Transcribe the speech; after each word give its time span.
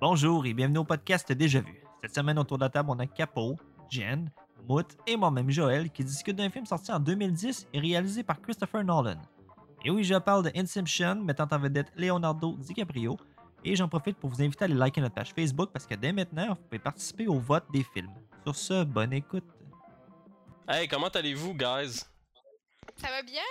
Bonjour 0.00 0.44
et 0.46 0.54
bienvenue 0.54 0.78
au 0.78 0.84
podcast 0.84 1.30
Déjà 1.32 1.60
Vu. 1.60 1.82
Cette 2.02 2.14
semaine, 2.14 2.38
autour 2.38 2.58
de 2.58 2.64
la 2.64 2.68
table, 2.68 2.90
on 2.90 2.98
a 2.98 3.06
Capo, 3.06 3.56
Jen, 3.88 4.30
Moot 4.68 4.96
et 5.06 5.16
moi-même 5.16 5.50
Joël 5.50 5.90
qui 5.90 6.04
discutent 6.04 6.36
d'un 6.36 6.50
film 6.50 6.66
sorti 6.66 6.92
en 6.92 7.00
2010 7.00 7.68
et 7.72 7.78
réalisé 7.78 8.22
par 8.22 8.40
Christopher 8.40 8.84
Nolan. 8.84 9.20
Et 9.84 9.90
oui, 9.90 10.04
je 10.04 10.14
parle 10.16 10.44
de 10.44 10.50
Inception, 10.54 11.16
mettant 11.16 11.48
en 11.50 11.58
vedette 11.58 11.92
Leonardo 11.96 12.56
DiCaprio. 12.58 13.16
Et 13.64 13.76
j'en 13.76 13.88
profite 13.88 14.16
pour 14.16 14.30
vous 14.30 14.42
inviter 14.42 14.64
à 14.64 14.66
aller 14.66 14.74
liker 14.74 15.00
notre 15.00 15.14
page 15.14 15.32
Facebook 15.34 15.70
parce 15.72 15.86
que 15.86 15.94
dès 15.94 16.12
maintenant, 16.12 16.48
vous 16.48 16.54
pouvez 16.68 16.78
participer 16.78 17.26
au 17.26 17.38
vote 17.38 17.64
des 17.72 17.82
films. 17.82 18.12
Sur 18.44 18.56
ce, 18.56 18.84
bonne 18.84 19.12
écoute. 19.12 19.44
Hey, 20.70 20.86
comment 20.88 21.08
allez-vous, 21.08 21.54
guys? 21.54 22.00
Ça 23.00 23.08
va 23.08 23.22
bien? 23.22 23.42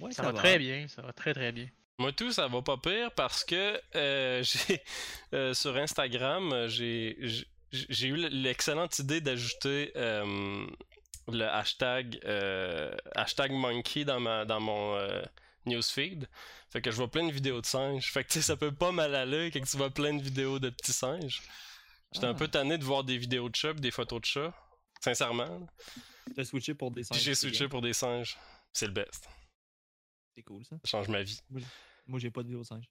Ouais, 0.00 0.12
Ça, 0.12 0.22
va, 0.22 0.32
très 0.32 0.58
bien, 0.58 0.88
ça 0.88 1.02
va 1.02 1.12
très 1.12 1.32
très 1.32 1.52
bien. 1.52 1.68
Moi 1.98 2.12
tout, 2.12 2.30
ça 2.32 2.46
va 2.48 2.60
pas 2.60 2.76
pire 2.76 3.10
parce 3.12 3.42
que 3.44 3.80
euh, 3.94 4.42
j'ai 4.42 4.82
euh, 5.32 5.54
sur 5.54 5.76
Instagram, 5.76 6.66
j'ai 6.68 7.16
j'ai- 7.20 7.46
j'ai 7.72 8.08
eu 8.08 8.16
l'excellente 8.16 8.98
idée 8.98 9.20
d'ajouter 9.20 9.92
euh, 9.96 10.66
le 11.28 11.44
hashtag 11.44 12.18
euh, 12.24 12.94
hashtag 13.14 13.52
monkey 13.52 14.04
dans 14.04 14.20
ma 14.20 14.44
dans 14.44 14.60
mon 14.60 14.96
euh, 14.96 15.22
newsfeed. 15.66 16.28
Fait 16.70 16.80
que 16.82 16.90
je 16.90 16.96
vois 16.96 17.10
plein 17.10 17.26
de 17.26 17.32
vidéos 17.32 17.60
de 17.60 17.66
singes. 17.66 18.10
Fait 18.12 18.22
que 18.24 18.28
tu 18.28 18.34
sais, 18.34 18.42
ça 18.42 18.56
peut 18.56 18.72
pas 18.72 18.92
mal 18.92 19.14
aller 19.14 19.50
quand 19.50 19.62
tu 19.64 19.76
vois 19.76 19.90
plein 19.90 20.14
de 20.14 20.22
vidéos 20.22 20.58
de 20.58 20.68
petits 20.70 20.92
singes. 20.92 21.42
J'étais 22.12 22.26
un 22.26 22.30
Ah. 22.30 22.34
peu 22.34 22.48
tanné 22.48 22.76
de 22.78 22.84
voir 22.84 23.04
des 23.04 23.16
vidéos 23.18 23.48
de 23.48 23.56
chats, 23.56 23.74
pis 23.74 23.80
des 23.80 23.90
photos 23.90 24.20
de 24.20 24.26
chats. 24.26 24.54
Sincèrement. 25.00 25.66
T'as 26.34 26.44
switché 26.44 26.74
pour 26.74 26.90
des 26.90 27.02
Puis 27.02 27.08
singes. 27.08 27.18
j'ai 27.20 27.34
c'est 27.34 27.40
switché 27.46 27.64
bien. 27.64 27.68
pour 27.68 27.82
des 27.82 27.92
singes. 27.92 28.36
C'est 28.72 28.86
le 28.86 28.92
best. 28.92 29.28
C'est 30.34 30.42
cool 30.42 30.64
ça. 30.64 30.76
Ça 30.84 30.90
change 30.98 31.08
ma 31.08 31.22
vie. 31.22 31.40
Moi, 32.06 32.18
j'ai 32.20 32.30
pas 32.30 32.42
de 32.42 32.48
vidéo 32.48 32.60
de 32.62 32.66
singes. 32.66 32.88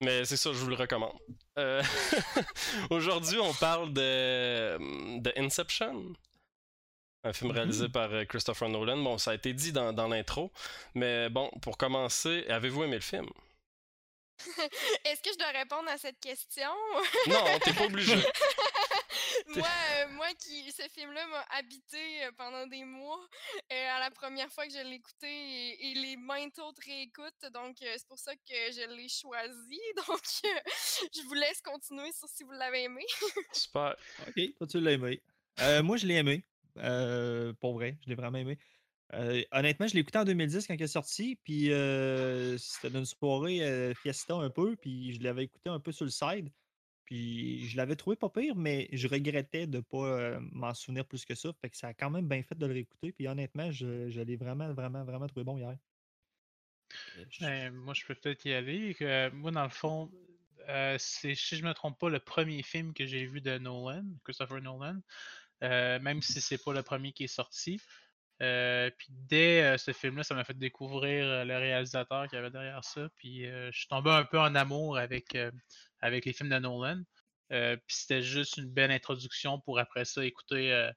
Mais 0.00 0.24
c'est 0.24 0.36
ça, 0.36 0.52
je 0.52 0.58
vous 0.58 0.68
le 0.68 0.74
recommande. 0.74 1.16
Euh, 1.58 1.82
Aujourd'hui, 2.90 3.38
on 3.38 3.52
parle 3.54 3.92
de, 3.92 5.18
de 5.20 5.32
Inception. 5.36 6.12
Un 7.24 7.32
film 7.32 7.52
réalisé 7.52 7.88
par 7.88 8.12
euh, 8.12 8.24
Christopher 8.24 8.68
Nolan. 8.68 8.96
Bon, 8.96 9.16
ça 9.18 9.30
a 9.30 9.34
été 9.34 9.52
dit 9.52 9.70
dans, 9.72 9.92
dans 9.92 10.08
l'intro. 10.08 10.50
Mais 10.94 11.28
bon, 11.30 11.48
pour 11.60 11.78
commencer, 11.78 12.44
avez-vous 12.48 12.82
aimé 12.82 12.96
le 12.96 13.00
film? 13.00 13.28
Est-ce 15.04 15.22
que 15.22 15.30
je 15.32 15.38
dois 15.38 15.50
répondre 15.56 15.88
à 15.88 15.98
cette 15.98 16.18
question? 16.18 16.70
Non, 17.28 17.44
t'es 17.62 17.72
pas 17.72 17.84
obligé. 17.84 18.16
moi, 19.56 19.68
euh, 19.68 20.08
moi 20.12 20.28
qui 20.38 20.70
ce 20.72 20.82
film-là 20.88 21.26
m'a 21.26 21.44
habité 21.58 22.24
euh, 22.24 22.32
pendant 22.36 22.66
des 22.66 22.84
mois 22.84 23.20
euh, 23.72 23.96
à 23.96 24.00
la 24.00 24.10
première 24.10 24.50
fois 24.52 24.66
que 24.66 24.72
je 24.72 24.82
l'ai 24.82 24.96
écouté 24.96 25.28
et, 25.28 25.90
et 25.90 25.94
les 25.94 26.16
maintes 26.16 26.58
autres 26.58 26.82
réécoutes. 26.84 27.52
Donc, 27.52 27.76
euh, 27.82 27.94
c'est 27.96 28.08
pour 28.08 28.18
ça 28.18 28.34
que 28.34 28.42
je 28.48 28.94
l'ai 28.96 29.08
choisi. 29.08 29.80
Donc, 30.08 30.22
euh, 30.44 30.70
je 31.14 31.22
vous 31.22 31.34
laisse 31.34 31.60
continuer 31.60 32.12
sur 32.12 32.28
si 32.28 32.44
vous 32.44 32.52
l'avez 32.52 32.84
aimé. 32.84 33.04
Super. 33.52 33.96
Ok, 34.26 34.54
toi 34.58 34.66
tu 34.66 34.80
l'as 34.80 34.92
aimé. 34.92 35.22
Euh, 35.60 35.82
moi, 35.82 35.96
je 35.96 36.06
l'ai 36.06 36.14
aimé. 36.14 36.44
Euh, 36.78 37.52
pour 37.54 37.74
vrai, 37.74 37.98
je 38.02 38.08
l'ai 38.08 38.14
vraiment 38.14 38.38
aimé. 38.38 38.58
Euh, 39.14 39.42
honnêtement, 39.52 39.86
je 39.86 39.94
l'ai 39.94 40.00
écouté 40.00 40.18
en 40.18 40.24
2010 40.24 40.66
quand 40.66 40.74
il 40.74 40.82
est 40.82 40.86
sorti, 40.86 41.38
puis 41.44 41.70
euh, 41.70 42.56
c'était 42.56 42.88
dans 42.88 43.00
une 43.00 43.04
soirée 43.04 43.62
euh, 43.62 43.94
fiesta 43.94 44.34
un 44.34 44.48
peu, 44.48 44.74
puis 44.76 45.14
je 45.14 45.22
l'avais 45.22 45.44
écouté 45.44 45.68
un 45.68 45.80
peu 45.80 45.92
sur 45.92 46.06
le 46.06 46.10
side, 46.10 46.48
puis 47.04 47.68
je 47.68 47.76
l'avais 47.76 47.96
trouvé 47.96 48.16
pas 48.16 48.30
pire, 48.30 48.56
mais 48.56 48.88
je 48.92 49.08
regrettais 49.08 49.66
de 49.66 49.80
pas 49.80 49.98
euh, 50.06 50.40
m'en 50.52 50.74
souvenir 50.74 51.06
plus 51.06 51.24
que 51.24 51.34
ça, 51.34 51.52
fait 51.60 51.70
que 51.70 51.76
ça 51.76 51.88
a 51.88 51.94
quand 51.94 52.10
même 52.10 52.28
bien 52.28 52.42
fait 52.42 52.54
de 52.56 52.66
le 52.66 52.72
réécouter, 52.74 53.12
puis 53.12 53.28
honnêtement, 53.28 53.70
je, 53.72 54.08
je 54.10 54.20
l'ai 54.20 54.36
vraiment, 54.36 54.72
vraiment, 54.74 55.04
vraiment 55.04 55.26
trouvé 55.28 55.44
bon 55.44 55.56
hier. 55.58 55.76
Je- 57.28 57.46
Euh, 57.46 57.70
moi, 57.72 57.94
je 57.94 58.04
peux 58.06 58.14
peut-être 58.14 58.44
y 58.46 58.54
aller. 58.54 58.96
moi, 59.32 59.50
dans 59.50 59.64
le 59.64 59.68
fond, 59.70 60.10
c'est, 60.98 61.34
si 61.34 61.56
je 61.56 61.64
me 61.64 61.72
trompe 61.74 61.98
pas, 61.98 62.08
le 62.10 62.20
premier 62.20 62.62
film 62.62 62.94
que 62.94 63.06
j'ai 63.06 63.26
vu 63.26 63.40
de 63.40 63.58
Nolan, 63.58 64.04
Christopher 64.24 64.60
Nolan, 64.62 65.00
même 65.60 66.22
si 66.22 66.40
c'est 66.40 66.58
pas 66.58 66.72
le 66.72 66.82
premier 66.82 67.12
qui 67.12 67.24
est 67.24 67.28
sorti. 67.28 67.80
Euh, 68.42 68.90
puis 68.98 69.08
dès 69.10 69.62
euh, 69.62 69.78
ce 69.78 69.92
film-là, 69.92 70.24
ça 70.24 70.34
m'a 70.34 70.42
fait 70.44 70.58
découvrir 70.58 71.24
euh, 71.24 71.44
le 71.44 71.56
réalisateur 71.56 72.26
qui 72.28 72.36
avait 72.36 72.50
derrière 72.50 72.82
ça. 72.82 73.08
Puis 73.16 73.44
je 73.44 73.70
suis 73.78 73.88
tombé 73.88 74.10
un 74.10 74.24
peu 74.24 74.40
en 74.40 74.54
amour 74.54 74.98
avec, 74.98 75.36
avec 76.00 76.24
les 76.24 76.32
films 76.32 76.50
de 76.50 76.58
Nolan. 76.58 77.02
Puis 77.48 77.96
c'était 77.96 78.22
juste 78.22 78.56
une 78.56 78.70
belle 78.70 78.90
introduction 78.90 79.60
pour 79.60 79.78
après 79.78 80.04
ça 80.04 80.24
écouter 80.24 80.90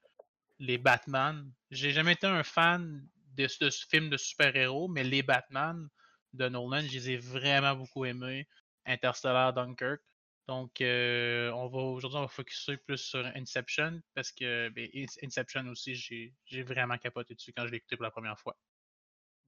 les 0.58 0.78
Batman. 0.78 1.50
J'ai 1.70 1.92
jamais 1.92 2.12
été 2.12 2.26
un 2.26 2.42
fan 2.42 3.06
de, 3.34 3.46
de 3.60 3.70
ce 3.70 3.86
film 3.86 4.08
de 4.08 4.16
super-héros, 4.16 4.88
mais 4.88 5.04
les 5.04 5.22
Batman 5.22 5.88
de 6.32 6.48
Nolan, 6.48 6.80
je 6.80 6.92
les 6.92 7.10
ai 7.10 7.16
vraiment 7.18 7.76
beaucoup 7.76 8.04
aimés. 8.06 8.48
Interstellar, 8.86 9.52
Dunkirk. 9.52 10.00
Donc, 10.48 10.80
euh, 10.80 11.50
on 11.52 11.68
va 11.68 11.78
aujourd'hui, 11.78 12.18
on 12.18 12.22
va 12.22 12.28
focuser 12.28 12.76
plus 12.76 12.98
sur 12.98 13.24
Inception 13.34 14.00
parce 14.14 14.30
que 14.32 14.68
ben, 14.70 14.88
In- 14.94 15.06
Inception 15.26 15.66
aussi, 15.68 15.94
j'ai 15.94 16.34
j'ai 16.44 16.62
vraiment 16.62 16.98
capoté 16.98 17.34
dessus 17.34 17.52
quand 17.52 17.66
je 17.66 17.72
l'ai 17.72 17.78
écouté 17.78 17.96
pour 17.96 18.04
la 18.04 18.10
première 18.12 18.38
fois. 18.38 18.56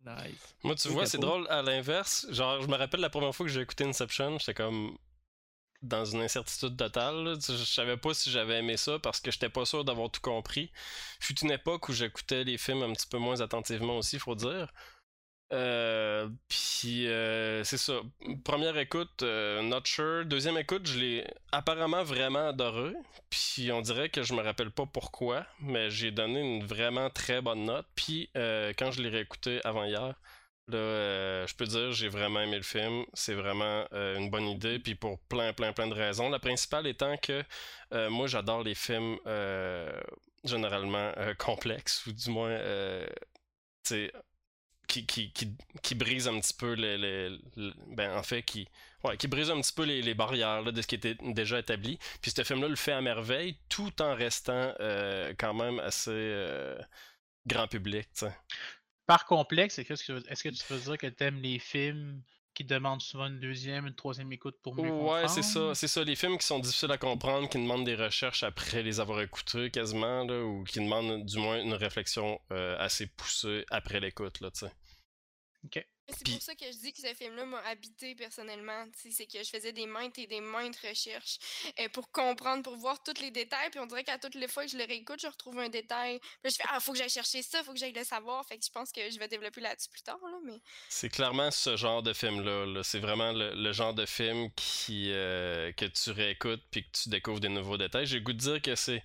Nice. 0.05 0.55
Moi, 0.63 0.75
tu 0.77 0.89
vois, 0.89 1.07
c'est 1.07 1.19
drôle 1.19 1.47
à 1.49 1.63
l'inverse. 1.63 2.27
Genre, 2.31 2.63
je 2.63 2.69
me 2.69 2.77
rappelle 2.77 3.01
la 3.01 3.11
première 3.11 3.35
fois 3.35 3.47
que 3.47 3.53
j'ai 3.53 3.61
écouté 3.61 3.85
Inception, 3.85 4.39
j'étais 4.39 4.55
comme 4.55 4.97
dans 5.83 6.05
une 6.05 6.21
incertitude 6.23 6.77
totale. 6.77 7.25
là. 7.25 7.35
Je 7.41 7.65
savais 7.65 7.97
pas 7.97 8.15
si 8.15 8.31
j'avais 8.31 8.59
aimé 8.59 8.77
ça 8.77 8.99
parce 8.99 9.21
que 9.21 9.31
j'étais 9.31 9.49
pas 9.51 9.65
sûr 9.65 9.85
d'avoir 9.85 10.11
tout 10.11 10.21
compris. 10.21 10.73
Fut 11.21 11.39
une 11.41 11.51
époque 11.53 11.89
où 11.89 11.93
j'écoutais 11.93 12.45
les 12.45 12.59
films 12.59 12.83
un 12.83 12.93
petit 12.93 13.07
peu 13.09 13.19
moins 13.19 13.41
attentivement 13.41 13.99
aussi, 13.99 14.19
faut 14.19 14.35
dire. 14.35 14.73
Euh, 15.53 16.29
puis 16.49 17.09
euh, 17.09 17.65
c'est 17.65 17.79
ça. 17.79 18.01
Première 18.45 18.77
écoute, 18.77 19.23
euh, 19.23 19.63
not 19.63 19.81
sure. 19.85 20.25
Deuxième 20.27 20.59
écoute, 20.59 20.87
je 20.87 20.99
l'ai 20.99 21.25
apparemment 21.53 22.05
vraiment 22.05 22.49
adoré. 22.49 22.93
Puis 23.31 23.73
on 23.73 23.81
dirait 23.81 24.11
que 24.11 24.23
je 24.23 24.35
me 24.35 24.43
rappelle 24.43 24.71
pas 24.71 24.87
pourquoi, 24.87 25.47
mais 25.61 25.91
j'ai 25.91 26.11
donné 26.11 26.41
une 26.41 26.65
vraiment 26.65 27.09
très 27.11 27.41
bonne 27.41 27.65
note. 27.65 27.87
Puis 27.95 28.31
euh, 28.37 28.73
quand 28.79 28.91
je 28.91 29.03
l'ai 29.03 29.09
réécouté 29.09 29.61
avant 29.65 29.85
hier, 29.85 30.15
là, 30.69 31.47
je 31.47 31.55
peux 31.55 31.67
dire 31.67 31.93
j'ai 31.93 32.09
vraiment 32.09 32.41
aimé 32.41 32.57
le 32.57 32.63
film. 32.63 33.05
C'est 33.15 33.35
vraiment 33.35 33.87
une 33.93 34.29
bonne 34.31 34.49
idée. 34.49 34.79
Puis 34.79 34.95
pour 34.95 35.19
plein, 35.29 35.55
plein, 35.55 35.73
plein 35.73 35.87
de 35.87 35.95
raisons. 35.95 36.29
La 36.29 36.39
principale 36.39 36.87
étant 36.87 37.17
que 37.17 37.43
moi 38.11 38.27
j'adore 38.27 38.63
les 38.63 38.75
films 38.75 39.19
généralement 40.45 41.13
complexes 41.39 42.07
ou 42.07 42.13
du 42.13 42.31
moins, 42.31 42.59
qui, 44.89 45.07
qui, 45.07 45.31
qui, 45.33 45.53
qui 45.83 45.95
brise 45.95 46.27
un 46.27 46.41
petit 46.41 46.55
peu 46.55 46.73
les, 46.73 47.39
ben 47.89 48.17
en 48.17 48.23
fait 48.23 48.43
qui 48.43 48.67
ouais, 49.05 49.17
qui 49.17 49.29
brise 49.29 49.51
un 49.51 49.61
petit 49.61 49.73
peu 49.73 49.85
les, 49.85 50.03
les 50.03 50.15
barrières 50.15 50.63
là, 50.63 50.73
de 50.73 50.83
ce 50.83 50.87
qui 50.87 50.97
était 50.97 51.17
déjà 51.21 51.59
établi 51.59 51.99
puis 52.21 52.33
ce 52.33 52.43
film 52.43 52.61
là 52.63 52.69
le 52.69 52.77
fait 52.77 52.93
à 52.93 53.01
merveille 53.01 53.57
tout 53.69 54.03
en 54.03 54.15
restant 54.15 54.75
euh, 54.81 55.35
quand 55.39 55.55
même 55.55 55.79
assez 55.79 56.11
euh, 56.11 56.79
grand 57.47 57.69
public. 57.69 58.09
Par 59.07 59.25
complexe, 59.25 59.79
est-ce 59.79 60.05
que, 60.05 60.29
est-ce 60.29 60.43
que 60.43 60.49
tu 60.51 60.73
veux 60.73 60.81
dire 60.81 60.99
que 60.99 61.07
tu 61.07 61.25
aimes 61.25 61.41
les 61.41 61.59
films 61.59 62.23
qui 62.59 62.65
demandent 62.65 63.01
souvent 63.01 63.29
une 63.29 63.39
deuxième, 63.39 63.87
une 63.87 63.95
troisième 63.95 64.33
écoute 64.33 64.57
pour 64.65 64.75
mieux 64.75 64.91
Ouais, 64.91 65.29
c'est 65.29 65.43
ça, 65.43 65.61
comprendre? 65.61 65.77
c'est 65.77 65.87
ça. 65.87 66.03
Les 66.03 66.17
films 66.17 66.39
qui 66.39 66.45
sont 66.45 66.59
difficiles 66.59 66.91
à 66.91 66.99
comprendre, 66.99 67.49
qui 67.49 67.57
demandent 67.57 67.85
des 67.87 67.95
recherches 67.95 68.43
après 68.43 68.83
les 68.83 68.99
avoir 68.99 69.21
écoutés 69.21 69.71
quasiment, 69.71 70.25
là, 70.25 70.43
ou 70.45 70.65
qui 70.65 70.81
demandent 70.81 71.25
du 71.25 71.39
moins 71.39 71.63
une 71.63 71.75
réflexion 71.75 72.41
euh, 72.51 72.77
assez 72.81 73.07
poussée 73.07 73.65
après 73.71 74.01
l'écoute, 74.01 74.41
là, 74.41 74.51
tu 74.51 74.67
sais. 74.67 74.73
C'est 76.11 76.27
pour 76.33 76.43
ça 76.43 76.55
que 76.55 76.65
je 76.65 76.79
dis 76.79 76.93
que 76.93 77.01
ce 77.01 77.15
film-là 77.15 77.45
m'a 77.45 77.59
habité 77.67 78.15
personnellement. 78.15 78.87
C'est 78.97 79.27
que 79.27 79.43
je 79.43 79.49
faisais 79.51 79.73
des 79.73 79.87
maintes 79.87 80.19
et 80.19 80.27
des 80.27 80.41
maintes 80.41 80.77
recherches 80.79 81.39
euh, 81.79 81.89
pour 81.91 82.11
comprendre, 82.11 82.63
pour 82.63 82.77
voir 82.77 83.03
tous 83.03 83.21
les 83.21 83.31
détails. 83.31 83.69
Puis 83.71 83.79
on 83.79 83.87
dirait 83.87 84.05
qu'à 84.05 84.19
toutes 84.19 84.35
les 84.35 84.49
fois 84.49 84.65
que 84.65 84.71
je 84.71 84.79
le 84.79 84.85
réécoute, 84.85 85.21
je 85.21 85.27
retrouve 85.27 85.59
un 85.59 85.69
détail. 85.69 86.19
Puis 86.43 86.53
je 86.53 86.57
fais 86.57 86.65
Ah, 86.71 86.81
faut 86.81 86.93
que 86.93 86.99
j'aille 86.99 87.11
chercher 87.11 87.43
ça, 87.43 87.63
faut 87.63 87.73
que 87.73 87.79
j'aille 87.79 87.93
le 87.93 88.05
savoir. 88.05 88.45
Fait 88.47 88.57
que 88.59 88.65
je 88.65 88.71
pense 88.71 88.91
que 88.91 89.11
je 89.11 89.19
vais 89.19 89.29
développer 89.29 89.61
là-dessus 89.61 89.91
plus 89.91 90.03
tard. 90.03 90.19
Là, 90.23 90.39
mais... 90.45 90.61
C'est 90.89 91.11
clairement 91.11 91.51
ce 91.51 91.77
genre 91.77 92.03
de 92.03 92.13
film-là. 92.15 92.65
là. 92.67 92.83
C'est 92.83 93.01
vraiment 93.01 93.33
le, 93.33 93.53
le 93.55 93.73
genre 93.73 93.93
de 93.95 94.07
film 94.07 94.51
qui, 94.57 95.13
euh, 95.13 95.73
que 95.73 95.85
tu 95.85 96.11
réécoutes 96.11 96.63
puis 96.71 96.85
que 96.85 96.91
tu 97.03 97.09
découvres 97.11 97.41
des 97.41 97.49
nouveaux 97.51 97.77
détails. 97.77 98.07
J'ai 98.07 98.21
goût 98.23 98.33
de 98.33 98.39
dire 98.39 98.63
que 98.63 98.75
c'est. 98.75 99.05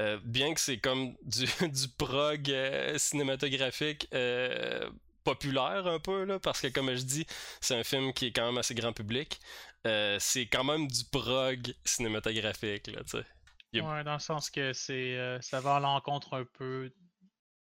euh, 0.00 0.18
bien 0.24 0.54
que 0.54 0.60
c'est 0.60 0.78
comme 0.78 1.16
du, 1.22 1.46
du 1.68 1.88
prog 1.96 2.50
euh, 2.50 2.98
cinématographique 2.98 4.08
euh, 4.14 4.90
populaire 5.24 5.86
un 5.86 5.98
peu, 5.98 6.24
là, 6.24 6.38
parce 6.38 6.60
que 6.60 6.68
comme 6.68 6.94
je 6.94 7.02
dis, 7.02 7.26
c'est 7.60 7.74
un 7.74 7.84
film 7.84 8.12
qui 8.12 8.26
est 8.26 8.32
quand 8.32 8.46
même 8.46 8.58
assez 8.58 8.74
grand 8.74 8.92
public. 8.92 9.40
euh, 9.86 10.16
c'est 10.20 10.46
quand 10.46 10.64
même 10.64 10.86
du 10.88 11.04
prog 11.10 11.74
cinématographique, 11.84 12.86
là, 12.88 13.02
tu 13.04 13.10
sais. 13.10 13.18
A- 13.18 13.24
Ouais, 13.82 14.04
dans 14.04 14.12
le 14.14 14.20
sens 14.20 14.50
que 14.50 14.72
c'est 14.72 15.16
euh, 15.18 15.40
ça 15.40 15.60
va 15.60 15.76
à 15.76 15.80
l'encontre 15.80 16.34
un 16.34 16.44
peu 16.44 16.92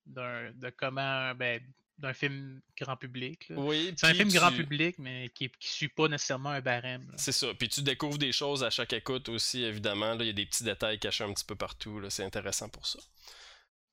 d'un 0.06 0.52
de 0.52 0.70
comment 0.70 1.34
ben, 1.34 1.60
d'un 1.98 2.14
film 2.14 2.62
grand 2.78 2.96
public. 2.98 3.50
là. 3.50 3.56
Oui, 3.58 3.92
C'est 3.98 4.08
un 4.08 4.14
film 4.14 4.30
grand 4.30 4.52
public, 4.52 5.00
mais 5.00 5.30
qui, 5.30 5.50
qui 5.50 5.68
suit 5.70 5.88
pas 5.90 6.08
nécessairement 6.08 6.50
un 6.52 6.62
barème. 6.62 7.12
C'est 7.18 7.32
ça. 7.32 7.48
Puis 7.58 7.70
tu 7.70 7.82
découvres 7.82 8.18
des 8.20 8.32
choses 8.34 8.64
à 8.64 8.70
chaque 8.70 8.94
écoute 8.94 9.30
aussi, 9.30 9.64
évidemment. 9.64 10.14
là. 10.14 10.18
Il 10.24 10.28
y 10.28 10.30
a 10.30 10.34
des 10.34 10.46
petits 10.46 10.64
détails 10.66 11.00
cachés 11.00 11.24
un 11.24 11.34
petit 11.34 11.46
peu 11.46 11.56
partout. 11.56 12.02
C'est 12.10 12.24
intéressant 12.24 12.70
pour 12.70 12.86
ça. 12.86 13.00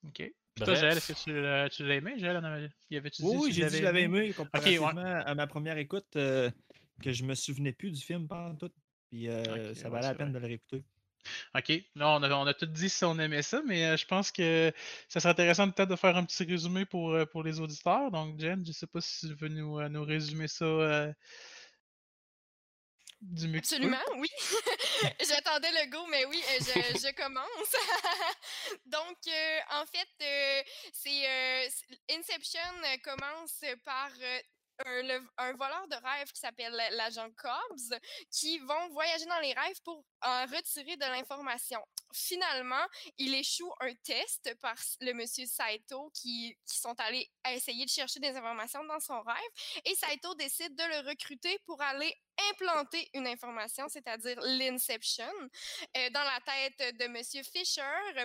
Ok. 0.07 0.23
Bref. 0.57 0.67
toi, 0.67 0.75
Joël, 0.75 0.97
est-ce 0.99 1.07
que 1.07 1.13
tu 1.13 1.43
l'as- 1.43 1.69
tu 1.69 1.85
l'as 1.87 1.95
aimé, 1.97 2.15
Joël? 2.19 2.37
en 2.37 2.45
avait- 2.45 2.69
dit 2.69 3.01
Oui, 3.21 3.53
j'ai 3.53 3.65
dit 3.65 3.71
que 3.71 3.77
je 3.79 3.83
l'avais 3.85 4.03
aimé? 4.03 4.33
comparativement 4.35 5.01
à 5.05 5.35
ma 5.35 5.47
première 5.47 5.79
écoute, 5.79 6.17
euh, 6.17 6.51
que 7.03 7.13
je 7.13 7.25
me 7.25 7.35
souvenais 7.35 7.73
plus 7.73 7.91
du 7.91 8.01
film 8.01 8.29
pendant 8.29 8.55
tout. 8.57 8.71
Puis 9.11 9.29
euh, 9.29 9.75
ça 9.75 9.85
ouais, 9.85 9.91
valait 9.91 10.09
la 10.09 10.15
peine 10.15 10.27
vrai. 10.29 10.35
de 10.35 10.39
le 10.39 10.47
réécouter. 10.47 10.85
Ok, 11.55 11.73
là 11.95 12.11
on 12.19 12.23
a, 12.23 12.31
on 12.35 12.47
a 12.47 12.55
tout 12.55 12.67
dit 12.67 12.89
si 12.89 13.05
on 13.05 13.17
aimait 13.19 13.43
ça, 13.43 13.63
mais 13.65 13.85
euh, 13.87 13.97
je 13.97 14.07
pense 14.07 14.33
que 14.33 14.73
ça 15.09 15.21
serait 15.21 15.31
intéressant 15.31 15.71
peut-être 15.71 15.89
de 15.91 15.97
faire 15.97 16.17
un 16.17 16.25
petit 16.25 16.45
résumé 16.45 16.85
pour, 16.85 17.13
euh, 17.13 17.27
pour 17.27 17.43
les 17.45 17.61
auditeurs. 17.61 18.11
Donc, 18.11 18.41
Jen, 18.41 18.65
je 18.67 18.73
sais 18.73 18.87
pas 18.89 19.01
si 19.01 19.29
tu 19.29 19.35
veux 19.35 19.49
nous, 19.49 19.79
euh, 19.79 19.89
nous 19.89 20.05
résumer 20.05 20.49
ça 20.49 20.65
euh, 20.65 21.13
du. 23.23 23.57
Absolument, 23.59 23.99
oui. 24.17 24.29
J'attendais 25.27 25.71
le 25.73 25.91
go, 25.91 26.05
mais 26.09 26.25
oui, 26.27 26.43
euh, 26.51 26.59
je, 26.61 26.99
je 26.99 27.15
commence. 27.15 27.47
Donc, 28.87 29.19
euh, 29.29 29.59
en 29.71 29.87
fait, 29.87 30.09
euh, 30.23 30.63
c'est 30.93 31.71
Inception 32.11 32.61
commence 33.03 33.61
par 33.85 34.11
un, 34.87 35.03
le- 35.03 35.29
un 35.39 35.53
voleur 35.53 35.87
de 35.89 35.95
rêve 35.97 36.33
qui 36.33 36.41
s'appelle 36.41 36.73
l'agent 36.93 37.29
Cobbs, 37.37 37.99
qui 38.31 38.59
vont 38.59 38.89
voyager 38.91 39.27
dans 39.27 39.39
les 39.41 39.53
rêves 39.53 39.81
pour 39.85 40.05
en 40.23 40.43
retirer 40.47 40.97
de 40.97 41.05
l'information. 41.05 41.81
Finalement, 42.15 42.85
il 43.19 43.35
échoue 43.35 43.73
un 43.81 43.95
test 44.03 44.55
par 44.61 44.75
le 45.01 45.13
monsieur 45.15 45.47
Saito 45.47 46.11
qui, 46.15 46.57
qui 46.67 46.79
sont 46.79 46.95
allés 46.99 47.31
essayer 47.51 47.85
de 47.85 47.91
chercher 47.91 48.21
des 48.21 48.37
informations 48.37 48.85
dans 48.85 49.01
son 49.01 49.21
rêve 49.23 49.83
et 49.85 49.95
Saito 49.95 50.35
décide 50.35 50.75
de 50.75 50.83
le 50.85 51.09
recruter 51.09 51.59
pour 51.65 51.81
aller 51.81 52.15
implanter 52.51 53.09
une 53.15 53.27
information, 53.27 53.89
c'est-à-dire 53.89 54.39
l'inception, 54.41 55.31
euh, 55.97 56.11
dans 56.11 56.25
la 56.25 56.41
tête 56.45 56.97
de 56.99 57.07
Monsieur 57.09 57.43
Fisher 57.43 57.83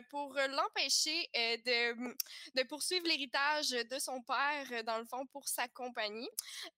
pour 0.09 0.33
l'empêcher 0.33 1.29
euh, 1.35 1.57
de, 1.57 2.15
de 2.55 2.63
poursuivre 2.67 3.07
l'héritage 3.07 3.69
de 3.69 3.99
son 3.99 4.21
père, 4.21 4.83
dans 4.83 4.97
le 4.97 5.05
fond, 5.05 5.25
pour 5.27 5.47
sa 5.47 5.67
compagnie. 5.67 6.29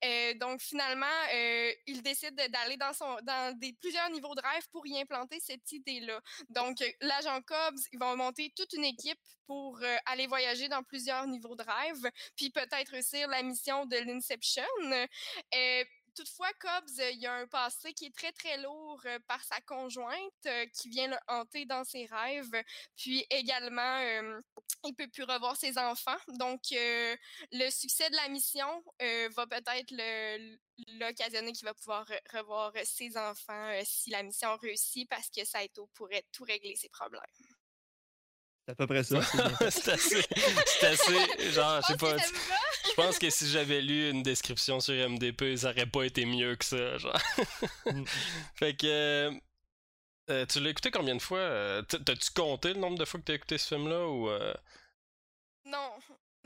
Euh, 0.03 0.33
donc, 0.35 0.61
finalement, 0.61 1.05
il 1.87 2.01
décide 2.01 2.35
de- 2.35 2.47
d'aller 2.47 2.77
dans, 2.77 2.93
son, 2.93 3.17
dans 3.23 3.57
des, 3.57 3.73
plusieurs 3.73 4.09
niveaux 4.09 4.35
de 4.35 4.41
rêve 4.41 4.67
pour 4.71 4.85
y 4.87 4.99
implanter 4.99 5.39
cette 5.39 5.71
idée-là. 5.71 6.19
Donc, 6.49 6.77
l'agent 7.01 7.41
Cobbs, 7.41 7.79
ils 7.91 7.99
vont 7.99 8.15
monter 8.15 8.51
toute 8.55 8.73
une 8.73 8.85
équipe 8.85 9.19
pour 9.45 9.79
aller 10.05 10.27
voyager 10.27 10.67
dans 10.67 10.83
plusieurs 10.83 11.25
niveaux 11.25 11.55
de 11.55 11.63
rêve, 11.63 12.11
puis 12.35 12.51
peut-être 12.51 12.89
réussir 12.89 13.27
la 13.27 13.41
mission 13.41 13.85
de 13.85 13.97
l'Inception. 13.97 14.63
Toutefois, 16.19 16.51
Cobbs, 16.59 16.99
euh, 16.99 17.11
il 17.11 17.25
a 17.25 17.33
un 17.35 17.47
passé 17.47 17.93
qui 17.93 18.07
est 18.07 18.13
très, 18.13 18.33
très 18.33 18.57
lourd 18.57 18.99
euh, 19.05 19.19
par 19.25 19.41
sa 19.41 19.61
conjointe 19.61 20.17
euh, 20.47 20.65
qui 20.73 20.89
vient 20.89 21.07
le 21.07 21.15
hanter 21.29 21.63
dans 21.63 21.85
ses 21.85 22.07
rêves. 22.07 22.51
Puis 22.97 23.25
également, 23.29 23.99
euh, 24.01 24.41
il 24.83 24.93
peut 24.95 25.07
plus 25.07 25.23
revoir 25.23 25.55
ses 25.55 25.77
enfants. 25.77 26.17
Donc, 26.27 26.59
euh, 26.73 27.15
le 27.53 27.69
succès 27.69 28.09
de 28.09 28.17
la 28.17 28.27
mission 28.27 28.83
euh, 29.01 29.29
va 29.33 29.47
peut-être 29.47 29.93
l'occasionner 30.99 31.53
qu'il 31.53 31.65
va 31.65 31.73
pouvoir 31.73 32.05
re- 32.05 32.37
revoir 32.37 32.73
ses 32.83 33.15
enfants 33.15 33.69
euh, 33.69 33.81
si 33.85 34.09
la 34.09 34.21
mission 34.21 34.57
réussit 34.57 35.07
parce 35.09 35.29
que 35.29 35.45
Saito 35.45 35.87
pourrait 35.93 36.25
tout 36.33 36.43
régler 36.43 36.75
ses 36.75 36.89
problèmes. 36.89 37.21
C'est 38.65 38.73
à 38.73 38.75
peu 38.75 38.87
près 38.87 39.03
ça. 39.03 39.21
c'est 39.71 39.87
assez. 39.93 40.21
C'est 40.65 40.85
assez. 40.85 41.49
Genre, 41.51 41.81
je 41.81 41.87
sais 41.87 41.97
pas. 41.97 42.17
Je 42.89 42.93
pense 42.95 43.19
que 43.19 43.29
si 43.29 43.49
j'avais 43.49 43.81
lu 43.81 44.09
une 44.09 44.23
description 44.23 44.79
sur 44.79 44.93
MDP, 45.09 45.55
ça 45.57 45.69
aurait 45.71 45.85
pas 45.85 46.03
été 46.03 46.25
mieux 46.25 46.55
que 46.55 46.65
ça. 46.65 46.97
Genre. 46.97 47.17
Mm. 47.85 48.03
fait 48.55 48.75
que. 48.75 48.87
euh, 48.87 49.31
euh, 50.29 50.45
tu 50.45 50.59
l'as 50.59 50.69
écouté 50.69 50.91
combien 50.91 51.15
de 51.15 51.21
fois 51.21 51.39
euh, 51.39 51.81
T'as-tu 51.83 52.31
compté 52.31 52.73
le 52.73 52.79
nombre 52.79 52.97
de 52.99 53.05
fois 53.05 53.19
que 53.19 53.25
t'as 53.25 53.33
écouté 53.35 53.57
ce 53.57 53.75
film-là 53.75 54.07
ou. 54.07 54.29
euh, 54.29 54.53
Non. 55.65 55.91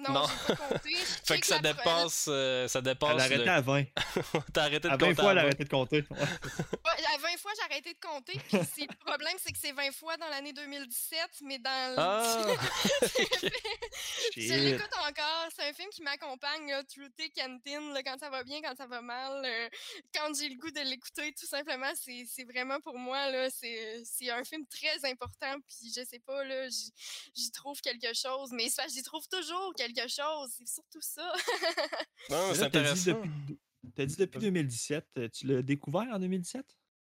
Non, 0.09 0.13
Non. 0.21 0.27
pas 0.47 0.55
compté. 0.55 0.95
Fait 1.25 1.39
que 1.39 1.45
ça 1.45 1.59
dépasse. 1.59 2.25
euh, 2.27 2.67
ça 2.67 2.79
Elle 2.79 2.85
dépasse. 2.85 3.11
a 3.21 3.23
arrêté 3.23 3.45
le- 3.45 3.49
à 3.49 3.61
20. 3.61 3.83
T'as 4.53 4.61
arrêté 4.63 4.87
de 4.87 4.93
À 4.93 4.97
20 4.97 5.07
compter 5.09 5.21
fois, 5.21 5.31
elle 5.31 5.37
a 5.37 5.41
arrêté 5.41 5.63
de 5.63 5.69
compter. 5.69 6.03
Ouais. 6.09 6.17
Ouais, 6.19 7.05
à 7.13 7.17
20 7.17 7.37
fois, 7.39 7.51
j'ai 7.57 7.63
arrêté 7.71 7.93
de 7.93 7.99
compter. 7.99 8.39
Puis 8.49 8.87
le 8.89 9.05
problème, 9.05 9.35
c'est 9.43 9.51
que 9.51 9.57
c'est 9.59 9.71
20 9.71 9.91
fois 9.93 10.17
dans 10.17 10.27
l'année 10.27 10.53
2017, 10.53 11.19
mais 11.43 11.59
dans 11.59 11.95
le- 11.95 11.99
Ah! 11.99 12.45
Je 14.35 14.53
l'écoute 14.53 14.89
encore. 15.07 15.47
C'est 15.55 15.69
un 15.69 15.73
film 15.73 15.89
qui 15.89 16.01
m'accompagne 16.01 16.69
là, 16.69 16.83
through 16.83 17.09
thick 17.17 17.37
and 17.39 17.59
thin, 17.65 17.93
là, 17.93 18.01
quand 18.03 18.17
ça 18.19 18.29
va 18.29 18.43
bien, 18.43 18.61
quand 18.61 18.75
ça 18.75 18.87
va 18.87 19.01
mal. 19.01 19.43
euh, 19.45 19.69
quand 20.13 20.33
j'ai 20.37 20.49
le 20.49 20.55
goût 20.55 20.71
de 20.71 20.81
l'écouter, 20.81 21.33
tout 21.39 21.45
simplement, 21.47 21.91
c'est 21.95 22.25
c'est 22.27 22.43
vraiment 22.43 22.79
pour 22.79 22.97
moi, 22.97 23.29
là, 23.29 23.49
c'est 23.49 24.01
c'est 24.05 24.29
un 24.31 24.43
film 24.43 24.65
très 24.67 25.03
important. 25.09 25.55
Puis 25.67 25.91
je 25.95 26.03
sais 26.03 26.19
pas, 26.19 26.43
là, 26.43 26.67
j'y 27.35 27.51
trouve 27.51 27.79
quelque 27.81 28.13
chose. 28.13 28.49
Mais 28.51 28.67
j'y 28.89 29.03
trouve 29.03 29.27
toujours 29.27 29.73
quelque 29.75 29.92
chose. 30.01 30.49
C'est 30.57 30.67
surtout 30.67 31.01
ça. 31.01 31.33
Non, 32.29 32.53
c'est 32.53 32.61
là, 32.61 32.69
t'as 32.69 32.81
dit 32.81 32.89
intéressant. 32.89 33.11
depuis, 33.21 33.57
t'as 33.95 34.05
dit 34.05 34.15
depuis 34.15 34.39
2017. 34.39 35.05
euh, 35.17 35.29
Tu 35.33 35.47
l'as 35.47 35.61
découvert 35.61 36.07
en 36.11 36.19
2017? 36.19 36.65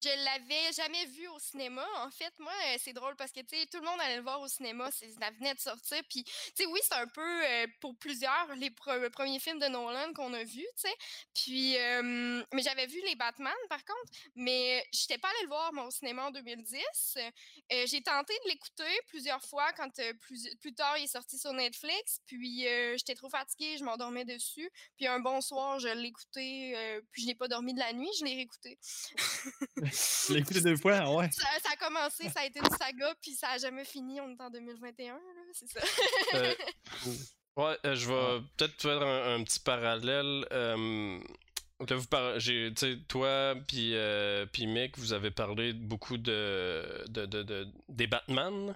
Je 0.02 0.10
l'avais 0.24 0.72
jamais 0.72 1.06
vu 1.06 1.26
au 1.28 1.38
cinéma. 1.38 1.84
En 1.96 2.10
fait, 2.10 2.32
moi, 2.38 2.52
euh, 2.68 2.76
c'est 2.78 2.92
drôle 2.92 3.16
parce 3.16 3.32
que, 3.32 3.40
tu 3.40 3.56
sais, 3.56 3.66
tout 3.66 3.78
le 3.78 3.86
monde 3.86 3.98
allait 4.00 4.16
le 4.18 4.22
voir 4.22 4.40
au 4.40 4.46
cinéma. 4.46 4.90
Ça 4.90 5.06
venait 5.30 5.54
de 5.54 5.60
sortir. 5.60 6.00
Puis, 6.10 6.22
tu 6.22 6.32
sais, 6.54 6.66
oui, 6.66 6.78
c'est 6.82 6.94
un 6.94 7.06
peu, 7.08 7.44
euh, 7.46 7.66
pour 7.80 7.96
plusieurs, 7.96 8.54
les 8.56 8.70
pre- 8.70 9.10
premiers 9.10 9.40
films 9.40 9.58
de 9.58 9.66
Nolan 9.66 10.12
qu'on 10.12 10.32
a 10.34 10.44
vus. 10.44 10.66
Puis, 11.34 11.76
euh, 11.78 12.42
mais 12.52 12.62
j'avais 12.62 12.86
vu 12.86 13.00
les 13.06 13.16
Batman, 13.16 13.54
par 13.68 13.84
contre. 13.84 14.12
Mais 14.34 14.84
j'étais 14.92 15.18
pas 15.18 15.28
allée 15.28 15.42
le 15.42 15.48
voir, 15.48 15.72
au 15.86 15.90
cinéma 15.90 16.26
en 16.26 16.30
2010. 16.30 17.16
Euh, 17.72 17.84
J'ai 17.86 18.02
tenté 18.02 18.34
de 18.44 18.50
l'écouter 18.50 19.00
plusieurs 19.08 19.42
fois 19.42 19.72
quand 19.72 19.98
euh, 19.98 20.12
plus, 20.20 20.54
plus 20.60 20.74
tard, 20.74 20.98
il 20.98 21.04
est 21.04 21.06
sorti 21.08 21.38
sur 21.38 21.52
Netflix. 21.54 22.20
Puis, 22.26 22.68
euh, 22.68 22.96
j'étais 22.98 23.14
trop 23.14 23.30
fatiguée, 23.30 23.76
je 23.78 23.84
m'endormais 23.84 24.24
dessus. 24.26 24.70
Puis, 24.96 25.06
un 25.06 25.20
bon 25.20 25.40
soir, 25.40 25.78
je 25.80 25.88
euh, 25.88 27.00
puis, 27.10 27.22
je 27.22 27.26
n'ai 27.26 27.34
pas 27.34 27.48
dormi 27.48 27.72
de 27.74 27.78
la 27.80 27.92
nuit, 27.92 28.10
je 28.18 28.24
l'ai 28.24 28.34
réécouté. 28.34 28.78
L'as 30.30 30.38
écouté 30.38 30.60
deux 30.60 30.76
fois? 30.76 31.14
Ouais. 31.16 31.30
Ça, 31.30 31.46
ça 31.62 31.70
a 31.72 31.76
commencé, 31.76 32.28
ça 32.28 32.40
a 32.40 32.44
été 32.46 32.58
une 32.60 32.70
saga, 32.76 33.14
puis 33.20 33.32
ça 33.32 33.50
a 33.50 33.58
jamais 33.58 33.84
fini. 33.84 34.20
On 34.20 34.30
est 34.30 34.40
en 34.40 34.50
2021, 34.50 35.14
là, 35.14 35.20
c'est 35.52 35.68
ça. 35.68 35.80
Euh, 36.34 36.54
ouais, 37.56 37.78
euh, 37.84 37.94
je 37.94 38.08
vais 38.08 38.40
peut-être 38.56 38.80
faire 38.80 39.02
un, 39.02 39.34
un 39.36 39.44
petit 39.44 39.60
parallèle. 39.60 40.46
euh, 40.52 41.18
vous 41.78 42.06
par- 42.06 42.38
j'ai, 42.40 42.72
toi 43.06 43.54
puis 43.68 43.94
euh, 43.94 44.46
puis 44.46 44.66
Mick, 44.66 44.96
vous 44.98 45.12
avez 45.12 45.30
parlé 45.30 45.74
beaucoup 45.74 46.16
de, 46.16 47.04
de, 47.08 47.26
de- 47.26 47.42
de- 47.42 47.68
des 47.88 48.06
Batman. 48.06 48.74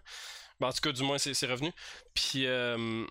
Ben, 0.60 0.68
en 0.68 0.72
tout 0.72 0.80
cas, 0.82 0.92
du 0.92 1.02
moins, 1.02 1.16
c'est, 1.16 1.32
c'est 1.32 1.46
revenu. 1.46 1.72
Puis, 2.12 2.46
euh, 2.46 3.06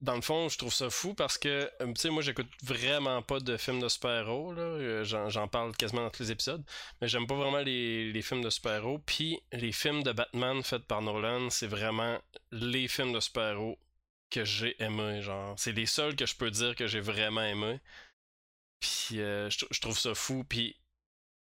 dans 0.00 0.14
le 0.14 0.22
fond, 0.22 0.48
je 0.48 0.56
trouve 0.56 0.72
ça 0.72 0.88
fou 0.88 1.14
parce 1.14 1.36
que, 1.36 1.70
euh, 1.80 1.86
tu 1.86 2.00
sais, 2.00 2.10
moi, 2.10 2.22
j'écoute 2.22 2.48
vraiment 2.62 3.20
pas 3.22 3.38
de 3.38 3.56
films 3.56 3.80
de 3.80 3.88
super-héros. 3.88 4.54
Euh, 4.56 5.04
J'en, 5.04 5.48
parle 5.48 5.76
quasiment 5.76 6.02
dans 6.02 6.10
tous 6.10 6.22
les 6.22 6.32
épisodes. 6.32 6.64
Mais 7.00 7.08
j'aime 7.08 7.26
pas 7.26 7.34
vraiment 7.34 7.58
les, 7.58 8.22
films 8.22 8.42
de 8.42 8.50
super-héros. 8.50 8.98
Puis, 9.00 9.40
les 9.52 9.72
films 9.72 10.02
de 10.02 10.12
Batman 10.12 10.62
faits 10.62 10.84
par 10.84 11.02
Nolan, 11.02 11.50
c'est 11.50 11.66
vraiment 11.66 12.18
les 12.50 12.88
films 12.88 13.12
de 13.12 13.20
super-héros 13.20 13.78
que 14.30 14.44
j'ai 14.44 14.80
aimé, 14.82 15.20
genre. 15.22 15.54
C'est 15.58 15.72
les 15.72 15.86
seuls 15.86 16.16
que 16.16 16.24
je 16.24 16.36
peux 16.36 16.50
dire 16.50 16.74
que 16.76 16.86
j'ai 16.86 17.00
vraiment 17.00 17.42
aimé. 17.42 17.80
Puis 18.80 19.20
euh, 19.20 19.50
je, 19.50 19.58
trou- 19.58 19.68
je 19.70 19.80
trouve 19.80 19.98
ça 19.98 20.14
fou. 20.14 20.44
Puis 20.48 20.76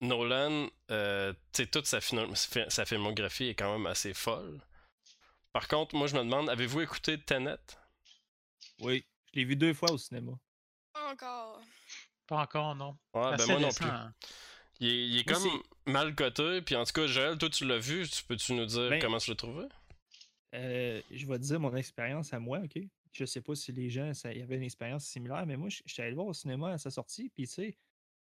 Nolan, 0.00 0.68
euh, 0.90 1.32
tu 1.52 1.64
sais, 1.64 1.66
toute 1.66 1.86
sa, 1.86 2.00
sa 2.68 2.86
filmographie 2.86 3.48
est 3.48 3.54
quand 3.54 3.72
même 3.72 3.86
assez 3.86 4.14
folle. 4.14 4.60
Par 5.52 5.68
contre, 5.68 5.96
moi 5.96 6.06
je 6.06 6.14
me 6.14 6.20
demande, 6.20 6.48
avez-vous 6.48 6.80
écouté 6.80 7.20
Tenet? 7.20 7.58
Oui. 8.80 9.04
Je 9.32 9.38
l'ai 9.40 9.44
vu 9.44 9.56
deux 9.56 9.74
fois 9.74 9.90
au 9.92 9.98
cinéma. 9.98 10.32
Pas 10.92 11.12
encore. 11.12 11.60
Pas 12.26 12.42
encore, 12.42 12.74
non. 12.74 12.96
Ouais, 13.14 13.36
ben 13.36 13.46
moi 13.46 13.60
non 13.60 13.70
plus. 13.72 13.86
hein. 13.86 14.14
Il 14.80 14.88
est, 14.88 15.08
il 15.08 15.18
est 15.18 15.30
Moi, 15.30 15.38
comme 15.38 15.62
mal 15.92 16.14
coté. 16.14 16.62
Puis 16.62 16.74
en 16.76 16.84
tout 16.84 16.92
cas, 16.92 17.06
Joël, 17.06 17.36
toi 17.38 17.50
tu 17.50 17.66
l'as 17.66 17.78
vu. 17.78 18.08
Tu 18.08 18.24
peux-tu 18.24 18.54
nous 18.54 18.66
dire 18.66 18.88
Ben, 18.90 19.00
comment 19.00 19.18
tu 19.18 19.30
l'as 19.30 19.36
trouvé? 19.36 19.66
Euh, 20.54 21.00
je 21.10 21.26
vais 21.26 21.38
te 21.38 21.44
dire 21.44 21.60
mon 21.60 21.74
expérience 21.76 22.32
à 22.32 22.40
moi, 22.40 22.58
OK? 22.60 22.78
Je 23.12 23.24
sais 23.24 23.40
pas 23.40 23.54
si 23.54 23.72
les 23.72 23.90
gens, 23.90 24.14
ça, 24.14 24.32
il 24.32 24.38
y 24.38 24.42
avait 24.42 24.56
une 24.56 24.62
expérience 24.62 25.04
similaire, 25.04 25.44
mais 25.46 25.56
moi, 25.56 25.68
je 25.68 25.82
je 25.84 25.92
suis 25.92 26.02
allé 26.02 26.10
le 26.10 26.16
voir 26.16 26.28
au 26.28 26.32
cinéma 26.34 26.72
à 26.72 26.78
sa 26.78 26.90
sortie, 26.90 27.28
puis 27.28 27.46
tu 27.46 27.52
sais, 27.54 27.76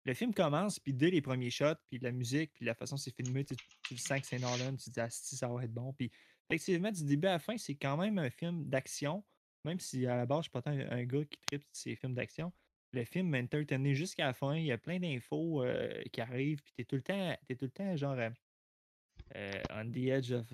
le 0.05 0.13
film 0.15 0.33
commence, 0.33 0.79
puis 0.79 0.93
dès 0.93 1.11
les 1.11 1.21
premiers 1.21 1.51
shots, 1.51 1.75
puis 1.89 1.99
la 1.99 2.11
musique, 2.11 2.51
puis 2.53 2.65
la 2.65 2.73
façon 2.73 2.95
dont 2.95 2.97
c'est 3.01 3.15
filmé, 3.15 3.45
tu, 3.45 3.55
tu 3.83 3.93
le 3.93 3.99
sens 3.99 4.19
que 4.21 4.25
c'est 4.27 4.39
Nolan, 4.39 4.75
tu 4.75 4.85
te 4.85 4.89
dis, 4.91 4.99
ah, 4.99 5.09
si, 5.09 5.35
ça 5.37 5.47
va 5.47 5.63
être 5.63 5.73
bon. 5.73 5.93
Puis 5.93 6.11
effectivement, 6.49 6.91
du 6.91 7.03
début 7.03 7.27
à 7.27 7.33
la 7.33 7.39
fin, 7.39 7.55
c'est 7.57 7.75
quand 7.75 7.97
même 7.97 8.17
un 8.17 8.29
film 8.31 8.65
d'action, 8.67 9.23
même 9.65 9.79
si 9.79 10.05
à 10.05 10.15
la 10.15 10.25
base, 10.25 10.39
je 10.39 10.43
suis 10.43 10.51
pas 10.51 10.61
tant 10.61 10.71
un, 10.71 11.03
gars 11.03 11.25
qui 11.25 11.39
tripe 11.45 11.63
ces 11.71 11.95
films 11.95 12.13
d'action. 12.13 12.51
Le 12.91 13.03
film 13.03 13.29
m'a 13.29 13.39
entertainé 13.39 13.93
jusqu'à 13.93 14.25
la 14.25 14.33
fin, 14.33 14.55
il 14.55 14.65
y 14.65 14.71
a 14.71 14.77
plein 14.77 14.99
d'infos 14.99 15.63
euh, 15.63 16.01
qui 16.11 16.21
arrivent, 16.21 16.61
puis 16.63 16.73
t'es 16.75 16.85
tout 16.85 16.95
le 16.95 17.03
temps, 17.03 17.37
t'es 17.47 17.55
tout 17.55 17.65
le 17.65 17.71
temps 17.71 17.95
genre 17.95 18.17
euh, 18.17 18.29
euh, 19.35 19.61
on 19.71 19.91
the 19.91 20.07
edge 20.07 20.31
of, 20.31 20.51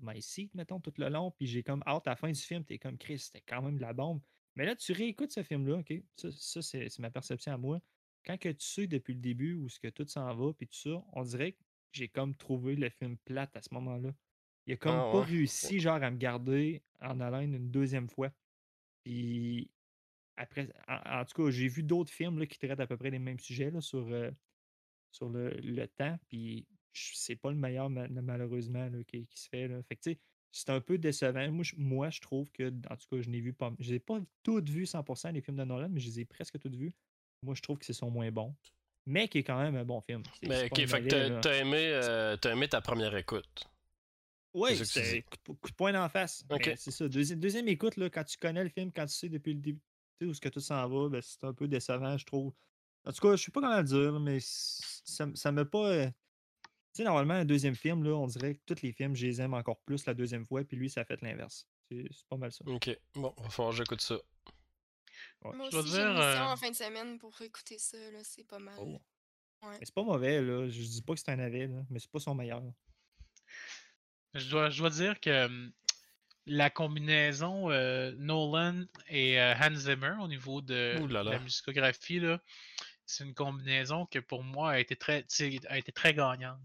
my 0.00 0.20
seat, 0.22 0.54
mettons, 0.54 0.80
tout 0.80 0.94
le 0.96 1.08
long. 1.08 1.30
Puis 1.32 1.46
j'ai 1.46 1.62
comme 1.62 1.82
hâte 1.86 2.06
à 2.06 2.10
la 2.10 2.16
fin 2.16 2.30
du 2.30 2.40
film, 2.40 2.64
t'es 2.64 2.78
comme 2.78 2.96
Chris, 2.96 3.18
c'était 3.18 3.44
quand 3.46 3.62
même 3.62 3.76
de 3.76 3.82
la 3.82 3.92
bombe. 3.92 4.20
Mais 4.54 4.64
là, 4.64 4.74
tu 4.74 4.92
réécoutes 4.92 5.32
ce 5.32 5.42
film-là, 5.42 5.78
OK? 5.78 5.92
Ça, 6.16 6.62
c'est 6.62 6.98
ma 6.98 7.10
perception 7.10 7.52
à 7.52 7.58
moi. 7.58 7.80
Quand 8.24 8.38
que 8.38 8.48
tu 8.48 8.66
sais 8.66 8.86
depuis 8.86 9.14
le 9.14 9.20
début 9.20 9.54
où 9.54 9.68
ce 9.68 9.78
que 9.78 9.88
tout 9.88 10.06
s'en 10.06 10.34
va, 10.34 10.52
puis 10.54 10.66
tout 10.66 10.78
ça, 10.78 11.04
on 11.12 11.22
dirait 11.22 11.52
que 11.52 11.62
j'ai 11.92 12.08
comme 12.08 12.34
trouvé 12.34 12.74
le 12.74 12.88
film 12.88 13.16
plate 13.18 13.54
à 13.54 13.62
ce 13.62 13.72
moment-là. 13.74 14.12
Il 14.66 14.72
a 14.72 14.76
comme 14.76 14.94
Ah 14.96 15.08
pas 15.12 15.20
ouais. 15.20 15.24
réussi, 15.26 15.80
genre, 15.80 16.02
à 16.02 16.10
me 16.10 16.16
garder 16.16 16.82
en 17.00 17.20
haleine 17.20 17.54
une 17.54 17.70
deuxième 17.70 18.08
fois. 18.08 18.30
Puis 19.04 19.70
après, 20.36 20.68
en, 20.88 21.20
en 21.20 21.24
tout 21.24 21.42
cas, 21.42 21.50
j'ai 21.50 21.68
vu 21.68 21.82
d'autres 21.82 22.12
films 22.12 22.38
là, 22.38 22.46
qui 22.46 22.58
traitent 22.58 22.80
à 22.80 22.86
peu 22.86 22.96
près 22.96 23.10
les 23.10 23.18
mêmes 23.18 23.38
sujets 23.38 23.70
là, 23.70 23.80
sur, 23.80 24.06
euh, 24.10 24.30
sur 25.12 25.28
le, 25.28 25.50
le 25.50 25.86
temps. 25.86 26.18
Puis 26.28 26.66
c'est 26.92 27.36
pas 27.36 27.50
le 27.50 27.56
meilleur, 27.56 27.88
ma- 27.90 28.08
malheureusement, 28.08 28.88
là, 28.88 29.04
qui, 29.04 29.26
qui 29.26 29.40
se 29.40 29.48
fait. 29.48 29.68
Là. 29.68 29.82
Fait 29.84 29.96
que, 29.96 30.00
tu 30.02 30.12
sais, 30.12 30.18
c'est 30.50 30.70
un 30.70 30.80
peu 30.80 30.98
décevant. 30.98 31.50
Moi, 31.52 31.62
je, 31.64 31.74
moi, 31.76 32.10
je 32.10 32.20
trouve 32.20 32.50
que, 32.50 32.68
en 32.90 32.96
tout 32.96 33.06
cas, 33.10 33.20
je 33.20 33.28
n'ai 33.30 33.40
vu 33.40 33.52
pas. 33.52 33.72
Je 33.78 33.92
n'ai 33.92 34.00
pas 34.00 34.20
toutes 34.42 34.68
vues 34.68 34.84
100% 34.86 35.32
les 35.32 35.40
films 35.42 35.58
de 35.58 35.64
Nolan, 35.64 35.88
mais 35.90 36.00
je 36.00 36.06
les 36.08 36.20
ai 36.20 36.24
presque 36.24 36.58
toutes 36.58 36.74
vues. 36.76 36.92
Moi, 37.42 37.54
je 37.54 37.62
trouve 37.62 37.78
que 37.78 37.84
c'est 37.84 37.92
son 37.92 38.10
moins 38.10 38.30
bon. 38.32 38.54
Mais 39.04 39.28
qui 39.28 39.38
est 39.38 39.44
quand 39.44 39.58
même 39.62 39.76
un 39.76 39.84
bon 39.84 40.00
film. 40.00 40.22
C'est- 40.40 40.48
Mais 40.48 40.64
ok, 40.64 40.86
fait 40.86 41.02
que 41.06 41.40
t'as 41.40 41.54
aimé, 41.58 41.90
euh, 41.92 42.36
t'as 42.36 42.52
aimé 42.52 42.66
ta 42.68 42.80
première 42.80 43.14
écoute. 43.14 43.68
Oui, 44.58 44.76
C'est 44.84 45.22
coup, 45.22 45.52
de- 45.52 45.58
coup 45.58 45.68
de 45.70 45.74
poing 45.74 45.92
d'en 45.92 46.08
face. 46.08 46.44
Ok. 46.50 46.66
Mais 46.66 46.76
C'est 46.76 46.90
ça. 46.90 47.06
Deuxième, 47.08 47.38
deuxième 47.40 47.68
écoute, 47.68 47.96
là, 47.96 48.08
quand 48.10 48.24
tu 48.24 48.36
connais 48.38 48.62
le 48.64 48.70
film, 48.70 48.90
quand 48.92 49.06
tu 49.06 49.14
sais 49.14 49.28
depuis 49.28 49.52
le 49.54 49.60
début 49.60 49.80
tu 50.18 50.24
sais, 50.24 50.30
où 50.30 50.34
ce 50.34 50.40
que 50.40 50.48
tout 50.48 50.60
s'en 50.60 50.88
va, 50.88 51.08
ben, 51.10 51.20
c'est 51.20 51.44
un 51.44 51.52
peu 51.52 51.68
décevant, 51.68 52.16
je 52.16 52.24
trouve. 52.24 52.52
En 53.04 53.12
tout 53.12 53.20
cas, 53.20 53.36
je 53.36 53.44
sais 53.44 53.50
pas 53.50 53.60
comment 53.60 53.76
le 53.76 53.84
dire, 53.84 54.18
mais 54.18 54.38
ça, 54.40 55.28
ça 55.34 55.52
m'a 55.52 55.64
pas. 55.66 55.88
euh, 55.92 56.06
Tu 56.06 57.02
sais, 57.02 57.04
normalement, 57.04 57.34
un 57.34 57.44
deuxième 57.44 57.74
film, 57.76 58.02
là, 58.02 58.12
on 58.16 58.26
dirait 58.26 58.54
que 58.54 58.60
tous 58.64 58.80
les 58.82 58.92
films, 58.92 59.14
je 59.14 59.26
les 59.26 59.40
aime 59.42 59.52
encore 59.52 59.78
plus 59.82 60.06
la 60.06 60.14
deuxième 60.14 60.46
fois, 60.46 60.64
puis 60.64 60.76
lui, 60.78 60.88
ça 60.88 61.02
a 61.02 61.04
fait 61.04 61.20
l'inverse. 61.20 61.68
C'est 61.90 62.04
c'est 62.10 62.26
pas 62.28 62.36
mal 62.38 62.50
ça. 62.50 62.64
Ok, 62.66 62.90
bon, 63.14 63.34
va 63.36 63.50
falloir 63.50 63.72
que 63.72 63.76
j'écoute 63.78 64.00
ça. 64.00 64.14
Ouais. 65.44 65.54
Moi 65.54 65.66
Je 65.66 65.70
dois 65.72 65.80
aussi, 65.80 65.92
j'ai 65.92 66.00
une 66.00 66.16
euh, 66.16 66.44
en 66.44 66.56
fin 66.56 66.70
de 66.70 66.74
semaine 66.74 67.18
pour 67.18 67.40
écouter 67.42 67.78
ça, 67.78 67.98
là, 68.10 68.18
c'est 68.24 68.44
pas 68.44 68.58
mal. 68.58 68.74
Oh. 68.80 68.98
Ouais. 69.62 69.78
Mais 69.78 69.84
c'est 69.84 69.94
pas 69.94 70.02
mauvais, 70.02 70.40
là. 70.40 70.66
Je 70.68 70.80
dis 70.82 71.02
pas 71.02 71.14
que 71.14 71.20
c'est 71.20 71.30
un 71.30 71.36
navet, 71.36 71.66
là, 71.68 71.84
mais 71.90 71.98
c'est 71.98 72.10
pas 72.10 72.18
son 72.20 72.34
meilleur. 72.34 72.62
Je 74.38 74.50
dois, 74.50 74.70
je 74.70 74.78
dois 74.78 74.90
dire 74.90 75.20
que 75.20 75.46
hum, 75.46 75.72
la 76.46 76.70
combinaison 76.70 77.70
euh, 77.70 78.12
Nolan 78.18 78.84
et 79.08 79.40
euh, 79.40 79.54
Hans 79.54 79.74
Zimmer 79.74 80.14
au 80.20 80.28
niveau 80.28 80.60
de 80.60 80.96
là 81.08 81.22
la 81.22 81.38
musicographie, 81.40 82.20
là, 82.20 82.40
c'est 83.04 83.24
une 83.24 83.34
combinaison 83.34 84.06
que 84.06 84.18
pour 84.18 84.44
moi 84.44 84.72
a 84.72 84.78
été 84.78 84.96
très, 84.96 85.24
a 85.68 85.78
été 85.78 85.92
très 85.92 86.14
gagnante. 86.14 86.60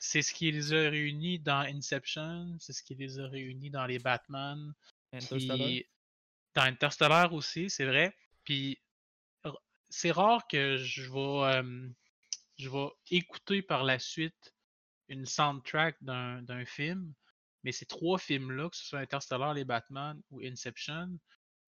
C'est 0.00 0.22
ce 0.22 0.34
qui 0.34 0.50
les 0.50 0.72
a 0.72 0.90
réunis 0.90 1.38
dans 1.38 1.60
Inception, 1.60 2.56
c'est 2.58 2.72
ce 2.72 2.82
qui 2.82 2.96
les 2.96 3.20
a 3.20 3.28
réunis 3.28 3.70
dans 3.70 3.86
les 3.86 4.00
Batman, 4.00 4.74
Interstellar. 5.12 5.56
puis 5.56 5.86
dans 6.54 6.62
Interstellar 6.62 7.32
aussi, 7.32 7.70
c'est 7.70 7.84
vrai. 7.84 8.16
Puis 8.42 8.80
c'est 9.92 10.10
rare 10.10 10.46
que 10.48 10.78
je 10.78 11.02
vais, 11.02 11.56
euh, 11.56 11.88
je 12.58 12.68
vais 12.68 12.88
écouter 13.10 13.62
par 13.62 13.84
la 13.84 13.98
suite 13.98 14.54
une 15.12 15.26
soundtrack 15.26 15.96
d'un 16.02 16.64
film, 16.64 17.12
mais 17.64 17.72
ces 17.72 17.86
trois 17.86 18.18
films-là, 18.18 18.68
que 18.70 18.76
ce 18.76 18.84
soit 18.84 19.00
Interstellar, 19.00 19.54
les 19.54 19.64
Batman 19.64 20.20
ou 20.30 20.40
Inception, 20.40 21.18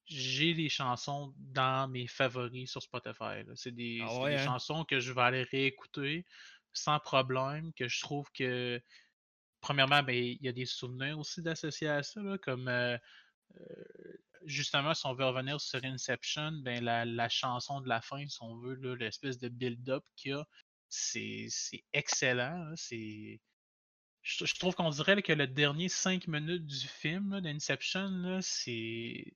j'ai 0.06 0.52
les 0.52 0.68
chansons 0.68 1.34
dans 1.38 1.88
mes 1.88 2.06
favoris 2.06 2.70
sur 2.70 2.82
Spotify. 2.82 3.42
C'est 3.54 3.74
des, 3.74 4.00
Ah 4.02 4.18
ouais, 4.20 4.30
des 4.30 4.36
hein? 4.36 4.44
chansons 4.44 4.84
que 4.84 5.00
je 5.00 5.12
vais 5.12 5.22
aller 5.22 5.42
réécouter 5.44 6.26
sans 6.72 6.98
problème, 6.98 7.72
que 7.74 7.88
je 7.88 8.00
trouve 8.00 8.30
que, 8.32 8.82
premièrement, 9.60 10.02
ben, 10.02 10.14
il 10.14 10.42
y 10.42 10.48
a 10.48 10.52
des 10.52 10.66
souvenirs 10.66 11.18
aussi 11.18 11.40
d'associés 11.40 11.88
à 11.88 12.02
ça, 12.02 12.20
là, 12.20 12.36
comme 12.38 12.68
euh, 12.68 12.98
euh, 13.60 13.84
justement, 14.44 14.92
si 14.92 15.06
on 15.06 15.14
veut 15.14 15.24
revenir 15.24 15.60
sur 15.60 15.82
Inception, 15.84 16.52
ben, 16.62 16.82
la, 16.82 17.04
la 17.04 17.28
chanson 17.28 17.80
de 17.80 17.88
la 17.88 18.00
fin, 18.00 18.26
si 18.28 18.38
on 18.42 18.56
veut, 18.56 18.74
l'espèce 18.96 19.38
de 19.38 19.48
build-up 19.48 20.04
qu'il 20.16 20.32
y 20.32 20.34
a, 20.34 20.44
c'est 20.88 21.48
excellent. 21.92 22.72
C'est. 22.76 23.40
Je, 24.22 24.46
je 24.46 24.54
trouve 24.54 24.74
qu'on 24.74 24.90
dirait 24.90 25.16
là, 25.16 25.22
que 25.22 25.32
le 25.32 25.46
dernier 25.46 25.88
5 25.88 26.28
minutes 26.28 26.66
du 26.66 26.88
film 26.88 27.40
d'Inception, 27.40 28.40
c'est 28.40 29.32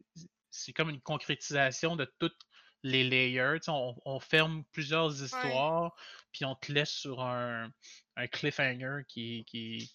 comme 0.75 0.91
une 0.91 1.01
concrétisation 1.01 1.97
de 1.97 2.11
toutes 2.19 2.39
les 2.83 3.05
layers. 3.05 3.61
On, 3.69 3.95
on 4.05 4.21
ferme 4.21 4.65
plusieurs 4.73 5.23
histoires, 5.23 5.95
puis 6.33 6.45
on 6.45 6.55
te 6.55 6.73
laisse 6.73 6.91
sur 6.91 7.21
un, 7.21 7.71
un 8.17 8.27
cliffhanger 8.29 9.03
qui, 9.09 9.45
qui, 9.47 9.95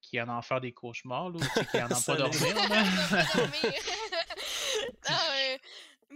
qui 0.00 0.20
en 0.20 0.28
en 0.28 0.42
faire 0.42 0.60
des 0.60 0.72
cauchemars, 0.72 1.30
là, 1.30 1.38
ou 1.38 1.64
qui 1.70 1.82
en 1.82 1.90
en 1.90 2.00
pas 2.06 2.16
dormir. 2.16 2.40
Dormir. 2.54 2.70
là. 3.10 3.24
Ah, 5.06 5.32
euh, 5.36 5.58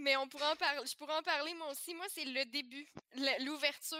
mais 0.05 0.15
on 0.17 0.27
pourrait 0.27 0.51
en 0.51 0.55
parler. 0.55 0.81
Je 0.85 0.95
pourrais 0.95 1.15
en 1.15 1.23
parler 1.23 1.55
moi 1.55 1.71
aussi. 1.71 1.95
Moi, 1.95 2.05
c'est 2.09 2.25
le 2.25 2.45
début, 2.45 2.87
l'ouverture. 3.39 3.97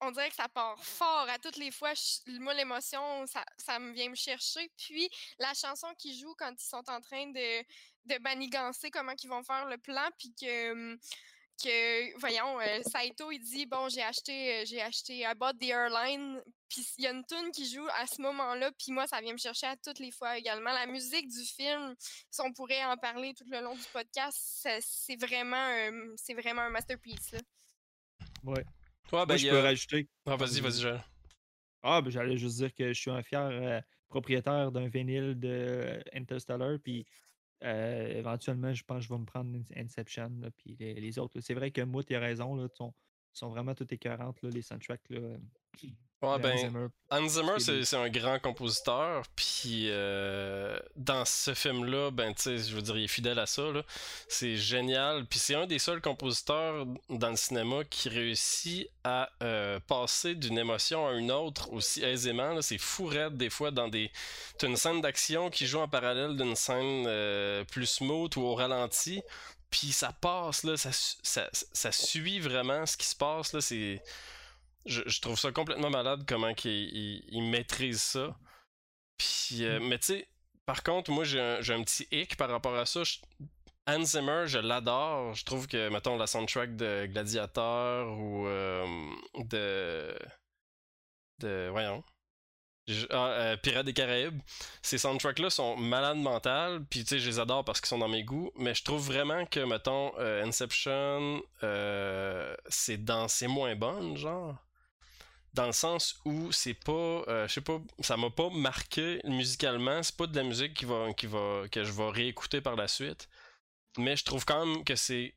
On 0.00 0.10
dirait 0.10 0.28
que 0.30 0.34
ça 0.34 0.48
part 0.48 0.84
fort 0.84 1.28
à 1.28 1.38
toutes 1.38 1.56
les 1.56 1.70
fois. 1.70 1.92
Moi, 2.26 2.54
l'émotion, 2.54 3.24
ça, 3.26 3.44
ça 3.56 3.78
me 3.78 3.92
vient 3.92 4.10
me 4.10 4.16
chercher. 4.16 4.68
Puis 4.76 5.08
la 5.38 5.54
chanson 5.54 5.86
qui 5.96 6.18
joue 6.18 6.34
quand 6.36 6.52
ils 6.52 6.68
sont 6.68 6.90
en 6.90 7.00
train 7.00 7.28
de, 7.28 7.62
de 8.06 8.18
manigancer 8.20 8.90
comment 8.90 9.14
ils 9.22 9.28
vont 9.28 9.44
faire 9.44 9.66
le 9.66 9.78
plan, 9.78 10.08
puis 10.18 10.34
que 10.34 10.72
hum, 10.72 10.98
que, 11.62 12.18
voyons, 12.18 12.60
euh, 12.60 12.82
Saito, 12.82 13.30
il 13.30 13.40
dit, 13.40 13.66
bon, 13.66 13.88
j'ai 13.88 14.02
acheté, 14.02 14.54
euh, 14.60 14.64
j'ai 14.66 14.80
acheté 14.80 15.18
I 15.20 15.34
bought 15.36 15.58
the 15.58 15.64
airline, 15.70 16.40
puis 16.68 16.86
il 16.98 17.04
y 17.04 17.06
a 17.06 17.10
une 17.12 17.24
tune 17.26 17.50
qui 17.52 17.68
joue 17.72 17.86
à 17.98 18.06
ce 18.06 18.20
moment-là, 18.22 18.70
puis 18.78 18.92
moi, 18.92 19.06
ça 19.06 19.20
vient 19.20 19.32
me 19.32 19.38
chercher 19.38 19.66
à 19.66 19.76
toutes 19.76 19.98
les 19.98 20.10
fois 20.10 20.38
également. 20.38 20.72
La 20.72 20.86
musique 20.86 21.28
du 21.28 21.44
film, 21.44 21.94
si 22.30 22.40
on 22.40 22.52
pourrait 22.52 22.84
en 22.84 22.96
parler 22.96 23.34
tout 23.34 23.44
le 23.50 23.60
long 23.60 23.74
du 23.74 23.84
podcast, 23.92 24.66
c'est 24.80 25.16
vraiment, 25.20 25.56
un- 25.56 26.14
c'est 26.16 26.34
vraiment 26.34 26.62
un 26.62 26.70
masterpiece. 26.70 27.32
là. 27.32 27.40
Ouais. 28.44 28.64
Moi, 29.12 29.26
ben, 29.26 29.36
je 29.36 29.48
peux 29.48 29.58
a- 29.58 29.62
rajouter. 29.62 30.08
Ah, 30.26 30.36
vas-y, 30.36 30.60
vas-y, 30.60 30.80
Joël. 30.82 31.02
Ah, 31.82 32.00
ben 32.02 32.10
j'allais 32.10 32.36
juste 32.36 32.56
dire 32.56 32.74
que 32.74 32.92
je 32.92 33.00
suis 33.00 33.10
un 33.10 33.22
fier 33.22 33.40
euh, 33.40 33.80
propriétaire 34.08 34.70
d'un 34.72 34.88
vinyle 34.88 35.38
de 35.38 36.02
Interstellar, 36.12 36.76
puis 36.82 37.06
euh, 37.64 38.08
éventuellement, 38.08 38.72
je 38.72 38.84
pense 38.84 38.98
que 38.98 39.04
je 39.04 39.08
vais 39.12 39.18
me 39.18 39.24
prendre 39.24 39.54
In- 39.56 39.82
Inception, 39.82 40.30
puis 40.56 40.76
les, 40.78 41.18
autres. 41.18 41.40
C'est 41.40 41.54
vrai 41.54 41.70
que 41.70 41.82
moi, 41.82 42.02
tu 42.04 42.14
as 42.14 42.20
raison, 42.20 42.54
là, 42.54 42.68
sont, 42.74 42.94
vraiment 43.50 43.74
toutes 43.74 43.92
écœurantes, 43.92 44.40
là, 44.42 44.50
les 44.50 44.62
soundtracks. 44.62 45.08
Là, 45.10 45.20
euh, 45.20 45.38
Ouais, 46.20 46.36
ben, 46.40 46.56
Zimmer. 46.58 46.88
Hans 47.10 47.28
Zimmer, 47.28 47.60
C'est 47.60 47.96
un 47.96 48.08
grand 48.08 48.40
compositeur, 48.40 49.22
puis 49.36 49.88
euh, 49.88 50.76
dans 50.96 51.24
ce 51.24 51.54
film-là, 51.54 52.10
ben, 52.10 52.34
tu 52.34 52.42
sais, 52.42 52.58
je 52.58 52.74
veux 52.74 52.82
dire, 52.82 52.96
il 52.96 53.04
est 53.04 53.08
fidèle 53.08 53.38
à 53.38 53.46
ça, 53.46 53.62
là. 53.70 53.84
C'est 54.26 54.56
génial, 54.56 55.26
puis 55.26 55.38
c'est 55.38 55.54
un 55.54 55.66
des 55.66 55.78
seuls 55.78 56.00
compositeurs 56.00 56.86
dans 57.08 57.30
le 57.30 57.36
cinéma 57.36 57.84
qui 57.84 58.08
réussit 58.08 58.88
à 59.04 59.30
euh, 59.44 59.78
passer 59.86 60.34
d'une 60.34 60.58
émotion 60.58 61.06
à 61.06 61.12
une 61.12 61.30
autre 61.30 61.72
aussi 61.72 62.02
aisément, 62.02 62.52
là. 62.52 62.62
C'est 62.62 62.78
fou 62.78 63.06
raide, 63.06 63.36
des 63.36 63.48
fois, 63.50 63.70
dans 63.70 63.86
des... 63.86 64.10
T'as 64.58 64.66
une 64.66 64.76
scène 64.76 65.00
d'action 65.00 65.50
qui 65.50 65.68
joue 65.68 65.78
en 65.78 65.88
parallèle 65.88 66.36
d'une 66.36 66.56
scène 66.56 67.04
euh, 67.06 67.62
plus 67.62 67.86
smooth 67.86 68.36
ou 68.36 68.40
au 68.42 68.56
ralenti, 68.56 69.22
puis 69.70 69.92
ça 69.92 70.12
passe, 70.20 70.64
là, 70.64 70.76
ça, 70.76 70.90
ça, 70.92 71.48
ça 71.52 71.92
suit 71.92 72.40
vraiment 72.40 72.86
ce 72.86 72.96
qui 72.96 73.06
se 73.06 73.14
passe, 73.14 73.52
là, 73.52 73.60
c'est 73.60 74.02
je, 74.88 75.02
je 75.06 75.20
trouve 75.20 75.38
ça 75.38 75.52
complètement 75.52 75.90
malade 75.90 76.24
comment 76.26 76.52
il, 76.64 77.24
il 77.28 77.42
maîtrise 77.50 78.02
ça. 78.02 78.36
Puis, 79.18 79.64
euh, 79.64 79.80
mais 79.80 79.98
tu 79.98 80.06
sais, 80.06 80.28
par 80.64 80.82
contre, 80.82 81.10
moi 81.10 81.24
j'ai 81.24 81.40
un, 81.40 81.82
petit 81.82 82.06
hic 82.10 82.36
par 82.36 82.48
rapport 82.48 82.74
à 82.76 82.86
ça. 82.86 83.04
Je- 83.04 83.18
Hans 83.86 84.04
Zimmer, 84.04 84.44
je 84.46 84.58
l'adore. 84.58 85.34
Je 85.34 85.44
trouve 85.44 85.66
que, 85.66 85.88
mettons, 85.88 86.16
la 86.16 86.26
soundtrack 86.26 86.76
de 86.76 87.06
Gladiator 87.06 88.18
ou 88.18 88.46
euh, 88.46 88.86
de. 89.36 90.14
de. 91.40 91.68
Voyons. 91.70 92.04
Ah, 93.10 93.28
euh, 93.28 93.56
Pirates 93.58 93.84
des 93.84 93.92
Caraïbes, 93.92 94.40
ces 94.80 94.96
soundtracks-là 94.96 95.50
sont 95.50 95.76
malades 95.76 96.16
mentales, 96.16 96.82
puis 96.88 97.00
tu 97.00 97.08
sais, 97.08 97.18
je 97.18 97.28
les 97.28 97.38
adore 97.38 97.62
parce 97.62 97.82
qu'ils 97.82 97.88
sont 97.88 97.98
dans 97.98 98.08
mes 98.08 98.24
goûts, 98.24 98.50
mais 98.56 98.74
je 98.74 98.82
trouve 98.82 99.04
vraiment 99.06 99.44
que, 99.44 99.60
mettons, 99.60 100.18
euh, 100.18 100.42
Inception, 100.42 101.42
c'est 102.68 103.04
dans 103.04 103.28
ses 103.28 103.46
moins 103.46 103.76
bonnes, 103.76 104.16
genre 104.16 104.56
dans 105.58 105.66
le 105.66 105.72
sens 105.72 106.20
où 106.24 106.52
c'est 106.52 106.74
pas 106.74 106.92
euh, 107.28 107.48
je 107.48 107.54
sais 107.54 107.60
pas 107.60 107.80
ça 108.00 108.16
m'a 108.16 108.30
pas 108.30 108.48
marqué 108.50 109.20
musicalement 109.24 110.02
c'est 110.02 110.16
pas 110.16 110.26
de 110.28 110.36
la 110.36 110.44
musique 110.44 110.74
qui 110.74 110.84
va 110.84 111.12
qui 111.14 111.26
va 111.26 111.68
que 111.70 111.84
je 111.84 111.92
vais 111.92 112.10
réécouter 112.10 112.60
par 112.60 112.76
la 112.76 112.88
suite 112.88 113.28
mais 113.98 114.16
je 114.16 114.24
trouve 114.24 114.44
quand 114.44 114.64
même 114.66 114.84
que 114.84 114.96
c'est 114.96 115.34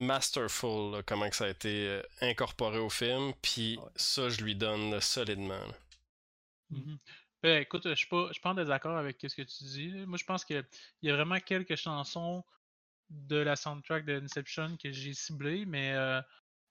masterful 0.00 0.92
là, 0.92 1.02
comment 1.02 1.30
que 1.30 1.36
ça 1.36 1.46
a 1.46 1.48
été 1.48 1.86
euh, 1.88 2.02
incorporé 2.20 2.78
au 2.78 2.90
film 2.90 3.32
puis 3.42 3.78
Ouais. 3.78 3.90
ça 3.96 4.28
je 4.28 4.42
lui 4.42 4.54
donne 4.56 4.90
là, 4.90 5.00
solidement. 5.00 5.66
Mhm. 6.70 6.98
Ben, 7.42 7.60
écoute, 7.62 7.88
je 7.88 7.94
suis 7.94 8.06
pas, 8.08 8.28
je 8.28 8.34
suis 8.34 8.42
pas 8.42 8.50
en 8.50 8.54
désaccord 8.54 8.96
avec 8.96 9.18
ce 9.20 9.34
que 9.34 9.42
tu 9.42 9.64
dis. 9.64 9.88
Moi, 10.06 10.16
je 10.18 10.24
pense 10.24 10.44
qu'il 10.44 10.64
y 11.02 11.10
a 11.10 11.16
vraiment 11.16 11.40
quelques 11.40 11.76
chansons 11.76 12.44
de 13.10 13.36
la 13.36 13.56
soundtrack 13.56 14.04
de 14.06 14.20
Inception 14.22 14.76
que 14.78 14.92
j'ai 14.92 15.14
ciblées, 15.14 15.66
mais 15.66 15.92
euh, 15.94 16.20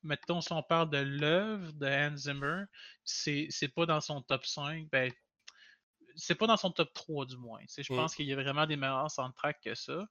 mettons, 0.04 0.42
si 0.42 0.52
on 0.54 0.64
parle 0.64 0.90
de 0.90 0.98
l'œuvre 1.00 1.74
de 1.74 1.88
Hans 1.88 2.18
Zimmer, 2.18 2.64
c'est 3.04 3.48
c'est 3.50 3.70
pas 3.70 3.86
dans 3.86 4.02
son 4.02 4.22
top 4.22 4.46
5. 4.46 4.90
Ben, 4.92 5.12
c'est 6.16 6.36
pas 6.36 6.48
dans 6.48 6.58
son 6.58 6.72
top 6.72 6.92
3 6.94 7.26
du 7.26 7.38
moins. 7.38 7.62
Je 7.78 7.90
Mm. 7.90 7.96
pense 7.96 8.16
qu'il 8.16 8.26
y 8.26 8.34
a 8.34 8.36
vraiment 8.36 8.66
des 8.68 8.76
meilleurs 8.76 9.10
soundtracks 9.12 9.62
que 9.64 9.76
ça. 9.76 10.06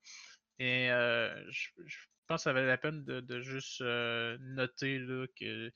Et 0.59 0.91
euh, 0.91 1.45
je, 1.51 1.69
je 1.87 1.99
pense 2.27 2.41
que 2.41 2.45
ça 2.45 2.53
valait 2.53 2.67
la 2.69 2.79
peine 2.79 3.05
de, 3.05 3.21
de 3.21 3.41
juste 3.43 3.81
euh, 3.83 4.39
noter 4.41 4.99
là, 4.99 5.27
que, 5.39 5.71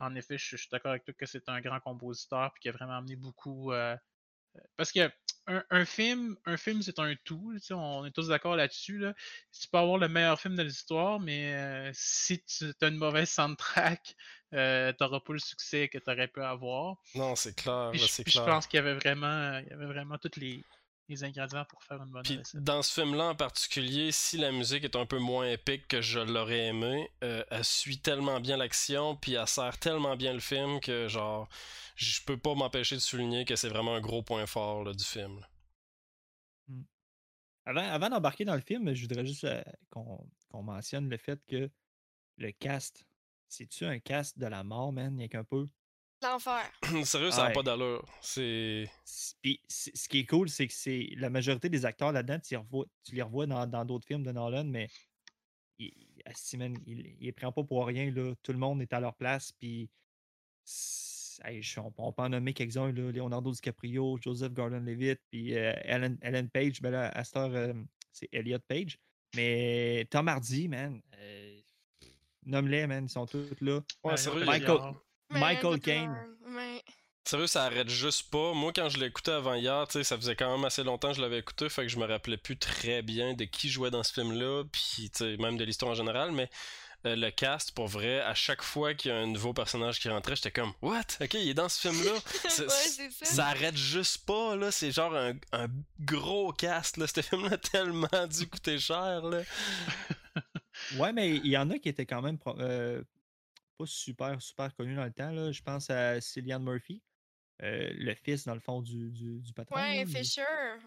en 0.00 0.14
effet, 0.16 0.38
je, 0.38 0.50
je 0.52 0.56
suis 0.58 0.68
d'accord 0.72 0.92
avec 0.92 1.04
toi 1.04 1.14
que 1.14 1.26
c'est 1.26 1.48
un 1.48 1.60
grand 1.60 1.80
compositeur 1.80 2.52
et 2.56 2.60
qui 2.60 2.68
a 2.68 2.72
vraiment 2.72 2.98
amené 2.98 3.16
beaucoup 3.16 3.72
euh, 3.72 3.96
Parce 4.76 4.92
que 4.92 5.10
un, 5.48 5.64
un 5.70 5.84
film, 5.84 6.36
un 6.44 6.56
film 6.56 6.82
c'est 6.82 6.98
un 6.98 7.14
tout. 7.24 7.52
tu 7.64 7.72
On 7.72 8.04
est 8.04 8.10
tous 8.10 8.28
d'accord 8.28 8.54
là-dessus. 8.54 8.98
Là. 8.98 9.14
Tu 9.52 9.68
peux 9.68 9.78
avoir 9.78 9.98
le 9.98 10.08
meilleur 10.08 10.38
film 10.40 10.54
de 10.56 10.62
l'histoire, 10.62 11.18
mais 11.18 11.54
euh, 11.54 11.90
si 11.94 12.42
tu 12.44 12.72
as 12.80 12.86
une 12.86 12.96
mauvaise 12.96 13.30
soundtrack, 13.30 14.14
euh, 14.54 14.92
t'auras 14.92 15.20
pas 15.20 15.32
le 15.32 15.38
succès 15.38 15.88
que 15.88 15.98
tu 15.98 16.10
aurais 16.10 16.28
pu 16.28 16.42
avoir. 16.42 16.96
Non, 17.14 17.34
c'est 17.34 17.56
clair, 17.56 17.92
là, 17.92 17.92
je, 17.94 18.06
c'est 18.06 18.22
puis 18.22 18.32
je 18.32 18.38
clair. 18.38 18.46
pense 18.46 18.66
qu'il 18.66 18.76
y 18.76 18.80
avait 18.80 18.94
vraiment, 18.94 19.58
il 19.58 19.68
y 19.68 19.72
avait 19.72 19.86
vraiment 19.86 20.18
tous 20.18 20.38
les, 20.38 20.62
les 21.08 21.24
ingrédients 21.24 21.64
pour 21.64 21.82
faire 21.82 22.02
une 22.02 22.10
bonne 22.10 22.22
Puis 22.22 22.38
recette. 22.38 22.62
dans 22.62 22.82
ce 22.82 23.00
film-là 23.00 23.28
en 23.30 23.34
particulier, 23.34 24.12
si 24.12 24.36
la 24.36 24.52
musique 24.52 24.84
est 24.84 24.96
un 24.96 25.06
peu 25.06 25.18
moins 25.18 25.50
épique 25.50 25.88
que 25.88 26.00
je 26.00 26.20
l'aurais 26.20 26.66
aimé, 26.66 27.10
euh, 27.24 27.44
elle 27.50 27.64
suit 27.64 27.98
tellement 27.98 28.40
bien 28.40 28.56
l'action, 28.56 29.16
puis 29.16 29.34
elle 29.34 29.46
sert 29.48 29.78
tellement 29.78 30.16
bien 30.16 30.32
le 30.32 30.40
film 30.40 30.80
que 30.80 31.08
genre, 31.08 31.48
je 31.96 32.20
peux 32.24 32.36
pas 32.36 32.54
m'empêcher 32.54 32.94
de 32.94 33.00
souligner 33.00 33.44
que 33.44 33.56
c'est 33.56 33.68
vraiment 33.68 33.94
un 33.94 34.00
gros 34.00 34.22
point 34.22 34.46
fort 34.46 34.84
là, 34.84 34.92
du 34.92 35.04
film. 35.04 35.40
là. 35.40 35.48
Avant, 37.64 37.82
avant 37.82 38.08
d'embarquer 38.08 38.44
dans 38.46 38.54
le 38.54 38.62
film, 38.62 38.94
je 38.94 39.02
voudrais 39.02 39.26
juste 39.26 39.44
euh, 39.44 39.62
qu'on 39.90 40.62
mentionne 40.62 41.10
le 41.10 41.18
fait 41.18 41.38
que 41.46 41.70
le 42.38 42.52
cast, 42.52 43.04
c'est-tu 43.48 43.84
un 43.84 43.98
cast 43.98 44.38
de 44.38 44.46
la 44.46 44.64
mort, 44.64 44.92
man? 44.92 45.18
Il 45.18 45.22
y 45.22 45.24
a 45.24 45.28
qu'un 45.28 45.44
peu. 45.44 45.68
L'enfer. 46.22 46.70
Sérieux, 47.04 47.30
ça 47.30 47.42
n'a 47.42 47.48
Ouais. 47.48 47.52
pas 47.52 47.62
d'allure. 47.62 48.04
C'est. 48.20 48.90
Puis 49.42 49.60
ce 49.68 50.08
qui 50.08 50.20
est 50.20 50.26
cool, 50.26 50.48
c'est 50.48 50.66
que 50.66 50.72
c'est 50.74 51.10
la 51.16 51.30
majorité 51.30 51.68
des 51.68 51.84
acteurs 51.84 52.10
là-dedans, 52.12 52.40
tu, 52.40 52.54
les 52.54 52.58
revois- 52.58 52.86
tu 53.04 53.14
les 53.14 53.22
revois 53.22 53.46
dans 53.46 53.66
dans 53.66 53.84
d'autres 53.84 54.06
films 54.06 54.24
de 54.24 54.32
Nolan, 54.32 54.64
mais 54.64 54.88
il, 55.78 55.92
man, 56.56 56.76
il, 56.86 57.00
il 57.20 57.26
les 57.26 57.32
prend 57.32 57.52
pas 57.52 57.62
pour 57.62 57.86
rien. 57.86 58.10
Là. 58.10 58.34
Tout 58.42 58.52
le 58.52 58.58
monde 58.58 58.82
est 58.82 58.92
à 58.92 58.98
leur 59.00 59.14
place. 59.14 59.52
Puis 59.52 59.88
hey, 61.44 61.62
je- 61.62 61.78
on, 61.78 61.92
on 61.98 62.12
peut 62.12 62.22
en 62.22 62.28
nommer 62.30 62.52
quelques-uns, 62.52 62.90
là, 62.92 63.12
Leonardo 63.12 63.52
DiCaprio, 63.52 64.18
Joseph 64.20 64.52
Gordon-Levitt, 64.52 65.20
puis 65.30 65.54
euh, 65.56 65.72
Ellen, 65.84 66.18
Ellen 66.20 66.50
Page. 66.50 66.80
Ben 66.82 66.90
là, 66.90 67.10
à 67.10 67.22
cette 67.22 67.36
heure, 67.36 67.54
euh, 67.54 67.72
c'est 68.12 68.28
Elliot 68.32 68.58
Page. 68.66 68.98
Mais 69.36 70.04
Tom 70.10 70.26
Hardy, 70.26 70.66
man, 70.68 71.00
euh, 71.16 71.60
nomme-les, 72.44 72.86
man, 72.88 73.04
ils 73.04 73.08
sont 73.10 73.26
tous 73.26 73.54
là. 73.60 73.80
Ouais, 74.02 74.14
Michael- 74.44 74.94
Michael 75.30 75.80
Caine. 75.80 76.16
Ouais. 76.48 76.82
Sérieux, 77.24 77.46
ça 77.46 77.64
arrête 77.64 77.90
juste 77.90 78.30
pas. 78.30 78.54
Moi, 78.54 78.72
quand 78.74 78.88
je 78.88 78.98
l'ai 78.98 79.06
écouté 79.06 79.30
avant 79.32 79.54
hier, 79.54 79.86
tu 79.86 79.92
sais, 79.94 80.04
ça 80.04 80.16
faisait 80.16 80.34
quand 80.34 80.50
même 80.56 80.64
assez 80.64 80.82
longtemps 80.82 81.08
que 81.10 81.16
je 81.16 81.20
l'avais 81.20 81.38
écouté, 81.38 81.68
fait 81.68 81.82
que 81.82 81.88
je 81.88 81.98
me 81.98 82.06
rappelais 82.06 82.38
plus 82.38 82.56
très 82.58 83.02
bien 83.02 83.34
de 83.34 83.44
qui 83.44 83.68
jouait 83.68 83.90
dans 83.90 84.02
ce 84.02 84.14
film-là, 84.14 84.64
puis 84.72 85.10
tu 85.10 85.18
sais, 85.18 85.36
même 85.36 85.58
de 85.58 85.64
l'histoire 85.64 85.90
en 85.90 85.94
général, 85.94 86.32
mais 86.32 86.48
euh, 87.06 87.14
le 87.16 87.30
cast, 87.30 87.72
pour 87.72 87.86
vrai, 87.86 88.20
à 88.20 88.34
chaque 88.34 88.62
fois 88.62 88.94
qu'il 88.94 89.10
y 89.10 89.14
a 89.14 89.18
un 89.18 89.26
nouveau 89.26 89.52
personnage 89.52 90.00
qui 90.00 90.08
rentrait, 90.08 90.36
j'étais 90.36 90.50
comme 90.50 90.72
What? 90.80 91.02
Ok, 91.20 91.34
il 91.34 91.50
est 91.50 91.54
dans 91.54 91.68
ce 91.68 91.86
film-là. 91.88 92.12
Ouais, 92.44 92.50
ça. 92.50 93.24
ça 93.24 93.46
arrête 93.48 93.76
juste 93.76 94.24
pas, 94.24 94.56
là. 94.56 94.70
C'est 94.70 94.90
genre 94.90 95.14
un, 95.14 95.34
un 95.52 95.66
gros 96.00 96.50
cast, 96.54 96.96
là. 96.96 97.06
Ce 97.06 97.20
film-là 97.20 97.52
a 97.52 97.58
tellement 97.58 98.26
dû 98.26 98.48
coûter 98.48 98.78
cher, 98.78 99.20
là. 99.22 99.42
Ouais, 100.96 101.12
mais 101.12 101.36
il 101.36 101.46
y 101.48 101.58
en 101.58 101.70
a 101.70 101.78
qui 101.78 101.88
étaient 101.90 102.06
quand 102.06 102.22
même 102.22 102.38
pro- 102.38 102.58
euh, 102.58 103.02
pas 103.78 103.86
super, 103.86 104.42
super 104.42 104.74
connus 104.74 104.96
dans 104.96 105.04
le 105.04 105.12
temps. 105.12 105.30
Là. 105.30 105.52
Je 105.52 105.62
pense 105.62 105.88
à 105.90 106.20
Cillian 106.20 106.60
Murphy, 106.60 107.00
euh, 107.62 107.90
le 107.96 108.14
fils, 108.14 108.44
dans 108.44 108.54
le 108.54 108.60
fond, 108.60 108.82
du, 108.82 109.10
du, 109.10 109.40
du 109.40 109.52
patron. 109.52 109.76
Du- 110.04 110.06
Fisher. 110.12 110.42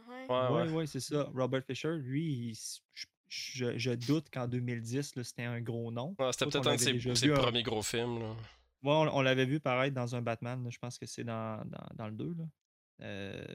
Ouais. 0.09 0.25
Ouais, 0.29 0.35
Ouais, 0.49 0.61
ouais. 0.63 0.69
ouais, 0.71 0.85
c'est 0.87 0.99
ça. 0.99 1.23
Robert 1.33 1.63
Fisher, 1.65 1.95
lui, 1.97 2.49
il 2.51 2.55
je, 2.93 3.05
je- 3.29 3.77
je 3.77 3.91
doute 3.91 4.29
qu'en 4.29 4.47
2010, 4.47 5.15
là, 5.15 5.23
c'était 5.23 5.43
un 5.43 5.61
gros 5.61 5.89
nom. 5.91 6.15
Ouais, 6.19 6.31
C'était 6.33 6.45
peut-être 6.51 6.67
un 6.67 6.75
de 6.75 6.79
ses, 6.79 7.15
ses 7.15 7.29
premiers 7.29 7.63
gros 7.63 7.81
films, 7.81 8.19
là. 8.19 8.35
Ouais, 8.83 8.91
on, 8.91 9.17
on 9.17 9.21
l'avait 9.21 9.45
vu 9.45 9.59
paraître 9.59 9.95
dans 9.95 10.15
un 10.15 10.21
Batman. 10.21 10.61
là, 10.63 10.69
Je 10.69 10.77
pense 10.79 10.97
que 10.97 11.05
c'est 11.05 11.23
dans, 11.23 11.63
dans, 11.65 11.87
dans 11.95 12.07
le 12.07 12.13
2. 12.13 12.33
Là. 12.37 12.43
Euh, 13.03 13.45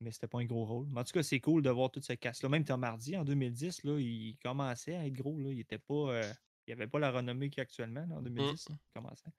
mais 0.00 0.12
c'était 0.12 0.26
pas 0.28 0.38
un 0.40 0.44
gros 0.44 0.64
rôle. 0.64 0.86
Mais 0.90 1.00
en 1.00 1.04
tout 1.04 1.12
cas, 1.12 1.22
c'est 1.22 1.40
cool 1.40 1.62
de 1.62 1.70
voir 1.70 1.90
toute 1.90 2.04
cette 2.04 2.20
casse-là. 2.20 2.48
Même 2.48 2.64
Tom 2.64 2.82
Hardy, 2.84 3.16
en 3.16 3.24
2010, 3.24 3.82
là, 3.84 3.98
il 3.98 4.36
commençait 4.42 4.94
à 4.94 5.06
être 5.06 5.12
gros. 5.14 5.38
Là. 5.38 5.50
Il 5.52 5.60
était 5.60 5.78
pas. 5.78 5.94
euh, 6.12 6.32
il 6.68 6.72
avait 6.72 6.86
pas 6.86 6.98
la 6.98 7.10
renommée 7.10 7.50
qu'il 7.50 7.60
a 7.60 7.62
actuellement 7.62 8.06
là, 8.08 8.16
en 8.16 8.22
2010. 8.22 8.68
là. 8.68 8.76
Il 8.78 8.92
commençait. 9.00 9.30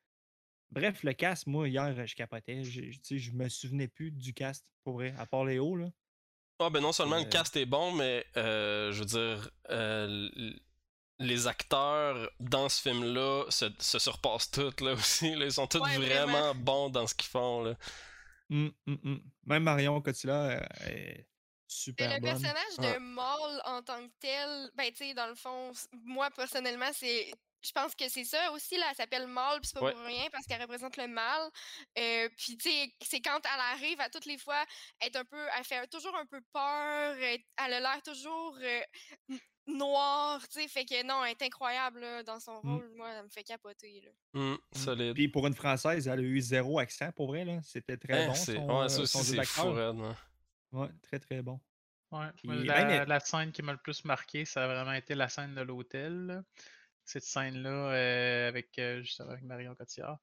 Bref, 0.72 1.04
le 1.04 1.14
cast, 1.14 1.48
moi, 1.48 1.68
hier, 1.68 2.06
je 2.06 2.16
capotais. 2.16 2.64
Je, 2.64 3.32
me 3.32 3.48
souvenais 3.50 3.88
plus 3.88 4.12
du 4.12 4.34
cast, 4.34 4.66
pour 4.84 4.96
vrai, 4.96 5.14
à 5.18 5.26
part 5.26 5.46
Léo. 5.46 5.76
Là. 5.76 5.90
Ah, 6.60 6.70
ben 6.70 6.82
non 6.82 6.92
seulement 6.92 7.16
le 7.18 7.24
Euh, 7.26 7.30
cast 7.30 7.56
est 7.56 7.66
bon, 7.66 7.92
mais 7.94 8.26
euh, 8.38 8.92
je 8.92 9.00
veux 9.00 9.06
dire, 9.06 9.50
euh, 9.70 10.30
les 11.20 11.48
acteurs 11.48 12.30
dans 12.40 12.68
ce 12.70 12.82
film-là 12.82 13.46
se, 13.50 13.66
se 13.80 13.98
surpassent 14.00 14.52
tous, 14.52 14.80
là 14.82 14.92
aussi. 14.94 15.34
là. 15.36 15.46
Ils 15.46 15.52
sont 15.54 15.68
tous 15.68 15.80
Ouais, 15.80 15.98
vraiment. 15.98 16.34
vraiment. 16.34 16.56
bons 16.56 16.90
dans 16.90 17.08
ce 17.08 17.16
qu'ils 17.16 17.30
font, 17.30 17.64
là. 17.64 17.76
Hum, 18.52 18.72
hum. 18.88 19.22
Même 19.46 19.64
Marion 19.64 20.02
Cotillard 20.02 20.62
euh, 20.82 21.14
super 21.70 22.08
le 22.14 22.20
bonne. 22.20 22.30
personnage 22.42 22.78
de 22.78 23.00
Maul 23.00 23.62
en 23.66 23.82
tant 23.82 24.06
que 24.08 24.12
tel, 24.20 24.70
ben 24.76 24.90
tu 24.92 24.98
sais, 24.98 25.14
dans 25.14 25.28
le 25.28 25.36
fond, 25.36 25.72
moi 26.04 26.30
personnellement, 26.32 26.90
c'est. 26.94 27.32
Je 27.62 27.72
pense 27.74 27.94
que 27.94 28.08
c'est 28.08 28.24
ça 28.24 28.54
aussi, 28.54 28.78
là, 28.78 28.86
elle 28.90 28.96
s'appelle 28.96 29.28
Maul, 29.28 29.60
puis 29.60 29.68
c'est 29.68 29.78
pas 29.78 29.86
Ouais. 29.88 29.92
pour 29.92 30.02
rien, 30.06 30.30
parce 30.32 30.46
qu'elle 30.46 30.62
représente 30.62 30.96
le 30.96 31.08
mal. 31.08 31.50
Euh, 31.98 32.30
puis, 32.38 32.56
tu 32.58 32.70
sais, 32.70 32.94
c'est 33.02 33.20
quand 33.20 33.38
elle 33.44 33.60
arrive 33.74 34.00
à 34.00 34.10
toutes 34.10 34.26
les 34.26 34.38
fois, 34.38 34.64
être 35.02 35.18
un 35.18 35.26
peu. 35.26 35.46
Elle 35.58 35.66
fait 35.66 35.86
toujours 35.88 36.16
un 36.16 36.26
peu 36.26 36.40
peur, 36.54 37.16
elle 37.18 37.42
elle 37.58 37.74
a 37.74 37.80
l'air 37.82 38.02
toujours 38.02 38.58
euh, 38.62 38.80
noire, 39.68 40.40
tu 40.48 40.62
sais, 40.62 40.68
fait 40.70 40.86
que 40.86 41.04
non, 41.06 41.24
elle 41.26 41.32
est 41.32 41.42
incroyable, 41.42 42.00
là, 42.00 42.24
dans 42.24 42.40
son 42.40 42.62
Mm. 42.64 42.74
rôle. 42.76 42.90
Moi, 42.96 43.10
elle 43.12 43.24
me 43.26 43.30
fait 43.30 43.44
capoter, 43.44 44.02
là. 44.06 44.12
Hum, 44.40 44.58
solide. 44.74 45.14
Puis 45.14 45.28
pour 45.28 45.46
une 45.46 45.54
Française, 45.54 46.08
elle 46.08 46.20
a 46.20 46.22
eu 46.22 46.40
zéro 46.40 46.80
accent, 46.80 47.12
pour 47.12 47.28
vrai. 47.28 47.44
là. 47.46 47.60
C'était 47.64 47.98
très 47.98 48.24
Hein, 48.24 48.28
bon. 48.28 48.36
Son, 48.36 48.52
ouais, 48.54 48.86
euh, 48.86 48.88
ça 48.88 49.06
son 49.06 49.20
aussi, 49.20 49.36
jeu 49.36 49.44
c'est 49.44 49.62
Ouais, 50.72 50.90
très 51.02 51.20
très 51.20 51.42
bon. 51.42 51.60
Ouais, 52.12 52.28
Puis 52.38 52.48
moi, 52.48 52.58
même 52.58 53.08
la, 53.08 53.20
scène 53.20 53.52
qui 53.52 53.62
m'a 53.62 53.72
le 53.72 53.78
plus 53.78 54.04
marqué, 54.06 54.46
ça 54.46 54.64
a 54.64 54.68
vraiment 54.68 54.94
été 54.94 55.14
la 55.14 55.30
scène 55.30 55.54
de 55.54 55.62
l'hôtel. 55.62 56.44
Cette 57.06 57.24
scène-là 57.24 57.70
euh, 57.70 58.48
avec 58.48 58.78
euh, 58.80 59.02
justement 59.02 59.32
avec 59.32 59.44
Marion 59.44 59.76
Cotillard. 59.76 60.20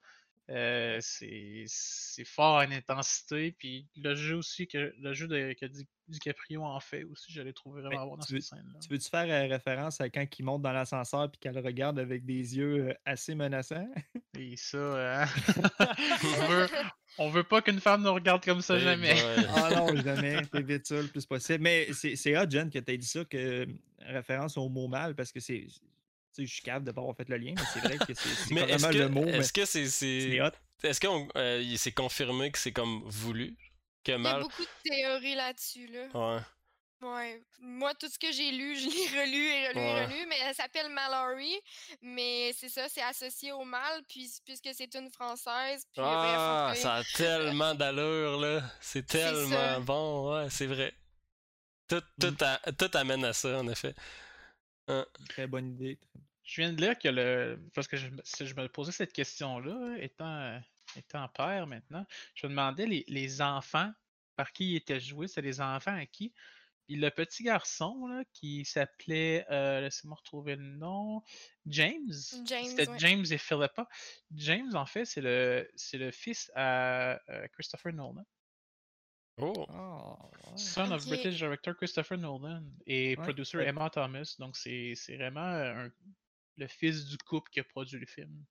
Euh, 0.49 0.99
c'est 1.01 1.65
c'est 1.67 2.25
fort 2.25 2.57
en 2.57 2.71
intensité. 2.71 3.51
Puis 3.59 3.89
le 3.97 4.15
jeu 4.15 4.37
aussi, 4.37 4.69
que 4.69 4.95
le 4.99 5.13
jeu 5.13 5.27
de, 5.27 5.55
que 5.61 5.67
Di- 5.67 5.89
DiCaprio 6.07 6.63
en 6.63 6.79
fait 6.79 7.03
aussi, 7.03 7.33
je 7.33 7.43
l'ai 7.43 7.53
trouvé 7.53 7.83
vraiment 7.83 8.07
bon 8.07 8.17
dans 8.17 8.25
tu 8.25 8.35
veux- 8.35 8.41
cette 8.41 8.59
scène-là. 8.61 8.79
Tu 8.81 8.89
veux-tu 8.89 9.09
faire 9.11 9.27
euh, 9.29 9.49
référence 9.53 10.01
à 10.01 10.09
quand 10.09 10.25
il 10.39 10.45
monte 10.45 10.63
dans 10.63 10.71
l'ascenseur 10.71 11.29
puis 11.33 11.41
qu'elle 11.41 11.59
regarde 11.59 11.99
avec 11.99 12.25
des 12.25 12.57
yeux 12.57 12.91
euh, 12.91 12.95
assez 13.05 13.35
menaçants? 13.35 13.89
Et 14.39 14.57
ça, 14.57 14.77
euh, 14.79 15.25
on, 16.23 16.47
veut, 16.47 16.69
on 17.19 17.29
veut 17.31 17.43
pas 17.45 17.61
qu'une 17.61 17.81
femme 17.81 18.03
nous 18.05 18.15
regarde 18.15 18.45
comme 18.45 18.61
ça 18.61 18.79
jamais. 18.79 19.17
Ah 19.49 19.71
non, 19.75 19.97
jamais. 20.03 20.43
T'évites 20.47 20.87
ça 20.87 21.03
le 21.03 21.09
plus 21.09 21.27
possible. 21.27 21.65
Mais 21.65 21.89
c'est 21.93 22.15
c'est 22.15 22.39
hot, 22.39 22.49
Jen, 22.49 22.71
que 22.71 22.79
tu 22.79 22.97
dit 22.99 23.07
ça, 23.07 23.25
que 23.25 23.67
référence 23.99 24.57
au 24.57 24.69
mot 24.69 24.87
mal, 24.87 25.17
parce 25.17 25.33
que 25.33 25.41
c'est. 25.41 25.67
Tu 26.37 26.43
sais, 26.43 26.47
je 26.47 26.53
suis 26.55 26.63
capable 26.63 26.85
de 26.87 26.93
pas 26.93 27.01
avoir 27.01 27.17
fait 27.17 27.29
le 27.29 27.37
lien, 27.39 27.55
mais 27.57 27.63
c'est 27.73 27.81
vrai 27.81 27.97
que 27.99 28.13
c'est 28.15 28.15
c'est 28.15 28.55
que 28.55 28.97
le 28.99 29.09
mot, 29.09 29.25
mais 29.25 29.39
est-ce 29.39 29.53
que 29.53 29.65
c'est 29.65 29.87
c'est 29.87 30.39
c'est 30.81 30.89
est-ce 30.89 31.01
qu'on 31.01 31.29
euh, 31.37 31.61
il 31.63 31.79
s'est 31.79 31.93
confirmé 31.93 32.51
que 32.53 32.59
c'est 32.59 32.73
comme 32.73 33.03
voulu 33.07 33.57
que 34.05 34.11
Il 34.11 34.13
y 34.13 34.15
a 34.15 34.19
mal 34.19 34.43
beaucoup 34.43 34.63
de 34.63 34.69
théories 34.91 35.35
là-dessus, 35.35 35.87
là. 35.87 36.07
ouais 36.37 36.41
Ouais. 37.03 37.43
Moi, 37.61 37.93
tout 37.95 38.09
ce 38.09 38.19
que 38.19 38.33
j'ai 38.33 38.51
lu, 38.53 38.75
je 38.75 38.87
l'ai 38.87 39.21
relu 39.21 39.47
et 39.49 39.69
relu 39.69 39.79
Ouais. 39.81 40.03
et 40.03 40.05
relu, 40.07 40.27
mais 40.29 40.37
elle 40.45 40.55
s'appelle 40.55 40.89
Mallory. 40.89 41.55
Mais 42.01 42.55
c'est 42.59 42.71
ça, 42.71 42.89
c'est 42.89 43.03
associé 43.03 43.53
au 43.53 43.65
mal, 43.65 44.03
puis, 44.09 44.31
puisque 44.47 44.71
c'est 44.73 44.95
une 44.95 45.11
Française. 45.11 45.85
Puis, 45.93 46.03
ah 46.03 46.73
ça 46.75 46.95
a 46.97 47.03
tellement 47.15 47.75
d'allure 47.75 48.41
là 48.41 48.63
c'est 48.81 49.01
C'est 49.11 49.19
tellement 49.19 49.81
bon 49.83 50.35
ouais 50.39 50.49
c'est 50.51 50.67
vrai 50.67 50.95
tout 51.89 52.03
tout, 52.19 52.31
Mm. 52.41 52.45
a- 52.45 52.73
tout 52.73 52.91
amène 52.95 53.25
à 53.27 53.33
ça 53.35 53.59
en 53.59 53.69
effet 53.69 53.95
Très 55.29 55.47
bonne 55.47 55.71
idée. 55.75 55.99
Je 56.45 56.61
viens 56.61 56.73
de 56.73 56.81
lire 56.81 56.99
que 56.99 57.09
le. 57.09 57.61
Parce 57.75 57.89
que 57.89 57.97
je, 57.97 58.09
me- 58.09 58.23
si 58.25 58.47
je 58.47 58.55
me 58.55 58.69
posais 58.69 58.93
cette 58.93 59.13
question-là, 59.13 59.97
étant, 59.99 60.41
euh, 60.41 60.59
étant 60.97 61.27
père 61.29 61.67
maintenant, 61.67 62.07
je 62.35 62.47
me 62.47 62.51
demandais 62.51 62.87
les, 62.87 63.05
les 63.09 63.43
enfants 63.43 63.93
par 64.37 64.53
qui 64.53 64.73
ils 64.73 64.77
étaient 64.77 65.01
joués, 65.01 65.27
c'est 65.29 65.43
les 65.43 65.61
enfants 65.61 65.97
à 65.97 66.07
qui? 66.07 66.33
Puis 66.87 66.95
le 66.95 67.11
petit 67.11 67.43
garçon 67.43 68.07
là, 68.07 68.23
qui 68.33 68.65
s'appelait, 68.65 69.45
euh, 69.51 69.81
laissez-moi 69.81 70.17
retrouver 70.17 70.55
le 70.55 70.63
nom, 70.63 71.21
James. 71.67 72.13
James, 72.45 72.65
C'était 72.65 72.89
ouais. 72.89 72.99
James 73.01 73.25
et 73.29 73.39
Philippa. 73.39 73.89
James, 74.37 74.77
en 74.77 74.87
fait, 74.87 75.05
c'est 75.05 75.21
le, 75.21 75.69
c'est 75.75 75.99
le 75.99 76.13
fils 76.13 76.53
à 76.55 77.19
euh, 77.29 77.49
Christopher 77.49 77.93
Nolan. 77.93 78.25
Oh 79.39 79.67
Ah, 79.69 80.17
ouais. 80.53 80.57
Son 80.57 80.91
of. 80.93 81.07
British 81.07 81.37
director 81.37 81.75
Christopher 81.77 82.19
Nolan 82.19 82.63
et 82.87 83.17
Ouais, 83.17 83.23
producer 83.25 83.59
ouais. 83.59 83.67
Emma 83.69 83.91
Thomas. 83.91 84.35
Donc, 84.39 84.57
c'est 84.57 84.95
c'est 84.97 85.17
vraiment 85.17 85.41
euh, 85.53 85.87
un- 85.87 85.93
le 86.57 86.67
fils 86.69 87.05
du 87.07 87.19
couple 87.19 87.51
qui 87.51 87.61
a 87.61 87.65
produit 87.65 87.99
le 87.99 88.07
film. 88.07 88.45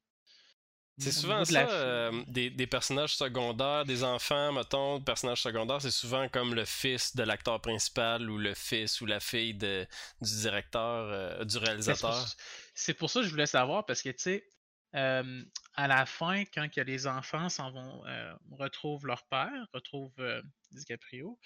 C'est 0.98 1.12
souvent 1.12 1.43
ça, 1.43 1.67
euh, 1.69 2.24
des, 2.28 2.50
des 2.50 2.67
personnages 2.67 3.17
secondaires, 3.17 3.84
des 3.84 4.02
enfants, 4.06 4.54
mettons, 4.54 5.02
personnages 5.02 5.41
secondaires, 5.41 5.82
c'est 5.82 5.91
souvent 5.91 6.30
comme 6.30 6.56
le 6.56 6.63
fils 6.63 7.13
de 7.17 7.24
l'acteur 7.24 7.60
principal 7.60 8.30
ou 8.30 8.38
le 8.38 8.54
fils 8.54 9.02
ou 9.02 9.06
la 9.06 9.19
fille 9.19 9.54
de, 9.56 9.86
du 10.21 10.32
directeur, 10.39 11.10
euh, 11.12 11.43
du 11.43 11.60
c'est 11.80 12.00
pour, 12.00 12.13
réalisateur. 12.13 12.26
c'est 12.74 12.93
pour 12.93 13.10
ça 13.10 13.19
que 13.19 13.26
je 13.26 13.32
voulais 13.32 13.45
savoir 13.45 13.86
parce 13.86 14.02
que, 14.02 14.10
tu 14.10 14.19
sais, 14.19 14.48
euh, 14.95 15.43
à 15.74 15.88
la 15.88 16.06
fin, 16.06 16.45
quand 16.45 16.69
que 16.71 16.80
les 16.80 17.08
enfants 17.08 17.50
s'en 17.50 17.71
vont, 17.71 18.06
euh, 18.06 18.34
retrouvent 18.52 19.06
leur 19.06 19.28
père, 19.28 19.67
retrouvent 19.74 20.13
euh, 20.19 20.41
DiCaprio, 20.76 21.40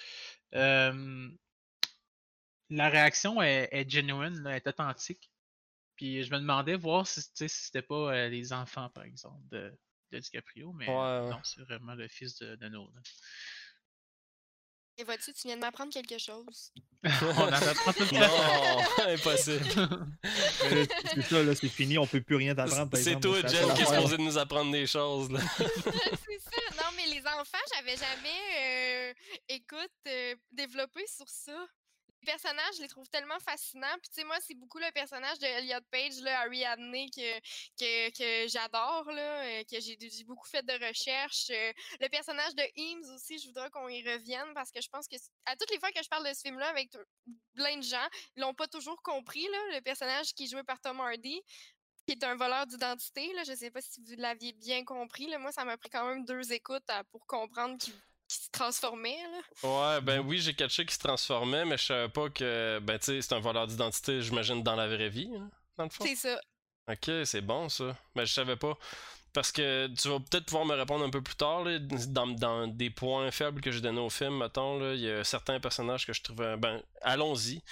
euh, 0.56 1.30
la 2.70 2.90
réaction 2.90 3.42
est, 3.42 3.70
est 3.72 3.90
genuine, 3.90 4.42
là, 4.44 4.56
est 4.56 4.68
authentique. 4.68 5.32
Puis 5.96 6.24
je 6.24 6.32
me 6.32 6.40
demandais 6.40 6.76
voir 6.76 7.06
si, 7.08 7.22
si 7.22 7.50
c'était 7.50 7.82
pas 7.82 8.14
euh, 8.14 8.30
les 8.30 8.54
enfants, 8.54 8.90
par 8.90 9.04
exemple, 9.04 9.42
de, 9.50 9.74
de 10.12 10.20
DiCaprio, 10.20 10.72
mais 10.74 10.88
Ouais, 10.88 11.30
non, 11.30 11.40
c'est 11.44 11.62
vraiment 11.62 11.96
le 11.96 12.08
fils 12.08 12.38
de, 12.40 12.56
de 12.56 12.70
Nolan. 12.70 12.92
Et 15.00 15.06
vois-tu, 15.06 15.32
tu 15.34 15.48
viens 15.48 15.56
de 15.56 15.62
m'apprendre 15.62 15.94
quelque 15.94 16.18
chose? 16.18 16.74
On 17.04 17.42
en 17.42 17.54
apprend 17.54 17.94
tout 17.94 18.04
le 18.04 18.10
temps. 18.10 19.06
Non, 19.06 19.14
impossible. 19.14 19.98
C'est 21.14 21.22
ça, 21.22 21.42
là, 21.42 21.56
c'est 21.56 21.70
fini, 21.70 21.98
on 21.98 22.06
peut 22.06 22.20
plus 22.20 22.36
rien 22.36 22.54
t'apprendre. 22.54 22.92
par 22.92 23.00
C'est 23.00 23.18
toi, 23.18 23.42
ça, 23.42 23.48
qui 23.48 23.82
est 23.82 23.86
supposé 23.86 24.18
nous 24.18 24.38
apprendre 24.38 24.74
des 24.74 24.86
choses. 24.86 25.32
Là. 25.32 25.40
c'est 25.58 26.40
ça. 26.40 26.62
Non, 26.76 26.90
mais 26.98 26.99
les 27.10 27.26
enfants, 27.28 27.58
j'avais 27.76 27.96
jamais, 27.98 29.12
euh, 29.12 29.14
écoute, 29.48 29.92
euh, 30.08 30.36
développé 30.52 31.06
sur 31.08 31.28
ça. 31.28 31.68
Les 32.22 32.34
personnages, 32.34 32.76
je 32.76 32.82
les 32.82 32.88
trouve 32.90 33.10
tellement 33.10 33.40
fascinants. 33.40 33.98
Puis, 34.02 34.10
tu 34.10 34.16
sais, 34.16 34.24
moi, 34.26 34.38
c'est 34.42 34.54
beaucoup 34.54 34.78
le 34.78 34.92
personnage 34.92 35.40
de 35.40 35.46
Elliot 35.46 35.80
Page, 35.90 36.20
là, 36.22 36.42
Ariadne, 36.42 36.92
que, 37.16 37.40
que, 37.80 38.10
que 38.18 38.48
j'adore, 38.50 39.10
là, 39.12 39.44
euh, 39.46 39.64
que 39.64 39.80
j'ai 39.80 40.24
beaucoup 40.26 40.48
fait 40.48 40.66
de 40.66 40.74
recherches. 40.86 41.50
Euh, 41.50 41.72
le 42.02 42.10
personnage 42.10 42.56
de 42.56 42.64
Eames 42.76 43.16
aussi, 43.16 43.40
je 43.40 43.48
voudrais 43.48 43.70
qu'on 43.70 43.88
y 43.88 44.04
revienne 44.04 44.54
parce 44.54 44.70
que 44.70 44.82
je 44.82 44.90
pense 44.90 45.08
que 45.08 45.16
à 45.46 45.56
toutes 45.56 45.72
les 45.72 45.80
fois 45.80 45.92
que 45.92 46.04
je 46.04 46.10
parle 46.10 46.28
de 46.28 46.34
ce 46.34 46.42
film-là 46.42 46.68
avec 46.68 46.90
plein 47.56 47.78
de 47.78 47.84
gens, 47.84 48.08
ils 48.36 48.42
l'ont 48.42 48.54
pas 48.54 48.68
toujours 48.68 49.02
compris, 49.02 49.48
là, 49.48 49.78
le 49.78 49.82
personnage 49.82 50.34
qui 50.34 50.44
est 50.44 50.48
joué 50.48 50.64
par 50.64 50.80
Tom 50.82 51.00
Hardy 51.00 51.42
qui 52.10 52.18
est 52.20 52.24
un 52.24 52.36
voleur 52.36 52.66
d'identité. 52.66 53.32
Là. 53.34 53.44
Je 53.46 53.54
sais 53.54 53.70
pas 53.70 53.82
si 53.82 54.02
vous 54.02 54.16
l'aviez 54.18 54.54
bien 54.54 54.84
compris. 54.84 55.28
Là. 55.28 55.38
Moi, 55.38 55.52
ça 55.52 55.64
m'a 55.64 55.78
pris 55.78 55.90
quand 55.90 56.08
même 56.08 56.26
deux 56.26 56.52
écoutes 56.52 56.90
à- 56.90 57.04
pour 57.06 57.26
comprendre 57.28 57.78
qu'il 57.78 57.94
qu'il 58.30 58.44
se 58.44 58.50
transformait. 58.52 59.18
Là. 59.64 59.96
Ouais, 59.96 60.02
ben 60.02 60.20
oui, 60.20 60.38
j'ai 60.38 60.54
catché 60.54 60.86
qui 60.86 60.94
se 60.94 61.00
transformait, 61.00 61.66
mais 61.66 61.78
je 61.78 61.86
savais 61.86 62.10
pas 62.10 62.30
que, 62.30 62.80
ben 62.80 63.00
c'est 63.02 63.34
un 63.34 63.40
voleur 63.40 63.66
d'identité, 63.66 64.22
j'imagine, 64.22 64.62
dans 64.62 64.76
la 64.76 64.88
vraie 64.88 65.10
vie, 65.10 65.32
hein, 65.36 65.50
dans 65.78 65.86
le 65.86 65.90
fond. 65.90 66.06
C'est 66.06 66.16
ça. 66.16 66.40
Ok, 66.88 67.10
c'est 67.26 67.42
bon 67.42 67.70
ça. 67.70 67.98
Mais 68.16 68.28
je 68.28 68.34
savais 68.34 68.56
pas. 68.56 68.78
Parce 69.34 69.52
que 69.52 69.88
tu 70.00 70.10
vas 70.10 70.20
peut-être 70.20 70.46
pouvoir 70.46 70.66
me 70.66 70.76
répondre 70.76 71.04
un 71.06 71.10
peu 71.10 71.24
plus 71.24 71.36
tard, 71.36 71.64
là, 71.64 71.80
dans, 71.80 72.28
dans 72.28 72.68
des 72.68 72.92
points 72.92 73.32
faibles 73.32 73.62
que 73.62 73.72
j'ai 73.72 73.82
donnés 73.82 74.00
au 74.00 74.10
film, 74.12 74.38
mettons, 74.38 74.78
là, 74.80 74.94
il 74.94 75.02
y 75.02 75.10
a 75.10 75.24
certains 75.24 75.60
personnages 75.60 76.06
que 76.06 76.14
je 76.14 76.22
trouvais. 76.22 76.56
Ben, 76.58 76.84
allons-y. 77.02 77.64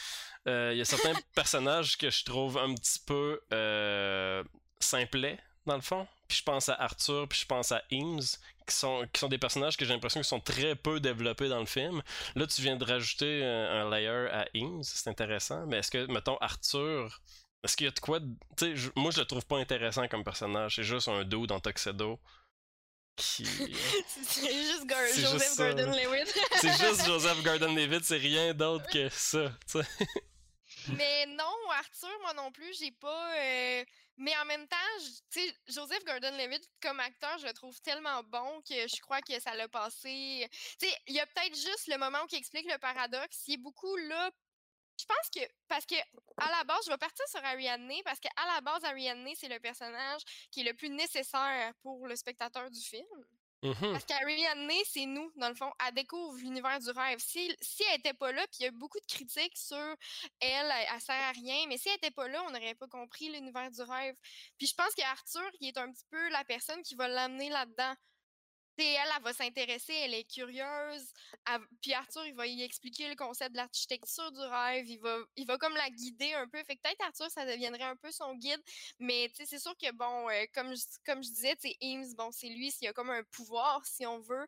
Euh, 0.48 0.72
Il 0.74 0.78
y 0.78 0.82
a 0.82 0.86
certains 0.86 1.14
personnages 1.36 1.98
que 1.98 2.10
je 2.10 2.24
trouve 2.24 2.58
un 2.58 2.74
petit 2.76 3.00
peu 3.06 3.40
euh, 3.54 4.44
simplets, 4.80 5.40
dans 5.66 5.76
le 5.76 5.82
fond. 5.82 6.08
Puis 6.28 6.38
je 6.40 6.44
pense 6.44 6.68
à 6.70 6.74
Arthur, 6.76 7.28
puis 7.30 7.40
je 7.40 7.46
pense 7.46 7.72
à 7.72 7.82
Eames, 7.92 8.20
qui 8.68 8.76
sont, 8.76 9.08
qui 9.14 9.20
sont 9.20 9.30
des 9.30 9.38
personnages 9.38 9.78
que 9.78 9.86
j'ai 9.86 9.94
l'impression 9.94 10.20
qu'ils 10.20 10.28
sont 10.28 10.42
très 10.42 10.76
peu 10.76 11.00
développés 11.00 11.48
dans 11.48 11.60
le 11.62 11.66
film. 11.66 12.02
Là, 12.36 12.46
tu 12.48 12.62
viens 12.62 12.76
de 12.76 12.84
rajouter 12.84 13.44
un, 13.46 13.86
un 13.86 13.90
layer 13.90 14.28
à 14.32 14.46
Eames, 14.54 14.84
c'est 14.84 15.10
intéressant. 15.10 15.66
Mais 15.68 15.78
est-ce 15.78 15.90
que, 15.92 16.06
mettons, 16.12 16.38
Arthur, 16.42 17.22
est-ce 17.64 17.78
qu'il 17.78 17.86
y 17.86 17.88
a 17.88 17.92
de 17.92 18.00
quoi. 18.00 18.20
de- 18.20 18.26
Tu 18.58 18.66
sais, 18.66 18.76
je- 18.76 18.90
moi, 18.98 19.12
je 19.12 19.20
le 19.20 19.26
trouve 19.26 19.46
pas 19.46 19.58
intéressant 19.58 20.08
comme 20.10 20.24
personnage. 20.26 20.76
C'est 20.76 20.84
juste 20.84 21.08
un 21.08 21.24
dude 21.24 21.52
en 21.52 21.60
tuxedo 21.62 22.20
qui. 23.16 23.46
C'est 24.28 24.54
juste 24.54 24.86
Gar- 24.86 25.08
C'est 25.12 25.22
Joseph 25.22 25.42
juste 25.44 25.60
là. 25.60 25.74
Gordon-Levitt. 25.74 26.40
c'est 26.62 26.78
juste 26.78 27.06
Joseph 27.06 27.42
Gordon-Levitt, 27.44 28.04
c'est 28.04 28.18
rien 28.18 28.54
d'autre 28.54 28.86
que 28.92 29.08
ça. 29.10 29.52
Mais 30.96 31.26
non, 31.28 31.54
Arthur, 31.72 32.20
moi 32.22 32.34
non 32.34 32.52
plus, 32.52 32.78
j'ai 32.78 32.92
pas. 32.92 33.36
euh, 33.38 33.86
Mais 34.18 34.36
en 34.38 34.46
même 34.46 34.68
temps, 34.68 34.78
tu 35.32 35.40
sais, 35.42 35.56
Joseph 35.68 36.04
Gordon-Levitt 36.06 36.70
comme 36.82 37.00
acteur, 37.00 37.38
je 37.40 37.48
le 37.48 37.54
trouve 37.54 37.80
tellement 37.82 38.24
bon 38.24 38.62
que 38.62 38.88
je 38.88 39.02
crois 39.02 39.22
que 39.22 39.40
ça 39.40 39.56
l'a 39.56 39.68
passé. 39.68 40.48
Tu 40.80 40.88
sais, 40.88 40.96
il 41.08 41.16
y 41.16 41.20
a 41.20 41.26
peut-être 41.28 41.56
juste 41.56 41.88
le 41.88 41.98
moment 41.98 42.20
il 42.32 42.38
explique 42.38 42.72
le 42.72 42.78
paradoxe. 42.80 43.44
Il 43.48 43.56
est 43.56 43.58
beaucoup 43.58 43.96
là. 43.98 44.32
Je 45.00 45.06
pense 45.06 45.30
que 45.36 45.52
parce 45.68 45.86
que 45.86 45.96
à 46.38 46.50
la 46.52 46.64
base, 46.64 46.80
je 46.86 46.92
vais 46.92 46.98
partir 46.98 47.28
sur 47.28 47.44
Ariadne 47.46 47.92
parce 48.04 48.20
qu'à 48.20 48.30
la 48.56 48.62
base, 48.62 48.84
Ariadne, 48.84 49.30
c'est 49.36 49.48
le 49.48 49.60
personnage 49.60 50.22
qui 50.52 50.62
est 50.62 50.64
le 50.64 50.74
plus 50.74 50.90
nécessaire 50.90 51.74
pour 51.84 52.08
le 52.08 52.16
spectateur 52.16 52.70
du 52.72 52.82
film. 52.82 53.06
Mhm. 53.64 53.92
Parce 53.92 54.06
qu'Ariadne, 54.06 54.72
c'est 54.86 55.06
nous, 55.06 55.32
dans 55.36 55.50
le 55.50 55.56
fond. 55.56 55.72
Elle 55.86 55.94
découvre 55.96 56.38
l'univers 56.38 56.80
du 56.80 56.92
rêve. 56.92 57.18
Si, 57.20 57.56
si 57.62 57.84
elle 57.92 58.00
était 58.00 58.14
pas 58.14 58.32
là, 58.32 58.46
puis 58.48 58.60
il 58.62 58.64
y 58.64 58.68
a 58.68 58.72
beaucoup 58.72 59.00
de 59.00 59.06
critiques 59.06 59.58
sur 59.58 59.78
elle, 59.78 59.96
elle, 60.42 60.88
elle 60.94 61.02
sert 61.02 61.16
à 61.16 61.32
rien, 61.32 61.66
mais 61.68 61.78
si 61.78 61.90
elle 61.90 61.96
était 61.96 62.12
pas 62.12 62.28
là, 62.28 62.44
on 62.48 62.52
n'aurait 62.52 62.76
pas 62.76 62.88
compris 62.88 63.30
l'univers 63.30 63.72
du 63.72 63.82
rêve. 63.82 64.16
Puis 64.58 64.68
je 64.68 64.76
pense 64.76 64.94
qu'Arthur, 64.96 65.50
il 65.60 65.70
est 65.70 65.78
un 65.78 65.92
petit 65.92 66.06
peu 66.12 66.30
la 66.30 66.44
personne 66.46 66.82
qui 66.84 66.96
va 66.96 67.08
l'amener 67.08 67.50
là-dedans. 67.50 67.94
Elle, 68.80 69.24
va 69.24 69.34
s'intéresser, 69.34 69.94
elle 69.94 70.14
est 70.14 70.24
curieuse. 70.24 71.14
puis 71.82 71.94
Arthur, 71.94 72.26
il 72.26 72.36
va 72.36 72.46
y 72.46 72.62
expliquer 72.62 73.10
le 73.10 73.16
concept 73.16 73.52
de 73.52 73.58
l'architecture 73.58 74.32
du 74.32 74.40
rêve. 74.40 74.88
Il 74.88 75.00
va, 75.00 75.18
il 75.36 75.48
va 75.48 75.58
comme 75.58 75.74
la 75.74 75.90
guider 75.90 76.34
un 76.34 76.48
peu. 76.48 76.64
Fait 76.64 76.76
que 76.76 76.82
peut-être 76.82 77.02
Arthur, 77.02 77.30
ça 77.32 77.46
deviendrait 77.46 77.84
un 77.84 77.96
peu 77.96 78.12
son 78.12 78.36
guide. 78.36 78.62
Mais 79.00 79.32
c'est 79.34 79.60
sûr 79.60 79.76
que, 79.78 79.92
bon, 79.94 80.30
euh, 80.30 80.46
comme, 80.54 80.76
je, 80.76 80.84
comme 81.06 81.24
je 81.24 81.30
disais, 81.30 81.56
Eames, 81.82 82.14
bon, 82.16 82.32
c'est 82.32 82.50
lui, 82.50 82.72
s'il 82.72 82.88
a 82.88 82.94
comme 82.94 83.10
un 83.10 83.24
pouvoir, 83.24 83.84
si 83.86 84.06
on 84.06 84.20
veut, 84.20 84.48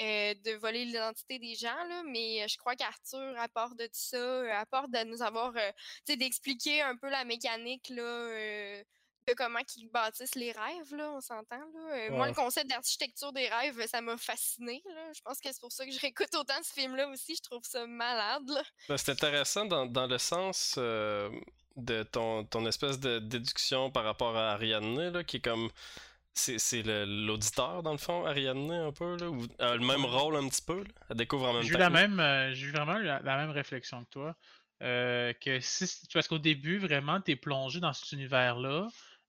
euh, 0.00 0.34
de 0.34 0.52
voler 0.56 0.86
l'identité 0.86 1.38
des 1.38 1.54
gens. 1.54 2.04
Mais 2.06 2.42
euh, 2.42 2.46
je 2.48 2.56
crois 2.56 2.74
qu'Arthur 2.74 3.38
apporte 3.38 3.76
de 3.76 3.86
tout 3.86 3.92
ça, 3.92 4.58
apporte 4.60 4.90
de 4.90 5.04
nous 5.04 5.22
avoir, 5.22 5.52
d'expliquer 6.06 6.82
un 6.82 6.96
peu 6.96 7.10
la 7.10 7.24
mécanique, 7.24 7.88
là. 7.90 8.82
De 9.28 9.34
comment 9.34 9.58
ils 9.76 9.88
bâtissent 9.88 10.34
les 10.34 10.52
rêves, 10.52 10.94
là, 10.96 11.12
on 11.12 11.20
s'entend. 11.20 11.56
Là. 11.58 11.96
Euh, 11.96 12.10
Moi, 12.10 12.28
le 12.28 12.34
concept 12.34 12.68
d'architecture 12.68 13.32
des 13.32 13.48
rêves, 13.48 13.86
ça 13.86 14.00
m'a 14.00 14.16
fasciné. 14.16 14.82
Là. 14.86 15.12
Je 15.14 15.20
pense 15.22 15.38
que 15.40 15.48
c'est 15.52 15.60
pour 15.60 15.72
ça 15.72 15.84
que 15.86 15.92
je 15.92 16.00
réécoute 16.00 16.34
autant 16.34 16.60
ce 16.62 16.72
film-là 16.72 17.08
aussi. 17.08 17.36
Je 17.36 17.42
trouve 17.42 17.62
ça 17.64 17.86
malade. 17.86 18.48
Là. 18.48 18.62
Ben, 18.88 18.96
c'est 18.96 19.12
intéressant 19.12 19.64
dans, 19.66 19.86
dans 19.86 20.06
le 20.06 20.18
sens 20.18 20.74
euh, 20.78 21.30
de 21.76 22.02
ton, 22.02 22.44
ton 22.44 22.66
espèce 22.66 22.98
de 22.98 23.18
déduction 23.18 23.90
par 23.90 24.04
rapport 24.04 24.36
à 24.36 24.52
Ariadne, 24.52 25.10
là, 25.10 25.24
qui 25.24 25.36
est 25.36 25.40
comme. 25.40 25.68
C'est 26.34 26.58
c'est 26.60 26.82
le- 26.82 27.04
l'auditeur, 27.26 27.82
dans 27.82 27.90
le 27.90 27.98
fond, 27.98 28.24
Ariadne, 28.24 28.70
un 28.70 28.92
peu, 28.92 29.16
là, 29.16 29.28
ou 29.28 29.44
a 29.58 29.74
le 29.74 29.84
même 29.84 30.04
rôle 30.04 30.36
un 30.36 30.48
petit 30.48 30.62
peu, 30.62 30.78
là. 30.84 30.90
Elle 31.10 31.16
découvre 31.16 31.48
en 31.48 31.52
même 31.54 31.62
J'ai 31.62 31.70
eu 31.70 31.72
temps. 31.72 31.78
la 31.80 31.90
même, 31.90 32.20
euh, 32.20 32.54
j'ai 32.54 32.66
eu 32.66 32.70
vraiment 32.70 32.96
eu 32.96 33.02
la, 33.02 33.18
la 33.20 33.36
même 33.38 33.50
réflexion 33.50 34.04
que 34.04 34.10
toi. 34.10 34.36
euh, 34.82 35.32
que 35.32 35.58
si, 35.58 35.90
parce 36.14 36.28
qu'au 36.28 36.38
début, 36.38 36.78
vraiment, 36.78 37.20
tu 37.20 37.32
es 37.32 37.36
plongé 37.36 37.80
dans 37.80 37.92
cet 37.92 38.12
univers-là 38.12 38.86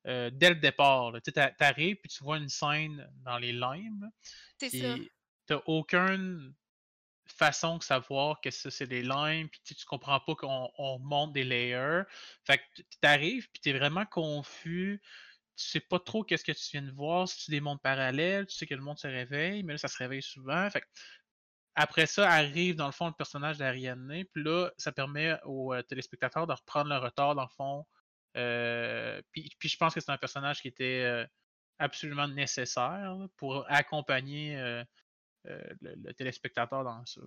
euh, 0.08 0.30
dès 0.32 0.50
le 0.50 0.56
départ. 0.56 1.14
Tu 1.24 1.32
t'arrives 1.32 1.98
puis 1.98 2.10
tu 2.10 2.24
vois 2.24 2.38
une 2.38 2.50
scène 2.50 3.10
dans 3.24 3.38
les 3.38 3.52
limes. 3.52 4.10
C'est 4.58 4.70
ça. 4.70 4.96
T'as 5.46 5.62
aucune 5.66 6.54
façon 7.26 7.78
de 7.78 7.84
savoir 7.84 8.42
que 8.42 8.52
ça 8.52 8.72
c'est 8.72 8.88
des 8.88 9.02
limes, 9.02 9.50
puis 9.50 9.62
tu 9.64 9.86
comprends 9.86 10.20
pas 10.20 10.36
qu'on 10.36 10.70
on 10.78 11.00
monte 11.00 11.34
des 11.34 11.44
layers. 11.44 12.04
Fait 12.46 12.58
que 12.58 12.64
tu 12.76 13.00
t'arrives, 13.02 13.50
puis 13.52 13.62
t'es 13.62 13.74
vraiment 13.74 14.06
confus. 14.06 15.02
Tu 15.56 15.66
sais 15.66 15.80
pas 15.80 16.00
trop 16.00 16.24
qu'est-ce 16.24 16.44
que 16.44 16.52
tu 16.52 16.70
viens 16.72 16.82
de 16.82 16.92
voir, 16.92 17.28
si 17.28 17.46
tu 17.46 17.52
des 17.52 17.60
mondes 17.60 17.82
parallèles, 17.82 18.48
tu 18.48 18.56
sais 18.56 18.66
que 18.66 18.76
le 18.76 18.82
monde 18.82 18.98
se 18.98 19.08
réveille, 19.08 19.64
mais 19.64 19.74
là, 19.74 19.78
ça 19.78 19.90
se 19.90 19.98
réveille 19.98 20.22
souvent. 20.22 20.70
Fait 20.70 20.84
après 21.76 22.08
ça, 22.08 22.30
arrive 22.30 22.76
dans 22.76 22.88
le 22.88 22.92
fond 22.92 23.08
le 23.08 23.14
personnage 23.14 23.58
d'Ariadne, 23.58 24.24
puis 24.34 24.44
là, 24.44 24.70
ça 24.78 24.92
permet 24.92 25.38
aux 25.46 25.74
euh, 25.74 25.82
téléspectateurs 25.82 26.48
de 26.48 26.54
reprendre 26.54 26.90
le 26.90 26.98
retard 26.98 27.36
dans 27.36 27.44
le 27.44 27.56
fond. 27.56 27.86
Euh, 28.38 29.22
puis, 29.32 29.52
je 29.62 29.78
pense 29.78 29.94
que 29.94 30.00
c'est 30.00 30.12
un 30.12 30.18
personnage 30.18 30.62
qui 30.62 30.68
était 30.68 31.04
euh, 31.04 31.26
absolument 31.80 32.28
nécessaire 32.28 33.16
pour 33.38 33.66
accompagner 33.70 34.56
euh, 34.58 34.84
le, 35.82 36.12
téléspectateur 36.14 36.84
dans 36.84 37.06
ça. 37.06 37.22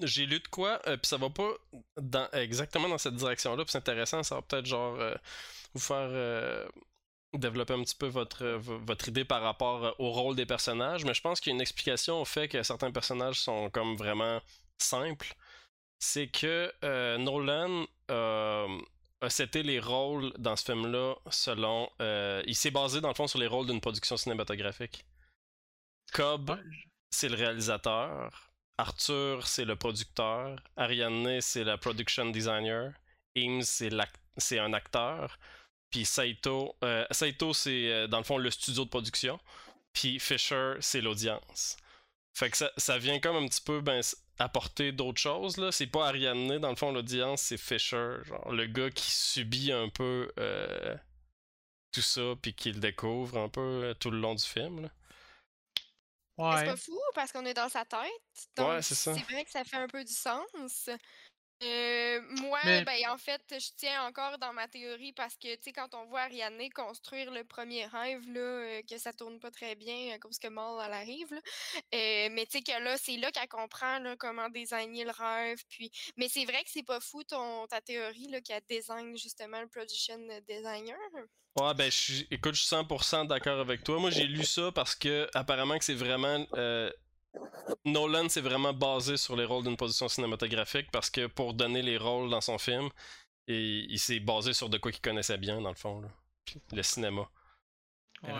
J'ai 0.00 0.26
lu 0.26 0.40
de 0.40 0.48
quoi, 0.48 0.80
puis 0.84 0.98
ça 1.04 1.16
va 1.16 1.30
pas 1.30 1.50
exactement 2.32 2.88
dans 2.88 2.98
cette 2.98 3.16
direction-là, 3.16 3.64
puis 3.64 3.72
c'est 3.72 3.78
intéressant, 3.78 4.22
ça 4.22 4.36
va 4.36 4.42
peut-être 4.42 4.66
genre 4.66 4.98
vous 5.74 5.80
faire 5.80 6.68
développer 7.34 7.74
un 7.74 7.82
petit 7.82 7.96
peu 7.96 8.06
votre, 8.06 8.46
votre 8.46 9.08
idée 9.08 9.24
par 9.24 9.42
rapport 9.42 9.96
au 9.98 10.12
rôle 10.12 10.36
des 10.36 10.46
personnages, 10.46 11.04
mais 11.04 11.12
je 11.12 11.20
pense 11.20 11.40
qu'il 11.40 11.50
y 11.50 11.54
a 11.54 11.56
une 11.56 11.60
explication 11.60 12.20
au 12.20 12.24
fait 12.24 12.46
que 12.48 12.62
certains 12.62 12.92
personnages 12.92 13.40
sont 13.40 13.68
comme 13.70 13.96
vraiment 13.96 14.40
simples. 14.78 15.34
C'est 15.98 16.28
que 16.28 16.72
Nolan 17.16 17.86
a 19.20 19.30
seté 19.30 19.62
les 19.62 19.80
rôles 19.80 20.32
dans 20.38 20.56
ce 20.56 20.64
film-là 20.64 21.14
selon. 21.30 21.90
euh, 22.00 22.42
il 22.46 22.54
s'est 22.54 22.70
basé 22.70 23.00
dans 23.00 23.08
le 23.08 23.14
fond 23.14 23.26
sur 23.26 23.38
les 23.38 23.46
rôles 23.46 23.66
d'une 23.66 23.80
production 23.80 24.16
cinématographique. 24.16 25.04
Cobb, 26.12 26.50
Ouais, 26.50 26.56
c'est 27.10 27.28
le 27.28 27.36
réalisateur. 27.36 28.50
Arthur, 28.78 29.46
c'est 29.46 29.64
le 29.64 29.76
producteur. 29.76 30.58
Ariadne, 30.76 31.40
c'est 31.40 31.64
la 31.64 31.78
production 31.78 32.26
designer. 32.30 32.92
Eames, 33.34 33.62
c'est 33.62 34.58
un 34.58 34.72
acteur. 34.72 35.38
Puis 35.90 36.04
Saito, 36.04 36.76
euh, 36.84 37.06
Saito 37.10 37.52
c'est 37.54 37.90
euh, 37.92 38.06
dans 38.06 38.18
le 38.18 38.24
fond 38.24 38.38
le 38.38 38.50
studio 38.50 38.84
de 38.84 38.90
production. 38.90 39.38
Puis 39.92 40.18
Fisher, 40.20 40.74
c'est 40.80 41.00
l'audience. 41.00 41.76
Fait 42.36 42.50
que 42.50 42.56
ça, 42.58 42.70
ça 42.76 42.98
vient 42.98 43.18
comme 43.18 43.36
un 43.36 43.48
petit 43.48 43.62
peu 43.62 43.80
ben, 43.80 44.02
apporter 44.38 44.92
d'autres 44.92 45.20
choses. 45.20 45.56
là. 45.56 45.72
C'est 45.72 45.86
pas 45.86 46.08
Ariadne, 46.08 46.58
dans 46.58 46.68
le 46.70 46.76
fond, 46.76 46.92
l'audience, 46.92 47.40
c'est 47.40 47.56
Fisher. 47.56 48.16
Genre 48.24 48.52
le 48.52 48.66
gars 48.66 48.90
qui 48.90 49.10
subit 49.10 49.72
un 49.72 49.88
peu 49.88 50.30
euh, 50.38 50.94
tout 51.92 52.02
ça, 52.02 52.34
puis 52.42 52.54
qu'il 52.54 52.74
le 52.74 52.80
découvre 52.80 53.38
un 53.38 53.48
peu 53.48 53.60
euh, 53.84 53.94
tout 53.94 54.10
le 54.10 54.18
long 54.18 54.34
du 54.34 54.44
film. 54.44 54.82
Là. 54.82 54.90
C'est 56.38 56.44
Ouais. 56.44 56.64
pas 56.66 56.76
fou 56.76 57.00
parce 57.14 57.32
qu'on 57.32 57.46
est 57.46 57.54
dans 57.54 57.70
sa 57.70 57.86
tête. 57.86 58.00
Ouais, 58.58 58.64
Donc, 58.64 58.82
c'est 58.82 58.94
ça. 58.94 59.14
c'est 59.14 59.22
vrai 59.32 59.42
que 59.42 59.50
ça 59.50 59.64
fait 59.64 59.78
un 59.78 59.88
peu 59.88 60.04
du 60.04 60.12
sens. 60.12 60.90
Euh, 61.62 62.20
moi, 62.42 62.58
Mais- 62.64 62.84
ben, 62.84 62.98
en 63.08 63.16
fait, 63.16 63.40
je 63.50 63.70
tiens 63.76 64.06
encore 64.06 64.36
dans 64.38 64.52
ma 64.52 64.68
théorie 64.68 65.12
parce 65.14 65.36
que, 65.36 65.54
tu 65.54 65.62
sais, 65.62 65.72
quand 65.72 65.94
on 65.94 66.04
voit 66.06 66.20
Ariane 66.22 66.58
construire 66.74 67.30
le 67.30 67.44
premier 67.44 67.86
rêve, 67.86 68.20
là, 68.28 68.40
euh, 68.40 68.82
que 68.88 68.98
ça 68.98 69.12
tourne 69.14 69.40
pas 69.40 69.50
très 69.50 69.74
bien 69.74 70.14
à 70.14 70.18
cause 70.18 70.38
que 70.38 70.48
Maul, 70.48 70.82
elle 70.84 70.92
arrive, 70.92 71.32
là. 71.32 71.40
Euh, 71.94 72.28
mais 72.32 72.44
tu 72.46 72.58
sais 72.58 72.62
que 72.62 72.78
là, 72.82 72.98
c'est 72.98 73.16
là 73.16 73.30
qu'elle 73.32 73.48
comprend 73.48 73.98
là, 74.00 74.16
comment 74.18 74.50
designer 74.50 75.04
le 75.04 75.12
rêve. 75.12 75.58
Puis... 75.70 75.90
Mais 76.18 76.28
c'est 76.28 76.44
vrai 76.44 76.62
que 76.62 76.70
c'est 76.70 76.82
pas 76.86 77.00
fou 77.00 77.22
ton, 77.24 77.66
ta 77.68 77.80
théorie 77.80 78.28
là, 78.28 78.40
qu'elle 78.42 78.62
design 78.68 79.16
justement 79.16 79.60
le 79.60 79.68
production 79.68 80.18
designer. 80.46 80.96
Ouais, 81.58 81.72
ben, 81.72 81.90
je 81.90 81.96
suis- 81.96 82.28
écoute, 82.30 82.54
je 82.54 82.60
suis 82.60 82.68
100% 82.68 83.24
d'accord 83.24 83.58
avec 83.60 83.82
toi. 83.82 83.98
Moi, 83.98 84.10
j'ai 84.10 84.24
lu 84.26 84.44
ça 84.44 84.70
parce 84.72 84.94
que, 84.94 85.26
apparemment, 85.32 85.78
que 85.78 85.84
c'est 85.86 85.94
vraiment. 85.94 86.46
euh, 86.54 86.92
Nolan 87.84 88.28
s'est 88.28 88.40
vraiment 88.40 88.72
basé 88.72 89.16
sur 89.16 89.36
les 89.36 89.44
rôles 89.44 89.64
d'une 89.64 89.76
production 89.76 90.08
cinématographique 90.08 90.90
parce 90.90 91.10
que 91.10 91.26
pour 91.26 91.54
donner 91.54 91.82
les 91.82 91.98
rôles 91.98 92.30
dans 92.30 92.40
son 92.40 92.58
film, 92.58 92.88
et 93.48 93.86
il 93.88 93.98
s'est 93.98 94.20
basé 94.20 94.52
sur 94.52 94.68
de 94.68 94.78
quoi 94.78 94.90
qu'il 94.92 95.00
connaissait 95.02 95.38
bien, 95.38 95.60
dans 95.60 95.68
le 95.68 95.74
fond, 95.76 96.00
là. 96.00 96.08
le 96.72 96.82
cinéma. 96.82 97.22
ouais. 98.22 98.30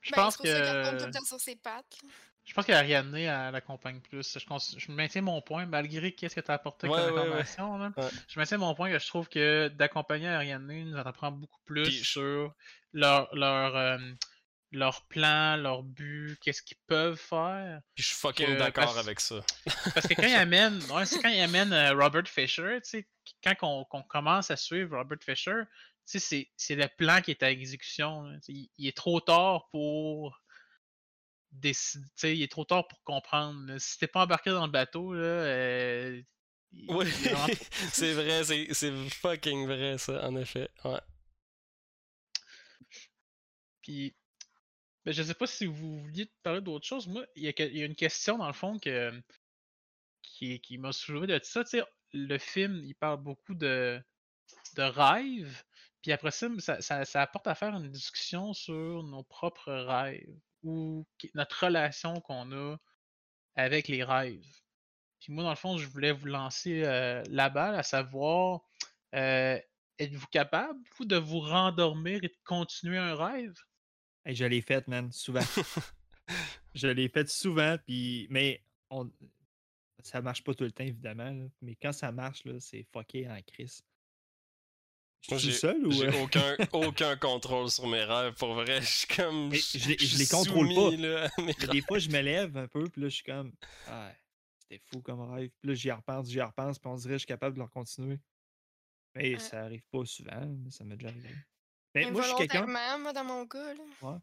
Je 0.00 0.10
Ben, 0.12 0.16
pense 0.22 0.36
que 0.36 0.46
le 0.46 1.10
temps 1.10 1.24
sur 1.24 1.40
ses 1.40 1.56
pattes. 1.56 1.98
là. 2.02 2.08
je 2.44 2.54
pense 2.54 2.64
qu'Ariane 2.64 3.14
elle 3.16 3.52
l'accompagne 3.52 4.00
plus. 4.00 4.38
Je, 4.38 4.46
cons- 4.46 4.58
je 4.76 4.92
maintiens 4.92 5.22
mon 5.22 5.42
point, 5.42 5.66
malgré 5.66 6.14
qu'est-ce 6.14 6.36
que 6.36 6.40
tu 6.40 6.50
as 6.50 6.54
apporté 6.54 6.88
Ouais, 6.88 6.96
comme 6.98 7.14
ouais, 7.14 7.20
ouais. 7.20 7.40
information. 7.40 7.76
là. 7.78 7.92
Je 8.28 8.38
maintiens 8.38 8.58
mon 8.58 8.74
point 8.74 8.90
que 8.90 8.98
je 8.98 9.06
trouve 9.08 9.28
que 9.28 9.68
d'accompagner 9.68 10.28
Ariane 10.28 10.66
nous 10.66 10.96
en 10.96 11.00
apprend 11.00 11.32
beaucoup 11.32 11.60
plus 11.64 11.82
Puis 11.82 12.04
sur 12.04 12.54
leur, 12.92 13.34
leur, 13.34 13.76
euh, 13.76 13.98
leur 14.72 15.06
plan, 15.06 15.56
leur 15.56 15.82
but, 15.82 16.38
qu'est-ce 16.40 16.62
qu'ils 16.62 16.76
peuvent 16.86 17.16
faire. 17.18 17.80
Puis 17.94 18.02
je 18.04 18.08
suis 18.08 18.16
fucking 18.16 18.56
d'accord 18.56 18.84
parce- 18.84 18.98
avec 18.98 19.20
ça. 19.20 19.40
Parce 19.94 20.06
que 20.06 20.14
quand 20.14 20.26
il 20.26 20.34
amène, 20.34 20.82
ouais, 20.92 21.06
c'est 21.06 21.20
quand 21.22 21.30
il 21.30 21.40
amène 21.40 21.72
euh, 21.72 21.94
Robert 21.94 22.28
Fisher, 22.28 22.78
tu 22.82 22.90
sais, 22.90 23.08
quand 23.42 23.86
on, 23.92 24.02
commence 24.02 24.50
à 24.50 24.56
suivre 24.56 24.96
Robert 24.96 25.18
Fisher, 25.22 25.62
tu 26.06 26.18
sais, 26.18 26.48
c'est, 26.56 26.74
le 26.76 26.86
plan 26.96 27.20
qui 27.20 27.30
est 27.30 27.42
à 27.42 27.50
exécution. 27.50 28.22
là. 28.24 28.38
Il, 28.48 28.68
il 28.76 28.86
est 28.88 28.96
trop 28.96 29.20
tard 29.20 29.68
pour 29.70 30.38
décider, 31.50 32.04
tu 32.04 32.10
sais, 32.16 32.36
il 32.36 32.42
est 32.42 32.50
trop 32.50 32.64
tard 32.64 32.86
pour 32.88 33.02
comprendre. 33.04 33.66
là. 33.66 33.78
Si 33.78 33.98
t'es 33.98 34.06
pas 34.06 34.22
embarqué 34.24 34.50
dans 34.50 34.66
le 34.66 34.72
bateau, 34.72 35.14
là, 35.14 35.20
euh, 35.22 36.22
Oui, 36.88 37.06
vraiment- 37.06 37.46
c'est 37.92 38.12
vrai, 38.12 38.44
c'est 38.44 38.68
c'est 38.72 38.92
fucking 39.10 39.66
vrai, 39.66 39.96
ça, 39.96 40.26
en 40.28 40.36
effet. 40.36 40.68
Ouais. 40.84 41.00
Puis, 43.82 44.14
ben, 45.08 45.14
je 45.14 45.22
sais 45.22 45.32
pas 45.32 45.46
si 45.46 45.64
vous 45.64 46.00
vouliez 46.00 46.30
parler 46.42 46.60
d'autre 46.60 46.84
chose. 46.84 47.08
Moi, 47.08 47.24
il 47.34 47.44
y, 47.44 47.82
a 47.82 47.86
une 47.86 47.94
question 47.94 48.36
dans 48.36 48.46
le 48.46 48.52
fond 48.52 48.78
qui, 48.78 50.76
m'a 50.76 50.92
soulevé 50.92 51.26
de 51.26 51.40
ça. 51.42 51.62
Le 52.12 52.36
film, 52.36 52.84
il 52.84 52.94
parle 52.94 53.22
beaucoup 53.22 53.54
de, 53.54 54.02
rêves. 54.76 55.64
Puis 56.02 56.12
après 56.12 56.30
ça, 56.30 56.48
ça, 56.82 57.22
apporte 57.22 57.46
à 57.46 57.54
faire 57.54 57.74
une 57.74 57.90
discussion 57.90 58.52
sur 58.52 59.02
nos 59.02 59.22
propres 59.22 59.72
rêves 59.72 60.38
ou 60.62 61.06
notre 61.32 61.64
relation 61.64 62.20
qu'on 62.20 62.52
a 62.52 62.76
avec 63.56 63.88
les 63.88 64.04
rêves. 64.04 64.44
Puis 65.20 65.32
moi, 65.32 65.42
dans 65.42 65.48
le 65.48 65.56
fond, 65.56 65.78
je 65.78 65.88
voulais 65.88 66.12
vous 66.12 66.26
lancer 66.26 66.84
euh, 66.84 67.22
la 67.30 67.48
balle, 67.48 67.76
à 67.76 67.82
savoir, 67.82 68.60
euh, 69.14 69.58
êtes-vous 69.98 70.26
capable, 70.26 70.78
vous, 70.98 71.06
de 71.06 71.16
vous 71.16 71.40
rendormir 71.40 72.22
et 72.22 72.28
de 72.28 72.38
continuer 72.44 72.98
un 72.98 73.14
rêve? 73.14 73.54
Hey, 74.28 74.34
je 74.36 74.44
l'ai 74.44 74.60
faite, 74.60 74.86
man, 74.88 75.10
souvent. 75.10 75.40
je 76.74 76.86
l'ai 76.86 77.08
faite 77.08 77.30
souvent, 77.30 77.78
puis 77.86 78.26
mais 78.28 78.62
on... 78.90 79.10
ça 80.02 80.20
marche 80.20 80.44
pas 80.44 80.52
tout 80.52 80.64
le 80.64 80.70
temps, 80.70 80.84
évidemment. 80.84 81.30
là, 81.30 81.46
Mais 81.62 81.74
quand 81.76 81.92
ça 81.92 82.12
marche, 82.12 82.44
là, 82.44 82.60
c'est 82.60 82.84
fucké 82.92 83.26
en 83.26 83.40
crise. 83.40 83.82
Je 85.30 85.36
suis 85.36 85.54
seul 85.54 85.86
ou. 85.86 85.90
j'ai 85.90 86.08
euh, 86.08 86.22
aucun, 86.22 86.56
aucun 86.72 87.16
contrôle 87.16 87.70
sur 87.70 87.86
mes 87.86 88.04
rêves, 88.04 88.34
pour 88.34 88.52
vrai. 88.52 88.82
Je 88.82 88.86
suis 88.86 89.06
comme. 89.16 89.48
Mais 89.48 89.56
je 89.56 89.78
je 89.98 90.18
les 90.18 90.26
contrôle 90.26 90.74
pas. 90.74 90.90
là, 90.94 91.28
des 91.72 91.80
fois, 91.80 91.98
je 91.98 92.10
me 92.10 92.20
lève 92.20 92.54
un 92.58 92.68
peu, 92.68 92.84
puis 92.84 93.00
là, 93.00 93.08
je 93.08 93.14
suis 93.14 93.24
comme. 93.24 93.52
Ah, 93.86 94.12
c'était 94.58 94.82
fou 94.92 95.00
comme 95.00 95.22
rêve. 95.22 95.50
Puis 95.58 95.68
là, 95.70 95.74
j'y 95.74 95.90
repense, 95.90 96.28
j'y 96.28 96.42
repense, 96.42 96.78
puis 96.78 96.90
on 96.90 96.96
dirait 96.96 97.14
que 97.14 97.18
je 97.18 97.20
suis 97.20 97.26
capable 97.26 97.56
de 97.56 97.62
le 97.62 97.68
continuer. 97.68 98.20
Mais 99.14 99.32
Ouais. 99.32 99.38
ça 99.38 99.64
arrive 99.64 99.82
pas 99.90 100.04
souvent, 100.04 100.46
mais 100.46 100.70
ça 100.70 100.84
m'est 100.84 100.96
déjà 100.96 101.08
arrivé. 101.08 101.30
Mais 101.94 102.10
moi, 102.10 102.22
je 102.22 102.26
suis 102.28 102.36
quelqu'un. 102.36 102.66
Moi, 102.66 103.12
dans 103.12 103.24
mon 103.24 103.46
cas. 103.46 103.74
Là. 103.74 104.20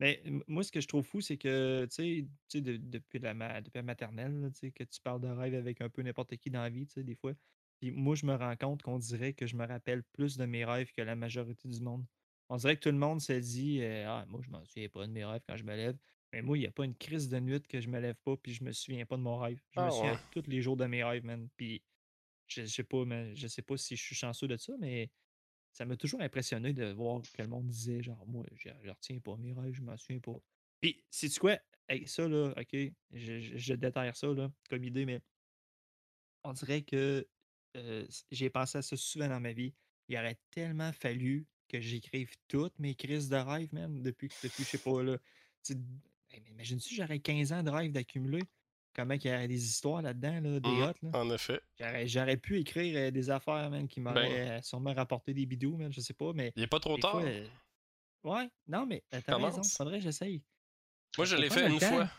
Mais 0.00 0.22
m- 0.24 0.42
moi, 0.46 0.62
ce 0.62 0.70
que 0.72 0.80
je 0.80 0.86
trouve 0.88 1.04
fou, 1.04 1.20
c'est 1.20 1.38
que, 1.38 1.86
tu 1.90 2.28
sais, 2.48 2.60
de- 2.60 2.76
depuis, 2.76 3.18
la, 3.18 3.34
ma- 3.34 3.60
depuis 3.60 3.78
la 3.78 3.82
maternelle, 3.82 4.40
là, 4.40 4.50
tu 4.50 4.58
sais, 4.60 4.70
que 4.72 4.84
tu 4.84 5.00
parles 5.00 5.20
de 5.20 5.28
rêve 5.28 5.54
avec 5.54 5.80
un 5.80 5.88
peu 5.90 6.02
n'importe 6.02 6.36
qui 6.36 6.50
dans 6.50 6.62
la 6.62 6.70
vie, 6.70 6.86
tu 6.86 6.94
sais, 6.94 7.04
des 7.04 7.16
fois. 7.16 7.34
Puis 7.80 7.90
moi, 7.90 8.14
je 8.14 8.26
me 8.26 8.34
rends 8.34 8.56
compte 8.56 8.82
qu'on 8.82 8.98
dirait 8.98 9.34
que 9.34 9.46
je 9.46 9.56
me 9.56 9.66
rappelle 9.66 10.04
plus 10.04 10.36
de 10.36 10.44
mes 10.46 10.64
rêves 10.64 10.92
que 10.92 11.02
la 11.02 11.16
majorité 11.16 11.68
du 11.68 11.80
monde. 11.80 12.06
On 12.48 12.56
dirait 12.56 12.76
que 12.76 12.80
tout 12.82 12.90
le 12.90 12.98
monde 12.98 13.20
se 13.20 13.32
dit 13.32 13.80
euh, 13.82 14.04
Ah, 14.08 14.24
moi, 14.28 14.40
je 14.42 14.50
m'en 14.50 14.64
souviens 14.64 14.88
pas 14.88 15.06
de 15.06 15.12
mes 15.12 15.24
rêves 15.24 15.42
quand 15.48 15.56
je 15.56 15.64
me 15.64 15.76
lève. 15.76 15.98
Mais 16.32 16.42
moi, 16.42 16.56
il 16.58 16.60
n'y 16.62 16.66
a 16.66 16.72
pas 16.72 16.84
une 16.84 16.96
crise 16.96 17.28
de 17.28 17.38
nuit 17.40 17.60
que 17.62 17.80
je 17.80 17.88
me 17.88 18.00
lève 18.00 18.16
pas 18.24 18.36
puis 18.36 18.52
je 18.54 18.64
me 18.64 18.72
souviens 18.72 19.04
pas 19.06 19.16
de 19.16 19.22
mon 19.22 19.38
rêve. 19.38 19.60
Je 19.70 19.80
Ah 19.80 19.82
me 19.82 19.90
souviens 19.90 20.16
ouais. 20.16 20.18
tous 20.30 20.42
les 20.46 20.60
jours 20.62 20.76
de 20.76 20.86
mes 20.86 21.04
rêves, 21.04 21.24
man. 21.24 21.48
Puis 21.56 21.84
je, 22.46 22.62
je 22.62 22.66
sais 22.66 22.84
pas, 22.84 23.04
mais 23.04 23.34
je 23.36 23.46
sais 23.48 23.62
pas 23.62 23.76
si 23.76 23.96
je 23.96 24.02
suis 24.02 24.14
chanceux 24.14 24.48
de 24.48 24.56
ça, 24.56 24.72
mais 24.78 25.10
ça 25.78 25.84
m'a 25.84 25.96
toujours 25.96 26.20
impressionné 26.20 26.72
de 26.72 26.86
voir 26.90 27.22
que 27.22 27.40
le 27.40 27.46
monde 27.46 27.68
disait 27.68 28.02
genre 28.02 28.26
moi 28.26 28.44
je, 28.52 28.68
je 28.82 28.90
retiens 28.90 29.20
pas 29.20 29.36
mes 29.36 29.52
rêves, 29.52 29.74
je 29.74 29.82
m'en 29.82 29.96
souviens 29.96 30.18
pas. 30.18 30.34
Puis 30.80 31.04
c'est 31.08 31.28
tu 31.28 31.38
quoi? 31.38 31.56
Ça 32.06 32.26
là, 32.26 32.52
ok, 32.56 32.76
je, 33.12 33.74
déterre 33.74 34.16
ça 34.16 34.26
là, 34.26 34.50
comme 34.68 34.82
idée, 34.82 35.06
mais 35.06 35.22
on 36.42 36.52
dirait 36.52 36.82
que 36.82 37.28
euh, 37.76 38.04
j'ai 38.32 38.50
pensé 38.50 38.78
à 38.78 38.82
ça 38.82 38.96
souvent 38.96 39.28
dans 39.28 39.38
ma 39.38 39.52
vie. 39.52 39.72
Il 40.08 40.18
aurait 40.18 40.40
tellement 40.50 40.92
fallu 40.92 41.46
que 41.68 41.80
j'écrive 41.80 42.34
toutes 42.48 42.76
mes 42.80 42.96
crises 42.96 43.28
de 43.28 43.36
rêve, 43.36 43.72
man, 43.72 44.02
depuis, 44.02 44.30
depuis 44.42 44.64
je 44.64 44.68
sais 44.70 44.78
pas 44.78 45.00
là. 45.00 45.16
Hey, 46.30 46.42
Imagine-tu, 46.50 46.92
j'aurais 46.96 47.20
15 47.20 47.52
ans 47.52 47.62
de 47.62 47.70
rêve 47.70 47.92
d'accumuler. 47.92 48.42
Comment 48.98 49.14
il 49.14 49.24
y 49.24 49.32
aurait 49.32 49.46
des 49.46 49.64
histoires 49.64 50.02
là-dedans, 50.02 50.40
là, 50.40 50.58
des 50.58 50.82
hottes, 50.82 51.00
là. 51.02 51.10
En 51.12 51.30
effet. 51.30 51.60
J'aurais, 52.06 52.36
pu 52.36 52.58
écrire 52.58 52.96
euh, 52.96 53.10
des 53.12 53.30
affaires, 53.30 53.70
man, 53.70 53.86
qui 53.86 54.00
m'auraient 54.00 54.58
euh, 54.58 54.60
sûrement 54.60 54.92
rapporté 54.92 55.32
des 55.32 55.46
bidous, 55.46 55.76
man, 55.76 55.92
je 55.92 56.00
sais 56.00 56.14
pas, 56.14 56.32
mais 56.34 56.52
Il 56.56 56.64
est 56.64 56.66
pas 56.66 56.80
trop 56.80 56.98
tard. 56.98 57.12
fois, 57.12 57.22
euh, 57.22 57.46
ouais, 58.24 58.50
non, 58.66 58.86
mais 58.86 59.04
t'as 59.08 59.36
raison, 59.36 59.62
faudrait 59.62 59.98
que 59.98 60.02
j'essaye. 60.02 60.42
Moi, 61.16 61.26
je 61.26 61.36
l'ai 61.36 61.48
fait 61.48 61.68
une 61.68 61.78
temps. 61.78 61.86
fois. 61.86 62.10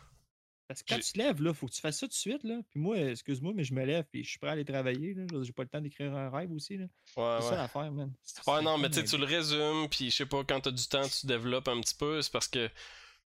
Parce 0.70 0.84
que 0.84 0.94
quand 0.94 1.02
tu 1.02 1.12
te 1.12 1.18
lèves, 1.18 1.42
là, 1.42 1.54
faut 1.54 1.68
que 1.68 1.74
tu 1.74 1.82
fasses 1.82 2.00
ça 2.00 2.06
tout 2.06 2.12
de 2.12 2.14
suite, 2.14 2.44
là. 2.46 2.62
Puis 2.70 2.80
moi, 2.80 2.96
excuse-moi, 2.98 3.52
mais 3.54 3.66
je 3.66 3.74
me 3.74 3.84
lève, 3.84 4.06
puis 4.10 4.24
je 4.24 4.30
suis 4.30 4.40
prêt 4.40 4.48
à 4.48 4.54
aller 4.54 4.64
travailler, 4.64 5.16
là. 5.16 5.26
J'ai 5.42 5.52
pas 5.52 5.64
le 5.64 5.70
temps 5.70 5.82
d'écrire 5.82 6.16
un 6.16 6.30
rêve 6.30 6.54
aussi, 6.54 6.78
là. 6.78 6.86
Ouais, 6.86 6.90
C'est 7.18 7.24
ouais. 7.24 7.42
ça 7.42 7.56
l'affaire, 7.58 7.92
man. 7.92 8.14
Ouais, 8.48 8.62
non, 8.62 8.78
mais 8.78 8.88
tu 8.90 9.02
sais, 9.02 9.04
tu 9.04 9.18
le 9.18 9.26
résumes, 9.26 9.90
puis 9.90 10.12
je 10.12 10.16
sais 10.16 10.26
pas, 10.26 10.46
quand 10.46 10.62
t'as 10.62 10.72
du 10.72 10.88
temps, 10.88 11.06
tu 11.10 11.28
développes 11.28 11.68
un 11.68 11.82
petit 11.82 11.96
peu. 11.96 12.22
C'est 12.22 12.32
parce 12.32 12.48
que 12.48 12.70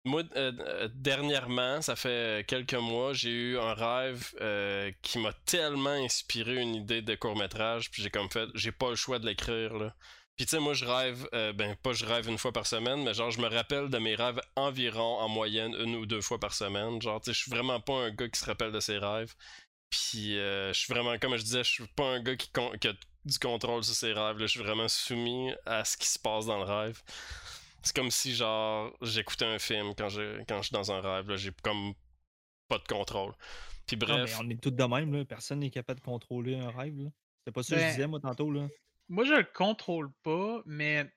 moi, 0.05 0.23
euh, 0.37 0.53
euh, 0.61 0.89
dernièrement, 0.95 1.83
ça 1.83 1.95
fait 1.97 2.47
quelques 2.47 2.75
mois, 2.75 3.13
j'ai 3.13 3.31
eu 3.31 3.59
un 3.59 3.75
rêve 3.75 4.33
euh, 4.41 4.91
qui 5.03 5.19
m'a 5.19 5.33
tellement 5.45 5.91
inspiré 5.91 6.57
une 6.61 6.75
idée 6.75 7.03
de 7.03 7.15
court-métrage, 7.15 7.91
puis 7.91 8.03
j'ai 8.03 8.11
comme 8.11 8.31
fait, 8.31 8.49
j'ai 8.55 8.73
pas 8.73 8.91
le 8.91 8.97
choix 8.97 9.19
de 9.19 9.27
l'écrire, 9.27 9.75
là. 9.75 9.95
Puis 10.41 10.47
tu 10.47 10.57
sais, 10.57 10.59
moi, 10.59 10.73
je 10.73 10.87
rêve, 10.87 11.29
euh, 11.35 11.53
ben, 11.53 11.77
pas 11.83 11.93
je 11.93 12.07
rêve 12.07 12.27
une 12.27 12.39
fois 12.39 12.51
par 12.51 12.67
semaine, 12.67 13.05
mais 13.05 13.13
genre, 13.13 13.31
je 13.31 13.43
me 13.43 13.47
rappelle 13.47 13.91
de 13.91 13.99
mes 13.99 14.15
rêves 14.15 14.41
environ 14.57 15.19
en 15.19 15.29
moyenne 15.29 15.75
une 15.79 15.97
ou 15.97 16.07
deux 16.07 16.23
fois 16.23 16.41
par 16.41 16.55
semaine. 16.55 17.03
Genre, 17.03 17.21
tu 17.21 17.27
sais, 17.27 17.35
je 17.35 17.43
suis 17.43 17.51
vraiment 17.51 17.79
pas 17.79 17.93
un 17.93 18.11
gars 18.11 18.27
qui 18.27 18.41
se 18.41 18.47
rappelle 18.47 18.73
de 18.73 18.81
ses 18.81 18.97
rêves. 18.97 19.35
Puis 19.91 20.39
euh, 20.39 20.73
je 20.73 20.79
suis 20.79 20.91
vraiment, 20.95 21.19
comme 21.19 21.37
je 21.37 21.43
disais, 21.43 21.63
je 21.63 21.71
suis 21.71 21.87
pas 21.89 22.07
un 22.07 22.23
gars 22.23 22.37
qui, 22.37 22.51
qui 22.81 22.89
a 22.89 22.95
du 23.27 23.39
contrôle 23.39 23.85
sur 23.85 23.95
ses 23.95 24.15
rêves. 24.15 24.39
Là. 24.39 24.47
Je 24.47 24.53
suis 24.53 24.61
vraiment 24.61 24.89
soumis 24.89 25.53
à 25.67 25.85
ce 25.85 25.99
qui 25.99 26.09
se 26.09 26.19
passe 26.19 26.47
dans 26.47 26.57
le 26.57 26.65
rêve. 26.65 27.03
C'est 27.83 27.95
comme 27.97 28.11
si, 28.11 28.35
genre, 28.35 28.93
j'écoutais 29.03 29.45
un 29.47 29.59
film 29.59 29.95
quand 29.97 30.09
je, 30.09 30.43
quand 30.45 30.59
je 30.59 30.69
suis 30.69 30.73
dans 30.75 30.93
un 30.93 31.01
rêve. 31.01 31.29
là. 31.29 31.37
J'ai 31.37 31.51
comme 31.63 31.95
pas 32.69 32.79
de 32.79 32.85
contrôle. 32.87 33.33
Puis 33.87 33.97
Non, 33.97 34.07
bref, 34.07 34.37
mais 34.41 34.47
on 34.47 34.51
est 34.51 34.61
tous 34.63 34.71
de 34.71 34.85
même, 34.85 35.13
là. 35.15 35.25
Personne 35.25 35.61
n'est 35.61 35.71
capable 35.71 36.01
de 36.01 36.05
contrôler 36.05 36.57
un 36.57 36.71
rêve, 36.71 36.97
là. 36.99 37.11
C'était 37.39 37.53
pas 37.53 37.63
ça 37.63 37.75
que 37.75 37.81
je 37.81 37.87
Ben, 37.87 37.91
disais, 37.93 38.07
moi, 38.07 38.21
tantôt, 38.21 38.51
là. 38.51 38.69
Moi, 39.09 39.25
je 39.25 39.33
le 39.33 39.45
contrôle 39.45 40.13
pas, 40.23 40.63
mais 40.67 41.11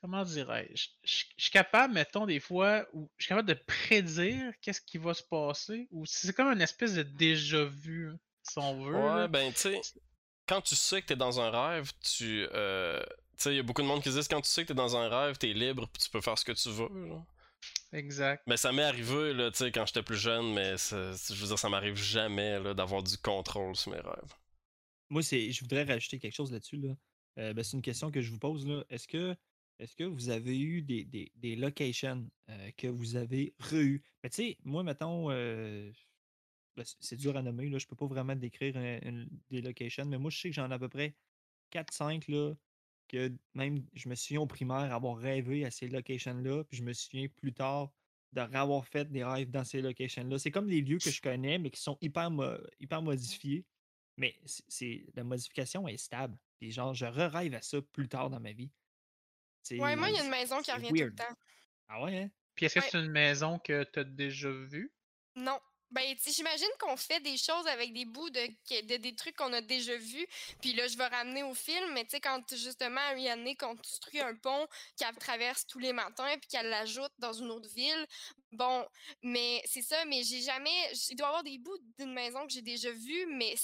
comment 0.00 0.22
dirais-je? 0.24 0.88
Je 1.02 1.24
suis 1.36 1.50
capable, 1.50 1.94
mettons, 1.94 2.26
des 2.26 2.40
fois, 2.40 2.86
où 2.92 3.10
je 3.16 3.24
suis 3.24 3.28
capable 3.30 3.48
de 3.48 3.54
prédire 3.54 4.52
qu'est-ce 4.60 4.80
qui 4.80 4.98
va 4.98 5.14
se 5.14 5.22
passer, 5.24 5.88
ou 5.90 6.04
c'est 6.06 6.32
comme 6.34 6.52
une 6.52 6.60
espèce 6.60 6.94
de 6.94 7.02
déjà-vu, 7.02 8.12
si 8.42 8.58
on 8.58 8.84
veut. 8.84 8.94
ouais, 8.94 9.00
là. 9.00 9.28
ben, 9.28 9.52
tu 9.52 9.58
sais, 9.60 9.80
quand 10.46 10.60
tu 10.60 10.76
sais 10.76 11.02
que 11.02 11.06
t'es 11.08 11.16
dans 11.16 11.40
un 11.40 11.50
rêve, 11.50 11.90
tu. 12.00 12.46
euh, 12.52 13.02
tu 13.02 13.27
sais, 13.44 13.52
il 13.52 13.56
y 13.56 13.60
a 13.60 13.62
beaucoup 13.62 13.82
de 13.82 13.86
monde 13.86 14.02
qui 14.02 14.10
disent 14.10 14.28
quand 14.28 14.40
tu 14.40 14.48
sais 14.50 14.62
que 14.62 14.68
t'es 14.68 14.74
dans 14.74 14.96
un 14.96 15.08
rêve, 15.08 15.38
t'es 15.38 15.52
libre, 15.52 15.88
tu 16.00 16.10
peux 16.10 16.20
faire 16.20 16.38
ce 16.38 16.44
que 16.44 16.52
tu 16.52 16.68
veux. 16.70 16.88
genre. 17.08 17.26
Exact. 17.92 18.42
Mais 18.46 18.56
ça 18.56 18.72
m'est 18.72 18.82
arrivé, 18.82 19.32
là, 19.34 19.50
tu 19.50 19.58
sais, 19.58 19.72
quand 19.72 19.86
j'étais 19.86 20.02
plus 20.02 20.16
jeune, 20.16 20.52
mais 20.52 20.76
ça- 20.76 21.12
je 21.12 21.34
veux 21.34 21.46
dire, 21.48 21.58
ça 21.58 21.68
m'arrive 21.68 21.96
jamais, 21.96 22.60
là, 22.60 22.74
d'avoir 22.74 23.02
du 23.02 23.16
contrôle 23.18 23.74
sur 23.76 23.92
mes 23.92 24.00
rêves. 24.00 24.34
Moi, 25.10 25.22
c'est, 25.22 25.50
je 25.50 25.60
voudrais 25.62 25.84
rajouter 25.84 26.18
quelque 26.18 26.34
chose 26.34 26.52
là-dessus, 26.52 26.76
là. 26.76 26.94
Euh, 27.38 27.52
ben, 27.54 27.62
c'est 27.62 27.76
une 27.76 27.82
question 27.82 28.10
que 28.10 28.20
je 28.20 28.30
vous 28.30 28.38
pose, 28.38 28.66
là. 28.66 28.84
Est-ce 28.90 29.08
que 29.08 29.36
est-ce 29.78 29.94
que 29.94 30.02
vous 30.04 30.28
avez 30.28 30.58
eu 30.58 30.82
des, 30.82 31.04
des, 31.04 31.30
des 31.36 31.54
locations 31.54 32.28
euh, 32.50 32.70
que 32.76 32.88
vous 32.88 33.14
avez 33.14 33.54
re-eu? 33.60 34.02
Mais 34.24 34.30
tu 34.30 34.36
sais, 34.36 34.58
moi, 34.64 34.82
mettons, 34.82 35.30
euh, 35.30 35.90
ben, 36.76 36.84
c'est 37.00 37.16
dur 37.16 37.36
à 37.36 37.42
nommer, 37.42 37.68
là, 37.70 37.78
je 37.78 37.86
peux 37.86 37.94
pas 37.96 38.06
vraiment 38.06 38.34
décrire 38.34 38.76
une- 38.76 39.28
des 39.50 39.62
locations, 39.62 40.04
mais 40.04 40.18
moi, 40.18 40.30
je 40.30 40.40
sais 40.40 40.48
que 40.50 40.54
j'en 40.56 40.68
ai 40.70 40.74
à 40.74 40.78
peu 40.80 40.88
près 40.88 41.14
4-5 41.70 42.26
là, 42.28 42.54
que 43.08 43.32
même 43.54 43.84
je 43.94 44.08
me 44.08 44.14
souviens 44.14 44.40
au 44.42 44.46
primaire 44.46 44.92
avoir 44.94 45.16
rêvé 45.16 45.64
à 45.64 45.70
ces 45.70 45.88
locations-là, 45.88 46.64
puis 46.64 46.78
je 46.78 46.82
me 46.84 46.92
souviens 46.92 47.28
plus 47.28 47.52
tard 47.52 47.92
d'avoir 48.32 48.86
fait 48.86 49.10
des 49.10 49.24
rêves 49.24 49.50
dans 49.50 49.64
ces 49.64 49.80
locations-là. 49.82 50.38
C'est 50.38 50.50
comme 50.50 50.68
des 50.68 50.82
lieux 50.82 50.98
que 50.98 51.10
je 51.10 51.20
connais, 51.22 51.58
mais 51.58 51.70
qui 51.70 51.80
sont 51.80 51.98
hyper, 52.00 52.30
mo- 52.30 52.58
hyper 52.78 53.02
modifiés. 53.02 53.64
Mais 54.18 54.36
c'est 54.44 55.06
la 55.14 55.24
modification 55.24 55.88
est 55.88 55.96
stable. 55.96 56.36
Puis 56.58 56.72
genre, 56.72 56.92
je 56.94 57.06
re-rêve 57.06 57.54
à 57.54 57.62
ça 57.62 57.80
plus 57.80 58.08
tard 58.08 58.30
dans 58.30 58.40
ma 58.40 58.52
vie. 58.52 58.70
Ouais, 59.70 59.96
moi, 59.96 60.08
il 60.10 60.16
y 60.16 60.18
a 60.18 60.24
une 60.24 60.30
maison 60.30 60.60
qui 60.62 60.72
revient 60.72 60.92
tout 60.92 61.04
le 61.04 61.14
temps. 61.14 61.34
Ah 61.88 62.02
ouais, 62.02 62.16
hein? 62.18 62.30
Puis 62.54 62.66
est-ce 62.66 62.74
que 62.74 62.80
c'est 62.80 62.98
une 62.98 63.10
maison 63.10 63.58
que 63.58 63.84
tu 63.84 64.00
as 64.00 64.04
déjà 64.04 64.50
vue? 64.50 64.92
Non. 65.36 65.58
Ben, 65.90 66.14
j'imagine 66.26 66.68
qu'on 66.78 66.96
fait 66.98 67.20
des 67.20 67.38
choses 67.38 67.66
avec 67.66 67.94
des 67.94 68.04
bouts 68.04 68.28
de, 68.30 68.46
de- 68.82 68.96
des 68.96 69.14
trucs 69.14 69.34
qu'on 69.36 69.52
a 69.54 69.62
déjà 69.62 69.96
vus. 69.96 70.26
Puis 70.60 70.74
là, 70.74 70.86
je 70.86 70.98
vais 70.98 71.06
ramener 71.06 71.42
au 71.42 71.54
film. 71.54 71.92
Mais 71.94 72.04
tu 72.04 72.10
sais, 72.10 72.20
quand 72.20 72.42
justement 72.54 73.00
Ariane 73.00 73.56
construit 73.56 74.20
un 74.20 74.34
pont 74.34 74.66
qu'elle 74.98 75.16
traverse 75.16 75.66
tous 75.66 75.78
les 75.78 75.94
matins 75.94 76.36
puis 76.38 76.48
qu'elle 76.48 76.68
l'ajoute 76.68 77.12
dans 77.18 77.32
une 77.32 77.50
autre 77.50 77.70
ville. 77.74 78.06
Bon, 78.52 78.86
mais 79.22 79.62
c'est 79.64 79.82
ça. 79.82 80.04
Mais 80.04 80.22
j'ai 80.24 80.42
jamais. 80.42 80.92
Il 81.10 81.16
doit 81.16 81.26
y 81.26 81.28
avoir 81.28 81.44
des 81.44 81.58
bouts 81.58 81.78
d'une 81.98 82.12
maison 82.12 82.46
que 82.46 82.52
j'ai 82.52 82.62
déjà 82.62 82.90
vus, 82.90 83.26
mais 83.26 83.54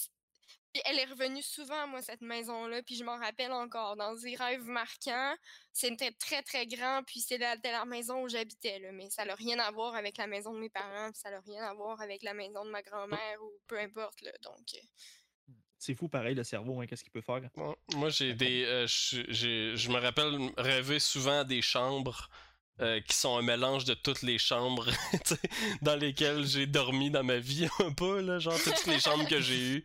puis 0.74 0.82
elle 0.86 0.98
est 0.98 1.04
revenue 1.04 1.40
souvent, 1.40 1.86
moi, 1.86 2.02
cette 2.02 2.20
maison-là. 2.20 2.82
Puis 2.82 2.96
je 2.96 3.04
m'en 3.04 3.16
rappelle 3.16 3.52
encore. 3.52 3.94
Dans 3.94 4.12
des 4.16 4.34
rêves 4.34 4.66
marquants, 4.66 5.36
c'était 5.72 6.10
très, 6.10 6.42
très 6.42 6.66
grand. 6.66 7.04
Puis 7.06 7.24
la, 7.38 7.54
c'était 7.54 7.70
la 7.70 7.84
maison 7.84 8.24
où 8.24 8.28
j'habitais. 8.28 8.80
Mais 8.92 9.08
ça 9.08 9.24
n'a 9.24 9.36
rien 9.36 9.56
à 9.60 9.70
voir 9.70 9.94
avec 9.94 10.18
la 10.18 10.26
maison 10.26 10.52
de 10.52 10.58
mes 10.58 10.68
parents. 10.68 11.12
Puis 11.12 11.20
ça 11.20 11.30
n'a 11.30 11.38
rien 11.42 11.62
à 11.62 11.74
voir 11.74 12.00
avec 12.00 12.24
la 12.24 12.34
maison 12.34 12.64
de 12.64 12.70
ma 12.70 12.82
grand-mère 12.82 13.40
ou 13.44 13.52
peu 13.68 13.78
importe. 13.78 14.20
Là, 14.22 14.32
donc, 14.42 14.66
euh, 14.74 15.52
C'est 15.78 15.94
fou 15.94 16.08
pareil 16.08 16.34
le 16.34 16.42
cerveau, 16.42 16.80
hein, 16.80 16.86
qu'est-ce 16.88 17.04
qu'il 17.04 17.12
peut 17.12 17.20
faire? 17.22 17.40
Moi, 17.54 17.76
moi, 17.94 18.08
j'ai 18.08 18.34
des. 18.34 18.64
euh, 18.64 18.86
je 18.88 19.88
me 19.90 20.00
rappelle 20.00 20.50
rêver 20.56 20.98
souvent 20.98 21.38
à 21.40 21.44
des 21.44 21.62
chambres 21.62 22.28
euh, 22.80 23.00
qui 23.00 23.14
sont 23.16 23.36
un 23.38 23.42
mélange 23.42 23.84
de 23.84 23.94
toutes 23.94 24.22
les 24.22 24.38
chambres 24.38 24.86
dans 25.82 25.94
lesquelles 25.96 26.44
j'ai 26.46 26.66
dormi 26.66 27.10
dans 27.10 27.22
ma 27.22 27.38
vie 27.38 27.68
un 27.80 27.92
peu, 27.92 28.20
là, 28.20 28.38
genre 28.40 28.58
toutes 28.62 28.86
les 28.86 28.98
chambres 28.98 29.28
que 29.28 29.40
j'ai 29.40 29.76
eues. 29.76 29.84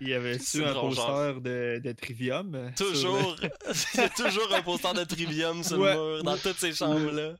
Il 0.00 0.08
y 0.08 0.14
avait 0.14 0.38
C'est 0.38 0.58
su 0.58 0.64
un 0.64 0.72
genre. 0.74 0.88
poster 0.88 1.40
de, 1.40 1.80
de 1.82 1.92
Trivium. 1.92 2.54
euh, 2.54 2.70
Toujours, 2.76 3.36
il 3.94 4.00
y 4.00 4.02
a 4.02 4.08
toujours 4.10 4.54
un 4.54 4.62
poster 4.62 4.92
de 4.94 5.04
Trivium 5.04 5.62
sur 5.64 5.78
Ouais, 5.78 5.94
le 5.94 6.14
mur 6.16 6.22
dans 6.24 6.36
toutes 6.36 6.58
ces 6.58 6.72
chambres-là. 6.74 7.36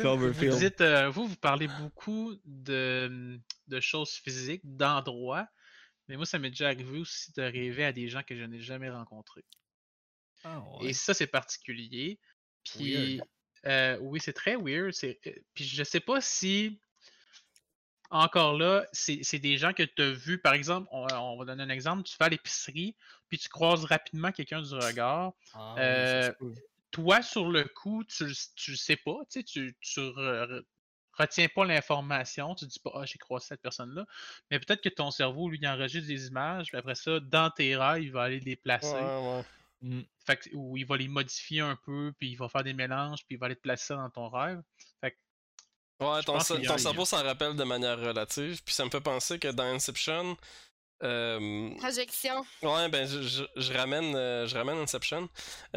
Vous 0.00 0.58
dites, 0.58 0.80
euh, 0.80 1.08
vous, 1.10 1.26
vous 1.26 1.36
parlez 1.36 1.68
beaucoup 1.68 2.34
de, 2.44 3.38
de 3.68 3.80
choses 3.80 4.12
physiques, 4.12 4.62
d'endroits, 4.64 5.46
mais 6.08 6.16
moi, 6.16 6.26
ça 6.26 6.38
m'est 6.38 6.50
déjà 6.50 6.66
arrivé 6.68 6.98
aussi 6.98 7.32
de 7.32 7.42
rêver 7.42 7.84
à 7.84 7.92
des 7.92 8.08
gens 8.08 8.22
que 8.22 8.36
je 8.36 8.42
n'ai 8.44 8.60
jamais 8.60 8.90
rencontrés. 8.90 9.44
Ah, 10.44 10.62
Et 10.82 10.92
ça, 10.92 11.14
c'est 11.14 11.26
particulier. 11.26 12.18
Puis. 12.64 13.20
Euh, 13.66 13.98
oui, 14.00 14.20
c'est 14.20 14.32
très 14.32 14.56
weird. 14.56 14.92
euh, 15.04 15.14
Puis, 15.54 15.64
je 15.64 15.82
sais 15.84 16.00
pas 16.00 16.20
si, 16.20 16.78
encore 18.10 18.56
là, 18.58 18.86
c'est 18.92 19.38
des 19.38 19.58
gens 19.58 19.72
que 19.72 19.82
tu 19.82 20.02
as 20.02 20.10
vus. 20.12 20.38
Par 20.38 20.54
exemple, 20.54 20.88
on, 20.92 21.06
on 21.12 21.36
va 21.36 21.44
donner 21.44 21.62
un 21.62 21.68
exemple. 21.68 22.04
Tu 22.04 22.16
vas 22.18 22.26
à 22.26 22.28
l'épicerie, 22.30 22.94
puis 23.28 23.38
tu 23.38 23.48
croises 23.48 23.84
rapidement 23.84 24.32
quelqu'un 24.32 24.62
du 24.62 24.74
regard. 24.74 25.32
Ah, 25.54 25.74
euh. 25.78 26.32
Toi, 26.90 27.20
sur 27.20 27.50
le 27.50 27.64
coup, 27.64 28.02
tu 28.04 28.24
le 28.24 28.32
tu 28.56 28.70
le 28.70 28.76
sais 28.78 28.96
pas. 28.96 29.18
Tu 29.30 29.44
tu, 29.44 29.76
tu 29.80 30.00
re- 30.00 30.62
retiens 31.12 31.48
pas 31.54 31.66
l'information. 31.66 32.54
Tu 32.54 32.64
dis 32.64 32.78
pas, 32.78 32.92
ah, 32.94 33.04
j'ai 33.04 33.18
croisé 33.18 33.48
cette 33.48 33.60
personne-là. 33.60 34.06
Mais 34.50 34.58
peut-être 34.58 34.80
que 34.80 34.88
ton 34.88 35.10
cerveau, 35.10 35.50
lui, 35.50 35.58
il 35.60 35.68
enregistre 35.68 36.08
des 36.08 36.28
images. 36.28 36.68
Puis 36.68 36.78
après 36.78 36.94
ça, 36.94 37.20
dans 37.20 37.50
tes 37.50 37.76
rêves, 37.76 38.02
il 38.04 38.10
va 38.10 38.22
aller 38.22 38.40
les 38.40 38.56
placer. 38.56 38.94
Ouais, 38.94 39.36
ouais. 39.36 39.44
Mm. 39.80 40.00
Fait 40.26 40.36
que- 40.36 40.50
ou 40.54 40.76
il 40.76 40.86
va 40.86 40.96
les 40.96 41.08
modifier 41.08 41.60
un 41.60 41.76
peu, 41.76 42.12
puis 42.18 42.30
il 42.30 42.36
va 42.36 42.48
faire 42.48 42.64
des 42.64 42.74
mélanges, 42.74 43.24
puis 43.26 43.36
il 43.36 43.38
va 43.38 43.46
aller 43.46 43.56
te 43.56 43.60
placer 43.60 43.86
ça 43.86 43.96
dans 43.96 44.10
ton 44.10 44.28
rêve. 44.28 44.60
Fait 45.00 45.12
que, 45.12 45.16
Ouais, 46.00 46.22
ton, 46.22 46.38
cerveau 46.38 47.04
s'en 47.04 47.24
rappelle 47.24 47.56
de 47.56 47.64
manière 47.64 47.98
relative, 47.98 48.62
puis 48.62 48.72
ça 48.72 48.84
me 48.84 48.90
fait 48.90 49.00
penser 49.00 49.40
que 49.40 49.48
dans 49.48 49.64
Inception, 49.64 50.36
euh, 51.02 51.74
projection. 51.76 52.44
Ouais, 52.62 52.88
ben 52.88 53.06
je, 53.06 53.22
je, 53.22 53.44
je 53.56 53.72
ramène 53.72 54.14
euh, 54.14 54.46
je 54.46 54.56
ramène 54.56 54.78
Inception. 54.78 55.28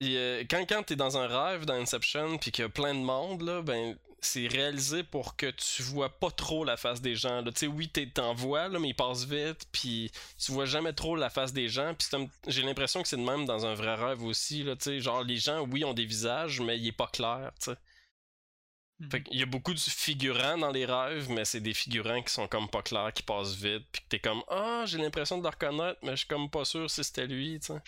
Et, 0.00 0.18
euh, 0.18 0.44
quand 0.50 0.64
quand 0.68 0.82
t'es 0.82 0.96
dans 0.96 1.16
un 1.16 1.26
rêve 1.26 1.64
dans 1.64 1.74
Inception 1.74 2.36
puis 2.36 2.52
qu'il 2.52 2.62
y 2.62 2.66
a 2.66 2.68
plein 2.68 2.94
de 2.94 3.00
monde 3.00 3.42
là, 3.42 3.62
ben 3.62 3.96
c'est 4.20 4.46
réalisé 4.46 5.02
pour 5.04 5.36
que 5.36 5.50
tu 5.50 5.82
vois 5.82 6.08
pas 6.18 6.30
trop 6.30 6.64
la 6.64 6.76
face 6.76 7.00
des 7.00 7.14
gens. 7.14 7.44
Tu 7.44 7.52
sais, 7.54 7.66
oui, 7.66 7.88
t'en 7.88 8.34
vois 8.34 8.68
là, 8.68 8.78
mais 8.78 8.88
ils 8.88 8.94
passent 8.94 9.24
vite, 9.24 9.66
puis 9.72 10.10
tu 10.38 10.52
vois 10.52 10.64
jamais 10.66 10.92
trop 10.92 11.16
la 11.16 11.30
face 11.30 11.52
des 11.52 11.68
gens. 11.68 11.94
Puis 11.94 12.08
j'ai 12.48 12.62
l'impression 12.62 13.02
que 13.02 13.08
c'est 13.08 13.16
de 13.16 13.22
même 13.22 13.44
dans 13.44 13.66
un 13.66 13.74
vrai 13.74 13.94
rêve 13.94 14.22
aussi 14.22 14.62
là. 14.62 14.74
Genre 14.78 15.22
les 15.22 15.36
gens, 15.36 15.66
oui, 15.66 15.84
ont 15.84 15.94
des 15.94 16.06
visages, 16.06 16.60
mais 16.60 16.78
il 16.78 16.86
est 16.88 16.92
pas 16.92 17.08
clair. 17.08 17.52
Tu 17.60 17.70
sais. 17.70 17.76
Fait 19.10 19.22
qu'il 19.22 19.38
y 19.38 19.42
a 19.42 19.46
beaucoup 19.46 19.74
de 19.74 19.78
figurants 19.78 20.56
dans 20.56 20.70
les 20.70 20.86
rêves, 20.86 21.28
mais 21.30 21.44
c'est 21.44 21.60
des 21.60 21.74
figurants 21.74 22.22
qui 22.22 22.32
sont 22.32 22.48
comme 22.48 22.68
pas 22.68 22.80
clairs, 22.80 23.12
qui 23.12 23.22
passent 23.22 23.54
vite, 23.54 23.84
puis 23.92 24.00
que 24.02 24.08
t'es 24.08 24.18
comme 24.20 24.42
Ah, 24.48 24.84
j'ai 24.86 24.96
l'impression 24.96 25.36
de 25.36 25.42
le 25.42 25.50
reconnaître, 25.50 25.98
mais 26.02 26.12
je 26.12 26.16
suis 26.16 26.26
comme 26.26 26.48
pas 26.48 26.64
sûr 26.64 26.90
si 26.90 27.04
c'était 27.04 27.26
lui, 27.26 27.60
tu 27.60 27.66
sais. 27.66 27.82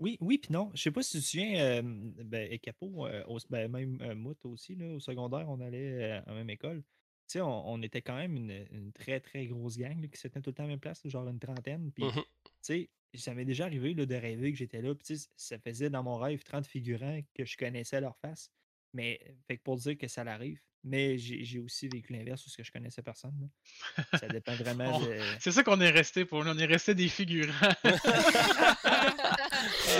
Oui, 0.00 0.16
oui, 0.20 0.38
puis 0.38 0.52
non. 0.52 0.70
Je 0.74 0.82
sais 0.82 0.90
pas 0.90 1.02
si 1.02 1.12
tu 1.12 1.18
te 1.18 1.24
souviens, 1.30 1.60
euh, 1.60 1.82
ben, 2.24 2.58
Capo, 2.58 3.06
euh, 3.06 3.22
au- 3.26 3.38
ben, 3.50 3.70
même 3.70 3.98
euh, 4.00 4.14
Mout 4.14 4.44
aussi, 4.46 4.74
là, 4.74 4.86
au 4.94 5.00
secondaire, 5.00 5.48
on 5.48 5.60
allait 5.60 5.92
euh, 6.02 6.20
à 6.22 6.30
la 6.30 6.34
même 6.34 6.50
école. 6.50 6.82
Tu 6.82 7.34
sais, 7.34 7.40
on, 7.42 7.68
on 7.70 7.82
était 7.82 8.00
quand 8.02 8.16
même 8.16 8.34
une, 8.36 8.66
une 8.72 8.92
très, 8.92 9.20
très 9.20 9.46
grosse 9.46 9.76
gang 9.76 10.00
là, 10.00 10.08
qui 10.08 10.18
s'était 10.18 10.40
tout 10.40 10.50
le 10.50 10.54
temps 10.54 10.62
à 10.64 10.66
la 10.66 10.72
même 10.72 10.80
place, 10.80 11.06
genre 11.06 11.28
une 11.28 11.38
trentaine. 11.38 11.92
Puis, 11.92 12.04
Mhm. 12.04 12.22
tu 12.44 12.52
sais, 12.62 12.90
ça 13.14 13.34
m'est 13.34 13.44
déjà 13.44 13.66
arrivé 13.66 13.92
là, 13.94 14.06
de 14.06 14.14
rêver 14.14 14.52
que 14.52 14.58
j'étais 14.58 14.80
là. 14.80 14.94
Puis, 14.94 15.04
tu 15.06 15.16
sais, 15.16 15.28
ça 15.36 15.58
faisait 15.58 15.90
dans 15.90 16.02
mon 16.02 16.16
rêve 16.16 16.42
30 16.44 16.66
figurants 16.66 17.20
que 17.34 17.44
je 17.44 17.56
connaissais 17.58 18.00
leur 18.00 18.16
face. 18.18 18.50
Mais, 18.94 19.20
fait 19.46 19.58
que 19.58 19.62
pour 19.62 19.76
dire 19.76 19.98
que 19.98 20.08
ça 20.08 20.24
l'arrive. 20.24 20.60
Mais 20.82 21.18
j'ai 21.18 21.58
aussi 21.58 21.88
vécu 21.88 22.12
l'inverse 22.14 22.46
où 22.46 22.48
ce 22.50 22.56
que 22.56 22.62
je 22.64 22.72
connaissais 22.72 23.02
personne. 23.02 23.34
là. 23.40 24.18
Ça 24.18 24.26
dépend 24.28 24.54
vraiment 24.56 24.98
de. 25.00 25.14
C'est 25.38 25.52
ça 25.52 25.62
qu'on 25.62 25.80
est 25.80 25.90
resté 25.90 26.24
pour 26.24 26.42
nous. 26.44 26.50
On 26.52 26.58
est 26.58 26.64
resté 26.66 26.94
des 26.94 27.08
figurants. 27.08 27.52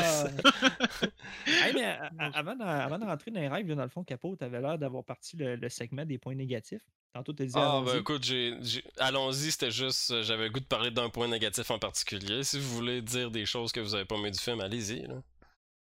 Ah. 0.02 0.24
Hey, 1.46 1.72
mais 1.74 1.84
a- 1.84 2.10
a- 2.18 2.38
avant, 2.38 2.54
de, 2.56 2.62
avant 2.62 2.98
de 2.98 3.04
rentrer 3.04 3.30
dans 3.30 3.40
les 3.40 3.48
rêves, 3.48 3.66
dans 3.74 3.82
le 3.82 3.88
fond, 3.88 4.02
Capot, 4.04 4.36
tu 4.36 4.44
avais 4.44 4.60
l'air 4.60 4.78
d'avoir 4.78 5.04
parti 5.04 5.36
le, 5.36 5.56
le 5.56 5.68
segment 5.68 6.04
des 6.04 6.18
points 6.18 6.34
négatifs. 6.34 6.82
Tantôt, 7.12 7.32
tu 7.32 7.42
as 7.42 7.46
dit 7.46 7.52
Ah, 7.56 7.78
allons-y. 7.78 7.92
ben 7.92 7.98
écoute, 8.00 8.32
allons-y, 8.98 9.50
c'était 9.50 9.70
juste, 9.70 10.10
euh, 10.10 10.22
j'avais 10.22 10.44
le 10.44 10.50
goût 10.50 10.60
de 10.60 10.64
parler 10.64 10.90
d'un 10.90 11.08
point 11.10 11.28
négatif 11.28 11.70
en 11.70 11.78
particulier. 11.78 12.42
Si 12.44 12.58
vous 12.58 12.68
voulez 12.76 13.02
dire 13.02 13.30
des 13.30 13.46
choses 13.46 13.72
que 13.72 13.80
vous 13.80 13.94
avez 13.94 14.04
pas 14.04 14.16
aimé 14.16 14.30
du 14.30 14.38
film, 14.38 14.60
allez-y, 14.60 15.02
là. 15.06 15.22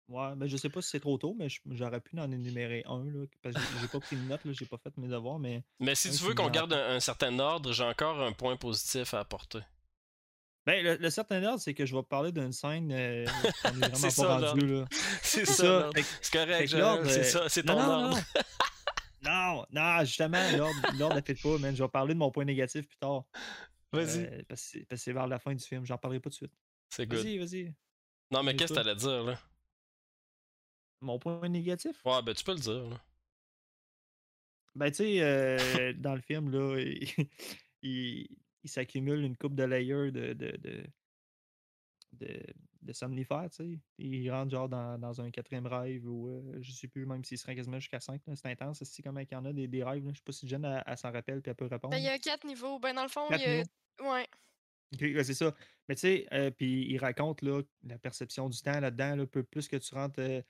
Ouais, 0.09 0.35
ben, 0.37 0.47
je 0.47 0.57
sais 0.57 0.69
pas 0.69 0.83
si 0.83 0.91
c'est 0.91 1.01
trop 1.01 1.17
tôt, 1.17 1.35
mais 1.39 1.49
j'aurais 1.71 2.01
pu 2.01 2.19
en 2.19 2.31
énumérer 2.31 2.83
un, 2.87 3.05
là, 3.05 3.25
parce 3.43 3.55
que 3.55 3.61
j'ai- 3.81 3.89
pas 3.89 4.01
pris 4.01 4.17
de 4.17 4.23
notes, 4.23 4.41
j'ai 4.53 4.67
pas 4.67 4.77
fait 4.77 4.95
mes 4.99 5.09
devoirs, 5.09 5.39
mais 5.39 5.63
Mais 5.81 5.95
si 5.95 6.11
tu 6.11 6.23
veux 6.25 6.35
qu'on 6.35 6.51
garde 6.51 6.73
un, 6.73 6.97
un 6.97 7.01
certain 7.01 7.39
ordre, 7.39 7.73
j'ai 7.73 7.85
encore 7.85 8.21
un 8.21 8.33
point 8.33 8.57
positif 8.57 9.15
à 9.15 9.21
apporter. 9.21 9.61
ben, 10.67 10.85
le, 10.85 10.97
le 10.97 11.11
certain 11.11 11.43
ordre, 11.45 11.61
c'est 11.61 11.73
que 11.73 11.87
je 11.87 11.97
vais 11.97 12.03
parler 12.03 12.31
d'une 12.33 12.53
scène 12.53 12.91
euh, 12.93 13.25
qu'on 13.63 13.71
est 13.71 13.75
vraiment 13.89 13.91
pas 13.93 14.11
ça, 14.11 14.39
rendu, 14.39 14.67
là. 14.67 14.85
C'est 15.23 15.47
ça, 15.47 15.91
C'est 16.21 16.31
correct, 16.31 16.69
c'est 16.69 17.21
euh, 17.21 17.23
ça, 17.25 17.49
c'est 17.49 17.63
ton 17.63 17.75
non, 17.77 17.89
ordre. 17.89 18.19
non, 19.23 19.65
non, 19.71 20.05
justement, 20.05 20.51
l'ordre 20.51 20.81
l'ordre 20.99 21.17
ne 21.17 21.21
fait 21.23 21.35
pas, 21.41 21.57
man. 21.59 21.75
Je 21.75 21.83
vais 21.83 21.89
parler 21.89 22.13
de 22.15 22.19
mon 22.19 22.31
point 22.31 22.45
négatif 22.45 22.87
plus 22.87 22.99
tard. 22.99 23.25
Vas-y, 23.93 24.25
Euh, 24.25 24.43
parce 24.49 24.61
que 24.63 24.67
c'est- 24.69 24.79
parce 24.87 25.01
que 25.01 25.05
c'est 25.05 25.13
vers 25.13 25.27
la 25.27 25.39
fin 25.39 25.55
du 25.55 25.65
film, 25.65 25.85
j'en 25.87 25.97
parlerai 25.99 26.21
pas 26.21 26.25
tout 26.31 26.35
de 26.35 26.49
suite. 26.49 26.53
c'est 26.91 27.07
good. 27.07 27.19
Vas-y, 27.25 27.39
vas-y. 27.39 27.75
Non, 28.31 28.43
mais 28.43 28.57
qu'est-ce 28.57 28.73
que 28.73 28.79
t'allais 28.79 28.95
dire, 28.97 29.23
là? 29.25 29.39
Mon 31.03 31.19
point 31.19 31.49
négatif? 31.49 32.01
Ouais, 32.05 32.23
ben 32.23 32.33
tu 32.33 32.45
peux 32.45 32.53
le 32.53 32.59
dire, 32.61 32.89
là. 32.89 33.01
Ben, 34.75 34.91
tu 34.91 34.99
sais, 34.99 35.21
euh, 35.21 35.93
dans 35.99 36.15
le 36.15 36.23
film, 36.23 36.51
là, 36.51 36.79
il, 36.79 37.07
il, 37.83 38.29
il 38.63 38.71
s'accumule 38.71 39.23
une 39.23 39.37
coupe 39.37 39.55
de 39.55 39.65
layers 39.65 40.11
de, 40.13 40.33
de, 40.33 40.57
de, 40.57 40.87
de, 42.13 42.43
de 42.81 42.93
somnifères, 42.93 43.51
tu 43.51 43.65
sais. 43.75 43.81
Il 43.99 44.31
rentre 44.31 44.51
genre 44.51 44.69
dans, 44.69 44.99
dans 44.99 45.21
un 45.21 45.31
quatrième 45.31 45.67
rêve 45.67 46.07
ou 46.09 46.29
euh, 46.29 46.59
je 46.61 46.73
sais 46.73 46.89
plus, 46.89 47.05
même 47.05 47.25
s'il 47.25 47.37
serait 47.37 47.55
quasiment 47.55 47.81
jusqu'à 47.81 48.01
5. 48.01 48.23
C'est 48.35 48.47
intense, 48.47 48.83
c'est 48.83 49.03
comment 49.03 49.21
il 49.21 49.29
y 49.31 49.35
en 49.35 49.45
a 49.45 49.53
des, 49.53 49.69
des 49.69 49.85
rêves. 49.85 50.05
Là? 50.05 50.13
Je 50.13 50.19
sais 50.19 50.25
pas 50.25 50.33
si 50.33 50.49
Jen 50.49 50.65
elle, 50.65 50.83
elle 50.87 50.97
s'en 50.97 51.13
rappelle 51.13 51.43
puis 51.43 51.51
elle 51.51 51.57
peut 51.57 51.67
répondre. 51.67 51.91
Ben, 51.91 51.99
il 51.99 52.05
y 52.05 52.09
a 52.09 52.19
quatre 52.19 52.47
niveaux. 52.47 52.79
Ben, 52.79 52.95
dans 52.95 53.03
le 53.03 53.09
fond, 53.09 53.27
il 53.31 53.41
y 53.41 53.45
a. 53.45 53.57
niveaux? 53.57 54.11
Ouais. 54.11 54.27
C'est 54.99 55.35
ça. 55.35 55.55
Mais 55.89 55.95
tu 55.95 56.01
sais, 56.03 56.27
euh, 56.33 56.51
puis 56.51 56.87
il 56.89 56.99
raconte 56.99 57.43
là, 57.43 57.63
la 57.83 57.99
perception 57.99 58.49
du 58.49 58.61
temps 58.61 58.79
là-dedans, 58.79 59.17
là, 59.17 59.27
peu 59.27 59.43
plus 59.43 59.69
que 59.69 59.77
tu 59.77 59.95
rentres, 59.95 60.21
euh, 60.21 60.43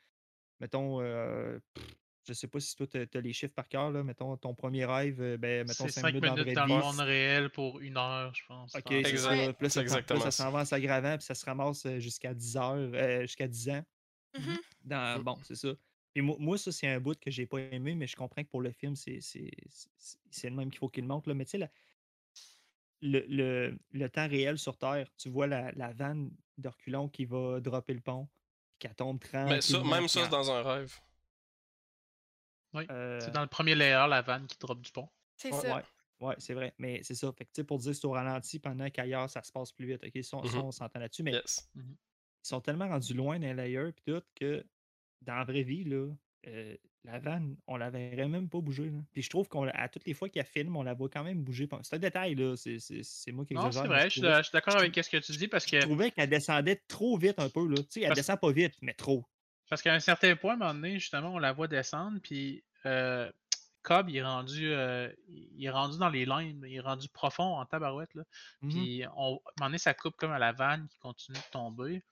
mettons, 0.62 1.00
euh, 1.02 1.58
pff, 1.74 1.84
je 2.24 2.32
sais 2.32 2.46
pas 2.46 2.60
si 2.60 2.76
toi 2.76 2.86
tu 2.86 2.98
as, 2.98 3.20
les 3.20 3.32
chiffres 3.32 3.52
par 3.52 3.68
cœur, 3.68 3.90
là, 3.90 4.02
mettons 4.04 4.36
ton 4.36 4.54
premier 4.54 4.84
rêve, 4.84 5.20
euh, 5.20 5.36
ben, 5.36 5.66
mettons 5.66 5.86
C'est 5.86 5.90
5 5.90 6.00
5 6.02 6.14
minutes 6.14 6.38
minutes 6.38 6.54
dans 6.54 6.66
le 6.66 6.74
monde 6.80 7.00
réel 7.00 7.50
pour 7.50 7.80
une 7.80 7.96
heure, 7.98 8.32
je 8.34 8.42
pense. 8.46 8.74
Ok, 8.76 8.82
c'est 8.88 8.98
Exact. 9.00 9.44
ça. 9.46 9.52
Puis 9.52 9.64
là, 9.64 9.68
ça, 9.68 9.80
puis 9.80 9.86
exactement 9.86 10.20
ça 10.20 10.30
ça. 10.30 10.44
s'en 10.44 10.50
va 10.52 10.60
en 10.60 10.64
s'aggravant, 10.64 11.16
puis 11.18 11.24
ça 11.26 11.34
se 11.34 11.44
ramasse 11.44 11.84
euh, 11.84 11.98
jusqu'à 11.98 12.32
10 12.32 12.56
heures, 12.56 12.74
euh, 12.94 13.22
jusqu'à 13.22 13.48
10 13.48 13.70
ans. 13.70 13.84
Mhm. 14.38 14.56
Dans, 14.84 15.18
Mm. 15.20 15.22
bon, 15.24 15.36
c'est 15.42 15.56
ça. 15.56 15.68
Et 16.14 16.20
moi, 16.20 16.36
moi, 16.38 16.56
ça, 16.58 16.70
c'est 16.70 16.86
un 16.86 17.00
bout 17.00 17.18
que 17.18 17.30
j'ai 17.30 17.46
pas 17.46 17.58
aimé, 17.58 17.94
mais 17.96 18.06
je 18.06 18.14
comprends 18.16 18.42
que 18.44 18.48
pour 18.48 18.60
le 18.62 18.70
film, 18.70 18.94
c'est 18.94 19.20
c'est- 19.20 19.50
c'est- 19.68 20.18
c'est 20.30 20.48
le 20.50 20.54
même 20.56 20.70
qu'il 20.70 20.78
faut 20.78 20.88
qu'il 20.88 21.04
montre. 21.04 21.28
Là. 21.28 21.34
Mais 21.34 21.44
tu 21.44 21.50
sais, 21.52 21.58
la- 21.58 21.70
le, 23.00 23.24
le, 23.28 23.78
le 23.92 24.08
temps 24.10 24.28
réel 24.28 24.58
sur 24.58 24.76
Terre, 24.78 25.08
tu 25.16 25.28
vois 25.28 25.46
la, 25.48 25.72
la 25.72 25.92
vanne 25.92 26.30
de 26.58 26.68
reculons 26.68 27.08
qui 27.08 27.24
va 27.24 27.60
dropper 27.60 27.94
le 27.94 28.00
pont, 28.00 28.26
puis 28.26 28.41
qu'elle 28.82 28.94
tombe 28.94 29.22
Mais 29.32 29.60
ça, 29.60 29.82
même 29.84 30.08
ça, 30.08 30.24
c'est 30.24 30.28
dans 30.30 30.50
un 30.50 30.62
rêve. 30.62 30.94
Oui. 32.74 32.86
euh, 32.90 33.20
C'est 33.20 33.30
dans 33.30 33.42
le 33.42 33.46
premier 33.48 33.74
layer, 33.74 34.06
la 34.08 34.22
vanne 34.22 34.46
qui 34.46 34.58
drop 34.58 34.80
du 34.80 34.90
pont. 34.90 35.08
C'est 35.36 35.52
Ouais, 35.52 35.60
ça. 35.60 35.76
ouais, 35.76 35.82
ouais, 36.20 36.34
c'est 36.38 36.54
vrai. 36.54 36.74
Mais 36.78 37.02
c'est 37.02 37.14
ça. 37.14 37.30
Fait 37.32 37.44
que, 37.46 37.62
pour 37.62 37.78
dire 37.78 37.90
que 37.92 37.96
c'est 37.98 38.06
au 38.06 38.12
ralenti 38.12 38.58
pendant 38.58 38.88
qu'ailleurs, 38.90 39.28
ça 39.28 39.42
se 39.42 39.52
passe 39.52 39.72
plus 39.72 39.86
vite. 39.86 40.02
OK, 40.04 40.24
ça, 40.24 40.36
Mhm. 40.38 40.64
on 40.64 40.70
s'entend 40.72 40.98
là-dessus. 41.00 41.22
Mais 41.22 41.32
Yes. 41.32 41.70
ils 41.74 41.82
sont 42.42 42.60
tellement 42.60 42.88
rendus 42.88 43.14
loin 43.14 43.38
d'un 43.38 43.54
layer 43.54 43.92
puis 43.92 44.02
tout 44.14 44.22
que 44.34 44.64
dans 45.20 45.34
la 45.36 45.44
vraie 45.44 45.62
vie, 45.62 45.84
là, 45.84 46.08
euh, 46.46 46.76
la 47.04 47.18
vanne, 47.18 47.56
on 47.66 47.76
la 47.76 47.90
verrait 47.90 48.28
même 48.28 48.48
pas 48.48 48.60
bouger. 48.60 48.84
Là. 48.90 48.98
Puis 49.12 49.22
je 49.22 49.30
trouve 49.30 49.48
qu'à 49.48 49.88
toutes 49.88 50.06
les 50.06 50.14
fois 50.14 50.28
qu'elle 50.28 50.44
filme, 50.46 50.76
on 50.76 50.82
la 50.82 50.94
voit 50.94 51.08
quand 51.08 51.24
même 51.24 51.42
bouger. 51.42 51.68
C'est 51.82 51.96
un 51.96 51.98
détail, 51.98 52.34
là. 52.36 52.54
C'est, 52.56 52.78
c'est- 52.78 53.02
c'est 53.02 53.32
moi 53.32 53.44
qui 53.44 53.54
Non, 53.54 53.66
exagère. 53.66 53.82
c'est 53.82 53.88
mais 53.88 53.94
vrai, 53.96 54.04
je 54.04 54.10
suis 54.10 54.20
trouvais- 54.20 54.36
je 54.38 54.42
suis 54.44 54.52
d'accord 54.52 54.76
avec 54.76 54.94
ce 54.96 55.10
que 55.10 55.16
tu 55.16 55.32
dis 55.32 55.48
parce 55.48 55.66
que, 55.66 55.80
Je 55.80 55.86
trouvais 55.86 56.10
qu'elle 56.12 56.30
descendait 56.30 56.80
trop 56.88 57.16
vite 57.18 57.38
un 57.38 57.48
peu. 57.48 57.66
Là. 57.66 57.76
Tu 57.78 57.84
sais, 57.90 58.00
elle 58.02 58.08
Parce- 58.08 58.18
descend 58.20 58.38
pas 58.40 58.52
vite, 58.52 58.74
mais 58.82 58.94
trop. 58.94 59.24
parce 59.68 59.82
qu'à 59.82 59.94
un 59.94 60.00
certain 60.00 60.36
point, 60.36 60.52
à 60.52 60.54
un 60.54 60.58
moment 60.58 60.74
donné, 60.74 60.98
justement, 60.98 61.30
on 61.34 61.38
la 61.38 61.52
voit 61.52 61.66
descendre, 61.66 62.18
puis 62.22 62.62
euh, 62.86 63.30
Cobb, 63.82 64.08
il 64.10 64.16
est 64.18 64.22
rendu 64.22 64.70
euh, 64.72 65.10
il 65.28 65.64
est 65.64 65.70
rendu 65.70 65.98
dans 65.98 66.08
les 66.08 66.24
limes, 66.24 66.62
il 66.64 66.76
est 66.76 66.80
rendu 66.80 67.08
profond 67.08 67.56
en 67.58 67.64
tabarouette. 67.66 68.14
Là. 68.14 68.22
Mhm. 68.60 68.70
Puis 68.70 69.04
on, 69.16 69.22
à 69.22 69.26
un 69.26 69.28
moment 69.30 69.40
donné, 69.62 69.78
ça 69.78 69.92
coupe 69.92 70.14
comme 70.16 70.30
à 70.30 70.38
la 70.38 70.52
vanne 70.52 70.86
qui 70.88 70.98
continue 70.98 71.36
de 71.38 71.50
tomber. 71.50 72.04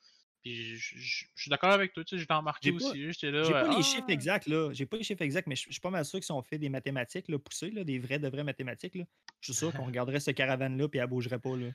Puis 0.42 0.76
je, 0.76 0.94
je- 0.94 0.98
je- 0.98 1.24
je 1.34 1.42
suis 1.42 1.50
d'accord 1.50 1.70
avec 1.72 1.92
toi, 1.92 2.02
tu 2.02 2.16
sais, 2.16 2.22
je 2.22 2.26
l'ai 2.28 2.34
remarqué 2.34 2.70
J'ai 2.72 2.78
pas- 2.78 2.84
aussi. 2.90 3.12
J'étais 3.12 3.30
là. 3.30 3.42
J'ai 3.44 3.52
pas 3.52 3.68
les 3.68 3.76
Ah! 3.78 3.82
chiffres 3.82 4.08
exacts, 4.10 4.46
là. 4.46 4.72
J'ai 4.72 4.86
pas 4.86 4.96
les 4.96 5.02
chiffres 5.04 5.22
exacts, 5.22 5.46
mais 5.46 5.56
je 5.56 5.64
je 5.66 5.72
suis 5.72 5.80
pas 5.80 5.90
mal 5.90 6.04
sûr 6.04 6.18
que 6.18 6.24
si 6.24 6.32
on 6.32 6.42
fait 6.42 6.58
des 6.58 6.68
mathématiques 6.70 7.28
là, 7.28 7.38
poussées, 7.38 7.70
là, 7.70 7.84
des 7.84 7.98
vraies 7.98 8.18
de 8.18 8.28
vraies 8.28 8.44
mathématiques, 8.44 8.94
là, 8.94 9.04
je 9.40 9.52
suis 9.52 9.58
sûr 9.58 9.72
qu'on 9.72 9.84
regarderait 9.92 10.20
ce 10.20 10.30
caravane-là 10.30 10.88
puis 10.88 10.98
elle 10.98 11.06
bougerait 11.06 11.38
pas. 11.38 11.56
Là. 11.56 11.68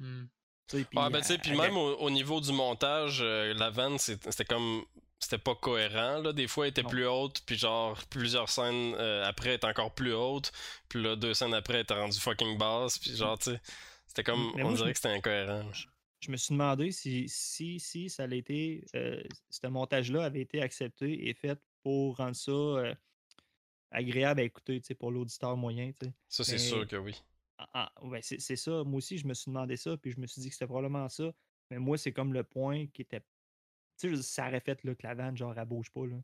Hmm. 0.00 0.24
Tu 0.68 0.78
sais, 0.78 0.84
puis 0.84 0.98
Ouais, 0.98 1.10
ben, 1.10 1.20
tu 1.20 1.26
sais, 1.26 1.34
elle- 1.34 1.40
puis 1.40 1.56
même 1.56 1.76
au, 1.76 1.96
au 1.98 2.10
niveau 2.10 2.40
du 2.40 2.52
montage, 2.52 3.20
euh, 3.22 3.54
la 3.54 3.70
vanne, 3.70 3.98
c'est- 3.98 4.22
c'était 4.30 4.44
comme. 4.44 4.84
C'était 5.22 5.36
pas 5.36 5.54
cohérent, 5.54 6.22
là. 6.22 6.32
Des 6.32 6.48
fois, 6.48 6.64
elle 6.64 6.70
était 6.70 6.82
Non. 6.82 6.88
plus 6.88 7.06
haute, 7.06 7.42
puis 7.44 7.54
genre, 7.58 8.00
plusieurs 8.08 8.48
scènes 8.48 8.94
euh, 8.96 9.22
après, 9.26 9.50
elle 9.50 9.56
était 9.56 9.66
encore 9.66 9.94
plus 9.94 10.14
haute, 10.14 10.50
puis 10.88 11.02
là, 11.02 11.14
deux 11.14 11.34
scènes 11.34 11.52
après, 11.52 11.74
elle 11.74 11.80
était 11.82 11.92
rendue 11.92 12.18
fucking 12.18 12.56
basse, 12.56 12.98
puis 12.98 13.14
genre, 13.14 13.38
tu 13.38 13.50
sais. 13.50 13.60
C'était 14.06 14.24
comme. 14.24 14.50
Mais 14.56 14.62
on 14.62 14.68
moi, 14.68 14.72
je 14.72 14.76
dirait 14.78 14.92
que 14.92 14.98
c'était 14.98 15.14
incohérent. 15.14 15.58
là. 15.64 15.72
Je 16.20 16.30
me 16.30 16.36
suis 16.36 16.52
demandé 16.52 16.92
si, 16.92 17.28
si, 17.28 17.80
si 17.80 18.10
ça 18.10 18.26
été, 18.26 18.84
euh, 18.94 19.22
ce 19.48 19.66
montage-là 19.66 20.24
avait 20.24 20.42
été 20.42 20.60
accepté 20.60 21.28
et 21.28 21.34
fait 21.34 21.58
pour 21.82 22.16
rendre 22.18 22.36
ça 22.36 22.52
euh, 22.52 22.94
agréable 23.90 24.40
à 24.40 24.44
écouter 24.44 24.80
tu 24.80 24.88
sais, 24.88 24.94
pour 24.94 25.10
l'auditeur 25.10 25.56
moyen. 25.56 25.92
Ça, 26.28 26.44
c'est 26.44 26.58
sûr 26.58 26.86
que 26.86 26.96
oui. 26.96 27.14
Ah, 27.58 27.68
ah, 27.74 28.04
ouais, 28.06 28.20
c'est 28.22 28.56
ça. 28.56 28.84
Moi 28.84 28.98
aussi, 28.98 29.18
je 29.18 29.26
me 29.26 29.34
suis 29.34 29.50
demandé 29.50 29.76
ça, 29.76 29.96
puis 29.96 30.12
je 30.12 30.20
me 30.20 30.26
suis 30.26 30.40
dit 30.40 30.48
que 30.48 30.54
c'était 30.54 30.66
probablement 30.66 31.08
ça. 31.08 31.32
Mais 31.70 31.78
moi, 31.78 31.98
c'est 31.98 32.12
comme 32.12 32.32
le 32.32 32.42
point 32.42 32.86
qui 32.86 33.02
était. 33.02 33.20
Tu 33.98 34.16
sais, 34.16 34.22
ça 34.22 34.48
aurait 34.48 34.60
fait 34.60 34.82
là, 34.84 34.94
que 34.94 35.06
la 35.06 35.14
vanne, 35.14 35.36
genre, 35.36 35.56
elle 35.56 35.66
bouge 35.66 35.90
pas. 35.90 36.06
là. 36.06 36.16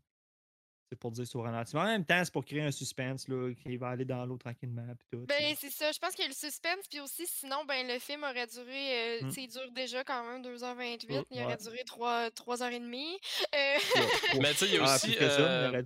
C'est 0.88 0.98
pour 0.98 1.10
dire 1.10 1.26
sur 1.26 1.42
ralenti. 1.42 1.74
Mais 1.74 1.82
en 1.82 1.86
même 1.86 2.04
temps, 2.04 2.22
c'est 2.24 2.32
pour 2.32 2.44
créer 2.44 2.62
un 2.62 2.70
suspense, 2.70 3.26
là, 3.28 3.52
qui 3.54 3.76
va 3.76 3.88
aller 3.88 4.04
dans 4.04 4.24
l'eau 4.24 4.36
tranquillement. 4.38 4.86
Tout, 5.10 5.24
Ben, 5.26 5.54
c'est 5.58 5.70
ça. 5.70 5.90
Je 5.90 5.98
pense 5.98 6.12
qu'il 6.14 6.22
y 6.22 6.26
a 6.26 6.28
le 6.28 6.34
suspense, 6.34 6.86
puis 6.88 7.00
aussi, 7.00 7.26
sinon, 7.26 7.64
ben, 7.66 7.88
le 7.88 7.98
film 7.98 8.22
aurait 8.22 8.46
duré. 8.46 9.18
euh, 9.20 9.22
Mm. 9.22 9.28
tu 9.28 9.34
sais, 9.34 9.42
il 9.42 9.48
dure 9.48 9.72
déjà 9.72 10.04
quand 10.04 10.24
même 10.30 10.42
2h28. 10.42 11.06
Oh, 11.18 11.24
il 11.32 11.42
aurait 11.42 11.56
duré 11.56 11.82
3, 11.84 12.30
3h30. 12.30 13.16
Euh, 13.54 13.74
Mais 14.40 14.50
tu 14.52 14.58
sais, 14.58 14.66
il 14.66 14.74
y 14.74 14.78
a 14.78 14.84
Ah, 14.86 14.94
aussi. 14.94 15.16
euh, 15.20 15.82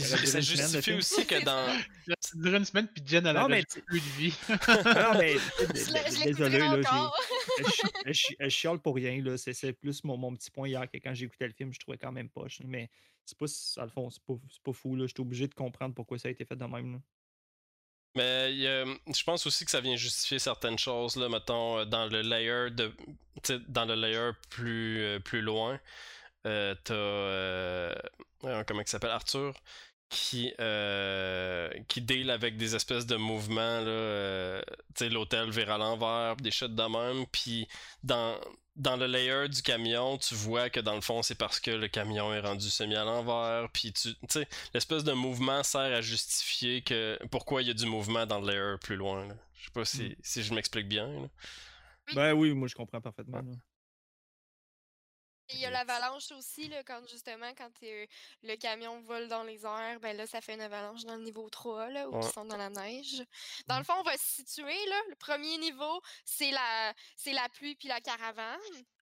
ça 0.00 0.40
justifie 0.40 0.94
aussi 0.94 1.26
que 1.26 1.44
dans. 1.44 1.66
Ça 2.20 2.36
durait 2.36 2.58
une 2.58 2.64
semaine, 2.64 2.88
puis 2.88 3.02
Jen, 3.06 3.26
elle 3.26 3.36
avait 3.36 3.64
plus 3.86 4.00
de 4.00 4.06
vie. 4.18 4.36
non, 4.48 5.18
mais 5.18 5.36
désolé, 6.24 6.58
là, 6.58 7.10
je 8.06 8.48
chiale 8.48 8.78
pour 8.78 8.94
rien. 8.94 9.22
là. 9.22 9.36
C'est 9.38 9.54
c'est 9.54 9.72
plus 9.72 10.04
mon, 10.04 10.16
mon 10.16 10.34
petit 10.34 10.50
point 10.50 10.68
hier 10.68 10.90
que 10.90 10.98
quand 10.98 11.14
j'écoutais 11.14 11.46
le 11.46 11.54
film, 11.54 11.72
je 11.72 11.78
trouvais 11.78 11.98
quand 11.98 12.12
même 12.12 12.28
poche. 12.28 12.60
Mais 12.64 12.90
c'est 13.24 13.38
pas, 13.38 13.46
à 13.78 13.84
le 13.84 13.90
fond, 13.90 14.10
c'est 14.10 14.22
pas, 14.22 14.34
c'est 14.50 14.62
pas 14.62 14.72
fou. 14.72 14.96
là. 14.96 15.06
J'étais 15.06 15.20
obligé 15.20 15.48
de 15.48 15.54
comprendre 15.54 15.94
pourquoi 15.94 16.18
ça 16.18 16.28
a 16.28 16.30
été 16.30 16.44
fait 16.44 16.56
de 16.56 16.64
même. 16.64 16.92
là. 16.92 16.98
Mais 18.16 18.54
je 18.54 19.24
pense 19.24 19.46
aussi 19.46 19.64
que 19.64 19.70
ça 19.70 19.80
vient 19.80 19.96
justifier 19.96 20.38
certaines 20.38 20.78
choses, 20.78 21.16
là, 21.16 21.28
mettons, 21.28 21.78
euh, 21.78 21.84
dans 21.84 22.06
le 22.06 22.22
layer 22.22 22.70
de. 22.70 22.92
dans 23.68 23.84
le 23.84 23.94
layer 23.94 24.30
plus, 24.50 25.02
euh, 25.02 25.18
plus 25.18 25.40
loin. 25.40 25.80
Euh, 26.46 26.74
T'as. 26.84 26.94
euh, 26.94 27.94
comment 28.66 28.80
il 28.82 28.88
s'appelle 28.88 29.10
Arthur 29.10 29.54
qui, 30.10 30.52
euh, 30.60 31.68
qui 31.88 32.00
deal 32.02 32.30
avec 32.30 32.56
des 32.56 32.76
espèces 32.76 33.06
de 33.06 33.16
mouvements, 33.16 33.80
là, 33.80 33.88
euh, 33.88 34.62
tu 34.94 35.06
sais, 35.06 35.08
l'hôtel 35.08 35.50
vire 35.50 35.70
à 35.72 35.78
l'envers, 35.78 36.36
des 36.36 36.50
chutes 36.52 36.74
de 36.76 36.82
même, 36.84 37.26
puis 37.32 37.66
dans, 38.04 38.38
dans 38.76 38.96
le 38.96 39.06
layer 39.06 39.48
du 39.48 39.62
camion, 39.62 40.16
tu 40.18 40.34
vois 40.36 40.70
que 40.70 40.78
dans 40.78 40.94
le 40.94 41.00
fond, 41.00 41.22
c'est 41.22 41.34
parce 41.34 41.58
que 41.58 41.72
le 41.72 41.88
camion 41.88 42.32
est 42.32 42.40
rendu 42.40 42.70
semi 42.70 42.94
à 42.94 43.02
l'envers, 43.04 43.68
puis 43.72 43.92
tu 43.92 44.14
tu 44.14 44.18
sais, 44.28 44.48
l'espèce 44.72 45.02
de 45.02 45.12
mouvement 45.14 45.62
sert 45.64 45.80
à 45.92 46.00
justifier 46.00 46.82
que 46.82 47.18
pourquoi 47.32 47.62
il 47.62 47.68
y 47.68 47.70
a 47.70 47.74
du 47.74 47.86
mouvement 47.86 48.24
dans 48.26 48.40
le 48.40 48.52
layer 48.52 48.78
plus 48.80 48.96
loin. 48.96 49.26
là. 49.26 49.34
Je 49.54 49.64
sais 49.64 49.70
pas 49.72 49.84
si, 49.84 50.02
Mm. 50.10 50.14
si 50.22 50.42
je 50.44 50.54
m'explique 50.54 50.86
bien. 50.88 51.08
là. 51.08 51.28
Ben 52.14 52.34
oui, 52.34 52.52
moi 52.52 52.68
je 52.68 52.74
comprends 52.74 53.00
parfaitement. 53.00 53.38
là. 53.38 53.52
Il 55.52 55.58
y 55.58 55.66
a 55.66 55.70
l'avalanche 55.70 56.32
aussi, 56.32 56.68
là, 56.68 56.82
quand 56.84 57.06
justement, 57.08 57.52
quand 57.56 57.70
euh, 57.82 58.06
le 58.42 58.56
camion 58.56 59.00
vole 59.02 59.28
dans 59.28 59.42
les 59.42 59.64
airs, 59.66 60.00
ben 60.00 60.16
là, 60.16 60.26
ça 60.26 60.40
fait 60.40 60.54
une 60.54 60.62
avalanche 60.62 61.04
dans 61.04 61.16
le 61.16 61.22
niveau 61.22 61.48
3, 61.50 61.90
là, 61.90 62.08
où 62.08 62.14
Ouais. 62.16 62.24
ils 62.24 62.32
sont 62.32 62.46
dans 62.46 62.56
la 62.56 62.70
neige. 62.70 63.22
Dans 63.66 63.76
le 63.78 63.84
fond, 63.84 63.92
on 63.98 64.02
va 64.04 64.16
se 64.16 64.24
situer, 64.42 64.86
là. 64.86 65.00
Le 65.10 65.16
premier 65.16 65.58
niveau, 65.58 66.00
c'est 66.24 66.50
la, 66.50 66.94
c'est 67.16 67.32
la 67.34 67.46
pluie 67.50 67.74
puis 67.76 67.88
la 67.88 68.00
caravane. 68.00 68.58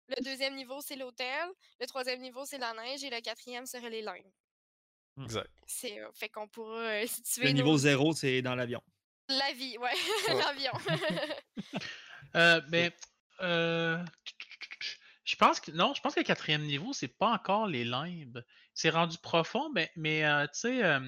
Le 0.08 0.20
deuxième 0.24 0.56
niveau, 0.56 0.80
c'est 0.80 0.96
l'hôtel. 0.96 1.48
Le 1.80 1.86
troisième 1.86 2.20
niveau, 2.20 2.44
c'est 2.44 2.58
la 2.58 2.74
neige. 2.74 3.04
Et 3.04 3.10
le 3.10 3.20
quatrième 3.20 3.64
serait 3.66 3.90
les 3.90 4.02
limes. 4.02 4.32
Exact. 5.22 5.48
C'est, 5.66 6.00
euh, 6.00 6.10
fait 6.12 6.28
qu'on 6.28 6.48
pourra 6.48 6.78
euh, 6.78 7.06
situer 7.06 7.44
Le 7.44 7.50
nos- 7.50 7.56
niveau 7.56 7.76
zéro, 7.78 8.12
c'est 8.14 8.42
dans 8.42 8.54
l'avion. 8.56 8.82
la 9.28 9.52
vie, 9.52 9.78
ouais, 9.78 9.92
Ouais. 10.28 10.34
l'avion. 10.34 10.72
Mais 12.70 12.92
euh, 13.42 14.04
je 15.32 15.36
pense 15.38 15.60
que 15.60 15.70
non, 15.70 15.94
je 15.94 16.02
pense 16.02 16.14
que 16.14 16.20
le 16.20 16.26
quatrième 16.26 16.62
niveau, 16.64 16.92
c'est 16.92 17.08
pas 17.08 17.30
encore 17.30 17.66
les 17.66 17.86
limbes. 17.86 18.44
C'est 18.74 18.90
rendu 18.90 19.16
profond, 19.16 19.70
mais, 19.70 19.90
mais 19.96 20.26
euh, 20.26 20.44
tu 20.48 20.60
sais, 20.60 20.84
euh, 20.84 21.00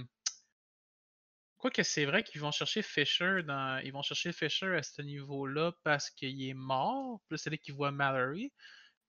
quoi 1.59 1.71
que 1.71 1.83
c'est 1.83 2.07
vrai 2.07 2.23
qu'ils 2.23 2.41
vont 2.41 2.51
chercher 2.51 2.81
Fisher 2.81 3.43
dans, 3.47 3.83
ils 3.85 3.93
vont 3.93 4.01
chercher 4.01 4.33
Fisher 4.33 4.77
à 4.77 4.83
ce 4.83 5.03
niveau-là 5.03 5.73
parce 5.83 6.09
qu'il 6.09 6.43
est 6.43 6.55
mort. 6.55 7.21
Là, 7.29 7.37
c'est 7.37 7.51
là 7.51 7.59
qu'ils 7.59 7.75
voient 7.75 7.91
Mallory. 7.91 8.51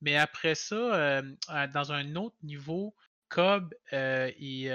Mais 0.02 0.18
après 0.18 0.54
ça, 0.54 0.76
euh, 0.76 1.22
dans 1.74 1.94
un 1.94 2.18
autre 2.18 2.36
niveau, 2.44 2.94
Cobb, 3.30 3.74
euh, 3.94 4.30
il, 4.38 4.68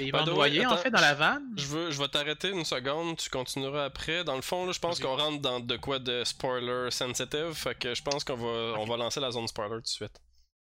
il 0.00 0.12
va 0.12 0.20
By 0.20 0.24
the 0.24 0.28
way, 0.28 0.34
noyer 0.34 0.66
en 0.66 0.70
attends, 0.70 0.82
fait 0.82 0.90
dans 0.90 1.00
la 1.00 1.14
vanne. 1.14 1.54
Je 1.56 1.66
veux, 1.66 1.90
je 1.90 1.98
vais 1.98 2.08
t'arrêter 2.08 2.50
une 2.50 2.64
seconde, 2.64 3.16
tu 3.16 3.30
continueras 3.30 3.84
après. 3.84 4.24
Dans 4.24 4.36
le 4.36 4.42
fond, 4.42 4.66
là, 4.66 4.72
je 4.72 4.78
pense 4.78 5.00
qu'on 5.00 5.16
rentre 5.16 5.40
dans 5.40 5.60
de 5.60 5.76
quoi 5.76 5.98
de 5.98 6.24
spoiler 6.24 6.90
sensitive, 6.90 7.52
fait 7.52 7.78
que 7.78 7.94
je 7.94 8.02
pense 8.02 8.24
qu'on 8.24 8.36
va, 8.36 8.78
on 8.78 8.84
va 8.84 8.96
lancer 8.96 9.20
la 9.20 9.30
zone 9.30 9.48
spoiler 9.48 9.76
tout 9.76 9.82
de 9.82 9.86
suite. 9.86 10.20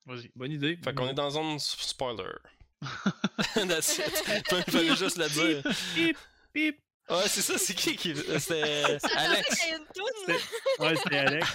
Vas-y. 0.05 0.31
Bonne 0.35 0.51
idée. 0.51 0.79
Fait 0.83 0.93
qu'on 0.93 1.07
est 1.07 1.13
dans 1.13 1.25
la 1.25 1.29
zone 1.31 1.59
spoiler. 1.59 2.33
That's 3.55 3.97
it. 3.97 4.23
Il 4.67 4.71
fallait 4.71 4.95
juste 4.95 5.17
le 5.17 5.29
dire. 5.29 5.73
Pip, 5.93 6.17
pip. 6.53 6.77
Ouais, 7.09 7.23
c'est 7.27 7.41
ça, 7.41 7.57
c'est 7.57 7.73
qui 7.73 7.95
qui. 7.95 8.13
C'était 8.37 8.61
Alex. 9.15 9.55
Ouais, 10.79 10.95
c'était 10.97 11.17
Alex. 11.17 11.47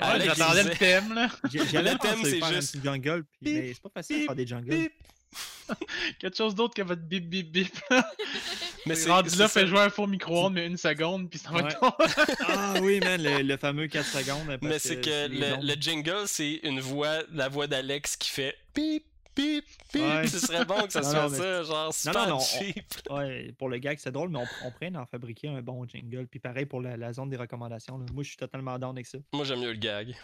Alex 0.00 0.36
J'attendais 0.36 0.62
le 0.62 0.70
thème 0.70 1.14
là. 1.14 1.28
Le 1.42 1.98
thème, 1.98 2.20
c'est 2.22 2.54
juste 2.54 2.82
jungle, 2.82 3.24
mais 3.40 3.74
c'est 3.74 3.82
pas 3.82 3.90
facile 3.92 4.20
de 4.20 4.24
faire 4.26 4.34
des 4.36 4.46
jungles. 4.46 4.90
Quelque 6.18 6.36
chose 6.36 6.54
d'autre 6.54 6.74
que 6.74 6.82
votre 6.82 7.02
bip 7.02 7.28
bip 7.28 7.50
bip. 7.50 7.74
Mais 8.86 8.94
C'est 8.94 9.10
rendu 9.10 9.36
là, 9.36 9.46
fait 9.48 9.66
jouer 9.66 9.80
un 9.80 9.90
faux 9.90 10.06
micro-ondes, 10.06 10.54
mais 10.54 10.66
une 10.66 10.78
seconde, 10.78 11.28
puis 11.28 11.38
ça 11.38 11.50
va 11.50 11.62
Ouais. 11.62 11.68
être. 11.70 11.96
Ah 12.48 12.74
oui, 12.80 12.98
man, 13.00 13.22
le, 13.22 13.42
le 13.42 13.56
fameux 13.58 13.86
4 13.88 14.06
secondes. 14.06 14.46
parce 14.46 14.62
Mais 14.62 14.78
c'est 14.78 15.00
que 15.00 15.28
le, 15.28 15.74
jingle, 15.80 16.22
c'est 16.26 16.60
une 16.62 16.80
voix, 16.80 17.18
la 17.32 17.48
voix 17.48 17.66
d'Alex 17.66 18.16
qui 18.16 18.30
fait 18.30 18.56
bip, 18.74 19.04
bip, 19.36 19.64
bip. 19.92 20.02
Ouais. 20.02 20.26
Ce 20.26 20.38
serait 20.38 20.64
bon 20.64 20.80
que 20.86 20.92
ça 20.92 21.02
Non, 21.02 21.10
soit 21.10 21.22
non, 21.24 21.28
mais- 21.30 21.36
ça, 21.38 21.62
genre 21.62 21.92
super 21.94 22.28
non, 22.28 22.36
on- 22.36 22.40
cheap. 22.40 22.84
Ouais, 23.10 23.52
pour 23.58 23.68
le 23.68 23.76
gag, 23.78 23.98
c'est 24.00 24.12
drôle, 24.12 24.30
mais 24.30 24.38
on, 24.38 24.46
on 24.66 24.70
pourrait 24.70 24.90
en 24.96 25.04
fabriquer 25.06 25.48
un 25.48 25.60
bon 25.60 25.86
jingle. 25.86 26.26
Puis 26.26 26.40
pareil 26.40 26.64
pour 26.64 26.80
la, 26.80 26.96
la 26.96 27.12
zone 27.12 27.28
des 27.28 27.36
recommandations. 27.36 27.98
là. 27.98 28.06
Moi, 28.14 28.22
je 28.22 28.28
suis 28.28 28.38
totalement 28.38 28.78
down 28.78 28.92
avec 28.96 29.06
ça. 29.06 29.18
Moi, 29.34 29.44
j'aime 29.44 29.60
mieux 29.60 29.72
le 29.72 29.78
gag. 29.78 30.16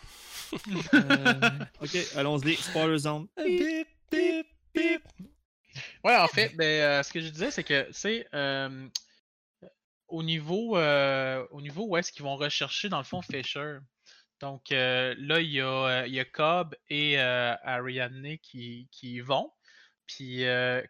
Euh, 0.94 1.50
ok, 1.82 1.98
allons-y. 2.16 2.54
Spoiler 2.56 2.98
zone. 2.98 3.26
Bip, 3.36 3.88
bip, 4.10 4.46
bip. 4.74 5.02
Ouais, 6.06 6.16
en 6.16 6.28
fait, 6.28 6.54
ben, 6.54 6.64
euh, 6.64 7.02
ce 7.02 7.12
que 7.12 7.20
je 7.20 7.30
disais, 7.30 7.50
c'est 7.50 7.64
que, 7.64 7.88
tu 7.88 7.92
sais, 7.92 8.28
euh, 8.32 8.88
au 10.06 10.22
niveau, 10.22 10.78
euh, 10.78 11.44
au 11.50 11.60
niveau 11.60 11.84
où 11.84 11.96
est-ce 11.96 12.12
qu'ils 12.12 12.22
vont 12.22 12.36
rechercher, 12.36 12.88
dans 12.88 12.98
le 12.98 13.04
fond, 13.04 13.22
Fisher, 13.22 13.78
Donc 14.38 14.70
là, 14.70 15.40
il 15.40 15.50
y, 15.50 15.60
a, 15.60 16.06
y 16.06 16.20
a 16.20 16.24
Cobb 16.24 16.76
et 16.90 17.18
Ariadne 17.18 18.38
qui, 18.38 18.86
qui 18.92 19.14
y 19.14 19.20
vont. 19.20 19.52
Puis 20.06 20.44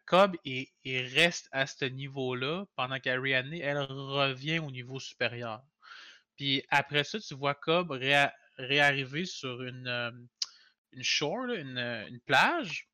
Cobb, 0.05 0.37
il, 0.45 0.69
reste 1.15 1.49
à 1.51 1.67
ce 1.67 1.87
niveau-là 1.87 2.67
pendant 2.77 3.01
qu'Ariadne, 3.01 3.55
elle 3.55 3.79
revient 3.79 4.59
au 4.59 4.71
niveau 4.71 5.01
supérieur. 5.01 5.63
Puis 6.37 6.63
après 6.69 7.05
ça, 7.05 7.19
tu 7.19 7.35
vois 7.35 7.55
Cobb 7.55 7.91
réa- 7.91 8.35
réarriver 8.59 9.25
sur 9.25 9.63
une, 9.63 10.29
une 10.93 11.03
shore, 11.03 11.47
une, 11.55 11.79
une 11.79 12.21
plage. 12.21 12.91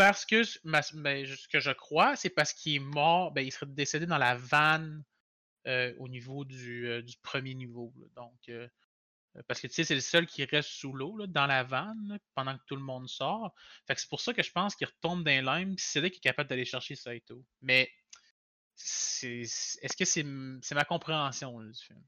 Parce 0.00 0.24
que 0.24 0.42
ben, 0.64 1.26
ce 1.26 1.46
que 1.46 1.60
je 1.60 1.72
crois, 1.72 2.16
c'est 2.16 2.30
parce 2.30 2.54
qu'il 2.54 2.76
est 2.76 2.78
mort, 2.78 3.32
ben, 3.32 3.44
il 3.44 3.52
serait 3.52 3.66
décédé 3.66 4.06
dans 4.06 4.16
la 4.16 4.34
vanne 4.34 5.04
euh, 5.66 5.94
au 5.98 6.08
niveau 6.08 6.46
du, 6.46 6.88
euh, 6.88 7.02
premier 7.22 7.52
niveau. 7.52 7.92
Donc, 8.16 8.48
euh, 8.48 8.66
parce 9.46 9.60
que 9.60 9.66
tu 9.66 9.74
sais, 9.74 9.84
c'est 9.84 9.94
le 9.94 10.00
seul 10.00 10.26
qui 10.26 10.42
reste 10.46 10.70
sous 10.70 10.94
l'eau, 10.94 11.26
dans 11.26 11.46
la 11.46 11.64
vanne, 11.64 12.18
pendant 12.34 12.56
que 12.56 12.62
tout 12.64 12.76
le 12.76 12.82
monde 12.82 13.10
sort. 13.10 13.54
Fait 13.86 13.98
c'est 13.98 14.08
pour 14.08 14.22
ça 14.22 14.32
que 14.32 14.42
je 14.42 14.50
pense 14.50 14.74
qu'il 14.74 14.86
retombe 14.86 15.22
dans 15.22 15.54
limes, 15.54 15.76
puis 15.76 15.84
c'est 15.86 16.00
là 16.00 16.08
qu'il 16.08 16.16
est 16.16 16.20
capable 16.20 16.48
d'aller 16.48 16.64
chercher 16.64 16.96
Saito. 16.96 17.44
Mais 17.60 17.92
est-ce 18.78 19.96
que 19.98 20.06
c'est, 20.06 20.22
ma 20.22 20.84
compréhension 20.86 21.60
du 21.60 21.78
film? 21.78 22.02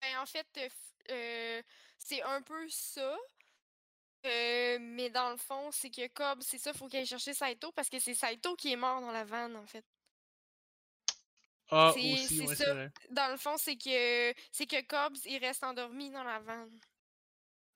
Ben, 0.00 0.18
en 0.18 0.26
fait, 0.26 0.48
c'est 1.96 2.22
un 2.24 2.42
peu 2.42 2.68
ça. 2.68 3.16
Euh, 4.24 4.78
mais 4.80 5.10
dans 5.10 5.30
le 5.30 5.36
fond, 5.36 5.70
c'est 5.72 5.90
que 5.90 6.06
Cobb, 6.08 6.40
c'est 6.42 6.58
ça, 6.58 6.72
faut 6.72 6.86
qu'il 6.88 6.98
aille 7.00 7.06
chercher 7.06 7.34
Saito 7.34 7.72
parce 7.72 7.88
que 7.88 7.98
c'est 7.98 8.14
Saito 8.14 8.54
qui 8.56 8.72
est 8.72 8.76
mort 8.76 9.00
dans 9.00 9.12
la 9.12 9.24
vanne, 9.24 9.56
en 9.56 9.66
fait. 9.66 9.84
Ah, 11.70 11.92
C'est- 11.94 12.00
ouais, 12.46 12.54
ça. 12.56 12.74
Dans 13.10 13.30
le 13.30 13.36
fond, 13.38 13.56
c'est 13.56 13.76
que 13.76 14.34
c'est 14.52 14.66
que 14.66 14.80
Cobbs, 14.82 15.16
il 15.24 15.38
reste 15.38 15.64
endormi 15.64 16.10
dans 16.10 16.22
la 16.24 16.38
vanne. 16.40 16.78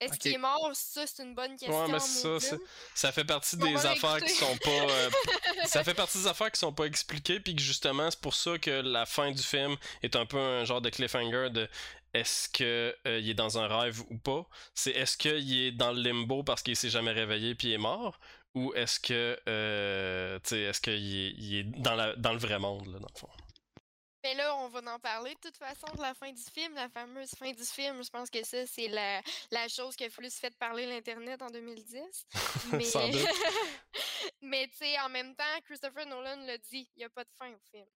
Est-ce 0.00 0.18
qu'il 0.18 0.32
est 0.34 0.38
mort? 0.38 0.70
Ça, 0.74 1.06
c'est 1.06 1.22
une 1.22 1.34
bonne 1.34 1.56
question. 1.56 1.72
Ouais, 1.86 1.88
mais 1.90 1.98
c'est 2.00 2.20
ça, 2.22 2.40
c'est- 2.40 2.60
ça 2.94 3.12
fait 3.12 3.24
partie 3.24 3.56
des 3.56 3.74
affaires 3.86 4.18
qui 4.22 4.34
sont 4.34 4.56
pas. 4.58 4.70
euh, 4.70 5.10
ça 5.66 5.82
fait 5.84 5.94
partie 5.94 6.18
des 6.18 6.26
affaires 6.26 6.50
qui 6.52 6.58
sont 6.60 6.72
pas 6.72 6.84
expliquées, 6.84 7.40
puis 7.40 7.56
que 7.56 7.62
justement, 7.62 8.10
c'est 8.10 8.20
pour 8.20 8.34
ça 8.34 8.58
que 8.58 8.70
la 8.70 9.06
fin 9.06 9.30
du 9.30 9.42
film 9.42 9.76
est 10.02 10.14
un 10.16 10.26
peu 10.26 10.38
un 10.38 10.64
genre 10.64 10.80
de 10.82 10.90
cliffhanger 10.90 11.48
de 11.50 11.68
est-ce 12.14 12.48
que 12.50 12.94
euh, 13.06 13.18
il 13.20 13.30
est 13.30 13.34
dans 13.34 13.58
un 13.58 13.66
rêve 13.68 14.00
ou 14.10 14.18
pas? 14.18 14.46
C'est 14.74 14.90
est-ce 14.92 15.16
qu'il 15.16 15.58
est 15.60 15.72
dans 15.72 15.92
le 15.92 16.00
limbo 16.02 16.42
parce 16.42 16.62
qu'il 16.62 16.76
s'est 16.76 16.90
jamais 16.90 17.12
réveillé 17.12 17.54
puis 17.54 17.68
il 17.68 17.72
est 17.74 17.78
mort, 17.78 18.18
ou 18.54 18.72
est-ce 18.74 19.00
que 19.00 19.38
euh, 19.48 20.38
tu 20.42 20.50
sais, 20.50 20.60
est-ce 20.60 20.80
qu'il 20.80 20.92
est, 20.92 21.34
il 21.38 21.54
est 21.58 21.64
dans, 21.64 21.94
la, 21.94 22.14
dans 22.16 22.32
le 22.32 22.38
vrai 22.38 22.58
monde 22.58 22.86
là, 22.86 22.98
dans 22.98 23.08
le 23.12 23.18
fond? 23.18 23.28
Mais 24.26 24.34
là, 24.34 24.56
on 24.56 24.66
va 24.66 24.80
en 24.92 24.98
parler 24.98 25.34
de 25.34 25.38
toute 25.38 25.56
façon 25.56 25.86
de 25.94 26.02
la 26.02 26.12
fin 26.12 26.32
du 26.32 26.42
film, 26.52 26.74
la 26.74 26.88
fameuse 26.88 27.30
fin 27.36 27.52
du 27.52 27.62
film. 27.62 28.02
Je 28.02 28.10
pense 28.10 28.28
que 28.28 28.42
ça, 28.42 28.66
c'est 28.66 28.88
la, 28.88 29.22
la 29.52 29.68
chose 29.68 29.94
qui 29.94 30.02
a 30.02 30.10
plus 30.10 30.34
fait 30.34 30.52
parler 30.58 30.84
l'Internet 30.84 31.40
en 31.42 31.46
2010. 31.46 32.26
Mais, 32.72 32.84
mais 34.42 34.66
tu 34.66 34.78
sais, 34.78 34.98
en 34.98 35.08
même 35.10 35.36
temps, 35.36 35.44
Christopher 35.64 36.06
Nolan 36.06 36.44
l'a 36.44 36.58
dit, 36.58 36.90
il 36.96 36.98
n'y 36.98 37.04
a 37.04 37.08
pas 37.08 37.22
de 37.22 37.30
fin 37.38 37.52
au 37.52 37.60
film. 37.70 37.86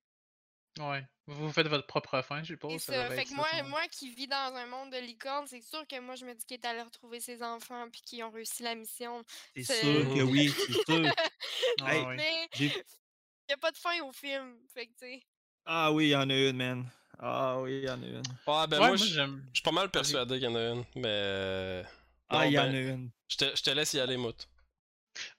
Ouais. 0.79 1.05
Vous 1.27 1.51
faites 1.51 1.67
votre 1.67 1.89
propre 1.89 2.23
fin, 2.23 2.45
je 2.45 2.55
suppose. 2.55 2.81
ça, 2.81 2.93
devrait 2.93 3.17
fait 3.17 3.25
que 3.25 3.35
moi, 3.35 3.49
ça, 3.51 3.65
moi 3.65 3.89
qui 3.89 4.15
vis 4.15 4.29
dans 4.29 4.55
un 4.55 4.67
monde 4.67 4.93
de 4.93 4.99
licorne, 4.99 5.49
c'est 5.49 5.63
sûr 5.63 5.85
que 5.89 5.99
moi, 5.99 6.15
je 6.15 6.25
me 6.25 6.35
dis 6.35 6.45
qu'il 6.47 6.59
est 6.59 6.65
allé 6.65 6.83
retrouver 6.83 7.19
ses 7.19 7.43
enfants 7.43 7.89
puis 7.91 8.03
qu'ils 8.03 8.23
ont 8.23 8.31
réussi 8.31 8.63
la 8.63 8.77
mission. 8.77 9.25
C'est 9.57 9.65
sûr 9.65 10.15
que 10.15 10.23
oui, 10.23 10.49
c'est 10.49 10.93
sûr. 10.93 11.13
Ah, 11.83 12.15
il 12.15 12.67
n'y 12.69 13.55
a 13.55 13.57
pas 13.57 13.73
de 13.73 13.77
fin 13.77 14.01
au 14.03 14.13
film. 14.13 14.57
Fait 14.73 14.87
que, 14.87 14.93
tu 14.93 14.99
sais. 14.99 15.23
Ah 15.65 15.91
oui, 15.93 16.07
il 16.07 16.11
y 16.11 16.17
en 16.17 16.29
a 16.29 16.35
une, 16.35 16.57
man. 16.57 16.91
Ah 17.19 17.61
oui, 17.61 17.79
il 17.83 17.85
y 17.85 17.91
en 17.91 18.03
a 18.03 18.07
une. 18.07 18.23
Ouais, 18.47 18.67
ben 18.67 18.81
Ouais, 18.81 18.87
moi, 18.87 18.97
moi, 18.97 19.07
je 19.07 19.07
j'aime. 19.07 19.43
je 19.53 19.59
suis 19.59 19.63
pas 19.63 19.73
mal 19.73 19.91
persuadé 19.91 20.35
qu'il 20.35 20.45
y 20.45 20.47
en 20.49 20.55
a 20.55 20.71
une, 20.71 20.85
mais. 20.97 21.03
euh, 21.07 21.83
Ah, 22.29 22.47
il 22.47 22.53
y 22.53 22.59
en 22.59 22.67
ben, 22.67 22.75
a 22.75 22.79
une. 22.79 23.11
Je 23.29 23.37
te, 23.37 23.57
je 23.57 23.63
te 23.63 23.71
laisse 23.71 23.93
y 23.95 24.01
aller, 24.01 24.17
Mout. 24.17 24.49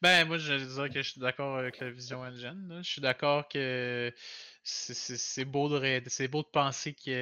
Ben, 0.02 0.26
moi, 0.28 0.38
je 0.38 0.54
dirais 0.54 0.90
que 0.90 1.02
je 1.02 1.12
suis 1.12 1.22
d'accord 1.22 1.58
avec 1.58 1.80
la 1.80 1.90
vision 1.92 2.22
engine. 2.22 2.68
là. 2.70 2.82
Je 2.82 2.90
suis 2.90 3.02
d'accord 3.02 3.48
que 3.48 4.14
c'est- 4.64 5.46
beau, 5.46 5.70
de 5.70 6.28
beau 6.28 6.44
de 6.44 6.48
penser 6.48 6.94
qu'il 6.94 7.14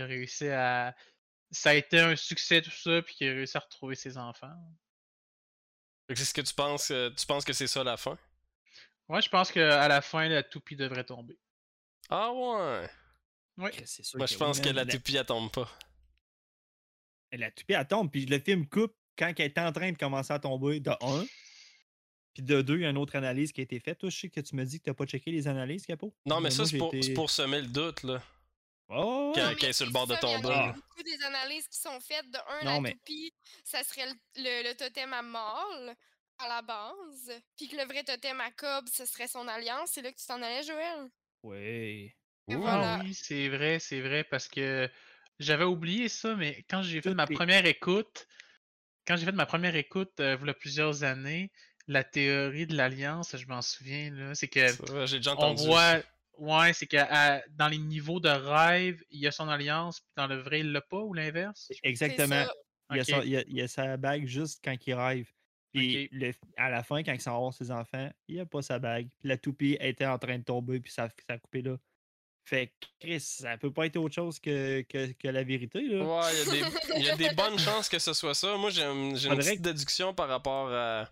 a, 0.00 0.04
réussi 0.06 0.48
à. 0.48 0.94
Ça 1.50 1.70
a 1.70 1.74
été 1.74 2.00
un 2.00 2.16
succès, 2.16 2.62
tout 2.62 2.70
ça, 2.70 3.02
puis 3.02 3.14
qu'il 3.16 3.28
a 3.28 3.32
réussi 3.34 3.56
à 3.56 3.60
retrouver 3.60 3.94
ses 3.96 4.18
enfants. 4.18 4.54
C'est 6.08 6.24
ce 6.24 6.34
que 6.34 6.40
tu 6.40 6.52
penses, 6.54 6.90
euh, 6.90 7.10
tu 7.16 7.26
penses 7.26 7.44
que 7.44 7.52
c'est 7.52 7.66
ça 7.68 7.84
la 7.84 7.96
fin? 7.96 8.18
Moi, 9.08 9.20
je 9.20 9.28
pense 9.28 9.50
qu'à 9.50 9.88
la 9.88 10.00
fin, 10.00 10.28
la 10.28 10.42
toupie 10.44 10.76
devrait 10.76 11.04
tomber. 11.04 11.36
Ah 12.10 12.32
ouais! 12.32 12.88
C'est 13.84 14.04
sûr 14.04 14.18
Moi, 14.18 14.26
je 14.26 14.34
oui, 14.34 14.38
pense 14.38 14.60
que 14.60 14.68
la 14.68 14.84
toupie, 14.86 15.16
elle 15.16 15.26
tombe 15.26 15.50
pas. 15.50 15.68
La 17.32 17.50
toupie, 17.50 17.72
elle 17.72 17.86
tombe, 17.86 18.10
puis 18.10 18.24
le 18.26 18.38
film 18.38 18.68
coupe 18.68 18.94
quand 19.18 19.32
elle 19.38 19.46
est 19.46 19.58
en 19.58 19.72
train 19.72 19.90
de 19.92 19.98
commencer 19.98 20.32
à 20.32 20.38
tomber, 20.38 20.80
de 20.80 20.90
un. 21.00 21.26
Puis 22.34 22.42
de 22.42 22.60
deux, 22.60 22.76
il 22.76 22.82
y 22.82 22.86
a 22.86 22.90
une 22.90 22.98
autre 22.98 23.16
analyse 23.16 23.50
qui 23.50 23.60
a 23.60 23.64
été 23.64 23.80
faite. 23.80 23.98
Toi, 23.98 24.10
je 24.10 24.18
sais 24.20 24.28
que 24.28 24.40
tu 24.40 24.54
me 24.54 24.64
dis 24.64 24.78
que 24.78 24.84
tu 24.84 24.90
n'as 24.90 24.94
pas 24.94 25.06
checké 25.06 25.30
les 25.30 25.48
analyses, 25.48 25.86
Capo. 25.86 26.14
Non, 26.26 26.40
mais 26.40 26.50
ça, 26.50 26.66
c'est 26.66 26.76
pour, 26.76 26.94
été- 26.94 27.14
pour 27.14 27.30
semer 27.30 27.62
le 27.62 27.66
doute, 27.68 28.02
là. 28.02 28.22
Ouais, 28.88 28.96
ouais. 28.98 29.32
Quand- 29.58 29.66
est 29.66 29.72
sur 29.72 29.86
le 29.86 29.92
bord 29.92 30.06
de 30.06 30.14
ça, 30.14 30.20
il 30.22 30.28
y 30.38 30.42
tomber. 30.42 30.54
a 30.54 30.72
beaucoup 30.72 31.02
des 31.02 31.22
analyses 31.24 31.66
qui 31.66 31.78
sont 31.78 31.98
faites. 32.00 32.30
De 32.30 32.36
un, 32.38 32.64
Non, 32.64 32.72
la 32.74 32.80
mais- 32.82 32.92
toupie, 32.92 33.32
ça 33.64 33.82
serait 33.82 34.06
le, 34.06 34.12
le- 34.36 34.68
le 34.68 34.74
totem 34.76 35.12
à 35.14 35.22
mâle 35.22 35.96
à 36.38 36.48
la 36.48 36.62
base. 36.62 37.32
Puis 37.56 37.68
que 37.68 37.76
le 37.76 37.84
vrai 37.84 38.04
totem 38.04 38.38
à 38.40 38.50
Cobb, 38.52 38.86
ce 38.92 39.06
serait 39.06 39.28
son 39.28 39.48
alliance. 39.48 39.90
C'est 39.94 40.02
là 40.02 40.12
que 40.12 40.18
tu 40.18 40.26
t'en 40.26 40.40
allais, 40.42 40.62
Joël? 40.62 41.08
Oui. 41.46 42.12
Voilà. 42.48 42.94
Ah 42.94 42.98
oui, 43.04 43.14
c'est 43.14 43.48
vrai, 43.48 43.78
c'est 43.78 44.00
vrai, 44.00 44.24
parce 44.24 44.48
que 44.48 44.88
j'avais 45.38 45.64
oublié 45.64 46.08
ça, 46.08 46.34
mais 46.36 46.64
quand 46.68 46.82
j'ai 46.82 47.00
fait 47.02 47.14
ma 47.14 47.26
première 47.26 47.66
écoute, 47.66 48.26
quand 49.06 49.16
j'ai 49.16 49.26
fait 49.26 49.32
ma 49.32 49.46
première 49.46 49.76
écoute, 49.76 50.12
euh, 50.20 50.36
il 50.40 50.46
y 50.46 50.50
a 50.50 50.54
plusieurs 50.54 51.04
années, 51.04 51.50
la 51.88 52.04
théorie 52.04 52.66
de 52.66 52.76
l'alliance, 52.76 53.36
je 53.36 53.46
m'en 53.46 53.62
souviens, 53.62 54.10
là, 54.12 54.34
c'est 54.34 54.48
que 54.48 54.72
Ça, 54.72 55.06
J'ai 55.06 55.18
déjà 55.18 55.34
on 55.36 55.54
entendu. 55.54 55.68
voit, 55.68 56.02
ouais, 56.38 56.72
c'est 56.72 56.86
que 56.86 56.96
à- 56.98 57.42
dans 57.50 57.68
les 57.68 57.78
niveaux 57.78 58.20
de 58.20 58.28
rêve, 58.28 59.00
il 59.10 59.20
y 59.20 59.26
a 59.26 59.32
son 59.32 59.48
alliance, 59.48 60.00
puis 60.00 60.12
dans 60.16 60.26
le 60.26 60.36
vrai, 60.36 60.60
il 60.60 60.72
l'a 60.72 60.80
pas, 60.82 60.98
ou 61.00 61.14
l'inverse? 61.14 61.70
Exactement. 61.82 62.44
ça. 62.44 62.52
Il 62.90 62.96
y, 62.96 63.00
a 63.00 63.02
Ok. 63.02 63.08
son- 63.10 63.22
il, 63.22 63.30
y 63.30 63.36
a, 63.36 63.42
il 63.46 63.54
y 63.56 63.62
a 63.62 63.68
sa 63.68 63.96
bague 63.96 64.26
juste 64.26 64.60
quand 64.64 64.76
il 64.86 64.94
rêve. 64.94 65.28
Puis 65.80 66.08
le- 66.12 66.32
à 66.56 66.70
la 66.70 66.82
fin, 66.82 67.02
quand 67.02 67.12
il 67.12 67.20
s'en 67.20 67.44
va 67.44 67.52
ses 67.52 67.70
enfants, 67.70 68.10
il 68.28 68.36
n'y 68.36 68.40
a 68.40 68.46
pas 68.46 68.62
sa 68.62 68.78
bague. 68.78 69.08
Puis 69.20 69.28
la 69.28 69.36
toupie 69.36 69.76
était 69.80 70.06
en 70.06 70.18
train 70.18 70.38
de 70.38 70.44
tomber, 70.44 70.80
puis 70.80 70.92
ça, 70.92 71.08
ça 71.28 71.34
a 71.34 71.38
coupé 71.38 71.62
là. 71.62 71.76
Fait 72.48 72.68
que 72.68 72.86
Chris, 73.00 73.20
ça 73.20 73.56
peut 73.58 73.72
pas 73.72 73.86
être 73.86 73.96
autre 73.96 74.14
chose 74.14 74.38
que, 74.38 74.82
que, 74.82 75.10
que 75.12 75.26
la 75.28 75.42
vérité. 75.42 75.80
Là. 75.82 76.04
Ouais, 76.04 76.32
il 76.32 76.38
y, 76.38 76.42
a 76.62 76.68
des- 76.70 76.76
il 76.98 77.04
y 77.04 77.10
a 77.10 77.16
des 77.16 77.30
bonnes 77.34 77.58
chances 77.58 77.88
que 77.88 77.98
ce 77.98 78.12
soit 78.12 78.34
ça. 78.34 78.56
Moi, 78.56 78.70
j'ai 78.70 78.84
un- 78.84 79.14
j'ai 79.16 79.28
une 79.28 79.36
petite 79.36 79.62
déduction 79.62 80.14
par 80.14 80.28
rapport 80.28 80.72
à, 80.72 81.10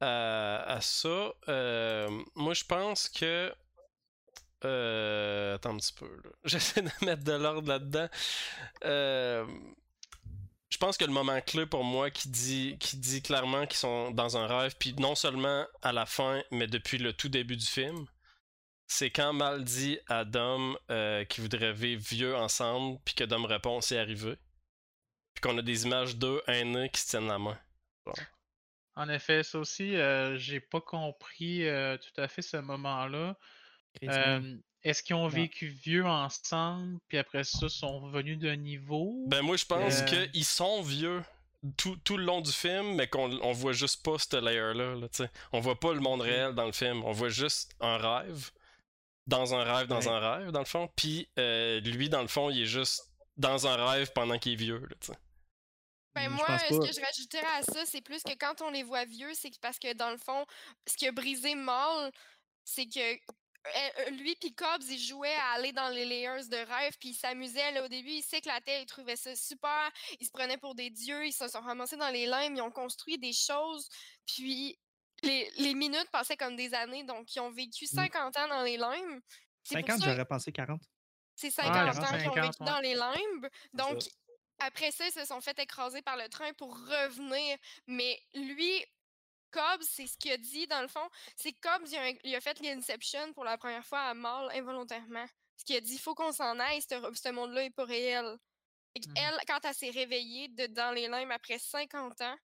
à, 0.00 0.72
à 0.76 0.80
ça. 0.80 1.32
Euh, 1.48 2.08
moi, 2.34 2.54
je 2.54 2.64
pense 2.64 3.08
que. 3.10 3.52
Euh, 4.64 5.56
attends 5.56 5.74
un 5.74 5.76
petit 5.76 5.92
peu. 5.92 6.06
là. 6.24 6.30
J'essaie 6.44 6.82
de 6.82 6.90
mettre 7.04 7.24
de 7.24 7.32
l'ordre 7.32 7.68
là-dedans. 7.68 8.08
Euh, 8.84 9.44
pense 10.82 10.96
que 10.96 11.04
le 11.04 11.12
moment 11.12 11.40
clé 11.40 11.64
pour 11.64 11.84
moi 11.84 12.10
qui 12.10 12.28
dit, 12.28 12.76
qui 12.80 12.96
dit 12.96 13.22
clairement 13.22 13.66
qu'ils 13.66 13.78
sont 13.78 14.10
dans 14.10 14.36
un 14.36 14.48
rêve, 14.48 14.74
puis 14.80 14.94
non 14.94 15.14
seulement 15.14 15.64
à 15.80 15.92
la 15.92 16.06
fin, 16.06 16.42
mais 16.50 16.66
depuis 16.66 16.98
le 16.98 17.12
tout 17.12 17.28
début 17.28 17.56
du 17.56 17.66
film, 17.66 18.04
c'est 18.88 19.10
quand 19.10 19.32
Mal 19.32 19.62
dit 19.62 20.00
à 20.08 20.24
Dom 20.24 20.76
euh, 20.90 21.24
qu'il 21.24 21.42
voudrait 21.42 21.72
vivre 21.72 22.02
vieux 22.02 22.34
ensemble, 22.34 22.98
puis 23.04 23.14
que 23.14 23.22
Dom 23.22 23.44
répond 23.44 23.80
c'est 23.80 23.96
arrivé. 23.96 24.34
Puis 25.34 25.42
qu'on 25.42 25.56
a 25.56 25.62
des 25.62 25.84
images 25.84 26.16
d'eux 26.16 26.42
aînés 26.48 26.90
qui 26.90 27.00
se 27.00 27.10
tiennent 27.10 27.28
la 27.28 27.38
main. 27.38 27.58
En 28.96 29.08
effet, 29.08 29.44
ça 29.44 29.60
aussi, 29.60 29.94
euh, 29.94 30.36
j'ai 30.36 30.58
pas 30.58 30.80
compris 30.80 31.64
euh, 31.68 31.96
tout 31.96 32.20
à 32.20 32.26
fait 32.26 32.42
ce 32.42 32.56
moment-là. 32.56 33.38
Euh, 34.02 34.56
Est-ce 34.84 35.02
qu'ils 35.02 35.14
ont 35.14 35.28
vécu 35.28 35.68
vieux 35.68 36.04
ensemble, 36.06 36.98
puis 37.08 37.18
après 37.18 37.44
ça, 37.44 37.68
sont 37.68 38.00
revenus 38.00 38.38
d'un 38.38 38.56
niveau? 38.56 39.24
Ben 39.28 39.42
moi 39.42 39.56
je 39.56 39.64
pense 39.64 40.00
Euh. 40.00 40.26
qu'ils 40.30 40.44
sont 40.44 40.82
vieux 40.82 41.22
tout, 41.76 41.96
tout 41.98 42.16
le 42.16 42.24
long 42.24 42.40
du 42.40 42.50
film, 42.50 42.96
mais 42.96 43.06
qu'on 43.06 43.30
on 43.42 43.52
voit 43.52 43.72
juste 43.72 44.02
pas 44.02 44.18
ce 44.18 44.36
layer-là. 44.36 44.96
Là, 44.96 45.08
tu 45.08 45.18
sais. 45.18 45.30
on 45.52 45.60
voit 45.60 45.78
pas 45.78 45.92
le 45.94 46.00
monde 46.00 46.20
réel 46.22 46.54
dans 46.54 46.66
le 46.66 46.72
film, 46.72 47.04
on 47.04 47.12
voit 47.12 47.28
juste 47.28 47.72
un 47.80 47.96
rêve. 47.96 48.50
Dans 49.28 49.54
un 49.54 49.62
rêve, 49.62 49.86
dans 49.86 50.00
Ouais. 50.00 50.08
un 50.08 50.18
rêve, 50.18 50.50
dans 50.50 50.58
le 50.58 50.64
fond. 50.64 50.88
Puis 50.96 51.28
euh, 51.38 51.78
lui, 51.80 52.08
dans 52.08 52.22
le 52.22 52.26
fond, 52.26 52.50
il 52.50 52.62
est 52.62 52.66
juste 52.66 53.04
dans 53.36 53.68
un 53.68 53.76
rêve 53.88 54.10
pendant 54.12 54.36
qu'il 54.36 54.54
est 54.54 54.56
vieux. 54.56 54.80
Là, 54.80 54.96
tu 55.00 55.06
sais. 55.12 55.18
Ben 56.16 56.24
Je 56.24 56.34
moi, 56.34 56.58
ce 56.58 56.64
que 56.78 56.92
je 56.92 57.00
rajouterais 57.00 57.58
à 57.58 57.62
ça, 57.62 57.86
c'est 57.86 58.00
plus 58.02 58.22
que 58.24 58.34
quand 58.36 58.60
on 58.62 58.70
les 58.70 58.82
voit 58.82 59.04
vieux, 59.04 59.30
c'est 59.34 59.56
parce 59.60 59.78
que 59.78 59.92
dans 59.94 60.10
le 60.10 60.18
fond, 60.18 60.44
ce 60.88 60.96
qui 60.96 61.06
a 61.06 61.12
brisé 61.12 61.54
Maul, 61.54 62.10
c'est 62.64 62.86
que 62.86 63.16
lui 64.12 64.34
puis 64.36 64.54
Cobbs, 64.54 64.82
ils 64.88 64.98
jouaient 64.98 65.34
à 65.34 65.52
aller 65.52 65.72
dans 65.72 65.88
les 65.88 66.04
layers 66.04 66.48
de 66.48 66.56
rêve, 66.56 66.96
puis 66.98 67.10
ils 67.10 67.14
s'amusaient. 67.14 67.72
Là, 67.72 67.84
au 67.84 67.88
début, 67.88 68.10
ils 68.10 68.22
s'éclataient, 68.22 68.82
ils 68.82 68.86
trouvaient 68.86 69.16
ça 69.16 69.34
super. 69.36 69.90
Ils 70.20 70.26
se 70.26 70.30
prenaient 70.32 70.58
pour 70.58 70.74
des 70.74 70.90
dieux, 70.90 71.26
ils 71.26 71.32
se 71.32 71.46
sont 71.48 71.60
ramassés 71.60 71.96
dans 71.96 72.08
les 72.10 72.26
limbes, 72.26 72.56
ils 72.56 72.62
ont 72.62 72.70
construit 72.72 73.18
des 73.18 73.32
choses, 73.32 73.88
puis 74.26 74.78
les, 75.22 75.50
les 75.58 75.74
minutes 75.74 76.10
passaient 76.10 76.36
comme 76.36 76.56
des 76.56 76.74
années, 76.74 77.04
donc 77.04 77.34
ils 77.34 77.40
ont 77.40 77.50
vécu 77.50 77.86
50 77.86 78.36
ans 78.36 78.48
dans 78.48 78.62
les 78.62 78.76
limbes. 78.76 79.20
C'est 79.62 79.78
pour 79.80 79.86
50, 79.88 80.00
ça- 80.00 80.10
j'aurais 80.10 80.24
pensé 80.24 80.50
40. 80.52 80.82
c'est 81.36 81.52
Ah, 81.58 81.62
50 81.62 81.76
ans 81.76 82.02
40, 82.02 82.18
qu'ils 82.18 82.28
ont 82.30 82.34
50, 82.34 82.46
vécu 82.58 82.64
dans 82.64 82.80
les 82.80 82.94
limbes. 82.94 83.48
Donc, 83.72 84.02
après 84.58 84.90
ça, 84.90 85.06
ils 85.06 85.12
se 85.12 85.24
sont 85.24 85.40
fait 85.40 85.58
écraser 85.60 86.02
par 86.02 86.16
le 86.16 86.28
train 86.28 86.52
pour 86.54 86.76
revenir. 86.76 87.56
Mais 87.86 88.20
lui, 88.34 88.84
Cobbs, 89.52 89.82
c'est 89.82 90.06
ce 90.06 90.16
qu'il 90.16 90.32
a 90.32 90.36
dit 90.38 90.66
dans 90.66 90.82
le 90.82 90.88
fond. 90.88 91.08
C'est 91.36 91.52
Cobbs, 91.52 91.86
il 91.90 91.96
a, 91.96 92.10
il 92.24 92.34
a 92.34 92.40
fait 92.40 92.58
l'Inception 92.60 93.32
pour 93.34 93.44
la 93.44 93.56
première 93.58 93.84
fois 93.86 94.00
à 94.00 94.14
Mal 94.14 94.48
involontairement. 94.56 95.26
Ce 95.56 95.64
qu'il 95.64 95.76
a 95.76 95.80
dit, 95.80 95.94
il 95.94 95.98
faut 96.00 96.14
qu'on 96.14 96.32
s'en 96.32 96.58
aille, 96.58 96.80
ce, 96.82 96.94
ce 97.14 97.28
monde-là 97.30 97.62
n'est 97.62 97.70
pas 97.70 97.84
réel. 97.84 98.36
Et 98.94 99.00
Mhm. 99.06 99.14
Elle, 99.16 99.38
quand 99.46 99.60
elle 99.64 99.74
s'est 99.74 99.90
réveillée 99.90 100.48
de, 100.48 100.66
dans 100.66 100.92
les 100.92 101.06
limbes 101.08 101.30
après 101.30 101.58
50 101.58 102.20
ans, 102.22 102.36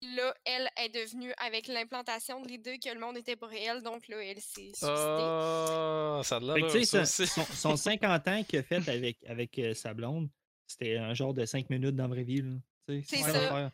là, 0.00 0.34
elle 0.44 0.70
est 0.76 0.88
devenue, 0.90 1.32
avec 1.38 1.66
l'implantation 1.66 2.40
de 2.40 2.48
l'idée 2.48 2.78
que 2.78 2.88
le 2.90 3.00
monde 3.00 3.16
n'était 3.16 3.36
pas 3.36 3.48
réel, 3.48 3.82
donc 3.82 4.06
là, 4.08 4.18
elle 4.22 4.40
s'est 4.40 4.70
suicidée. 4.72 4.84
Ah, 4.86 6.20
ça 6.24 6.38
de 6.40 6.60
que, 6.72 6.84
ça 6.84 7.04
son, 7.04 7.22
aussi. 7.22 7.26
son- 7.32 7.44
son 7.54 7.76
50 7.76 8.28
ans 8.28 8.44
qu'il 8.44 8.58
a 8.60 8.62
fait 8.62 8.88
avec, 8.88 9.18
avec 9.26 9.58
euh, 9.58 9.74
sa 9.74 9.92
blonde, 9.94 10.28
c'était 10.66 10.96
un 10.98 11.14
genre 11.14 11.34
de 11.34 11.44
5 11.44 11.68
minutes 11.68 11.96
dans 11.96 12.04
la 12.04 12.08
vraie 12.10 12.22
vie. 12.22 12.42
C'est 12.86 13.02
ça. 13.32 13.70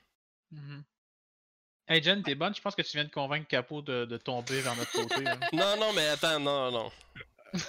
Hey 1.87 2.03
Jen, 2.03 2.23
t'es 2.23 2.35
bonne? 2.35 2.55
Je 2.55 2.61
pense 2.63 2.75
que 2.75 2.83
tu 2.83 2.97
viens 2.97 3.05
de 3.05 3.11
convaincre 3.11 3.47
Capo 3.47 3.83
de, 3.83 4.07
de 4.07 4.17
tomber 4.17 4.61
vers 4.61 4.75
notre 4.77 4.93
côté. 4.93 5.23
Non, 5.53 5.77
non, 5.79 5.93
mais 5.93 6.09
attends, 6.09 6.41
non, 6.41 6.71
non. 6.71 6.91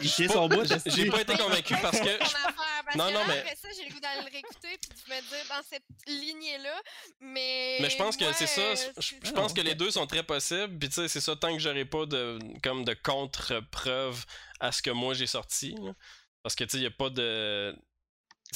Il 0.02 0.10
tient 0.10 0.28
son 0.30 0.48
bout. 0.48 0.66
J'ai 0.66 0.78
j'ai 0.90 1.10
pas 1.12 1.22
été 1.22 1.36
convaincu 1.38 1.76
parce 1.82 2.00
que. 2.00 2.06
mon 2.06 2.26
affaire, 2.26 2.54
parce 2.86 2.96
Non, 2.98 3.08
que 3.08 3.14
non, 3.14 3.20
là, 3.20 3.26
mais- 3.28 3.40
Après 3.40 3.56
ça, 3.56 3.68
j'ai 3.78 3.88
le 3.88 3.94
goût 3.94 4.00
d'aller 4.00 4.22
le 4.22 4.32
réécouter 4.32 4.80
puis 4.82 4.90
de 4.90 5.14
me 5.14 5.22
dire 5.22 5.46
dans 5.50 5.62
cette 5.70 5.84
lignée-là. 6.08 6.82
Mais. 7.20 7.78
Mais 7.82 7.90
je 7.90 7.98
pense 7.98 8.18
que 8.18 8.32
c'est 8.34 8.48
ça. 8.48 8.74
Je, 8.98 9.32
pense 9.32 9.54
que 9.54 9.62
les 9.62 9.76
deux 9.76 9.92
sont 9.92 10.08
très 10.08 10.24
possibles. 10.24 10.80
Puis 10.80 10.90
tu 10.90 10.96
sais, 10.96 11.08
c'est 11.08 11.20
ça, 11.22 11.36
tant 11.36 11.54
que 11.54 11.60
j'aurai 11.60 11.86
pas 11.86 12.06
de 12.08 12.40
comme 12.64 12.84
de 12.84 12.94
contre-preuve 12.96 14.26
à 14.60 14.72
ce 14.72 14.82
que 14.82 14.92
moi 14.92 15.14
j'ai 15.14 15.28
sorti. 15.28 15.76
là. 15.80 15.92
Parce 16.42 16.56
que 16.56 16.64
tu 16.64 16.78
sais, 16.78 16.84
y 16.84 16.88
a 16.88 16.92
pas 16.92 17.10
de. 17.10 17.76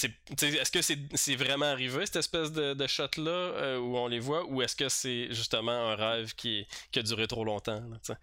Est-ce 0.08 0.72
que 0.72 0.82
c'est 0.82 0.98
c'est 1.16 1.36
vraiment 1.36 1.66
arrivé, 1.66 2.06
cette 2.06 2.16
espèce 2.18 2.52
de, 2.52 2.74
de 2.74 2.88
shot-là, 2.88 3.32
euh, 3.32 3.78
où 3.80 3.98
on 3.98 4.08
les 4.08 4.20
voit, 4.20 4.46
ou 4.46 4.62
est-ce 4.62 4.76
que 4.76 4.88
c'est 4.90 5.28
justement 5.34 5.72
un 5.92 5.96
rêve 5.96 6.34
qui, 6.36 6.66
qui 6.92 7.00
a 7.00 7.04
duré 7.04 7.28
trop 7.28 7.44
longtemps? 7.44 7.82
là, 7.82 8.16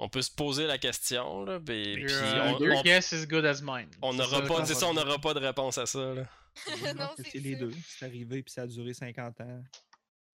on 0.00 0.08
peut 0.08 0.22
se 0.22 0.30
poser 0.30 0.66
la 0.66 0.76
question, 0.78 1.44
là, 1.44 1.58
ben, 1.60 1.98
Your, 2.00 2.10
Your, 2.10 2.44
on- 2.46 2.58
your 2.64 2.76
on- 2.78 2.82
guess 2.82 3.12
is 3.12 3.26
good 3.26 3.44
as 3.44 3.62
mine. 3.62 3.88
on 4.02 4.12
n'aura 4.12 4.42
pas, 4.42 4.64
ça, 4.66 4.86
on 4.88 4.94
n'aura 4.94 5.18
pas 5.20 5.34
de 5.34 5.38
réponse 5.40 5.78
à 5.78 5.86
ça. 5.86 6.14
Là. 6.14 6.24
C'est 7.16 7.30
c'est 7.30 7.38
les 7.38 7.56
deux. 7.56 7.72
C'est 7.86 8.04
arrivé 8.06 8.42
puis 8.42 8.52
ça 8.52 8.62
a 8.62 8.66
duré 8.66 8.92
50 8.94 9.40
ans. 9.40 9.62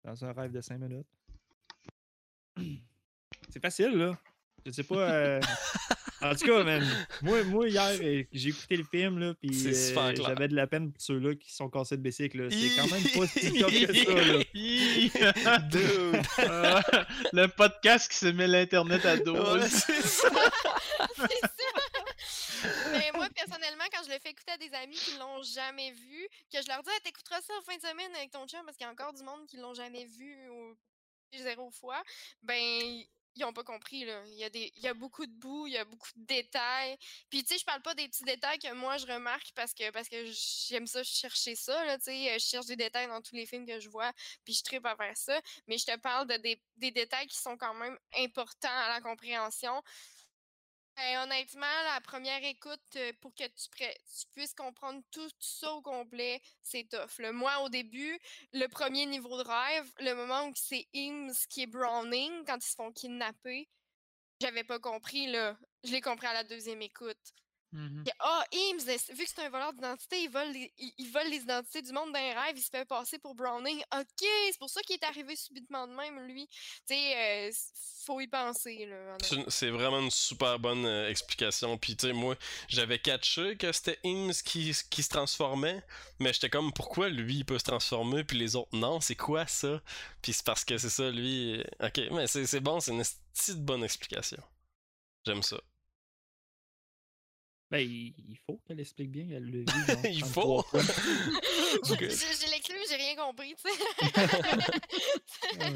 Dans 0.05 0.25
un 0.25 0.33
rêve 0.33 0.53
de 0.53 0.61
5 0.61 0.79
minutes. 0.79 1.07
C'est 3.51 3.61
facile, 3.61 3.93
là. 3.97 4.19
Je 4.67 4.71
sais 4.73 4.83
pas. 4.85 4.97
euh, 4.97 5.41
En 6.23 6.35
tout 6.35 6.47
cas, 6.47 6.65
man, 6.65 6.87
moi, 7.23 7.43
moi 7.45 7.69
hier, 7.69 7.91
euh, 8.03 8.25
j'ai 8.33 8.49
écouté 8.51 8.77
le 8.77 8.85
film, 8.85 9.19
là, 9.19 9.35
puis 9.35 9.51
euh, 9.67 10.15
j'avais 10.17 10.49
de 10.49 10.55
la 10.55 10.67
peine 10.67 10.93
pour 10.93 11.01
ceux-là 11.01 11.35
qui 11.35 11.53
sont 11.53 11.69
cassés 11.71 11.97
de 11.97 12.03
bicycle. 12.03 12.43
là. 12.43 12.51
C'est 12.51 12.77
quand 12.77 12.91
même 12.91 13.03
pas 13.03 13.27
si 13.27 13.53
top 13.61 13.71
que 13.71 13.95
ça, 13.95 14.15
là. 14.15 15.59
Dude! 15.71 16.27
Euh, 16.41 16.81
le 17.33 17.47
podcast 17.47 18.11
qui 18.11 18.17
se 18.17 18.27
met 18.27 18.47
l'internet 18.47 19.05
à 19.07 19.17
dos. 19.17 19.35
Ouais, 19.35 19.69
c'est 19.69 20.03
ça. 20.03 20.29
C'est 21.17 21.41
ça. 21.41 21.49
Mais 22.93 23.11
moi, 23.15 23.29
personnellement, 23.35 23.85
quand 23.93 24.03
je 24.05 24.11
le 24.11 24.19
fais 24.19 24.31
écouter 24.31 24.53
à 24.53 24.59
des 24.59 24.73
amis 24.75 24.97
qui 24.97 25.17
l'ont 25.19 25.43
jamais 25.43 25.93
vu, 25.93 26.29
que 26.53 26.61
je 26.63 26.69
leur 26.69 26.83
dis, 26.83 26.91
ah, 26.95 27.01
t'écouteras 27.03 27.41
ça 27.41 27.55
en 27.59 27.63
fin 27.63 27.77
de 27.77 27.83
semaine 27.83 28.15
avec 28.15 28.31
ton 28.31 28.47
chum 28.47 28.61
parce 28.65 28.77
qu'il 28.77 28.85
y 28.85 28.89
a 28.89 28.93
encore 28.93 29.15
du 29.15 29.23
monde 29.23 29.47
qui 29.47 29.57
l'ont 29.57 29.75
jamais 29.75 30.05
vu 30.05 30.37
ou 30.51 30.77
zéro 31.39 31.71
fois, 31.71 32.03
ben, 32.43 33.03
ils 33.37 33.45
ont 33.45 33.53
pas 33.53 33.65
compris, 33.65 34.05
là. 34.05 34.23
Il 34.27 34.35
y, 34.35 34.45
a 34.45 34.51
des, 34.51 34.73
il 34.77 34.83
y 34.83 34.89
a 34.89 34.95
beaucoup 34.95 35.27
de 35.27 35.33
bouts, 35.33 35.67
il 35.67 35.75
y 35.75 35.79
a 35.79 35.85
beaucoup 35.85 36.09
de 36.17 36.25
détails. 36.27 36.97
Puis, 37.31 37.43
tu 37.43 37.55
sais, 37.55 37.59
je 37.59 37.65
parle 37.65 37.83
pas 37.83 37.95
des 37.95 38.09
petits 38.09 38.25
détails 38.25 38.59
que 38.59 38.73
moi, 38.75 38.97
je 38.99 39.07
remarque 39.07 39.53
parce 39.55 39.73
que, 39.73 39.91
parce 39.91 40.09
que 40.09 40.25
j'aime 40.69 40.87
ça, 40.87 41.03
chercher 41.05 41.55
ça, 41.55 41.85
là, 41.85 41.99
tu 41.99 42.05
sais. 42.05 42.39
Je 42.39 42.45
cherche 42.45 42.67
des 42.67 42.77
détails 42.77 43.09
dans 43.09 43.21
tous 43.23 43.35
les 43.35 43.47
films 43.47 43.67
que 43.67 43.79
je 43.81 43.89
vois, 43.89 44.13
puis 44.45 44.55
je 44.55 44.63
tripe 44.63 44.87
à 44.87 44.97
faire 44.97 45.17
ça. 45.17 45.41
Mais 45.67 45.79
je 45.79 45.87
te 45.87 45.97
parle 45.99 46.27
de 46.27 46.37
des, 46.37 46.63
des 46.77 46.91
détails 46.91 47.27
qui 47.27 47.39
sont 47.39 47.57
quand 47.57 47.75
même 47.75 47.97
importants 48.19 48.69
à 48.69 48.89
la 48.89 49.01
compréhension. 49.01 49.83
Ben, 51.01 51.23
honnêtement, 51.23 51.67
la 51.95 52.01
première 52.03 52.45
écoute, 52.45 52.79
euh, 52.97 53.13
pour 53.23 53.35
que 53.35 53.45
tu, 53.45 54.27
puisses 54.35 54.53
comprendre 54.53 55.03
tout 55.11 55.31
ça 55.39 55.73
au 55.73 55.81
complet, 55.81 56.43
c'est 56.63 56.87
tough. 56.91 57.19
là. 57.21 57.33
Moi, 57.33 57.59
au 57.61 57.71
début, 57.71 58.19
le 58.53 58.67
premier 58.67 59.07
niveau 59.07 59.43
de 59.43 59.49
rêve, 59.49 59.91
le 60.01 60.13
moment 60.13 60.47
où 60.49 60.53
c'est 60.55 60.87
Eames 60.93 61.33
qui 61.49 61.63
est 61.63 61.67
Browning, 61.67 62.45
quand 62.45 62.59
ils 62.59 62.69
se 62.69 62.75
font 62.75 62.93
kidnapper, 62.93 63.67
j'avais 64.43 64.63
pas 64.63 64.79
compris, 64.79 65.27
là. 65.27 65.57
Je 65.85 65.93
l'ai 65.93 66.03
compris 66.03 66.27
à 66.27 66.35
la 66.35 66.45
deuxième 66.45 66.83
écoute. 66.83 67.33
Mhm. 67.73 68.03
Puis, 68.05 68.13
Ah, 68.19 68.45
Eames, 68.53 68.81
euh, 68.89 68.97
vu 69.15 69.25
que 69.25 69.31
c'est 69.35 69.43
un 69.45 69.49
voleur 69.49 69.73
d'identité, 69.73 70.23
il 70.23 70.29
vole, 70.31 70.51
les, 70.53 70.73
il, 70.79 70.93
il 70.99 71.11
vole 71.11 71.29
les 71.29 71.37
identités 71.39 71.83
du 71.83 71.93
monde 71.93 72.13
d'un 72.13 72.41
rêve, 72.41 72.57
il 72.57 72.63
se 72.63 72.69
fait 72.71 72.85
passer 72.85 73.19
pour 73.19 73.35
Browning. 73.35 73.81
Ok, 73.97 74.07
c'est 74.21 74.59
pour 74.59 74.69
ça 74.69 74.81
qu'il 74.83 74.97
est 74.97 75.05
arrivé 75.05 75.37
subitement 75.37 75.87
de 75.87 75.95
même, 75.95 76.19
lui. 76.27 76.49
Tu 76.49 76.95
sais, 76.95 77.49
euh, 77.49 77.53
faut 78.05 78.21
y 78.21 78.27
penser. 78.27 78.89
C'est 79.49 79.71
vraiment 79.71 80.01
une 80.01 80.11
super 80.11 80.59
bonne 80.59 80.85
euh, 80.85 81.09
explication. 81.09 81.79
Puis, 81.79 81.97
tu 81.97 82.09
sais, 82.09 82.13
moi, 82.13 82.35
j'avais 82.69 82.99
catché 82.99 83.57
que 83.57 83.71
c'était 83.73 83.99
Eames 84.05 84.33
qui, 84.45 84.73
qui 84.91 85.03
se 85.03 85.09
transformait, 85.09 85.83
mais 86.19 86.33
j'étais 86.33 86.51
comme, 86.51 86.73
pourquoi 86.73 87.09
lui, 87.09 87.37
il 87.37 87.45
peut 87.45 87.59
se 87.59 87.65
transformer, 87.65 88.25
puis 88.25 88.37
les 88.39 88.57
autres, 88.57 88.77
non, 88.77 89.01
c'est 89.01 89.17
quoi 89.17 89.47
ça? 89.47 89.81
Puis 90.23 90.33
c'est 90.33 90.45
parce 90.45 90.65
que 90.65 90.77
c'est 90.77 90.91
ça, 90.91 91.11
lui. 91.11 91.61
euh, 91.61 91.87
Ok, 91.87 92.01
mais 92.11 92.27
c'est 92.27 92.61
bon, 92.61 92.81
c'est 92.81 92.91
une 92.93 93.03
petite 93.33 93.65
bonne 93.65 93.85
explication. 93.85 94.43
J'aime 95.25 95.43
ça. 95.43 95.61
Ben, 97.71 97.79
il 97.89 98.37
faut 98.47 98.61
qu'elle 98.67 98.81
explique 98.81 99.11
bien. 99.13 99.27
Elle 99.31 99.45
le 99.45 99.61
vit, 99.61 99.67
Il 100.15 100.21
33 100.23 100.63
faut. 100.63 100.67
J'ai 100.73 101.93
Ok. 101.93 102.01
j'ai- 102.01 102.09
j'ai 102.41 102.47
l'écrit, 102.51 102.75
mais 102.75 102.87
j'ai 102.89 102.97
rien 102.97 103.15
compris, 103.17 103.55
tu 103.55 103.63
sais. 103.71 103.79
Non, 105.59 105.67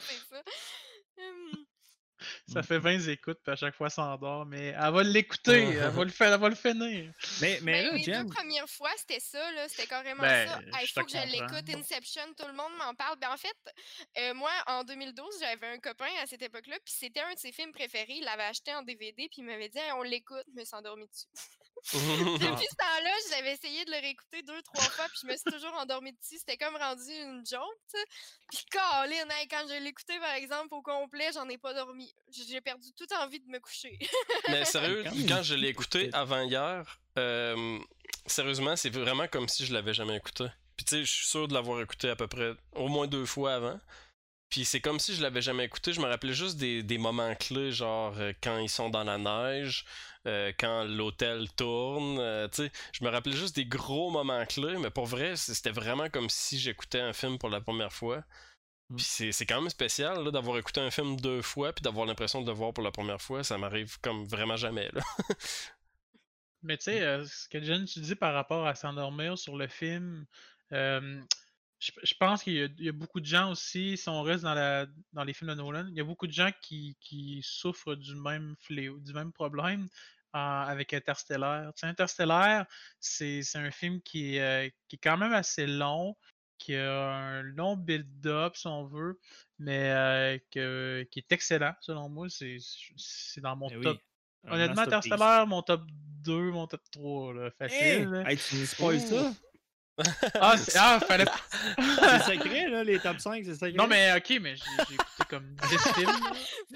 c'est 0.00 0.34
ça. 0.34 0.42
Hum, 1.18 1.64
Ça 2.46 2.62
fait 2.62 2.78
20 2.78 3.08
écoutes, 3.08 3.38
puis 3.42 3.52
à 3.52 3.56
chaque 3.56 3.74
fois, 3.74 3.90
ça 3.90 4.02
endort. 4.04 4.46
Mais 4.46 4.68
elle 4.68 4.92
va 4.92 5.02
l'écouter, 5.02 5.62
elle 5.62 5.90
va 5.90 6.04
le 6.04 6.10
faire, 6.10 6.32
elle 6.32 6.40
va 6.40 6.48
le 6.48 6.54
finir. 6.54 7.12
Mais, 7.40 7.58
mais 7.62 7.82
ben, 7.82 7.86
là, 7.86 7.92
les 7.92 8.02
Jen, 8.02 8.22
deux 8.22 8.34
premières 8.34 8.68
fois, 8.68 8.90
c'était 8.96 9.20
ça, 9.20 9.52
là. 9.52 9.68
C'était 9.68 9.86
carrément 9.86 10.22
Ben, 10.22 10.48
ça. 10.48 10.60
Il 10.62 10.86
je 10.86 10.92
faut 10.92 11.04
que 11.04 11.10
je 11.10 11.32
l'écoute. 11.32 11.74
Inception, 11.74 12.22
tout 12.38 12.46
le 12.46 12.54
monde 12.54 12.72
m'en 12.78 12.94
parle. 12.94 13.18
Ben, 13.18 13.30
en 13.32 13.36
fait, 13.36 13.56
euh, 14.18 14.34
moi, 14.34 14.50
en 14.66 14.84
2012, 14.84 15.26
j'avais 15.40 15.68
un 15.68 15.78
copain 15.78 16.10
à 16.22 16.26
cette 16.26 16.42
époque-là, 16.42 16.76
puis 16.84 16.94
c'était 16.96 17.20
un 17.20 17.34
de 17.34 17.38
ses 17.38 17.52
films 17.52 17.72
préférés. 17.72 18.16
Il 18.16 18.24
l'avait 18.24 18.44
acheté 18.44 18.74
en 18.74 18.82
DVD, 18.82 19.28
puis 19.28 19.38
il 19.38 19.44
m'avait 19.44 19.68
dit 19.68 19.78
Hey, 19.78 19.92
on 19.92 20.02
l'écoute. 20.02 20.44
Je 20.54 20.60
me 20.60 20.64
suis 20.64 20.76
endormie 20.76 21.06
dessus. 21.06 21.26
Depuis 21.92 22.66
ce 22.70 22.76
temps-là, 22.76 23.10
j'avais 23.30 23.52
essayé 23.52 23.84
de 23.84 23.90
le 23.90 24.00
réécouter 24.00 24.42
deux, 24.42 24.60
trois 24.62 24.84
fois, 24.84 25.04
puis 25.06 25.18
je 25.22 25.26
me 25.26 25.36
suis 25.36 25.50
toujours 25.50 25.72
endormie 25.74 26.12
dessus. 26.12 26.38
C'était 26.38 26.56
comme 26.56 26.76
rendu 26.76 27.10
une 27.10 27.44
joke, 27.46 27.62
tu 27.92 27.98
sais. 27.98 28.04
Puis, 28.50 28.64
Colin, 28.70 29.28
quand 29.50 29.66
je 29.68 29.80
l'ai 29.80 29.88
écouté, 29.88 30.18
par 30.18 30.34
exemple, 30.34 30.74
au 30.74 30.82
complet, 30.82 31.30
j'en 31.32 31.48
ai 31.48 31.58
pas 31.58 31.74
dormi. 31.74 32.12
J'ai 32.30 32.60
perdu 32.60 32.92
toute 32.96 33.12
envie 33.12 33.40
de 33.40 33.48
me 33.48 33.60
coucher. 33.60 33.98
Mais 34.48 34.64
sérieux, 34.64 35.04
quand 35.28 35.42
je 35.42 35.54
l'ai 35.54 35.68
écouté 35.68 36.10
avant 36.12 36.42
hier, 36.42 37.00
euh, 37.18 37.78
sérieusement, 38.26 38.76
c'est 38.76 38.90
vraiment 38.90 39.28
comme 39.28 39.48
si 39.48 39.64
je 39.66 39.72
l'avais 39.72 39.94
jamais 39.94 40.16
écouté. 40.16 40.46
Puis 40.76 40.84
tu 40.84 40.96
sais, 40.96 41.04
je 41.04 41.12
suis 41.12 41.26
sûr 41.26 41.48
de 41.48 41.54
l'avoir 41.54 41.80
écouté 41.80 42.10
à 42.10 42.16
peu 42.16 42.26
près 42.26 42.52
au 42.72 42.88
moins 42.88 43.06
deux 43.06 43.24
fois 43.24 43.54
avant. 43.54 43.80
Puis 44.48 44.64
c'est 44.64 44.80
comme 44.80 45.00
si 45.00 45.14
je 45.14 45.22
l'avais 45.22 45.42
jamais 45.42 45.64
écouté. 45.64 45.92
Je 45.92 46.00
me 46.00 46.06
rappelais 46.06 46.34
juste 46.34 46.56
des, 46.56 46.82
des 46.82 46.98
moments 46.98 47.34
clés, 47.34 47.72
genre 47.72 48.14
euh, 48.18 48.32
quand 48.42 48.58
ils 48.58 48.68
sont 48.68 48.90
dans 48.90 49.04
la 49.04 49.18
neige, 49.18 49.84
euh, 50.26 50.52
quand 50.58 50.84
l'hôtel 50.84 51.50
tourne. 51.54 52.18
euh, 52.18 52.48
je 52.92 53.04
me 53.04 53.10
rappelais 53.10 53.36
juste 53.36 53.56
des 53.56 53.66
gros 53.66 54.10
moments 54.10 54.44
clés, 54.46 54.78
mais 54.78 54.90
pour 54.90 55.06
vrai, 55.06 55.36
c'était 55.36 55.70
vraiment 55.70 56.08
comme 56.10 56.28
si 56.30 56.58
j'écoutais 56.58 57.00
un 57.00 57.12
film 57.12 57.38
pour 57.38 57.48
la 57.50 57.60
première 57.60 57.92
fois. 57.92 58.24
Mm. 58.90 58.96
Puis 58.96 59.32
c'est 59.32 59.46
quand 59.46 59.60
même 59.60 59.70
spécial 59.70 60.30
d'avoir 60.32 60.58
écouté 60.58 60.80
un 60.80 60.90
film 60.90 61.16
deux 61.20 61.42
fois, 61.42 61.72
puis 61.72 61.82
d'avoir 61.82 62.06
l'impression 62.06 62.42
de 62.42 62.46
le 62.46 62.52
voir 62.54 62.72
pour 62.74 62.84
la 62.84 62.92
première 62.92 63.20
fois. 63.22 63.44
Ça 63.44 63.58
m'arrive 63.58 63.98
comme 64.00 64.24
vraiment 64.26 64.56
jamais. 64.56 64.90
Là. 64.92 65.02
Mais 66.62 66.76
tu 66.78 66.84
sais, 66.84 67.02
euh, 67.02 67.24
ce 67.26 67.48
que 67.48 67.62
Jen, 67.62 67.84
tu 67.84 68.00
dis 68.00 68.14
par 68.16 68.34
rapport 68.34 68.66
à 68.66 68.74
s'endormir 68.74 69.38
sur 69.38 69.56
le 69.56 69.68
film, 69.68 70.26
je, 71.78 71.92
je 72.02 72.14
pense 72.18 72.42
qu'il 72.42 72.54
y, 72.54 72.62
a- 72.62 72.68
il 72.78 72.84
y 72.84 72.88
a 72.88 72.92
beaucoup 72.92 73.20
de 73.20 73.26
gens 73.26 73.50
aussi, 73.50 73.96
si 73.96 74.08
on 74.08 74.22
reste 74.22 74.44
dans, 74.44 74.54
la, 74.54 74.86
dans 75.12 75.24
les 75.24 75.34
films 75.34 75.50
de 75.50 75.54
Nolan, 75.56 75.86
il 75.90 75.96
y 75.96 76.00
a 76.00 76.04
beaucoup 76.04 76.26
de 76.26 76.32
gens 76.32 76.50
qui, 76.62 76.96
qui 77.00 77.40
souffrent 77.42 77.94
du 77.96 78.14
même 78.16 78.54
fléau, 78.60 78.98
du 79.00 79.12
même 79.12 79.32
problème 79.32 79.88
avec 80.32 80.92
Interstellar. 80.92 81.72
Tu 81.74 81.80
sais, 81.80 81.86
Interstellar, 81.86 82.66
c'est 83.00 83.42
un 83.54 83.70
film 83.70 84.00
qui 84.02 84.36
est, 84.36 84.40
euh, 84.40 84.70
qui 84.88 84.96
est 84.96 85.00
quand 85.02 85.16
même 85.16 85.32
assez 85.32 85.66
long, 85.66 86.16
qui 86.58 86.74
a 86.74 87.10
un 87.12 87.42
long 87.42 87.76
build-up, 87.76 88.56
si 88.56 88.66
on 88.66 88.84
veut, 88.84 89.18
mais 89.58 89.90
euh, 89.90 90.38
que- 90.50 91.06
qui 91.10 91.18
est 91.20 91.32
excellent, 91.32 91.74
selon 91.80 92.08
moi. 92.08 92.28
C'est 92.28 93.40
dans 93.40 93.56
mon 93.56 93.68
Ben 93.68 93.82
top 93.82 93.98
Honnêtement. 94.48 94.82
Interstellar, 94.82 95.46
mon 95.46 95.62
top 95.62 95.82
2, 96.22 96.50
mon 96.52 96.66
top 96.66 96.82
3, 96.92 97.34
là, 97.34 97.50
facile. 97.50 98.24
Hey, 98.26 98.36
tu 98.36 98.56
nous 98.56 98.66
spoil 98.66 99.00
ça? 99.00 99.34
Ah, 100.34 100.56
c'est- 100.58 100.76
ah, 100.78 101.00
fallait. 101.08 101.24
C'est 102.00 102.34
secret, 102.34 102.68
là, 102.68 102.84
les 102.84 102.98
top 103.00 103.18
5, 103.18 103.44
c'est 103.44 103.54
secret? 103.54 103.72
non, 103.72 103.86
mais 103.86 104.12
ok, 104.16 104.38
mais 104.40 104.54
j'ai 104.56 104.94
écouté 104.94 105.24
comme 105.30 105.54
10 105.54 105.78
films. 105.94 106.06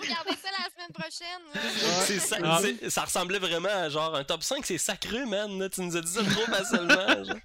regardez 0.00 0.36
semaine 0.80 0.92
prochaine, 0.92 2.42
là. 2.42 2.60
Ah. 2.84 2.90
ça 2.90 3.04
ressemblait 3.04 3.38
vraiment 3.38 3.68
à 3.68 3.88
genre 3.88 4.14
un 4.14 4.24
top 4.24 4.42
5, 4.42 4.64
c'est 4.64 4.78
sacré, 4.78 5.24
man. 5.26 5.58
là. 5.58 5.68
Tu 5.68 5.80
nous 5.82 5.96
as 5.96 6.00
dit 6.00 6.12
ça 6.12 6.22
trop 6.22 6.46
facilement. 6.46 7.24
genre. 7.24 7.36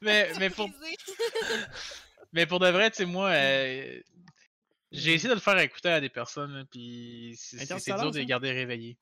mais, 0.00 0.32
mais, 0.38 0.50
pour, 0.50 0.70
mais 2.32 2.46
pour 2.46 2.58
de 2.60 2.68
vrai, 2.68 2.90
tu 2.90 2.98
sais, 2.98 3.04
moi, 3.04 3.30
euh, 3.30 4.00
j'ai 4.90 5.14
essayé 5.14 5.28
de 5.28 5.34
le 5.34 5.40
faire 5.40 5.58
écouter 5.58 5.90
à 5.90 6.00
des 6.00 6.08
personnes, 6.08 6.66
puis 6.70 7.34
c'est- 7.38 7.66
dur 7.66 8.10
de 8.10 8.18
les 8.18 8.26
garder 8.26 8.52
réveillés. 8.52 8.96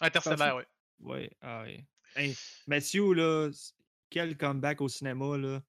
Interstellar, 0.00 0.56
oui. 0.56 0.62
Ouais, 1.00 1.30
ah 1.40 1.62
ouais. 1.62 1.84
Hey, 2.16 2.36
Matthew, 2.66 3.12
là, 3.14 3.50
quel 4.10 4.36
comeback 4.36 4.80
au 4.80 4.88
cinéma, 4.88 5.36
là. 5.36 5.60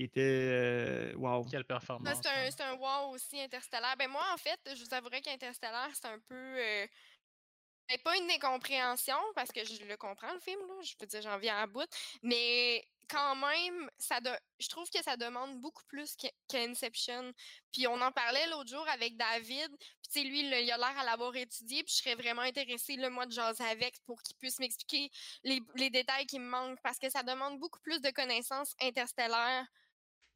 Il 0.00 0.04
était. 0.06 0.20
euh, 0.22 1.12
wow. 1.16 1.44
Quelle 1.44 1.66
performance. 1.66 2.18
c'est 2.22 2.28
un, 2.30 2.46
hein. 2.46 2.48
c'est 2.50 2.62
un 2.62 2.72
wow 2.72 3.10
aussi 3.12 3.38
interstellaire. 3.38 3.94
Ben 3.98 4.08
moi, 4.08 4.24
en 4.32 4.38
fait, 4.38 4.58
je 4.74 4.82
vous 4.82 4.94
avouerais 4.94 5.20
qu'Interstellaire, 5.20 5.90
c'est 5.92 6.06
un 6.08 6.18
peu. 6.20 6.34
euh, 6.34 6.86
ben, 7.86 7.98
pas 8.02 8.16
une 8.16 8.30
incompréhension, 8.30 9.18
parce 9.34 9.52
que 9.52 9.62
je 9.62 9.84
le 9.84 9.98
comprends, 9.98 10.32
le 10.32 10.40
film, 10.40 10.58
là. 10.66 10.74
Je 10.82 10.94
peux 10.96 11.04
dire, 11.04 11.20
j'en 11.20 11.36
viens 11.38 11.58
à 11.58 11.66
bout. 11.66 11.86
Mais 12.22 12.82
quand 13.10 13.36
même, 13.36 13.90
ça 13.98 14.20
de- 14.22 14.30
je 14.58 14.68
trouve 14.68 14.88
que 14.88 15.02
ça 15.02 15.18
demande 15.18 15.60
beaucoup 15.60 15.82
plus 15.86 16.16
qu'I- 16.16 16.30
qu'Inception. 16.48 17.32
Puis 17.70 17.86
on 17.86 18.00
en 18.00 18.10
parlait 18.12 18.46
l'autre 18.46 18.70
jour 18.70 18.88
avec 18.88 19.18
David. 19.18 19.68
Puis 20.10 20.24
lui, 20.24 20.40
il 20.40 20.54
a 20.54 20.78
l'air 20.78 20.98
à 20.98 21.04
l'avoir 21.04 21.36
étudié. 21.36 21.82
Puis 21.82 21.92
je 21.92 22.02
serais 22.02 22.14
vraiment 22.14 22.40
intéressée, 22.42 22.96
le 22.96 23.10
moi, 23.10 23.26
de 23.26 23.32
jaser 23.32 23.64
avec 23.64 24.00
pour 24.06 24.22
qu'il 24.22 24.36
puisse 24.36 24.58
m'expliquer 24.60 25.10
les, 25.44 25.60
les 25.74 25.90
détails 25.90 26.24
qui 26.24 26.38
me 26.38 26.48
manquent. 26.48 26.80
Parce 26.82 26.98
que 26.98 27.10
ça 27.10 27.22
demande 27.22 27.58
beaucoup 27.58 27.80
plus 27.80 28.00
de 28.00 28.10
connaissances 28.10 28.74
interstellaires 28.80 29.66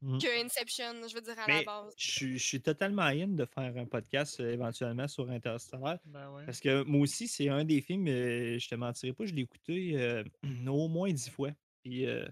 Mhm. 0.05 0.19
que 0.21 0.45
Inception, 0.45 1.07
je 1.07 1.15
veux 1.15 1.21
dire, 1.21 1.37
à 1.39 1.47
la 1.47 1.63
base. 1.63 1.93
je 1.97 2.11
suis- 2.11 2.37
je 2.37 2.43
suis 2.43 2.61
totalement 2.61 3.01
in 3.03 3.27
de 3.29 3.45
faire 3.45 3.75
un 3.77 3.85
podcast 3.85 4.39
euh, 4.39 4.51
éventuellement 4.53 5.07
sur 5.07 5.29
Interstellar. 5.29 5.97
Ben 6.05 6.31
ouais. 6.31 6.45
Parce 6.45 6.59
que 6.59 6.83
moi 6.83 7.01
aussi, 7.01 7.27
c'est 7.27 7.49
un 7.49 7.63
des 7.65 7.81
films, 7.81 8.07
euh, 8.07 8.57
je 8.59 8.67
te 8.69 8.75
mentirais 8.75 9.13
pas, 9.13 9.25
je 9.25 9.33
l'ai 9.33 9.41
écouté 9.41 9.97
euh, 9.99 10.23
au 10.67 10.87
moins 10.87 11.11
dix 11.11 11.29
fois. 11.29 11.51
Puis 11.83 12.05
euh, 12.05 12.25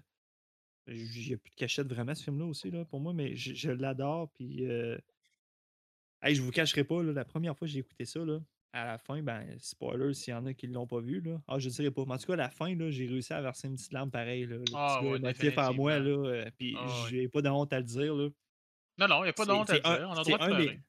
il 0.86 1.26
n'y 1.28 1.34
a 1.34 1.36
plus 1.38 1.50
de 1.50 1.54
cachette 1.56 1.86
vraiment 1.88 2.14
ce 2.14 2.22
film-là 2.24 2.44
aussi 2.46 2.70
là, 2.70 2.84
pour 2.84 3.00
moi, 3.00 3.12
mais 3.12 3.34
je, 3.36 3.54
je 3.54 3.70
l'adore. 3.70 4.30
Puis 4.34 4.66
euh, 4.66 4.96
hey, 6.22 6.34
je 6.34 6.42
vous 6.42 6.50
cacherai 6.52 6.84
pas, 6.84 7.02
là, 7.02 7.12
la 7.12 7.24
première 7.24 7.56
fois 7.56 7.66
que 7.66 7.72
j'ai 7.72 7.80
écouté 7.80 8.04
ça, 8.04 8.20
là, 8.24 8.40
à 8.74 8.84
la 8.84 8.98
fin, 8.98 9.22
ben, 9.22 9.46
spoiler 9.58 10.12
s'il 10.14 10.32
y 10.32 10.36
en 10.36 10.44
a 10.46 10.52
qui 10.52 10.68
ne 10.68 10.74
l'ont 10.74 10.86
pas 10.86 11.00
vu. 11.00 11.20
Là. 11.20 11.40
Ah, 11.48 11.58
je 11.58 11.68
dirais 11.68 11.90
pas. 11.90 12.02
Mais 12.06 12.14
en 12.14 12.18
tout 12.18 12.26
cas, 12.26 12.32
à 12.34 12.36
la 12.36 12.50
fin, 12.50 12.74
là, 12.74 12.90
j'ai 12.90 13.06
réussi 13.06 13.32
à 13.32 13.40
verser 13.40 13.68
une 13.68 13.76
petite 13.76 13.92
larme 13.92 14.10
pareille. 14.10 14.46
Là, 14.46 14.56
le 14.56 14.64
Ah 14.74 15.00
petit 15.00 15.50
gars 15.50 15.66
à 15.66 15.72
moi. 15.72 15.98
Là, 15.98 16.10
euh, 16.28 16.50
puis 16.58 16.76
Ah 16.78 16.84
ouais. 16.84 16.92
j'ai 17.10 17.28
pas 17.28 17.40
de 17.42 17.48
honte 17.48 17.72
à 17.72 17.78
le 17.78 17.84
dire. 17.84 18.14
Là. 18.14 18.28
Non, 18.98 19.08
non, 19.08 19.20
il 19.20 19.24
n'y 19.24 19.30
a 19.30 19.32
pas 19.32 19.44
de 19.46 19.50
honte 19.52 19.70
à 19.70 19.74
le 19.74 19.86
un- 19.86 19.96
dire. 19.98 20.08
On 20.08 20.12
a 20.12 20.18
le 20.18 20.24
droit 20.24 20.38
de 20.38 20.42
un 20.42 20.48
des- 20.58 20.64
pleurer. 20.64 20.80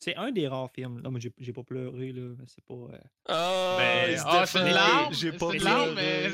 C'est 0.00 0.14
un 0.14 0.30
des 0.30 0.46
rares 0.46 0.70
films. 0.72 1.00
Non, 1.00 1.10
mais 1.10 1.20
j'ai 1.20 1.32
j'ai 1.38 1.52
pas 1.52 1.64
pleuré, 1.64 2.12
là. 2.12 2.34
mais 2.38 2.44
C'est 2.46 2.64
pas. 2.64 2.74
euh, 2.74 2.98
Ah, 3.28 3.76
Ben, 3.78 4.20
ah, 4.24 4.46
c'est 4.46 4.58
une 4.60 4.68
larme, 4.74 5.12
J'ai 5.14 5.32
pas 5.32 5.48
pleuré. 5.48 5.58
larme, 5.58 5.94
mais... 5.96 6.28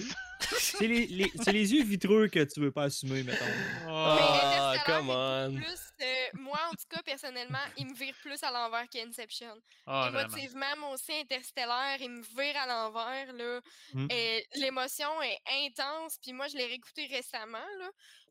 C'est 0.58 0.86
les, 0.88 1.06
les- 1.06 1.30
c'est 1.40 1.52
les 1.52 1.72
yeux 1.72 1.84
vitreux 1.84 2.28
que 2.28 2.44
tu 2.44 2.60
veux 2.60 2.72
pas 2.72 2.84
assumer, 2.84 3.22
mettons. 3.22 3.38
Mais 3.44 3.90
Interstellar 3.92 4.63
come 4.84 5.10
on. 5.10 5.54
plus, 5.54 5.92
euh, 6.00 6.04
moi, 6.34 6.58
en 6.68 6.70
tout 6.70 6.86
cas, 6.88 7.02
personnellement, 7.02 7.64
il 7.76 7.86
me 7.86 7.94
vire 7.94 8.14
plus 8.22 8.42
à 8.42 8.50
l'envers 8.50 8.88
qu'Inception. 8.88 9.54
Vraiment. 9.86 10.20
Émotivement, 10.20 10.76
moi 10.78 10.90
aussi, 10.90 11.12
Interstellar, 11.12 12.00
il 12.00 12.10
me 12.10 12.22
vire 12.22 12.56
à 12.56 12.66
l'envers. 12.66 13.32
là. 13.32 13.60
Mm. 13.92 14.06
Et 14.10 14.46
L'émotion 14.54 15.22
est 15.22 15.38
intense. 15.66 16.18
Puis 16.22 16.32
moi, 16.32 16.48
je 16.48 16.56
l'ai 16.56 16.66
réécouté 16.66 17.06
récemment. 17.06 17.58
Là. 17.78 17.90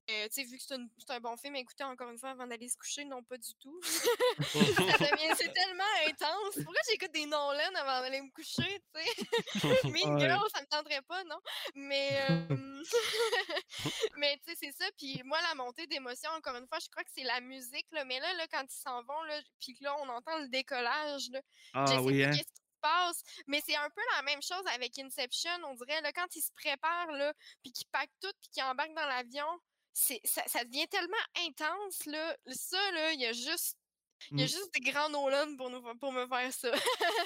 Euh, 0.09 0.27
tu 0.27 0.33
sais, 0.33 0.43
vu 0.43 0.57
que 0.57 0.63
c'est 0.67 0.75
une- 0.75 0.89
c'est 0.97 1.11
un 1.13 1.19
bon 1.21 1.37
film, 1.37 1.55
écouter 1.55 1.85
encore 1.85 2.09
une 2.09 2.17
fois 2.19 2.31
avant 2.31 2.45
d'aller 2.45 2.67
se 2.67 2.75
coucher, 2.77 3.05
non 3.05 3.23
pas 3.23 3.37
du 3.37 3.53
tout. 3.55 3.79
Devient- 4.37 5.33
c'est 5.37 5.53
tellement 5.53 5.83
intense. 6.07 6.55
Pourquoi 6.63 6.81
j'écoute 6.89 7.11
des 7.13 7.25
Nolan 7.25 7.73
avant 7.75 8.01
d'aller 8.01 8.21
me 8.21 8.29
coucher, 8.31 8.81
tu 8.93 9.01
sais? 9.01 9.23
mean 9.85 10.15
Ouais. 10.15 10.19
Girl, 10.19 10.41
ça 10.53 10.61
me 10.61 10.67
tenterait 10.67 11.01
pas, 11.03 11.23
non? 11.23 11.39
Mais, 11.75 12.19
euh, 12.29 12.83
mais 14.17 14.37
tu 14.45 14.51
sais, 14.51 14.57
c'est 14.61 14.71
ça. 14.83 14.85
Puis 14.97 15.21
moi, 15.23 15.39
la 15.41 15.55
montée 15.55 15.87
d'émotion, 15.87 16.31
encore 16.31 16.55
une 16.57 16.67
fois, 16.67 16.79
je 16.79 16.89
crois 16.89 17.03
que 17.03 17.11
c'est 17.15 17.23
la 17.23 17.39
musique, 17.41 17.87
là. 17.91 18.03
Mais 18.05 18.19
là, 18.19 18.33
là 18.33 18.47
quand 18.47 18.63
ils 18.63 18.81
s'en 18.81 19.01
vont, 19.03 19.23
là, 19.23 19.39
puis 19.59 19.73
que 19.77 19.83
là, 19.85 19.95
on 19.99 20.09
entend 20.09 20.37
le 20.39 20.47
décollage, 20.49 21.29
là, 21.29 21.41
je 21.41 21.69
Ah 21.79 21.87
sais 21.87 21.97
oui, 21.99 22.23
hein? 22.23 22.31
qu'est-ce 22.31 22.43
qui 22.43 22.55
se 22.55 22.79
passe, 22.81 23.23
mais 23.47 23.61
c'est 23.65 23.75
un 23.77 23.89
peu 23.89 24.01
la 24.17 24.21
même 24.23 24.41
chose 24.41 24.63
avec 24.73 24.99
Inception, 24.99 25.51
on 25.65 25.75
dirait, 25.75 26.01
là, 26.01 26.11
quand 26.11 26.27
ils 26.35 26.41
se 26.41 26.51
préparent, 26.51 27.11
là, 27.13 27.33
puis 27.61 27.71
qu'ils 27.71 27.87
packent 27.87 28.11
tout, 28.21 28.31
puis 28.41 28.49
qu'ils 28.51 28.63
embarquent 28.63 28.95
dans 28.95 29.05
l'avion, 29.07 29.47
c'est, 29.93 30.19
ça, 30.23 30.41
ça 30.47 30.63
devient 30.65 30.87
tellement 30.89 31.13
intense, 31.47 32.05
là. 32.07 32.35
Ça, 32.47 32.77
là, 32.93 33.13
il 33.13 33.21
y 33.21 33.25
a 33.25 33.33
juste, 33.33 33.77
il 34.31 34.39
y 34.39 34.41
a 34.41 34.45
Mm. 34.45 34.47
juste 34.47 34.73
des 34.73 34.79
grands 34.91 35.09
Nolan 35.09 35.55
pour, 35.57 35.69
nous, 35.69 35.81
pour 35.99 36.11
me 36.11 36.25
faire 36.27 36.51
ça. 36.53 36.71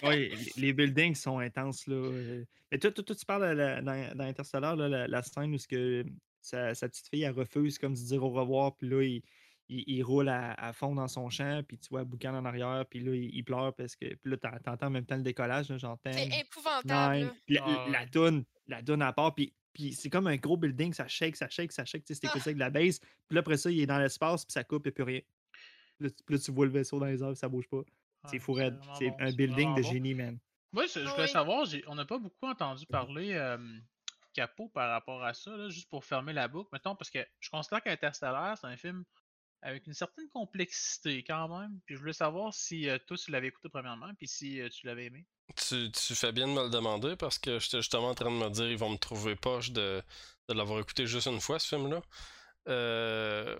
Oui, 0.04 0.32
les- 0.58 0.74
buildings 0.74 1.16
sont 1.16 1.40
intenses, 1.40 1.88
là. 1.88 1.96
euh. 1.96 2.44
Mais 2.72 2.80
toi, 2.80 2.92
toi, 2.92 3.04
toi, 3.04 3.16
tu 3.16 3.26
parles 3.26 3.52
la- 3.54 3.82
dans, 3.82 4.16
dans 4.16 4.24
Interstellar, 4.26 4.76
là, 4.76 4.88
la, 4.90 5.08
la 5.08 5.22
scène 5.24 5.54
où 5.54 5.58
ce 5.58 5.68
que 5.68 6.04
sa, 6.42 6.74
sa 6.76 6.88
petite 6.90 7.08
fille, 7.10 7.24
elle 7.24 7.32
refuse 7.34 7.78
comme 7.78 7.94
de 7.94 8.00
dire 8.00 8.24
au 8.24 8.30
revoir, 8.30 8.76
puis 8.76 8.88
là, 8.90 9.02
il, 9.04 9.22
il, 9.70 9.84
il 9.88 10.02
roule 10.04 10.30
à, 10.30 10.54
à 10.54 10.74
fond 10.74 10.96
dans 10.96 11.08
son 11.08 11.30
champ, 11.30 11.62
puis 11.68 11.78
tu 11.78 11.90
vois 11.90 12.04
Boucan 12.04 12.34
en 12.36 12.46
arrière, 12.46 12.86
puis 12.90 13.00
là, 13.00 13.14
il, 13.14 13.30
il 13.36 13.44
pleure 13.44 13.74
parce 13.76 13.96
que. 13.96 14.06
Puis 14.16 14.32
là, 14.32 14.38
t'en- 14.38 14.58
t'entends 14.64 14.88
en 14.88 14.92
même 14.92 15.06
temps 15.06 15.18
le 15.18 15.24
décollage, 15.24 15.70
là, 15.70 15.78
genre 15.78 15.98
C'est 16.06 16.12
10, 16.28 16.40
épouvantable, 16.40 17.20
9, 17.20 17.28
là. 17.28 17.34
puis 17.46 17.56
la, 17.56 17.64
Ah 17.66 17.88
la 17.90 18.06
toune, 18.08 18.44
la 18.68 18.82
toune 18.84 19.02
à 19.02 19.14
part, 19.14 19.36
puis, 19.36 19.54
puis 19.78 19.94
c'est 19.94 20.10
comme 20.10 20.26
un 20.28 20.38
gros 20.38 20.58
building, 20.58 20.92
ça 20.92 21.08
shake, 21.08 21.36
ça 21.36 21.48
shake, 21.50 21.72
ça 21.72 21.86
shake, 21.86 22.04
tu 22.04 22.16
sais, 22.16 22.20
c'est 22.24 22.38
avec 22.40 22.56
de 22.56 22.60
la 22.60 22.72
base, 22.72 23.00
puis 23.00 23.36
là, 23.36 23.40
après 23.42 23.58
ça, 23.58 23.70
il 23.70 23.80
est 23.80 23.86
dans 23.86 24.00
l'espace, 24.00 24.44
puis 24.44 24.52
ça 24.54 24.64
coupe, 24.64 24.88
et 24.88 24.92
plus 24.92 25.04
rien. 25.04 25.22
Puis 25.98 26.08
là, 26.08 26.10
tu- 26.10 26.24
puis 26.24 26.36
là, 26.36 26.42
tu 26.42 26.52
vois 26.52 26.66
le 26.66 26.72
vaisseau 26.72 27.00
dans 27.00 27.06
les 27.06 27.22
airs, 27.24 27.38
ça 27.38 27.48
bouge 27.48 27.68
pas. 27.68 27.82
Ah, 28.24 28.28
C'est 28.32 28.40
fou 28.40 28.58
C'est 28.58 28.72
bon, 28.72 29.18
un 29.20 29.32
building 29.32 29.76
de 29.76 29.82
bon. 29.84 29.92
génie, 29.92 30.14
man. 30.16 30.40
Moi, 30.74 30.86
je, 30.88 30.94
je 31.00 31.06
Ah 31.06 31.12
voulais 31.12 31.24
oui. 31.24 31.30
savoir, 31.30 31.68
on 31.88 31.96
n'a 31.96 32.06
pas 32.06 32.18
beaucoup 32.18 32.46
entendu 32.48 32.86
parler 32.88 33.34
euh, 33.34 33.58
Capot 34.34 34.70
par 34.70 34.90
rapport 34.90 35.24
à 35.24 35.34
ça, 35.34 35.56
là, 35.56 35.70
juste 35.70 35.90
pour 35.90 36.04
fermer 36.06 36.34
la 36.34 36.48
boucle, 36.48 36.70
mettons, 36.74 36.96
parce 36.96 37.10
que 37.10 37.20
je 37.40 37.50
considère 37.50 37.82
qu'Interstellar, 37.82 38.58
c'est 38.58 38.68
un 38.68 38.78
film 38.78 39.04
avec 39.62 39.88
une 39.88 39.94
certaine 39.94 40.30
complexité 40.30 41.24
quand 41.24 41.48
même. 41.48 41.80
Puis 41.86 41.96
je 41.96 42.00
voulais 42.00 42.14
savoir 42.14 42.54
si 42.54 42.90
euh, 42.90 42.98
toi, 43.06 43.18
tu 43.18 43.32
l'avais 43.32 43.48
écouté 43.48 43.70
premièrement, 43.70 44.14
puis 44.18 44.28
si 44.28 44.62
euh, 44.62 44.70
tu 44.70 44.86
l'avais 44.86 45.06
aimé. 45.06 45.26
Tu, 45.56 45.92
tu 45.92 46.16
fais 46.16 46.32
bien 46.32 46.48
de 46.48 46.54
me 46.54 46.64
le 46.64 46.70
demander 46.70 47.16
parce 47.16 47.40
que 47.40 47.60
j'étais 47.60 47.78
justement 47.78 48.10
en 48.10 48.16
train 48.16 48.32
de 48.32 48.36
me 48.36 48.50
dire 48.50 48.70
ils 48.70 48.78
vont 48.78 48.90
me 48.90 48.98
trouver 48.98 49.36
poche 49.36 49.72
de, 49.72 50.04
de 50.50 50.54
l'avoir 50.54 50.80
écouté 50.80 51.06
juste 51.08 51.28
une 51.28 51.40
fois 51.40 51.60
ce 51.60 51.68
film-là. 51.70 52.02
Euh, 52.68 53.58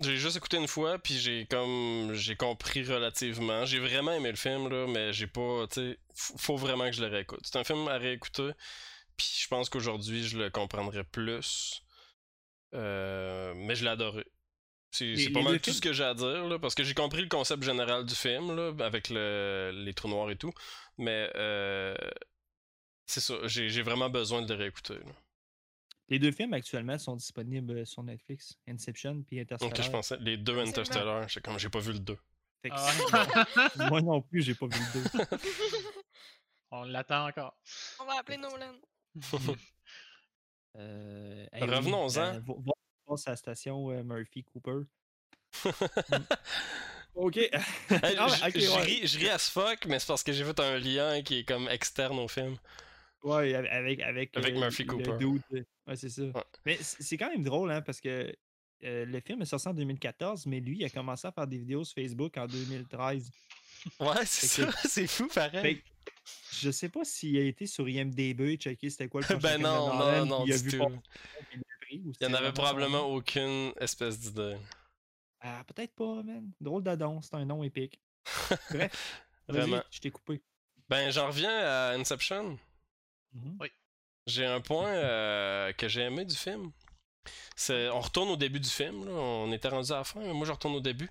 j'ai 0.00 0.16
juste 0.16 0.36
écouté 0.36 0.56
une 0.56 0.66
fois 0.66 0.98
puis 0.98 1.18
j'ai 1.18 1.46
comme 1.46 2.14
j'ai 2.14 2.36
compris 2.36 2.82
relativement. 2.84 3.66
J'ai 3.66 3.80
vraiment 3.80 4.12
aimé 4.12 4.30
le 4.30 4.36
film 4.36 4.68
là, 4.68 4.86
mais 4.88 5.12
j'ai 5.12 5.26
pas 5.26 5.66
tu 5.70 5.98
faut 6.14 6.56
vraiment 6.56 6.86
que 6.86 6.92
je 6.92 7.02
le 7.02 7.08
réécoute. 7.08 7.40
C'est 7.42 7.56
un 7.56 7.64
film 7.64 7.86
à 7.88 7.98
réécouter 7.98 8.50
puis 9.18 9.30
je 9.42 9.48
pense 9.48 9.68
qu'aujourd'hui 9.68 10.26
je 10.26 10.38
le 10.38 10.48
comprendrais 10.48 11.04
plus. 11.04 11.82
Mais 12.72 13.74
je 13.74 13.84
l'ai 13.84 13.90
adoré. 13.90 14.24
C'est 14.92 15.14
c'est 15.16 15.30
pas 15.30 15.42
mal 15.42 15.58
tout 15.58 15.64
films? 15.64 15.76
ce 15.76 15.80
que 15.80 15.92
j'ai 15.92 16.02
à 16.04 16.14
dire, 16.14 16.46
là, 16.48 16.58
parce 16.58 16.74
que 16.74 16.82
j'ai 16.82 16.94
compris 16.94 17.22
le 17.22 17.28
concept 17.28 17.62
général 17.62 18.04
du 18.04 18.14
film, 18.14 18.54
là, 18.56 18.72
avec 18.84 19.08
le- 19.08 19.70
les 19.72 19.94
trous 19.94 20.08
noirs 20.08 20.30
et 20.30 20.36
tout. 20.36 20.52
Mais 20.98 21.30
euh, 21.36 21.94
c'est 23.06 23.20
ça, 23.20 23.34
j'ai 23.46 23.68
j'ai 23.68 23.82
vraiment 23.82 24.10
besoin 24.10 24.42
de 24.42 24.52
le 24.52 24.58
réécouter. 24.58 24.94
là. 24.94 25.12
Les 26.08 26.18
deux 26.18 26.32
films 26.32 26.54
actuellement 26.54 26.98
sont 26.98 27.14
disponibles 27.14 27.86
sur 27.86 28.02
Netflix, 28.02 28.56
Inception 28.68 29.22
puis 29.22 29.38
Interstellar. 29.38 29.72
Donc 29.76 29.84
je 29.84 29.90
pensais, 29.90 30.16
les 30.20 30.36
deux. 30.36 30.58
Interstellar, 30.58 31.28
j'ai 31.28 31.40
comme 31.40 31.56
j'ai 31.58 31.68
pas 31.68 31.78
vu 31.78 31.92
le 31.92 32.00
2. 32.00 32.18
Fait 32.62 32.70
que 32.70 32.74
Ah, 32.76 33.46
Moi 33.90 34.02
non 34.02 34.20
plus, 34.20 34.42
j'ai 34.42 34.54
pas 34.56 34.66
vu 34.66 34.72
le 34.92 35.18
2. 35.18 35.38
on 36.72 36.82
l'attend 36.82 37.28
encore. 37.28 37.56
On 38.00 38.04
va 38.06 38.18
appeler 38.18 38.38
Nolan. 38.38 38.74
Euh, 40.76 41.46
hey, 41.52 41.64
Revenons-en. 41.64 42.20
euh, 42.36 42.40
va 43.10 43.16
voir 43.16 43.18
sa 43.18 43.36
station 43.36 43.90
euh, 43.90 44.02
Murphy 44.02 44.44
Cooper. 44.44 44.82
ok. 47.14 47.36
Hey, 47.36 47.50
Ah, 48.18 48.28
je- 48.28 48.44
ok, 48.48 48.58
je 48.58 48.70
ouais. 48.70 48.82
ris- 48.82 49.06
je 49.06 49.18
ris 49.18 49.28
à 49.28 49.38
ce 49.38 49.50
fuck, 49.50 49.86
mais 49.86 49.98
c'est 49.98 50.06
parce 50.06 50.22
que 50.22 50.32
j'ai 50.32 50.44
fait 50.44 50.60
un 50.60 50.78
lien 50.78 51.22
qui 51.22 51.38
est 51.40 51.44
comme 51.44 51.68
externe 51.68 52.18
au 52.18 52.28
film. 52.28 52.56
Ouais, 53.22 53.54
avec, 53.54 54.00
avec, 54.00 54.36
euh, 54.36 54.52
Murphy 54.58 54.86
Cooper. 54.86 55.16
dude, 55.18 55.42
Ouais, 55.86 55.96
c'est 55.96 56.08
ça. 56.08 56.22
Ouais. 56.22 56.44
Mais 56.64 56.78
c'est 56.80 57.16
quand 57.18 57.28
même 57.30 57.42
drôle, 57.42 57.70
hein, 57.70 57.82
parce 57.82 58.00
que 58.00 58.32
euh, 58.84 59.04
le 59.04 59.20
film 59.20 59.42
est 59.42 59.46
sorti 59.46 59.68
en 59.68 59.74
2014, 59.74 60.46
mais 60.46 60.60
lui, 60.60 60.78
il 60.78 60.84
a 60.84 60.88
commencé 60.88 61.26
à 61.28 61.32
faire 61.32 61.46
des 61.46 61.58
vidéos 61.58 61.84
sur 61.84 61.96
Facebook 61.96 62.38
en 62.38 62.46
2013. 62.46 63.30
Ouais, 63.98 64.14
c'est 64.24 64.46
ça, 64.46 64.70
c'est 64.88 65.06
fou 65.06 65.26
pareil. 65.28 65.60
Fait 65.76 65.84
je 66.52 66.70
sais 66.70 66.88
pas 66.90 67.04
s'il 67.04 67.36
a 67.38 67.42
été 67.42 67.66
sur 67.66 67.88
IMDB, 67.88 68.56
checker 68.56 68.90
c'était 68.90 69.08
quoi 69.08 69.22
le 69.28 69.36
Ben 69.36 69.60
non, 69.60 69.94
non, 69.96 70.26
non, 70.26 70.44
il 70.46 70.52
a 70.52 70.58
du 70.58 70.68
vu 70.68 70.78
tout. 70.78 71.00
Il 71.90 71.98
l'a 71.98 72.02
pris, 72.02 72.08
ou 72.08 72.12
Il 72.20 72.24
y 72.26 72.30
en 72.30 72.34
avait 72.34 72.52
probablement 72.52 73.08
nom. 73.08 73.14
aucune 73.16 73.72
espèce 73.80 74.18
d'idée. 74.18 74.56
Ah, 75.40 75.64
peut-être 75.66 75.94
pas, 75.94 76.22
man. 76.22 76.50
Drôle 76.60 76.82
d'adon, 76.82 77.20
c'est 77.22 77.34
un 77.34 77.44
nom 77.44 77.62
épique. 77.62 78.00
Bref, 78.70 79.24
vas-y, 79.48 79.68
Vraiment. 79.68 79.82
je 79.90 80.00
t'ai 80.00 80.10
coupé. 80.10 80.42
Ben, 80.88 81.10
j'en 81.10 81.28
reviens 81.28 81.50
à 81.56 81.92
Inception. 81.94 82.58
Mhm. 83.32 83.58
J'ai 84.26 84.44
un 84.46 84.60
point 84.60 84.88
euh, 84.88 85.72
que 85.72 85.88
j'ai 85.88 86.02
aimé 86.02 86.24
du 86.24 86.36
film. 86.36 86.72
C'est, 87.56 87.88
on 87.90 88.00
retourne 88.00 88.28
au 88.30 88.36
début 88.36 88.60
du 88.60 88.68
film, 88.68 89.04
là. 89.06 89.12
on 89.12 89.52
était 89.52 89.68
rendu 89.68 89.92
à 89.92 89.96
la 89.96 90.04
fin, 90.04 90.20
mais 90.20 90.32
moi 90.32 90.46
je 90.46 90.52
retourne 90.52 90.74
au 90.74 90.80
début. 90.80 91.10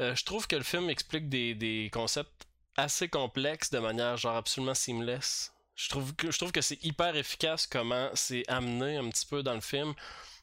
Euh, 0.00 0.14
je 0.14 0.24
trouve 0.24 0.46
que 0.46 0.56
le 0.56 0.62
film 0.62 0.90
explique 0.90 1.28
des, 1.28 1.54
des 1.54 1.90
concepts 1.92 2.46
assez 2.76 3.08
complexes 3.08 3.70
de 3.70 3.78
manière 3.78 4.16
genre 4.16 4.36
absolument 4.36 4.74
seamless. 4.74 5.52
Je 5.76 5.90
trouve 5.90 6.14
que, 6.16 6.30
je 6.30 6.38
trouve 6.38 6.52
que 6.52 6.62
c'est 6.62 6.82
hyper 6.82 7.14
efficace 7.16 7.66
comment 7.66 8.08
c'est 8.14 8.42
amené 8.48 8.96
un 8.96 9.08
petit 9.10 9.26
peu 9.26 9.42
dans 9.42 9.54
le 9.54 9.60
film. 9.60 9.94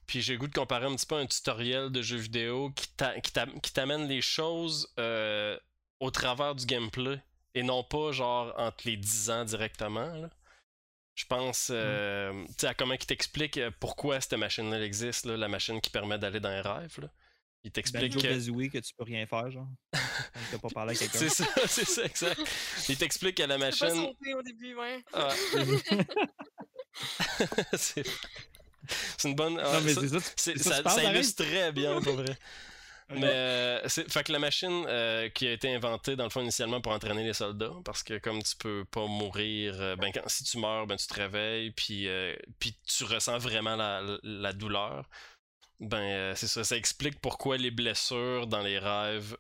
Puis 0.05 0.21
j'ai 0.21 0.33
le 0.33 0.39
goût 0.39 0.47
de 0.47 0.53
comparer 0.53 0.85
un 0.85 0.95
petit 0.95 1.05
peu 1.05 1.15
un 1.15 1.25
tutoriel 1.25 1.89
de 1.89 2.01
jeu 2.01 2.17
vidéo 2.17 2.71
qui 2.71 3.73
t'amène 3.73 4.07
les 4.07 4.21
choses 4.21 4.93
euh, 4.99 5.57
au 5.99 6.11
travers 6.11 6.55
du 6.55 6.65
gameplay 6.65 7.19
et 7.55 7.63
non 7.63 7.83
pas 7.83 8.11
genre 8.11 8.53
entre 8.57 8.83
les 8.85 8.97
10 8.97 9.29
ans 9.31 9.45
directement. 9.45 10.29
Je 11.15 11.25
pense 11.25 11.69
mm. 11.69 11.73
euh, 11.73 12.45
à 12.63 12.73
comment 12.73 12.93
il 12.93 13.05
t'explique 13.05 13.57
euh, 13.57 13.71
pourquoi 13.79 14.19
cette 14.21 14.33
machine-là 14.33 14.81
existe, 14.83 15.25
la 15.25 15.47
machine 15.47 15.79
qui 15.79 15.89
permet 15.89 16.17
d'aller 16.17 16.39
dans 16.39 16.49
les 16.49 16.61
rêves. 16.61 16.99
Là. 16.99 17.07
Il 17.63 17.71
t'explique 17.71 18.13
que... 18.13 18.19
que 18.19 18.77
tu 18.79 18.93
peux 18.97 19.03
rien 19.03 19.25
faire, 19.25 19.49
genre. 19.49 19.69
T'as 19.91 20.57
pas 20.57 20.69
parlé 20.69 20.95
à 20.95 20.95
quelqu'un. 20.99 21.17
c'est 21.17 21.29
ça, 21.29 21.45
c'est 21.67 21.87
ça, 21.87 22.05
exact. 22.05 22.41
Il 22.89 22.97
t'explique 22.97 23.39
à 23.39 23.47
la 23.47 23.57
machine. 23.57 23.87
Pas 23.87 23.95
sauté 23.95 24.33
au 24.33 24.41
début, 24.41 24.75
ouais. 24.75 25.03
Ah. 25.13 25.29
c'est... 27.73 28.05
une 29.23 29.35
bonne. 29.35 29.55
Non, 29.55 29.81
mais 29.81 29.93
ça, 29.93 30.19
ça, 30.35 30.89
ça 30.89 31.03
illustre 31.03 31.45
très 31.45 31.71
bien, 31.71 32.01
pour 32.01 32.15
vrai. 32.15 32.37
Mais 33.09 33.27
euh, 33.27 33.87
c'est 33.87 34.11
fait 34.11 34.23
que 34.23 34.31
la 34.31 34.39
machine 34.39 34.85
euh, 34.87 35.29
qui 35.29 35.47
a 35.47 35.51
été 35.51 35.73
inventée 35.73 36.15
dans 36.15 36.23
le 36.23 36.29
fond 36.29 36.41
initialement 36.41 36.81
pour 36.81 36.91
entraîner 36.93 37.23
les 37.23 37.33
soldats 37.33 37.73
parce 37.83 38.03
que 38.03 38.17
comme 38.17 38.41
tu 38.41 38.55
peux 38.55 38.85
pas 38.85 39.05
mourir 39.05 39.75
euh, 39.79 39.95
ben 39.95 40.11
quand, 40.11 40.27
si 40.27 40.43
tu 40.43 40.57
meurs 40.57 40.87
ben 40.87 40.95
tu 40.95 41.07
te 41.07 41.13
réveilles 41.13 41.71
puis 41.71 42.07
puis 42.59 42.75
tu 42.87 43.03
ressens 43.03 43.37
vraiment 43.37 43.75
la, 43.75 44.01
la 44.23 44.53
douleur 44.53 45.09
ben 45.87 46.35
c'est 46.35 46.47
ça. 46.47 46.63
Ça 46.63 46.77
explique 46.77 47.19
pourquoi 47.19 47.57
les 47.57 47.71
blessures 47.71 48.47
dans 48.47 48.61
les 48.61 48.79
rêves 48.79 49.37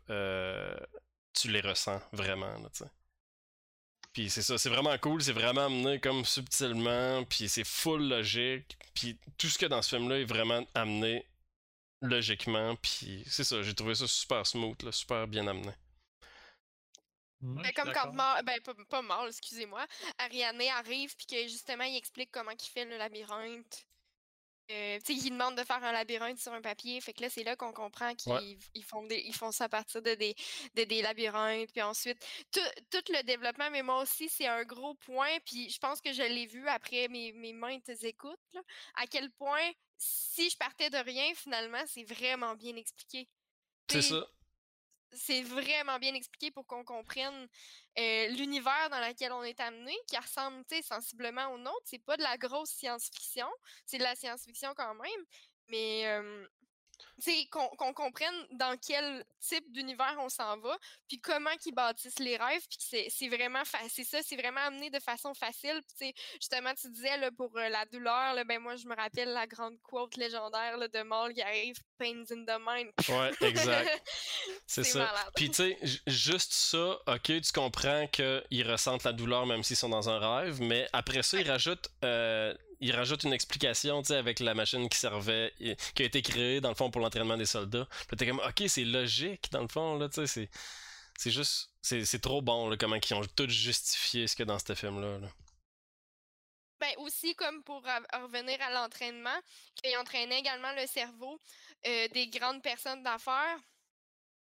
tu 1.33 1.49
les 1.49 1.61
ressens 1.61 1.99
vraiment 2.11 2.59
là, 2.59 2.69
sais. 2.71 2.85
Puis 4.13 4.29
c'est 4.29 4.43
ça, 4.43 4.59
c'est 4.59 4.69
vraiment 4.69 4.95
cool, 4.99 5.23
c'est 5.23 5.33
vraiment 5.33 5.65
amené 5.65 5.99
comme 5.99 6.23
subtilement, 6.23 7.23
puis 7.25 7.49
c'est 7.49 7.63
full 7.63 8.07
logique, 8.07 8.77
puis 8.93 9.17
tout 9.39 9.49
ce 9.49 9.57
que 9.57 9.65
dans 9.65 9.81
ce 9.81 9.95
film-là 9.95 10.19
est 10.19 10.25
vraiment 10.25 10.63
amené 10.75 11.27
logiquement, 12.01 12.75
puis 12.75 13.23
c'est 13.25 13.43
ça, 13.43 13.63
j'ai 13.63 13.73
trouvé 13.73 13.95
ça 13.95 14.07
super 14.07 14.45
smooth, 14.45 14.79
là, 14.83 14.91
super 14.91 15.27
bien 15.27 15.47
amené. 15.47 15.73
comme 17.75 17.91
quand 17.91 18.13
Mal, 18.13 18.45
ben 18.45 18.61
pas, 18.61 18.75
pas 18.87 19.01
Mal, 19.01 19.29
excusez-moi, 19.29 19.83
Ariane 20.19 20.61
arrive 20.61 21.15
puis 21.15 21.25
que 21.25 21.47
justement 21.47 21.85
il 21.85 21.97
explique 21.97 22.29
comment 22.31 22.51
il 22.51 22.69
fait 22.69 22.85
le 22.85 22.97
labyrinthe. 22.97 23.87
Euh, 24.71 24.99
il 25.09 25.29
demande 25.29 25.57
de 25.57 25.63
faire 25.63 25.83
un 25.83 25.91
labyrinthe 25.91 26.39
sur 26.39 26.53
un 26.53 26.61
papier. 26.61 26.99
Fait 27.01 27.13
que 27.13 27.21
là, 27.21 27.29
c'est 27.29 27.43
là 27.43 27.55
qu'on 27.55 27.73
comprend 27.73 28.15
qu'ils 28.15 28.57
font, 28.85 29.05
ils 29.09 29.35
font 29.35 29.51
ça 29.51 29.65
à 29.65 29.69
partir 29.69 30.01
de 30.01 30.15
des, 30.15 30.35
de 30.75 30.83
des 30.83 31.01
labyrinthes. 31.01 31.71
Puis 31.71 31.81
ensuite, 31.81 32.17
tout, 32.51 32.59
tout, 32.89 33.11
le 33.11 33.23
développement, 33.23 33.69
mais 33.71 33.83
moi 33.83 34.01
aussi, 34.01 34.29
c'est 34.29 34.47
un 34.47 34.63
gros 34.63 34.95
point. 34.95 35.39
Puis 35.45 35.69
je 35.69 35.79
pense 35.79 35.99
que 36.01 36.13
je 36.13 36.23
l'ai 36.23 36.47
vu 36.47 36.67
après 36.67 37.07
mes, 37.09 37.33
mes 37.33 37.53
maintes 37.53 37.89
écoutes, 38.03 38.39
là, 38.53 38.61
à 38.95 39.07
quel 39.07 39.31
point, 39.31 39.71
si 39.97 40.49
je 40.49 40.57
partais 40.57 40.89
de 40.89 40.97
rien, 40.97 41.33
finalement, 41.35 41.83
c'est 41.87 42.03
vraiment 42.05 42.55
bien 42.55 42.75
expliqué. 42.75 43.27
C'est 43.89 44.01
ça 44.01 44.25
c'est 45.15 45.43
vraiment 45.43 45.99
bien 45.99 46.13
expliqué 46.13 46.51
pour 46.51 46.65
qu'on 46.67 46.83
comprenne 46.83 47.47
l'univers 47.97 48.89
dans 48.89 48.99
lequel 48.99 49.31
on 49.31 49.43
est 49.43 49.59
amené, 49.59 49.93
qui 50.07 50.17
ressemble 50.17 50.63
sensiblement 50.81 51.47
au 51.49 51.57
nôtre. 51.57 51.81
C'est 51.85 52.03
pas 52.03 52.17
de 52.17 52.23
la 52.23 52.37
grosse 52.37 52.71
science-fiction, 52.71 53.47
c'est 53.85 53.97
de 53.97 54.03
la 54.03 54.15
science-fiction 54.15 54.73
quand 54.75 54.95
même, 54.95 55.25
mais 55.69 56.05
qu'on 57.49 57.93
comprenne 57.93 58.33
dans 58.51 58.77
quel 58.77 59.25
type 59.39 59.71
d'univers 59.71 60.15
on 60.19 60.29
s'en 60.29 60.57
va, 60.59 60.77
puis 61.07 61.19
comment 61.19 61.49
ils 61.65 61.73
bâtissent 61.73 62.19
les 62.19 62.37
rêves, 62.37 62.65
puis 62.69 63.09
c'est 63.09 63.27
vraiment 63.27 63.63
c'est 63.89 64.03
ça, 64.03 64.19
c'est 64.23 64.35
vraiment 64.35 64.61
amené 64.61 64.89
de 64.89 64.99
façon 64.99 65.33
facile. 65.33 65.81
Puis 65.97 66.13
justement, 66.35 66.73
tu 66.73 66.89
disais 66.89 67.17
là, 67.17 67.31
pour 67.31 67.55
euh, 67.57 67.69
la 67.69 67.85
douleur, 67.85 68.33
là, 68.33 68.43
ben 68.43 68.59
moi 68.59 68.75
je 68.75 68.87
me 68.87 68.95
rappelle 68.95 69.29
la 69.29 69.47
grande 69.47 69.79
quote 69.81 70.15
légendaire 70.17 70.77
là, 70.77 70.87
de 70.87 71.01
Maul 71.03 71.33
qui 71.33 71.41
arrive, 71.41 71.75
Pains 71.97 72.23
in 72.31 72.45
the 72.45 72.59
mind. 72.59 72.91
Ouais, 73.09 73.31
exact. 73.47 74.01
c'est 74.67 74.83
ça. 74.83 75.13
Puis 75.35 75.49
tu 75.49 75.55
sais, 75.55 75.77
juste 76.07 76.53
ça, 76.53 76.97
ok, 77.07 77.41
tu 77.41 77.51
comprends 77.53 78.07
qu'ils 78.07 78.69
ressentent 78.69 79.03
la 79.03 79.13
douleur 79.13 79.45
même 79.45 79.63
s'ils 79.63 79.77
sont 79.77 79.89
dans 79.89 80.09
un 80.09 80.19
rêve, 80.19 80.61
mais 80.61 80.87
après 80.93 81.23
ça, 81.23 81.39
ils 81.39 81.49
rajoutent 81.49 81.89
euh, 82.03 82.53
il 82.83 82.93
rajoute 82.93 83.23
une 83.23 83.31
explication, 83.31 84.01
tu 84.01 84.09
sais, 84.09 84.17
avec 84.17 84.41
la 84.41 84.53
machine 84.53 84.89
qui 84.89 84.97
servait, 84.97 85.53
qui 85.95 86.03
a 86.03 86.05
été 86.05 86.21
créée, 86.21 86.59
dans 86.59 86.67
le 86.69 86.75
fond, 86.75 86.91
pour 86.91 87.01
l'entraînement 87.01 87.37
des 87.37 87.45
soldats. 87.45 87.87
Puis 88.07 88.17
t'es 88.17 88.27
comme, 88.27 88.41
ok, 88.45 88.63
c'est 88.67 88.83
logique, 88.83 89.49
dans 89.51 89.61
le 89.61 89.69
fond, 89.69 89.97
là, 89.97 90.09
tu 90.09 90.15
sais, 90.15 90.27
c'est, 90.27 90.49
c'est 91.17 91.31
juste, 91.31 91.69
c'est, 91.81 92.21
trop 92.21 92.41
bon, 92.41 92.69
là, 92.69 92.75
comment 92.77 92.97
ils 92.97 93.13
ont 93.13 93.21
tout 93.35 93.47
justifié 93.47 94.27
ce 94.27 94.35
que 94.35 94.43
dans 94.43 94.59
ce 94.59 94.75
film-là. 94.75 95.19
Ben, 96.81 96.91
aussi, 96.97 97.33
comme 97.35 97.63
pour 97.63 97.81
revenir 97.81 98.61
à 98.61 98.71
l'entraînement, 98.71 99.39
qu'ils 99.75 99.97
entraînait 99.97 100.39
également 100.39 100.73
le 100.73 100.85
cerveau 100.85 101.39
euh, 101.87 102.07
des 102.09 102.27
grandes 102.27 102.61
personnes 102.61 103.01
d'affaires 103.01 103.59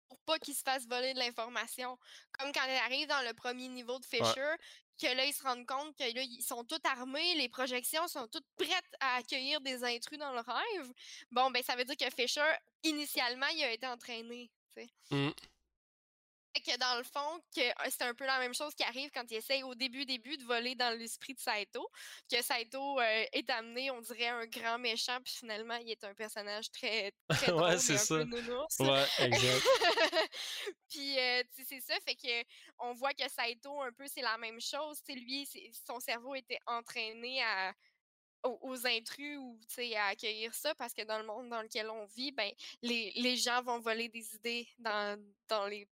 pour 0.09 0.18
pas 0.22 0.39
qu'ils 0.41 0.55
se 0.55 0.62
fassent 0.62 0.89
voler 0.89 1.14
de 1.14 1.20
l'information. 1.20 1.97
Comme 2.32 2.53
quand 2.53 2.64
elle 2.66 2.76
arrive 2.78 3.07
dans 3.07 3.22
le 3.22 3.32
premier 3.35 3.68
niveau 3.68 3.99
de 4.01 4.05
Fisher, 4.05 4.55
que 5.01 5.07
là, 5.07 5.24
ils 5.24 5.32
se 5.32 5.42
rendent 5.42 5.66
compte 5.66 5.97
que 5.97 6.05
là, 6.05 6.22
ils 6.22 6.42
sont 6.42 6.64
tous 6.64 6.80
armés, 6.84 7.34
les 7.34 7.49
projections 7.49 8.07
sont 8.09 8.26
toutes 8.28 8.47
prêtes 8.57 8.95
à 9.01 9.16
accueillir 9.16 9.61
des 9.61 9.84
intrus 9.84 10.18
dans 10.18 10.32
le 10.32 10.40
rêve. 10.40 10.92
Bon, 11.30 11.51
ben, 11.51 11.62
ça 11.62 11.76
veut 11.76 11.84
dire 11.84 11.97
que 11.97 12.11
Fisher, 12.11 12.53
initialement, 12.82 13.47
il 13.55 13.64
a 13.64 13.72
été 13.72 13.86
entraîné. 13.86 14.51
Mmh 15.11 15.30
que 16.61 16.78
dans 16.78 16.96
le 16.98 17.05
fond, 17.05 17.40
que 17.55 17.62
ah, 17.76 17.90
c'est 17.90 18.02
un 18.02 18.14
peu 18.14 18.24
la 18.24 18.38
même 18.38 18.55
chose 18.55 18.74
qui 18.74 18.84
arrive 18.84 19.11
quand 19.12 19.24
il 19.30 19.36
essaye 19.36 19.62
au 19.62 19.74
début, 19.74 20.05
début 20.07 20.36
de 20.36 20.44
voler 20.44 20.74
dans 20.74 20.96
l'esprit 20.96 21.34
de 21.34 21.40
Saito. 21.40 21.88
Que 22.30 22.42
Saito 22.42 23.00
euh, 23.00 23.24
est 23.32 23.48
amené, 23.50 23.90
on 23.90 24.00
dirait, 24.00 24.28
un 24.28 24.46
grand 24.46 24.78
méchant, 24.78 25.18
puis 25.24 25.34
finalement, 25.34 25.76
il 25.76 25.90
est 25.90 26.05
un 26.05 26.14
personnage 26.14 26.70
très, 26.70 27.12
très 27.28 27.46
drôle, 27.52 27.62
ouais, 27.62 27.78
c'est 27.78 27.98
ça. 27.98 28.16
Ouais, 28.16 29.05
exact. 29.18 29.66
puis, 30.88 31.18
euh, 31.18 31.42
c'est 31.66 31.80
ça, 31.80 31.94
fait 32.07 32.14
que 32.14 32.44
on 32.78 32.92
voit 32.92 33.14
que 33.14 33.28
Saito, 33.28 33.80
un 33.82 33.92
peu, 33.92 34.07
c'est 34.07 34.22
la 34.22 34.38
même 34.38 34.61
chose. 34.61 35.02
T'sais, 35.02 35.14
lui, 35.14 35.48
son 35.86 36.00
cerveau 36.00 36.34
était 36.34 36.61
entraîné 36.66 37.42
à 37.42 37.74
aux, 38.44 38.86
intrus 38.86 39.38
ou 39.38 39.59
à 39.96 40.09
accueillir 40.09 40.55
ça 40.55 40.74
parce 40.74 40.92
que 40.92 41.02
dans 41.02 41.18
le 41.18 41.24
monde 41.24 41.48
dans 41.48 41.62
lequel 41.62 41.88
on 41.88 42.05
vit, 42.07 42.32
ben, 42.32 42.50
les, 42.82 43.12
les 43.16 43.36
gens 43.36 43.62
vont 43.62 43.80
voler 43.80 44.09
des 44.09 44.34
idées 44.34 44.68
dans, 44.78 45.18
dans 45.48 45.66
les 45.66 45.88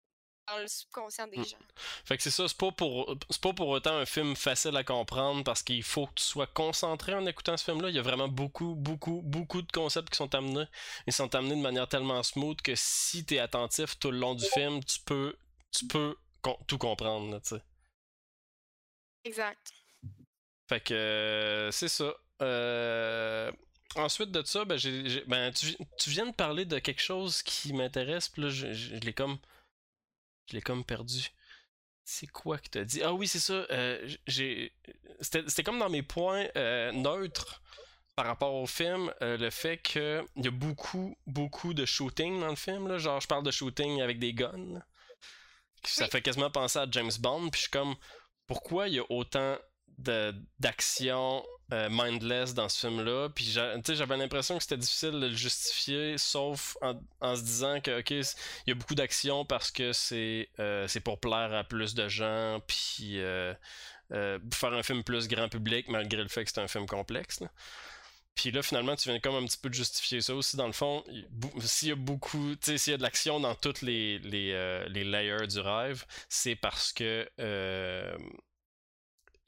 le 0.57 0.67
subconscient 0.67 1.27
des 1.27 1.37
mmh. 1.37 1.45
gens. 1.45 1.57
Fait 2.05 2.17
que 2.17 2.23
c'est 2.23 2.31
ça, 2.31 2.47
c'est 2.47 2.57
pas 2.57 2.71
pour 2.71 3.15
c'est 3.29 3.41
pas 3.41 3.53
pour 3.53 3.67
autant 3.67 3.95
un 3.95 4.05
film 4.05 4.35
facile 4.35 4.75
à 4.75 4.83
comprendre 4.83 5.43
parce 5.43 5.61
qu'il 5.61 5.83
faut 5.83 6.07
que 6.07 6.15
tu 6.15 6.23
sois 6.23 6.47
concentré 6.47 7.13
en 7.13 7.25
écoutant 7.25 7.57
ce 7.57 7.63
film-là. 7.65 7.89
Il 7.89 7.95
y 7.95 7.99
a 7.99 8.01
vraiment 8.01 8.27
beaucoup, 8.27 8.75
beaucoup, 8.75 9.21
beaucoup 9.23 9.61
de 9.61 9.71
concepts 9.71 10.09
qui 10.09 10.17
sont 10.17 10.33
amenés. 10.33 10.65
Ils 11.07 11.13
sont 11.13 11.33
amenés 11.35 11.55
de 11.55 11.61
manière 11.61 11.87
tellement 11.87 12.23
smooth 12.23 12.61
que 12.61 12.73
si 12.75 13.25
tu 13.25 13.35
es 13.35 13.39
attentif 13.39 13.99
tout 13.99 14.11
le 14.11 14.19
long 14.19 14.35
du 14.35 14.45
film, 14.45 14.83
tu 14.83 14.99
peux 15.01 15.35
tu 15.71 15.85
peux 15.87 16.15
tout 16.67 16.77
comprendre, 16.77 17.39
tu. 17.41 17.55
Exact. 19.25 19.71
Fait 20.67 20.79
que 20.79 20.93
euh, 20.93 21.71
c'est 21.71 21.87
ça. 21.87 22.13
Euh, 22.41 23.51
ensuite 23.95 24.31
de 24.31 24.43
ça, 24.43 24.65
ben, 24.65 24.77
ben 25.27 25.51
tu, 25.51 26.09
viens 26.09 26.27
de 26.27 26.33
parler 26.33 26.65
de 26.65 26.79
quelque 26.79 27.01
chose 27.01 27.41
qui 27.41 27.73
m'intéresse, 27.73 28.29
puis 28.29 28.43
là, 28.43 28.49
je, 28.49 28.73
je 28.73 28.95
l'ai 28.95 29.13
comme 29.13 29.39
je 30.49 30.55
l'ai 30.55 30.61
comme 30.61 30.83
perdu. 30.83 31.29
C'est 32.03 32.27
quoi 32.27 32.57
que 32.57 32.69
t'as 32.69 32.83
dit? 32.83 33.03
Ah 33.03 33.13
oui, 33.13 33.27
c'est 33.27 33.39
ça. 33.39 33.53
Euh, 33.53 34.09
j'ai... 34.25 34.73
C'était 35.21 35.63
comme 35.63 35.77
dans 35.77 35.89
mes 35.89 36.01
points 36.01 36.47
euh, 36.55 36.91
neutres 36.91 37.61
par 38.15 38.25
rapport 38.25 38.55
au 38.55 38.65
film, 38.65 39.13
euh, 39.21 39.37
le 39.37 39.49
fait 39.49 39.77
qu'il 39.77 40.23
y 40.37 40.47
a 40.47 40.51
beaucoup, 40.51 41.15
beaucoup 41.27 41.73
de 41.73 41.85
shooting 41.85 42.39
dans 42.39 42.49
le 42.49 42.55
film. 42.55 42.87
Là. 42.87 42.97
Genre, 42.97 43.21
je 43.21 43.27
parle 43.27 43.43
de 43.43 43.51
shooting 43.51 44.01
avec 44.01 44.19
des 44.19 44.33
guns. 44.33 44.81
Ça 45.83 46.07
fait 46.07 46.21
quasiment 46.21 46.49
penser 46.49 46.79
à 46.79 46.87
James 46.89 47.11
Bond. 47.19 47.49
Puis 47.49 47.59
je 47.59 47.61
suis 47.61 47.71
comme, 47.71 47.95
pourquoi 48.47 48.87
il 48.87 48.95
y 48.95 48.99
a 48.99 49.05
autant 49.09 49.57
d'action 49.99 51.43
euh, 51.71 51.87
mindless 51.91 52.55
dans 52.55 52.67
ce 52.67 52.87
film-là. 52.87 53.29
Puis 53.29 53.45
j'avais 53.45 54.17
l'impression 54.17 54.57
que 54.57 54.63
c'était 54.63 54.77
difficile 54.77 55.11
de 55.11 55.27
le 55.27 55.35
justifier, 55.35 56.17
sauf 56.17 56.77
en, 56.81 57.35
se 57.35 57.43
disant 57.43 57.79
que 57.79 57.99
ok, 57.99 58.09
il 58.09 58.23
y 58.67 58.71
a 58.71 58.73
beaucoup 58.75 58.95
d'action 58.95 59.45
parce 59.45 59.69
que 59.69 59.93
c'est 59.93 60.49
euh, 60.59 60.87
pour 61.03 61.19
plaire 61.19 61.53
à 61.53 61.63
plus 61.63 61.93
de 61.93 62.07
gens, 62.07 62.59
puis 62.65 63.19
euh, 63.19 63.53
faire 64.09 64.73
un 64.73 64.81
film 64.81 65.03
plus 65.03 65.27
grand 65.27 65.47
public 65.47 65.87
malgré 65.89 66.23
le 66.23 66.27
fait 66.27 66.43
que 66.43 66.49
c'est 66.51 66.61
un 66.61 66.67
film 66.67 66.87
complexe. 66.87 67.43
Puis 68.33 68.51
là, 68.51 68.63
finalement, 68.63 68.95
tu 68.95 69.09
viens 69.09 69.19
comme 69.19 69.35
un 69.35 69.45
petit 69.45 69.57
peu 69.57 69.69
de 69.69 69.75
justifier 69.75 70.21
ça 70.21 70.33
aussi. 70.33 70.55
Dans 70.57 70.65
le 70.65 70.73
fond, 70.73 71.03
s'il 71.59 71.89
y 71.89 71.91
a 71.91 71.95
beaucoup, 71.95 72.55
tu 72.55 72.71
sais, 72.71 72.77
s'il 72.77 72.91
y 72.91 72.93
a 72.93 72.97
de 72.97 73.03
l'action 73.03 73.39
dans 73.39 73.53
toutes 73.53 73.81
les, 73.81 74.17
les, 74.19 74.87
les, 74.87 75.03
layers 75.03 75.45
du 75.47 75.59
rêve, 75.59 76.05
c'est 76.29 76.55
parce 76.55 76.93
que 76.93 77.29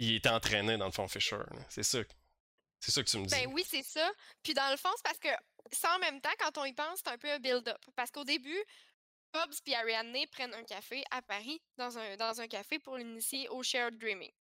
il 0.01 0.15
était 0.15 0.29
entraîné 0.29 0.77
dans 0.77 0.85
le 0.85 0.91
fond 0.91 1.07
Fisher. 1.07 1.37
C'est 1.69 1.83
ça. 1.83 1.99
C'est 2.79 2.91
ça 2.91 3.03
que 3.03 3.09
tu 3.09 3.17
me 3.19 3.25
dis. 3.25 3.35
Ben 3.35 3.47
oui, 3.53 3.63
c'est 3.67 3.83
ça. 3.83 4.11
Puis 4.41 4.55
dans 4.55 4.69
le 4.71 4.77
fond, 4.77 4.89
c'est 4.95 5.03
parce 5.03 5.19
que 5.19 5.29
ça 5.71 5.95
en 5.95 5.99
même 5.99 6.19
temps, 6.19 6.33
quand 6.39 6.57
on 6.57 6.65
y 6.65 6.73
pense, 6.73 7.01
c'est 7.03 7.11
un 7.11 7.17
peu 7.17 7.31
un 7.31 7.39
build-up. 7.39 7.77
Parce 7.95 8.09
qu'au 8.09 8.23
début, 8.23 8.59
Hobbs 9.33 9.61
et 9.67 9.75
Ariadne 9.75 10.25
prennent 10.31 10.55
un 10.55 10.63
café 10.63 11.03
à 11.11 11.21
Paris, 11.21 11.61
dans 11.77 11.97
un, 11.99 12.17
dans 12.17 12.41
un 12.41 12.47
café 12.47 12.79
pour 12.79 12.97
l'initier 12.97 13.47
au 13.49 13.61
shared 13.61 13.97
dreaming. 13.99 14.31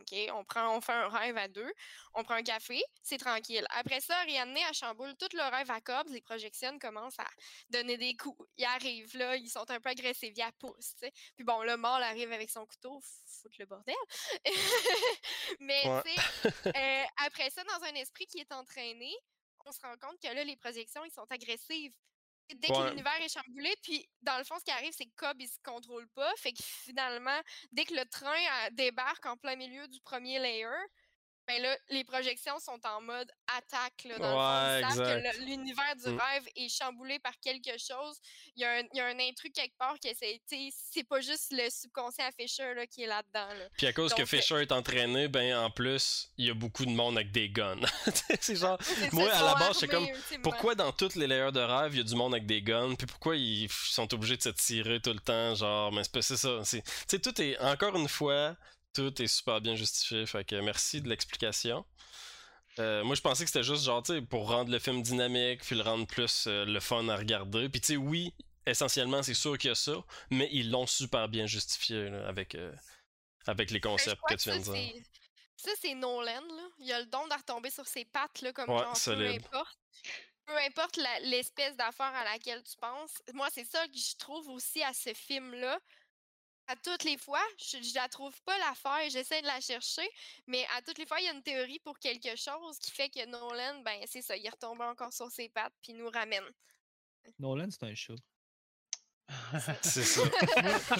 OK, 0.00 0.14
on 0.32 0.44
prend, 0.44 0.76
on 0.76 0.80
fait 0.80 0.92
un 0.92 1.08
rêve 1.08 1.36
à 1.36 1.48
deux, 1.48 1.72
on 2.14 2.22
prend 2.22 2.34
un 2.34 2.42
café, 2.42 2.82
c'est 3.02 3.18
tranquille. 3.18 3.66
Après 3.70 4.00
ça, 4.00 4.16
Ariane 4.18 4.56
à 4.68 4.72
chamboule 4.72 5.14
tout 5.16 5.28
le 5.34 5.42
rêve 5.42 5.70
à 5.70 5.80
Cobbs, 5.80 6.10
les 6.10 6.20
projections 6.20 6.78
commencent 6.78 7.18
à 7.18 7.26
donner 7.70 7.96
des 7.96 8.16
coups. 8.16 8.48
Ils 8.56 8.64
arrivent 8.64 9.16
là, 9.16 9.36
ils 9.36 9.48
sont 9.48 9.68
un 9.70 9.80
peu 9.80 9.90
agressifs, 9.90 10.32
ils 10.36 10.52
poussent. 10.58 10.94
Puis 11.34 11.44
bon, 11.44 11.62
le 11.62 11.76
mort 11.76 11.96
arrive 11.96 12.32
avec 12.32 12.50
son 12.50 12.64
couteau, 12.66 13.00
foutre 13.42 13.56
le 13.58 13.66
bordel. 13.66 13.94
Mais 15.60 15.82
tu 16.04 16.14
sais, 16.14 16.52
euh, 16.66 17.04
après 17.24 17.50
ça, 17.50 17.62
dans 17.64 17.84
un 17.84 17.94
esprit 17.94 18.26
qui 18.26 18.38
est 18.38 18.52
entraîné, 18.52 19.12
on 19.64 19.72
se 19.72 19.80
rend 19.80 19.96
compte 19.98 20.20
que 20.20 20.28
là, 20.28 20.44
les 20.44 20.56
projections, 20.56 21.04
ils 21.04 21.12
sont 21.12 21.26
agressives 21.30 21.92
dès 22.56 22.68
que 22.68 22.88
l'univers 22.88 23.20
est 23.20 23.32
chamboulé, 23.32 23.74
puis 23.82 24.08
dans 24.22 24.38
le 24.38 24.44
fond, 24.44 24.58
ce 24.58 24.64
qui 24.64 24.70
arrive, 24.70 24.92
c'est 24.96 25.04
que 25.04 25.14
Cobb, 25.16 25.40
il 25.40 25.48
se 25.48 25.58
contrôle 25.64 26.08
pas. 26.08 26.32
Fait 26.36 26.52
que 26.52 26.62
finalement, 26.62 27.40
dès 27.72 27.84
que 27.84 27.94
le 27.94 28.04
train 28.06 28.70
débarque 28.72 29.26
en 29.26 29.36
plein 29.36 29.56
milieu 29.56 29.86
du 29.88 30.00
premier 30.00 30.38
layer, 30.38 30.66
ben 31.48 31.62
là, 31.62 31.74
les 31.88 32.04
projections 32.04 32.58
sont 32.60 32.78
en 32.84 33.00
mode 33.00 33.30
attaque. 33.56 34.04
Là, 34.04 34.18
dans 34.18 34.36
ouais, 34.36 34.82
le 34.82 35.30
que 35.32 35.44
l'univers 35.46 35.96
du 35.96 36.10
mmh. 36.10 36.20
rêve 36.20 36.42
est 36.54 36.68
chamboulé 36.68 37.18
par 37.18 37.32
quelque 37.40 37.70
chose. 37.78 38.20
Il 38.54 38.62
y 38.62 38.64
a 38.66 38.72
un, 38.72 38.82
il 38.92 38.98
y 38.98 39.00
a 39.00 39.06
un 39.06 39.18
intrus 39.18 39.50
quelque 39.54 39.76
part 39.78 39.98
qui 39.98 40.08
essaie. 40.08 40.40
C'est 40.46 41.08
pas 41.08 41.20
juste 41.20 41.52
le 41.52 41.70
subconscient 41.70 42.26
à 42.26 42.32
Fisher 42.32 42.74
là, 42.74 42.86
qui 42.86 43.04
est 43.04 43.06
là-dedans. 43.06 43.48
Là. 43.54 43.64
Puis 43.78 43.86
à 43.86 43.94
cause 43.94 44.12
que 44.12 44.26
Fisher 44.26 44.60
est 44.60 44.72
entraîné, 44.72 45.28
ben 45.28 45.56
en 45.56 45.70
plus, 45.70 46.30
il 46.36 46.46
y 46.46 46.50
a 46.50 46.54
beaucoup 46.54 46.84
de 46.84 46.90
monde 46.90 47.16
avec 47.16 47.32
des 47.32 47.48
guns. 47.48 47.80
c'est 48.40 48.56
genre. 48.56 48.78
moi, 49.12 49.32
à 49.32 49.42
la 49.42 49.54
base, 49.54 49.78
c'est 49.78 49.88
comme. 49.88 50.06
Pourquoi 50.42 50.74
dans 50.74 50.92
toutes 50.92 51.14
les 51.14 51.26
layers 51.26 51.52
de 51.52 51.60
rêve, 51.60 51.94
il 51.94 51.98
y 51.98 52.00
a 52.00 52.04
du 52.04 52.14
monde 52.14 52.34
avec 52.34 52.44
des 52.44 52.60
guns? 52.60 52.94
Puis 52.94 53.06
pourquoi 53.06 53.36
ils 53.36 53.70
sont 53.70 54.12
obligés 54.12 54.36
de 54.36 54.42
se 54.42 54.50
tirer 54.50 55.00
tout 55.00 55.14
le 55.14 55.20
temps? 55.20 55.54
Genre, 55.54 55.92
mais 55.92 56.02
c'est 56.20 56.36
ça. 56.36 56.60
C'est 56.64 57.22
tout 57.22 57.40
est. 57.40 57.58
Encore 57.60 57.96
une 57.96 58.08
fois, 58.08 58.54
tout 58.92 59.22
est 59.22 59.26
super 59.26 59.60
bien 59.60 59.74
justifié. 59.74 60.26
Fait 60.26 60.44
que 60.44 60.56
merci 60.56 61.00
de 61.00 61.08
l'explication. 61.08 61.84
Euh, 62.78 63.02
moi, 63.02 63.14
je 63.16 63.20
pensais 63.20 63.44
que 63.44 63.50
c'était 63.50 63.64
juste 63.64 63.84
genre, 63.84 64.02
tu 64.02 64.14
sais, 64.14 64.22
pour 64.22 64.48
rendre 64.48 64.70
le 64.70 64.78
film 64.78 65.02
dynamique, 65.02 65.62
puis 65.62 65.76
le 65.76 65.82
rendre 65.82 66.06
plus 66.06 66.46
euh, 66.46 66.64
le 66.64 66.80
fun 66.80 67.08
à 67.08 67.16
regarder. 67.16 67.68
Puis, 67.68 67.80
tu 67.80 67.86
sais, 67.88 67.96
oui, 67.96 68.32
essentiellement, 68.66 69.22
c'est 69.22 69.34
sûr 69.34 69.58
qu'il 69.58 69.68
y 69.68 69.72
a 69.72 69.74
ça, 69.74 70.04
mais 70.30 70.48
ils 70.52 70.70
l'ont 70.70 70.86
super 70.86 71.28
bien 71.28 71.46
justifié 71.46 72.06
avec, 72.26 72.54
euh, 72.54 72.72
avec 73.46 73.70
les 73.70 73.80
ben, 73.80 73.90
concepts 73.90 74.22
que 74.28 74.34
tu 74.34 74.50
viens 74.50 74.60
de 74.60 74.64
dire. 74.64 75.02
Ça, 75.56 75.72
c'est 75.80 75.94
Nolan, 75.94 76.40
là. 76.40 76.68
Il 76.78 76.92
a 76.92 77.00
le 77.00 77.06
don 77.06 77.26
de 77.26 77.34
retomber 77.34 77.70
sur 77.70 77.86
ses 77.86 78.04
pattes, 78.04 78.40
là, 78.42 78.52
comme 78.52 78.66
genre, 78.66 78.96
peu 79.04 79.26
importe. 79.26 79.78
Peu 80.46 80.56
importe 80.56 80.98
l'espèce 81.24 81.76
d'affaire 81.76 82.14
à 82.14 82.24
laquelle 82.24 82.62
tu 82.62 82.76
penses. 82.76 83.22
Moi, 83.34 83.48
c'est 83.52 83.66
ça 83.66 83.86
que 83.88 83.98
je 83.98 84.16
trouve 84.16 84.48
aussi 84.48 84.82
à 84.82 84.94
ce 84.94 85.12
film-là 85.12 85.78
à 86.68 86.76
toutes 86.76 87.04
les 87.04 87.16
fois, 87.16 87.42
je, 87.58 87.82
je 87.82 87.94
la 87.94 88.08
trouve 88.08 88.38
pas 88.42 88.56
l'affaire, 88.58 89.10
j'essaie 89.10 89.40
de 89.40 89.46
la 89.46 89.60
chercher, 89.60 90.08
mais 90.46 90.66
à 90.76 90.82
toutes 90.82 90.98
les 90.98 91.06
fois, 91.06 91.18
il 91.20 91.24
y 91.24 91.28
a 91.28 91.32
une 91.32 91.42
théorie 91.42 91.80
pour 91.80 91.98
quelque 91.98 92.36
chose 92.36 92.78
qui 92.78 92.90
fait 92.90 93.08
que 93.08 93.26
Nolan, 93.26 93.82
ben 93.82 94.00
c'est 94.06 94.22
ça, 94.22 94.36
il 94.36 94.48
retombe 94.48 94.80
encore 94.82 95.12
sur 95.12 95.30
ses 95.30 95.48
pattes 95.48 95.74
puis 95.82 95.94
nous 95.94 96.10
ramène. 96.10 96.44
Nolan, 97.38 97.68
c'est 97.70 97.84
un 97.84 97.94
chat. 97.94 98.14
c'est 99.82 100.02
ça. 100.04 100.22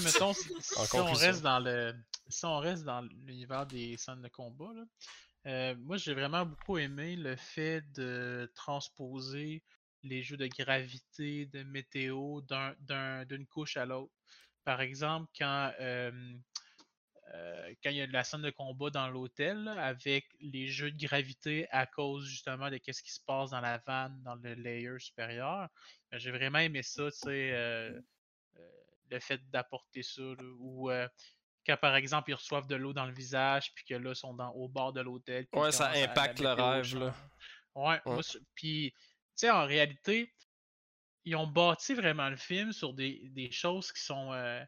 Mettons, 0.03 0.33
si, 0.33 0.51
on 0.95 1.13
reste 1.13 1.43
dans 1.43 1.61
le, 1.61 1.95
si 2.29 2.45
on 2.45 2.59
reste 2.59 2.85
dans 2.85 3.03
l'univers 3.27 3.67
des 3.67 3.97
scènes 3.97 4.23
de 4.23 4.29
combat, 4.29 4.73
là, 4.75 4.85
euh, 5.47 5.75
moi 5.79 5.97
j'ai 5.97 6.15
vraiment 6.15 6.45
beaucoup 6.45 6.79
aimé 6.79 7.17
le 7.17 7.37
fait 7.37 7.81
de 7.93 8.51
transposer 8.55 9.63
les 10.03 10.23
jeux 10.23 10.37
de 10.37 10.47
gravité, 10.47 11.47
de 11.47 11.63
météo 11.63 12.41
d'une 13.27 13.47
couche 13.47 13.77
à 13.77 13.85
l'autre. 13.85 14.13
Par 14.69 14.83
exemple, 14.83 15.31
quand, 15.39 15.73
euh, 15.81 16.13
quand 17.83 17.89
il 17.89 17.97
y 17.97 18.03
a 18.03 18.07
de 18.07 18.13
la 18.13 18.23
scène 18.23 18.43
de 18.43 18.51
combat 18.51 18.91
dans 18.91 19.09
l'hôtel, 19.09 19.67
avec 19.79 20.27
les 20.41 20.69
jeux 20.69 20.91
de 20.91 20.99
gravité 20.99 21.67
à 21.71 21.87
cause 21.87 22.27
justement 22.27 22.69
de 22.69 22.79
ce 22.87 23.03
qui 23.03 23.11
se 23.11 23.21
passe 23.27 23.49
dans 23.49 23.63
la 23.63 23.79
vanne, 23.79 24.23
dans 24.25 24.35
le 24.35 24.53
layer 24.53 24.99
supérieur, 24.99 25.71
ben, 26.11 26.19
j'ai 26.19 26.31
vraiment 26.31 26.59
aimé 26.59 26.83
ça, 26.83 27.11
tu 27.11 27.17
sais, 27.17 27.51
euh, 27.55 27.99
le 29.11 29.19
fait 29.21 29.41
d'apporter 29.49 30.03
ça, 30.03 30.21
ou 30.59 30.91
quand 31.67 31.77
par 31.79 31.97
exemple 31.97 32.31
ils 32.31 32.35
reçoivent 32.35 32.67
de 32.67 32.77
l'eau 32.77 32.93
dans 32.93 33.07
le 33.07 33.15
visage, 33.15 33.73
puis 33.75 33.87
que 33.87 33.95
là, 33.95 34.11
ils 34.11 34.17
sont 34.17 34.35
dans, 34.35 34.51
au 34.51 34.69
bord 34.69 34.93
de 34.93 35.01
l'hôtel. 35.01 35.47
Ouais, 35.55 35.73
ça 35.73 35.93
impacte 35.93 36.41
le 36.41 36.53
rêve, 36.53 36.95
là. 36.95 37.15
Ouais, 37.75 38.03
puis, 38.55 38.93
tu 38.93 39.01
sais, 39.35 39.51
en 39.51 39.65
réalité, 39.65 40.31
ils 41.25 41.37
ont 41.37 41.47
bâti 41.47 41.95
vraiment 41.95 42.29
le 42.29 42.37
film 42.37 42.73
sur 42.73 42.95
des, 42.95 43.49
choses 43.53 43.93
qui 43.93 44.03
sont, 44.03 44.33
euh, 44.33 44.63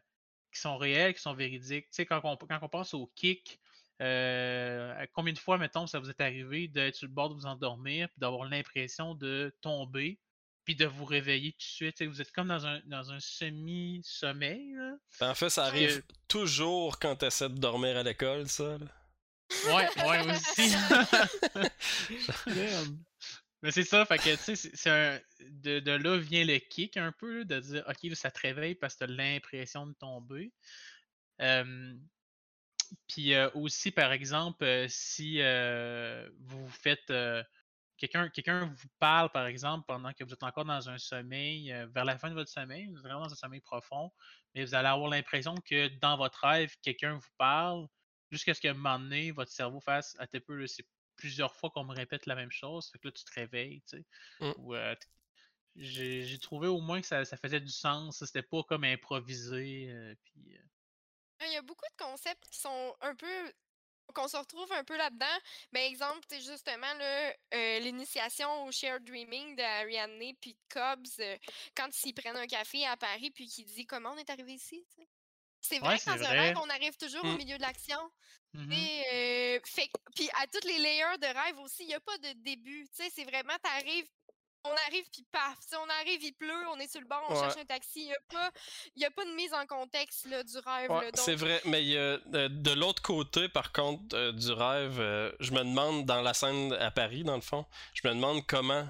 qui 0.53 0.59
sont 0.59 0.77
réelles, 0.77 1.13
qui 1.13 1.21
sont 1.21 1.33
véridiques. 1.33 1.85
Tu 1.85 1.95
sais, 1.95 2.05
quand 2.05 2.21
on, 2.23 2.35
quand 2.35 2.59
on 2.61 2.69
pense 2.69 2.93
au 2.93 3.11
kick, 3.15 3.59
euh, 4.01 5.05
combien 5.13 5.33
de 5.33 5.39
fois, 5.39 5.57
mettons, 5.57 5.87
ça 5.87 5.99
vous 5.99 6.09
est 6.09 6.21
arrivé 6.21 6.67
d'être 6.67 6.95
sur 6.95 7.07
le 7.07 7.13
bord 7.13 7.29
de 7.29 7.35
vous 7.35 7.45
endormir, 7.45 8.09
puis 8.09 8.19
d'avoir 8.19 8.49
l'impression 8.49 9.15
de 9.15 9.55
tomber, 9.61 10.19
puis 10.65 10.75
de 10.75 10.85
vous 10.85 11.05
réveiller 11.05 11.51
tout 11.51 11.59
de 11.59 11.63
suite? 11.63 12.03
vous 12.03 12.21
êtes 12.21 12.31
comme 12.31 12.47
dans 12.47 12.65
un, 12.65 12.81
dans 12.85 13.11
un 13.11 13.19
semi-sommeil. 13.19 14.73
Ben, 15.19 15.31
en 15.31 15.35
fait, 15.35 15.49
ça 15.49 15.65
arrive 15.65 16.03
toujours 16.27 16.99
quand 16.99 17.17
tu 17.17 17.25
essaies 17.25 17.49
de 17.49 17.59
dormir 17.59 17.97
à 17.97 18.03
l'école, 18.03 18.47
ça. 18.47 18.77
Ouais, 19.67 19.87
ouais, 20.07 20.31
aussi. 20.31 20.73
Mais 23.61 23.71
c'est 23.71 23.83
ça, 23.83 24.05
fait 24.05 24.17
que, 24.17 24.35
tu 24.35 24.55
sais, 24.55 24.71
c'est 24.73 24.89
un... 24.89 25.19
De, 25.39 25.79
de, 25.79 25.91
là 25.91 26.17
vient 26.17 26.43
le 26.45 26.57
kick 26.57 26.97
un 26.97 27.11
peu, 27.11 27.45
de 27.45 27.59
dire, 27.59 27.83
OK, 27.87 28.15
ça 28.15 28.31
te 28.31 28.39
réveille 28.39 28.75
parce 28.75 28.95
que 28.95 29.05
tu 29.05 29.11
as 29.11 29.15
l'impression 29.15 29.85
de 29.87 29.93
tomber. 29.93 30.51
puis 33.07 33.35
aussi, 33.53 33.91
par 33.91 34.11
exemple, 34.11 34.85
si 34.89 35.41
vous 36.39 36.69
faites. 36.69 37.13
quelqu'un 37.97 38.65
vous 38.65 38.89
parle, 38.99 39.31
par 39.31 39.45
exemple, 39.45 39.85
pendant 39.87 40.11
que 40.13 40.23
vous 40.23 40.33
êtes 40.33 40.43
encore 40.43 40.65
dans 40.65 40.89
un 40.89 40.97
sommeil, 40.97 41.71
vers 41.93 42.05
la 42.05 42.17
fin 42.17 42.29
de 42.29 42.35
votre 42.35 42.49
sommeil, 42.49 42.87
vous 42.87 42.97
êtes 42.97 43.03
vraiment 43.03 43.21
dans 43.21 43.31
un 43.31 43.35
sommeil 43.35 43.61
profond, 43.61 44.11
mais 44.55 44.65
vous 44.65 44.73
allez 44.73 44.87
avoir 44.87 45.09
l'impression 45.09 45.53
que 45.65 45.87
dans 45.99 46.17
votre 46.17 46.39
rêve, 46.47 46.75
quelqu'un 46.81 47.13
vous 47.13 47.31
parle, 47.37 47.87
jusqu'à 48.31 48.53
ce 48.53 48.61
qu'à 48.61 48.71
un 48.71 48.73
moment 48.73 48.97
donné, 48.97 49.31
votre 49.31 49.51
cerveau 49.51 49.79
fasse, 49.81 50.15
à 50.19 50.25
peu, 50.27 50.65
c'est 50.65 50.85
plusieurs 51.21 51.55
fois 51.55 51.69
qu'on 51.69 51.83
me 51.83 51.93
répète 51.93 52.25
la 52.25 52.33
même 52.33 52.51
chose. 52.51 52.89
Fait 52.89 52.97
que 52.97 53.07
là, 53.07 53.11
tu 53.11 53.23
te 53.23 53.31
réveilles, 53.33 53.83
tu 53.87 53.97
sais. 53.97 54.05
Mmh. 54.39 54.95
j'ai 55.75 56.39
trouvé 56.39 56.67
au 56.67 56.81
moins 56.81 56.99
que 56.99 57.05
ça, 57.05 57.23
faisait 57.37 57.59
du 57.59 57.71
sens. 57.71 58.25
C'était 58.25 58.41
pas 58.41 58.63
comme 58.63 58.83
improvisé. 58.83 59.93
puis, 60.23 60.57
Il 61.41 61.53
y 61.53 61.57
a 61.57 61.61
beaucoup 61.61 61.85
de 61.85 62.03
concepts 62.03 62.49
qui 62.49 62.59
sont 62.59 62.95
un 63.01 63.15
peu 63.15 63.53
qu'on 64.13 64.27
se 64.27 64.35
retrouve 64.35 64.71
un 64.73 64.83
peu 64.83 64.97
là-dedans. 64.97 65.39
Mais 65.71 65.85
ben, 65.85 65.91
exemple, 65.91 66.25
c'est 66.27 66.41
justement 66.41 66.91
l'initiation 67.51 68.65
au 68.65 68.71
shared 68.71 69.03
dreaming 69.03 69.55
d'Ariane 69.55 70.33
puis 70.41 70.57
Cobbs 70.69 71.21
quand 71.75 71.89
ils 72.03 72.13
prennent 72.13 72.37
un 72.37 72.47
café 72.47 72.85
à 72.87 72.97
Paris 72.97 73.29
puis 73.29 73.47
qui 73.47 73.63
dit 73.63 73.85
comment 73.85 74.13
on 74.13 74.17
est 74.17 74.29
arrivé 74.29 74.53
ici. 74.53 74.85
C'est 75.61 75.79
vrai 75.79 75.99
que 75.99 76.05
dans 76.05 76.23
un 76.23 76.29
rêve, 76.29 76.57
on 76.57 76.69
arrive 76.69 76.97
toujours 76.97 77.23
au 77.23 77.27
mmh. 77.27 77.37
milieu 77.37 77.57
de 77.57 77.61
l'action. 77.61 77.99
Mmh 78.53 78.73
fait, 79.65 79.89
puis 80.15 80.29
à 80.41 80.47
toutes 80.47 80.65
les 80.65 80.77
layers 80.79 81.17
de 81.21 81.27
rêve 81.27 81.57
aussi, 81.59 81.83
il 81.83 81.87
n'y 81.87 81.93
a 81.93 81.99
pas 81.99 82.17
de 82.17 82.33
début. 82.43 82.85
C'est 82.91 83.23
vraiment, 83.23 83.53
t'arrives, 83.63 84.07
on 84.65 84.71
arrive 84.87 85.05
puis 85.11 85.25
paf. 85.31 85.57
Si 85.59 85.75
on 85.75 85.89
arrive, 86.01 86.23
il 86.23 86.33
pleut, 86.33 86.67
on 86.69 86.79
est 86.79 86.91
sur 86.91 86.99
le 86.99 87.07
bord, 87.07 87.23
on 87.29 87.39
cherche 87.39 87.57
un 87.57 87.65
taxi. 87.65 88.01
Il 88.01 88.07
n'y 88.07 88.13
a, 88.13 88.19
pas, 88.29 88.51
a 89.07 89.11
pas 89.11 89.25
de 89.25 89.35
mise 89.35 89.53
en 89.53 89.65
contexte 89.65 90.25
là, 90.25 90.43
du 90.43 90.57
rêve. 90.57 90.91
C'est 91.13 91.35
vrai, 91.35 91.61
mais 91.65 91.81
de, 91.83 92.73
l'autre 92.73 93.01
côté, 93.01 93.47
par 93.47 93.71
contre, 93.71 94.15
euh, 94.15 94.31
du 94.31 94.51
rêve, 94.51 94.97
je 95.39 95.51
me 95.51 95.59
demande, 95.59 96.05
dans 96.05 96.21
la 96.21 96.33
scène 96.33 96.73
à 96.73 96.91
Paris, 96.91 97.23
dans 97.23 97.35
le 97.35 97.41
fond, 97.41 97.65
je 97.93 98.07
me 98.07 98.13
demande 98.13 98.45
comment 98.47 98.85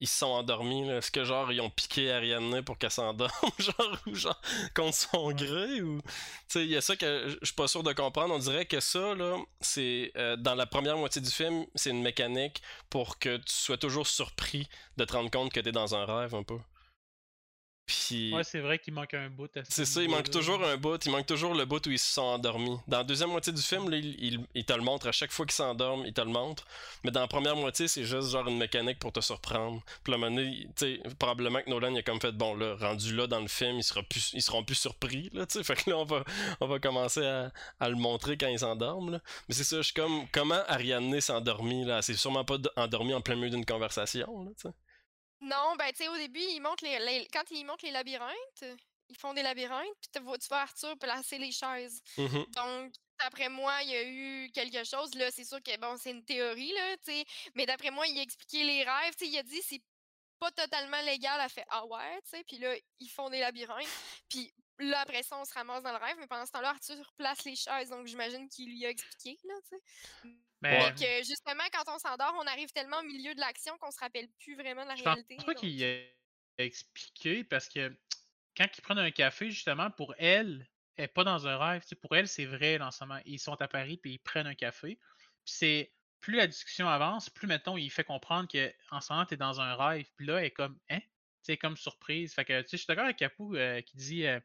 ils 0.00 0.08
se 0.08 0.18
sont 0.18 0.26
endormis. 0.26 0.88
Est-ce 0.90 1.10
que 1.10 1.24
genre 1.24 1.52
ils 1.52 1.60
ont 1.60 1.70
piqué 1.70 2.12
Ariane 2.12 2.62
pour 2.62 2.78
qu'elle 2.78 2.90
s'endorme, 2.90 3.30
genre 3.58 3.98
ou 4.06 4.14
genre 4.14 4.40
contre 4.74 4.94
son 4.94 5.32
gré 5.32 5.82
ou 5.82 6.00
tu 6.02 6.08
sais 6.48 6.64
il 6.64 6.70
y 6.70 6.76
a 6.76 6.80
ça 6.80 6.96
que 6.96 7.28
je 7.40 7.46
suis 7.46 7.54
pas 7.54 7.68
sûr 7.68 7.82
de 7.82 7.92
comprendre. 7.92 8.34
On 8.34 8.38
dirait 8.38 8.66
que 8.66 8.80
ça 8.80 9.14
là, 9.14 9.36
c'est 9.60 10.12
euh, 10.16 10.36
dans 10.36 10.54
la 10.54 10.66
première 10.66 10.96
moitié 10.98 11.22
du 11.22 11.30
film, 11.30 11.66
c'est 11.74 11.90
une 11.90 12.02
mécanique 12.02 12.62
pour 12.90 13.18
que 13.18 13.36
tu 13.36 13.54
sois 13.54 13.78
toujours 13.78 14.06
surpris 14.06 14.68
de 14.96 15.04
te 15.04 15.12
rendre 15.12 15.30
compte 15.30 15.52
que 15.52 15.60
tu 15.60 15.68
es 15.68 15.72
dans 15.72 15.94
un 15.94 16.04
rêve 16.04 16.34
un 16.34 16.42
peu. 16.42 16.58
Ouais, 18.10 18.44
c'est 18.44 18.60
vrai 18.60 18.78
qu'il 18.78 18.94
manque 18.94 19.12
un 19.12 19.28
bout. 19.28 19.50
C'est 19.68 19.84
ça, 19.84 20.02
il 20.02 20.08
manque 20.08 20.30
toujours 20.30 20.62
un 20.64 20.76
bout. 20.76 21.04
Il 21.04 21.12
manque 21.12 21.26
toujours 21.26 21.54
le 21.54 21.66
bout 21.66 21.86
où 21.86 21.90
ils 21.90 21.98
se 21.98 22.14
sont 22.14 22.22
endormis. 22.22 22.76
Dans 22.88 22.98
la 22.98 23.04
deuxième 23.04 23.30
moitié 23.30 23.52
du 23.52 23.60
film, 23.60 23.92
il, 23.92 24.64
te 24.64 24.72
le 24.72 24.80
montre. 24.80 25.08
À 25.08 25.12
chaque 25.12 25.32
fois 25.32 25.44
qu'ils 25.44 25.54
s'endorment, 25.54 26.04
il 26.06 26.12
te 26.12 26.20
le 26.22 26.30
montre. 26.30 26.64
Mais 27.04 27.10
dans 27.10 27.20
la 27.20 27.28
première 27.28 27.56
moitié, 27.56 27.86
c'est 27.86 28.04
juste 28.04 28.30
genre 28.30 28.48
une 28.48 28.56
mécanique 28.56 28.98
pour 28.98 29.12
te 29.12 29.20
surprendre. 29.20 29.82
Puis 30.02 30.12
là, 30.12 30.30
tu 30.30 30.66
sais, 30.76 31.00
probablement 31.18 31.60
que 31.60 31.68
Nolan 31.68 31.92
il 31.94 31.98
a 31.98 32.02
comme 32.02 32.20
fait 32.20 32.32
bon 32.32 32.54
là, 32.54 32.74
rendu 32.76 33.14
là 33.14 33.26
dans 33.26 33.40
le 33.40 33.48
film, 33.48 33.78
ils, 33.78 34.04
plus, 34.04 34.32
ils 34.32 34.42
seront 34.42 34.64
plus 34.64 34.76
surpris. 34.76 35.28
Là, 35.32 35.44
sais 35.48 35.62
fait 35.64 35.76
que 35.76 35.90
là, 35.90 35.98
on 35.98 36.04
va, 36.04 36.24
on 36.60 36.66
va 36.66 36.78
commencer 36.78 37.24
à, 37.24 37.88
le 37.88 37.96
montrer 37.96 38.38
quand 38.38 38.48
ils 38.48 38.60
s'endorment. 38.60 39.20
Mais 39.48 39.54
c'est 39.54 39.64
ça, 39.64 39.76
je 39.76 39.82
suis 39.82 39.94
comme 39.94 40.26
comment 40.32 40.62
Ariane 40.68 41.20
s'est 41.20 41.32
endormie 41.32 41.84
là. 41.84 42.00
C'est 42.00 42.14
sûrement 42.14 42.44
pas 42.44 42.56
endormie 42.76 43.14
en 43.14 43.20
plein 43.20 43.36
milieu 43.36 43.50
d'une 43.50 43.66
conversation. 43.66 44.44
Là, 44.44 44.50
sais. 44.56 44.70
Non, 45.44 45.76
ben, 45.76 45.90
tu 45.90 46.04
sais, 46.04 46.08
au 46.08 46.16
début, 46.16 46.40
ils 46.40 46.60
montent 46.60 46.80
les, 46.82 47.28
quand 47.32 47.50
ils 47.50 47.64
montent 47.64 47.82
les 47.82 47.90
labyrinthes, 47.90 48.64
ils 49.08 49.16
font 49.16 49.34
des 49.34 49.42
labyrinthes, 49.42 49.96
puis 50.00 50.10
tu 50.12 50.20
vois 50.20 50.60
Arthur 50.60 50.96
placer 50.98 51.38
les 51.38 51.52
chaises. 51.52 52.02
Mmh 52.16 52.44
Donc, 52.56 52.94
d'après 53.20 53.48
moi, 53.48 53.82
il 53.82 53.90
y 53.90 53.96
a 53.96 54.02
eu 54.02 54.50
quelque 54.52 54.84
chose. 54.84 55.14
Là, 55.14 55.30
c'est 55.30 55.44
sûr 55.44 55.62
que 55.62 55.76
bon, 55.78 55.96
c'est 55.98 56.10
une 56.10 56.24
théorie, 56.24 56.72
là, 56.72 56.96
tu 56.98 57.12
sais. 57.12 57.24
Mais 57.54 57.66
d'après 57.66 57.90
moi, 57.90 58.06
il 58.06 58.18
a 58.18 58.22
expliqué 58.22 58.64
les 58.64 58.82
rêves. 58.84 59.14
Tu 59.18 59.26
sais, 59.26 59.30
il 59.30 59.38
a 59.38 59.42
dit 59.42 59.60
c'est 59.62 59.82
pas 60.38 60.50
totalement 60.50 61.00
légal. 61.02 61.40
Elle 61.42 61.50
fait 61.50 61.66
Ah 61.68 61.84
ouais, 61.86 62.20
tu 62.22 62.30
sais. 62.30 62.44
Puis 62.44 62.58
là, 62.58 62.74
ils 63.00 63.10
font 63.10 63.30
des 63.30 63.40
labyrinthes. 63.40 63.86
Puis 64.28 64.52
là, 64.78 65.00
après 65.00 65.22
ça, 65.22 65.38
on 65.38 65.44
se 65.44 65.54
ramasse 65.54 65.82
dans 65.82 65.92
le 65.92 65.98
rêve. 65.98 66.16
Mais 66.18 66.26
pendant 66.26 66.46
ce 66.46 66.52
temps-là, 66.52 66.70
Arthur 66.70 67.12
place 67.16 67.44
les 67.44 67.56
chaises. 67.56 67.90
Donc 67.90 68.06
j'imagine 68.06 68.48
qu'il 68.48 68.70
lui 68.70 68.86
a 68.86 68.90
expliqué, 68.90 69.38
là, 69.44 69.54
tu 69.68 69.76
sais. 69.76 70.28
Mais 70.70 70.78
Mais 70.78 70.94
que 70.94 71.24
justement, 71.26 71.64
quand 71.72 71.94
on 71.94 71.98
s'endort, 71.98 72.34
on 72.40 72.46
arrive 72.46 72.70
tellement 72.72 73.00
au 73.00 73.02
milieu 73.04 73.34
de 73.34 73.40
l'action 73.40 73.76
qu'on 73.78 73.90
se 73.90 73.98
rappelle 74.00 74.28
plus 74.40 74.54
vraiment 74.56 74.82
de 74.84 74.88
la 74.88 74.96
je 74.96 75.02
pense 75.02 75.14
réalité. 75.14 75.36
pas 75.44 75.54
qu'il 75.54 75.82
a 75.84 76.62
expliqué 76.62 77.44
parce 77.44 77.68
que 77.68 77.96
quand 78.56 78.66
ils 78.76 78.82
prennent 78.82 78.98
un 78.98 79.10
café, 79.10 79.50
justement, 79.50 79.90
pour 79.90 80.14
elle, 80.18 80.68
elle 80.96 81.04
est 81.06 81.08
pas 81.08 81.24
dans 81.24 81.46
un 81.48 81.56
rêve. 81.58 81.82
tu 81.82 81.88
sais, 81.88 81.96
Pour 81.96 82.14
elle, 82.16 82.28
c'est 82.28 82.46
vrai, 82.46 82.80
en 82.80 82.90
ce 82.90 83.04
moment. 83.04 83.20
Ils 83.26 83.40
sont 83.40 83.60
à 83.60 83.68
Paris 83.68 83.98
puis 83.98 84.12
ils 84.14 84.18
prennent 84.18 84.46
un 84.46 84.54
café. 84.54 84.98
C'est 85.44 85.92
plus 86.20 86.36
la 86.36 86.46
discussion 86.46 86.88
avance, 86.88 87.28
plus 87.30 87.46
mettons, 87.46 87.76
il 87.76 87.90
fait 87.90 88.04
comprendre 88.04 88.48
que 88.50 88.72
en 88.90 89.00
ce 89.00 89.12
moment, 89.12 89.26
tu 89.26 89.34
es 89.34 89.36
dans 89.36 89.60
un 89.60 89.74
rêve. 89.76 90.06
Puis 90.16 90.26
là, 90.26 90.38
elle 90.38 90.46
est 90.46 90.50
comme 90.52 90.78
Hein? 90.90 91.00
Tu 91.00 91.52
sais, 91.52 91.56
comme 91.58 91.76
surprise. 91.76 92.32
Fait 92.34 92.44
que 92.46 92.62
tu 92.62 92.68
sais, 92.68 92.76
je 92.78 92.82
suis 92.82 92.86
d'accord 92.86 93.04
avec 93.04 93.18
Capou 93.18 93.54
euh, 93.56 93.82
qui 93.82 93.96
dit 93.96 94.26
euh, 94.26 94.40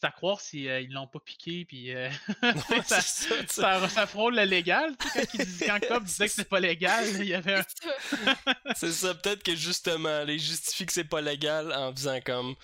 c'est 0.00 0.06
à 0.06 0.10
croire 0.10 0.40
s'ils 0.40 0.64
ils 0.66 0.92
l'ont 0.92 1.06
pas 1.06 1.20
piqué. 1.20 1.64
Puis 1.64 1.94
euh, 1.94 2.08
Ouais, 2.42 2.82
ça, 2.86 3.00
c'est 3.00 3.28
ça, 3.28 3.34
tu 3.40 3.46
sais. 3.48 3.60
ça, 3.62 3.88
ça 3.88 4.06
frôle 4.06 4.36
le 4.36 4.44
légal. 4.44 4.94
tu 5.00 5.08
sais, 5.08 5.26
Quand, 5.26 5.38
dis- 5.44 5.64
quand 5.66 5.80
Cobb 5.88 6.04
disait 6.06 6.26
que 6.26 6.30
c'était 6.32 6.48
pas 6.48 6.60
légal, 6.60 7.04
il 7.20 7.26
y 7.26 7.34
avait 7.34 7.54
un. 7.54 7.62
C'est 7.62 7.86
ça. 7.86 8.74
C'est 8.74 8.92
ça, 8.92 9.14
peut-être 9.14 9.42
que 9.42 9.54
justement, 9.56 10.24
les 10.24 10.38
justifie 10.38 10.86
que 10.86 10.92
c'est 10.92 11.04
pas 11.04 11.20
légal 11.20 11.72
en 11.72 11.92
faisant 11.94 12.20
comme 12.20 12.54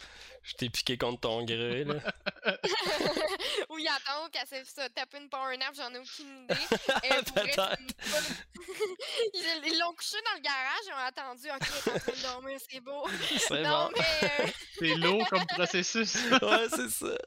je 0.42 0.54
t'ai 0.54 0.70
piqué 0.70 0.98
contre 0.98 1.20
ton 1.20 1.44
gré, 1.44 1.84
là. 1.84 1.94
Ou 3.70 3.78
ils 3.78 3.88
attendent 3.88 4.30
qu'elle 4.30 4.46
se 4.46 4.64
se 4.68 4.88
tape 4.88 5.14
une 5.14 5.28
power 5.28 5.56
nap, 5.56 5.72
j'en 5.74 5.92
ai 5.94 5.98
aucune 5.98 6.44
idée. 6.44 6.54
Euh, 6.88 7.22
pour 7.22 7.42
vrai, 7.42 7.78
ils 9.34 9.78
l'ont 9.78 9.94
couché 9.94 10.16
dans 10.24 10.34
le 10.36 10.40
garage, 10.40 10.84
ils 10.86 10.92
ont 10.92 10.96
attendu, 10.96 11.48
ok, 11.48 11.94
en 11.94 11.98
train 11.98 12.12
de 12.12 12.22
dormir, 12.22 12.58
c'est 12.68 12.80
beau. 12.80 13.06
C'est 13.38 13.62
bon. 13.62 13.90
euh, 13.96 14.46
C'est 14.78 14.94
lourd 14.96 15.28
comme 15.28 15.46
processus 15.46 16.14
Ouais, 16.42 16.66
c'est 16.70 16.90
ça. 16.90 17.18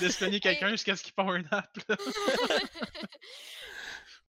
de 0.00 0.38
quelqu'un 0.38 0.70
jusqu'à 0.70 0.96
ce 0.96 1.02
qu'il 1.02 1.12
un 1.30 1.42
nap. 1.42 1.68
là. 1.88 1.96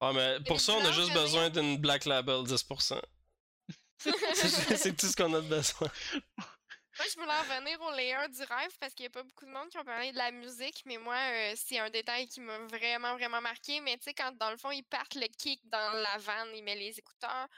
Ah, 0.00 0.12
mais 0.14 0.38
pour 0.46 0.60
ça, 0.60 0.72
on 0.74 0.84
a 0.84 0.92
juste 0.92 1.12
besoin 1.12 1.50
d'une 1.50 1.78
Black 1.78 2.04
Label 2.04 2.42
10%. 2.42 3.00
C'est 3.98 4.76
c'est 4.76 4.96
tout 4.96 5.06
ce 5.06 5.16
qu'on 5.16 5.32
a 5.34 5.40
besoin. 5.40 5.88
Moi, 6.98 7.06
je 7.12 7.14
voulais 7.20 7.32
en 7.32 7.42
revenir 7.42 7.80
au 7.82 7.92
layer 7.92 8.28
du 8.28 8.42
rêve 8.44 8.76
parce 8.80 8.94
qu'il 8.94 9.04
n'y 9.04 9.08
a 9.08 9.10
pas 9.10 9.22
beaucoup 9.22 9.44
de 9.46 9.50
monde 9.50 9.68
qui 9.70 9.78
ont 9.78 9.84
parlé 9.84 10.12
de 10.12 10.16
la 10.16 10.30
musique, 10.30 10.82
mais 10.86 10.98
moi, 10.98 11.16
euh, 11.16 11.54
c'est 11.56 11.78
un 11.78 11.90
détail 11.90 12.28
qui 12.28 12.40
m'a 12.40 12.58
vraiment, 12.66 13.14
vraiment 13.16 13.40
marqué. 13.40 13.80
Mais 13.80 13.96
tu 13.98 14.04
sais, 14.04 14.14
quand 14.14 14.32
dans 14.36 14.50
le 14.50 14.56
fond, 14.56 14.70
ils 14.70 14.82
partent 14.84 15.14
le 15.14 15.26
kick 15.28 15.60
dans 15.68 15.92
la 15.92 16.18
vanne, 16.18 16.54
ils 16.54 16.62
mettent 16.64 16.78
les 16.78 16.98
écouteurs. 16.98 17.48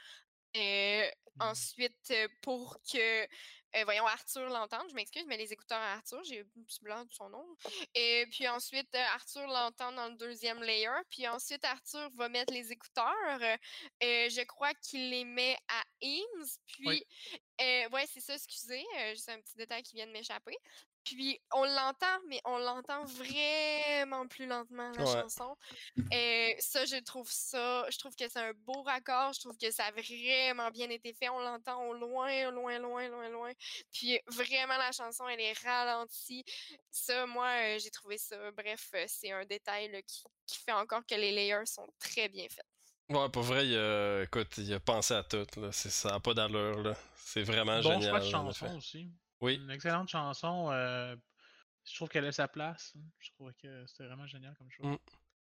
euh, 0.57 1.09
ensuite, 1.39 2.11
euh, 2.11 2.27
pour 2.41 2.79
que, 2.91 3.27
euh, 3.75 3.83
voyons, 3.83 4.05
Arthur 4.07 4.49
l'entende, 4.49 4.87
je 4.89 4.95
m'excuse, 4.95 5.25
mais 5.27 5.37
les 5.37 5.51
écouteurs 5.53 5.79
à 5.79 5.93
Arthur, 5.93 6.23
j'ai 6.23 6.41
un 6.41 6.63
petit 6.63 6.81
blanc 6.81 7.03
de 7.05 7.11
son 7.11 7.29
nom. 7.29 7.45
Et 7.95 8.25
puis 8.31 8.47
ensuite, 8.47 8.93
euh, 8.95 9.05
Arthur 9.13 9.45
l'entend 9.47 9.91
dans 9.91 10.07
le 10.09 10.15
deuxième 10.15 10.61
layer. 10.63 10.89
Puis 11.09 11.27
ensuite, 11.27 11.63
Arthur 11.65 12.09
va 12.15 12.29
mettre 12.29 12.53
les 12.53 12.71
écouteurs. 12.71 13.41
euh, 13.41 13.57
je 14.29 14.43
crois 14.45 14.73
qu'il 14.75 15.09
les 15.09 15.25
met 15.25 15.57
à 15.67 15.83
Eames. 16.01 16.45
Puis, 16.67 16.87
Oui. 16.87 17.03
euh, 17.61 17.89
ouais, 17.89 18.05
c'est 18.07 18.21
ça, 18.21 18.33
excusez. 18.35 18.83
euh, 18.99 19.13
c'est 19.15 19.31
un 19.33 19.41
petit 19.41 19.55
détail 19.55 19.83
qui 19.83 19.95
vient 19.95 20.07
de 20.07 20.11
m'échapper. 20.11 20.57
Puis 21.15 21.39
on 21.53 21.63
l'entend, 21.63 22.19
mais 22.27 22.39
on 22.45 22.57
l'entend 22.59 23.03
vraiment 23.05 24.27
plus 24.27 24.45
lentement, 24.45 24.91
la 24.91 25.03
Ouais. 25.03 25.11
chanson. 25.21 25.55
Et 26.11 26.55
ça, 26.59 26.85
je 26.85 26.97
trouve 27.03 27.29
ça, 27.31 27.85
je 27.89 27.97
trouve 27.97 28.15
que 28.15 28.27
c'est 28.27 28.39
un 28.39 28.53
beau 28.53 28.81
raccord. 28.83 29.33
Je 29.33 29.39
trouve 29.39 29.57
que 29.57 29.71
ça 29.71 29.85
a 29.85 29.91
vraiment 29.91 30.69
bien 30.71 30.89
été 30.89 31.13
fait. 31.13 31.29
On 31.29 31.39
l'entend 31.39 31.83
au 31.87 31.93
loin, 31.93 32.51
loin, 32.51 32.77
loin, 32.79 33.07
loin, 33.09 33.29
loin. 33.29 33.51
Puis 33.91 34.19
vraiment, 34.27 34.77
la 34.77 34.91
chanson, 34.91 35.27
elle 35.27 35.41
est 35.41 35.57
ralentie. 35.63 36.43
Ça, 36.91 37.25
moi, 37.25 37.47
euh, 37.47 37.79
j'ai 37.79 37.89
trouvé 37.91 38.17
ça. 38.17 38.37
Bref, 38.51 38.89
euh, 38.95 39.05
c'est 39.07 39.31
un 39.31 39.45
détail 39.45 39.91
là, 39.91 40.01
qui, 40.01 40.23
qui 40.45 40.57
fait 40.59 40.71
encore 40.71 41.05
que 41.05 41.15
les 41.15 41.31
layers 41.31 41.65
sont 41.65 41.87
très 41.99 42.29
bien 42.29 42.47
faits. 42.49 42.65
Ouais, 43.09 43.27
pour 43.29 43.41
vrai, 43.41 43.65
il 43.67 43.75
a, 43.75 44.21
écoute, 44.23 44.55
il 44.57 44.71
a 44.73 44.79
pensé 44.79 45.15
à 45.15 45.23
tout, 45.23 45.45
là. 45.57 45.71
C'est- 45.71 45.89
Ça 45.89 46.09
n'a 46.11 46.19
pas 46.19 46.33
d'allure, 46.35 46.77
là. 46.83 46.95
C'est 47.15 47.41
vraiment 47.41 47.81
Bon 47.81 47.93
génial. 47.99 48.09
choix 48.11 48.19
de 48.19 48.25
chanson 48.29 48.77
aussi. 48.77 49.09
Oui. 49.41 49.55
Une 49.55 49.71
excellente 49.71 50.09
chanson. 50.09 50.69
euh, 50.71 51.15
je 51.85 51.95
trouve 51.95 52.09
qu'elle 52.09 52.25
a 52.25 52.31
sa 52.31 52.47
place. 52.47 52.93
Je 53.19 53.31
trouve 53.31 53.51
que 53.53 53.85
c'était 53.87 54.05
vraiment 54.05 54.27
génial 54.27 54.55
comme 54.57 54.69
choix. 54.69 54.87
Mm. 54.91 54.97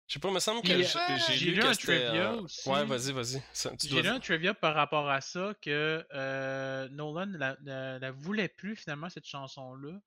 Je 0.09 0.15
sais 0.15 0.21
pas, 0.21 0.29
il 0.29 0.35
me 0.35 0.41
semble 0.41 0.61
que 0.63 0.67
Puis, 0.67 1.37
j'ai 1.39 1.51
lu 1.53 1.63
un 1.63 1.73
trivia 1.73 2.33
euh, 2.33 2.41
aussi. 2.43 2.69
Ouais, 2.69 2.85
vas-y, 2.85 3.13
vas-y. 3.13 3.43
J'ai 3.81 4.03
lu 4.03 4.09
un 4.09 4.21
trivia 4.21 4.53
par 4.53 4.75
rapport 4.75 5.09
à 5.09 5.21
ça 5.21 5.55
que 5.63 6.07
euh, 6.13 6.89
Nolan 6.91 7.27
ne 7.27 7.39
la, 7.39 7.57
la- 7.63 7.99
la 7.99 8.11
voulait 8.11 8.49
plus 8.49 8.77
finalement 8.77 9.09
cette 9.09 9.27
chanson-là 9.27 9.99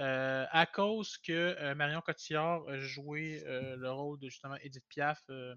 euh, 0.00 0.46
à 0.50 0.66
cause 0.66 1.16
que 1.18 1.32
euh, 1.32 1.74
Marion 1.74 2.00
Cotillard 2.02 2.68
a 2.68 2.78
joué 2.78 3.42
euh, 3.46 3.74
le 3.76 3.90
rôle 3.90 4.20
de 4.20 4.28
justement 4.28 4.54
Edith 4.62 4.84
Piaf 4.88 5.20
euh, 5.30 5.56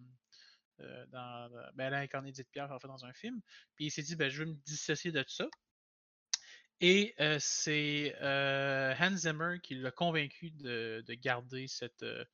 euh, 0.79 1.05
dans 1.07 1.49
ben, 1.75 1.87
elle 1.87 1.93
a 1.93 1.99
incarné 1.99 2.29
Edith 2.29 2.49
Piaf 2.49 2.71
en 2.71 2.79
fait 2.79 2.87
dans 2.87 3.05
un 3.05 3.13
film 3.13 3.39
puis 3.75 3.85
il 3.85 3.91
s'est 3.91 4.01
dit 4.01 4.15
ben, 4.15 4.29
je 4.31 4.39
veux 4.43 4.49
me 4.49 4.55
dissocier 4.65 5.11
de 5.11 5.23
ça 5.27 5.47
et 6.81 7.13
euh, 7.19 7.37
c'est 7.39 8.15
euh, 8.21 8.93
Hans 8.99 9.15
Zimmer 9.15 9.59
qui 9.63 9.75
l'a 9.75 9.91
convaincu 9.91 10.51
de, 10.51 11.03
de 11.07 11.13
garder 11.13 11.67
cette, 11.67 12.03
euh, 12.03 12.25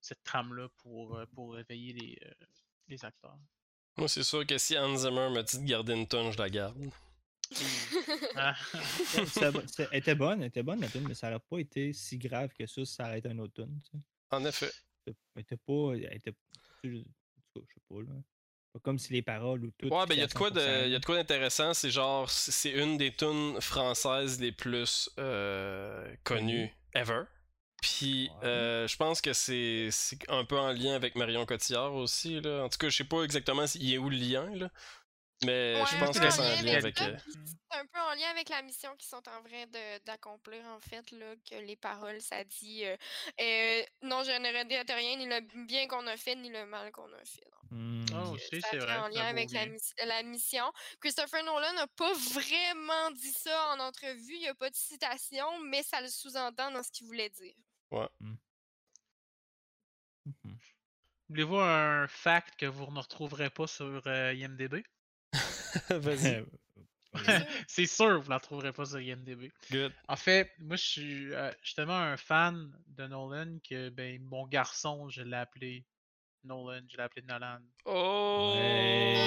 cette 0.00 0.22
trame-là 0.24 0.68
pour, 0.78 1.20
pour 1.32 1.54
réveiller 1.54 1.92
les, 1.92 2.18
euh, 2.26 2.46
les 2.88 3.04
acteurs. 3.04 3.38
Moi, 3.96 4.08
c'est 4.08 4.22
sûr 4.22 4.46
que 4.46 4.56
si 4.58 4.76
Hans 4.78 4.96
Zimmer 4.96 5.28
me 5.30 5.42
dit 5.42 5.58
de 5.58 5.64
garder 5.68 5.92
une 5.94 6.08
tonne, 6.08 6.32
je 6.32 6.38
la 6.38 6.48
garde. 6.50 6.76
Ah. 8.36 8.54
C'était 9.26 9.50
bo- 9.50 9.66
c'était- 9.66 9.88
Elle 9.90 9.98
était 9.98 10.14
bonne, 10.14 10.40
elle 10.40 10.48
était 10.48 10.62
bonne 10.62 10.80
la 10.80 10.88
tune, 10.88 11.06
mais 11.06 11.14
ça 11.14 11.28
aurait 11.28 11.40
pas 11.40 11.58
été 11.58 11.92
si 11.92 12.16
grave 12.16 12.52
que 12.56 12.66
ça 12.66 12.84
si 12.84 12.94
ça 12.94 13.06
arrêtait 13.06 13.28
un 13.28 13.38
autre 13.38 13.54
tune. 13.54 13.80
tu 13.84 13.90
sais. 13.98 14.04
En 14.30 14.44
effet. 14.44 14.70
Elle 15.06 15.14
était 15.42 15.56
pas. 15.56 15.92
Elle 15.94 16.14
était. 16.16 16.32
je 16.84 16.90
sais 17.00 17.80
pas 17.88 18.00
là. 18.02 18.14
Pas 18.72 18.78
comme 18.80 18.98
si 18.98 19.12
les 19.12 19.22
paroles 19.22 19.64
ou 19.64 19.70
tout. 19.78 19.88
Ouais, 19.88 20.06
ben 20.06 20.14
il 20.14 20.20
y 20.20 20.22
a 20.22 20.26
de 20.28 20.32
quoi 20.32 20.50
de, 20.50 20.60
100%, 20.60 20.88
y 20.90 20.94
a 20.94 20.98
de 20.98 21.04
quoi 21.04 21.16
d'intéressant, 21.16 21.74
c'est 21.74 21.90
genre 21.90 22.30
c'est 22.30 22.70
une 22.70 22.96
des 22.98 23.12
tunes 23.12 23.60
françaises 23.60 24.40
les 24.40 24.52
plus 24.52 25.10
euh, 25.18 26.06
connues 26.24 26.72
ever. 26.94 27.22
Puis 27.82 28.30
Ouais. 28.42 28.46
euh, 28.46 28.86
je 28.86 28.96
pense 28.96 29.20
que 29.20 29.32
c'est 29.32 29.88
c'est 29.90 30.18
un 30.30 30.44
peu 30.44 30.58
en 30.58 30.70
lien 30.72 30.94
avec 30.94 31.16
Marion 31.16 31.46
Cotillard 31.46 31.94
aussi 31.94 32.40
là. 32.40 32.62
En 32.64 32.68
tout 32.68 32.78
cas, 32.78 32.88
je 32.90 32.96
sais 32.98 33.04
pas 33.04 33.22
exactement 33.22 33.66
s'il 33.66 33.92
est 33.92 33.98
où 33.98 34.08
le 34.10 34.16
lien 34.16 34.54
là. 34.54 34.70
Mais 35.44 35.74
Ouais, 35.74 35.86
je 35.86 35.96
pense 35.96 36.18
que 36.18 36.26
en 36.26 36.30
c'est 36.30 36.42
lien 36.42 36.56
un 36.58 36.62
lien 36.62 36.74
avec 36.76 36.76
avec 36.76 36.98
ça, 36.98 37.04
euh, 37.08 37.16
C'est 37.72 37.78
un 37.78 37.86
peu 37.86 37.98
en 38.00 38.14
lien 38.14 38.28
avec 38.30 38.48
la 38.48 38.62
mission 38.62 38.94
qu'ils 38.96 39.08
sont 39.08 39.16
en 39.28 39.42
train 39.42 39.66
de- 39.66 39.98
d'accomplir, 40.04 40.64
en 40.66 40.80
fait, 40.80 41.10
là, 41.12 41.34
que 41.48 41.54
les 41.56 41.76
paroles, 41.76 42.20
ça 42.20 42.44
dit 42.44 42.84
euh, 42.84 42.96
euh, 43.40 43.82
non, 44.02 44.22
je 44.24 44.32
ne 44.32 44.58
regrette 44.58 44.90
rien, 44.90 45.16
ni 45.16 45.26
le 45.26 45.40
bien 45.66 45.86
qu'on 45.88 46.06
a 46.06 46.16
fait, 46.16 46.34
ni 46.36 46.50
le 46.50 46.66
mal 46.66 46.90
qu'on 46.92 47.12
a 47.12 47.24
fait. 47.24 47.46
Donc, 48.12 48.34
aussi, 48.34 48.60
ça 48.60 48.68
c'est 48.70 48.78
fait 48.78 48.78
vrai. 48.78 48.96
en 48.96 49.08
c'est 49.10 49.10
lien 49.10 49.26
avec 49.26 49.50
la, 49.52 49.66
la 50.06 50.22
mission. 50.24 50.70
Christopher 51.00 51.42
Nolan 51.44 51.72
n'a 51.74 51.86
pas 51.86 52.12
vraiment 52.34 53.10
dit 53.12 53.32
ça 53.32 53.68
en 53.74 53.80
entrevue, 53.80 54.34
il 54.34 54.40
n'y 54.40 54.48
a 54.48 54.54
pas 54.54 54.70
de 54.70 54.74
citation, 54.76 55.60
mais 55.60 55.82
ça 55.82 56.00
le 56.00 56.08
sous-entend 56.08 56.70
dans 56.72 56.82
ce 56.82 56.90
qu'il 56.90 57.06
voulait 57.06 57.30
dire. 57.30 57.54
Mhm. 57.90 58.38
Voulez-vous 61.30 61.56
un 61.56 62.06
fact 62.08 62.56
que 62.56 62.66
vous 62.66 62.86
ne 62.92 62.98
retrouverez 63.00 63.48
pas 63.50 63.66
sur 63.66 64.06
euh, 64.06 64.34
IMDB? 64.34 64.84
Vas-y. 65.90 66.44
C'est 67.66 67.86
sûr, 67.86 68.20
vous 68.20 68.26
ne 68.26 68.30
la 68.34 68.40
trouverez 68.40 68.72
pas 68.72 68.84
sur 68.86 69.00
IMDB. 69.00 69.50
Good. 69.72 69.92
En 70.08 70.16
fait, 70.16 70.52
moi, 70.60 70.76
je 70.76 70.82
suis, 70.84 71.34
euh, 71.34 71.50
tellement 71.74 71.98
un 71.98 72.16
fan 72.16 72.70
de 72.86 73.06
Nolan 73.08 73.58
que 73.68 73.88
ben, 73.88 74.20
mon 74.30 74.46
garçon, 74.46 75.08
je 75.08 75.22
l'ai 75.22 75.36
appelé 75.36 75.84
Nolan, 76.44 76.82
je 76.88 76.96
l'ai 76.96 77.02
appelé 77.02 77.22
Nolan. 77.26 77.58
Oh! 77.84 78.54
Ouais. 78.56 79.16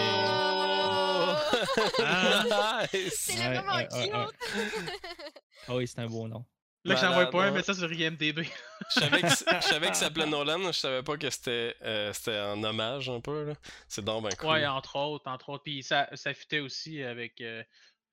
Ah. 1.99 2.85
Nice! 2.93 3.13
C'est 3.17 3.37
Ouais, 3.37 3.53
vraiment 3.59 3.75
ouais, 3.75 3.87
ouais, 3.93 4.13
ouais. 4.13 4.25
cute! 4.41 5.01
Ah 5.67 5.75
oui, 5.75 5.87
c'est 5.87 5.99
un 5.99 6.07
beau 6.07 6.27
nom. 6.27 6.45
Là, 6.85 6.95
j'envoie 6.95 7.09
Malade, 7.15 7.31
pas 7.31 7.43
un 7.43 7.45
ouais. 7.51 7.57
message 7.57 7.75
sur 7.77 7.91
IMDB. 7.93 8.39
Je 8.95 8.99
savais 8.99 9.21
que 9.21 9.29
c- 9.29 9.45
je 9.49 9.61
savais 9.61 9.85
qu'il 9.87 9.95
s'appelait 10.03 10.25
Nolan, 10.25 10.67
je 10.67 10.77
savais 10.79 11.01
pas 11.01 11.15
que 11.17 11.29
c'était 11.29 11.75
euh, 11.81 12.11
c'était 12.11 12.37
en 12.41 12.61
hommage 12.61 13.09
un 13.09 13.21
peu 13.21 13.45
là. 13.45 13.53
C'est 13.87 14.03
donc 14.03 14.23
ben 14.25 14.35
cool. 14.35 14.49
Ouais, 14.49 14.65
entre 14.67 14.97
autres, 14.97 15.25
entre 15.31 15.49
autres. 15.49 15.63
Puis 15.63 15.81
ça, 15.83 16.09
ça 16.15 16.33
fitait 16.33 16.59
aussi 16.59 17.01
avec, 17.01 17.39
euh, 17.39 17.63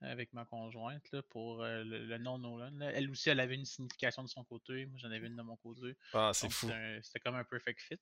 avec 0.02 0.32
ma 0.32 0.44
conjointe 0.44 1.02
là, 1.10 1.22
pour 1.30 1.64
euh, 1.64 1.82
le, 1.82 2.04
le 2.06 2.18
nom 2.18 2.38
Nolan. 2.38 2.70
là. 2.74 2.92
Elle 2.94 3.10
aussi, 3.10 3.28
elle 3.30 3.40
avait 3.40 3.56
une 3.56 3.64
signification 3.64 4.22
de 4.22 4.28
son 4.28 4.44
côté. 4.44 4.86
Moi, 4.86 4.98
j'en 5.02 5.10
avais 5.10 5.26
une 5.26 5.36
de 5.36 5.42
mon 5.42 5.56
côté. 5.56 5.96
Ah, 6.14 6.30
c'est 6.32 6.46
Donc, 6.46 6.52
fou. 6.52 6.66
c'était 6.68 6.78
un- 6.78 7.02
C'était 7.02 7.20
comme 7.20 7.34
un 7.34 7.44
perfect 7.44 7.80
fit. 7.80 7.98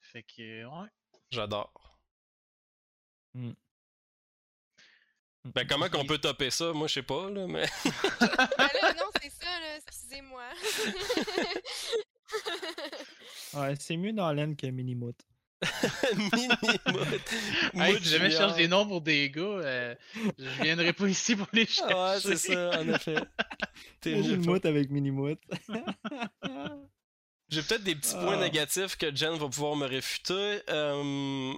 Fait 0.00 0.24
que, 0.24 0.64
ouais. 0.64 0.88
J'adore. 1.30 1.72
Hmm. 3.34 3.52
Ben 5.44 5.66
comment 5.66 5.88
qu'on 5.88 6.04
peut 6.06 6.18
topper 6.18 6.50
ça? 6.50 6.72
Moi 6.72 6.86
je 6.86 6.94
sais 6.94 7.02
pas 7.02 7.28
là, 7.30 7.46
mais. 7.48 7.66
Ben 8.20 8.68
là, 8.80 8.92
non, 8.94 9.06
ça, 9.11 9.11
excusez-moi. 9.76 10.42
Ouais, 13.54 13.74
c'est 13.78 13.96
mieux 13.96 14.12
Nolan 14.12 14.54
que 14.54 14.66
Minimoot. 14.66 15.16
Mini-mood. 16.16 17.20
Hey, 17.74 17.98
si 18.02 18.08
jamais 18.08 18.30
je 18.30 18.36
cherche 18.36 18.56
des 18.56 18.68
noms 18.68 18.86
pour 18.86 19.00
des 19.02 19.30
gars, 19.30 19.42
euh, 19.42 19.94
je 20.38 20.62
viendrai 20.62 20.92
pas 20.92 21.06
ici 21.08 21.36
pour 21.36 21.46
les 21.52 21.66
chercher. 21.66 21.94
Ah 21.94 22.14
ouais, 22.14 22.20
c'est 22.20 22.36
ça, 22.36 22.80
en 22.80 22.88
effet. 22.88 23.16
T'es 24.00 24.14
Moot 24.38 24.64
avec 24.64 24.90
Minimoot. 24.90 25.38
J'ai 27.48 27.62
peut-être 27.62 27.84
des 27.84 27.94
petits 27.94 28.14
points 28.14 28.38
Ah. 28.38 28.44
négatifs 28.44 28.96
que 28.96 29.14
Jen 29.14 29.34
va 29.36 29.48
pouvoir 29.48 29.76
me 29.76 29.86
réfuter. 29.86 30.62
Euh, 30.70 31.52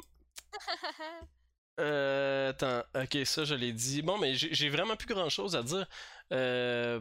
euh, 1.80 2.50
attends, 2.50 2.82
ok, 2.94 3.18
ça 3.24 3.44
je 3.44 3.54
l'ai 3.54 3.72
dit. 3.72 4.02
Bon, 4.02 4.18
mais 4.18 4.34
j'ai 4.34 4.52
j'ai 4.52 4.68
vraiment 4.68 4.96
plus 4.96 5.06
grand 5.14 5.28
chose 5.28 5.54
à 5.56 5.62
dire. 5.62 5.86
Euh, 6.32 6.98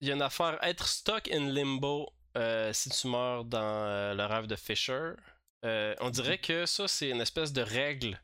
Il 0.00 0.08
y 0.08 0.10
a 0.10 0.14
une 0.14 0.22
affaire, 0.22 0.58
être 0.62 0.86
stuck 0.88 1.30
in 1.30 1.48
limbo 1.50 2.08
euh, 2.36 2.72
si 2.72 2.90
tu 2.90 3.08
meurs 3.08 3.44
dans 3.44 3.58
euh, 3.60 4.14
le 4.14 4.24
rêve 4.24 4.46
de 4.46 4.56
Fisher. 4.56 5.12
Euh, 5.64 5.94
on 6.00 6.10
dirait 6.10 6.38
que 6.38 6.64
ça, 6.66 6.88
c'est 6.88 7.10
une 7.10 7.20
espèce 7.20 7.52
de 7.52 7.60
règle 7.60 8.20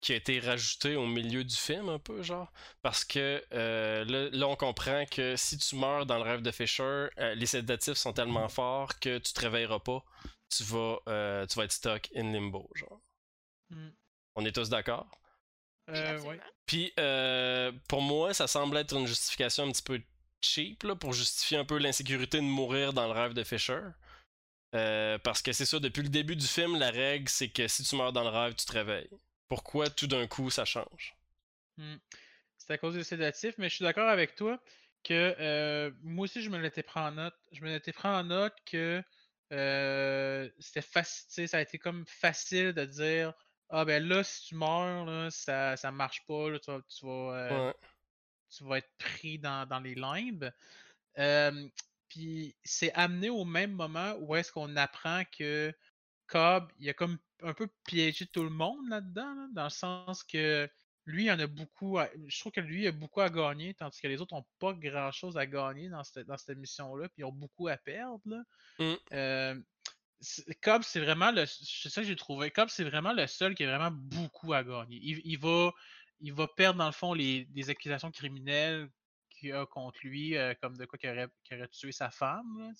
qui 0.00 0.12
a 0.12 0.16
été 0.16 0.40
rajoutée 0.40 0.96
au 0.96 1.06
milieu 1.06 1.44
du 1.44 1.54
film, 1.54 1.88
un 1.88 2.00
peu, 2.00 2.22
genre. 2.22 2.52
Parce 2.82 3.04
que 3.04 3.44
euh, 3.52 4.04
là, 4.04 4.28
là, 4.32 4.48
on 4.48 4.56
comprend 4.56 5.04
que 5.06 5.36
si 5.36 5.56
tu 5.58 5.76
meurs 5.76 6.06
dans 6.06 6.16
le 6.16 6.24
rêve 6.24 6.42
de 6.42 6.50
Fisher, 6.50 7.06
euh, 7.18 7.34
les 7.36 7.46
sédatifs 7.46 7.94
sont 7.94 8.12
tellement 8.12 8.48
forts 8.48 8.98
que 8.98 9.18
tu 9.18 9.32
te 9.32 9.40
réveilleras 9.40 9.78
pas. 9.78 10.04
Tu 10.48 10.64
vas, 10.64 10.98
euh, 11.08 11.46
tu 11.46 11.56
vas 11.56 11.64
être 11.64 11.72
stuck 11.72 12.10
in 12.16 12.32
limbo, 12.32 12.68
genre. 12.74 13.00
Hmm. 13.70 13.90
On 14.34 14.44
est 14.44 14.52
tous 14.52 14.68
d'accord? 14.68 15.08
Oui, 15.88 15.94
Euh. 15.94 16.36
Puis, 16.66 16.92
euh, 16.98 17.72
pour 17.88 18.02
moi, 18.02 18.34
ça 18.34 18.46
semble 18.48 18.76
être 18.78 18.96
une 18.96 19.06
justification 19.06 19.64
un 19.68 19.72
petit 19.72 19.82
peu 19.82 20.00
cheap 20.42 20.82
là, 20.82 20.94
pour 20.94 21.12
justifier 21.12 21.58
un 21.58 21.64
peu 21.64 21.78
l'insécurité 21.78 22.38
de 22.38 22.42
mourir 22.42 22.92
dans 22.92 23.06
le 23.06 23.12
rêve 23.12 23.32
de 23.32 23.44
Fisher. 23.44 23.80
Euh, 24.74 25.18
parce 25.18 25.42
que 25.42 25.52
c'est 25.52 25.66
ça, 25.66 25.78
depuis 25.78 26.02
le 26.02 26.08
début 26.08 26.36
du 26.36 26.46
film, 26.46 26.78
la 26.78 26.90
règle, 26.90 27.28
c'est 27.28 27.48
que 27.48 27.68
si 27.68 27.84
tu 27.84 27.96
meurs 27.96 28.12
dans 28.12 28.22
le 28.22 28.30
rêve, 28.30 28.54
tu 28.54 28.64
te 28.64 28.72
réveilles. 28.72 29.10
Pourquoi 29.48 29.90
tout 29.90 30.06
d'un 30.06 30.26
coup 30.26 30.50
ça 30.50 30.64
change? 30.64 31.14
Hmm. 31.76 31.96
C'est 32.56 32.72
à 32.72 32.78
cause 32.78 32.94
des 32.94 33.04
sédatifs, 33.04 33.54
mais 33.58 33.68
je 33.68 33.76
suis 33.76 33.84
d'accord 33.84 34.08
avec 34.08 34.34
toi 34.34 34.58
que 35.04 35.34
euh, 35.40 35.90
moi 36.02 36.24
aussi 36.24 36.42
je 36.42 36.48
me 36.48 36.58
l'étais 36.58 36.82
pris 36.82 37.00
en 37.00 37.12
note. 37.12 37.34
Je 37.50 37.60
me 37.62 37.68
l'étais 37.68 37.92
pris 37.92 38.08
en 38.08 38.24
note 38.24 38.54
que 38.64 39.02
euh, 39.52 40.48
c'était 40.58 40.80
facile, 40.80 41.48
ça 41.48 41.58
a 41.58 41.60
été 41.60 41.78
comme 41.78 42.06
facile 42.06 42.72
de 42.72 42.84
dire 42.84 43.34
Ah 43.68 43.84
ben 43.84 44.06
là, 44.06 44.22
si 44.24 44.46
tu 44.46 44.54
meurs, 44.54 45.04
là, 45.04 45.30
ça, 45.30 45.76
ça 45.76 45.90
marche 45.90 46.24
pas, 46.26 46.48
là, 46.50 46.58
tu 46.58 46.70
vas, 46.70 46.80
tu 46.88 47.04
vas, 47.04 47.66
Ouais. 47.66 47.74
Tu 48.56 48.64
vas 48.64 48.78
être 48.78 48.90
pris 48.98 49.38
dans, 49.38 49.66
dans 49.66 49.80
les 49.80 49.94
limbes. 49.94 50.50
Euh, 51.18 51.68
Puis 52.08 52.54
c'est 52.64 52.92
amené 52.92 53.30
au 53.30 53.44
même 53.44 53.72
moment 53.72 54.14
où 54.20 54.36
est-ce 54.36 54.52
qu'on 54.52 54.76
apprend 54.76 55.22
que 55.36 55.72
Cobb, 56.26 56.70
il 56.78 56.88
a 56.88 56.94
comme 56.94 57.18
un 57.42 57.54
peu 57.54 57.68
piégé 57.86 58.26
tout 58.26 58.42
le 58.42 58.50
monde 58.50 58.88
là-dedans, 58.88 59.34
là, 59.34 59.48
dans 59.52 59.64
le 59.64 59.70
sens 59.70 60.22
que 60.22 60.68
lui, 61.04 61.24
il 61.24 61.30
en 61.32 61.38
a 61.38 61.46
beaucoup. 61.46 61.98
À, 61.98 62.08
je 62.28 62.40
trouve 62.40 62.52
que 62.52 62.60
lui, 62.60 62.82
il 62.82 62.86
a 62.86 62.92
beaucoup 62.92 63.20
à 63.20 63.28
gagner, 63.28 63.74
tandis 63.74 64.00
que 64.00 64.08
les 64.08 64.20
autres 64.20 64.34
n'ont 64.34 64.46
pas 64.58 64.72
grand-chose 64.72 65.36
à 65.36 65.46
gagner 65.46 65.88
dans 65.88 66.04
cette, 66.04 66.26
dans 66.26 66.36
cette 66.36 66.56
mission-là, 66.56 67.08
puis 67.08 67.22
ils 67.22 67.24
ont 67.24 67.32
beaucoup 67.32 67.68
à 67.68 67.76
perdre. 67.76 68.20
Là. 68.26 68.42
Mm. 68.78 68.94
Euh, 69.12 69.60
c'est- 70.20 70.60
Cobb, 70.60 70.82
c'est 70.84 71.00
vraiment 71.00 71.32
le. 71.32 71.44
C'est 71.46 71.88
ça 71.88 72.02
que 72.02 72.06
j'ai 72.06 72.16
trouvé. 72.16 72.50
Cobb, 72.50 72.68
c'est 72.68 72.84
vraiment 72.84 73.12
le 73.12 73.26
seul 73.26 73.54
qui 73.54 73.64
a 73.64 73.76
vraiment 73.76 73.90
beaucoup 73.90 74.52
à 74.52 74.62
gagner. 74.62 75.00
Il, 75.02 75.20
il 75.24 75.38
va, 75.38 75.72
il 76.22 76.32
va 76.32 76.48
perdre, 76.48 76.78
dans 76.78 76.86
le 76.86 76.92
fond, 76.92 77.12
les, 77.12 77.46
accusations 77.68 78.10
criminelles 78.10 78.88
qu'il 79.30 79.52
a 79.52 79.66
contre 79.66 79.98
lui, 80.04 80.36
euh, 80.36 80.54
comme 80.60 80.76
de 80.76 80.84
quoi 80.86 80.98
qu'il 80.98 81.10
aurait, 81.10 81.28
tué 81.68 81.92
sa 81.92 82.10
femme. 82.10 82.72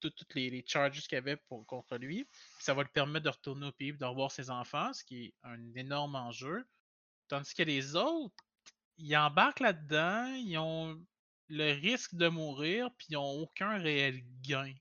toutes 0.00 0.34
les, 0.34 0.64
charges 0.66 1.06
qu'il 1.06 1.18
avait 1.18 1.38
contre 1.66 1.98
lui. 1.98 2.26
Ça 2.58 2.72
va 2.72 2.82
lui 2.82 2.90
permettre 2.92 3.24
de 3.26 3.30
retourner 3.30 3.66
au 3.66 3.72
pays 3.72 3.92
de 3.92 4.04
revoir 4.04 4.32
ses 4.32 4.50
enfants, 4.50 4.92
ce 4.94 5.04
qui 5.04 5.26
est 5.26 5.34
un 5.42 5.74
énorme 5.74 6.16
enjeu. 6.16 6.66
Tandis 7.28 7.54
que 7.54 7.62
les 7.62 7.94
autres, 7.94 8.34
ils 8.96 9.16
embarquent 9.16 9.60
là-dedans, 9.60 10.34
ils 10.34 10.56
ont 10.56 10.98
le 11.48 11.72
risque 11.72 12.14
de 12.14 12.28
mourir, 12.28 12.90
puis 12.96 13.08
ils 13.10 13.14
n'ont 13.14 13.42
aucun 13.42 13.78
réel 13.78 14.22
gain. 14.40 14.72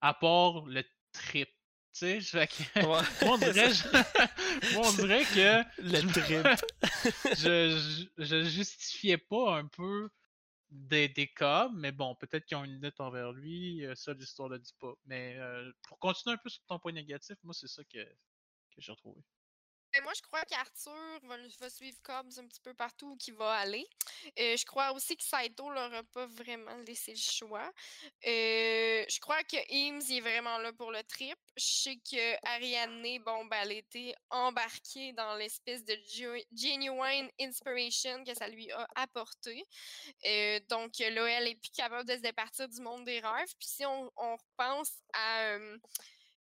À 0.00 0.14
part 0.14 0.66
le 0.66 0.84
trip. 1.12 1.48
Tu 1.92 2.20
sais, 2.22 2.46
que- 2.46 2.80
Ouais. 2.86 3.02
moi, 3.26 3.34
on 3.34 3.38
dirait, 3.38 3.70
je- 3.72 3.88
moi, 4.74 4.86
on 4.88 4.92
dirait 4.92 5.24
que 5.24 5.82
Le 5.82 6.00
trip. 6.12 6.46
je, 7.38 8.06
je, 8.18 8.24
je 8.24 8.44
justifiais 8.44 9.18
pas 9.18 9.56
un 9.58 9.66
peu 9.66 10.08
des, 10.70 11.08
des 11.08 11.26
cas, 11.28 11.68
mais 11.74 11.90
bon, 11.92 12.14
peut-être 12.14 12.44
qu'ils 12.44 12.56
ont 12.56 12.64
une 12.64 12.78
note 12.80 13.00
envers 13.00 13.32
lui, 13.32 13.84
euh, 13.86 13.94
ça 13.94 14.12
l'histoire 14.12 14.48
le 14.48 14.58
dit 14.58 14.74
pas. 14.78 14.92
Mais 15.06 15.36
euh, 15.38 15.72
pour 15.88 15.98
continuer 15.98 16.34
un 16.34 16.38
peu 16.38 16.50
sur 16.50 16.62
ton 16.66 16.78
point 16.78 16.92
négatif, 16.92 17.36
moi 17.42 17.54
c'est 17.54 17.68
ça 17.68 17.82
que, 17.84 17.98
que 18.04 18.80
j'ai 18.80 18.92
retrouvé. 18.92 19.20
Ben, 19.98 20.04
moi, 20.04 20.12
je 20.14 20.22
crois 20.22 20.44
qu'Arthur 20.44 21.20
va, 21.24 21.70
suivre 21.70 21.98
Cobbs 22.04 22.38
un 22.38 22.46
petit 22.46 22.60
peu 22.60 22.72
partout 22.72 23.08
où 23.08 23.18
il 23.26 23.34
va 23.34 23.54
aller. 23.54 23.84
Euh, 24.38 24.56
je 24.56 24.64
crois 24.64 24.92
aussi 24.92 25.16
que 25.16 25.24
Saito 25.24 25.68
leur 25.70 25.92
a 25.92 26.04
pas 26.04 26.26
vraiment 26.26 26.76
laissé 26.86 27.10
le 27.10 27.18
choix. 27.18 27.68
Euh, 28.24 29.04
je 29.08 29.18
crois 29.18 29.42
que 29.42 29.56
Eames 29.68 30.00
est 30.08 30.20
vraiment 30.20 30.58
là 30.58 30.72
pour 30.72 30.92
le 30.92 31.02
trip. 31.02 31.36
Je 31.56 31.64
sais 31.64 31.96
que 31.96 32.46
Ariane, 32.46 33.02
bon, 33.24 33.46
ben, 33.46 33.56
elle 33.62 33.72
été 33.72 34.14
embarquée 34.30 35.12
dans 35.14 35.34
l'espèce 35.34 35.84
de 35.84 35.94
genu- 36.06 36.46
genuine 36.52 37.28
inspiration 37.40 38.22
que 38.22 38.34
ça 38.34 38.46
lui 38.46 38.70
a 38.70 38.86
apporté. 38.94 39.64
Euh, 40.26 40.60
donc 40.68 40.92
là, 41.00 41.26
elle 41.26 41.48
est 41.48 41.56
plus 41.56 41.72
capable 41.72 42.08
de 42.08 42.14
se 42.14 42.20
départir 42.20 42.68
du 42.68 42.80
monde 42.80 43.04
des 43.04 43.18
rêves. 43.18 43.52
Puis 43.58 43.68
si 43.68 43.84
on, 43.84 44.12
on 44.16 44.36
repense 44.36 44.92
à 45.12 45.58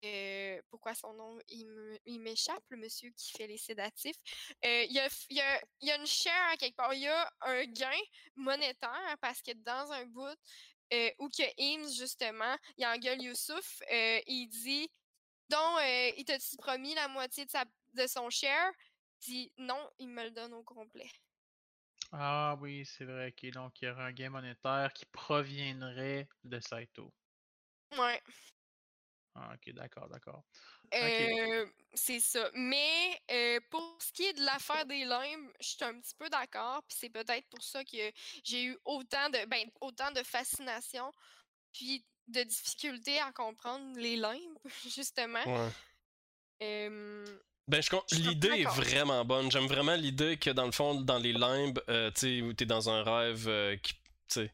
euh, 0.04 0.62
pourquoi 0.70 0.94
son 0.94 1.12
nom 1.14 1.38
il 1.48 2.20
m'échappe, 2.20 2.62
le 2.68 2.76
monsieur 2.76 3.10
qui 3.10 3.32
fait 3.32 3.46
les 3.46 3.58
sédatifs. 3.58 4.16
Euh, 4.64 4.84
Il 4.84 4.92
y, 4.92 4.98
a, 5.00 5.08
f- 5.08 5.26
il 5.30 5.36
y, 5.36 5.40
a, 5.40 5.62
il 5.80 5.88
y 5.88 5.90
a 5.90 5.96
une 5.96 6.06
share 6.06 6.50
à 6.52 6.56
quelque 6.56 6.76
part. 6.76 6.92
Il 6.94 7.00
y 7.00 7.08
a 7.08 7.30
un 7.42 7.64
gain 7.64 7.90
monétaire 8.36 9.16
parce 9.20 9.42
que 9.42 9.52
dans 9.52 9.92
un 9.92 10.06
bout 10.06 10.36
euh, 10.92 11.10
où 11.18 11.28
que 11.28 11.42
Eames, 11.58 11.88
justement, 11.98 12.56
il 12.76 12.86
engueule 12.86 13.22
Youssouf, 13.22 13.82
euh, 13.90 14.20
il 14.26 14.48
dit 14.48 14.88
Donc, 15.48 15.80
euh, 15.80 16.10
il 16.16 16.24
t'a-tu 16.24 16.56
promis 16.56 16.94
la 16.94 17.08
moitié 17.08 17.44
de, 17.46 17.50
sa, 17.50 17.64
de 17.94 18.06
son 18.06 18.30
share 18.30 18.72
Il 19.22 19.32
dit 19.32 19.52
Non, 19.58 19.90
il 19.98 20.08
me 20.08 20.24
le 20.24 20.30
donne 20.30 20.52
au 20.54 20.62
complet. 20.62 21.10
Ah 22.12 22.56
oui, 22.60 22.84
c'est 22.86 23.04
vrai, 23.04 23.28
ok, 23.28 23.50
donc 23.52 23.80
il 23.82 23.86
y 23.86 23.90
aurait 23.90 24.04
un 24.04 24.12
gain 24.12 24.30
monétaire 24.30 24.92
qui 24.92 25.04
proviendrait 25.06 26.28
de 26.44 26.60
Saito. 26.60 27.12
Ouais. 27.98 28.20
Ah, 29.34 29.52
ok, 29.54 29.74
d'accord, 29.74 30.08
d'accord. 30.08 30.44
Euh, 30.94 31.66
c'est 31.92 32.20
ça. 32.20 32.48
Mais 32.54 33.20
euh, 33.30 33.58
pour 33.70 33.98
ce 34.00 34.12
qui 34.12 34.24
est 34.24 34.32
de 34.32 34.44
l'affaire 34.44 34.86
des 34.86 35.04
limbes, 35.04 35.50
je 35.60 35.68
suis 35.68 35.84
un 35.84 35.98
petit 36.00 36.14
peu 36.16 36.28
d'accord. 36.28 36.82
Puis 36.86 36.96
c'est 37.00 37.10
peut-être 37.10 37.48
pour 37.48 37.62
ça 37.62 37.84
que 37.84 38.12
j'ai 38.44 38.64
eu 38.64 38.78
autant 38.84 39.28
de, 39.30 39.44
ben, 39.46 39.68
autant 39.80 40.12
de 40.12 40.22
fascination, 40.22 41.10
puis 41.72 42.04
de 42.28 42.42
difficulté 42.44 43.18
à 43.18 43.32
comprendre 43.32 43.98
les 43.98 44.16
limbes, 44.16 44.58
justement. 44.88 45.44
Ouais. 45.44 45.70
Euh, 46.62 47.38
Ben, 47.66 47.80
l'idée 48.12 48.60
est 48.60 48.64
vraiment 48.64 49.24
bonne. 49.24 49.50
J'aime 49.50 49.66
vraiment 49.66 49.96
l'idée 49.96 50.36
que, 50.36 50.50
dans 50.50 50.66
le 50.66 50.72
fond, 50.72 51.00
dans 51.00 51.18
les 51.18 51.32
limbes, 51.32 51.80
tu 51.88 52.20
sais, 52.20 52.40
où 52.40 52.52
t'es 52.52 52.66
dans 52.66 52.88
un 52.88 53.02
rêve 53.02 53.80
qui, 53.80 53.94
tu 53.94 54.00
sais, 54.28 54.52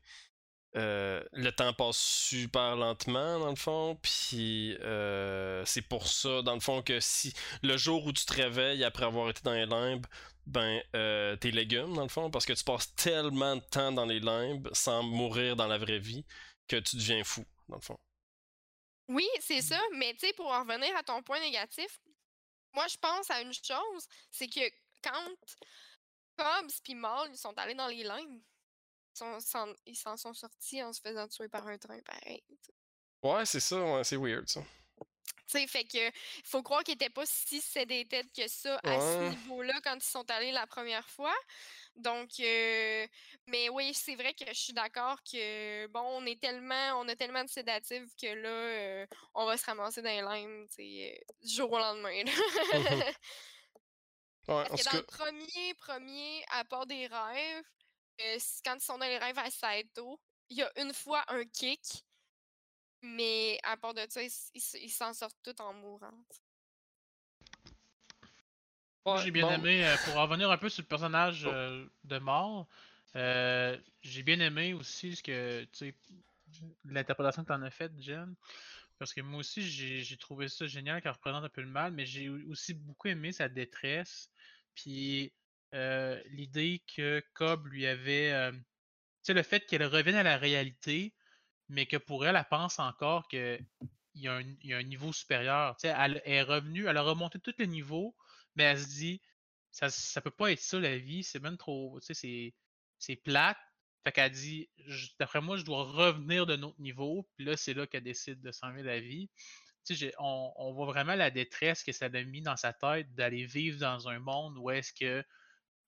euh, 0.76 1.22
le 1.32 1.50
temps 1.50 1.72
passe 1.72 1.96
super 1.96 2.76
lentement, 2.76 3.40
dans 3.40 3.50
le 3.50 3.56
fond, 3.56 3.96
puis 4.02 4.76
euh, 4.80 5.64
c'est 5.64 5.82
pour 5.82 6.06
ça, 6.06 6.42
dans 6.42 6.54
le 6.54 6.60
fond, 6.60 6.82
que 6.82 7.00
si 7.00 7.34
le 7.62 7.76
jour 7.76 8.04
où 8.04 8.12
tu 8.12 8.24
te 8.24 8.32
réveilles 8.32 8.84
après 8.84 9.04
avoir 9.04 9.28
été 9.30 9.40
dans 9.42 9.52
les 9.52 9.66
limbes, 9.66 10.06
ben, 10.46 10.80
euh, 10.94 11.36
t'es 11.36 11.50
légumes, 11.50 11.94
dans 11.94 12.02
le 12.02 12.08
fond, 12.08 12.30
parce 12.30 12.46
que 12.46 12.52
tu 12.52 12.62
passes 12.62 12.94
tellement 12.94 13.56
de 13.56 13.62
temps 13.62 13.90
dans 13.90 14.06
les 14.06 14.20
limbes 14.20 14.68
sans 14.72 15.02
mourir 15.02 15.56
dans 15.56 15.66
la 15.66 15.78
vraie 15.78 15.98
vie 15.98 16.24
que 16.68 16.76
tu 16.76 16.96
deviens 16.96 17.24
fou, 17.24 17.44
dans 17.68 17.76
le 17.76 17.82
fond. 17.82 17.98
oui, 19.08 19.28
c'est 19.40 19.62
ça. 19.62 19.80
Mais 19.96 20.14
tu 20.14 20.20
sais, 20.20 20.32
pour 20.34 20.46
en 20.46 20.60
revenir 20.60 20.96
à 20.96 21.02
ton 21.02 21.20
point 21.22 21.40
négatif, 21.40 22.00
moi, 22.74 22.86
je 22.86 22.96
pense 22.96 23.28
à 23.30 23.40
une 23.40 23.52
chose, 23.52 24.06
c'est 24.30 24.46
que 24.46 24.60
quand 25.02 25.34
Cobbs 26.36 26.80
puis 26.84 26.94
Maul, 26.94 27.36
sont 27.36 27.56
allés 27.58 27.74
dans 27.74 27.88
les 27.88 28.04
limbes, 28.04 28.40
sont- 29.40 29.74
ils 29.86 29.96
s'en 29.96 30.16
sont 30.16 30.34
sortis 30.34 30.82
en 30.82 30.92
se 30.92 31.00
faisant 31.00 31.28
tuer 31.28 31.48
par 31.48 31.66
un 31.66 31.78
train 31.78 32.00
pareil. 32.00 32.42
Ouais, 33.22 33.44
c'est 33.44 33.60
ça, 33.60 33.80
ouais, 33.82 34.04
c'est 34.04 34.16
weird, 34.16 34.48
ça. 34.48 34.62
Tu 35.46 35.58
sais, 35.58 35.66
fait 35.66 35.84
que 35.84 35.98
faut 36.44 36.62
croire 36.62 36.84
qu'ils 36.84 36.94
étaient 36.94 37.10
pas 37.10 37.26
si 37.26 37.60
sédated 37.60 38.30
que 38.32 38.46
ça 38.46 38.78
à 38.84 38.90
Ouais. 38.96 39.00
ce 39.00 39.30
niveau-là 39.30 39.74
quand 39.82 39.96
ils 39.96 40.02
sont 40.02 40.28
allés 40.30 40.52
la 40.52 40.66
première 40.66 41.08
fois. 41.10 41.34
Donc, 41.96 42.30
euh, 42.38 43.06
mais 43.48 43.68
oui, 43.68 43.92
c'est 43.92 44.14
vrai 44.14 44.32
que 44.32 44.44
je 44.46 44.54
suis 44.58 44.72
d'accord 44.72 45.18
que 45.24 45.86
bon, 45.88 46.00
on 46.02 46.24
est 46.24 46.40
tellement, 46.40 47.00
on 47.00 47.08
a 47.08 47.16
tellement 47.16 47.42
de 47.42 47.48
sédatifs 47.50 48.14
que 48.20 48.28
là, 48.28 48.48
euh, 48.48 49.06
on 49.34 49.44
va 49.44 49.56
se 49.56 49.66
ramasser 49.66 50.02
dans 50.02 50.08
les 50.08 50.40
limes, 50.40 50.66
tu 50.68 50.76
sais, 50.76 51.18
euh, 51.18 51.34
du 51.44 51.52
jour 51.52 51.70
au 51.72 51.78
lendemain. 51.78 52.22
là. 52.24 52.32
Ouais, 54.48 54.64
Parce 54.68 54.82
que 54.82 54.90
dans 54.90 54.96
le 54.96 55.02
premier, 55.04 55.74
premier, 55.74 56.44
à 56.50 56.64
part 56.64 56.86
des 56.86 57.06
rêves, 57.06 57.64
euh, 58.26 58.38
quand 58.64 58.74
ils 58.74 58.80
sont 58.80 58.98
dans 58.98 59.06
les 59.06 59.18
rêves 59.18 59.38
à 59.38 59.50
Saito, 59.50 60.20
il 60.48 60.58
y 60.58 60.62
a 60.62 60.70
une 60.80 60.92
fois 60.92 61.24
un 61.28 61.44
kick. 61.44 62.04
Mais 63.02 63.58
à 63.62 63.76
part 63.76 63.94
de 63.94 64.02
ça, 64.08 64.20
ils 64.22 64.90
s'en 64.90 65.14
sortent 65.14 65.38
tous 65.42 65.62
en 65.62 65.72
mourant. 65.72 66.12
Ouais, 69.06 69.22
j'ai 69.22 69.30
bien 69.30 69.46
bon. 69.46 69.52
aimé, 69.52 69.86
euh, 69.86 69.96
pour 70.04 70.16
en 70.18 70.22
revenir 70.24 70.50
un 70.50 70.58
peu 70.58 70.68
sur 70.68 70.82
le 70.82 70.88
personnage 70.88 71.46
euh, 71.46 71.86
de 72.04 72.18
mort, 72.18 72.68
euh, 73.16 73.76
j'ai 74.02 74.22
bien 74.22 74.38
aimé 74.40 74.74
aussi 74.74 75.16
ce 75.16 75.22
que, 75.22 75.64
tu 75.72 75.78
sais, 75.78 75.94
l'interprétation 76.84 77.42
que 77.42 77.48
tu 77.48 77.54
en 77.54 77.62
as 77.62 77.70
faite, 77.70 77.92
Jen. 77.98 78.34
Parce 78.98 79.14
que 79.14 79.22
moi 79.22 79.40
aussi, 79.40 79.62
j'ai 79.62 80.02
j'ai 80.02 80.16
trouvé 80.18 80.48
ça 80.48 80.66
génial 80.66 81.00
qu'elle 81.00 81.12
représente 81.12 81.42
un 81.42 81.48
peu 81.48 81.62
le 81.62 81.68
mal, 81.68 81.92
mais 81.92 82.04
j'ai 82.04 82.28
aussi 82.28 82.74
beaucoup 82.74 83.08
aimé 83.08 83.32
sa 83.32 83.48
détresse. 83.48 84.30
Puis 84.74 85.32
euh, 85.74 86.20
l'idée 86.30 86.82
que 86.96 87.22
Cobb 87.34 87.66
lui 87.66 87.86
avait. 87.86 88.32
euh, 88.32 88.52
tu 88.52 88.58
sais, 89.22 89.34
le 89.34 89.42
fait 89.42 89.66
qu'elle 89.66 89.84
revienne 89.84 90.16
à 90.16 90.22
la 90.22 90.38
réalité, 90.38 91.14
mais 91.68 91.86
que 91.86 91.96
pour 91.96 92.26
elle, 92.26 92.36
elle 92.36 92.44
pense 92.50 92.78
encore 92.78 93.28
qu'il 93.28 93.64
y, 94.14 94.22
y 94.24 94.28
a 94.74 94.76
un 94.78 94.82
niveau 94.82 95.12
supérieur. 95.12 95.76
Tu 95.76 95.88
sais, 95.88 95.94
elle 95.98 96.22
est 96.24 96.42
revenue, 96.42 96.86
elle 96.86 96.96
a 96.96 97.02
remonté 97.02 97.38
tous 97.38 97.54
les 97.58 97.66
niveaux, 97.66 98.16
mais 98.56 98.64
elle 98.64 98.80
se 98.80 98.88
dit, 98.88 99.22
ça, 99.72 99.88
ça 99.90 100.20
peut 100.20 100.30
pas 100.30 100.52
être 100.52 100.60
ça 100.60 100.78
la 100.80 100.98
vie, 100.98 101.22
c'est 101.24 101.40
même 101.40 101.56
trop, 101.56 102.00
tu 102.00 102.14
sais, 102.14 102.54
c'est, 102.98 103.16
plate. 103.16 103.58
Fait 104.04 104.12
qu'elle 104.12 104.32
dit, 104.32 104.70
d'après 105.18 105.40
moi, 105.40 105.56
je 105.58 105.64
dois 105.64 105.84
revenir 105.84 106.46
d'un 106.46 106.62
autre 106.62 106.80
niveau. 106.80 107.28
Puis 107.36 107.44
là, 107.44 107.56
c'est 107.56 107.74
là 107.74 107.86
qu'elle 107.86 108.02
décide 108.02 108.40
de 108.40 108.50
s'enlever 108.50 108.82
la 108.82 109.00
vie. 109.00 109.30
Tu 109.84 109.96
sais, 109.96 110.12
on, 110.18 110.52
on 110.56 110.72
voit 110.72 110.86
vraiment 110.86 111.14
la 111.14 111.30
détresse 111.30 111.82
que 111.82 111.92
ça 111.92 112.06
a 112.06 112.22
mis 112.24 112.42
dans 112.42 112.56
sa 112.56 112.72
tête 112.72 113.14
d'aller 113.14 113.44
vivre 113.44 113.78
dans 113.78 114.08
un 114.08 114.18
monde 114.18 114.56
où 114.58 114.70
est-ce 114.70 114.92
que 114.92 115.24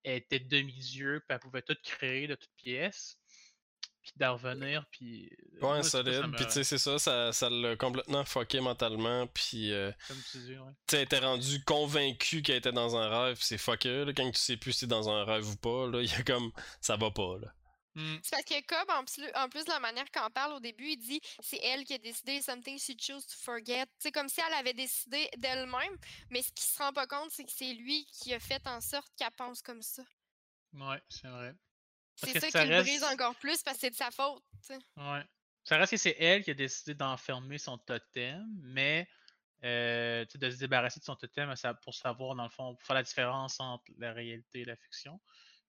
elle 0.05 0.17
était 0.19 0.41
demi-dieu, 0.41 1.21
puis 1.27 1.35
elle 1.35 1.39
pouvait 1.41 1.63
tout 1.63 1.77
créer 1.83 2.27
de 2.27 2.35
toutes 2.35 2.55
pièces, 2.57 3.19
puis 4.03 4.13
d'en 4.17 4.35
revenir, 4.35 4.85
puis... 4.91 5.31
euh, 5.63 5.67
Ouais, 5.67 5.83
ça 5.85 6.03
solide. 6.03 6.35
Puis 6.37 6.45
tu 6.47 6.51
sais, 6.53 6.65
c'est 6.65 6.79
ça, 6.79 6.99
ça 6.99 7.33
ça 7.33 7.49
l'a 7.49 7.77
complètement 7.77 8.25
fucké 8.25 8.61
mentalement. 8.61 9.29
Puis 9.29 9.73
euh, 9.73 9.93
Comme 10.09 10.21
tu 10.31 10.39
dis, 10.39 10.53
ouais. 10.59 10.71
tu 10.89 10.97
sais, 10.97 11.03
était 11.05 11.21
rendu 11.21 11.63
convaincu 11.65 12.43
qu'elle 12.43 12.57
était 12.57 12.73
dans 12.73 12.97
un 12.97 13.09
rêve. 13.09 13.37
puis 13.37 13.45
C'est 13.47 13.59
fucké, 13.59 14.05
là, 14.05 14.13
quand 14.13 14.29
tu 14.31 14.41
sais 14.41 14.57
plus 14.57 14.73
si 14.73 14.81
t'es 14.81 14.87
dans 14.89 15.09
un 15.09 15.25
rêve 15.25 15.49
ou 15.49 15.57
pas. 15.57 15.87
Là, 15.87 16.01
il 16.03 16.11
y 16.11 16.15
a 16.15 16.23
comme. 16.25 16.51
Ça 16.81 16.97
va 16.97 17.11
pas, 17.13 17.39
là. 17.41 17.55
Hmm. 17.95 18.17
C'est 18.23 18.31
parce 18.31 18.45
que 18.45 18.67
Cobb, 18.67 18.91
en 18.91 19.05
plus, 19.05 19.31
en 19.35 19.49
plus 19.49 19.65
de 19.65 19.71
la 19.71 19.81
manière 19.81 20.07
en 20.17 20.31
parle 20.31 20.53
au 20.55 20.61
début, 20.61 20.89
il 20.89 20.97
dit 20.97 21.21
c'est 21.41 21.63
elle 21.63 21.85
qui 21.85 21.95
a 21.95 21.99
décidé 21.99 22.41
something 22.41 22.79
she 22.79 22.93
chose 22.99 23.27
to 23.27 23.35
forget. 23.37 23.87
C'est 23.99 24.13
comme 24.13 24.29
si 24.29 24.41
elle 24.41 24.55
avait 24.55 24.73
décidé 24.73 25.29
d'elle-même, 25.37 25.97
mais 26.31 26.43
ce 26.43 26.51
qu'il 26.53 26.65
se 26.65 26.79
rend 26.79 26.93
pas 26.93 27.07
compte, 27.07 27.31
c'est 27.31 27.45
que 27.45 27.53
c'est 27.53 27.75
lui 27.75 28.07
qui 28.07 28.33
a 28.33 28.41
fait 28.41 28.67
en 28.67 28.81
sorte 28.81 29.13
qu'elle 29.17 29.31
pense 29.33 29.61
comme 29.61 29.83
ça. 29.83 30.03
Ouais, 30.73 31.03
c'est 31.09 31.29
vrai. 31.29 31.55
C'est 32.17 32.41
ça 32.41 32.51
ça 32.51 32.63
qui 32.65 32.71
le 32.71 32.81
brise 32.81 33.05
encore 33.05 33.35
plus 33.37 33.63
parce 33.63 33.77
que 33.77 33.81
c'est 33.83 33.91
de 33.91 33.97
sa 33.97 34.11
faute. 34.11 34.43
tu 34.67 34.75
sais. 34.75 34.79
Ouais. 34.97 35.25
Ça 35.65 35.77
reste 35.77 35.93
que 35.93 35.97
c'est 35.97 36.17
elle 36.19 36.43
qui 36.43 36.51
a 36.51 36.55
décidé 36.55 36.95
d'enfermer 36.95 37.59
son 37.59 37.79
totem, 37.79 38.45
mais 38.63 39.09
euh, 39.65 40.25
de 40.35 40.51
se 40.51 40.57
débarrasser 40.57 40.99
de 40.99 41.05
son 41.05 41.15
totem 41.15 41.53
pour 41.83 41.95
savoir, 41.95 42.35
dans 42.35 42.45
le 42.45 42.51
fond, 42.51 42.75
pour 42.75 42.87
faire 42.87 42.95
la 42.95 43.03
différence 43.03 43.61
entre 43.61 43.85
la 43.99 44.13
réalité 44.13 44.61
et 44.61 44.65
la 44.65 44.77
fiction. 44.77 45.21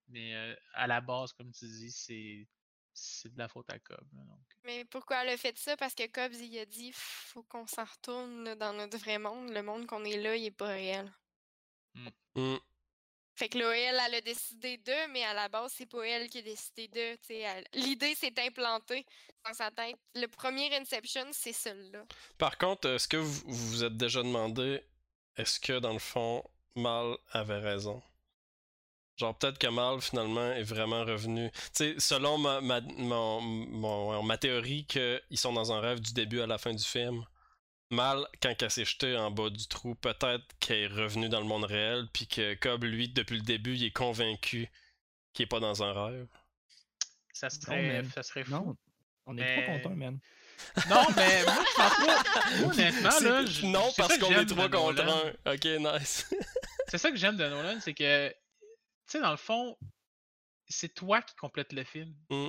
Mais 0.10 0.34
euh, 0.36 0.56
à 0.74 0.88
la 0.88 1.02
base, 1.02 1.34
comme 1.34 1.52
tu 1.52 1.66
dis, 1.66 1.92
c'est 1.92 2.48
c'est 2.96 3.34
de 3.34 3.40
la 3.40 3.48
faute 3.48 3.70
à 3.72 3.80
Cobb. 3.80 4.06
là, 4.14 4.22
donc. 4.24 4.40
Mais 4.66 4.86
pourquoi 4.86 5.24
elle 5.24 5.30
a 5.30 5.38
fait 5.38 5.58
ça? 5.58 5.76
Parce 5.78 5.96
que 5.96 6.06
Cobbs, 6.08 6.36
il 6.40 6.60
a 6.60 6.66
dit 6.66 6.92
faut 6.94 7.42
qu'on 7.44 7.66
s'en 7.66 7.86
retourne 7.86 8.44
là, 8.44 8.56
dans 8.56 8.74
notre 8.74 8.98
vrai 9.00 9.18
monde. 9.18 9.50
Le 9.52 9.64
monde 9.64 9.88
qu'on 9.88 10.04
est 10.06 10.18
là, 10.18 10.36
il 10.36 10.46
est 10.46 10.52
pas 10.52 10.68
réel. 10.68 11.12
Hmm. 12.36 12.58
Fait 13.36 13.50
que 13.50 13.58
là, 13.58 13.76
elle, 13.76 14.00
elle 14.06 14.16
a 14.16 14.22
décidé 14.22 14.78
de, 14.78 15.12
mais 15.12 15.24
à 15.24 15.34
la 15.34 15.50
base, 15.50 15.74
c'est 15.76 15.88
pas 15.88 16.04
elle 16.08 16.30
qui 16.30 16.38
a 16.38 16.42
décidé 16.44 16.88
de. 16.88 17.16
tu 17.16 17.28
sais, 17.28 17.40
elle- 17.40 17.68
L'idée 17.74 18.14
s'est 18.14 18.34
implantée 18.40 19.06
dans 19.44 19.54
sa 19.56 19.72
tête. 19.72 19.96
Le 20.14 20.28
premier 20.28 20.72
Inception, 20.76 21.26
c'est 21.32 21.52
celui-là. 21.54 22.06
Par 22.38 22.58
contre, 22.60 22.88
est-ce 22.90 23.08
que 23.08 23.18
vous 23.18 23.42
vous 23.48 23.84
êtes 23.84 23.98
déjà 23.98 24.22
demandé, 24.22 24.84
est-ce 25.36 25.60
que 25.60 25.80
dans 25.80 25.94
le 25.94 26.00
fond, 26.00 26.44
Mal 26.76 27.16
avait 27.32 27.60
raison? 27.60 28.02
Genre, 29.18 29.38
peut-être 29.38 29.60
que 29.60 29.68
Mal, 29.68 30.02
finalement, 30.02 30.52
est 30.54 30.64
vraiment 30.64 31.04
revenu. 31.06 31.52
Tu 31.52 31.60
sais, 31.74 31.96
selon 32.00 32.38
ma, 32.40 32.62
ma, 32.62 32.82
mon- 32.82 33.42
mon- 33.42 34.24
ma 34.24 34.38
théorie 34.38 34.86
qu'ils 34.86 35.20
sont 35.38 35.54
dans 35.54 35.72
un 35.72 35.80
rêve 35.82 36.00
du 36.00 36.14
début 36.14 36.42
à 36.42 36.48
la 36.48 36.58
fin 36.58 36.74
du 36.74 36.84
film, 36.84 37.24
Mal, 37.92 38.26
quand 38.42 38.56
elle 38.60 38.72
s'est 38.72 38.86
jetée 38.86 39.16
en 39.16 39.30
bas 39.30 39.52
du 39.52 39.68
trou, 39.68 39.94
peut-être 39.94 40.44
qu'elle 40.60 40.78
est 40.80 40.88
revenue 40.88 41.30
dans 41.30 41.40
le 41.42 41.46
monde 41.46 41.66
réel, 41.66 42.08
puis 42.12 42.26
que 42.28 42.56
Cobb, 42.56 42.86
lui, 42.86 43.08
depuis 43.10 43.36
le 43.36 43.44
début, 43.44 43.76
il 43.76 43.84
est 43.84 43.92
convaincu 43.92 44.68
qu'il 45.34 45.44
est 45.44 45.48
pas 45.48 45.60
dans 45.60 45.84
un 45.84 45.94
rêve. 46.08 46.28
Ça 47.34 47.52
serait, 47.52 48.02
man. 48.02 48.10
ça 48.16 48.24
serait 48.24 48.44
fou. 48.44 48.52
Non. 48.52 48.76
On 49.28 49.38
est 49.38 49.42
Mais- 49.42 49.64
trop 49.64 49.74
contents, 49.74 49.96
man. 49.96 50.20
Non, 50.90 51.04
mais 51.16 51.44
moi, 51.44 51.54
je 51.68 51.76
pense 51.76 51.98
pas. 51.98 52.58
Moi, 52.62 52.74
honnêtement, 52.74 53.20
là. 53.30 53.46
je- 53.46 53.66
non, 53.68 53.92
parce 53.96 54.18
qu'on 54.18 54.32
est 54.32 54.56
Nolan. 54.56 55.22
un. 55.46 55.54
Ok, 55.54 55.66
nice. 55.66 56.30
C'est 56.88 56.98
ça 56.98 57.12
que 57.12 57.18
j'aime 57.18 57.38
de 57.38 57.48
Nolan, 57.48 57.78
c'est 57.80 57.94
que, 57.94 58.34
sais, 59.08 59.22
dans 59.22 59.32
le 59.32 59.38
fond, 59.38 59.78
c'est 60.68 60.94
toi 60.94 61.22
qui 61.22 61.36
complète 61.36 61.74
le 61.74 61.84
film. 61.84 62.14
Mm. 62.30 62.48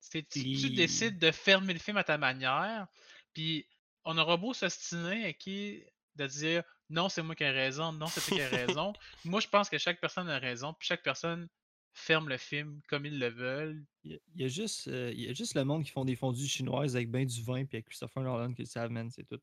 C'est 0.00 0.26
tu, 0.28 0.42
tu 0.42 0.70
décides 0.70 1.18
de 1.18 1.30
fermer 1.30 1.72
le 1.74 1.78
film 1.78 1.96
à 1.96 2.04
ta 2.04 2.16
manière, 2.18 2.86
puis 3.34 3.66
on 4.04 4.16
aura 4.16 4.36
beau 4.36 4.54
s'ostiner 4.54 5.26
à 5.26 5.32
qui 5.32 5.84
de 6.16 6.26
dire 6.26 6.64
non, 6.88 7.08
c'est 7.08 7.22
moi 7.22 7.34
qui 7.34 7.44
ai 7.44 7.50
raison, 7.50 7.92
non, 7.92 8.06
c'est 8.06 8.20
toi 8.22 8.36
qui 8.36 8.42
as 8.42 8.48
raison. 8.66 8.92
moi, 9.24 9.40
je 9.40 9.48
pense 9.48 9.68
que 9.68 9.78
chaque 9.78 10.00
personne 10.00 10.28
a 10.28 10.38
raison, 10.38 10.74
puis 10.74 10.88
chaque 10.88 11.02
personne 11.02 11.48
ferme 11.92 12.28
le 12.28 12.36
film 12.38 12.80
comme 12.88 13.04
ils 13.06 13.18
le 13.18 13.28
veulent. 13.28 13.84
Il 14.04 14.12
y 14.12 14.14
a- 14.14 14.18
il 14.34 14.40
y, 14.40 14.44
a 14.44 14.48
juste, 14.48 14.88
euh, 14.88 15.12
il 15.14 15.20
y 15.20 15.28
a 15.28 15.34
juste 15.34 15.54
le 15.54 15.64
monde 15.64 15.84
qui 15.84 15.90
font 15.90 16.04
des 16.04 16.16
fondues 16.16 16.46
chinoises 16.46 16.96
avec 16.96 17.10
ben 17.10 17.26
du 17.26 17.42
vin 17.42 17.64
puis 17.64 17.76
avec 17.76 17.86
Christopher 17.86 18.22
Nolan 18.22 18.52
qui 18.54 18.62
le 18.62 18.66
savent, 18.68 18.90
man, 18.90 19.10
c'est 19.10 19.24
tout. 19.24 19.40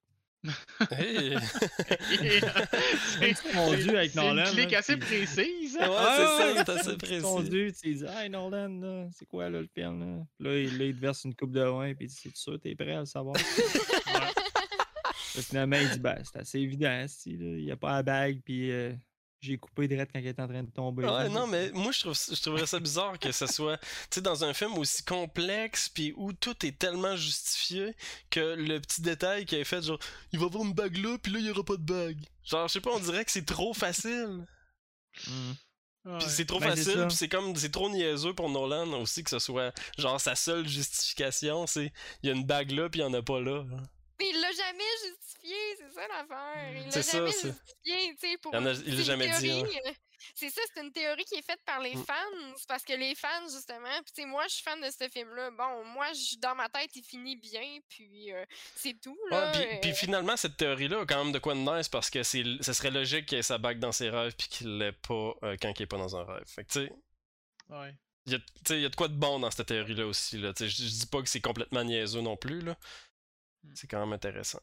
Hey. 0.92 1.36
c'est 3.20 3.36
fondu 3.52 3.90
avec 3.98 4.12
c'est 4.12 4.20
Nolan, 4.22 4.46
une 4.46 4.52
clique 4.54 4.74
assez 4.74 4.96
puis- 4.98 5.08
précise. 5.26 5.76
Ouais, 5.76 5.82
Ah 5.90 6.16
c'est 6.38 6.44
ouais, 6.46 6.56
ça, 6.58 6.64
c'est 6.66 6.70
assez 6.90 6.98
précis. 6.98 7.22
sont 7.22 7.42
dus, 7.42 7.74
tu 7.74 7.90
disent 7.94 8.06
Hey 8.18 8.30
Nolan, 8.30 9.10
c'est 9.14 9.26
quoi 9.26 9.50
là, 9.50 9.60
le 9.62 9.68
film 9.74 10.00
là? 10.00 10.24
Là, 10.40 10.58
il, 10.58 10.78
là, 10.78 10.86
il 10.86 10.96
te 10.96 11.00
verse 11.02 11.24
une 11.26 11.36
coupe 11.36 11.52
de 11.52 11.62
vin, 11.64 11.94
puis 11.96 12.06
il 12.06 12.08
dit 12.10 12.16
C'est 12.24 12.36
sûr, 12.36 12.60
t'es 12.60 12.76
prêt 12.76 12.94
à 12.94 13.00
le 13.02 13.06
savoir? 13.06 13.36
Ouais. 15.38 15.42
Finalement, 15.44 15.78
il 15.80 15.90
dit 15.90 16.00
Ben, 16.00 16.18
c'est 16.24 16.40
assez 16.40 16.60
évident, 16.60 17.06
il 17.26 17.38
n'y 17.66 17.72
a 17.72 17.76
pas 17.78 17.92
la 17.98 18.04
bague, 18.04 18.40
puis 18.44 18.72
euh, 18.72 18.94
j'ai 19.40 19.58
coupé 19.58 19.88
direct 19.88 20.12
quand 20.14 20.20
il 20.20 20.28
était 20.28 20.42
en 20.42 20.48
train 20.48 20.64
de 20.64 20.72
tomber. 20.72 21.06
Ouais, 21.06 21.30
non, 21.30 21.48
mais 21.48 21.72
moi, 21.72 21.92
je, 21.92 22.00
trouve, 22.00 22.16
je 22.16 22.42
trouverais 22.42 22.66
ça 22.66 22.80
bizarre 22.80 23.20
que 23.20 23.32
ce 23.32 23.46
soit, 23.48 23.78
tu 23.78 23.88
sais, 24.12 24.22
dans 24.22 24.44
un 24.44 24.54
film 24.54 24.78
aussi 24.78 25.04
complexe, 25.04 25.90
puis 25.90 26.14
où 26.18 26.34
tout 26.34 26.66
est 26.66 26.78
tellement 26.78 27.16
justifié, 27.16 27.96
que 28.30 28.56
le 28.56 28.80
petit 28.80 29.02
détail 29.02 29.46
qui 29.46 29.56
est 29.56 29.64
fait, 29.64 29.82
genre, 29.84 30.00
il 30.32 30.40
va 30.40 30.46
y 30.46 30.48
avoir 30.48 30.64
une 30.64 30.74
bague 30.74 30.98
là, 30.98 31.18
puis 31.18 31.32
là, 31.32 31.40
il 31.40 31.46
y 31.46 31.52
aura 31.52 31.64
pas 31.64 31.78
de 31.78 31.84
bague. 31.84 32.20
Genre, 32.44 32.68
je 32.68 32.74
sais 32.74 32.82
pas, 32.82 32.92
on 32.92 33.00
dirait 33.00 33.26
que 33.26 33.32
c'est 33.32 33.46
trop 33.46 33.74
facile. 33.74 34.46
Mm. 35.28 35.52
Ouais. 36.06 36.18
Puis 36.20 36.28
c'est 36.30 36.46
trop 36.46 36.60
Ben, 36.60 36.70
facile, 36.70 37.06
puis 37.08 37.18
c'est 37.18 37.28
comme, 37.28 37.56
c'est 37.56 37.72
trop 37.72 37.90
niaiseux 37.90 38.34
pour 38.34 38.50
Nolan 38.50 38.94
aussi 39.02 39.24
que 39.24 39.30
ce 39.30 39.40
soit, 39.40 39.74
genre, 39.98 40.20
sa 40.22 40.36
seule 40.36 40.68
justification, 40.68 41.68
c'est, 41.68 41.92
il 42.24 42.30
y 42.30 42.32
a 42.32 42.36
une 42.36 42.46
bague 42.46 42.72
là, 42.72 42.90
puis 42.90 43.02
il 43.02 43.04
y 43.04 43.06
en 43.06 43.14
a 43.14 43.22
pas 43.22 43.42
là. 43.42 43.66
Mais 44.20 44.30
il 44.30 44.42
l'a 44.42 44.52
jamais 44.52 44.84
justifié, 45.06 45.27
c'est 45.78 45.92
ça 45.94 46.08
l'affaire. 46.08 46.74
Il 46.76 46.86
l'a 46.86 46.92
C'est 46.92 47.04
ça, 47.04 47.18
jamais 47.18 47.32
c'est- 47.32 47.48
justifié, 47.50 48.16
tu 48.16 48.18
sais, 48.32 48.38
pour. 48.38 48.54
Il 48.54 48.68
a- 48.68 48.74
dit, 48.74 49.12
hein. 49.12 49.18
théorie, 49.40 49.80
euh, 49.86 49.92
C'est 50.34 50.50
ça, 50.50 50.62
c'est 50.74 50.82
une 50.82 50.92
théorie 50.92 51.24
qui 51.26 51.36
est 51.36 51.42
faite 51.44 51.62
par 51.66 51.80
les 51.80 51.96
Mm. 51.96 52.04
fans. 52.04 52.54
Parce 52.68 52.84
que 52.84 52.94
les 52.94 53.14
fans, 53.16 53.48
justement, 53.50 54.02
puis 54.04 54.12
tu 54.16 54.22
sais, 54.24 54.26
moi, 54.28 54.44
je 54.48 54.56
suis 54.56 54.64
fan 54.64 54.82
de 54.82 54.90
ce 54.90 55.08
film-là. 55.10 55.52
Bon, 55.52 55.86
moi, 55.86 56.12
je- 56.14 56.38
dans 56.40 56.56
ma 56.56 56.68
tête, 56.70 56.90
il 56.96 57.04
finit 57.04 57.36
bien, 57.38 57.80
puis 57.88 58.34
euh, 58.34 58.44
c'est 58.76 59.00
tout, 59.00 59.18
Ouais, 59.26 59.38
là. 59.38 59.52
puis, 59.54 59.62
euh, 59.64 59.80
puis 59.82 59.94
finalement, 59.96 60.36
cette 60.36 60.58
théorie-là 60.58 61.02
a 61.02 61.06
quand 61.06 61.24
même 61.24 61.32
de 61.34 61.40
quoi 61.40 61.54
de 61.54 61.60
nice 61.60 61.88
parce 61.88 62.10
que 62.10 62.24
c'est, 62.24 62.44
ce 62.62 62.74
serait 62.74 62.92
logique 62.92 63.28
qu'il 63.28 63.38
ait 63.38 63.44
sa 63.44 63.58
bague 63.60 63.80
dans 63.80 63.92
ses 63.92 64.10
rêves 64.10 64.36
puis 64.36 64.48
qu'il 64.48 64.78
l'ait 64.80 64.92
pas 64.92 65.34
euh, 65.44 65.56
quand 65.62 65.72
il 65.80 65.84
est 65.84 65.88
pas 65.88 65.98
dans 65.98 66.16
un 66.18 66.24
rêve. 66.26 66.46
Fait 66.48 66.64
que 66.66 66.72
tu 66.72 66.86
sais, 66.88 66.92
Ouais. 67.70 67.94
il 68.26 68.34
y 68.34 68.36
a, 68.36 68.40
tu 68.40 68.46
sais, 68.68 68.76
il 68.78 68.82
y 68.82 68.86
a 68.86 68.90
de 68.90 68.96
quoi 68.96 69.08
de 69.08 69.16
bon 69.16 69.40
dans 69.40 69.52
cette 69.52 69.68
théorie-là 69.68 70.08
aussi. 70.08 70.40
Là. 70.40 70.52
Je, 70.60 70.66
je 70.66 70.84
dis 70.84 71.06
pas 71.08 71.22
que 71.22 71.30
c'est 71.30 71.42
complètement 71.42 71.84
niaiseux 71.84 72.22
non 72.22 72.38
plus. 72.38 72.62
Là. 72.62 72.76
Hmm. 73.64 73.72
C'est 73.76 73.88
quand 73.88 74.00
même 74.00 74.14
intéressant. 74.14 74.62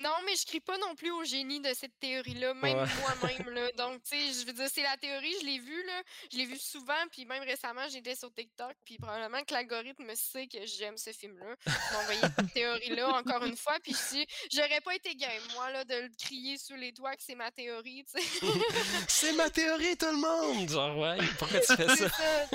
Non, 0.00 0.10
mais 0.26 0.34
je 0.36 0.44
crie 0.44 0.60
pas 0.60 0.76
non 0.78 0.94
plus 0.96 1.10
au 1.12 1.24
génie 1.24 1.60
de 1.60 1.72
cette 1.72 1.98
théorie-là, 2.00 2.52
même 2.54 2.78
Ouais. 2.78 2.88
moi-même, 3.00 3.48
là. 3.50 3.70
Donc, 3.78 4.02
tu 4.02 4.16
sais, 4.16 4.40
je 4.40 4.46
veux 4.46 4.52
dire, 4.52 4.68
c'est 4.72 4.82
la 4.82 4.96
théorie, 4.96 5.34
je 5.40 5.46
l'ai 5.46 5.58
vue, 5.58 5.84
là. 5.86 6.02
Je 6.32 6.36
l'ai 6.38 6.46
vue 6.46 6.58
souvent, 6.58 6.92
puis 7.12 7.24
même 7.24 7.42
récemment, 7.44 7.88
j'étais 7.88 8.14
sur 8.16 8.32
TikTok, 8.34 8.74
puis 8.84 8.98
probablement 8.98 9.42
que 9.44 9.54
l'algorithme 9.54 10.12
sait 10.14 10.46
que 10.48 10.64
j'aime 10.66 10.96
ce 10.98 11.10
film-là. 11.12 11.54
Il 11.66 11.72
m'a 11.92 11.98
envoyé 12.00 12.20
cette 12.20 12.52
théorie-là 12.54 13.08
encore 13.14 13.44
une 13.44 13.56
fois, 13.56 13.78
puis 13.82 13.94
si 13.94 14.26
j'aurais 14.52 14.80
pas 14.80 14.94
été 14.94 15.14
game, 15.14 15.42
moi, 15.54 15.70
là, 15.70 15.84
de 15.84 15.94
le 15.94 16.10
crier 16.18 16.58
sous 16.58 16.74
les 16.74 16.92
toits 16.92 17.14
que 17.14 17.22
c'est 17.24 17.34
ma 17.36 17.50
théorie, 17.50 18.04
tu 18.04 18.20
sais. 18.20 18.48
c'est 19.08 19.32
ma 19.34 19.48
théorie, 19.48 19.96
tout 19.96 20.06
le 20.06 20.16
monde! 20.16 20.68
Genre, 20.68 20.98
ouais, 20.98 21.18
pourquoi 21.38 21.60
tu 21.60 21.76
fais 21.76 21.88
ça? 21.88 22.08
ça. 22.08 22.48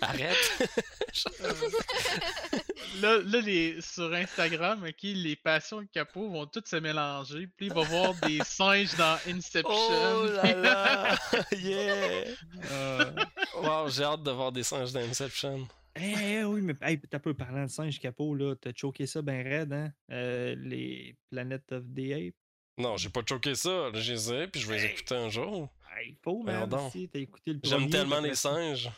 Arrête! 0.00 0.70
Là, 3.00 3.18
là 3.24 3.40
les, 3.40 3.80
sur 3.80 4.12
Instagram, 4.12 4.84
ok, 4.86 5.02
les 5.02 5.36
passions 5.36 5.82
de 5.82 5.88
Capot 5.92 6.30
vont 6.30 6.46
toutes 6.46 6.68
se 6.68 6.76
mélanger. 6.76 7.48
Puis 7.56 7.66
il 7.66 7.72
va 7.72 7.82
voir 7.82 8.14
des 8.26 8.38
singes 8.44 8.94
dans 8.96 9.18
Inception. 9.28 9.70
oh 9.72 10.26
là 10.26 10.54
là! 10.54 11.16
yeah! 11.52 12.24
Euh, 12.70 13.12
Wow, 13.56 13.88
j'ai 13.88 14.02
hâte 14.02 14.22
de 14.22 14.30
voir 14.30 14.52
des 14.52 14.62
singes 14.62 14.92
d'Inception. 14.92 15.66
Eh 15.96 16.42
oui, 16.44 16.60
mais 16.60 16.74
hey, 16.82 17.00
t'as 17.00 17.20
peu 17.20 17.34
parlant 17.34 17.64
de 17.64 17.70
singe 17.70 18.00
capot, 18.00 18.34
là, 18.34 18.54
t'as 18.56 18.72
choqué 18.74 19.06
ça 19.06 19.22
ben 19.22 19.46
raide, 19.46 19.72
hein? 19.72 19.92
Euh, 20.10 20.54
les 20.58 21.16
Planet 21.30 21.62
of 21.70 21.84
the 21.94 22.12
Apes. 22.12 22.34
Non, 22.76 22.96
j'ai 22.96 23.10
pas 23.10 23.22
choqué 23.26 23.54
ça. 23.54 23.90
là, 23.90 24.00
Je 24.00 24.12
les 24.12 24.32
ai, 24.32 24.48
puis 24.48 24.60
je 24.60 24.68
vais 24.68 24.78
les 24.78 24.86
écouter 24.86 25.14
un 25.14 25.28
jour. 25.28 25.68
Hey, 25.96 26.10
il 26.10 26.16
faut, 26.22 26.42
man. 26.42 26.68
Si, 26.90 27.08
t'as 27.08 27.20
écouté 27.20 27.52
le 27.52 27.60
J'aime 27.62 27.88
tellement 27.88 28.20
les 28.20 28.34
singes. 28.34 28.90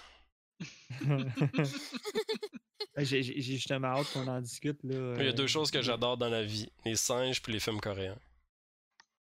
Hey, 2.97 3.05
J'ai 3.05 3.23
justement 3.43 3.89
hâte 3.89 4.11
qu'on 4.13 4.27
en 4.27 4.41
discute, 4.41 4.83
là. 4.83 5.15
Il 5.19 5.25
y 5.25 5.27
a 5.27 5.31
euh, 5.31 5.33
deux 5.33 5.47
choses 5.47 5.71
que 5.71 5.83
j'adore 5.83 6.17
dans 6.17 6.31
la 6.31 6.43
vie 6.43 6.71
les 6.85 6.97
singes 6.97 7.43
puis 7.43 7.53
les 7.53 7.61
films 7.61 7.81
coréens. 7.81 8.17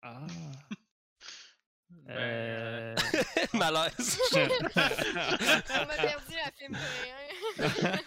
Ah. 0.01 0.25
Ben, 1.89 2.13
euh, 2.13 2.95
Euh... 2.95 2.95
Malaise. 3.53 4.19
On 4.33 4.37
m'a 5.85 5.95
perdu 5.97 6.35
à 6.45 6.51
film 6.51 6.77
coréen. 7.57 7.99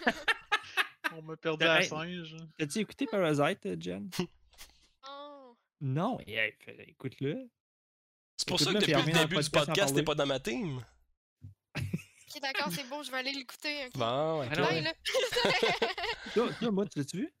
on 1.17 1.21
m'a 1.21 1.37
perdu 1.37 1.65
Ben, 1.65 1.71
à 1.71 1.81
singe. 1.83 2.35
T'as-tu 2.57 2.79
écouté 2.79 3.05
Parasite, 3.05 3.65
euh, 3.65 3.75
Jen? 3.79 4.09
Oh. 5.07 5.55
Non. 5.81 6.17
Écoute-le. 6.87 7.49
C'est 8.37 8.47
pour 8.47 8.59
ça 8.59 8.73
que 8.73 8.79
depuis 8.79 8.93
le 8.93 9.19
début 9.19 9.35
du 9.37 9.49
podcast 9.49 9.93
t'es 9.93 10.03
pas 10.03 10.15
dans 10.15 10.25
ma 10.25 10.39
team. 10.39 10.81
Ok, 12.35 12.41
d'accord, 12.41 12.71
c'est 12.71 12.87
bon, 12.89 13.01
je 13.03 13.11
vais 13.11 13.17
aller 13.17 13.31
l'écouter. 13.31 13.89
Bon, 13.95 14.05
Ah 14.05 14.45
ok. 14.45 14.57
non, 14.57 14.63
Bye, 14.65 14.81
là. 14.83 14.93
Toi, 16.33 16.49
toi, 16.59 16.71
moi, 16.71 16.85
tu 16.85 16.99
l'as-tu 16.99 17.17
vu? 17.17 17.33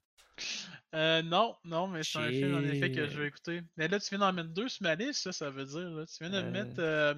Euh, 0.95 1.21
non, 1.21 1.55
non, 1.65 1.87
mais 1.87 2.01
c'est 2.03 2.17
un 2.17 2.29
film 2.29 2.55
en 2.55 2.63
effet 2.63 2.91
que 2.91 3.07
je 3.07 3.19
vais 3.21 3.27
écouter. 3.27 3.61
Mais 3.77 3.87
là, 3.87 3.99
tu 3.99 4.09
viens 4.09 4.19
d'en 4.19 4.33
mettre 4.33 4.49
deux 4.49 4.67
sur 4.69 4.81
ma 4.83 4.95
liste, 4.95 5.21
ça, 5.21 5.31
ça 5.31 5.49
veut 5.51 5.65
dire. 5.65 5.89
Là. 5.91 6.05
Tu 6.07 6.23
viens 6.23 6.29
de 6.31 6.37
Euh. 6.47 6.49
mettre 6.51 6.75
euh, 6.79 7.13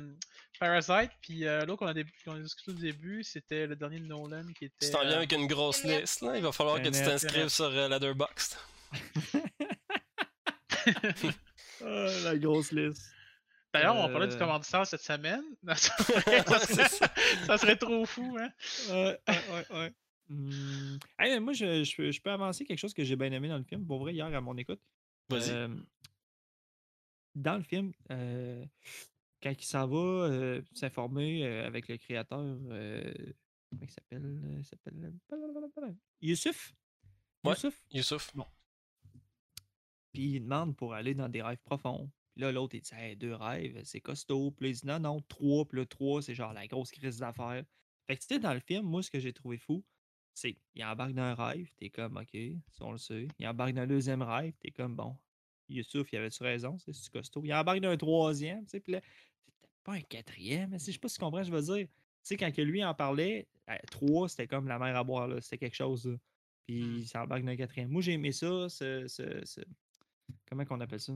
Parasite, 0.59 1.11
puis 1.21 1.45
euh, 1.45 1.63
l'autre 1.65 1.79
qu'on 1.79 1.87
a, 1.87 1.93
dé- 1.93 2.05
qu'on 2.25 2.33
a 2.35 2.39
discuté 2.39 2.71
au 2.71 2.73
début, 2.73 3.23
c'était 3.23 3.67
le 3.67 3.75
dernier 3.77 3.99
de 3.99 4.05
Nolan 4.07 4.43
qui 4.57 4.65
était. 4.65 4.85
Tu 4.87 4.91
t'en 4.91 5.01
viens 5.01 5.11
euh, 5.11 5.17
avec 5.17 5.31
une 5.31 5.47
grosse 5.47 5.83
liste, 5.83 6.21
là. 6.21 6.35
Il 6.35 6.43
va 6.43 6.51
falloir 6.51 6.77
que 6.81 6.87
tu 6.89 6.91
t'inscrives 6.91 7.47
sur 7.49 7.65
euh, 7.65 7.87
Letterboxd. 7.87 8.57
Ah, 11.83 12.05
la 12.23 12.37
grosse 12.37 12.71
liste. 12.71 13.11
D'ailleurs, 13.73 13.95
on 13.95 14.09
parlait 14.09 14.27
du 14.27 14.35
Euh. 14.35 14.39
commanditaire 14.39 14.85
cette 14.85 15.01
semaine. 15.01 15.43
ça, 15.75 17.57
serait, 17.57 17.57
ça. 17.57 17.75
trop 17.77 18.05
fou, 18.05 18.37
hein? 18.39 18.49
Ouais, 18.89 19.19
ouais, 19.27 19.41
ouais, 19.49 19.65
ouais. 19.77 19.93
Hey, 21.19 21.31
mais 21.33 21.39
moi, 21.39 21.53
je, 21.53 21.83
je 21.83 21.95
peux- 21.95 22.11
je 22.11 22.21
peux 22.21 22.31
avancer 22.31 22.65
quelque 22.65 22.77
chose 22.79 22.93
que 22.93 23.03
j'ai 23.03 23.15
bien 23.15 23.31
aimé 23.31 23.47
dans 23.49 23.57
le 23.57 23.63
film. 23.63 23.85
Pour 23.85 23.99
vrai, 23.99 24.13
hier, 24.13 24.25
à 24.25 24.41
mon 24.41 24.55
écoute. 24.57 24.81
Vas-y. 25.29 25.51
Euh, 25.51 25.69
dans 27.35 27.55
le 27.57 27.63
film, 27.63 27.91
euh, 28.11 28.65
quand 29.41 29.51
il 29.57 29.65
s'en 29.65 29.87
va 29.87 29.97
euh, 29.97 30.61
s'informer 30.73 31.45
euh, 31.45 31.65
avec 31.65 31.87
le 31.87 31.97
créateur, 31.97 32.39
comment 32.39 33.81
il 33.83 33.89
s'appelle 33.91 34.25
euh, 34.25 34.55
Il 34.59 34.65
s'appelle 34.65 35.13
Youssouf? 36.21 36.73
Ouais. 37.43 37.51
Youssouf? 37.53 37.83
Youssouf. 37.91 38.33
Puis 40.13 40.23
il 40.35 40.41
demande 40.41 40.75
pour 40.75 40.93
aller 40.93 41.13
dans 41.15 41.29
des 41.29 41.41
rêves 41.41 41.61
profonds. 41.63 42.09
Là, 42.41 42.51
l'autre, 42.51 42.75
il 42.75 42.81
dit 42.81 42.91
Hey, 42.93 43.15
deux 43.15 43.35
rêves, 43.35 43.79
c'est 43.83 44.01
costaud. 44.01 44.51
Puis 44.51 44.69
il 44.69 44.73
dit 44.73 44.85
non, 44.87 44.99
non, 44.99 45.21
trois. 45.21 45.63
Puis 45.65 45.77
là, 45.79 45.85
trois, 45.85 46.21
c'est 46.21 46.33
genre 46.35 46.53
la 46.53 46.65
grosse 46.67 46.91
crise 46.91 47.19
d'affaires. 47.19 47.63
Fait 48.07 48.15
que 48.17 48.21
tu 48.21 48.27
sais, 48.27 48.39
dans 48.39 48.53
le 48.53 48.59
film, 48.59 48.85
moi, 48.85 49.03
ce 49.03 49.11
que 49.11 49.19
j'ai 49.19 49.31
trouvé 49.31 49.57
fou, 49.57 49.83
c'est 50.33 50.53
qu'il 50.73 50.83
embarque 50.83 51.13
dans 51.13 51.21
un 51.21 51.35
rêve, 51.35 51.71
t'es 51.77 51.89
comme 51.89 52.17
OK, 52.17 52.37
ça 52.71 52.85
on 52.85 52.93
le 52.93 52.97
sait. 52.97 53.27
Il 53.37 53.47
embarque 53.47 53.73
dans 53.73 53.81
le 53.81 53.87
deuxième 53.87 54.21
rêve, 54.23 54.53
t'es 54.59 54.71
comme 54.71 54.95
bon. 54.95 55.15
Youssouf, 55.69 56.11
il 56.11 56.17
avait-tu 56.17 56.43
raison, 56.43 56.77
c'est 56.79 56.93
costaud. 57.11 57.41
Il 57.45 57.53
embarque 57.53 57.79
dans 57.79 57.89
un 57.89 57.97
troisième, 57.97 58.63
tu 58.65 58.71
sais, 58.71 58.79
puis 58.79 58.93
là, 58.93 59.01
pas 59.83 59.93
un 59.93 60.01
quatrième, 60.01 60.71
mais 60.71 60.79
si 60.79 60.87
je 60.87 60.93
sais 60.93 60.99
pas 60.99 61.07
si 61.09 61.15
tu 61.15 61.19
comprends, 61.21 61.43
je 61.43 61.51
veux 61.51 61.61
dire. 61.61 61.87
Tu 61.87 61.91
sais, 62.23 62.37
quand 62.37 62.51
que 62.51 62.61
lui 62.61 62.83
en 62.83 62.93
parlait, 62.93 63.47
trois, 63.89 64.27
c'était 64.29 64.47
comme 64.47 64.67
la 64.67 64.77
mer 64.79 64.95
à 64.95 65.03
boire, 65.03 65.27
là. 65.27 65.39
C'était 65.41 65.57
quelque 65.59 65.75
chose, 65.75 66.05
là. 66.07 66.17
Puis 66.67 66.81
Hmm. 66.83 66.97
il 66.97 67.07
s'embarque 67.07 67.43
dans 67.43 67.51
un 67.51 67.55
quatrième. 67.55 67.89
Moi, 67.89 68.01
j'ai 68.01 68.13
aimé 68.13 68.31
ça, 68.31 68.67
ce, 68.69 69.07
ce- 69.07 69.45
ce- 69.45 69.61
comment 70.47 70.65
qu'on 70.65 70.79
appelle 70.81 70.99
ça? 70.99 71.13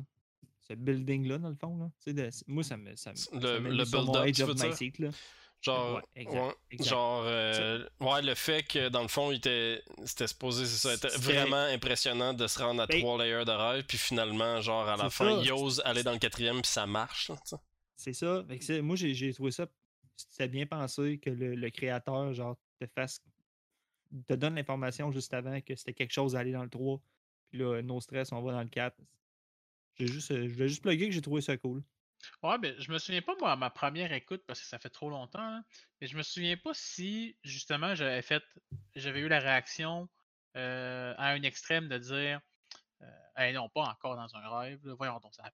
Ce 0.67 0.73
building-là, 0.73 1.37
dans 1.37 1.49
le 1.49 1.55
fond, 1.55 1.77
là. 1.77 1.89
De- 2.11 2.29
moi, 2.47 2.63
ça 2.63 2.75
me. 2.77 2.95
Ça, 2.95 3.11
me- 3.13 3.39
Le- 3.39 3.59
le 3.69 3.83
build-up, 3.85 4.25
edge 4.25 4.35
tu 4.37 4.41
of 4.43 4.47
veux 4.49 4.53
my 4.55 4.61
dire? 4.61 4.75
seat, 4.77 4.99
là. 4.99 5.09
Genre, 5.61 5.95
Ouais, 5.95 6.01
exact, 6.15 6.35
ouais, 6.43 6.53
exact. 6.71 6.89
genre, 6.89 7.23
euh, 7.25 7.87
ouais, 7.99 8.21
le 8.21 8.35
fait 8.35 8.61
que 8.63 8.89
dans 8.89 9.01
le 9.01 9.07
fond, 9.07 9.31
il 9.31 9.37
était, 9.37 9.81
c'était 10.05 10.27
supposé, 10.27 10.65
c'est 10.65 10.77
ça, 10.77 10.93
était 10.93 11.09
C'était- 11.09 11.23
vraiment 11.23 11.55
impressionnant 11.73 12.33
de 12.33 12.45
se 12.45 12.59
rendre 12.59 12.81
à 12.83 12.85
Ben- 12.87 12.99
trois 12.99 13.17
layers 13.23 13.45
de 13.45 13.51
rêve, 13.51 13.83
puis 13.87 13.97
finalement, 13.97 14.61
genre, 14.61 14.87
à 14.87 14.95
la 14.97 15.09
fin, 15.09 15.37
ça. 15.37 15.41
il 15.43 15.51
ose 15.51 15.81
aller 15.85 16.03
dans 16.03 16.11
le 16.11 16.19
quatrième, 16.19 16.61
puis 16.61 16.69
ça 16.71 16.85
marche. 16.85 17.31
C'est 17.95 18.13
ça. 18.13 18.43
Que 18.47 18.81
moi, 18.81 18.95
j'ai 18.95 19.13
j'ai 19.15 19.33
trouvé 19.33 19.51
ça. 19.51 19.65
C'était 20.15 20.47
bien 20.49 20.65
pensé 20.67 21.17
que 21.17 21.29
le, 21.31 21.55
le 21.55 21.69
créateur, 21.71 22.33
genre, 22.33 22.55
te 22.79 22.85
fasse. 22.93 23.21
te 24.27 24.33
donne 24.33 24.55
l'information 24.55 25.11
juste 25.11 25.33
avant 25.33 25.59
que 25.61 25.75
c'était 25.75 25.93
quelque 25.93 26.13
chose 26.13 26.35
à 26.35 26.39
aller 26.39 26.51
dans 26.51 26.63
le 26.63 26.69
3. 26.69 27.01
Puis 27.49 27.59
là, 27.59 27.81
no 27.81 27.99
stress, 28.01 28.31
on 28.31 28.41
va 28.41 28.51
dans 28.51 28.61
le 28.61 28.69
4. 28.69 28.95
J'ai 29.95 30.07
juste, 30.07 30.31
euh, 30.31 30.47
je 30.47 30.53
voulais 30.53 30.69
juste 30.69 30.81
plugger 30.81 31.07
que 31.07 31.13
j'ai 31.13 31.21
trouvé 31.21 31.41
ça 31.41 31.57
cool. 31.57 31.83
Ouais, 32.43 32.57
mais 32.59 32.79
je 32.79 32.91
me 32.91 32.97
souviens 32.97 33.21
pas, 33.21 33.35
moi, 33.39 33.51
à 33.51 33.55
ma 33.55 33.69
première 33.69 34.11
écoute, 34.13 34.43
parce 34.47 34.59
que 34.61 34.65
ça 34.67 34.79
fait 34.79 34.89
trop 34.89 35.09
longtemps, 35.09 35.49
là, 35.49 35.63
mais 35.99 36.07
je 36.07 36.17
me 36.17 36.23
souviens 36.23 36.57
pas 36.57 36.73
si, 36.73 37.37
justement, 37.43 37.95
j'avais 37.95 38.21
fait, 38.21 38.43
j'avais 38.95 39.19
eu 39.19 39.27
la 39.27 39.39
réaction 39.39 40.09
euh, 40.57 41.13
à 41.17 41.29
un 41.31 41.41
extrême 41.43 41.87
de 41.89 41.97
dire, 41.97 42.41
euh, 43.03 43.07
Hey, 43.37 43.53
non, 43.53 43.69
pas 43.69 43.83
encore 43.83 44.15
dans 44.15 44.35
un 44.35 44.59
rêve, 44.59 44.85
là, 44.85 44.95
voyons 44.95 45.19
donc, 45.19 45.35
ça 45.35 45.43
n'a 45.43 45.51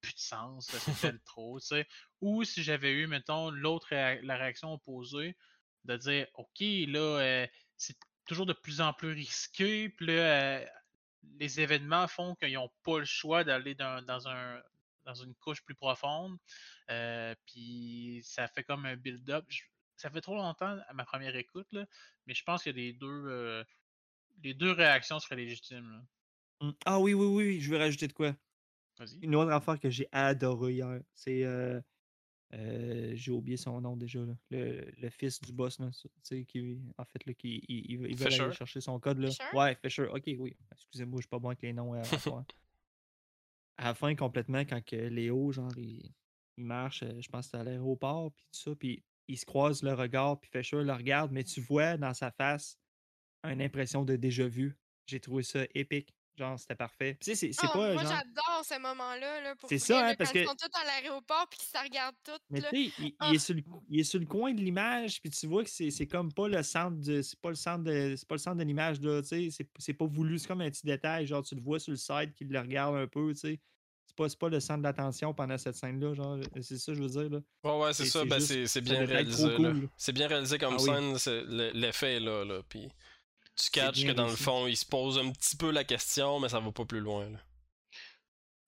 plus 0.00 0.14
de 0.14 0.20
sens, 0.20 0.76
c'est 0.92 1.22
trop, 1.24 1.60
tu 1.60 1.66
sais. 1.68 1.88
Ou 2.20 2.44
si 2.44 2.62
j'avais 2.62 2.92
eu, 2.92 3.06
mettons, 3.06 3.50
l'autre, 3.50 3.88
réa- 3.90 4.22
la 4.22 4.36
réaction 4.36 4.72
opposée, 4.72 5.36
de 5.84 5.96
dire, 5.96 6.28
OK, 6.34 6.60
là, 6.60 7.00
euh, 7.20 7.46
c'est 7.76 7.96
toujours 8.26 8.46
de 8.46 8.52
plus 8.54 8.80
en 8.80 8.92
plus 8.92 9.12
risqué, 9.12 9.88
puis 9.90 10.06
là, 10.06 10.66
les 11.38 11.60
événements 11.60 12.06
font 12.08 12.34
qu'ils 12.36 12.54
n'ont 12.54 12.70
pas 12.82 12.98
le 12.98 13.04
choix 13.04 13.44
d'aller 13.44 13.74
dans, 13.74 14.04
dans 14.04 14.28
un 14.28 14.60
dans 15.04 15.14
une 15.14 15.34
couche 15.34 15.62
plus 15.62 15.74
profonde. 15.74 16.38
Euh, 16.90 17.34
puis 17.46 18.20
ça 18.24 18.48
fait 18.48 18.64
comme 18.64 18.86
un 18.86 18.96
build-up. 18.96 19.44
Ça 19.96 20.10
fait 20.10 20.20
trop 20.20 20.34
longtemps 20.34 20.78
à 20.88 20.92
ma 20.94 21.04
première 21.04 21.36
écoute, 21.36 21.68
là, 21.72 21.86
mais 22.26 22.34
je 22.34 22.42
pense 22.42 22.64
que 22.64 22.70
les 22.70 22.92
deux, 22.94 23.06
euh, 23.28 23.64
les 24.42 24.54
deux 24.54 24.72
réactions 24.72 25.20
seraient 25.20 25.36
légitimes. 25.36 25.90
là. 25.90 26.66
Mm. 26.66 26.72
Ah 26.86 26.98
oui, 26.98 27.14
oui, 27.14 27.26
oui, 27.26 27.60
je 27.60 27.70
vais 27.70 27.78
rajouter 27.78 28.08
de 28.08 28.12
quoi. 28.12 28.34
Une 29.22 29.34
autre 29.34 29.50
affaire 29.50 29.78
que 29.78 29.90
j'ai 29.90 30.08
adoré 30.12 30.74
hier, 30.74 31.00
c'est. 31.14 31.44
euh, 31.44 31.80
euh, 32.52 33.12
j'ai 33.14 33.32
oublié 33.32 33.56
son 33.56 33.80
nom 33.80 33.96
déjà. 33.96 34.20
là. 34.20 34.34
Le, 34.50 34.90
le 34.96 35.10
fils 35.10 35.40
du 35.40 35.52
boss, 35.52 35.78
là, 35.80 35.90
tu 35.92 36.08
sais, 36.22 36.44
qui, 36.44 36.78
en 36.98 37.04
fait, 37.04 37.24
là, 37.26 37.34
qui, 37.34 37.64
il, 37.68 37.90
il, 37.90 38.06
il 38.10 38.16
veut 38.16 38.26
aller 38.26 38.52
chercher 38.52 38.80
son 38.80 39.00
code. 39.00 39.18
Là. 39.18 39.28
Fisher? 39.30 39.44
Ouais, 39.54 39.76
Fisher. 39.82 40.06
Ok, 40.08 40.22
oui. 40.38 40.56
Excusez-moi, 40.72 41.18
je 41.18 41.22
suis 41.22 41.28
pas 41.28 41.38
bon 41.38 41.48
avec 41.48 41.62
les 41.62 41.72
noms. 41.72 41.94
euh, 41.94 41.98
à 41.98 42.02
la 42.02 42.04
fois. 42.18 42.44
à 43.78 43.84
la 43.86 43.94
fin, 43.94 44.14
complètement, 44.14 44.60
quand 44.60 44.84
que 44.84 44.94
Léo, 44.96 45.50
genre, 45.52 45.72
il, 45.76 46.12
il 46.56 46.64
marche, 46.64 47.02
euh, 47.02 47.20
je 47.20 47.28
pense 47.28 47.46
que 47.46 47.50
c'est 47.52 47.56
à 47.56 47.64
l'aéroport, 47.64 48.30
puis 48.32 48.44
tout 48.52 48.60
ça, 48.70 48.76
puis 48.76 49.02
il 49.26 49.38
se 49.38 49.44
croise 49.46 49.82
le 49.82 49.94
regard, 49.94 50.38
puis 50.38 50.50
Fisher 50.52 50.82
le 50.82 50.92
regarde, 50.92 51.32
mais 51.32 51.42
tu 51.44 51.60
vois 51.60 51.96
dans 51.96 52.14
sa 52.14 52.30
face 52.30 52.78
une 53.42 53.60
impression 53.62 54.04
de 54.04 54.16
déjà 54.16 54.46
vu. 54.46 54.76
J'ai 55.06 55.18
trouvé 55.20 55.42
ça 55.42 55.64
épique. 55.74 56.14
Genre, 56.36 56.58
c'était 56.58 56.74
parfait. 56.74 57.16
Tu 57.20 57.30
sais, 57.30 57.34
c'est 57.36 57.52
c'est 57.52 57.66
Ah, 57.66 57.72
pas 57.72 57.94
moi, 57.94 58.02
genre. 58.02 58.12
j'adore 58.12 58.62
ce 58.64 58.80
moment-là. 58.80 59.40
Là, 59.40 59.54
pour 59.54 59.68
C'est 59.68 59.78
ça, 59.78 60.08
hein, 60.08 60.14
parce 60.18 60.32
quand 60.32 60.38
ils 60.40 60.42
que- 60.42 60.48
sont 60.50 60.56
tous 60.56 60.80
à 60.80 60.84
l'aéroport 60.84 61.46
puis 61.48 61.60
qu'ils 61.60 61.78
se 61.78 61.84
regardent 61.84 62.16
tous. 62.24 62.38
Mais 62.50 62.60
tu 62.60 62.66
sais, 62.68 62.92
il, 62.98 63.04
il 63.04 63.14
Ah. 63.20 63.32
est 63.32 63.38
sur 63.38 63.54
le, 63.54 63.62
il 63.88 64.00
est 64.00 64.04
sur 64.04 64.18
le 64.18 64.26
coin 64.26 64.52
de 64.52 64.60
l'image, 64.60 65.20
puis 65.20 65.30
tu 65.30 65.46
vois 65.46 65.62
que 65.62 65.70
c'est 65.70 65.90
c'est 65.90 66.08
comme 66.08 66.32
pas 66.32 66.48
le 66.48 66.60
centre 66.64 66.96
de. 67.00 67.22
C'est 67.22 67.38
pas 67.40 67.50
le 67.50 67.54
centre 67.54 67.84
de. 67.84 68.14
C'est 68.16 68.26
pas 68.26 68.34
le 68.34 68.40
centre 68.40 68.56
de 68.56 68.64
l'image, 68.64 69.00
là, 69.00 69.22
tu 69.22 69.28
sais. 69.28 69.48
c'est- 69.50 69.68
C'est 69.78 69.94
pas 69.94 70.06
voulu. 70.06 70.38
C'est 70.40 70.48
comme 70.48 70.60
un 70.60 70.70
petit 70.70 70.84
détail. 70.84 71.26
Genre, 71.26 71.44
tu 71.44 71.54
le 71.54 71.60
vois 71.62 71.78
sur 71.78 71.92
le 71.92 71.96
side 71.98 72.32
qui 72.34 72.44
le 72.44 72.58
regarde 72.58 72.96
un 72.96 73.06
peu, 73.06 73.32
tu 73.32 73.38
sais. 73.40 73.60
C'est 74.06 74.16
pas, 74.16 74.28
c'est 74.28 74.38
pas 74.38 74.48
le 74.48 74.60
centre 74.60 74.82
d'attention 74.82 75.32
pendant 75.34 75.56
cette 75.56 75.76
scène-là, 75.76 76.14
genre. 76.14 76.38
C'est 76.60 76.78
ça, 76.78 76.92
que 76.92 76.98
je 76.98 77.02
veux 77.02 77.08
dire, 77.08 77.30
là. 77.30 77.38
Ouais, 77.64 77.84
ouais, 77.84 77.92
c'est 77.94 78.04
ça, 78.06 78.20
c'est 78.22 78.26
ben 78.26 78.40
c'est 78.40 78.80
bien 78.80 79.06
réalisé, 79.06 79.54
cool. 79.56 79.88
C'est 79.96 80.12
bien 80.12 80.26
réalisé 80.28 80.58
comme 80.58 80.74
Ah 80.74 81.16
scène, 81.16 81.16
l'effet 81.74 82.16
est 82.16 82.20
là, 82.20 82.44
là, 82.44 82.60
puis 82.68 82.88
tu 83.56 83.70
catches 83.70 84.04
que 84.04 84.12
dans 84.12 84.26
le 84.26 84.36
fond, 84.36 84.66
il 84.66 84.76
se 84.76 84.86
pose 84.86 85.18
un 85.18 85.30
petit 85.30 85.56
peu 85.56 85.70
la 85.70 85.84
question, 85.84 86.40
mais 86.40 86.48
ça 86.48 86.60
va 86.60 86.72
pas 86.72 86.84
plus 86.84 87.00
loin, 87.00 87.30
là. 87.30 87.38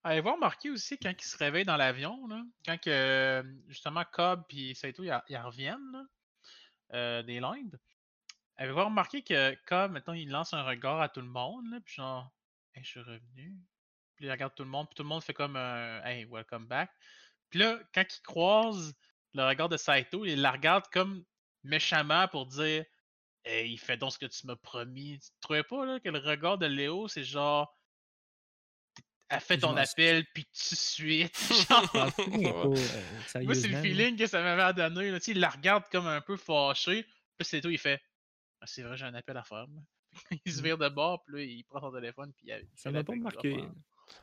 Avez-vous 0.04 0.34
remarqué 0.34 0.70
aussi 0.70 0.96
quand 0.98 1.10
ils 1.10 1.24
se 1.24 1.36
réveillent 1.36 1.64
dans 1.64 1.76
l'avion, 1.76 2.28
là, 2.28 2.40
quand 2.64 2.80
que, 2.80 2.90
euh, 2.90 3.42
justement 3.66 4.04
Cobb 4.12 4.44
et 4.50 4.72
Saito 4.72 5.02
ils, 5.02 5.20
ils 5.28 5.36
reviennent 5.36 5.90
là, 5.92 6.04
euh, 6.94 7.22
des 7.24 7.40
Landes? 7.40 7.80
Avez-vous 8.56 8.84
remarqué 8.84 9.22
que 9.22 9.56
Cobb, 9.66 9.90
maintenant, 9.90 10.14
il 10.14 10.30
lance 10.30 10.54
un 10.54 10.62
regard 10.62 11.00
à 11.00 11.08
tout 11.08 11.20
le 11.20 11.26
monde, 11.26 11.68
là, 11.70 11.80
puis 11.84 11.94
genre, 11.96 12.30
hey, 12.74 12.84
je 12.84 12.90
suis 12.90 13.00
revenu. 13.00 13.56
Puis 14.14 14.26
il 14.26 14.30
regarde 14.30 14.54
tout 14.54 14.62
le 14.62 14.70
monde, 14.70 14.86
puis 14.86 14.94
tout 14.94 15.02
le 15.02 15.08
monde 15.08 15.24
fait 15.24 15.34
comme 15.34 15.56
un 15.56 16.02
Hey, 16.04 16.24
welcome 16.26 16.66
back. 16.66 16.90
Puis 17.50 17.58
là, 17.58 17.78
quand 17.92 18.04
il 18.08 18.22
croise 18.22 18.94
le 19.34 19.44
regard 19.44 19.68
de 19.68 19.76
Saito, 19.76 20.24
il 20.24 20.40
la 20.40 20.52
regarde 20.52 20.84
comme 20.92 21.24
méchamment 21.64 22.28
pour 22.28 22.46
dire 22.46 22.84
Hey, 23.48 23.72
il 23.72 23.78
fait 23.78 23.96
donc 23.96 24.12
ce 24.12 24.18
que 24.18 24.26
tu 24.26 24.46
m'as 24.46 24.56
promis. 24.56 25.18
Tu 25.20 25.28
trouvais 25.40 25.62
pas 25.62 25.86
là, 25.86 26.00
que 26.00 26.08
le 26.08 26.18
regard 26.18 26.58
de 26.58 26.66
Léo, 26.66 27.06
c'est 27.08 27.22
genre 27.22 27.72
Elle 29.28 29.40
fait 29.40 29.58
ton 29.58 29.76
appel, 29.76 30.24
puis 30.34 30.44
tout 30.44 30.74
de 30.74 30.76
suite. 30.78 31.36
genre. 31.70 31.90
Euh, 31.94 32.10
Moi, 33.44 33.54
c'est 33.54 33.68
le 33.68 33.80
feeling 33.82 34.16
que 34.16 34.26
ça 34.26 34.42
m'avait 34.42 34.72
donné. 34.74 35.10
Là. 35.10 35.18
Tu 35.20 35.26
sais, 35.26 35.30
Il 35.32 35.40
la 35.40 35.50
regarde 35.50 35.84
comme 35.90 36.06
un 36.06 36.20
peu 36.20 36.36
fâché. 36.36 37.04
Puis 37.38 37.46
c'est 37.46 37.60
tout, 37.60 37.70
il 37.70 37.78
fait 37.78 38.00
Ah, 38.60 38.66
c'est 38.66 38.82
vrai, 38.82 38.96
j'ai 38.96 39.04
un 39.04 39.14
appel 39.14 39.36
à 39.36 39.44
faire. 39.44 39.66
il 40.44 40.52
se 40.52 40.60
Mm. 40.60 40.64
vire 40.64 40.78
de 40.78 40.88
bord, 40.88 41.22
puis 41.24 41.36
là, 41.36 41.42
il 41.42 41.64
prend 41.64 41.80
son 41.80 41.92
téléphone, 41.92 42.32
puis 42.34 42.46
il 42.48 42.66
Ça 42.74 42.90
fait 42.90 42.92
m'a 42.92 43.04
pas 43.04 43.14
marqué. 43.14 43.64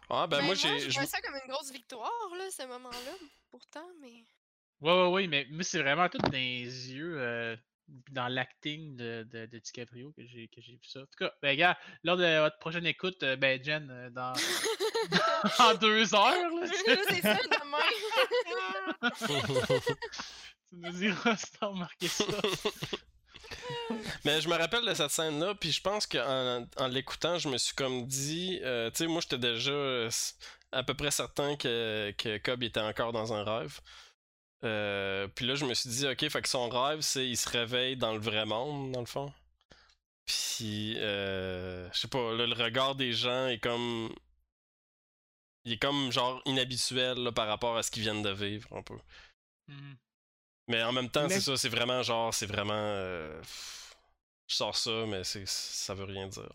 Ah, 0.10 0.26
ben 0.28 0.38
Mais 0.40 0.46
moi, 0.48 0.56
j'ai. 0.56 0.80
je 0.80 0.90
je- 0.90 0.94
vois 1.00 1.06
ça 1.06 1.22
comme 1.22 1.36
une 1.36 1.52
grosse 1.52 1.72
victoire, 1.72 2.12
là, 2.38 2.50
ce 2.50 2.66
moment-là, 2.66 3.12
pourtant, 3.52 3.86
mais... 4.02 4.26
Ouais, 4.82 4.92
ouais, 4.92 5.08
ouais, 5.10 5.28
mais 5.28 5.46
moi, 5.52 5.64
c'est 5.64 5.82
vraiment 5.82 6.10
tout 6.10 6.18
dans 6.18 6.32
les 6.32 6.92
yeux, 6.94 7.20
euh, 7.22 7.56
dans 8.12 8.28
l'acting 8.28 8.96
de, 8.96 9.28
de, 9.32 9.46
de 9.46 9.60
DiCaprio 9.60 10.12
que 10.14 10.26
j'ai 10.26 10.48
que 10.48 10.62
j'ai 10.62 10.74
vu 10.74 10.86
ça. 10.86 11.02
En 11.02 11.06
tout 11.06 11.18
cas, 11.20 11.32
ben, 11.42 11.58
gars, 11.58 11.78
lors 12.04 12.18
de 12.18 12.40
votre 12.40 12.58
prochaine 12.60 12.86
écoute, 12.86 13.22
euh, 13.24 13.36
ben, 13.36 13.64
Jen, 13.64 13.90
euh, 13.92 14.10
dans, 14.10 14.34
dans 15.60 15.76
deux 15.76 16.14
heures, 16.16 16.50
là, 16.50 16.68
c'est 17.10 17.22
ça, 17.22 17.38
demain. 17.62 17.78
tu 20.70 20.76
nous 20.76 20.92
diras 20.92 21.38
si 21.38 21.52
t'as 21.60 21.68
remarqué 21.68 22.08
ça. 22.08 22.24
Mais 24.26 24.42
je 24.42 24.50
me 24.50 24.56
rappelle 24.56 24.86
de 24.86 24.94
cette 24.94 25.12
scène-là, 25.12 25.54
puis 25.56 25.72
je 25.72 25.82
pense 25.82 26.08
qu'en 26.08 26.66
en 26.78 26.88
l'écoutant, 26.88 27.38
je 27.38 27.50
me 27.50 27.58
suis 27.58 27.76
comme 27.76 28.08
dit, 28.08 28.60
euh, 28.64 28.90
tu 28.90 28.98
sais, 28.98 29.08
moi 29.08 29.22
j'étais 29.22 29.38
déjà 29.38 30.08
à 30.72 30.84
peu 30.84 30.94
près 30.94 31.12
certain 31.12 31.56
que, 31.56 32.12
que 32.18 32.38
Cobb 32.40 32.64
était 32.64 32.80
encore 32.80 33.12
dans 33.12 33.34
un 33.34 33.44
rêve. 33.44 33.80
Euh, 34.64 35.28
puis 35.28 35.46
là, 35.46 35.56
je 35.56 35.66
me 35.66 35.74
suis 35.74 35.90
dit, 35.90 36.08
ok, 36.08 36.30
fait 36.30 36.42
que 36.42 36.48
son 36.50 36.70
rêve, 36.70 37.02
c'est 37.02 37.28
il 37.28 37.36
se 37.38 37.50
réveille 37.50 37.98
dans 37.98 38.14
le 38.14 38.20
vrai 38.20 38.46
monde, 38.46 38.92
dans 38.92 39.02
le 39.02 39.06
fond. 39.06 39.32
Puis, 40.26 40.96
euh, 41.00 41.92
je 41.92 42.00
sais 42.00 42.08
pas, 42.08 42.34
là, 42.34 42.48
le 42.48 42.54
regard 42.54 42.96
des 42.96 43.12
gens 43.12 43.48
est 43.48 43.60
comme. 43.60 44.14
Il 45.66 45.74
est 45.74 45.78
comme 45.82 46.12
genre 46.12 46.42
inhabituel 46.46 47.18
là, 47.20 47.32
par 47.32 47.48
rapport 47.48 47.78
à 47.78 47.84
ce 47.84 47.92
qu'ils 47.92 48.04
viennent 48.04 48.22
de 48.22 48.32
vivre, 48.32 48.68
un 48.76 48.82
peu. 48.84 48.98
Mhm. 49.68 49.98
Mais 50.70 50.82
en 50.84 50.92
même 50.94 51.10
temps, 51.10 51.24
Mais- 51.24 51.30
c'est 51.36 51.42
ça, 51.42 51.58
c'est 51.58 51.70
vraiment 51.70 52.02
genre, 52.04 52.34
c'est 52.34 52.46
vraiment. 52.46 52.74
euh, 52.74 53.38
pff, 53.42 53.96
je 54.48 54.56
sors 54.56 54.78
ça, 54.78 55.06
mais 55.08 55.24
c'est, 55.26 55.48
ça 55.48 55.94
veut 55.94 56.04
rien 56.06 56.28
dire. 56.28 56.52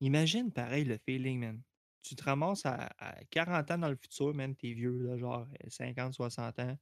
Imagine 0.00 0.52
pareil 0.52 0.84
le 0.84 0.98
feeling, 0.98 1.40
man. 1.40 1.62
Tu 2.02 2.14
te 2.16 2.22
ramasses 2.24 2.66
à, 2.66 2.88
à 2.98 3.24
40 3.30 3.70
ans 3.72 3.78
dans 3.78 3.88
le 3.88 3.96
futur, 3.96 4.32
man, 4.34 4.54
t'es 4.54 4.72
vieux, 4.72 4.98
là, 5.02 5.16
genre 5.16 5.46
euh, 5.64 5.68
50, 5.70 6.14
60 6.14 6.58
ans. 6.60 6.78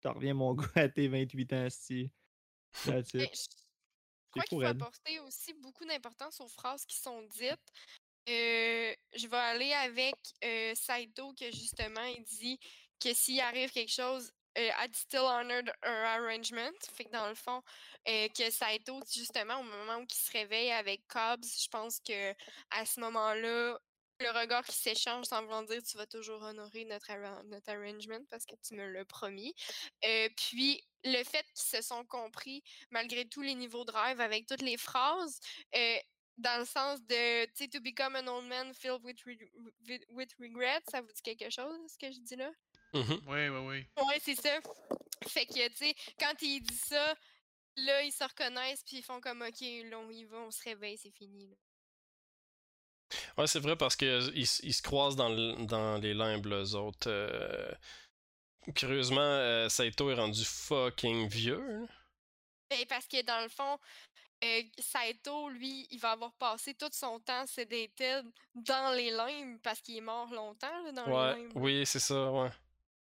T'en 0.00 0.12
reviens, 0.12 0.34
mon 0.34 0.54
gars, 0.54 0.68
à 0.74 0.88
tes 0.88 1.08
28 1.08 1.52
ans, 1.52 1.66
si. 1.70 2.10
It. 2.86 3.10
je 3.14 3.26
crois 4.30 4.44
qu'il 4.44 4.58
faut 4.58 4.62
elle. 4.62 4.68
apporter 4.68 5.18
aussi 5.20 5.54
beaucoup 5.54 5.84
d'importance 5.84 6.40
aux 6.40 6.48
phrases 6.48 6.84
qui 6.84 6.96
sont 6.96 7.22
dites. 7.22 7.72
Euh, 8.28 8.94
je 9.14 9.26
vais 9.28 9.36
aller 9.36 9.72
avec 9.72 10.14
euh, 10.44 10.74
Saito 10.74 11.32
que 11.34 11.46
justement 11.52 12.04
il 12.04 12.24
dit 12.24 12.58
que 13.00 13.14
s'il 13.14 13.40
arrive 13.40 13.70
quelque 13.70 13.92
chose, 13.92 14.32
euh, 14.58 14.70
I'd 14.82 14.96
still 14.96 15.26
honored 15.26 15.70
her 15.82 16.04
arrangement. 16.04 16.72
Fait 16.94 17.04
que 17.04 17.12
dans 17.12 17.28
le 17.28 17.34
fond, 17.34 17.62
euh, 18.08 18.28
que 18.28 18.50
Saito, 18.50 19.00
justement, 19.12 19.60
au 19.60 19.62
moment 19.62 19.98
où 19.98 20.06
il 20.08 20.14
se 20.14 20.32
réveille 20.32 20.72
avec 20.72 21.06
Cobbs, 21.08 21.44
je 21.44 21.68
pense 21.68 22.00
que 22.00 22.32
à 22.70 22.86
ce 22.86 23.00
moment-là, 23.00 23.78
le 24.20 24.30
regard 24.30 24.64
qui 24.64 24.76
s'échange 24.76 25.26
sans 25.26 25.42
vouloir 25.42 25.64
dire 25.64 25.82
tu 25.82 25.96
vas 25.96 26.06
toujours 26.06 26.42
honorer 26.42 26.84
notre, 26.84 27.10
notre 27.44 27.70
arrangement 27.70 28.20
parce 28.30 28.46
que 28.46 28.54
tu 28.66 28.74
me 28.74 28.86
l'as 28.90 29.04
promis. 29.04 29.54
Euh, 30.04 30.28
puis 30.36 30.82
le 31.04 31.22
fait 31.24 31.44
qu'ils 31.54 31.80
se 31.80 31.82
sont 31.82 32.04
compris 32.04 32.62
malgré 32.90 33.28
tous 33.28 33.42
les 33.42 33.54
niveaux 33.54 33.84
de 33.84 33.92
rêve 33.92 34.20
avec 34.20 34.46
toutes 34.46 34.62
les 34.62 34.76
phrases, 34.76 35.38
euh, 35.74 35.98
dans 36.38 36.58
le 36.60 36.66
sens 36.66 37.00
de, 37.02 37.44
tu 37.46 37.64
sais, 37.64 37.68
to 37.68 37.80
become 37.80 38.14
an 38.16 38.26
old 38.26 38.46
man 38.46 38.74
filled 38.74 39.02
with, 39.02 39.18
re- 39.24 40.04
with, 40.10 40.34
regret, 40.38 40.82
ça 40.90 41.00
vous 41.00 41.12
dit 41.12 41.22
quelque 41.22 41.50
chose, 41.50 41.78
ce 41.90 41.98
que 41.98 42.12
je 42.12 42.20
dis 42.20 42.36
là? 42.36 42.50
Mhm. 42.92 43.20
Oui, 43.26 43.48
oui, 43.48 43.58
oui. 43.96 44.04
Ouais, 44.06 44.18
c'est 44.20 44.34
ça. 44.34 44.58
Fait 45.28 45.46
que, 45.46 45.68
tu 45.68 45.76
sais, 45.76 45.94
quand 46.18 46.34
il 46.42 46.60
dit 46.60 46.74
ça, 46.76 47.14
là, 47.76 48.02
ils 48.02 48.12
se 48.12 48.24
reconnaissent 48.24 48.82
puis 48.84 48.98
ils 48.98 49.02
font 49.02 49.20
comme, 49.20 49.42
OK, 49.42 49.60
là, 49.60 49.98
on 49.98 50.10
y 50.10 50.24
va, 50.24 50.38
on 50.38 50.50
se 50.50 50.62
réveille, 50.62 50.98
c'est 50.98 51.10
fini. 51.10 51.48
là. 51.48 51.56
Ouais, 53.38 53.46
c'est 53.46 53.60
vrai 53.60 53.76
parce 53.76 53.96
que 53.96 54.30
ils, 54.34 54.46
se 54.46 54.82
croisent 54.82 55.16
dans, 55.16 55.28
le- 55.28 55.64
dans 55.66 55.98
les 55.98 56.14
limbes, 56.14 56.46
eux 56.46 56.74
autres. 56.74 57.08
Euh, 57.10 57.72
Curieusement, 58.74 59.20
euh, 59.20 59.68
Saito 59.68 60.10
est 60.10 60.14
rendu 60.14 60.44
fucking 60.44 61.28
vieux. 61.28 61.64
là. 61.64 61.86
Ben, 62.68 62.84
parce 62.88 63.06
que 63.06 63.22
dans 63.22 63.40
le 63.42 63.48
fond, 63.48 63.78
euh, 64.42 64.62
Saito, 64.78 65.48
lui, 65.50 65.86
il 65.90 66.00
va 66.00 66.10
avoir 66.12 66.32
passé 66.34 66.74
tout 66.74 66.90
son 66.92 67.20
temps 67.20 67.46
sédated 67.46 68.26
dans 68.56 68.92
les 68.92 69.10
limbes 69.10 69.60
parce 69.62 69.80
qu'il 69.80 69.96
est 69.96 70.00
mort 70.00 70.32
longtemps 70.34 70.82
là, 70.84 70.90
dans 70.92 71.06
Ouais, 71.06 71.36
les 71.36 71.42
limbes. 71.44 71.52
oui, 71.54 71.86
c'est 71.86 72.00
ça, 72.00 72.30
ouais. 72.32 72.50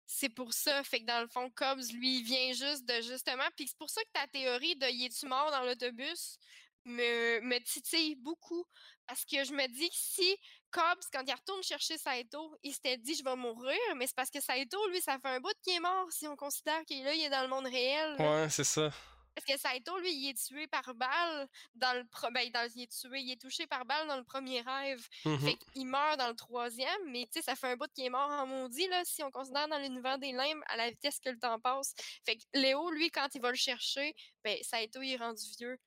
C'est 0.08 0.30
pour 0.30 0.52
ça. 0.52 0.84
Fait 0.84 1.02
que 1.02 1.06
dans 1.06 1.22
le 1.22 1.28
fond, 1.28 1.50
Cobbs, 1.52 1.94
lui, 1.94 2.18
il 2.20 2.24
vient 2.24 2.52
juste 2.54 2.86
de 2.86 2.96
justement. 3.02 3.48
Puis 3.56 3.68
c'est 3.68 3.78
pour 3.78 3.90
ça 3.90 4.02
que 4.02 4.10
ta 4.12 4.28
théorie 4.28 4.76
de 4.76 4.88
y 4.88 5.06
es-tu 5.06 5.28
mort 5.28 5.52
dans 5.52 5.64
l'autobus 5.64 6.38
me, 6.86 7.40
me 7.42 7.60
titille 7.60 8.16
beaucoup. 8.16 8.66
Parce 9.12 9.26
que 9.26 9.44
je 9.44 9.52
me 9.52 9.68
dis 9.68 9.90
que 9.90 9.96
si 9.98 10.38
Cobbs, 10.72 11.04
quand 11.12 11.22
il 11.28 11.34
retourne 11.34 11.62
chercher 11.64 11.98
Saito, 11.98 12.58
il 12.64 12.74
s'était 12.74 12.96
dit 12.96 13.14
je 13.14 13.26
vais 13.26 13.36
mourir, 13.36 13.78
mais 13.98 14.08
c'est 14.08 14.16
parce 14.16 14.30
que 14.30 14.40
Saito, 14.40 14.78
lui, 14.88 15.02
ça 15.02 15.20
fait 15.20 15.28
un 15.28 15.42
bout 15.42 15.54
qu'il 15.62 15.74
est 15.74 15.82
mort 15.82 16.10
si 16.12 16.30
on 16.30 16.38
considère 16.38 16.82
qu'il 16.86 17.02
est 17.02 17.04
là, 17.04 17.14
il 17.14 17.22
est 17.26 17.30
dans 17.30 17.42
le 17.42 17.50
monde 17.50 17.66
réel. 17.66 18.16
là. 18.18 18.44
Ouais, 18.44 18.50
c'est 18.50 18.64
ça. 18.64 18.90
Parce 19.36 19.46
que 19.46 19.58
Saito, 19.60 19.98
lui, 20.00 20.14
il 20.14 20.30
est 20.30 20.42
tué 20.42 20.66
par 20.68 20.94
balle 20.96 21.50
dans 21.76 21.94
le 21.98 22.06
pro- 22.08 22.32
ben, 22.32 22.50
dans- 22.52 22.70
il 22.74 22.84
est 22.84 22.88
tué, 23.02 23.20
il 23.20 23.32
est 23.34 23.42
touché 23.42 23.68
par 23.68 23.84
balle 23.84 24.08
dans 24.08 24.16
le 24.16 24.24
premier 24.24 24.62
rêve. 24.62 25.06
Mhm. 25.26 25.40
Fait 25.40 25.58
qu'il 25.74 25.88
meurt 25.88 26.18
dans 26.18 26.30
le 26.30 26.36
troisième, 26.36 27.04
mais 27.10 27.26
tu 27.26 27.34
sais, 27.34 27.42
ça 27.42 27.58
fait 27.58 27.68
un 27.68 27.76
bout 27.76 27.92
qu'il 27.94 28.06
est 28.06 28.10
mort 28.10 28.30
en 28.30 28.48
maudit, 28.48 28.88
là, 28.88 29.04
si 29.04 29.24
on 29.24 29.32
considère 29.32 29.68
dans 29.68 29.78
l'univers 29.78 30.20
des 30.20 30.32
limbes 30.32 30.64
à 30.68 30.78
la 30.78 30.90
vitesse 30.90 31.20
que 31.20 31.30
le 31.32 31.38
temps 31.38 31.60
passe. 31.60 31.94
Fait 32.26 32.38
que 32.38 32.44
Léo, 32.54 32.90
lui, 32.92 33.12
quand 33.12 33.28
il 33.36 33.42
va 33.42 33.50
le 33.50 33.58
chercher, 33.58 34.16
ben, 34.46 34.58
Saito, 34.64 35.02
il 35.02 35.12
est 35.16 35.18
rendu 35.18 35.44
vieux. 35.60 35.78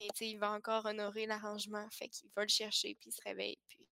Et 0.00 0.08
tu 0.08 0.16
sais, 0.16 0.28
il 0.30 0.38
va 0.38 0.50
encore 0.52 0.86
honorer 0.86 1.26
l'arrangement. 1.26 1.86
Fait 1.90 2.08
qu'il 2.08 2.30
va 2.34 2.42
le 2.42 2.48
chercher, 2.48 2.94
puis 2.98 3.10
il 3.10 3.12
se 3.12 3.20
réveille. 3.24 3.58
Puis... 3.68 3.86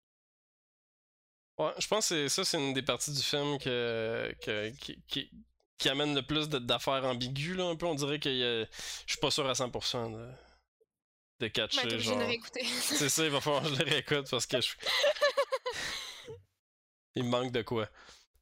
Ouais, 1.59 1.73
je 1.79 1.87
pense 1.89 2.09
que 2.09 2.15
c'est- 2.15 2.29
ça, 2.29 2.45
c'est 2.45 2.59
une 2.59 2.75
des 2.75 2.83
parties 2.83 3.13
du 3.13 3.23
film 3.23 3.59
que, 3.59 4.33
que- 4.43 4.71
qui, 4.79 5.03
qui, 5.09 5.31
qui 5.79 5.89
amène 5.89 6.15
le 6.15 6.23
plus 6.25 6.49
d'affaires 6.49 7.05
ambiguës, 7.05 7.57
là, 7.57 7.65
un 7.65 7.77
peu. 7.77 7.87
On 7.87 7.95
dirait 7.95 8.21
que 8.21 8.29
euh, 8.29 8.65
je 9.07 9.13
suis 9.13 9.21
pas 9.21 9.31
sûr 9.31 9.49
à 9.49 9.53
100% 9.55 10.13
de, 10.13 10.17
de 10.19 10.33
Ben, 11.41 11.51
catcher, 11.51 11.99
genre... 11.99 12.23
C'est 12.83 13.09
ça, 13.09 13.25
il 13.25 13.31
va 13.31 13.41
falloir 13.41 13.63
que 13.63 13.71
je 13.71 13.75
le 13.83 13.85
réécoute 13.91 14.29
parce 14.31 14.47
que 14.47 14.61
je... 14.61 14.75
Il 17.15 17.25
me 17.25 17.31
manque 17.31 17.51
de 17.53 17.63
quoi. 17.63 17.89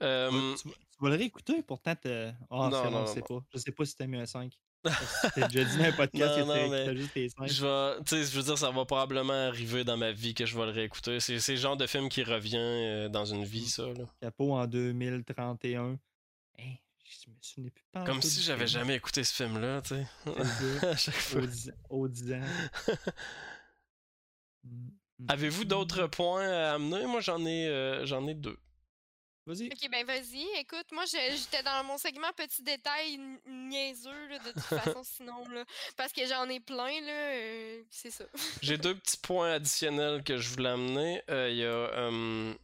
Euh, 0.03 0.29
Tu 0.31 0.37
vas- 0.37 0.57
tu, 0.57 0.69
vas, 0.69 0.75
tu 0.75 0.99
vas 1.01 1.09
le 1.11 1.17
réécouter, 1.17 1.63
pourtant, 1.63 1.95
Ah, 2.05 2.33
Non, 2.51 2.91
non, 2.91 3.07
je 3.07 3.13
sais 3.13 3.21
non. 3.31 3.41
pas. 3.41 3.47
Je 3.55 3.59
sais 3.59 3.71
pas 3.73 3.85
si 3.85 3.97
t'as 3.97 4.07
mis 4.07 4.19
un 4.19 4.27
5. 4.27 4.53
T'as 5.35 5.49
déjà 5.49 5.65
dit 5.65 5.79
dans 5.79 5.85
un 5.85 5.93
podcast 5.93 6.39
Non, 6.39 6.45
que 6.47 6.65
non, 6.67 6.71
t'as- 6.71 6.95
juste 6.95 7.13
tes 7.15 7.29
5. 7.29 7.47
je 7.49 7.63
vais, 7.65 8.25
je 8.25 8.37
veux 8.37 8.43
dire, 8.43 8.59
ça 8.59 8.71
va 8.71 8.85
probablement 8.85 9.33
arriver 9.49 9.83
dans 9.85 9.97
ma 9.97 10.13
vie 10.13 10.35
que 10.35 10.45
je 10.47 10.57
vais 10.59 10.65
le 10.67 10.73
réécouter. 10.73 11.21
C'est 11.21 11.39
c'est 11.41 11.53
le 11.53 11.59
genre 11.59 11.77
de 11.77 11.87
film 11.87 12.09
qui 12.09 12.23
revient 12.23 12.57
euh, 12.59 13.09
dans 13.09 13.25
une 13.25 13.45
vie, 13.45 13.67
ça. 13.69 13.85
Là. 13.87 14.05
Capot 14.21 14.53
en 14.55 14.67
2031. 14.67 15.83
Hein, 15.83 15.97
je 17.05 17.31
me 17.31 17.35
souviens 17.41 17.71
plus 17.71 17.85
pas. 17.93 18.05
Comme 18.05 18.21
si 18.23 18.43
j'avais 18.43 18.67
jamais 18.67 18.97
écouté 18.97 19.25
ce 19.25 19.33
film-là, 19.35 19.81
tu 19.83 19.95
sais. 19.95 20.07
à 20.87 20.97
chaque 20.97 21.15
fois. 21.15 21.41
Aux 21.43 21.47
10 21.47 21.73
aux 21.91 22.09
10 22.09 22.33
ans. 22.35 22.41
Mm, 24.67 24.89
mm. 25.19 25.27
Avez-vous 25.29 25.65
d'autres 25.65 26.07
points 26.07 26.49
à 26.49 26.75
amener? 26.75 27.07
Moi, 27.07 27.21
j'en 27.21 27.45
ai, 27.45 27.69
euh, 27.69 28.07
j'en 28.07 28.27
ai 28.27 28.35
deux. 28.35 28.57
Vas-y. 29.47 29.67
Ok, 29.67 29.91
ben 29.91 30.07
vas-y. 30.07 30.47
Écoute, 30.59 30.87
moi, 30.93 31.05
j'étais 31.05 31.63
dans 31.63 31.85
mon 31.85 31.99
segment 31.99 32.33
petit 32.35 32.63
détail 32.63 33.19
niaiseux, 33.47 34.29
là, 34.29 34.39
de 34.39 34.53
toute 34.53 34.63
façon, 34.63 35.03
sinon, 35.05 35.47
là. 35.51 35.65
Parce 35.97 36.13
que 36.13 36.27
j'en 36.27 36.49
ai 36.49 36.61
plein, 36.61 37.01
là. 37.03 37.13
euh, 37.13 37.83
c'est 37.91 38.11
ça. 38.11 38.25
J'ai 38.63 38.79
deux 38.79 38.95
petits 38.95 39.19
points 39.19 39.53
additionnels 39.53 40.25
que 40.25 40.39
je 40.39 40.49
voulais 40.49 40.71
amener. 40.71 41.23
Euh, 41.31 41.51
Il 41.51 41.57
y 41.59 41.65
a. 41.65 41.67
euh, 41.67 42.55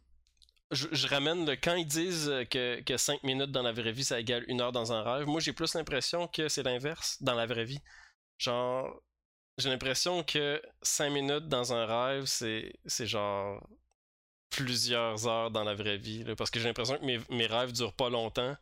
je, 0.71 0.87
je 0.91 1.07
ramène 1.07 1.45
le 1.45 1.55
quand 1.55 1.75
ils 1.75 1.85
disent 1.85 2.31
que, 2.49 2.81
que 2.81 2.97
5 2.97 3.23
minutes 3.23 3.51
dans 3.51 3.61
la 3.61 3.73
vraie 3.73 3.91
vie 3.91 4.05
ça 4.05 4.19
égale 4.19 4.45
une 4.47 4.61
heure 4.61 4.71
dans 4.71 4.93
un 4.93 5.03
rêve. 5.03 5.27
Moi 5.27 5.41
j'ai 5.41 5.51
plus 5.53 5.73
l'impression 5.75 6.27
que 6.27 6.47
c'est 6.47 6.63
l'inverse 6.63 7.21
dans 7.21 7.35
la 7.35 7.45
vraie 7.45 7.65
vie. 7.65 7.79
Genre, 8.37 9.01
j'ai 9.57 9.69
l'impression 9.69 10.23
que 10.23 10.61
5 10.81 11.09
minutes 11.09 11.47
dans 11.49 11.73
un 11.73 11.85
rêve 11.85 12.25
c'est 12.25 12.73
genre 13.05 13.61
plusieurs 14.51 15.27
heures 15.27 15.49
dans 15.51 15.63
la 15.63 15.73
vraie 15.73 15.97
vie. 15.97 16.23
parce 16.37 16.51
que 16.51 16.59
j'ai 16.59 16.67
l'impression 16.67 16.97
que 16.97 17.05
mes, 17.05 17.19
mes 17.29 17.47
rêves 17.47 17.71
durent 17.71 17.93
pas 17.93 18.09
longtemps. 18.09 18.55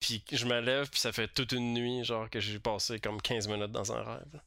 Puis 0.00 0.22
je 0.30 0.46
me 0.46 0.60
lève, 0.60 0.90
puis 0.90 1.00
ça 1.00 1.12
fait 1.12 1.28
toute 1.28 1.52
une 1.52 1.74
nuit, 1.74 2.04
genre 2.04 2.28
que 2.30 2.40
j'ai 2.40 2.58
passé 2.58 3.00
comme 3.00 3.20
15 3.20 3.48
minutes 3.48 3.72
dans 3.72 3.92
un 3.92 4.02
rêve. 4.02 4.40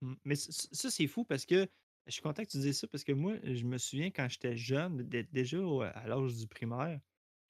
Mm, 0.00 0.14
Mais 0.24 0.34
ça, 0.34 0.90
c'est 0.90 1.06
fou 1.06 1.24
parce 1.24 1.44
que 1.46 1.68
je 2.06 2.12
suis 2.12 2.22
content 2.22 2.42
que 2.42 2.50
tu 2.50 2.58
dises 2.58 2.78
ça 2.78 2.86
parce 2.88 3.04
que 3.04 3.12
moi, 3.12 3.34
je 3.42 3.64
me 3.64 3.78
souviens 3.78 4.10
quand 4.10 4.28
j'étais 4.28 4.56
jeune, 4.56 5.02
dé- 5.02 5.28
déjà 5.32 5.58
à 5.94 6.06
l'âge 6.06 6.34
du 6.36 6.46
primaire, 6.46 7.00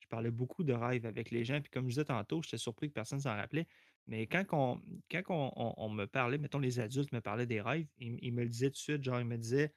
je 0.00 0.06
parlais 0.08 0.30
beaucoup 0.30 0.64
de 0.64 0.72
rêves 0.72 1.06
avec 1.06 1.30
les 1.30 1.44
gens. 1.44 1.60
Puis 1.60 1.70
comme 1.70 1.84
je 1.84 1.90
disais 1.90 2.04
tantôt, 2.04 2.42
j'étais 2.42 2.58
surpris 2.58 2.88
que 2.88 2.94
personne 2.94 3.20
s'en 3.20 3.34
rappelait. 3.34 3.66
Mais 4.06 4.26
quand, 4.26 4.44
on, 4.52 4.82
quand 5.10 5.22
on, 5.30 5.88
me 5.88 6.04
parlait, 6.06 6.36
mettons 6.36 6.58
les 6.58 6.78
adultes 6.78 7.10
me 7.12 7.20
parlaient 7.20 7.46
des 7.46 7.60
rêves, 7.62 7.86
ils, 7.98 8.18
ils 8.20 8.32
me 8.32 8.42
le 8.42 8.50
disaient 8.50 8.68
tout 8.68 8.74
de 8.74 8.78
suite, 8.78 9.02
genre 9.02 9.20
ils 9.20 9.26
me 9.26 9.38
disaient, 9.38 9.68
tu 9.68 9.74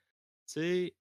sais, 0.48 0.96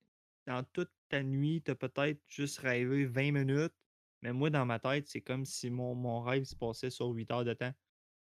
dans 0.46 0.64
toute 0.64 0.92
ta 1.08 1.22
nuit, 1.22 1.62
tu 1.62 1.70
as 1.72 1.74
peut-être 1.76 2.22
juste 2.28 2.58
rêvé 2.58 3.06
20 3.06 3.32
minutes, 3.32 3.74
mais 4.22 4.32
moi, 4.32 4.50
dans 4.50 4.66
ma 4.66 4.78
tête, 4.78 5.06
c'est 5.08 5.20
comme 5.22 5.44
si 5.44 5.70
mon, 5.70 5.94
mon 5.94 6.20
rêve 6.20 6.44
se 6.44 6.56
passait 6.56 6.90
sur 6.90 7.08
8 7.08 7.30
heures 7.32 7.44
de 7.44 7.54
temps. 7.54 7.72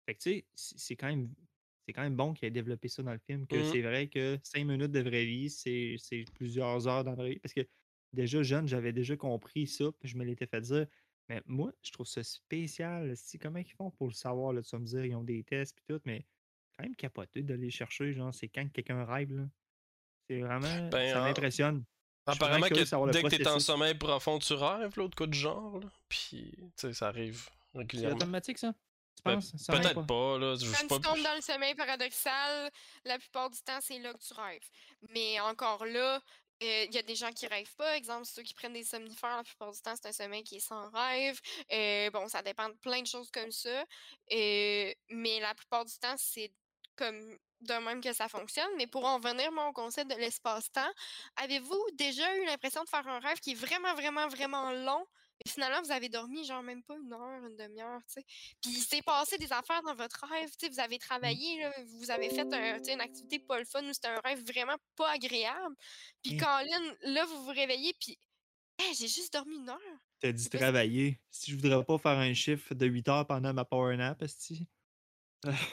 Fait 0.06 0.14
que 0.14 0.20
tu 0.22 0.30
sais, 0.30 0.46
c'est 0.54 0.96
quand 0.96 1.08
même 1.08 1.34
c'est 1.86 1.92
quand 1.92 2.02
même 2.02 2.16
bon 2.16 2.32
qu'il 2.32 2.46
ait 2.48 2.50
développé 2.50 2.88
ça 2.88 3.02
dans 3.02 3.12
le 3.12 3.18
film. 3.18 3.46
Que 3.46 3.56
Mhm. 3.56 3.64
c'est 3.64 3.82
vrai 3.82 4.08
que 4.08 4.38
5 4.42 4.64
minutes 4.64 4.90
de 4.92 5.00
vraie 5.00 5.26
vie, 5.26 5.50
c'est 5.50 5.96
plusieurs 6.34 6.88
heures 6.88 7.04
dans 7.04 7.10
la 7.12 7.16
vraie 7.16 7.30
vie. 7.32 7.40
Parce 7.40 7.52
que 7.54 7.66
déjà 8.12 8.42
jeune, 8.42 8.66
j'avais 8.68 8.92
déjà 8.92 9.16
compris 9.16 9.66
ça, 9.66 9.86
puis 10.00 10.08
je 10.08 10.16
me 10.16 10.24
l'étais 10.24 10.46
fait 10.46 10.62
dire. 10.62 10.86
Mais 11.28 11.42
moi, 11.46 11.72
je 11.82 11.90
trouve 11.92 12.06
ça 12.06 12.22
spécial. 12.24 13.16
Si, 13.16 13.38
comment 13.38 13.58
ils 13.58 13.70
font 13.72 13.90
pour 13.90 14.08
le 14.08 14.14
savoir? 14.14 14.52
Là, 14.54 14.62
tu 14.62 14.70
vas 14.76 14.80
me 14.80 14.86
dire, 14.86 15.04
ils 15.04 15.14
ont 15.14 15.24
des 15.24 15.44
tests 15.44 15.76
puis 15.76 15.84
tout, 15.88 16.00
mais 16.06 16.26
quand 16.76 16.84
même 16.84 16.96
capoté 16.96 17.42
d'aller 17.42 17.70
chercher, 17.70 18.12
genre, 18.14 18.32
c'est 18.34 18.48
quand 18.48 18.64
que 18.66 18.72
quelqu'un 18.72 19.04
rêve, 19.04 19.32
là. 19.32 19.48
C'est 20.28 20.40
vraiment. 20.40 20.88
Ben, 20.90 21.12
ça 21.12 21.20
m'impressionne. 21.20 21.84
Apparemment 22.26 22.68
que 22.68 22.74
le 22.74 23.10
dès 23.12 23.22
que 23.22 23.28
t'es 23.28 23.46
en 23.48 23.60
sommeil 23.60 23.94
profond, 23.94 24.38
tu 24.38 24.54
rêves, 24.54 24.92
l'autre 24.96 25.16
coup 25.16 25.26
de 25.26 25.34
genre, 25.34 25.78
là. 25.78 25.86
Puis, 26.08 26.52
tu 26.56 26.64
sais, 26.76 26.92
ça 26.94 27.08
arrive 27.08 27.48
C'est 27.72 27.78
régulièrement. 27.78 28.16
automatique, 28.16 28.58
ça? 28.58 28.72
Peut-être 29.24 30.06
pas, 30.06 30.38
là. 30.38 30.54
Je 30.56 30.70
Quand 30.70 30.88
pas. 30.88 30.96
tu 30.96 31.02
tombes 31.02 31.22
dans 31.22 31.34
le 31.34 31.40
sommeil 31.40 31.74
paradoxal, 31.74 32.70
la 33.04 33.18
plupart 33.18 33.50
du 33.50 33.58
temps, 33.62 33.78
c'est 33.80 33.98
là 33.98 34.12
que 34.12 34.18
tu 34.18 34.34
rêves. 34.34 34.68
Mais 35.10 35.40
encore 35.40 35.84
là, 35.86 36.20
euh, 36.62 36.84
il 36.88 36.94
y 36.94 36.98
a 36.98 37.02
des 37.02 37.14
gens 37.14 37.32
qui 37.32 37.46
rêvent 37.46 37.74
pas. 37.76 37.96
Exemple, 37.96 38.26
ceux 38.26 38.42
qui 38.42 38.54
prennent 38.54 38.74
des 38.74 38.84
somnifères, 38.84 39.36
la 39.36 39.44
plupart 39.44 39.72
du 39.72 39.80
temps, 39.80 39.94
c'est 39.96 40.08
un 40.08 40.12
sommeil 40.12 40.44
qui 40.44 40.56
est 40.56 40.60
sans 40.60 40.90
rêve. 40.90 41.40
Euh, 41.72 42.10
bon, 42.10 42.28
ça 42.28 42.42
dépend 42.42 42.68
de 42.68 42.74
plein 42.74 43.00
de 43.00 43.06
choses 43.06 43.30
comme 43.30 43.50
ça. 43.50 43.84
Euh, 44.32 44.92
mais 45.10 45.40
la 45.40 45.54
plupart 45.54 45.84
du 45.84 45.94
temps, 45.98 46.14
c'est 46.16 46.52
comme 46.96 47.20
de 47.60 47.74
même 47.74 48.00
que 48.00 48.12
ça 48.12 48.28
fonctionne. 48.28 48.68
Mais 48.76 48.86
pour 48.86 49.04
en 49.06 49.18
venir, 49.18 49.50
moi, 49.52 49.68
au 49.68 49.72
concept 49.72 50.10
de 50.10 50.16
l'espace-temps, 50.16 50.90
avez-vous 51.36 51.82
déjà 51.94 52.36
eu 52.36 52.44
l'impression 52.46 52.82
de 52.84 52.88
faire 52.88 53.06
un 53.08 53.20
rêve 53.20 53.38
qui 53.40 53.52
est 53.52 53.54
vraiment, 53.54 53.94
vraiment, 53.94 54.28
vraiment 54.28 54.70
long? 54.72 55.04
Et 55.44 55.48
finalement, 55.48 55.82
vous 55.82 55.90
avez 55.90 56.08
dormi 56.08 56.44
genre 56.44 56.62
même 56.62 56.82
pas 56.84 56.94
une 56.96 57.12
heure, 57.12 57.44
une 57.44 57.56
demi-heure, 57.56 58.00
tu 58.06 58.14
sais? 58.20 58.24
Puis 58.62 58.70
il 58.72 58.82
s'est 58.82 59.02
passé 59.02 59.36
des 59.38 59.52
affaires 59.52 59.82
dans 59.82 59.94
votre 59.94 60.24
rêve, 60.28 60.50
tu 60.50 60.66
sais, 60.66 60.68
vous 60.72 60.80
avez 60.80 60.98
travaillé, 60.98 61.60
là, 61.60 61.72
vous 61.98 62.10
avez 62.10 62.30
fait 62.30 62.52
un- 62.52 62.80
une 62.82 63.00
activité 63.00 63.38
pas 63.40 63.58
le 63.58 63.64
fun 63.64 63.82
ou 63.84 63.92
c'était 63.92 64.08
un 64.08 64.20
rêve 64.24 64.44
vraiment 64.46 64.76
pas 64.96 65.10
agréable. 65.10 65.74
Puis 66.22 66.34
Hein. 66.34 66.38
Colin, 66.38 66.94
là, 67.02 67.24
vous 67.24 67.44
vous 67.44 67.50
réveillez, 67.50 67.94
puis 68.00 68.18
Hey, 68.78 68.94
j'ai 68.94 69.08
juste 69.08 69.32
dormi 69.32 69.56
une 69.56 69.68
heure. 69.70 69.78
T'as 70.20 70.32
dit 70.32 70.48
travailler. 70.48 71.20
Si 71.30 71.50
je 71.52 71.56
voudrais 71.56 71.84
pas 71.84 71.98
faire 71.98 72.18
un 72.18 72.34
chiffre 72.34 72.74
de 72.74 72.86
8 72.86 73.08
heures 73.08 73.26
pendant 73.26 73.52
ma 73.54 73.64
power 73.64 73.96
nap, 73.96 74.20
esti. 74.22 74.68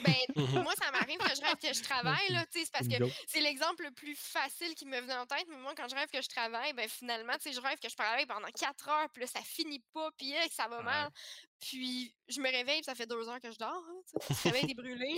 Ben, 0.02 0.14
moi, 0.64 0.72
ça 0.78 0.90
m'arrive 0.90 1.18
que 1.18 1.34
je 1.34 1.40
rêve 1.42 1.56
que 1.56 1.72
je 1.72 1.82
travaille, 1.82 2.30
là, 2.32 2.44
tu 2.46 2.58
sais, 2.60 2.64
c'est 2.66 2.72
parce 2.72 2.88
que 2.88 3.04
c'est 3.26 3.40
l'exemple 3.40 3.84
le 3.84 3.90
plus 3.90 4.14
facile 4.16 4.74
qui 4.74 4.86
me 4.86 5.00
venait 5.00 5.14
en 5.16 5.26
tête, 5.26 5.46
mais 5.48 5.56
moi, 5.56 5.74
quand 5.76 5.88
je 5.88 5.94
rêve 5.94 6.08
que 6.12 6.20
je 6.22 6.28
travaille, 6.28 6.72
ben 6.72 6.88
finalement, 6.88 7.34
tu 7.34 7.50
sais, 7.50 7.52
je 7.52 7.60
rêve 7.60 7.78
que 7.78 7.88
je 7.88 7.96
travaille 7.96 8.26
pendant 8.26 8.48
4 8.48 8.88
heures, 8.88 9.08
puis 9.12 9.22
là, 9.22 9.26
ça 9.28 9.40
finit 9.40 9.82
pas, 9.92 10.10
puis 10.16 10.32
que 10.32 10.54
ça 10.54 10.68
va 10.68 10.78
Ouais. 10.78 10.84
mal. 10.84 11.10
Puis 11.60 12.12
je 12.28 12.40
me 12.40 12.50
réveille, 12.50 12.78
puis 12.80 12.84
ça 12.84 12.94
fait 12.94 13.06
2 13.06 13.28
heures 13.28 13.40
que 13.40 13.52
je 13.52 13.58
dors, 13.58 13.70
hein, 13.88 14.00
tu 14.28 14.34
sais. 14.34 14.48
Le 14.48 14.54
réveil 14.54 14.70
est 14.70 14.74
brûlé. 14.82 15.16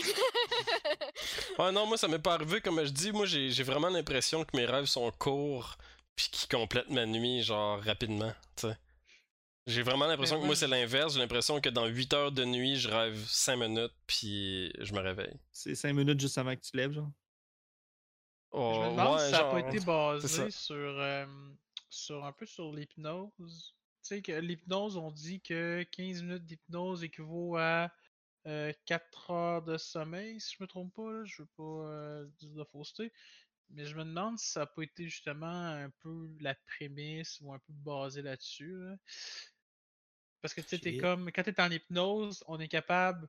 Ouais, 1.59 1.73
non, 1.73 1.87
moi, 1.87 1.97
ça 1.97 2.09
m'est 2.09 2.19
pas 2.23 2.35
arrivé. 2.35 2.61
Comme 2.61 2.85
je 2.85 2.91
dis, 2.91 3.13
moi, 3.13 3.27
j'ai 3.27 3.51
j'ai 3.51 3.63
vraiment 3.63 3.89
l'impression 3.89 4.45
que 4.45 4.57
mes 4.57 4.67
rêves 4.67 4.87
sont 4.87 5.11
courts, 5.13 5.77
puis 6.17 6.29
qu'ils 6.31 6.49
complètent 6.49 6.91
ma 6.91 7.07
nuit, 7.07 7.43
genre, 7.43 7.81
rapidement, 7.83 8.33
tu 8.57 8.69
sais. 8.69 8.77
J'ai 9.67 9.83
vraiment 9.83 10.07
l'impression 10.07 10.39
que 10.41 10.45
moi, 10.45 10.55
c'est 10.55 10.67
l'inverse. 10.69 11.15
J'ai 11.15 11.21
l'impression 11.21 11.61
que 11.61 11.71
dans 11.71 11.87
8 11.87 12.13
heures 12.13 12.33
de 12.33 12.45
nuit, 12.45 12.77
je 12.77 12.89
rêve 12.89 13.17
5 13.27 13.57
minutes, 13.57 13.95
puis 14.07 14.73
je 14.79 14.93
me 14.93 15.01
réveille. 15.01 15.35
C'est 15.53 15.75
5 15.75 15.95
minutes 15.95 16.21
juste 16.21 16.37
avant 16.37 16.55
que 16.55 16.61
tu 16.61 16.71
te 16.71 16.77
lèves, 16.77 16.93
genre? 16.93 17.11
Je 18.53 18.59
me 18.59 18.61
Oh, 18.61 18.91
demande 18.91 19.15
ouais, 19.17 19.25
si 19.25 19.31
ça 19.31 19.43
n'a 19.43 19.51
pas 19.51 19.61
été 19.61 19.81
basé 19.81 20.51
sur, 20.51 20.75
euh, 20.77 21.27
sur 21.89 22.25
un 22.25 22.33
peu 22.33 22.47
sur 22.47 22.73
l'hypnose. 22.73 23.75
Tu 24.03 24.09
sais, 24.09 24.23
que 24.23 24.33
l'hypnose, 24.33 24.97
on 24.97 25.11
dit 25.11 25.41
que 25.41 25.83
15 25.91 26.23
minutes 26.23 26.45
d'hypnose 26.45 27.03
équivaut 27.03 27.57
à 27.57 27.91
4 28.85 29.31
heures 29.31 29.63
de 29.63 29.79
sommeil, 29.79 30.41
si 30.41 30.57
je 30.59 30.63
me 30.63 30.69
trompe 30.69 30.95
pas. 30.95 31.11
Là. 31.11 31.25
Je 31.25 31.43
veux 31.43 31.49
pas 31.57 31.63
euh, 31.63 32.27
dire 32.39 32.53
de 32.53 32.65
fausseté. 32.65 33.13
Mais 33.71 33.87
je 33.87 33.97
me 33.97 34.05
demande 34.05 34.39
si 34.39 34.51
ça 34.51 34.61
n'a 34.61 34.67
pas 34.67 34.83
été 34.83 35.09
justement 35.09 35.47
un 35.47 35.89
peu 36.01 36.29
la 36.39 36.55
prémisse 36.55 37.41
ou 37.41 37.53
un 37.53 37.59
peu 37.59 37.73
basé 37.73 38.21
là-dessus. 38.23 38.77
là. 38.77 38.97
Parce 40.45 40.53
que 40.53 40.61
tu 40.61 40.69
sais, 40.69 40.79
t'es 40.79 40.91
comme. 41.01 41.33
Quand 41.33 41.43
tu 41.43 41.49
es 41.49 41.59
en 41.63 41.71
hypnose, 41.71 42.45
on 42.49 42.61
est 42.61 42.69
capable. 42.69 43.27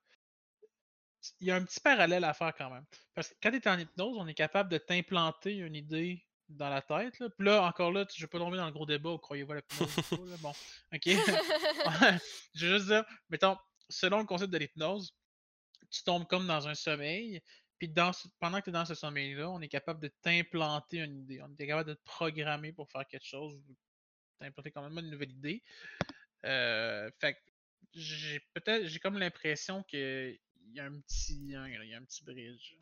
Il 1.40 1.48
y 1.48 1.52
a 1.52 1.56
un 1.56 1.64
petit 1.64 1.80
parallèle 1.80 2.26
à 2.26 2.34
faire 2.34 2.54
quand 2.54 2.70
même. 2.70 2.84
Parce 3.14 3.30
que 3.30 3.36
quand 3.42 3.52
tu 3.52 3.56
es 3.56 3.68
en 3.70 3.80
hypnose, 3.80 4.18
on 4.20 4.28
est 4.28 4.34
capable 4.34 4.70
de 4.70 4.78
t'implanter 4.78 5.54
une 5.54 5.76
idée 5.76 6.26
dans 6.50 6.68
la 6.68 6.82
tête. 6.82 7.18
Là. 7.20 7.30
Puis 7.30 7.48
là, 7.48 7.64
encore 7.64 7.94
là, 7.94 8.06
je 8.14 8.20
vais 8.22 8.28
pas 8.28 8.38
tomber 8.38 8.58
dans 8.58 8.66
le 8.66 8.74
gros 8.74 8.86
débat, 8.86 9.12
ou 9.12 9.18
croyez-vous 9.18 9.48
pas, 9.48 9.56
là. 9.56 10.36
Bon, 10.42 10.52
ok. 10.94 11.06
je 12.54 12.66
veux 12.66 12.74
juste 12.74 12.88
dire, 12.88 13.06
mettons, 13.30 13.58
selon 13.88 14.20
le 14.20 14.26
concept 14.26 14.52
de 14.52 14.58
l'hypnose, 14.58 15.16
tu 15.90 16.04
tombes 16.04 16.28
comme 16.28 16.46
dans 16.46 16.68
un 16.68 16.76
sommeil, 16.76 17.42
puis 17.78 17.88
dans 17.88 18.12
ce- 18.12 18.28
pendant 18.42 18.60
que 18.60 18.66
tu 18.66 18.72
es 18.72 18.74
dans 18.74 18.84
ce 18.84 18.94
sommeil-là, 18.94 19.50
on 19.50 19.62
est 19.62 19.70
capable 19.70 20.02
de 20.02 20.10
t'implanter 20.22 20.98
une 20.98 21.22
idée. 21.22 21.42
On 21.42 21.50
est 21.58 21.66
capable 21.66 21.92
de 21.92 21.94
te 21.94 22.04
programmer 22.04 22.74
pour 22.74 22.92
faire 22.92 23.08
quelque 23.08 23.26
chose, 23.26 23.58
t'implanter 24.38 24.72
quand 24.72 24.88
même 24.88 25.00
une 25.04 25.10
nouvelle 25.10 25.32
idée. 25.32 25.64
Euh, 26.46 27.10
fait 27.20 27.34
que 27.34 27.40
j'ai 27.94 28.40
peut-être 28.54 28.86
j'ai 28.88 29.00
comme 29.00 29.18
l'impression 29.18 29.84
qu'il 29.84 30.40
y 30.74 30.80
a 30.80 30.86
un 30.86 31.00
petit 31.00 31.34
il 31.34 31.90
y 31.90 31.94
a 31.94 31.98
un 31.98 32.04
petit 32.04 32.24
bridge. 32.24 32.76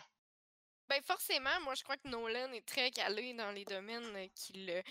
Ben 0.94 1.02
forcément, 1.02 1.50
moi 1.64 1.74
je 1.74 1.82
crois 1.82 1.98
que 1.98 2.08
Nolan 2.08 2.52
est 2.52 2.66
très 2.68 2.92
calé 2.92 3.34
dans 3.34 3.50
les 3.50 3.66
domaines 3.66 4.16
euh, 4.16 4.28
qu'il 4.36 4.70
euh, 4.70 4.82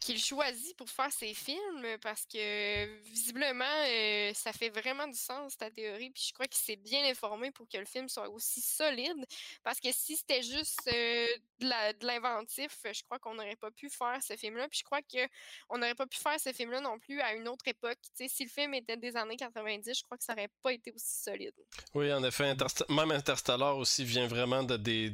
qu'il 0.00 0.18
choisit 0.18 0.76
pour 0.76 0.90
faire 0.90 1.12
ses 1.12 1.34
films 1.34 1.86
parce 2.00 2.26
que 2.26 3.00
visiblement 3.04 3.64
euh, 3.86 4.32
ça 4.34 4.52
fait 4.52 4.70
vraiment 4.70 5.06
du 5.06 5.16
sens 5.16 5.56
ta 5.56 5.70
théorie 5.70 6.10
puis 6.10 6.24
je 6.26 6.32
crois 6.32 6.48
qu'il 6.48 6.60
s'est 6.60 6.74
bien 6.74 7.08
informé 7.08 7.52
pour 7.52 7.68
que 7.68 7.78
le 7.78 7.84
film 7.84 8.08
soit 8.08 8.28
aussi 8.28 8.60
solide 8.60 9.24
parce 9.62 9.78
que 9.78 9.92
si 9.92 10.16
c'était 10.16 10.42
juste 10.42 10.80
de 10.84 12.06
l'inventif, 12.06 12.76
je 12.84 13.04
crois 13.04 13.20
qu'on 13.20 13.34
n'aurait 13.34 13.54
pas 13.54 13.70
pu 13.70 13.88
faire 13.88 14.18
ce 14.20 14.36
film-là 14.36 14.66
puis 14.68 14.80
je 14.80 14.84
crois 14.84 15.02
que 15.02 15.28
on 15.68 15.78
n'aurait 15.78 15.94
pas 15.94 16.08
pu 16.08 16.18
faire 16.18 16.40
ce 16.40 16.52
film-là 16.52 16.80
non 16.80 16.98
plus 16.98 17.20
à 17.20 17.34
une 17.34 17.46
autre 17.46 17.68
époque. 17.68 17.98
Tu 18.02 18.26
sais, 18.26 18.28
si 18.28 18.42
le 18.42 18.50
film 18.50 18.74
était 18.74 18.96
des 18.96 19.16
années 19.16 19.36
90, 19.36 19.96
je 19.96 20.02
crois 20.02 20.18
que 20.18 20.24
ça 20.24 20.32
aurait 20.32 20.50
pas 20.60 20.72
été 20.72 20.90
aussi 20.90 21.22
solide. 21.22 21.54
Oui, 21.94 22.12
en 22.12 22.24
effet, 22.24 22.52
même 22.88 23.12
Interstellar 23.12 23.76
aussi 23.76 24.04
vient 24.04 24.26
vraiment 24.26 24.64
de 24.64 24.76
des 24.76 25.10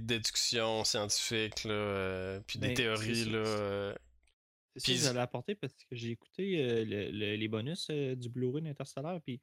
scientifiques, 0.85 1.65
là, 1.65 1.73
euh, 1.73 2.41
puis 2.47 2.59
des 2.59 2.69
Ben, 2.69 2.77
c'est 2.77 2.83
théories, 2.83 3.25
ça, 3.25 3.31
là. 3.31 3.45
c'est- 3.45 3.51
euh, 3.61 3.95
C'est 4.77 4.85
Puis- 4.85 4.93
ça 4.93 4.99
que 4.99 5.05
j'avais 5.07 5.21
apporté 5.21 5.55
parce 5.57 5.73
que 5.75 5.97
j'ai 5.97 6.11
écouté 6.11 6.61
euh, 6.63 6.85
le- 6.85 7.11
le- 7.11 7.35
les 7.35 7.49
bonus 7.49 7.89
euh, 7.91 8.15
du 8.15 8.29
Blu-ray 8.29 8.63
d'Interstellar. 8.63 9.21
Puis 9.23 9.41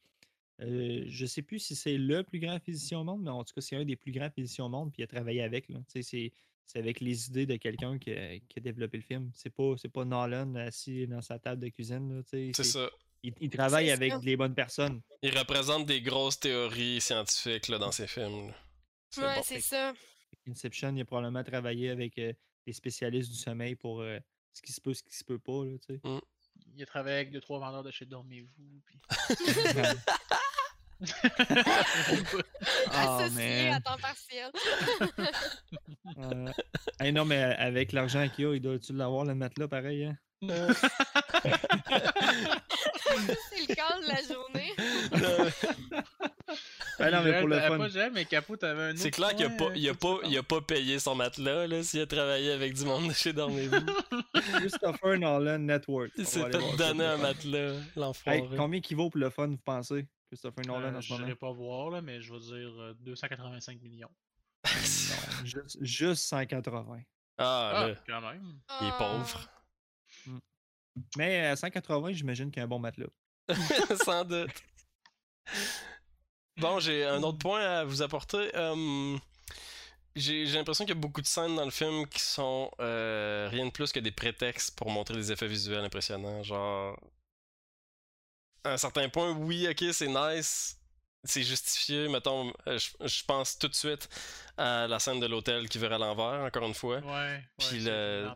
euh, 0.61 1.03
je 1.07 1.26
sais 1.26 1.41
plus 1.41 1.59
si 1.59 1.76
c'est 1.76 1.97
le 1.97 2.23
plus 2.23 2.39
grand 2.39 2.57
physicien 2.63 2.99
au 2.99 3.03
monde, 3.03 3.22
mais 3.23 3.31
en 3.31 3.43
tout 3.43 3.53
cas, 3.53 3.59
c'est 3.59 3.76
un 3.76 3.84
des 3.84 3.97
plus 3.97 4.13
grands 4.13 4.30
physiciens 4.30 4.65
au 4.65 4.69
monde. 4.69 4.93
Puis 4.93 5.01
il 5.01 5.03
a 5.03 5.07
travaillé 5.07 5.41
avec. 5.41 5.67
là. 5.69 5.80
C'est 5.89 6.31
c'est 6.67 6.80
avec 6.80 6.99
les 7.01 7.27
idées 7.27 7.45
de 7.45 7.57
quelqu'un 7.57 7.99
qui, 7.99 8.11
a- 8.11 8.39
qui 8.39 8.57
a 8.57 8.61
développé 8.61 8.97
le 8.97 9.03
film. 9.03 9.30
C'est 9.35 9.49
pas, 9.53 9.76
c'est 9.77 9.89
pas 9.91 10.03
Nolan 10.05 10.55
assis 10.55 11.05
dans 11.05 11.22
sa 11.22 11.38
table 11.38 11.61
de 11.61 11.67
cuisine. 11.69 12.15
là, 12.17 12.22
C'est 12.26 12.51
c'est- 12.55 12.63
ça. 12.63 12.89
Il, 13.22 13.34
il 13.41 13.49
travaille 13.49 13.88
C'est 13.88 13.91
avec 13.91 14.11
ça. 14.13 14.19
les 14.23 14.38
bonnes 14.38 14.55
personnes. 14.55 15.01
Il 15.22 15.38
représente 15.38 15.85
des 15.85 16.01
grosses 16.01 16.39
théories 16.39 17.01
scientifiques 17.01 17.67
là, 17.67 17.77
dans 17.77 17.91
ses 17.91 18.07
films. 18.07 18.47
là. 18.47 18.55
C'est 19.09 19.22
Ouais, 19.22 19.35
bon. 19.35 19.41
c'est 19.43 19.61
ça. 19.61 19.93
Inception, 20.47 20.95
il 20.95 21.01
a 21.01 21.05
probablement 21.05 21.43
travaillé 21.43 21.89
avec 21.89 22.17
euh, 22.17 22.33
des 22.65 22.73
spécialistes 22.73 23.31
du 23.31 23.37
sommeil 23.37 23.75
pour 23.75 24.01
euh, 24.01 24.19
ce 24.53 24.61
qui 24.61 24.71
se 24.71 24.81
peut, 24.81 24.93
ce 24.93 25.03
qui 25.03 25.15
se 25.15 25.23
peut 25.23 25.39
pas. 25.39 25.65
Là, 25.65 25.77
tu 25.79 25.95
sais. 25.95 26.01
Il 26.75 26.83
a 26.83 26.85
travaillé 26.85 27.17
avec 27.17 27.31
deux 27.31 27.41
trois 27.41 27.59
vendeurs 27.59 27.83
de 27.83 27.91
chez 27.91 28.05
Dormez-vous 28.05 28.81
puis 28.85 28.99
Ah, 32.91 33.17
Associé 33.19 33.69
à 33.69 33.79
temps 33.81 33.97
partiel. 33.97 34.51
Euh, 36.19 36.51
hey, 36.99 37.11
non, 37.11 37.25
mais 37.25 37.41
euh, 37.41 37.55
avec 37.57 37.91
l'argent 37.91 38.29
qu'il 38.29 38.45
a, 38.45 38.53
il 38.53 38.61
doit-tu 38.61 38.93
l'avoir, 38.93 39.25
le 39.25 39.33
matelas, 39.33 39.67
pareil? 39.67 40.05
Hein? 40.05 40.15
c'est 40.41 40.53
le 43.67 43.73
cas 43.73 43.99
de 43.99 44.07
la 44.07 44.21
journée. 44.21 44.71
Ah 46.97 47.11
non, 47.11 47.23
mais 47.23 47.39
pour 47.39 47.49
le 47.49 47.56
Joël, 47.56 47.61
t'avais 47.64 47.68
fun. 47.68 47.77
pas 47.77 47.89
Joël, 47.89 48.11
mais 48.14 48.26
Capot, 48.26 48.56
t'avais 48.56 48.81
un 48.84 48.89
autre 48.91 48.99
C'est 48.99 49.11
clair 49.11 49.35
qu'il 49.35 49.45
a 49.45 49.49
pas, 49.49 49.65
euh, 49.65 49.76
il 49.76 49.89
a 49.89 49.93
pas, 49.93 50.18
il 50.23 50.38
a 50.38 50.43
pas 50.43 50.61
payé 50.61 50.97
son 50.99 51.14
matelas 51.15 51.68
là, 51.68 51.84
s'il 51.84 51.99
a 51.99 52.06
travaillé 52.07 52.52
avec 52.53 52.73
du 52.73 52.85
monde 52.85 53.10
de 53.10 53.14
chez 53.14 53.34
Dormez-vous. 53.34 53.76
Christopher 54.53 55.18
Nolan 55.19 55.60
Network. 55.60 56.11
il 56.15 56.26
s'est 56.26 56.41
fait 56.49 56.77
donner 56.77 57.03
un 57.06 57.18
matelas, 57.18 57.73
l'enfoiré. 57.97 58.39
Hey, 58.39 58.49
combien 58.56 58.80
qu'il 58.80 58.95
vaut 58.95 59.10
pour 59.10 59.19
le 59.19 59.30
fun, 59.30 59.47
vous 59.47 59.57
pensez? 59.57 60.07
Christopher 60.30 60.64
Nolan 60.65 60.93
Euh, 60.93 60.97
en 60.97 61.02
ce 61.02 61.07
Je 61.07 61.14
moment? 61.14 61.26
n'irai 61.26 61.35
pas 61.35 61.52
voir, 61.52 61.89
là, 61.89 62.02
mais 62.02 62.22
je 62.22 62.31
vais 62.34 62.39
dire 62.39 62.80
euh, 62.81 62.93
285 63.02 63.81
millions. 63.81 64.10
Non, 64.65 65.45
juste, 65.45 65.77
juste 65.81 66.23
180. 66.27 66.99
Ah, 67.38 67.72
Ah, 67.76 67.88
là, 67.89 67.95
quand 68.07 68.22
même. 68.22 68.53
il 68.81 68.88
est 68.88 68.91
Ah. 68.93 68.97
pauvre. 68.97 69.49
Mais 71.18 71.45
à 71.47 71.56
180, 71.57 72.14
j'imagine 72.14 72.49
qu'il 72.52 72.60
y 72.60 72.61
a 72.61 72.65
un 72.65 72.69
bon 72.69 72.80
matelas. 72.80 73.07
Sans 74.06 74.23
doute. 74.23 74.49
Bon, 76.57 76.80
j'ai 76.80 77.03
un 77.03 77.22
autre 77.23 77.38
point 77.39 77.59
à 77.59 77.84
vous 77.84 78.01
apporter. 78.01 78.49
Hum, 78.55 79.19
j'ai 80.15 80.45
l'impression 80.45 80.85
qu'il 80.85 80.95
y 80.95 80.97
a 80.97 81.01
beaucoup 81.01 81.22
de 81.22 81.27
scènes 81.27 81.55
dans 81.57 81.65
le 81.65 81.72
film 81.72 82.07
qui 82.07 82.22
sont 82.22 82.72
euh, 82.80 83.49
rien 83.51 83.65
de 83.65 83.72
plus 83.72 83.91
que 83.91 83.99
des 83.99 84.11
prétextes 84.11 84.73
pour 84.77 84.89
montrer 84.89 85.15
des 85.15 85.34
effets 85.34 85.47
visuels 85.47 85.84
impressionnants. 85.84 86.43
Genre, 86.43 86.97
à 88.63 88.72
un 88.73 88.77
certain 88.77 89.09
point, 89.09 89.31
oui, 89.31 89.67
ok, 89.69 89.84
c'est 89.91 90.07
nice 90.07 90.80
c'est 91.26 91.43
justifié. 91.43 92.07
Mettons, 92.07 92.53
euh, 92.67 92.77
je, 92.77 92.89
je 93.07 93.23
pense 93.26 93.57
tout 93.57 93.67
de 93.67 93.73
suite 93.76 94.07
à 94.57 94.88
la 94.88 94.99
scène 94.99 95.19
de 95.19 95.26
l'hôtel 95.26 95.67
qui 95.67 95.77
verra 95.80 95.95
à 95.95 95.97
l'envers, 95.97 96.45
encore 96.45 96.67
une 96.67 96.73
fois. 96.73 96.99
Ouais. 96.99 97.43
Puis 97.57 97.77
ouais, 97.85 97.91
le- 97.91 98.30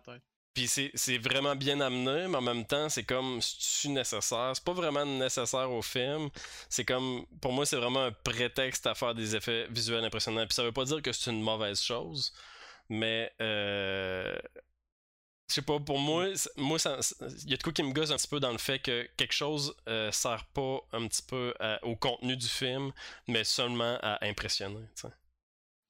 Puis 0.53 0.67
c'est 0.67 0.91
c'est 0.95 1.17
vraiment 1.17 1.55
bien 1.55 1.79
amené, 1.79 2.27
mais 2.27 2.37
en 2.37 2.41
même 2.41 2.65
temps, 2.65 2.89
c'est 2.89 3.03
comme, 3.03 3.39
c'est 3.41 3.87
nécessaire? 3.89 4.51
C'est 4.55 4.63
pas 4.63 4.73
vraiment 4.73 5.05
nécessaire 5.05 5.71
au 5.71 5.81
film. 5.81 6.29
C'est 6.69 6.85
comme, 6.85 7.25
pour 7.41 7.53
moi, 7.53 7.65
c'est 7.65 7.77
vraiment 7.77 8.03
un 8.05 8.11
prétexte 8.11 8.87
à 8.87 8.95
faire 8.95 9.13
des 9.15 9.35
effets 9.35 9.67
visuels 9.69 10.03
impressionnants. 10.03 10.45
Puis 10.47 10.55
ça 10.55 10.63
veut 10.63 10.71
pas 10.73 10.85
dire 10.85 11.01
que 11.01 11.11
c'est 11.13 11.31
une 11.31 11.41
mauvaise 11.41 11.81
chose, 11.81 12.33
mais 12.89 13.31
euh, 13.41 14.37
je 15.47 15.55
sais 15.55 15.61
pas, 15.63 15.79
pour 15.79 15.97
moi, 15.99 16.35
c'est- 16.35 16.55
moi, 16.57 16.77
il 17.43 17.49
y 17.49 17.53
a 17.53 17.57
de 17.57 17.63
quoi 17.63 17.73
qui 17.73 17.81
me 17.83 17.91
gosse 17.91 18.11
un 18.11 18.17
petit 18.17 18.27
peu 18.27 18.39
dans 18.39 18.51
le 18.51 18.57
fait 18.59 18.79
que 18.79 19.09
quelque 19.17 19.31
chose 19.33 19.75
euh, 19.87 20.11
sert 20.11 20.45
pas 20.53 20.79
un 20.93 21.07
petit 21.07 21.23
peu 21.23 21.53
à- 21.59 21.83
au 21.85 21.95
contenu 21.95 22.37
du 22.37 22.47
film, 22.47 22.91
mais 23.27 23.43
seulement 23.43 23.97
à 24.01 24.23
impressionner. 24.25 24.85
tu 24.95 25.01
sais. 25.01 25.13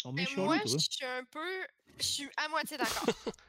On 0.05 0.13
Mais 0.13 0.25
moi, 0.37 0.57
je 0.65 0.77
suis 0.77 1.05
un 1.05 1.23
peu. 1.25 1.67
Je 1.97 2.03
suis 2.05 2.29
à 2.37 2.47
moitié 2.47 2.77
d'accord. 2.77 3.03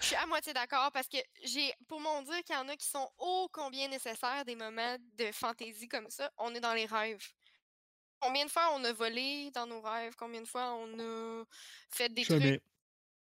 Je 0.00 0.06
suis 0.06 0.16
à 0.16 0.26
moitié 0.26 0.52
d'accord 0.54 0.90
parce 0.92 1.08
que 1.08 1.18
j'ai, 1.44 1.74
pour 1.86 2.00
mon 2.00 2.22
dire 2.22 2.42
qu'il 2.44 2.54
y 2.54 2.58
en 2.58 2.68
a 2.68 2.76
qui 2.76 2.86
sont 2.86 3.08
ô 3.18 3.48
combien 3.52 3.88
nécessaires 3.88 4.44
des 4.46 4.56
moments 4.56 4.96
de 5.18 5.30
fantaisie 5.32 5.88
comme 5.88 6.08
ça, 6.10 6.30
on 6.38 6.54
est 6.54 6.60
dans 6.60 6.74
les 6.74 6.86
rêves. 6.86 7.22
Combien 8.20 8.44
de 8.46 8.50
fois 8.50 8.70
on 8.74 8.84
a 8.84 8.92
volé 8.92 9.50
dans 9.52 9.66
nos 9.66 9.80
rêves? 9.80 10.14
Combien 10.16 10.42
de 10.42 10.48
fois 10.48 10.72
on 10.74 10.98
a 10.98 11.44
fait 11.90 12.08
des 12.12 12.26
trucs? 12.26 12.60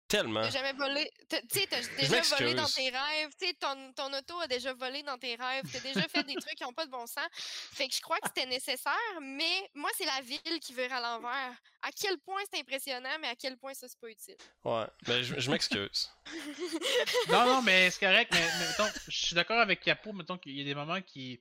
Tellement. 0.08 0.42
T'as 0.42 0.50
jamais 0.50 0.72
volé. 0.72 1.10
Tu 1.28 1.36
sais, 1.50 1.66
t'as 1.68 1.80
déjà 1.98 2.22
volé 2.36 2.54
dans 2.54 2.66
tes 2.66 2.90
rêves. 2.90 3.30
Tu 3.40 3.48
sais, 3.48 3.54
ton, 3.54 3.92
ton 3.92 4.12
auto 4.16 4.38
a 4.40 4.46
déjà 4.46 4.72
volé 4.72 5.02
dans 5.02 5.18
tes 5.18 5.34
rêves. 5.34 5.64
T'as 5.72 5.80
déjà 5.80 6.06
fait 6.08 6.22
des 6.22 6.36
trucs 6.36 6.54
qui 6.54 6.62
n'ont 6.62 6.72
pas 6.72 6.86
de 6.86 6.92
bon 6.92 7.06
sens. 7.06 7.26
Fait 7.32 7.88
que 7.88 7.94
je 7.94 8.00
crois 8.00 8.18
que 8.20 8.28
c'était 8.28 8.46
nécessaire, 8.46 8.92
mais 9.20 9.68
moi, 9.74 9.90
c'est 9.98 10.04
la 10.04 10.20
ville 10.20 10.60
qui 10.60 10.74
veut 10.74 10.90
à 10.92 11.00
l'envers. 11.00 11.52
À 11.82 11.90
quel 11.90 12.18
point 12.18 12.40
c'est 12.52 12.60
impressionnant, 12.60 13.16
mais 13.20 13.28
à 13.28 13.34
quel 13.34 13.56
point 13.56 13.74
ça, 13.74 13.88
c'est 13.88 13.98
pas 13.98 14.08
utile. 14.08 14.36
Ouais, 14.64 14.86
mais 15.08 15.24
je, 15.24 15.38
je 15.40 15.50
m'excuse. 15.50 16.10
Non, 17.28 17.44
non, 17.44 17.62
mais 17.62 17.90
c'est 17.90 18.00
correct, 18.00 18.30
mais, 18.32 18.46
mais 18.58 18.66
mettons, 18.68 18.88
je 19.08 19.26
suis 19.26 19.34
d'accord 19.34 19.58
avec 19.58 19.80
Capo, 19.80 20.12
mettons 20.12 20.38
qu'il 20.38 20.56
y 20.56 20.60
a 20.60 20.64
des 20.64 20.74
moments 20.74 21.00
qui, 21.02 21.40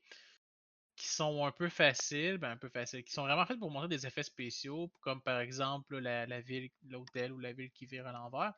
qui 1.06 1.14
sont 1.14 1.46
un 1.46 1.52
peu 1.52 1.70
faciles, 1.70 2.38
ben 2.38 2.52
un 2.52 2.58
peu 2.58 2.70
faciles, 2.70 3.04
qui 3.04 3.14
sont 3.14 3.24
vraiment 3.24 3.46
faits 3.46 3.60
pour 3.60 3.72
montrer 3.72 3.88
des 3.90 4.08
effets 4.08 4.24
spéciaux, 4.24 4.92
comme 5.02 5.22
par 5.22 5.40
exemple 5.40 5.98
la, 6.00 6.26
la 6.26 6.42
ville, 6.42 6.70
l'hôtel 6.90 7.32
ou 7.34 7.40
la 7.40 7.54
ville 7.54 7.72
qui 7.72 7.86
vire 7.86 8.08
à 8.08 8.12
l'envers. 8.12 8.54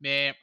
Mais 0.00 0.36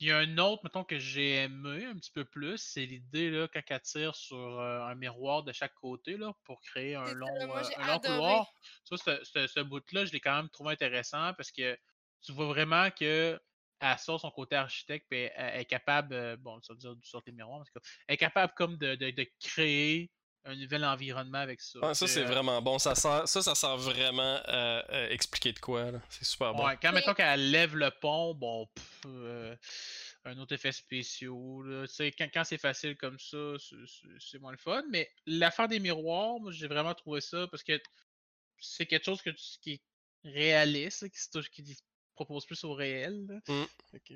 il 0.00 0.08
y 0.08 0.12
a 0.12 0.18
un 0.18 0.38
autre, 0.38 0.62
mettons, 0.64 0.84
que 0.84 0.98
j'ai 0.98 1.34
aimé 1.44 1.84
un 1.86 1.96
petit 1.96 2.12
peu 2.12 2.24
plus, 2.24 2.58
c'est 2.58 2.86
l'idée, 2.86 3.30
là, 3.30 3.48
quand 3.48 3.60
elle 3.68 3.80
tire 3.82 4.14
sur 4.16 4.36
euh, 4.38 4.80
un 4.82 4.94
miroir 4.94 5.42
de 5.42 5.52
chaque 5.52 5.74
côté, 5.74 6.16
là, 6.16 6.32
pour 6.44 6.60
créer 6.62 6.94
un 6.94 7.04
C'est 7.06 7.10
ça, 7.14 7.16
long, 7.16 7.46
moi, 7.46 7.62
euh, 7.62 7.70
un 7.78 7.86
long 7.86 7.98
couloir. 8.00 8.52
Ça, 8.84 8.96
ce, 8.96 9.24
ce- 9.24 9.46
ce 9.48 9.60
bout-là, 9.60 10.04
je 10.04 10.12
l'ai 10.12 10.20
quand 10.20 10.36
même 10.36 10.50
trouvé 10.50 10.72
intéressant 10.72 11.34
parce 11.34 11.50
que 11.50 11.76
tu 12.22 12.32
vois 12.32 12.46
vraiment 12.46 12.90
que 12.90 13.40
elle 13.80 13.98
sort 13.98 14.20
son 14.20 14.30
côté 14.32 14.56
architecte 14.56 15.06
puis 15.08 15.20
elle, 15.20 15.32
elle 15.36 15.60
est 15.60 15.64
capable, 15.64 16.12
euh, 16.14 16.36
bon, 16.36 16.60
ça 16.62 16.72
veut 16.72 16.78
dire 16.78 16.96
du 16.96 17.06
sortir 17.08 17.32
des 17.32 17.36
miroirs, 17.36 17.64
elle 18.08 18.14
est 18.14 18.16
capable 18.16 18.52
comme 18.54 18.76
de, 18.76 18.94
de- 18.96 19.10
de 19.10 19.26
créer 19.40 20.12
un 20.44 20.54
nouvel 20.56 20.84
environnement 20.84 21.38
avec 21.38 21.60
ça. 21.60 21.78
Ouais, 21.80 21.94
ça, 21.94 22.06
c'est 22.06 22.22
euh, 22.22 22.26
vraiment 22.26 22.62
bon. 22.62 22.78
Ça, 22.78 22.94
sert, 22.94 23.28
ça, 23.28 23.42
ça 23.42 23.54
sert 23.54 23.76
vraiment 23.76 24.40
à, 24.44 24.78
à 24.88 25.10
expliquer 25.10 25.52
de 25.52 25.58
quoi. 25.58 25.90
C'est 26.08 26.24
super 26.24 26.54
bon. 26.54 26.66
Ouais, 26.66 26.78
quand 26.80 26.92
mettons 26.92 27.14
qu'elle 27.14 27.50
lève 27.50 27.76
le 27.76 27.90
pont, 27.90 28.34
bon, 28.34 28.66
pff, 28.74 29.00
euh, 29.06 29.56
un 30.24 30.38
autre 30.38 30.54
effet 30.54 30.72
spéciaux, 30.72 31.62
là, 31.62 31.86
tu 31.86 31.94
sais, 31.94 32.12
quand, 32.12 32.28
quand 32.32 32.44
c'est 32.44 32.58
facile 32.58 32.96
comme 32.96 33.18
ça, 33.18 33.54
c'est- 34.18 34.38
moins 34.38 34.52
le 34.52 34.58
fun. 34.58 34.82
Mais 34.90 35.10
l'affaire 35.26 35.68
des 35.68 35.80
miroirs, 35.80 36.38
moi, 36.40 36.52
j'ai 36.52 36.66
vraiment 36.68 36.94
trouvé 36.94 37.20
ça 37.20 37.46
parce 37.48 37.62
que 37.62 37.80
c'est 38.58 38.86
quelque 38.86 39.04
chose 39.04 39.22
que 39.22 39.30
tu- 39.30 39.58
qui 39.60 39.72
est 39.72 39.82
réaliste, 40.24 41.08
qui, 41.10 41.18
se 41.20 41.82
propose 42.14 42.46
plus 42.46 42.64
au 42.64 42.74
réel. 42.74 43.40
Mm. 43.48 43.64
Que- 44.04 44.14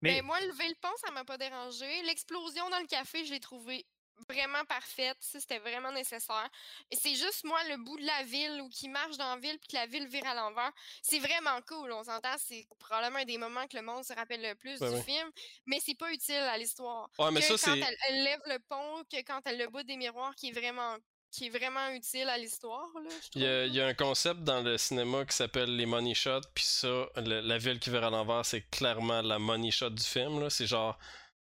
Mais 0.00 0.16
Ben, 0.16 0.24
moi, 0.26 0.40
lever 0.40 0.68
le 0.68 0.74
pont, 0.80 0.88
ça 1.04 1.12
m'a 1.12 1.24
pas 1.24 1.38
dérangé. 1.38 2.02
L'explosion 2.02 2.68
dans 2.70 2.80
le 2.80 2.86
café, 2.86 3.24
je 3.24 3.32
l'ai 3.32 3.38
trouvé 3.40 3.86
vraiment 4.28 4.64
parfaite. 4.64 5.16
Ça, 5.20 5.40
c'était 5.40 5.58
vraiment 5.58 5.92
nécessaire. 5.92 6.48
Et 6.90 6.96
c'est 6.96 7.14
juste, 7.14 7.44
moi, 7.44 7.58
le 7.70 7.76
bout 7.76 7.98
de 7.98 8.06
la 8.06 8.22
ville 8.24 8.60
où 8.62 8.68
qui 8.68 8.88
marche 8.88 9.16
dans 9.16 9.34
la 9.34 9.40
ville 9.40 9.58
puis 9.58 9.68
que 9.68 9.76
la 9.76 9.86
ville 9.86 10.06
vire 10.06 10.26
à 10.26 10.34
l'envers. 10.34 10.70
C'est 11.02 11.18
vraiment 11.18 11.60
cool. 11.68 11.92
On 11.92 12.04
s'entend, 12.04 12.34
c'est 12.38 12.66
probablement 12.78 13.18
un 13.20 13.24
des 13.24 13.38
moments 13.38 13.66
que 13.66 13.76
le 13.76 13.82
monde 13.82 14.04
se 14.04 14.12
rappelle 14.12 14.42
le 14.42 14.54
plus 14.54 14.78
Ben 14.78 14.90
du 14.90 14.96
oui. 14.96 15.02
film. 15.02 15.30
Mais 15.66 15.80
c'est 15.84 15.96
pas 15.96 16.10
utile 16.12 16.34
à 16.36 16.56
l'histoire. 16.58 17.08
Ouais, 17.18 17.30
mais 17.30 17.40
que 17.40 17.56
ça, 17.56 17.70
quand 17.70 17.76
elle, 17.76 17.96
elle 18.08 18.22
lève 18.24 18.40
le 18.46 18.58
pont, 18.60 19.02
que 19.10 19.16
quand 19.22 19.40
elle 19.44 19.58
le 19.58 19.68
bout 19.68 19.82
des 19.82 19.96
miroirs 19.96 20.34
qui 20.34 20.48
est 20.48 20.52
vraiment 20.52 20.96
qui 21.34 21.46
est 21.46 21.48
vraiment 21.48 21.88
utile 21.88 22.28
à 22.28 22.36
l'histoire, 22.36 22.86
Il 23.34 23.40
y, 23.40 23.46
a, 23.46 23.60
trouve, 23.62 23.68
il 23.68 23.74
y 23.74 23.80
a 23.80 23.86
un 23.86 23.94
concept 23.94 24.40
dans 24.40 24.60
le 24.60 24.76
cinéma 24.76 25.24
qui 25.24 25.34
s'appelle 25.34 25.74
les 25.74 25.86
money 25.86 26.12
shots, 26.12 26.42
puis 26.54 26.62
ça, 26.62 27.06
le- 27.16 27.40
la 27.40 27.56
ville 27.56 27.80
qui 27.80 27.88
vire 27.88 28.04
à 28.04 28.10
l'envers, 28.10 28.44
c'est 28.44 28.60
clairement 28.68 29.22
la 29.22 29.38
money 29.38 29.70
shot 29.70 29.88
du 29.88 30.02
film. 30.04 30.50
C'est 30.50 30.66
genre 30.66 30.98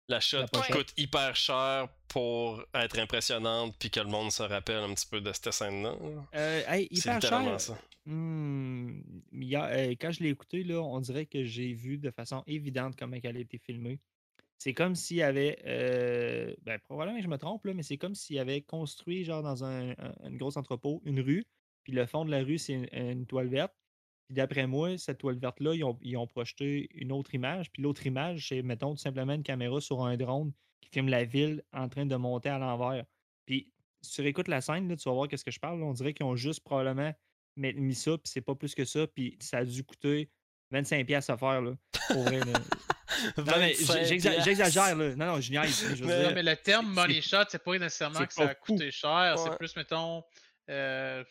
la 0.08 0.20
shot 0.20 0.46
La 0.54 0.62
qui 0.62 0.72
coûte 0.72 0.94
hyper 0.98 1.36
cher 1.36 1.88
pour 2.08 2.64
être 2.74 3.00
impressionnante, 3.00 3.76
puis 3.80 3.90
que 3.90 4.00
le 4.00 4.08
monde 4.08 4.32
se 4.32 4.44
rappelle 4.44 4.78
un 4.78 4.94
petit 4.94 5.08
peu 5.08 5.22
de 5.22 5.32
cette 5.34 5.52
scène-là. 5.52 5.92
là. 6.00 6.26
Euh, 6.36 6.62
hey, 6.68 6.88
hyper 6.92 7.22
cher. 7.22 7.60
ça. 7.62 7.78
Hmm, 8.06 9.02
y 9.34 9.56
a- 9.56 9.66
euh, 9.66 9.96
quand 10.00 10.12
je 10.12 10.22
l'ai 10.24 10.30
écouté, 10.30 10.64
là, 10.64 10.80
on 10.82 11.00
dirait 11.00 11.26
que 11.26 11.44
j'ai 11.44 11.74
vu 11.74 11.98
de 11.98 12.12
façon 12.12 12.44
évidente 12.46 12.96
comment 12.98 13.18
elle 13.22 13.38
a 13.38 13.40
été 13.40 13.58
filmée. 13.58 14.00
C'est 14.58 14.74
comme 14.74 14.96
s'il 14.96 15.18
y 15.18 15.22
avait, 15.24 15.60
euh, 15.66 16.54
ben, 16.62 16.80
probablement 16.80 17.18
que 17.18 17.24
je 17.24 17.30
me 17.30 17.38
trompe, 17.38 17.66
là, 17.66 17.74
mais 17.74 17.84
c'est 17.84 17.98
comme 17.98 18.16
s'il 18.16 18.40
avait 18.40 18.62
construit, 18.62 19.26
genre, 19.26 19.44
dans 19.44 19.64
un, 19.66 19.94
grosse 20.32 20.56
entrepôt, 20.56 21.02
une 21.06 21.20
rue, 21.20 21.44
puis 21.84 21.94
le 21.94 22.06
fond 22.06 22.24
de 22.26 22.32
la 22.32 22.44
rue, 22.44 22.58
c'est 22.58 22.74
une, 22.74 22.88
une 22.94 23.26
toile 23.26 23.48
verte. 23.48 23.74
Puis 24.28 24.36
d'après 24.36 24.66
moi, 24.68 24.98
cette 24.98 25.20
toile 25.20 25.38
verte-là, 25.38 25.74
ils 25.76 25.84
ont, 25.84 25.98
ils 26.02 26.18
ont 26.18 26.26
projeté 26.28 26.90
une 26.96 27.12
autre 27.12 27.34
image. 27.36 27.72
Puis 27.72 27.82
l'autre 27.84 28.06
image, 28.06 28.48
c'est, 28.50 28.62
mettons, 28.62 28.92
tout 28.92 29.02
simplement 29.02 29.34
une 29.34 29.44
caméra 29.44 29.80
sur 29.82 30.04
un 30.04 30.18
drone 30.18 30.52
qui 30.82 30.90
filme 30.90 31.10
la 31.10 31.24
ville 31.26 31.64
en 31.74 31.88
train 31.90 32.06
de 32.06 32.16
monter 32.16 32.50
à 32.50 32.58
l'envers. 32.58 33.06
Puis 33.46 33.72
si 34.02 34.12
tu 34.14 34.22
réécoutes 34.22 34.48
la 34.48 34.62
scène, 34.62 34.88
là, 34.90 34.96
tu 34.96 35.08
vas 35.08 35.14
voir 35.16 35.28
qu'est-ce 35.28 35.46
que 35.46 35.52
je 35.52 35.60
parle. 35.60 35.80
là. 35.80 35.86
On 35.86 35.94
dirait 35.94 36.14
qu'ils 36.14 36.26
ont 36.26 36.36
juste 36.36 36.64
probablement 36.64 37.14
mis 37.58 37.96
ça, 37.96 38.12
puis 38.18 38.32
c'est 38.32 38.42
pas 38.42 38.56
plus 38.56 38.74
que 38.76 38.84
ça. 38.86 39.06
Puis 39.08 39.38
ça 39.40 39.60
a 39.60 39.66
dû 39.66 39.84
coûter 39.84 40.30
25$ 40.74 41.06
piastres 41.06 41.32
à 41.32 41.38
faire, 41.38 41.62
là. 41.62 41.74
Pour 42.08 42.24
vrai, 42.24 42.40
là. 42.40 42.54
Non, 43.38 43.44
mais 43.60 43.74
25 43.80 44.06
j'exa- 44.06 44.30
piastres. 44.32 44.44
j'exagère, 44.46 44.96
là. 44.96 45.16
Non, 45.16 45.26
non, 45.28 45.42
je 45.42 45.52
niaise. 45.52 45.96
je 45.96 46.04
Mais- 46.04 46.14
Non, 46.14 46.28
dire. 46.28 46.36
mais 46.36 46.44
le 46.44 46.56
terme 46.56 46.88
money 46.94 47.22
shot, 47.22 47.44
c'est 47.50 47.64
pas 47.64 47.78
nécessairement 47.78 48.26
que 48.26 48.34
ça 48.34 48.50
a 48.50 48.56
coûté 48.56 48.90
cher, 48.92 49.36
Ouais. 49.38 49.44
c'est 49.44 49.58
plus, 49.58 49.76
mettons. 49.76 50.24
euh, 50.72 51.24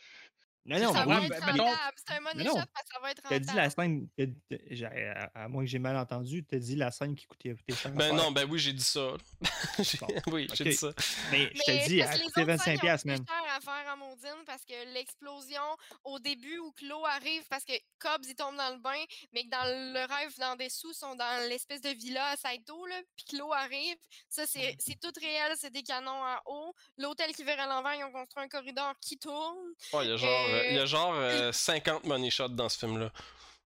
Non, 0.66 0.78
non, 0.78 0.92
ça 0.94 1.02
oui, 1.06 1.12
va 1.14 1.20
oui. 1.20 1.26
être 1.26 1.44
rentable. 1.46 1.96
C'est 1.96 2.14
un 2.14 2.20
money 2.20 2.34
Mais 2.36 2.44
non. 2.44 2.52
shot 2.52 2.66
parce 2.72 2.86
que 2.86 2.94
ça 2.94 3.00
va 3.00 3.10
être 3.10 3.22
T'as 3.22 3.38
dit 3.38 3.48
rentable. 3.50 3.56
la 3.58 3.70
scène. 3.70 4.08
t'as- 4.16 4.26
t'as- 4.56 4.64
j'ai- 4.70 4.86
À, 4.86 5.30
à 5.34 5.48
moins 5.48 5.62
que 5.64 5.68
j'ai 5.70 5.78
mal 5.78 5.96
entendu, 5.96 6.44
t'as 6.44 6.56
dit 6.58 6.76
la 6.76 6.90
scène 6.90 7.14
qui 7.14 7.26
coûtait, 7.26 7.54
coûtait 7.54 7.74
cher. 7.76 7.92
Ben 7.92 8.14
non, 8.16 8.32
ben 8.32 8.48
oui, 8.50 8.58
j'ai 8.58 8.72
dit 8.72 8.82
ça. 8.82 9.10
Bon, 10.00 10.06
oui, 10.32 10.46
j'ai 10.54 10.64
dit 10.64 10.74
ça. 10.74 10.92
Mais 11.30 11.50
je 11.54 11.60
te 11.62 11.70
Mais 11.70 11.86
dis, 11.88 11.98
que 11.98 12.06
scènes, 12.06 12.46
25$, 12.46 12.72
ils 12.72 12.76
ont 12.76 12.80
piastres, 12.80 13.06
coûté 13.08 13.18
man. 13.18 13.26
cher 13.26 13.54
à 13.56 13.60
faire 13.60 13.92
à 13.92 13.96
Maudine 13.96 14.44
parce 14.46 14.64
que 14.64 14.94
l'explosion 14.94 15.62
au 16.04 16.18
début 16.18 16.58
où 16.58 16.72
Claude 16.72 17.04
arrive, 17.10 17.42
parce 17.50 17.64
que 17.64 17.72
Cobbs 17.98 18.24
il 18.26 18.34
tombe 18.34 18.56
dans 18.56 18.70
le 18.74 18.78
bain, 18.80 19.02
mais 19.32 19.44
que 19.44 19.50
dans 19.50 19.64
le 19.64 20.00
rêve, 20.14 20.32
dans 20.38 20.56
des 20.56 20.70
sous, 20.70 20.92
sont 20.94 21.14
dans 21.14 21.48
l'espèce 21.48 21.80
de 21.80 21.90
villa 21.90 22.26
à 22.28 22.36
Saito, 22.36 22.86
là, 22.86 23.00
puis 23.16 23.26
Claude 23.36 23.52
arrive. 23.54 23.96
Ça, 24.28 24.46
c'est 24.46 24.76
c'est 24.78 24.98
tout 25.00 25.12
réel, 25.20 25.52
c'est 25.56 25.70
des 25.72 25.82
canons 25.82 26.10
en 26.10 26.36
haut. 26.46 26.74
L'hôtel 26.98 27.32
qui 27.34 27.42
à 27.48 27.66
l'envers, 27.66 27.94
ils 27.94 28.04
ont 28.04 28.12
construit 28.12 28.42
un 28.44 28.48
corridor 28.48 28.94
qui 29.00 29.18
tourne. 29.18 29.58
Ouais, 29.92 30.06
il 30.06 30.10
y 30.10 30.12
a 30.12 30.16
genre, 30.16 30.46
euh, 30.48 30.53
il 30.70 30.74
y 30.76 30.78
a 30.78 30.82
Euh, 30.82 30.86
genre 30.86 31.12
euh, 31.14 31.52
50 31.52 32.04
money 32.04 32.30
shots 32.30 32.48
dans 32.48 32.68
ce 32.68 32.78
film-là. 32.78 33.10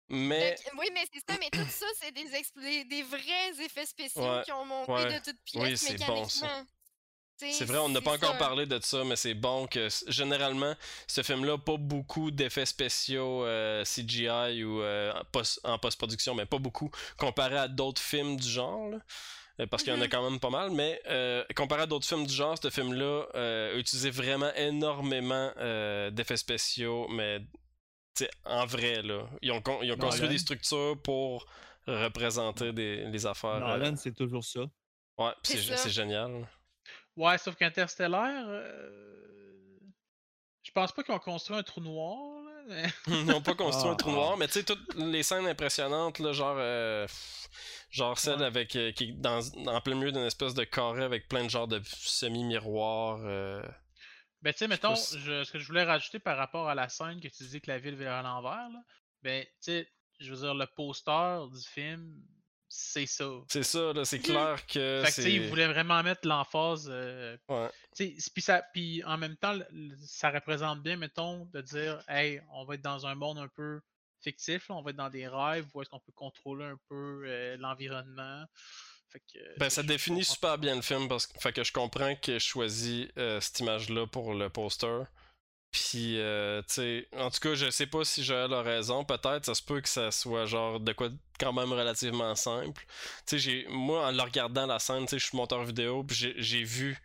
Mais. 0.09 0.55
Oui, 0.79 0.87
mais 0.93 1.05
c'est 1.13 1.19
ça, 1.29 1.37
mais 1.39 1.49
tout 1.49 1.69
ça, 1.69 1.85
c'est 1.99 2.11
des, 2.11 2.23
des- 2.55 2.83
des 2.85 3.03
vrais 3.03 3.63
effets 3.65 3.85
spéciaux 3.85 4.21
Ouais, 4.21 4.41
qui 4.45 4.51
ont 4.53 4.63
monté 4.65 4.91
ouais. 4.93 5.05
de 5.19 5.23
toutes 5.25 5.39
Oui, 5.55 5.67
pièces 5.69 5.81
c'est 5.81 6.05
bon, 6.05 6.27
ça. 6.29 6.63
C'est 7.39 7.65
vrai, 7.65 7.77
on 7.77 7.89
n'a 7.89 8.01
pas 8.01 8.13
encore 8.13 8.35
parlé 8.39 8.65
de 8.65 8.79
ça, 8.81 9.03
mais 9.03 9.15
c'est 9.15 9.35
bon 9.35 9.67
que 9.67 9.89
généralement, 10.07 10.73
ce 11.05 11.21
film-là, 11.21 11.59
pas 11.59 11.77
beaucoup 11.77 12.31
d'effets 12.31 12.65
spéciaux 12.65 13.45
euh, 13.45 13.83
CGI 13.85 14.63
ou 14.63 14.81
euh, 14.81 15.13
en 15.13 15.23
post- 15.25 15.59
en 15.63 15.77
post-production, 15.77 16.33
mais 16.33 16.47
pas 16.47 16.57
beaucoup, 16.57 16.89
comparé 17.15 17.57
à 17.57 17.67
d'autres 17.67 18.01
films 18.01 18.37
du 18.37 18.49
genre. 18.49 18.89
là. 18.89 18.97
Euh, 19.59 19.65
Parce 19.65 19.81
qu'il 19.83 19.91
y 19.91 19.95
en 19.95 20.01
a 20.01 20.05
Mhm. 20.05 20.09
quand 20.09 20.29
même 20.29 20.39
pas 20.39 20.49
mal, 20.51 20.69
mais 20.71 21.01
euh, 21.07 21.43
comparé 21.55 21.81
à 21.83 21.85
d'autres 21.87 22.05
films 22.05 22.27
du 22.27 22.33
genre, 22.33 22.57
ce 22.61 22.69
film-là 22.69 23.25
euh, 23.35 23.73
a 23.75 23.77
utilisé 23.77 24.11
vraiment 24.11 24.53
énormément 24.55 25.51
euh, 25.57 26.11
d'effets 26.11 26.37
spéciaux, 26.37 27.07
mais 27.09 27.39
en 28.45 28.65
vrai, 28.65 29.01
là. 29.01 29.27
Ils 29.41 29.51
ont, 29.51 29.61
con- 29.61 29.79
ils 29.81 29.91
ont 29.91 29.97
construit 29.97 30.27
des 30.29 30.37
structures 30.37 30.95
pour 31.03 31.45
représenter 31.87 32.71
des, 32.73 33.05
les 33.05 33.25
affaires. 33.25 33.49
euh, 33.65 33.77
Nolan, 33.77 33.95
c'est 33.95 34.13
toujours 34.15 34.43
ça. 34.43 34.61
ouais, 35.17 35.31
C'est 35.43 35.89
génial. 35.89 36.47
Ouais, 37.15 37.37
sauf 37.39 37.55
qu'Interstellar, 37.55 38.45
euh, 38.47 39.79
je 40.63 40.71
pense 40.71 40.91
pas 40.91 41.01
qu'ils 41.03 41.13
ont 41.15 41.19
construit 41.19 41.57
un 41.57 41.63
trou 41.63 41.81
noir. 41.81 42.43
là, 42.43 42.51
mais- 42.67 42.93
Ils 43.07 43.25
n'ont 43.25 43.41
pas 43.41 43.55
construit 43.55 43.89
un 43.89 43.93
Ah, 43.93 43.95
trou 43.95 44.11
noir, 44.11 44.37
mais 44.37 44.47
tu 44.47 44.53
sais, 44.53 44.63
toutes 44.63 44.93
les 44.95 45.23
scènes 45.23 45.47
impressionnantes, 45.47 46.19
là, 46.19 46.31
genre, 46.33 46.57
euh, 46.59 47.07
genre 47.89 48.17
celle 48.19 48.39
Ouais. 48.39 48.45
avec, 48.45 48.75
euh, 48.75 48.91
qui 48.91 49.05
est 49.05 49.11
dans, 49.13 49.39
en 49.67 49.81
plein 49.81 49.95
milieu 49.95 50.11
d'une 50.11 50.25
espèce 50.25 50.53
de 50.53 50.63
carré 50.63 51.03
avec 51.03 51.27
plein 51.27 51.43
de 51.45 51.49
genres 51.49 51.67
de 51.67 51.81
semi-miroirs. 51.85 53.19
euh, 53.25 53.61
Ben, 54.41 54.53
tu 54.53 54.59
sais, 54.59 54.67
mettons, 54.67 54.95
si- 54.95 55.19
je- 55.19 55.43
ce 55.43 55.51
que 55.51 55.59
je 55.59 55.65
voulais 55.67 55.83
rajouter 55.83 56.19
par 56.19 56.37
rapport 56.37 56.69
à 56.69 56.75
la 56.75 56.89
scène 56.89 57.19
que 57.19 57.27
tu 57.27 57.43
dis 57.45 57.59
que 57.61 57.71
la 57.71 57.79
ville 57.79 57.95
vire 57.95 58.11
à 58.11 58.21
l'envers, 58.21 58.69
là, 58.69 58.83
ben, 59.23 59.43
tu 59.45 59.49
sais, 59.61 59.89
je 60.19 60.31
veux 60.33 60.39
dire, 60.41 60.53
le 60.53 60.65
poster 60.75 61.39
du 61.51 61.63
film, 61.67 62.21
c'est 62.69 63.05
ça. 63.07 63.27
C'est 63.47 63.63
ça, 63.63 63.93
là, 63.93 64.05
c'est 64.05 64.19
clair 64.19 64.57
que 64.67 65.01
Fait 65.05 65.09
que, 65.11 65.15
tu 65.15 65.21
sais, 65.23 65.33
il 65.33 65.41
c'est. 65.41 65.47
voulait 65.47 65.67
vraiment 65.67 66.03
mettre 66.03 66.27
l'emphase. 66.27 66.87
euh, 66.91 67.35
Ouais. 67.49 67.69
puis 67.97 68.19
ça, 68.41 68.61
puis 68.73 69.03
en 69.05 69.17
même 69.17 69.37
temps, 69.37 69.57
ça 70.05 70.29
représente 70.29 70.83
bien, 70.83 70.97
mettons, 70.97 71.45
de 71.45 71.61
dire, 71.61 72.03
hey, 72.07 72.39
on 72.51 72.65
va 72.65 72.75
être 72.75 72.81
dans 72.81 73.07
un 73.07 73.15
monde 73.15 73.39
un 73.39 73.47
peu 73.47 73.79
fictif, 74.21 74.69
là, 74.69 74.75
on 74.75 74.81
va 74.81 74.91
être 74.91 74.95
dans 74.97 75.09
des 75.09 75.27
rêves, 75.27 75.65
où 75.73 75.81
est-ce 75.81 75.89
qu'on 75.89 75.99
peut 75.99 76.11
contrôler 76.13 76.65
un 76.65 76.77
peu 76.89 77.23
euh, 77.25 77.57
l'environnement. 77.57 78.45
Fait 79.09 79.19
que, 79.19 79.39
Ben, 79.59 79.65
je- 79.69 79.75
ça 79.75 79.81
je 79.81 79.87
définit 79.87 80.23
super 80.25 80.57
bien 80.57 80.75
le 80.75 80.81
film 80.81 81.07
parce 81.07 81.27
que, 81.27 81.39
fait 81.39 81.53
que 81.53 81.63
je 81.63 81.71
comprends 81.71 82.15
qu'il 82.15 82.33
ait 82.35 82.39
choisi 82.39 83.09
euh, 83.17 83.39
cette 83.39 83.59
image-là 83.61 84.05
pour 84.07 84.33
le 84.33 84.49
poster. 84.49 85.03
Puis, 85.71 86.19
euh, 86.19 86.61
tu 86.63 86.73
sais, 86.75 87.07
en 87.13 87.29
tout 87.29 87.39
cas, 87.39 87.53
je 87.53 87.69
sais 87.69 87.87
pas 87.87 88.03
si 88.03 88.23
Joël 88.23 88.51
a 88.53 88.61
raison. 88.61 89.03
Peut-être, 89.05 89.45
ça 89.45 89.53
se 89.53 89.61
peut 89.61 89.81
que 89.81 89.89
ça 89.89 90.11
soit 90.11 90.45
genre 90.45 90.79
de 90.79 90.91
quoi 90.93 91.09
quand 91.39 91.53
même 91.53 91.71
relativement 91.71 92.35
simple. 92.35 92.85
Tu 93.27 93.37
sais, 93.37 93.39
j'ai- 93.39 93.67
moi, 93.69 94.07
en 94.07 94.11
le 94.11 94.21
regardant 94.21 94.65
la 94.65 94.79
scène, 94.79 95.03
tu 95.05 95.11
sais, 95.11 95.19
je 95.19 95.25
suis 95.27 95.37
monteur 95.37 95.63
vidéo, 95.65 96.03
puis 96.03 96.15
j'ai- 96.15 96.35
j'ai 96.41 96.63
vu 96.63 96.97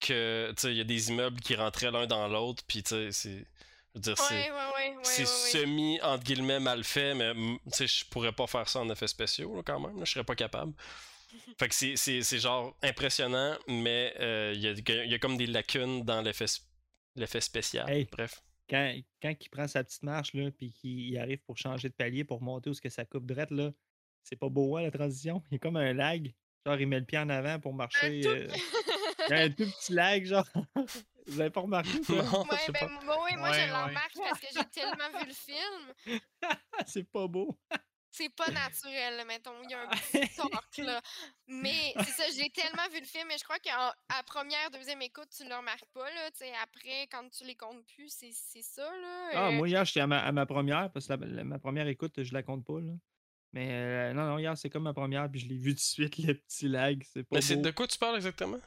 que, 0.00 0.48
tu 0.56 0.62
sais, 0.62 0.70
il 0.72 0.76
y 0.78 0.80
a 0.80 0.84
des 0.84 1.10
immeubles 1.10 1.40
qui 1.40 1.54
rentraient 1.56 1.90
l'un 1.90 2.06
dans 2.06 2.28
l'autre, 2.28 2.62
puis, 2.66 2.82
tu 2.82 2.90
sais, 2.90 3.12
c'est. 3.12 3.46
Je 3.94 3.98
veux 3.98 4.02
dire, 4.02 4.18
c'est. 4.18 4.34
Ouais, 4.34 4.50
ouais, 4.50 4.56
ouais, 4.90 4.96
ouais, 4.96 5.02
c'est 5.04 5.22
ouais, 5.22 5.28
ouais. 5.28 5.66
semi 5.66 6.00
entre 6.02 6.24
guillemets 6.24 6.58
mal 6.60 6.82
fait 6.82 7.14
mais 7.14 7.32
mm, 7.32 7.58
tu 7.66 7.70
sais 7.72 7.86
je 7.86 8.04
pourrais 8.06 8.32
pas 8.32 8.46
faire 8.46 8.68
ça 8.68 8.80
en 8.80 8.90
effets 8.90 9.06
spéciaux 9.06 9.54
là, 9.54 9.62
quand 9.64 9.78
même 9.78 10.04
je 10.04 10.10
serais 10.10 10.24
pas 10.24 10.34
capable 10.34 10.72
fait 11.58 11.68
que 11.68 11.74
c'est- 11.74 11.96
c'est 11.96 12.22
c'est 12.22 12.38
genre 12.40 12.76
impressionnant 12.82 13.56
mais 13.68 14.14
euh, 14.18 14.52
il 14.54 14.62
y, 14.62 14.66
a, 14.68 14.72
il 15.04 15.10
y 15.10 15.14
a 15.14 15.18
comme 15.18 15.36
des 15.36 15.46
lacunes 15.46 16.02
dans 16.04 16.22
l'effet 16.22 17.40
spécial 17.40 17.88
Hey. 17.88 18.08
bref 18.10 18.42
Quand, 18.68 18.94
quand 19.22 19.34
il 19.40 19.48
prend 19.50 19.68
sa 19.68 19.84
petite 19.84 20.02
marche, 20.02 20.32
là, 20.34 20.50
puis 20.50 20.70
qu'il 20.72 21.16
arrive 21.18 21.38
pour 21.46 21.56
changer 21.58 21.88
de 21.90 21.94
palier, 21.94 22.24
pour 22.24 22.40
monter 22.42 22.70
où 22.70 22.74
ce 22.74 22.80
que 22.80 22.88
ça 22.88 23.04
coupe 23.04 23.26
drette, 23.26 23.50
là, 23.50 23.70
c'est 24.22 24.36
pas 24.36 24.48
beau, 24.48 24.76
hein, 24.78 24.82
la 24.82 24.90
transition? 24.90 25.42
Il 25.50 25.54
y 25.54 25.56
a 25.56 25.58
comme 25.58 25.76
un 25.76 25.92
lag. 25.92 26.32
Genre, 26.66 26.80
il 26.80 26.86
met 26.86 26.98
le 26.98 27.04
pied 27.04 27.18
en 27.18 27.28
avant 27.28 27.60
pour 27.60 27.74
marcher. 27.74 28.22
tout 28.22 28.28
euh, 28.30 28.48
Il 29.28 29.30
y 29.30 29.32
a 29.34 29.36
un 29.42 29.50
tout 29.50 29.66
petit 29.70 29.92
lag, 29.92 30.24
genre. 30.24 30.48
Vous 31.26 31.40
avez 31.40 31.50
pas 31.50 31.60
remarqué 31.60 31.90
ça? 32.04 32.12
non 32.14 32.24
je 32.44 32.50
Ouais, 32.50 32.58
sais 32.58 32.72
ben, 32.72 32.80
pas 32.80 33.04
moi, 33.04 33.24
ouais, 33.24 33.36
moi 33.36 33.50
Ouais, 33.50 33.54
je 33.54 33.60
ouais. 33.60 33.66
le 33.68 33.74
remarque 33.74 34.14
parce 34.14 34.40
que 34.40 34.46
j'ai 34.52 34.64
tellement 34.66 35.18
vu 35.18 35.26
le 35.26 35.32
film. 35.34 36.20
c'est 36.86 37.04
pas 37.10 37.26
beau. 37.26 37.58
C'est 38.10 38.28
pas 38.28 38.48
naturel, 38.52 39.24
mettons. 39.26 39.60
Il 39.64 39.70
y 39.70 39.74
a 39.74 39.80
un 39.82 39.88
petit 39.88 40.28
torque, 40.36 40.76
là. 40.78 41.02
Mais 41.48 41.92
c'est 42.04 42.12
ça, 42.12 42.24
j'ai 42.36 42.48
tellement 42.50 42.88
vu 42.92 43.00
le 43.00 43.06
film, 43.06 43.26
mais 43.26 43.36
je 43.38 43.42
crois 43.44 43.58
qu'à 43.58 43.92
première, 44.26 44.70
deuxième 44.70 45.02
écoute, 45.02 45.28
tu 45.36 45.48
le 45.48 45.54
remarques 45.56 45.86
pas, 45.92 46.08
là. 46.10 46.30
Tu 46.30 46.38
sais, 46.38 46.52
après, 46.62 47.02
quand 47.10 47.28
tu 47.30 47.44
les 47.44 47.56
comptes 47.56 47.84
plus, 47.86 48.08
c'est 48.14 48.30
c'est 48.32 48.62
ça, 48.62 48.82
là. 48.82 49.30
Ah, 49.32 49.48
euh, 49.48 49.52
moi, 49.52 49.68
hier, 49.68 49.84
j'étais 49.84 50.00
à 50.00 50.06
ma, 50.06 50.18
à 50.20 50.30
ma 50.30 50.46
première, 50.46 50.92
parce 50.92 51.08
que 51.08 51.14
la- 51.14 51.26
la- 51.26 51.44
ma 51.44 51.58
première 51.58 51.88
écoute, 51.88 52.22
je 52.22 52.32
la 52.32 52.42
compte 52.44 52.64
pas, 52.64 52.80
là. 52.80 52.92
Mais 53.52 53.68
euh, 53.72 54.12
non, 54.12 54.26
non, 54.26 54.38
hier, 54.38 54.56
c'est 54.56 54.70
comme 54.70 54.82
ma 54.84 54.94
première, 54.94 55.28
puis 55.30 55.40
je 55.40 55.48
l'ai 55.48 55.56
vu 55.58 55.70
tout 55.70 55.76
de 55.76 55.80
suite, 55.80 56.18
le 56.18 56.34
petit 56.34 56.68
lag. 56.68 57.02
C'est 57.12 57.24
pas 57.24 57.36
mais 57.36 57.40
c'est 57.42 57.56
de 57.56 57.70
quoi 57.72 57.86
tu 57.88 57.98
parles 57.98 58.16
exactement? 58.16 58.58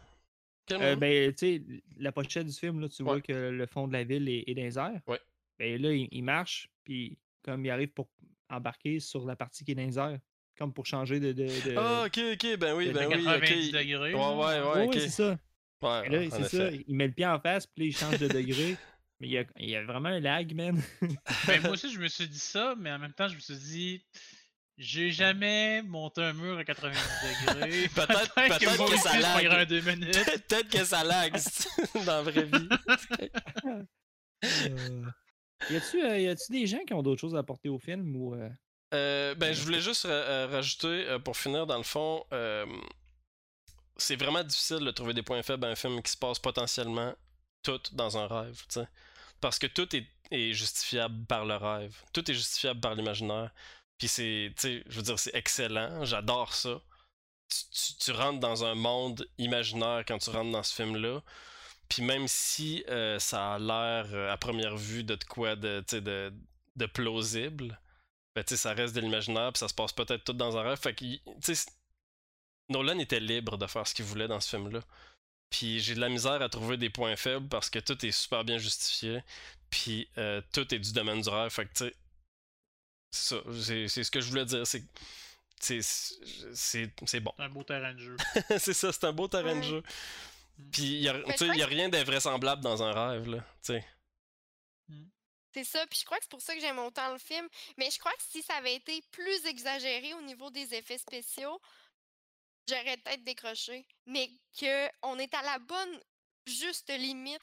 Euh, 0.72 0.96
ben, 0.96 1.34
tu 1.34 1.38
sais, 1.58 1.62
la 1.98 2.12
pochette 2.12 2.46
du 2.48 2.54
film, 2.54 2.80
là, 2.80 2.90
tu 2.90 3.04
vois 3.04 3.22
que 3.22 3.34
le 3.34 3.66
fond 3.66 3.88
de 3.88 3.94
la 3.94 4.04
ville 4.04 4.28
est, 4.30 4.44
est 4.48 4.54
dans 4.56 4.62
les 4.64 4.78
airs. 4.78 5.02
Ouais. 5.08 5.20
Ben 5.60 5.82
là, 5.82 5.92
il, 5.94 6.08
il 6.12 6.24
marche, 6.24 6.70
puis 6.84 7.18
comme 7.44 7.66
il 7.66 7.70
arrive 7.70 7.90
pour 7.90 8.10
embarquer 8.50 9.00
sur 9.00 9.26
la 9.26 9.36
partie 9.36 9.64
qui 9.66 9.72
est 9.72 9.76
dans 9.76 9.86
les 9.86 9.98
airs, 9.98 10.20
comme 10.58 10.74
pour 10.74 10.86
changer 10.86 11.20
de. 11.20 11.32
de, 11.34 11.46
de- 11.46 11.76
ah 11.78 12.04
ok 12.08 12.20
ok 12.34 12.58
ben 12.58 12.76
oui 12.76 12.88
de 12.88 12.94
ben 12.94 13.08
oui 13.08 13.24
90 13.24 13.68
ok 13.68 13.74
degrés. 13.74 14.14
ouais 14.14 14.36
ouais 14.36 14.88
ouais 14.88 15.00
c'est 15.00 15.10
ça. 15.10 15.40
ouais 15.82 16.10
là, 16.10 16.30
c'est 16.32 16.58
ça. 16.58 16.70
Il 16.88 16.96
met 16.96 17.08
le 17.08 17.14
pied 17.14 17.26
en 17.26 17.40
face, 17.40 17.66
puis 17.68 17.84
là, 17.84 17.88
il 17.90 17.96
change 17.98 18.20
de 18.20 18.28
degré. 18.28 18.76
Mais 19.20 19.28
il 19.30 19.32
y, 19.32 19.38
a, 19.40 19.46
il 19.58 19.70
y 19.72 19.76
a 19.76 19.84
vraiment 19.84 20.10
un 20.10 20.20
lag, 20.20 20.54
man. 20.54 20.80
Ben, 21.48 21.60
moi 21.64 21.72
aussi, 21.72 21.92
je 21.92 22.00
me 22.00 22.08
suis 22.08 22.28
dit 22.28 22.38
ça, 22.38 22.76
mais 22.78 22.92
en 22.92 23.00
même 23.00 23.14
temps, 23.14 23.28
je 23.28 23.34
me 23.34 23.40
suis 23.40 23.56
dit, 23.56 24.06
j'ai 24.78 25.12
jamais 25.12 25.82
monté 25.84 26.22
un 26.22 26.34
mur 26.34 26.58
à 26.58 26.64
90 26.64 27.00
degrés. 27.46 27.88
Peut-être- 27.96 28.90
que 28.92 28.98
ça 28.98 29.20
lag. 29.20 29.68
deux 29.68 29.82
minutes. 29.82 30.14
peut-être 30.48 30.70
que 30.70 30.84
ça 30.86 31.04
lag 31.04 31.34
dans 31.96 32.06
la 32.06 32.22
vraie 32.22 32.44
vie? 32.46 32.70
Euh, 34.46 35.04
y 35.72 35.76
a-tu 35.76 36.04
euh, 36.04 36.36
des 36.50 36.68
gens 36.68 36.84
qui 36.86 36.94
ont 36.94 37.02
d'autres 37.02 37.22
choses 37.22 37.36
à 37.36 37.40
apporter 37.40 37.70
au 37.70 37.80
film 37.80 38.16
ou. 38.16 38.36
euh, 38.36 38.50
Euh, 38.94 39.36
ben, 39.36 39.54
je 39.54 39.62
voulais 39.64 39.82
juste 39.82 40.04
ra- 40.06 40.48
rajouter, 40.48 40.88
euh, 40.88 41.20
pour 41.20 41.36
finir, 41.36 41.66
dans 41.66 41.78
le 41.78 41.84
fond, 41.84 42.24
euh, 42.32 42.66
c'est 43.98 44.16
vraiment 44.16 44.44
difficile 44.44 44.80
de 44.80 44.92
trouver 44.92 45.14
des 45.14 45.24
points 45.24 45.42
faibles 45.42 45.66
à 45.66 45.70
un 45.70 45.76
film 45.76 46.02
qui 46.04 46.12
se 46.12 46.18
passe 46.18 46.38
potentiellement 46.40 47.16
tout 47.64 47.82
dans 47.94 48.18
un 48.18 48.28
rêve. 48.28 48.62
Parce 49.42 49.58
que 49.60 49.68
tout 49.68 49.94
est, 49.96 50.08
est 50.32 50.54
justifiable 50.54 51.26
par 51.26 51.46
le 51.46 51.56
rêve. 51.56 51.96
Tout 52.14 52.30
est 52.30 52.34
justifiable 52.36 52.80
par 52.80 52.94
l'imaginaire. 52.96 53.52
Puis 53.98 54.08
c'est, 54.08 54.54
je 54.62 54.96
veux 54.96 55.02
dire, 55.02 55.20
c'est 55.20 55.36
excellent. 55.36 56.06
J'adore 56.06 56.54
ça. 56.54 56.82
Tu, 58.00 58.12
rentres 58.12 58.40
dans 58.40 58.66
un 58.66 58.76
monde 58.76 59.28
imaginaire 59.38 60.04
quand 60.08 60.18
tu 60.18 60.30
rentres 60.30 60.52
dans 60.52 60.64
ce 60.64 60.76
film-là. 60.76 61.22
Puis 61.90 62.02
même 62.04 62.28
si 62.28 62.84
euh, 62.90 63.18
ça 63.20 63.56
a 63.56 63.60
l'air, 63.60 64.14
euh, 64.14 64.32
à 64.32 64.38
première 64.38 64.76
vue, 64.76 65.04
de, 65.04 65.18
quoi 65.30 65.56
de, 65.56 65.84
de, 65.92 66.34
de 66.76 66.86
plausible, 66.86 67.80
ben, 68.36 68.44
ça 68.46 68.74
reste 68.74 68.96
de 68.96 69.02
l'imaginaire, 69.02 69.52
puis 69.54 69.60
ça 69.60 69.68
se 69.68 69.74
passe 69.74 69.94
peut-être 69.94 70.24
tout 70.24 70.34
dans 70.34 70.58
un 70.58 70.62
rêve. 70.62 70.78
Fait 70.80 70.94
que, 70.94 71.06
Nolan 72.70 73.00
était 73.00 73.20
libre 73.20 73.58
de 73.58 73.66
faire 73.66 73.88
ce 73.88 73.96
qu'il 73.96 74.06
voulait 74.06 74.28
dans 74.28 74.40
ce 74.40 74.50
film-là. 74.50 74.82
Puis 75.50 75.80
j'ai 75.80 75.96
de 75.96 76.02
la 76.02 76.10
misère 76.10 76.42
à 76.42 76.50
trouver 76.50 76.78
des 76.78 76.90
points 76.90 77.16
faibles 77.16 77.48
parce 77.48 77.70
que 77.70 77.80
tout 77.80 78.06
est 78.06 78.12
super 78.12 78.44
bien 78.44 78.58
justifié. 78.58 79.24
Puis 79.70 80.10
euh, 80.18 80.42
tout 80.54 80.74
est 80.74 80.80
du 80.80 80.94
domaine 80.94 81.22
du 81.22 81.30
rêve. 81.30 81.50
Fait 81.50 81.66
que, 81.66 81.74
tu 81.74 81.86
sais, 81.86 81.96
c'est 83.12 83.36
ça. 83.36 83.42
C'est 83.88 84.04
ce 84.04 84.12
que 84.12 84.22
je 84.22 84.30
voulais 84.30 84.46
dire. 84.46 84.66
C'est. 84.66 84.84
C'est 85.60 85.82
bon. 86.88 87.04
C'est 87.06 87.24
un 87.40 87.50
beau 87.50 87.64
terrain 87.64 87.94
de 87.94 88.00
jeu. 88.00 88.18
c'est 88.60 88.74
ça, 88.74 88.92
c'est 88.92 89.04
un 89.06 89.14
beau 89.14 89.28
terrain 89.28 89.56
de 89.56 89.64
jeu. 89.64 89.84
Mm. 90.58 90.70
Puis 90.72 90.84
il 90.84 91.02
y 91.02 91.10
a, 91.10 91.16
y 91.56 91.64
rien 91.64 91.90
d'invraisemblable 91.90 92.62
dans 92.62 92.84
un 92.84 92.92
rêve, 92.92 93.28
là. 93.28 93.40
Tu 93.64 93.74
sais. 93.74 93.86
C'est 95.54 95.64
ça, 95.64 95.88
puis 95.88 96.00
je 96.00 96.06
crois 96.06 96.18
que 96.18 96.24
c'est 96.24 96.32
pour 96.32 96.42
ça 96.42 96.54
que 96.54 96.62
j'aime 96.62 96.78
autant 96.78 97.12
le 97.12 97.18
film. 97.18 97.48
Mais 97.78 97.90
je 97.90 97.98
crois 97.98 98.12
que 98.12 98.24
si 98.30 98.44
ça 98.44 98.56
avait 98.56 98.76
été 98.76 99.02
plus 99.12 99.46
exagéré 99.46 100.14
au 100.14 100.22
niveau 100.22 100.52
des 100.52 100.76
effets 100.76 101.00
spéciaux, 101.00 101.60
j'aurais 102.68 102.98
peut-être 102.98 103.24
décroché. 103.24 103.88
Mais 104.06 104.30
que 104.60 104.88
on 105.02 105.18
est 105.18 105.34
à 105.34 105.42
la 105.42 105.58
bonne 105.60 106.00
juste 106.46 106.92
limite 106.92 107.42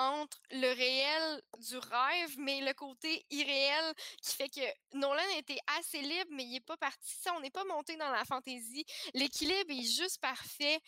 entre 0.00 0.38
le 0.50 0.72
réel 0.74 1.42
du 1.58 1.76
rêve, 1.76 2.38
mais 2.38 2.60
le 2.62 2.72
côté 2.72 3.24
irréel 3.30 3.94
qui 4.22 4.34
fait 4.34 4.48
que 4.48 4.96
Nolan 4.96 5.22
était 5.36 5.58
assez 5.78 6.00
libre, 6.00 6.30
mais 6.30 6.44
il 6.44 6.52
n'est 6.52 6.60
pas 6.60 6.76
parti. 6.76 7.14
Ça, 7.20 7.34
on 7.36 7.40
n'est 7.40 7.50
pas 7.50 7.64
monté 7.64 7.96
dans 7.96 8.10
la 8.10 8.24
fantaisie. 8.24 8.84
L'équilibre 9.14 9.70
est 9.70 9.82
juste 9.82 10.20
parfait. 10.20 10.80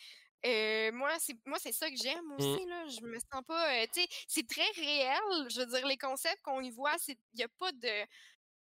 Euh, 0.45 0.91
moi, 0.91 1.09
c'est 1.19 1.37
moi 1.45 1.57
c'est 1.57 1.71
ça 1.71 1.89
que 1.89 1.95
j'aime 1.95 2.31
aussi. 2.37 2.65
Là. 2.65 2.85
Je 2.87 3.01
me 3.05 3.17
sens 3.19 3.43
pas. 3.47 3.73
euh, 3.75 3.85
tu 3.93 4.01
sais, 4.01 4.07
c'est 4.27 4.47
très 4.47 4.69
réel. 4.75 5.21
Je 5.49 5.61
veux 5.61 5.67
dire, 5.67 5.87
les 5.87 5.97
concepts 5.97 6.41
qu'on 6.41 6.61
y 6.61 6.71
voit, 6.71 6.95
il 7.07 7.15
n'y 7.35 7.43
a 7.43 7.49
pas 7.59 7.71
de. 7.71 8.05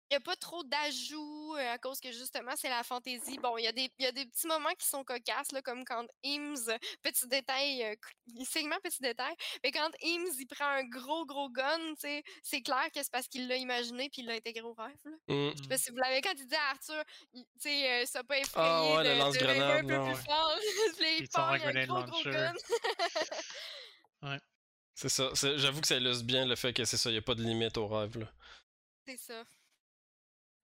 Il 0.09 0.15
n'y 0.15 0.17
a 0.17 0.21
pas 0.21 0.37
trop 0.37 0.63
d'ajouts 0.63 1.57
euh, 1.57 1.73
à 1.73 1.79
cause 1.79 1.99
que 2.01 2.13
justement 2.13 2.53
c'est 2.57 2.69
la 2.69 2.85
fantaisie. 2.85 3.39
Bon, 3.39 3.57
il 3.59 3.65
y, 3.65 3.67
a 3.67 3.73
des- 3.73 3.91
y 3.99 4.07
a 4.07 4.13
des 4.13 4.25
petits 4.27 4.47
moments 4.47 4.73
qui 4.79 4.87
sont 4.87 5.03
cocasses, 5.03 5.51
là, 5.53 5.63
comme 5.63 5.85
quand 5.85 6.07
Eames, 6.23 6.57
petit 7.03 7.27
détail, 7.27 7.83
euh, 7.83 7.95
segment 8.45 8.77
petit 8.83 9.03
détail, 9.03 9.35
mais 9.65 9.73
quand 9.73 9.91
Eames 10.03 10.29
il 10.39 10.47
prend 10.47 10.67
un 10.67 10.85
gros 10.85 11.27
gros 11.27 11.51
gun, 11.51 11.95
c'est 12.43 12.63
clair 12.63 12.87
que 12.95 13.03
c'est 13.03 13.11
parce 13.11 13.27
qu'il 13.27 13.49
l'a 13.49 13.57
imaginé 13.57 14.09
puis 14.09 14.23
il 14.23 14.27
l'a 14.27 14.35
intégré 14.35 14.63
au 14.63 14.75
rêve. 14.75 14.97
Là. 15.05 15.11
Mm. 15.35 15.51
Je 15.57 15.63
sais 15.63 15.69
pas 15.69 15.79
si 15.79 15.91
vous 15.91 15.97
l'avez 15.97 16.21
quand 16.21 16.35
il 16.37 16.47
dit 16.47 16.55
à 16.55 16.71
Arthur, 16.71 17.03
tu 17.33 17.43
sais, 17.59 18.03
euh, 18.03 18.07
ça 18.07 18.23
pas 18.23 18.39
effrayé 18.39 18.69
Ah 18.69 18.83
ouais, 18.97 19.05
le 19.05 19.33
de, 19.33 19.39
de 19.39 19.45
rêver 19.45 19.63
un 19.63 19.81
peu 19.81 19.87
plus 19.87 19.97
ouais. 19.99 20.25
fort. 20.25 20.59
Il 21.19 21.29
part, 21.29 21.53
un 21.53 21.57
il 21.57 21.63
y 21.63 21.65
a 21.65 21.69
un 21.83 21.87
gros 21.87 22.05
gros 22.05 22.23
gun. 22.23 22.53
C'est 24.95 25.09
ça. 25.11 25.31
J'avoue 25.57 25.81
que 25.83 25.87
ça 25.87 25.97
illustre 25.97 26.25
bien 26.25 26.47
le 26.47 26.57
fait 26.57 26.73
que 26.73 26.85
c'est 26.85 26.97
ça, 26.97 27.11
il 27.11 27.15
n'y 27.15 27.19
a 27.19 27.23
pas 27.23 27.35
de 27.35 27.43
limite 27.43 27.77
au 27.77 27.87
rêve, 27.87 28.17
là. 28.19 28.33
c'est 29.07 29.19
ça. 29.19 29.45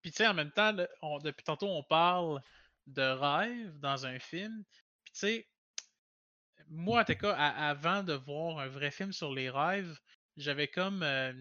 Puis 0.02 0.10
tu 0.10 0.18
sais, 0.18 0.26
en 0.26 0.34
même 0.34 0.52
temps, 0.52 0.72
depuis 0.72 1.44
tantôt, 1.44 1.68
on 1.68 1.82
parle 1.82 2.40
de 2.86 3.02
rêve 3.02 3.78
dans 3.78 4.06
un 4.06 4.18
film. 4.18 4.64
Puis 5.04 5.12
tu 5.14 5.20
sais, 5.20 5.48
moi, 6.68 7.02
en 7.02 7.04
tout 7.04 7.14
cas, 7.14 7.32
avant 7.34 8.02
de 8.02 8.14
voir 8.14 8.58
un 8.58 8.68
vrai 8.68 8.90
film 8.90 9.12
sur 9.12 9.32
les 9.32 9.50
rêves, 9.50 9.96
j'avais 10.36 10.68
comme. 10.68 11.02
euh, 11.02 11.32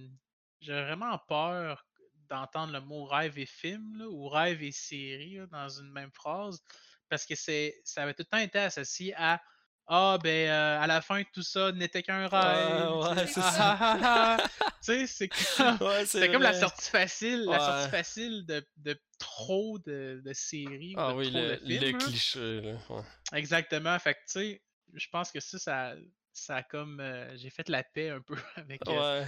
j'avais 0.59 0.83
vraiment 0.85 1.17
peur 1.27 1.85
d'entendre 2.29 2.73
le 2.73 2.81
mot 2.81 3.05
rêve 3.05 3.37
et 3.39 3.45
film, 3.45 4.01
ou 4.09 4.29
rêve 4.29 4.61
et 4.63 4.71
série, 4.71 5.39
dans 5.51 5.69
une 5.69 5.91
même 5.91 6.11
phrase. 6.11 6.61
Parce 7.09 7.25
que 7.25 7.35
ça 7.35 8.03
avait 8.03 8.13
tout 8.13 8.23
le 8.23 8.25
temps 8.25 8.37
été 8.37 8.59
associé 8.59 9.13
à. 9.15 9.41
Ah, 9.87 10.17
ben, 10.23 10.49
euh, 10.49 10.79
à 10.79 10.87
la 10.87 11.01
fin 11.01 11.19
de 11.21 11.25
tout 11.33 11.43
ça 11.43 11.71
n'était 11.73 12.01
qu'un 12.01 12.27
rêve. 12.27 12.87
Tu 12.87 13.19
ouais, 13.19 13.27
c'est 13.27 13.41
Ah, 13.43 13.51
ça. 13.51 13.77
ah, 13.79 13.97
ah, 14.01 14.37
ah. 14.61 14.69
Tu 14.83 15.05
sais, 15.05 15.07
c'est 15.07 15.27
comme. 15.27 15.87
Ouais, 15.87 16.05
C'est 16.05 16.31
comme 16.31 16.41
la 16.43 16.53
sortie 16.59 16.89
facile, 16.89 17.43
la 17.45 17.59
sortie 17.59 17.89
facile 17.89 18.45
de, 18.45 18.65
de 18.77 18.99
trop 19.19 19.77
de, 19.79 20.21
de 20.23 20.33
séries, 20.33 20.93
Ah 20.97 21.11
de 21.11 21.17
oui, 21.17 21.29
trop 21.29 21.39
le, 21.39 21.57
de 21.57 21.65
films. 21.65 21.81
le 21.83 21.91
là. 21.91 21.97
cliché, 21.97 22.61
là. 22.61 22.73
ouais. 22.89 23.03
Exactement. 23.33 23.99
Fait 23.99 24.13
que 24.13 24.19
tu 24.19 24.25
sais, 24.39 24.61
je 24.93 25.07
pense 25.11 25.31
que 25.31 25.39
ça, 25.39 25.59
ça, 25.59 25.93
ça 26.31 26.55
a 26.57 26.63
comme. 26.63 26.99
euh, 27.01 27.35
J'ai 27.37 27.49
fait 27.49 27.67
la 27.67 27.83
paix 27.83 28.09
un 28.09 28.21
peu 28.21 28.35
avec. 28.55 28.81
euh, 28.87 29.21
Ouais. 29.21 29.27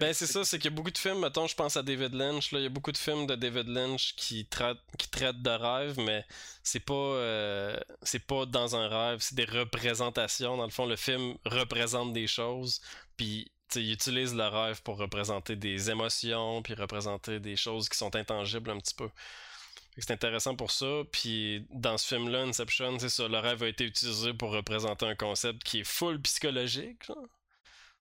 Ben 0.00 0.12
c'est 0.12 0.26
ce- 0.26 0.32
ça, 0.32 0.44
c'est 0.44 0.58
qu'il 0.58 0.70
y 0.70 0.74
a 0.74 0.76
beaucoup 0.76 0.90
de 0.90 0.98
films, 0.98 1.20
mettons, 1.20 1.46
je 1.46 1.54
pense 1.54 1.76
à 1.76 1.82
David 1.82 2.14
Lynch, 2.14 2.50
là, 2.52 2.58
il 2.58 2.62
y 2.64 2.66
a 2.66 2.68
beaucoup 2.68 2.92
de 2.92 2.96
films 2.98 3.26
de 3.26 3.34
David 3.36 3.68
Lynch 3.68 4.14
qui 4.16 4.44
traitent, 4.46 4.78
qui 4.98 5.08
traitent 5.08 5.40
de 5.42 5.50
rêves, 5.50 5.98
mais 6.00 6.24
c'est 6.62 6.80
pas, 6.80 6.94
euh, 6.94 7.78
c'est 8.02 8.26
pas 8.26 8.44
dans 8.46 8.74
un 8.76 8.88
rêve, 8.88 9.20
c'est 9.20 9.34
des 9.36 9.44
représentations. 9.44 10.56
Dans 10.56 10.64
le 10.64 10.70
fond, 10.70 10.86
le 10.86 10.96
film 10.96 11.36
représente 11.44 12.12
des 12.12 12.26
choses, 12.26 12.80
puis 13.16 13.50
il 13.76 13.92
utilise 13.92 14.34
le 14.34 14.46
rêve 14.48 14.82
pour 14.82 14.96
représenter 14.98 15.54
des 15.56 15.90
émotions, 15.90 16.62
puis 16.62 16.74
représenter 16.74 17.38
des 17.38 17.56
choses 17.56 17.88
qui 17.88 17.96
sont 17.98 18.14
intangibles 18.16 18.70
un 18.70 18.78
petit 18.78 18.94
peu. 18.94 19.10
C'est 19.98 20.10
intéressant 20.12 20.54
pour 20.56 20.70
ça, 20.70 21.02
puis 21.12 21.66
dans 21.70 21.98
ce 21.98 22.06
film-là, 22.14 22.42
Inception, 22.42 22.98
c'est 22.98 23.08
ça, 23.08 23.28
le 23.28 23.38
rêve 23.38 23.62
a 23.62 23.68
été 23.68 23.84
utilisé 23.84 24.32
pour 24.34 24.50
représenter 24.52 25.06
un 25.06 25.14
concept 25.16 25.62
qui 25.64 25.80
est 25.80 25.84
full 25.84 26.20
psychologique, 26.22 27.04
genre. 27.06 27.26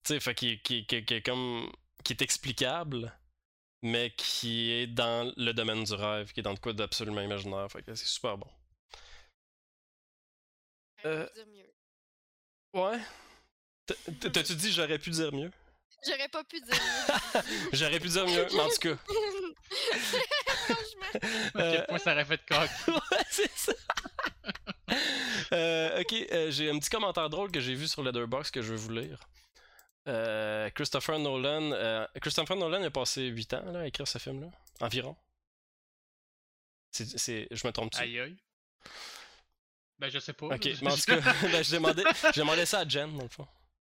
Tu 0.03 0.13
sais, 0.13 0.19
fait 0.19 0.35
qui, 0.35 0.59
qui, 0.61 0.85
qui, 0.85 1.05
qui 1.05 1.13
est 1.13 1.21
comme. 1.21 1.71
qui 2.03 2.13
est 2.13 2.21
explicable, 2.21 3.15
mais 3.83 4.11
qui 4.15 4.71
est 4.71 4.87
dans 4.87 5.31
le 5.37 5.51
domaine 5.53 5.83
du 5.83 5.93
rêve, 5.93 6.31
qui 6.33 6.39
est 6.39 6.43
dans 6.43 6.51
le 6.51 6.57
quoi 6.57 6.73
d'absolument 6.73 7.21
imaginaire. 7.21 7.71
Fait 7.71 7.83
que 7.83 7.93
c'est 7.95 8.05
super 8.07 8.37
bon. 8.37 8.47
J'aurais 11.03 11.15
Euh, 11.17 11.27
pu 11.27 11.33
dire 11.35 11.47
mieux. 11.47 11.73
Ouais. 12.81 12.99
T'as-tu 14.31 14.55
dit 14.55 14.71
j'aurais 14.71 14.99
pu 14.99 15.09
dire 15.09 15.33
mieux? 15.33 15.51
J'aurais 16.07 16.29
pas 16.29 16.43
pu 16.43 16.59
dire 16.61 16.73
mieux. 16.73 17.41
J'aurais 17.73 17.99
pu 17.99 18.07
dire 18.07 18.25
mieux, 18.25 18.47
mais 18.53 18.59
en 18.59 18.69
tout 18.69 18.79
cas. 18.79 18.95
Franchement. 20.65 21.21
À 21.53 21.61
euh, 21.61 21.71
quel 21.75 21.85
point 21.87 21.97
ça 21.99 22.13
aurait 22.13 22.25
fait 22.25 22.41
coq. 22.47 22.69
ouais, 22.87 23.25
c'est 23.29 23.51
ça. 23.55 23.73
Euh, 25.53 25.99
ok, 26.01 26.13
euh, 26.31 26.49
j'ai 26.51 26.69
un 26.71 26.79
petit 26.79 26.89
commentaire 26.89 27.29
drôle 27.29 27.51
que 27.51 27.59
j'ai 27.59 27.75
vu 27.75 27.87
sur 27.87 28.01
Letterboxd 28.01 28.51
que 28.51 28.61
je 28.61 28.71
vais 28.73 28.79
vous 28.79 28.91
lire. 28.91 29.19
Euh, 30.07 30.69
Christopher 30.71 31.19
Nolan, 31.19 31.71
euh, 31.73 32.07
Christopher 32.21 32.57
Nolan 32.57 32.81
a 32.83 32.89
passé 32.89 33.27
8 33.27 33.53
ans 33.53 33.71
là, 33.71 33.79
à 33.81 33.85
écrire 33.87 34.07
ce 34.07 34.17
film-là, 34.17 34.47
environ. 34.79 35.15
C'est, 36.91 37.17
c'est- 37.19 37.47
je 37.51 37.67
me 37.67 37.71
trompe-tu? 37.71 37.99
Aïe 38.01 38.19
aïe. 38.19 38.35
Ben, 39.99 40.09
je 40.09 40.17
sais 40.19 40.33
pas. 40.33 40.47
Ok, 40.47 40.65
mais 40.81 40.91
en 40.91 40.95
tout 40.95 41.01
cas, 41.05 41.19
ben, 41.43 41.63
je, 41.63 41.71
demandais, 41.75 42.03
je 42.33 42.39
demandais 42.39 42.65
ça 42.65 42.79
à 42.79 42.87
Jen, 42.87 43.15
dans 43.15 43.23
le 43.23 43.29
fond. 43.29 43.47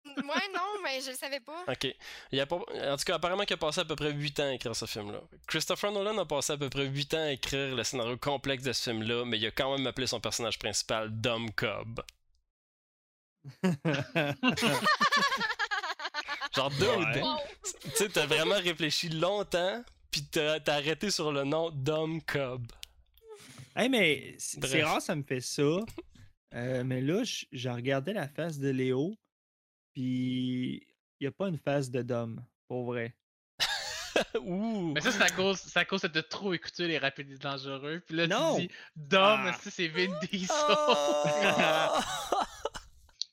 Ouais, 0.07 0.49
non, 0.55 0.81
mais 0.85 1.01
je 1.01 1.11
le 1.11 1.17
savais 1.17 1.41
pas. 1.41 1.65
Ok. 1.67 1.89
Il 2.31 2.41
a 2.41 2.47
pas- 2.47 2.57
en 2.57 2.97
tout 2.97 3.05
cas, 3.05 3.17
apparemment 3.17 3.45
qu'il 3.45 3.55
a 3.55 3.59
passé 3.59 3.81
à 3.81 3.85
peu 3.85 3.97
près 3.97 4.13
8 4.13 4.39
ans 4.41 4.45
à 4.49 4.53
écrire 4.55 4.75
ce 4.77 4.87
film-là. 4.87 5.21
Christopher 5.49 5.91
Nolan 5.91 6.17
a 6.19 6.25
passé 6.25 6.53
à 6.53 6.57
peu 6.57 6.71
près 6.71 6.87
8 6.87 7.13
ans 7.15 7.23
à 7.25 7.33
écrire 7.33 7.75
le 7.75 7.83
scénario 7.83 8.17
complexe 8.17 8.63
de 8.63 8.73
ce 8.73 8.91
film-là, 8.91 9.25
mais 9.27 9.37
il 9.39 9.47
a 9.47 9.51
quand 9.51 9.77
même 9.77 9.87
appelé 9.89 10.07
son 10.07 10.21
personnage 10.21 10.59
principal 10.61 11.11
Dom 11.21 11.51
Cobb. 11.51 12.01
Genre, 16.57 16.71
dude, 16.71 16.83
Ouais. 16.83 17.21
Wow. 17.23 17.37
tu 17.85 17.91
sais, 17.95 18.09
t'as 18.09 18.27
vraiment 18.27 18.55
réfléchi 18.57 19.09
longtemps, 19.11 19.85
puis 20.11 20.23
t'as 20.25 20.59
t'as 20.61 20.75
arrêté 20.77 21.11
sur 21.11 21.31
le 21.33 21.45
nom 21.45 21.71
Dom 21.71 22.23
Cobb. 22.23 22.67
Hey, 23.75 23.89
mais 23.91 24.35
c'est 24.39 24.83
rare, 24.83 25.03
ça 25.03 25.15
me 25.15 25.23
fait 25.23 25.41
ça. 25.43 25.63
Euh, 26.55 26.83
mais 26.85 27.03
là, 27.03 27.23
je 27.53 27.69
regardais 27.69 28.15
la 28.15 28.27
face 28.29 28.59
de 28.59 28.71
Léo, 28.71 29.15
puis 29.93 30.87
il 31.21 31.23
n'y 31.23 31.27
a 31.27 31.31
pas 31.33 31.49
une 31.49 31.59
face 31.59 31.91
de 31.91 32.01
Dom, 32.03 32.43
pour 32.69 32.87
vrai. 32.87 33.15
Ouh! 34.41 34.93
Mais 34.95 35.03
ça, 35.03 35.13
c'est 35.13 35.23
à 35.23 35.29
cause, 35.31 35.59
c'est 35.59 35.79
à 35.79 35.85
cause 35.85 36.01
de 36.03 36.21
trop 36.23 36.55
écouter 36.55 36.89
les 36.89 36.97
rapides 36.97 37.31
et 37.31 37.37
dangereux. 37.37 38.03
Puis 38.07 38.17
là, 38.17 38.27
Non. 38.27 38.57
tu 38.57 38.63
dis, 38.67 38.73
Dom, 38.95 39.41
Ah. 39.47 39.59
si 39.63 39.71
c'est 39.71 39.89
Vin 39.89 40.09
Diesel. 40.33 40.49
Ah! 40.59 42.01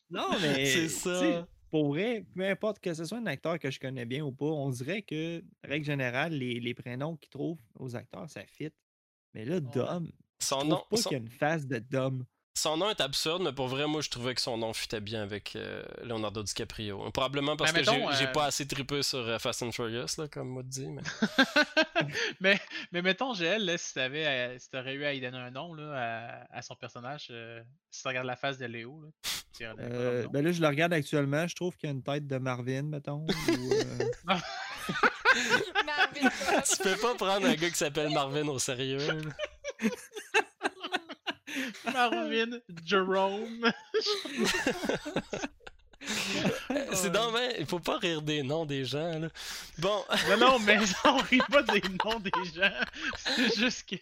Non, 0.09 0.27
mais 0.41 0.65
C'est 0.65 0.89
ça. 0.89 1.47
Pour 1.73 1.87
vrai, 1.89 2.25
peu 2.35 2.45
importe 2.47 2.79
que 2.79 2.93
ce 2.93 3.03
soit 3.05 3.17
un 3.17 3.25
acteur 3.25 3.57
que 3.59 3.71
je 3.71 3.79
connais 3.79 4.05
bien 4.05 4.23
ou 4.23 4.31
pas, 4.31 4.45
on 4.45 4.69
dirait 4.69 5.01
que, 5.01 5.43
règle 5.63 5.85
générale, 5.85 6.33
les, 6.33 6.59
les 6.59 6.73
prénoms 6.75 7.17
qu'ils 7.17 7.31
trouvent 7.31 7.59
aux 7.79 7.95
acteurs, 7.95 8.29
ça 8.29 8.45
fit. 8.45 8.69
Mais 9.33 9.45
là, 9.45 9.59
Dom, 9.61 10.11
je 10.47 10.47
Son 10.47 10.57
trouve 10.57 10.69
nom, 10.69 10.85
pas 10.89 10.97
son- 10.97 11.09
qu'il 11.09 11.17
y 11.17 11.19
a 11.19 11.23
une 11.23 11.29
face 11.29 11.67
de 11.67 11.79
Dom? 11.79 12.25
Son 12.55 12.77
nom 12.77 12.89
est 12.91 13.01
absurde, 13.01 13.41
mais 13.41 13.51
pour 13.51 13.67
vrai, 13.67 13.87
moi, 13.87 14.01
je 14.01 14.09
trouvais 14.09 14.35
que 14.35 14.41
son 14.41 14.57
nom 14.57 14.73
fitait 14.73 15.01
bien 15.01 15.23
avec 15.23 15.55
euh, 15.55 15.83
Leonardo 16.03 16.43
DiCaprio. 16.43 17.09
Probablement 17.11 17.57
parce 17.57 17.73
Ben, 17.73 17.79
que 17.79 17.85
j'ai 17.91 17.97
mettons, 17.97 18.11
j'ai 18.11 18.27
euh, 18.27 18.31
pas 18.31 18.45
assez 18.45 18.67
trippé 18.67 19.01
sur 19.01 19.19
euh, 19.19 19.39
Fast 19.39 19.63
and 19.63 19.71
Furious, 19.71 20.05
là, 20.19 20.27
comme 20.27 20.49
moi 20.49 20.61
dit. 20.63 20.87
Mais... 20.87 21.01
mais, 22.39 22.59
mais 22.91 23.01
mettons, 23.01 23.33
GL, 23.33 23.65
là, 23.65 23.77
si 23.79 23.95
t'avais, 23.95 24.57
si 24.59 24.69
t'aurais 24.69 24.93
eu 24.93 25.03
à 25.03 25.13
y 25.13 25.19
donner 25.19 25.37
un 25.39 25.49
nom 25.49 25.73
là, 25.73 26.45
à, 26.51 26.57
à 26.57 26.61
son 26.61 26.75
personnage, 26.75 27.27
euh, 27.31 27.59
si 27.89 28.03
tu 28.03 28.07
regardes 28.07 28.27
la 28.27 28.35
face 28.35 28.59
de 28.59 28.65
Léo, 28.67 29.01
là, 29.01 29.09
tu 29.57 29.65
Euh, 29.79 30.27
ben 30.31 30.45
là, 30.45 30.51
je 30.51 30.61
le 30.61 30.67
regarde 30.67 30.93
actuellement, 30.93 31.47
je 31.47 31.55
trouve 31.55 31.75
qu'il 31.75 31.89
y 31.89 31.91
a 31.91 31.95
une 31.95 32.03
tête 32.03 32.27
de 32.27 32.37
Marvin, 32.37 32.83
mettons. 32.83 33.25
ou, 33.25 33.73
euh, 33.73 34.05
Marvin 35.85 36.29
Cobb. 36.29 36.63
tu 36.69 36.83
peux 36.83 36.97
pas 36.97 37.15
prendre 37.15 37.47
un 37.47 37.55
gars 37.55 37.69
qui 37.69 37.77
s'appelle 37.77 38.11
Marvin 38.11 38.47
au 38.47 38.59
sérieux. 38.59 38.99
Marvin, 41.93 42.59
Jerome. 42.85 43.71
C'est 46.93 47.11
dommage, 47.11 47.53
il 47.59 47.65
faut 47.65 47.79
pas 47.79 47.97
rire 47.97 48.21
des 48.21 48.43
noms 48.43 48.65
des 48.65 48.83
gens. 48.83 49.19
Là. 49.19 49.29
Bon, 49.77 50.03
non, 50.29 50.37
non, 50.37 50.59
mais 50.59 50.77
on 51.05 51.17
rit 51.17 51.39
pas 51.49 51.63
des 51.63 51.81
noms 52.03 52.19
des 52.19 52.31
gens. 52.53 52.71
C'est 53.15 53.55
juste 53.55 53.87
que 53.89 53.95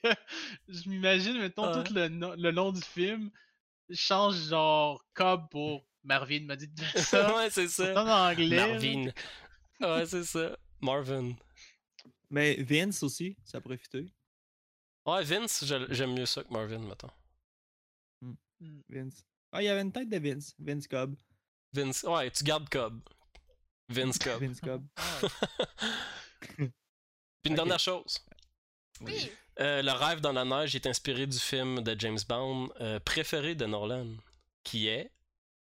je 0.67 0.89
m'imagine, 0.89 1.39
mettons, 1.39 1.71
Ouais. 1.71 1.83
tout 1.83 1.93
le, 1.93 2.07
no- 2.07 2.35
le 2.35 2.51
long 2.51 2.71
du 2.71 2.81
film, 2.81 3.29
change 3.93 4.35
genre 4.49 5.03
Cobb 5.13 5.47
pour 5.51 5.85
Marvin 6.03 6.41
m'a 6.45 6.55
dit 6.55 6.67
de 6.67 6.83
ça. 6.99 7.35
ouais, 7.35 7.49
c'est 7.51 7.67
ça. 7.67 8.03
en 8.03 8.29
anglais. 8.31 8.55
Marvin. 8.55 9.11
Ouais, 9.79 10.05
c'est 10.07 10.23
ça. 10.23 10.57
Marvin. 10.81 11.33
Mais 12.31 12.55
Vince 12.63 13.03
aussi, 13.03 13.37
ça 13.43 13.59
a 13.59 13.61
profité. 13.61 14.11
Ouais, 15.05 15.23
Vince, 15.23 15.63
j'aime 15.89 16.13
mieux 16.13 16.25
ça 16.25 16.43
que 16.43 16.51
Marvin, 16.51 16.79
mettons. 16.79 17.09
Vince. 18.89 19.25
Ah, 19.51 19.61
il 19.61 19.65
y 19.65 19.69
avait 19.69 19.81
une 19.81 19.91
tête 19.91 20.09
de 20.09 20.17
Vince. 20.17 20.55
Vince 20.59 20.87
Cobb. 20.87 21.15
Vince, 21.73 22.03
ouais, 22.03 22.31
tu 22.31 22.43
gardes 22.43 22.69
Cobb. 22.69 23.01
Vince 23.89 24.17
Cobb. 24.19 24.41
Vince 24.41 24.61
Cobb. 24.61 24.85
Puis 26.57 27.49
une 27.49 27.55
dernière 27.55 27.79
chose. 27.79 28.19
Oui. 29.01 29.31
Euh, 29.59 29.81
le 29.81 29.91
rêve 29.91 30.21
dans 30.21 30.31
la 30.31 30.45
neige 30.45 30.75
est 30.75 30.87
inspiré 30.87 31.27
du 31.27 31.37
film 31.37 31.81
de 31.81 31.99
James 31.99 32.19
Bond 32.27 32.69
euh, 32.79 32.99
préféré 32.99 33.55
de 33.55 33.65
Nolan, 33.65 34.07
qui 34.63 34.87
est 34.87 35.11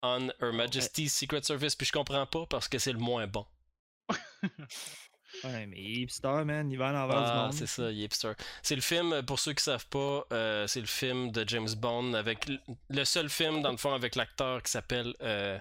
On 0.02 0.28
Her 0.40 0.52
Majesty's 0.52 1.14
Secret 1.14 1.42
Service. 1.42 1.74
Puis 1.76 1.86
je 1.86 1.92
comprends 1.92 2.26
pas 2.26 2.46
parce 2.46 2.68
que 2.68 2.78
c'est 2.78 2.92
le 2.92 2.98
moins 2.98 3.26
bon. 3.26 3.46
Ouais, 5.44 5.66
mais 5.66 5.76
hipster, 5.78 6.44
man, 6.44 6.70
il 6.70 6.78
va 6.78 6.92
en 6.92 6.94
envers 7.04 7.22
du 7.22 7.30
Ah, 7.30 7.42
monde. 7.44 7.52
c'est 7.52 7.66
ça, 7.66 7.90
il 7.90 8.00
est 8.00 8.04
hipster. 8.04 8.32
C'est 8.62 8.74
le 8.74 8.80
film, 8.80 9.12
euh, 9.12 9.22
pour 9.22 9.38
ceux 9.38 9.52
qui 9.52 9.62
savent 9.62 9.86
pas, 9.88 10.24
euh, 10.32 10.66
c'est 10.66 10.80
le 10.80 10.86
film 10.86 11.30
de 11.30 11.46
James 11.48 11.68
Bond 11.76 12.14
avec 12.14 12.48
le 12.88 13.04
seul 13.04 13.28
film 13.28 13.62
dans 13.62 13.70
le 13.70 13.76
fond 13.76 13.92
avec 13.92 14.14
l'acteur 14.16 14.62
qui 14.62 14.70
s'appelle 14.70 15.14
euh, 15.22 15.58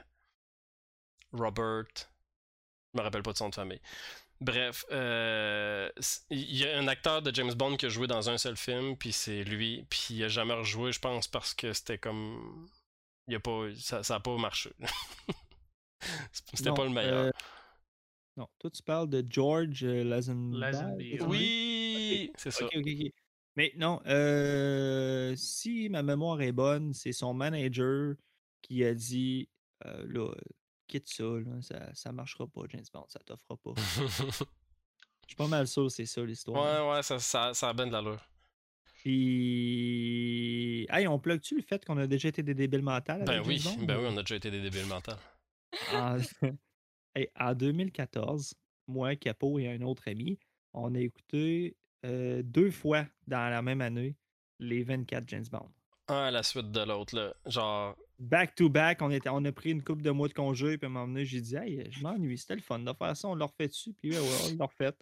Robert. 1.34 1.86
Je 2.94 3.00
me 3.00 3.04
rappelle 3.04 3.24
pas 3.24 3.34
de 3.34 3.38
son 3.38 3.50
de 3.50 3.56
famille. 3.56 3.82
Bref, 4.42 4.86
euh, 4.92 5.90
il 6.30 6.56
y 6.56 6.66
a 6.68 6.78
un 6.78 6.88
acteur 6.88 7.22
de 7.22 7.34
James 7.34 7.54
Bond 7.54 7.78
qui 7.78 7.86
a 7.86 7.90
joué 7.90 8.06
dans 8.08 8.30
un 8.30 8.38
seul 8.38 8.58
film, 8.58 8.98
puis 8.98 9.14
c'est 9.14 9.44
lui, 9.44 9.86
puis 9.90 10.08
il 10.12 10.24
a 10.24 10.28
jamais 10.28 10.54
rejoué, 10.54 10.92
je 10.92 11.00
pense, 11.00 11.28
parce 11.28 11.54
que 11.54 11.72
c'était 11.74 11.98
comme, 11.98 12.68
il 13.28 13.34
y 13.34 13.36
a 13.36 13.40
pas, 13.40 13.68
ça, 13.78 14.04
ça 14.04 14.16
a 14.16 14.20
pas 14.20 14.36
marché. 14.38 14.72
c'était 16.54 16.74
pas 16.74 16.84
le 16.84 16.90
meilleur. 16.90 17.32
Non, 18.38 18.48
toi, 18.60 18.70
tu 18.70 18.84
parles 18.84 19.10
de 19.10 19.24
George 19.28 19.84
euh, 19.84 20.04
Lazenby. 20.04 21.20
Oui, 21.28 22.32
c'est 22.38 22.52
ça. 22.52 22.68
Mais 23.56 23.72
non, 23.78 24.02
euh, 24.06 25.34
si 25.38 25.88
ma 25.88 26.04
mémoire 26.04 26.42
est 26.42 26.52
bonne, 26.52 26.94
c'est 26.94 27.14
son 27.14 27.34
manager 27.34 28.16
qui 28.62 28.84
a 28.84 28.94
dit 28.94 29.48
euh, 29.86 30.06
là, 30.10 30.34
quitte 30.88 31.08
ça, 31.08 31.24
là, 31.24 31.62
ça, 31.62 31.94
ça 31.94 32.12
marchera 32.12 32.48
pas, 32.48 32.64
James 32.70 32.84
Bond, 32.94 33.06
ça 33.08 33.20
t'offrira 33.20 33.56
pas. 33.58 33.74
Je 35.26 35.32
suis 35.32 35.38
pas 35.38 35.48
mal 35.48 35.68
sûr, 35.68 35.90
c'est 35.90 36.06
ça 36.06 36.22
l'histoire. 36.24 36.62
Ouais, 36.62 36.82
ouais, 36.96 37.04
ça, 37.04 37.18
ça, 37.20 37.54
ça 37.54 37.70
a 37.70 37.74
bien 37.74 37.88
de 37.88 37.94
l'allure. 37.94 38.24
Puis. 39.02 40.86
Hey, 40.90 41.08
on 41.08 41.18
plug-tu 41.20 41.56
le 41.56 41.64
fait 41.64 41.84
qu'on 41.86 41.98
a 41.98 42.08
déjà 42.08 42.28
été 42.28 42.44
des 42.44 42.54
débiles 42.54 42.84
mentales? 42.84 43.24
Ben 43.26 43.42
oui, 43.46 43.64
ben 43.82 43.98
ou- 43.98 44.02
oui, 44.02 44.08
on 44.12 44.18
a 44.18 44.22
déjà 44.22 44.36
été 44.36 44.52
des 44.52 44.62
débiles 44.62 44.86
mentales. 44.88 45.20
En... 45.94 46.18
Hey, 47.16 47.30
en 47.40 47.54
2014, 47.54 48.54
moi, 48.88 49.16
Capo 49.16 49.58
et 49.60 49.70
un 49.70 49.82
autre 49.82 50.04
ami, 50.08 50.38
on 50.74 50.94
a 50.96 51.00
écouté 51.00 51.78
euh, 52.06 52.42
deux 52.44 52.72
fois 52.72 53.06
dans 53.28 53.50
la 53.50 53.62
même 53.62 53.82
année 53.82 54.16
les 54.60 54.84
24 54.84 55.24
James 55.30 55.46
Bond. 55.52 55.70
Un 56.08 56.26
à 56.26 56.32
la 56.32 56.44
suite 56.44 56.72
de 56.72 56.82
l'autre, 56.82 57.16
là. 57.16 57.34
Genre, 57.48 57.96
Back 58.20 58.56
to 58.56 58.70
back, 58.70 59.02
on, 59.02 59.12
était, 59.12 59.30
on 59.30 59.44
a 59.44 59.52
pris 59.52 59.72
une 59.72 59.84
couple 59.84 60.02
de 60.02 60.12
mois 60.12 60.28
de 60.28 60.34
congé, 60.34 60.78
puis 60.78 60.86
à 60.86 60.90
un 60.90 60.94
moment 60.94 61.08
donné, 61.08 61.26
j'ai 61.26 61.42
dit, 61.42 61.56
hey, 61.56 61.88
je 61.92 62.02
m'ennuie, 62.02 62.38
c'était 62.38 62.56
le 62.56 62.62
fun 62.62 62.80
de 62.80 62.94
faire 62.94 63.16
ça, 63.18 63.28
on 63.28 63.36
l'a 63.36 63.46
refait 63.46 63.68
dessus, 63.68 63.94
puis 63.94 64.12
ouais, 64.12 64.20
ouais, 64.20 64.38
on 64.54 64.58
l'a 64.58 64.66
refait. 64.66 64.94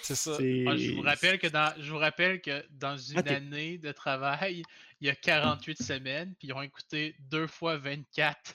c'est 0.00 0.14
ça. 0.14 0.32
Ah, 0.32 0.76
je 0.76 0.92
vous 0.94 1.02
rappelle 1.02 1.38
que 1.38 1.48
dans, 1.48 1.74
je 1.78 1.90
vous 1.90 1.98
rappelle 1.98 2.40
que 2.40 2.64
dans 2.70 2.96
une 2.96 3.22
Ah, 3.26 3.32
année 3.32 3.76
de 3.76 3.92
travail, 3.92 4.62
il 5.00 5.06
y 5.06 5.10
a 5.10 5.14
48 5.14 5.82
semaines, 5.82 6.34
puis 6.38 6.48
ils 6.48 6.52
ont 6.54 6.62
écouté 6.62 7.14
deux 7.30 7.46
fois 7.46 7.76
24. 7.76 8.54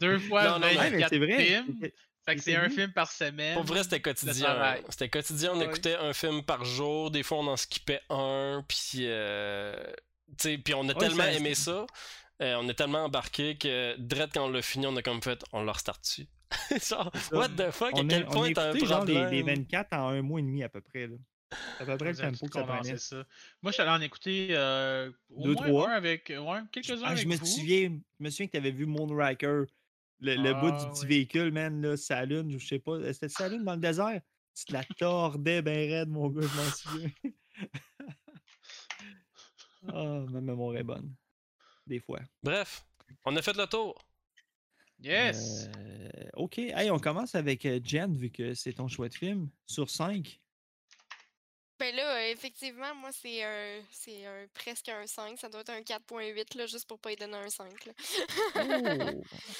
Deux 0.00 0.18
fois 0.18 0.44
Non, 0.44 0.50
non, 0.52 0.58
mais- 0.60 0.66
Ouais, 0.78 0.90
mais 0.90 0.98
24 0.98 1.08
c'est 1.10 1.18
vrai. 1.18 1.44
films. 1.44 1.76
Fait 2.24 2.36
que 2.36 2.42
c'est 2.42 2.54
un 2.56 2.68
film 2.70 2.92
par 2.92 3.10
semaine. 3.10 3.54
Pour 3.54 3.64
vrai, 3.64 3.82
c'était 3.82 4.00
quotidien. 4.00 4.76
C'était 4.90 5.08
quotidien, 5.08 5.50
on 5.54 5.58
Ouais. 5.58 5.64
écoutait 5.66 5.96
un 5.96 6.12
film 6.12 6.42
par 6.44 6.64
jour. 6.64 7.10
Des 7.10 7.22
fois, 7.24 7.38
on 7.38 7.48
en 7.48 7.56
skippait 7.56 8.00
un. 8.10 8.64
Puis, 8.68 8.98
euh, 9.00 9.74
tu 10.38 10.48
sais, 10.50 10.58
puis 10.58 10.72
on 10.74 10.82
a 10.88 10.92
Ouais, 10.92 10.94
tellement 10.94 11.24
ça- 11.24 11.32
aimé 11.32 11.54
ça. 11.56 11.84
euh, 12.40 12.54
on 12.60 12.68
est 12.68 12.74
tellement 12.74 13.04
embarqué 13.06 13.56
que, 13.56 13.96
direct 13.98 14.34
quand 14.34 14.44
on 14.46 14.50
l'a 14.50 14.62
fini, 14.62 14.86
on 14.86 14.96
a 14.96 15.02
comme 15.02 15.20
fait, 15.20 15.42
on 15.52 15.64
le 15.64 15.70
restart 15.72 15.98
dessus. 16.00 16.28
Genre, 16.88 17.10
what 17.32 17.48
the 17.48 17.70
fuck, 17.72 17.92
à 17.94 17.96
On 17.96 18.06
a, 18.06 18.10
quel 18.10 18.22
a 18.22 18.26
point 18.26 18.52
t'as 18.52 18.66
un 18.66 18.70
écouté 18.70 18.86
genre 18.86 19.04
les, 19.04 19.14
problème? 19.14 19.32
les 19.32 19.42
24 19.42 19.92
en 19.94 20.08
un 20.10 20.22
mois 20.22 20.38
et 20.38 20.42
demi 20.44 20.62
à 20.62 20.68
peu 20.68 20.80
près. 20.80 21.06
là. 21.08 21.16
À 21.78 21.84
peu 21.84 21.96
près 21.96 22.12
le 22.12 22.16
tempo 22.16 22.46
que 22.46 22.52
ça 22.54 22.60
condensé 22.62 22.80
prenait. 22.82 22.98
ça. 22.98 23.16
Moi, 23.62 23.70
je 23.70 23.72
suis 23.72 23.82
allé 23.82 23.90
en 23.90 24.00
écouter 24.00 24.48
euh, 24.50 25.10
au 25.30 25.42
Deux, 25.44 25.54
moins 25.54 25.66
trois. 25.68 25.90
un 25.90 25.92
avec 25.92 26.28
ouais, 26.30 26.60
quelques-uns 26.70 27.00
Ah, 27.04 27.10
avec 27.10 27.22
je 27.24 27.28
me 27.28 27.36
vous. 27.36 27.46
souviens, 27.46 27.98
je 28.18 28.24
me 28.24 28.30
souviens 28.30 28.46
que 28.46 28.52
tu 28.52 28.58
avais 28.58 28.70
vu 28.70 28.86
Moonraker, 28.86 29.64
le, 30.20 30.34
le 30.36 30.54
bout 30.54 30.70
du 30.70 30.76
Ah, 30.80 30.90
petit 30.92 31.02
oui. 31.02 31.08
véhicule, 31.08 31.52
man, 31.52 31.82
là, 31.82 31.96
sa 31.96 32.24
lune, 32.24 32.50
je 32.58 32.64
sais 32.66 32.78
pas, 32.78 33.12
c'était 33.12 33.28
sa 33.28 33.48
lune 33.48 33.64
dans 33.64 33.74
le 33.74 33.80
désert? 33.80 34.20
Tu 34.54 34.64
te 34.66 34.72
la 34.72 34.84
tordais 34.84 35.62
ben 35.62 35.90
raide, 35.90 36.08
mon 36.10 36.28
gars, 36.28 36.42
je 36.46 36.56
m'en 36.56 36.70
souviens. 36.70 37.10
Ah, 39.88 40.24
ma 40.30 40.40
mémoire 40.40 40.76
est 40.76 40.84
bonne. 40.84 41.12
Des 41.86 41.98
fois. 41.98 42.20
Bref, 42.42 42.84
on 43.24 43.34
a 43.36 43.42
fait 43.42 43.56
le 43.56 43.66
tour. 43.66 43.98
Yes! 45.00 45.68
Euh, 45.76 46.08
ok, 46.34 46.58
hey, 46.58 46.90
on 46.92 46.98
commence 47.00 47.34
avec 47.34 47.66
euh, 47.66 47.80
Jen, 47.82 48.16
vu 48.16 48.30
que 48.30 48.54
c'est 48.54 48.74
ton 48.74 48.86
choix 48.86 49.08
de 49.08 49.14
film. 49.14 49.50
Sur 49.66 49.90
5. 49.90 50.40
Ben 51.82 51.96
là, 51.96 52.14
euh, 52.14 52.30
effectivement, 52.30 52.94
moi, 52.94 53.10
c'est 53.12 53.42
un, 53.42 53.80
c'est 53.90 54.24
un, 54.24 54.46
presque 54.54 54.88
un 54.88 55.04
5. 55.04 55.36
Ça 55.38 55.48
doit 55.48 55.62
être 55.62 55.70
un 55.70 55.80
4.8, 55.80 56.56
là, 56.56 56.66
juste 56.66 56.86
pour 56.86 57.00
pas 57.00 57.10
y 57.10 57.16
donner 57.16 57.36
un 57.38 57.50
5. 57.50 57.86
Là. 57.86 57.92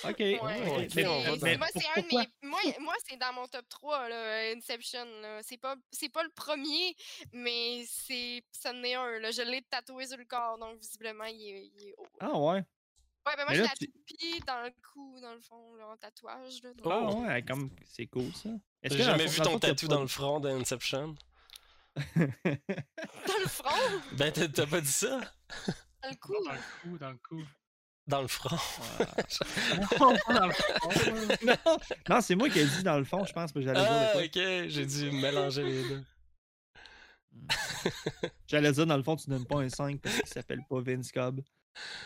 Oh, 0.04 0.08
ok. 0.08 0.20
Moi, 0.42 0.52
c'est 0.92 1.04
un 1.04 2.00
de 2.00 2.06
pourquoi? 2.08 2.22
mes- 2.42 2.48
moi, 2.48 2.60
moi, 2.80 2.94
c'est 3.08 3.16
dans 3.16 3.32
mon 3.32 3.46
top 3.48 3.68
3, 3.68 4.08
là, 4.08 4.52
Inception. 4.56 5.04
là. 5.20 5.40
C'est 5.42 5.56
pas, 5.58 5.74
c'est 5.90 6.08
pas 6.10 6.22
le 6.22 6.30
premier, 6.30 6.94
mais 7.32 7.84
c'est, 7.88 8.42
ça 8.52 8.70
en 8.72 8.82
est 8.84 8.94
un. 8.94 9.18
Là. 9.18 9.30
Je 9.32 9.42
l'ai 9.42 9.62
tatoué 9.62 10.06
sur 10.06 10.16
le 10.16 10.24
corps, 10.24 10.58
donc 10.58 10.78
visiblement, 10.78 11.24
il 11.24 11.40
est, 11.42 11.70
il 11.76 11.88
est 11.88 11.94
haut. 11.98 12.06
Ah 12.20 12.38
ouais. 12.38 12.62
Ouais, 13.24 13.36
ben 13.36 13.44
moi, 13.44 13.46
mais 13.50 13.56
je 13.56 13.62
l'ai 14.32 14.40
dans 14.46 14.62
le 14.62 14.70
cou, 14.92 15.18
dans 15.20 15.32
le 15.34 15.40
fond, 15.40 15.74
là, 15.74 15.88
en 15.88 15.96
tatouage. 15.96 16.62
Là, 16.62 16.72
donc- 16.74 16.86
Ah 16.92 17.00
Oh. 17.10 17.22
ouais, 17.22 17.42
comme 17.42 17.70
c'est 17.84 18.06
cool 18.06 18.32
ça. 18.34 18.48
Est-ce 18.82 18.94
J'ai 18.94 19.00
que 19.00 19.04
jamais 19.06 19.26
vu 19.26 19.40
ton 19.40 19.58
tatou 19.58 19.86
dans 19.88 20.00
le 20.02 20.08
front 20.08 20.40
d'Inception. 20.40 21.14
Dans 22.44 23.38
le 23.40 23.48
front, 23.48 24.00
Ben, 24.12 24.32
t'as- 24.32 24.48
t'as 24.48 24.66
pas 24.66 24.80
dit 24.80 24.90
ça? 24.92 25.20
dans 26.02 26.10
le 26.10 26.16
cou. 26.16 26.32
Non, 26.32 26.40
dans 26.44 26.52
le 26.52 26.58
cou, 26.82 26.98
dans 26.98 27.10
le 27.10 27.18
cou. 27.18 27.42
Dans 28.06 28.22
le 28.22 28.28
front. 28.28 28.56
Dans 28.98 29.76
le 29.78 29.86
fond, 29.96 30.16
non, 31.44 31.76
non, 32.08 32.20
c'est 32.20 32.34
moi 32.34 32.48
qui 32.50 32.58
ai 32.60 32.64
dit 32.66 32.82
dans 32.82 32.98
le 32.98 33.04
fond, 33.04 33.24
je 33.24 33.32
pense, 33.32 33.52
que 33.52 33.60
j'allais 33.60 33.80
Ah, 33.80 34.12
ok, 34.16 34.68
j'ai 34.68 34.86
dû 34.86 35.10
mélanger 35.12 35.62
les 35.62 35.88
deux. 35.88 36.04
J'allais 38.46 38.72
dire 38.72 38.86
dans 38.86 38.96
le 38.96 39.02
fond, 39.02 39.16
tu 39.16 39.28
donnes 39.30 39.46
pas 39.46 39.60
un 39.60 39.68
5 39.68 40.00
parce 40.00 40.16
qu'il 40.16 40.26
s'appelle 40.28 40.60
pas 40.68 40.80
Vince 40.80 41.10
Cobb. 41.10 41.40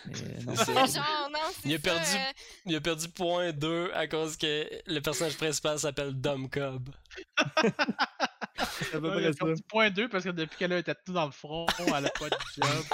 Mais 0.06 0.44
non, 0.44 0.54
ça. 0.54 0.64
Genre, 0.86 1.30
non, 1.32 1.38
Il 1.64 1.74
a 1.74 1.78
perdu 1.80 2.00
euh, 2.14 2.32
Il 2.66 2.76
a 2.76 2.80
perdu 2.80 3.08
point 3.08 3.52
2 3.52 3.90
à 3.92 4.06
cause 4.06 4.36
que 4.36 4.68
le 4.86 5.00
personnage 5.00 5.36
principal 5.36 5.78
s'appelle 5.78 6.12
Dom 6.14 6.48
Cobb. 6.48 6.90
c'est 8.58 8.94
à 8.94 9.00
peu 9.00 9.08
Ouais, 9.08 9.32
près 9.32 9.32
ça. 9.32 9.62
point 9.68 9.90
2 9.90 10.08
parce 10.08 10.24
que 10.24 10.30
depuis 10.30 10.56
qu'elle 10.56 10.72
a 10.72 10.76
un 10.76 10.82
tatou 10.82 11.12
dans 11.12 11.26
le 11.26 11.32
front, 11.32 11.66
elle 11.78 12.06
a 12.06 12.10
pas 12.10 12.28
de 12.30 12.36
job. 12.54 12.84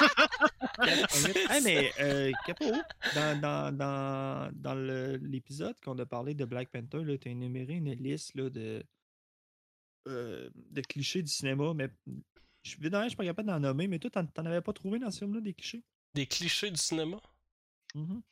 hey, 1.50 1.62
mais 1.62 1.92
euh, 2.00 2.32
Capo, 2.46 2.64
dans, 3.14 3.40
dans, 3.40 3.76
dans, 3.76 4.50
dans 4.54 4.74
le- 4.74 5.16
l'épisode 5.16 5.78
qu'on 5.84 5.98
a 5.98 6.06
parlé 6.06 6.34
de 6.34 6.44
Black 6.44 6.70
Panther, 6.70 7.18
tu 7.18 7.28
as 7.28 7.32
énuméré 7.32 7.74
une 7.74 7.92
liste 7.92 8.34
là, 8.34 8.48
de, 8.48 8.82
euh, 10.08 10.48
de 10.54 10.80
clichés 10.80 11.22
du 11.22 11.30
cinéma, 11.30 11.74
mais 11.74 11.90
je 12.62 12.70
suis 12.70 12.78
je 12.82 13.06
suis 13.08 13.16
pas 13.16 13.24
capable 13.24 13.48
d'en 13.48 13.60
nommer, 13.60 13.88
mais 13.88 13.98
toi, 13.98 14.10
t'en 14.10 14.26
t'en 14.26 14.46
avais 14.46 14.60
pas 14.62 14.72
trouvé 14.72 14.98
dans 14.98 15.10
ce 15.10 15.18
film-là 15.20 15.40
des 15.40 15.54
clichés? 15.54 15.82
Des 16.14 16.26
clichés 16.26 16.70
du 16.70 16.80
cinéma? 16.80 17.20
Mhm. 17.94 18.16
Me 18.16 18.22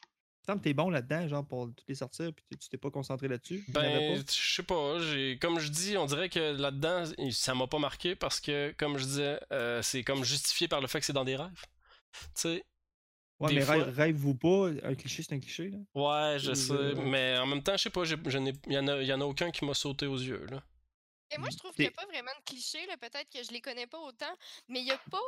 semble 0.53 0.61
que 0.61 0.65
t'es 0.65 0.75
bon 0.75 0.91
là-dedans, 0.91 1.29
genre 1.29 1.47
pour 1.47 1.67
toutes 1.67 1.89
les 1.89 1.95
sortir, 1.95 2.33
puis 2.33 2.45
tu- 2.59 2.69
t'es 2.69 2.77
pas 2.79 2.91
concentré 2.91 3.29
là-dessus. 3.29 3.65
Ben, 3.69 4.17
je 4.17 4.55
sais 4.55 4.63
pas. 4.63 4.99
j'ai- 5.01 5.39
Comme 5.39 5.59
je 5.61 5.69
dis, 5.71 5.97
on 5.97 6.07
dirait 6.07 6.29
que 6.29 6.39
là-dedans, 6.61 7.05
ça 7.31 7.55
m'a 7.55 7.67
pas 7.67 7.79
marqué 7.79 8.15
parce 8.17 8.41
que, 8.41 8.75
comme 8.79 8.99
je 8.99 9.05
disais, 9.05 9.41
euh, 9.53 9.83
c'est 9.83 10.03
comme 10.05 10.25
justifié 10.25 10.69
par 10.69 10.81
le 10.81 10.87
fait 10.87 11.01
que 11.01 11.07
c'est 11.07 11.13
dans 11.13 11.25
des 11.25 11.37
rêves. 11.37 11.65
Tu 12.13 12.29
sais, 12.35 12.65
Ouais, 13.41 13.51
des 13.51 13.57
mais 13.57 13.61
fois- 13.63 13.75
rêve- 13.77 13.95
rêve-vous 13.97 14.35
pas, 14.35 14.69
un 14.83 14.95
cliché, 14.97 15.23
c'est 15.23 15.35
un 15.35 15.39
cliché. 15.41 15.71
Là. 15.71 15.79
ouais, 15.95 16.39
je 16.41 16.53
sais. 16.55 16.73
euh, 16.73 16.95
Mais 16.97 17.39
en 17.39 17.47
même 17.47 17.63
temps, 17.63 17.77
je 17.77 17.83
sais 17.85 17.91
pas, 17.91 18.03
j'ai- 18.05 18.17
je 18.27 18.39
n'ai- 18.39 18.53
il 18.67 18.73
y, 18.73 18.79
en 18.79 18.89
a- 18.89 19.03
y 19.03 19.13
en 19.13 19.21
a 19.21 19.25
aucun 19.25 19.51
qui 19.53 19.65
m'a 19.65 19.75
sauté 19.75 20.07
aux 20.07 20.17
yeux. 20.19 20.45
Là. 20.51 20.63
Et 21.31 21.39
moi, 21.39 21.49
je 21.53 21.57
trouve 21.59 21.73
qu'il 21.73 21.83
n'y 21.85 21.89
a 21.89 21.93
pas 21.93 22.07
vraiment 22.07 22.31
de 22.39 22.45
clichés. 22.45 22.85
là. 22.87 22.97
Peut-être 22.97 23.29
que 23.31 23.45
je 23.45 23.53
les 23.53 23.61
connais 23.61 23.87
pas 23.87 24.01
autant, 24.01 24.35
mais 24.69 24.81
il 24.81 24.85
n'y 24.87 24.91
a 24.91 24.99
pas 25.11 25.21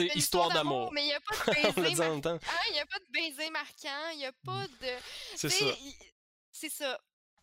Une 0.00 0.10
histoire 0.14 0.50
d'amour. 0.52 0.90
mais 0.92 1.02
il 1.02 1.06
n'y 1.06 1.12
a 1.12 1.20
pas 1.20 1.34
de 1.34 1.74
baiser 1.82 2.08
mar-. 2.08 2.38
Ah, 2.48 2.74
y 2.74 2.78
a 2.78 2.86
pas 2.86 2.98
de 2.98 3.12
baiser 3.12 3.50
marquant, 3.50 4.10
il 4.12 4.18
n'y 4.18 4.26
a 4.26 4.32
pas 4.44 4.66
de. 4.66 4.88
C'est 5.36 5.48
ça. 5.48 5.64
il- 5.64 5.94
C'est 6.52 6.70
ça. 6.70 6.98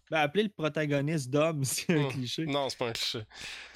Ben, 0.10 0.20
appeler 0.20 0.44
le 0.44 0.50
protagoniste 0.50 1.30
d'homme, 1.30 1.64
c'est 1.66 1.94
un 1.94 2.08
Mm. 2.08 2.12
cliché. 2.12 2.46
Non, 2.46 2.68
c'est 2.70 2.78
pas 2.78 2.88
un 2.90 2.92
cliché. 2.94 3.22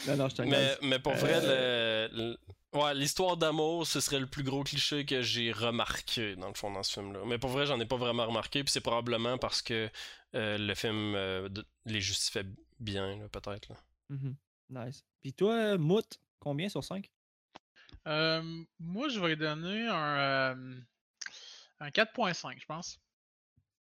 Non, 0.07 0.18
non, 0.18 0.27
je 0.30 0.41
Mais, 0.43 0.77
mais 0.81 0.99
pour 0.99 1.14
vrai, 1.14 1.39
Euh, 1.43 2.10
le- 2.11 2.38
le- 2.73 2.80
ouais, 2.80 2.93
l'histoire 2.93 3.38
d'amour, 3.38 3.88
ce 3.88 3.99
serait 4.02 4.19
le 4.19 4.27
plus 4.27 4.43
gros 4.43 4.64
cliché 4.64 5.06
que 5.06 5.22
j'ai 5.22 5.52
remarqué 5.53 6.35
dans 6.35 6.49
le 6.49 6.53
fond 6.53 6.72
dans 6.72 6.84
ce 6.84 6.93
film-là. 6.93 7.22
Mais 7.26 7.38
pour 7.38 7.52
vrai, 7.52 7.65
j'en 7.65 7.80
ai 7.80 7.85
pas 7.85 7.95
vraiment 7.95 8.26
remarqué, 8.26 8.64
puis 8.65 8.72
c'est 8.72 8.81
probablement 8.81 9.38
parce 9.38 9.61
que 9.61 9.89
euh, 10.35 10.57
le 10.57 10.76
film 10.76 11.15
euh, 11.15 11.47
de- 11.47 11.65
les 11.85 12.02
justifiait 12.02 12.43
bien, 12.81 13.15
là, 13.18 13.30
peut-être. 13.30 13.69
là. 13.69 13.76
Mhm. 14.10 14.35
Nice. 14.72 15.06
Puis 15.22 15.31
toi, 15.31 15.77
Mout, 15.77 16.19
combien 16.39 16.68
sur 16.68 16.84
5? 16.84 17.10
Euh, 18.07 18.64
moi, 18.80 19.10
je 19.10 19.19
vais 19.19 19.30
lui 19.30 19.38
donner 19.38 19.88
un, 19.88 20.18
euh, 20.56 20.80
un 21.80 21.90
4.5, 21.90 22.60
je 22.60 22.65
pense. 22.65 22.99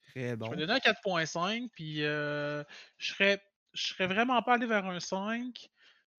Très 0.10 0.30
Je 0.32 0.36
bon. 0.36 0.50
vais 0.52 0.58
donner 0.58 0.74
un 0.74 0.78
4.5, 0.78 1.70
puis 1.72 2.04
euh, 2.04 2.64
je 2.98 3.12
serais 3.14 3.44
je 3.74 3.88
serais 3.88 4.08
vraiment 4.08 4.42
pas 4.42 4.54
allé 4.54 4.66
vers 4.68 4.86
un 4.86 5.02
5, 5.02 5.70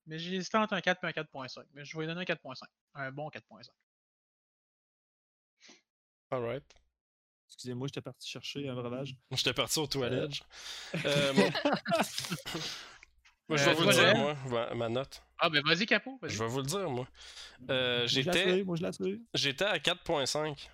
mais 0.04 0.18
j'ai 0.18 0.34
hésité 0.34 0.58
entre 0.58 0.74
un 0.74 0.82
4 0.82 1.02
et 1.04 1.06
un 1.06 1.10
4.5. 1.10 1.64
Mais 1.72 1.84
je 1.86 1.96
vais 1.96 2.02
lui 2.02 2.06
donner 2.14 2.20
un 2.20 2.24
4.5. 2.34 2.64
Un 2.94 3.10
bon 3.12 3.28
4.5. 3.30 3.68
Alright. 6.30 6.64
Excusez-moi, 7.48 7.86
j'étais 7.86 8.02
parti 8.02 8.28
chercher 8.28 8.68
un 8.68 8.74
breuvage. 8.74 9.16
J'étais 9.30 9.54
parti 9.54 9.78
aux 9.78 9.86
toilettes. 9.86 10.40
Euh, 11.04 11.32
moi, 11.32 11.48
moi, 13.48 13.56
je 13.56 13.64
vais 13.64 13.70
Euh, 13.70 13.74
vous 13.74 13.84
le 13.88 13.92
dire, 13.94 14.16
moi, 14.16 14.34
ma- 14.50 14.74
ma 14.74 14.88
note. 14.88 15.22
Ah, 15.38 15.50
ben 15.50 15.62
vas-y, 15.64 15.86
Capot. 15.86 16.18
vas-y. 16.22 16.30
Je 16.32 16.38
vais 16.42 16.48
vous 16.48 16.60
le 16.60 16.66
dire, 16.66 16.88
moi. 16.90 17.06
Euh, 17.70 18.00
la 18.00 18.06
J'étais 18.06 18.52
suis, 18.54 18.64
moi, 18.64 18.76
je 18.76 18.82
la 18.82 18.92
suis. 18.92 19.22
j'étais 19.34 19.64
à 19.64 19.78
4.5 19.78 20.68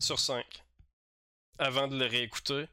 sur 0.00 0.18
5 0.18 0.44
avant 1.58 1.88
de 1.88 1.98
le 1.98 2.06
réécouter. 2.06 2.66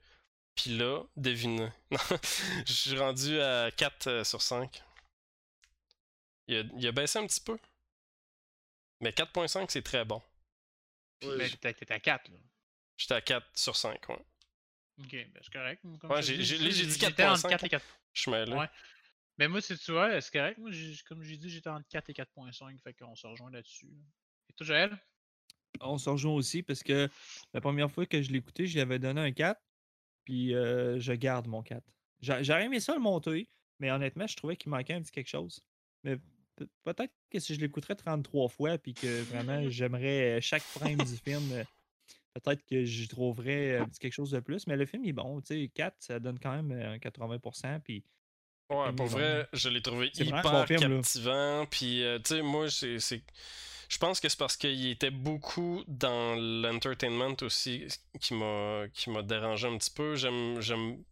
Puis 0.56 0.78
là, 0.78 1.02
devinez. 1.16 1.70
Je 2.66 2.74
suis 2.74 2.98
rendu 3.00 3.40
à 3.40 3.72
4 3.72 4.08
euh, 4.08 4.24
sur 4.26 4.42
5. 4.42 4.84
Il 6.48 6.58
a, 6.58 6.64
il 6.78 6.88
a 6.88 6.92
baissé 6.92 7.20
un 7.20 7.26
petit 7.26 7.40
peu. 7.40 7.58
Mais 9.00 9.12
4.5, 9.12 9.68
c'est 9.70 9.82
très 9.82 10.04
bon. 10.04 10.22
Mais 11.24 11.50
t'es 11.50 11.74
t'es 11.74 11.94
à 11.94 12.00
4, 12.00 12.30
là. 12.30 12.38
J'étais 12.98 13.14
à 13.14 13.22
4 13.22 13.48
sur 13.58 13.76
5, 13.78 14.10
ouais. 14.10 14.26
Ok, 15.00 15.12
ben 15.12 15.30
c'est 15.42 15.54
correct. 15.54 15.82
Comme 16.00 16.12
Ouais, 16.12 16.22
je 16.22 16.34
j'ai- 16.42 16.58
dit 16.60 16.72
j'étais 16.92 17.26
entre 17.26 17.42
4.5, 17.44 17.50
4 17.50 17.64
et 17.64 17.70
4. 17.70 17.86
Je 18.14 18.22
suis 18.22 18.32
mêlé. 18.32 18.54
Ouais. 18.54 18.68
Mais 19.42 19.48
moi, 19.48 19.60
si 19.60 19.76
tu 19.76 19.92
vois, 19.92 20.22
c'est 20.22 20.32
correct. 20.32 20.60
Moi, 20.60 20.70
comme 21.08 21.24
j'ai 21.24 21.36
dit, 21.36 21.50
j'étais 21.50 21.72
entre 21.72 21.88
4 21.88 22.12
et 22.12 22.14
4.5, 22.14 22.80
fait 22.80 22.94
qu'on 22.94 23.16
se 23.16 23.26
rejoint 23.26 23.50
là-dessus. 23.50 23.90
Et 24.48 24.54
toi, 24.54 24.68
Joël? 24.68 24.96
On 25.80 25.98
se 25.98 26.12
rejoint 26.12 26.34
aussi 26.36 26.62
parce 26.62 26.84
que 26.84 27.10
la 27.52 27.60
première 27.60 27.90
fois 27.90 28.06
que 28.06 28.22
je 28.22 28.30
l'ai 28.32 28.38
écouté, 28.38 28.68
je 28.68 28.76
lui 28.76 28.82
avais 28.82 29.00
donné 29.00 29.20
un 29.20 29.32
4. 29.32 29.60
Puis 30.26 30.54
euh, 30.54 31.00
je 31.00 31.14
garde 31.14 31.48
mon 31.48 31.64
4. 31.64 31.84
J'a- 32.20 32.44
J'aurais 32.44 32.66
aimé 32.66 32.80
ça 32.80 32.94
le 32.94 33.00
monter, 33.00 33.50
mais 33.80 33.90
honnêtement, 33.90 34.28
je 34.28 34.36
trouvais 34.36 34.56
qu'il 34.56 34.70
manquait 34.70 34.94
un 34.94 35.02
petit 35.02 35.10
quelque 35.12 35.30
chose. 35.30 35.60
Mais 36.04 36.18
pe- 36.56 36.68
peut-être 36.84 37.16
que 37.32 37.40
si 37.40 37.56
je 37.56 37.62
l'écouterais 37.62 37.96
33 37.96 38.48
fois, 38.48 38.78
puis 38.78 38.94
que 38.94 39.24
vraiment 39.24 39.60
j'aimerais 39.72 40.38
euh, 40.38 40.40
chaque 40.40 40.62
frame 40.62 40.98
du 40.98 41.18
film, 41.18 41.52
euh, 41.54 41.64
peut-être 42.36 42.64
que 42.68 42.84
j'y 42.84 43.08
trouverais 43.08 43.78
un 43.80 43.88
petit 43.88 43.98
quelque 43.98 44.14
chose 44.14 44.30
de 44.30 44.40
plus. 44.40 44.68
Mais 44.68 44.78
le 44.78 44.86
film 44.86 45.04
est 45.04 45.14
bon. 45.14 45.42
Tu 45.42 45.64
sais, 45.64 45.68
4, 45.74 45.96
ça 45.98 46.20
donne 46.20 46.38
quand 46.38 46.56
même 46.56 46.72
euh, 46.72 46.92
un 46.94 46.98
80%. 47.00 47.80
Puis 47.80 48.04
Ouais, 48.72 48.86
film 48.86 48.96
pour 48.96 49.08
vrai, 49.08 49.48
je 49.54 49.70
l'ai 49.70 49.82
trouvé 49.82 50.10
hyper 50.16 50.42
bon 50.44 50.66
film, 50.66 50.82
là. 50.82 50.88
captivant. 50.98 51.66
Puis, 51.70 52.04
euh, 52.04 52.18
tu 52.20 52.36
sais, 52.36 52.42
moi, 52.42 52.70
c'est. 52.70 53.00
c'est- 53.00 53.24
Je 53.90 53.98
pense 53.98 54.20
que 54.22 54.30
c'est 54.30 54.38
parce 54.40 54.56
qu'il 54.56 54.88
était 54.90 55.12
beaucoup 55.12 55.84
dans 55.88 56.36
l'entertainment 56.40 57.36
aussi 57.42 57.86
qui 58.22 58.34
m'a 58.34 58.86
qui 58.94 59.10
m'a 59.10 59.22
dérangé 59.22 59.68
un 59.68 59.78
petit 59.78 59.92
peu. 59.92 60.16
J'aime 60.16 60.62
j'aime 60.62 61.04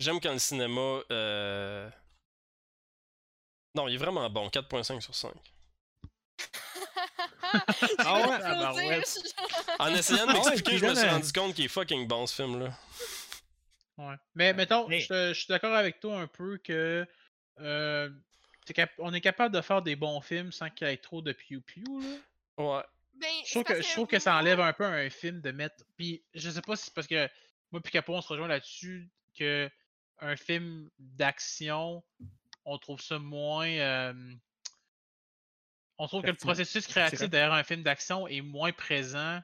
j'aime 0.00 0.18
quand 0.20 0.32
le 0.32 0.40
cinéma 0.40 1.00
euh, 1.12 1.88
Non, 3.76 3.86
il 3.86 3.94
est 3.94 3.98
vraiment 3.98 4.28
bon, 4.30 4.48
4.5 4.48 5.00
sur 5.00 5.14
5. 5.14 5.32
Ah 7.98 8.74
ouais, 8.74 9.02
En 9.78 9.94
essayant 9.94 10.26
de 10.26 10.32
Ah 10.32 10.34
ouais, 10.34 10.50
m'expliquer, 10.50 10.78
je 10.78 10.86
me 10.86 10.94
suis 10.94 11.06
un- 11.06 11.12
rendu 11.12 11.32
compte 11.32 11.54
qu'il 11.54 11.64
est 11.66 11.68
fucking 11.68 12.06
bon 12.08 12.26
ce 12.26 12.34
film-là. 12.42 12.70
Ouais. 13.98 14.14
Mais 14.34 14.52
mettons, 14.52 14.86
mais- 14.88 15.00
je 15.00 15.32
suis 15.32 15.46
d'accord 15.48 15.74
avec 15.74 16.00
toi 16.00 16.20
un 16.20 16.26
peu 16.26 16.58
que 16.58 17.06
euh, 17.60 18.10
cap- 18.74 18.92
on 18.98 19.14
est 19.14 19.20
capable 19.20 19.54
de 19.54 19.60
faire 19.62 19.80
des 19.82 19.96
bons 19.96 20.20
films 20.20 20.52
sans 20.52 20.68
qu'il 20.70 20.86
y 20.86 20.90
ait 20.90 20.96
trop 20.98 21.22
de 21.22 21.32
piou-piou. 21.32 22.00
là. 22.00 22.16
Ouais. 22.78 22.82
Ben, 23.14 23.28
Je 23.46 23.50
trouve, 23.52 23.64
que, 23.64 23.72
parce 23.72 23.86
je 23.86 23.92
trouve 23.92 24.06
que 24.06 24.18
ça 24.18 24.36
enlève 24.36 24.60
un 24.60 24.74
peu 24.74 24.84
un 24.84 25.08
film 25.08 25.40
de 25.40 25.50
mettre. 25.50 25.82
Puis 25.96 26.22
je 26.34 26.50
sais 26.50 26.60
pas 26.60 26.76
si 26.76 26.84
c'est 26.86 26.94
parce 26.94 27.06
que 27.06 27.26
moi 27.72 27.80
puis 27.80 27.90
Capo 27.90 28.14
on 28.14 28.20
se 28.20 28.28
rejoint 28.28 28.48
là-dessus 28.48 29.08
que 29.38 29.70
un 30.18 30.36
film 30.36 30.90
d'action, 30.98 32.04
on 32.66 32.76
trouve 32.78 33.00
ça 33.00 33.18
moins. 33.18 33.68
euh, 33.68 34.12
on 35.98 36.06
trouve 36.08 36.20
que 36.22 36.26
le 36.26 36.34
processus 36.34 36.86
créatif 36.86 37.20
derrière 37.30 37.54
un 37.54 37.64
film 37.64 37.82
d'action 37.82 38.28
est 38.28 38.42
moins 38.42 38.72
présent 38.72 39.40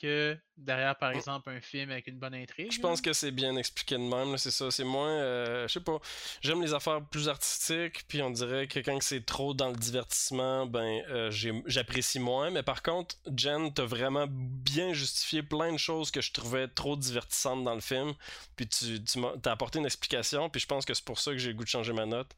que 0.00 0.36
derrière, 0.56 0.96
par 0.96 1.10
exemple, 1.10 1.50
un 1.50 1.60
film 1.60 1.90
avec 1.90 2.06
une 2.06 2.18
bonne 2.18 2.34
intrigue. 2.34 2.72
Je 2.72 2.80
pense 2.80 3.00
que 3.00 3.12
c'est 3.12 3.30
bien 3.30 3.56
expliqué 3.56 3.96
de 3.96 4.00
même, 4.00 4.36
c'est 4.38 4.50
ça. 4.50 4.70
C'est 4.70 4.84
moins. 4.84 5.10
euh, 5.10 5.66
je 5.68 5.72
sais 5.72 5.80
pas. 5.80 5.98
J'aime 6.40 6.62
les 6.62 6.74
affaires 6.74 7.02
plus 7.02 7.28
artistiques, 7.28 8.04
puis 8.08 8.22
on 8.22 8.30
dirait 8.30 8.66
que 8.66 8.80
quand 8.80 9.00
c'est 9.02 9.24
trop 9.24 9.54
dans 9.54 9.68
le 9.68 9.76
divertissement, 9.76 10.66
ben 10.66 11.02
euh, 11.10 11.30
j'apprécie 11.66 12.20
moins. 12.20 12.50
Mais 12.50 12.62
par 12.62 12.82
contre, 12.82 13.16
Jen, 13.36 13.72
t'as 13.72 13.84
vraiment 13.84 14.26
bien 14.28 14.92
justifié 14.92 15.42
plein 15.42 15.72
de 15.72 15.78
choses 15.78 16.10
que 16.10 16.20
je 16.20 16.32
trouvais 16.32 16.68
trop 16.68 16.96
divertissantes 16.96 17.64
dans 17.64 17.74
le 17.74 17.80
film. 17.80 18.14
Puis 18.56 18.68
tu, 18.68 19.02
t'as 19.42 19.52
apporté 19.52 19.78
une 19.78 19.86
explication, 19.86 20.48
puis 20.50 20.60
je 20.60 20.66
pense 20.66 20.84
que 20.84 20.94
c'est 20.94 21.04
pour 21.04 21.18
ça 21.18 21.32
que 21.32 21.38
j'ai 21.38 21.48
le 21.48 21.54
goût 21.54 21.64
de 21.64 21.68
changer 21.68 21.92
ma 21.92 22.06
note. 22.06 22.30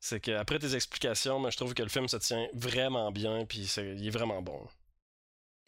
C'est 0.00 0.18
qu'après 0.20 0.58
tes 0.58 0.74
explications, 0.74 1.40
ben, 1.40 1.50
je 1.50 1.56
trouve 1.58 1.74
que 1.74 1.82
le 1.82 1.90
film 1.90 2.08
se 2.08 2.16
tient 2.16 2.46
vraiment 2.54 3.12
bien, 3.12 3.44
puis 3.44 3.70
il 3.76 4.06
est 4.06 4.10
vraiment 4.10 4.40
bon. 4.40 4.66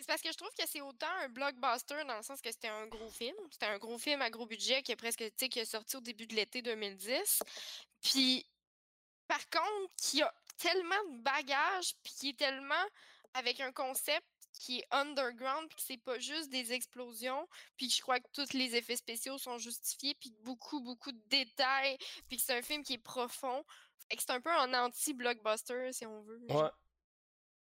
C'est 0.02 0.08
parce 0.08 0.20
que 0.20 0.32
je 0.32 0.36
trouve 0.36 0.50
que 0.58 0.66
c'est 0.66 0.80
autant 0.80 1.06
un 1.20 1.28
blockbuster 1.28 2.02
dans 2.08 2.16
le 2.16 2.24
sens 2.24 2.40
que 2.40 2.50
c'était 2.50 2.66
un 2.66 2.88
gros 2.88 3.08
film. 3.08 3.36
C'était 3.52 3.66
un 3.66 3.78
gros 3.78 3.98
film 3.98 4.20
à 4.20 4.30
gros 4.30 4.46
budget 4.46 4.82
qui 4.82 4.90
est 4.90 4.96
presque, 4.96 5.20
tu 5.20 5.30
sais, 5.36 5.48
qui 5.48 5.60
est 5.60 5.64
sorti 5.64 5.96
au 5.96 6.00
début 6.00 6.26
de 6.26 6.34
l'été 6.34 6.60
2010. 6.60 7.40
Puis, 8.02 8.44
par 9.28 9.48
contre, 9.48 9.92
qui 9.96 10.20
a 10.20 10.34
tellement 10.58 11.04
de 11.12 11.18
bagages, 11.18 11.94
puis 12.02 12.14
qui 12.14 12.28
est 12.30 12.36
tellement 12.36 12.84
avec 13.34 13.60
un 13.60 13.70
concept 13.70 14.26
qui 14.54 14.80
est 14.80 14.86
underground, 14.90 15.68
puis 15.68 15.76
que 15.76 15.82
c'est 15.82 16.02
pas 16.02 16.18
juste 16.18 16.50
des 16.50 16.72
explosions, 16.72 17.48
puis 17.76 17.86
que 17.86 17.94
je 17.94 18.02
crois 18.02 18.18
que 18.18 18.28
tous 18.32 18.54
les 18.54 18.74
effets 18.74 18.96
spéciaux 18.96 19.38
sont 19.38 19.58
justifiés, 19.58 20.16
puis 20.16 20.34
beaucoup, 20.40 20.80
beaucoup 20.80 21.12
de 21.12 21.22
détails, 21.28 21.96
puis 22.28 22.38
que 22.38 22.42
c'est 22.42 22.58
un 22.58 22.62
film 22.62 22.82
qui 22.82 22.94
est 22.94 22.98
profond. 22.98 23.64
Fait 24.10 24.16
que 24.16 24.22
c'est 24.22 24.32
un 24.32 24.40
peu 24.40 24.50
un 24.50 24.74
anti-blockbuster, 24.74 25.92
si 25.92 26.06
on 26.06 26.22
veut. 26.22 26.40
Ouais. 26.50 26.70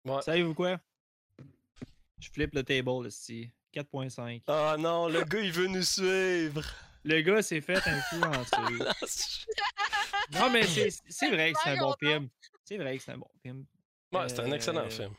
Ouais. 0.06 0.22
Savez-vous 0.22 0.54
quoi? 0.54 0.80
Je 2.20 2.30
flippe 2.30 2.54
le 2.54 2.62
table, 2.62 3.06
ici. 3.08 3.50
4.5. 3.74 4.42
Ah 4.48 4.76
non, 4.78 5.08
le 5.08 5.22
gars 5.24 5.40
il 5.40 5.52
veut 5.52 5.66
nous 5.68 5.82
suivre. 5.82 6.62
Le 7.04 7.20
gars 7.22 7.40
s'est 7.42 7.60
fait 7.60 7.76
influencer. 7.86 8.56
non, 10.32 10.50
mais 10.50 10.64
c'est 10.66 10.90
c'est 11.08 11.30
vrai 11.30 11.52
que 11.52 11.58
c'est 11.62 11.70
un 11.70 11.76
bon 11.78 11.94
film. 11.98 12.28
C'est 12.64 12.76
vrai 12.76 12.98
que 12.98 13.02
c'est 13.02 13.12
un 13.12 13.18
bon 13.18 13.30
film. 13.42 13.64
Ouais, 14.12 14.28
c'est 14.28 14.40
un 14.40 14.52
excellent 14.52 14.84
Euh, 14.86 14.90
film. 14.90 15.14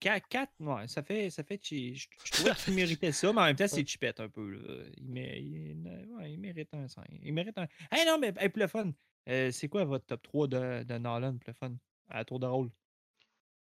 4, 0.00 0.50
ouais, 0.60 0.86
ça 0.86 1.02
fait, 1.02 1.30
ça 1.30 1.42
fait 1.42 1.58
chi- 1.62 1.94
Je, 1.96 2.08
je 2.24 2.30
trouvais 2.32 2.54
qu'il 2.54 2.74
méritait 2.74 3.10
ça, 3.12 3.32
mais 3.32 3.40
en 3.40 3.44
même 3.46 3.56
temps, 3.56 3.66
c'est 3.68 3.86
chipette 3.86 4.20
un 4.20 4.28
peu. 4.28 4.50
Là. 4.50 4.84
Il, 4.98 5.08
mé- 5.10 5.38
il- 5.40 6.08
ouais, 6.16 6.32
il 6.32 6.38
mérite 6.38 6.72
un 6.74 6.86
5. 6.88 7.04
Il 7.22 7.32
mérite 7.32 7.56
un. 7.58 7.66
Hey 7.90 8.06
non, 8.06 8.18
mais 8.18 8.32
hey, 8.38 8.48
pour 8.50 8.60
le 8.60 8.66
fun, 8.68 8.92
euh, 9.28 9.50
c'est 9.50 9.68
quoi 9.68 9.84
votre 9.84 10.04
top 10.06 10.22
3 10.22 10.46
de, 10.48 10.82
de 10.84 10.98
Nolan 10.98 11.36
le 11.46 11.52
fun? 11.54 11.74
À 12.10 12.22
tour 12.24 12.38
de 12.38 12.46
rôle. 12.46 12.70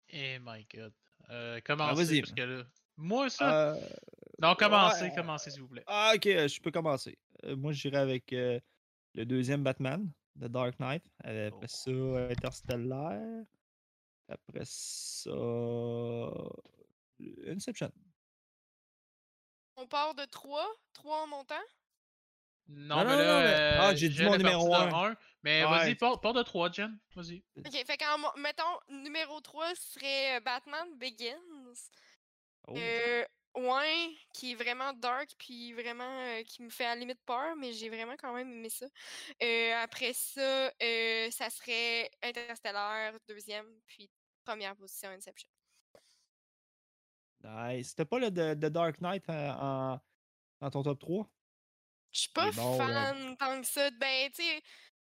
Eh 0.09 0.37
my 0.39 0.65
god. 0.73 0.93
Euh, 1.31 1.59
commencez, 1.65 1.91
Ah, 1.91 1.93
vas-y. 1.95 2.21
parce 2.21 2.33
que 2.33 2.41
là. 2.41 2.63
Moi, 2.97 3.29
ça. 3.29 3.73
Euh, 3.73 3.79
non, 4.41 4.55
commencez, 4.55 5.03
ouais. 5.05 5.15
commencez, 5.15 5.51
s'il 5.51 5.61
vous 5.61 5.67
plaît. 5.67 5.83
Ah, 5.87 6.13
ok, 6.15 6.25
euh, 6.27 6.47
je 6.47 6.59
peux 6.61 6.71
commencer. 6.71 7.17
Euh, 7.45 7.55
moi, 7.55 7.71
j'irai 7.71 7.97
avec 7.97 8.33
euh, 8.33 8.59
le 9.13 9.25
deuxième 9.25 9.63
Batman, 9.63 10.11
The 10.39 10.45
Dark 10.45 10.79
Knight. 10.79 11.03
Après 11.23 11.49
Oh. 11.53 11.67
ça, 11.67 11.91
euh, 11.91 12.29
Interstellar. 12.31 13.43
Après 14.27 14.61
ça. 14.65 15.31
Inception. 17.47 17.91
On 19.75 19.87
part 19.87 20.13
de 20.15 20.25
3, 20.25 20.67
3 20.93 21.23
en 21.23 21.27
montant? 21.27 21.55
Non, 22.71 22.97
Non, 22.97 23.03
mais 23.05 23.11
non, 23.11 23.17
là. 23.17 23.33
non, 23.33 23.39
mais- 23.39 23.53
euh, 23.55 23.77
Ah, 23.81 23.95
j'ai 23.95 24.09
dit 24.09 24.23
mon 24.23 24.37
numéro 24.37 24.69
parti 24.69 24.89
de 24.89 24.93
un. 24.93 25.11
un, 25.11 25.17
Mais 25.43 25.63
Ouais. 25.63 25.69
vas-y, 25.69 25.95
part 25.95 26.19
de 26.33 26.43
3, 26.43 26.71
Jen. 26.71 26.99
Vas-y. 27.15 27.43
Ok, 27.57 27.71
fait 27.71 27.97
qu'en 27.97 28.17
mettons, 28.39 28.79
numéro 28.89 29.39
3 29.41 29.73
serait 29.75 30.37
euh, 30.37 30.39
Batman 30.41 30.87
Begins. 30.97 31.39
Oh. 32.67 32.75
Euh, 32.77 33.25
ouais, 33.55 34.09
qui 34.33 34.51
est 34.51 34.55
vraiment 34.55 34.93
dark, 34.93 35.31
puis 35.39 35.73
vraiment 35.73 36.19
euh, 36.27 36.43
qui 36.43 36.61
me 36.61 36.69
fait 36.69 36.85
à 36.85 36.93
la 36.93 36.99
limite 36.99 37.21
peur, 37.25 37.55
mais 37.55 37.73
j'ai 37.73 37.89
vraiment 37.89 38.15
quand 38.17 38.33
même 38.33 38.51
aimé 38.51 38.69
ça. 38.69 38.85
Euh, 39.41 39.73
après 39.81 40.13
ça, 40.13 40.71
euh, 40.83 41.31
ça 41.31 41.49
serait 41.49 42.11
Interstellar, 42.21 43.13
deuxième, 43.27 43.65
puis 43.87 44.11
première 44.45 44.75
position 44.75 45.09
Inception. 45.09 45.49
Nice. 47.43 47.89
C'était 47.89 48.05
pas 48.05 48.19
le 48.19 48.29
The, 48.29 48.59
The 48.59 48.65
Dark 48.71 48.99
Knight 49.01 49.27
euh, 49.29 49.49
en, 49.51 49.99
dans 50.59 50.69
ton 50.69 50.83
top 50.83 50.99
3? 50.99 51.29
Je 52.11 52.19
suis 52.21 52.29
pas 52.29 52.45
là. 52.45 52.51
fan 52.51 53.37
tant 53.37 53.61
que 53.61 53.67
ça. 53.67 53.89
Ben, 53.91 54.29
tu 54.31 54.41
sais, 54.43 54.61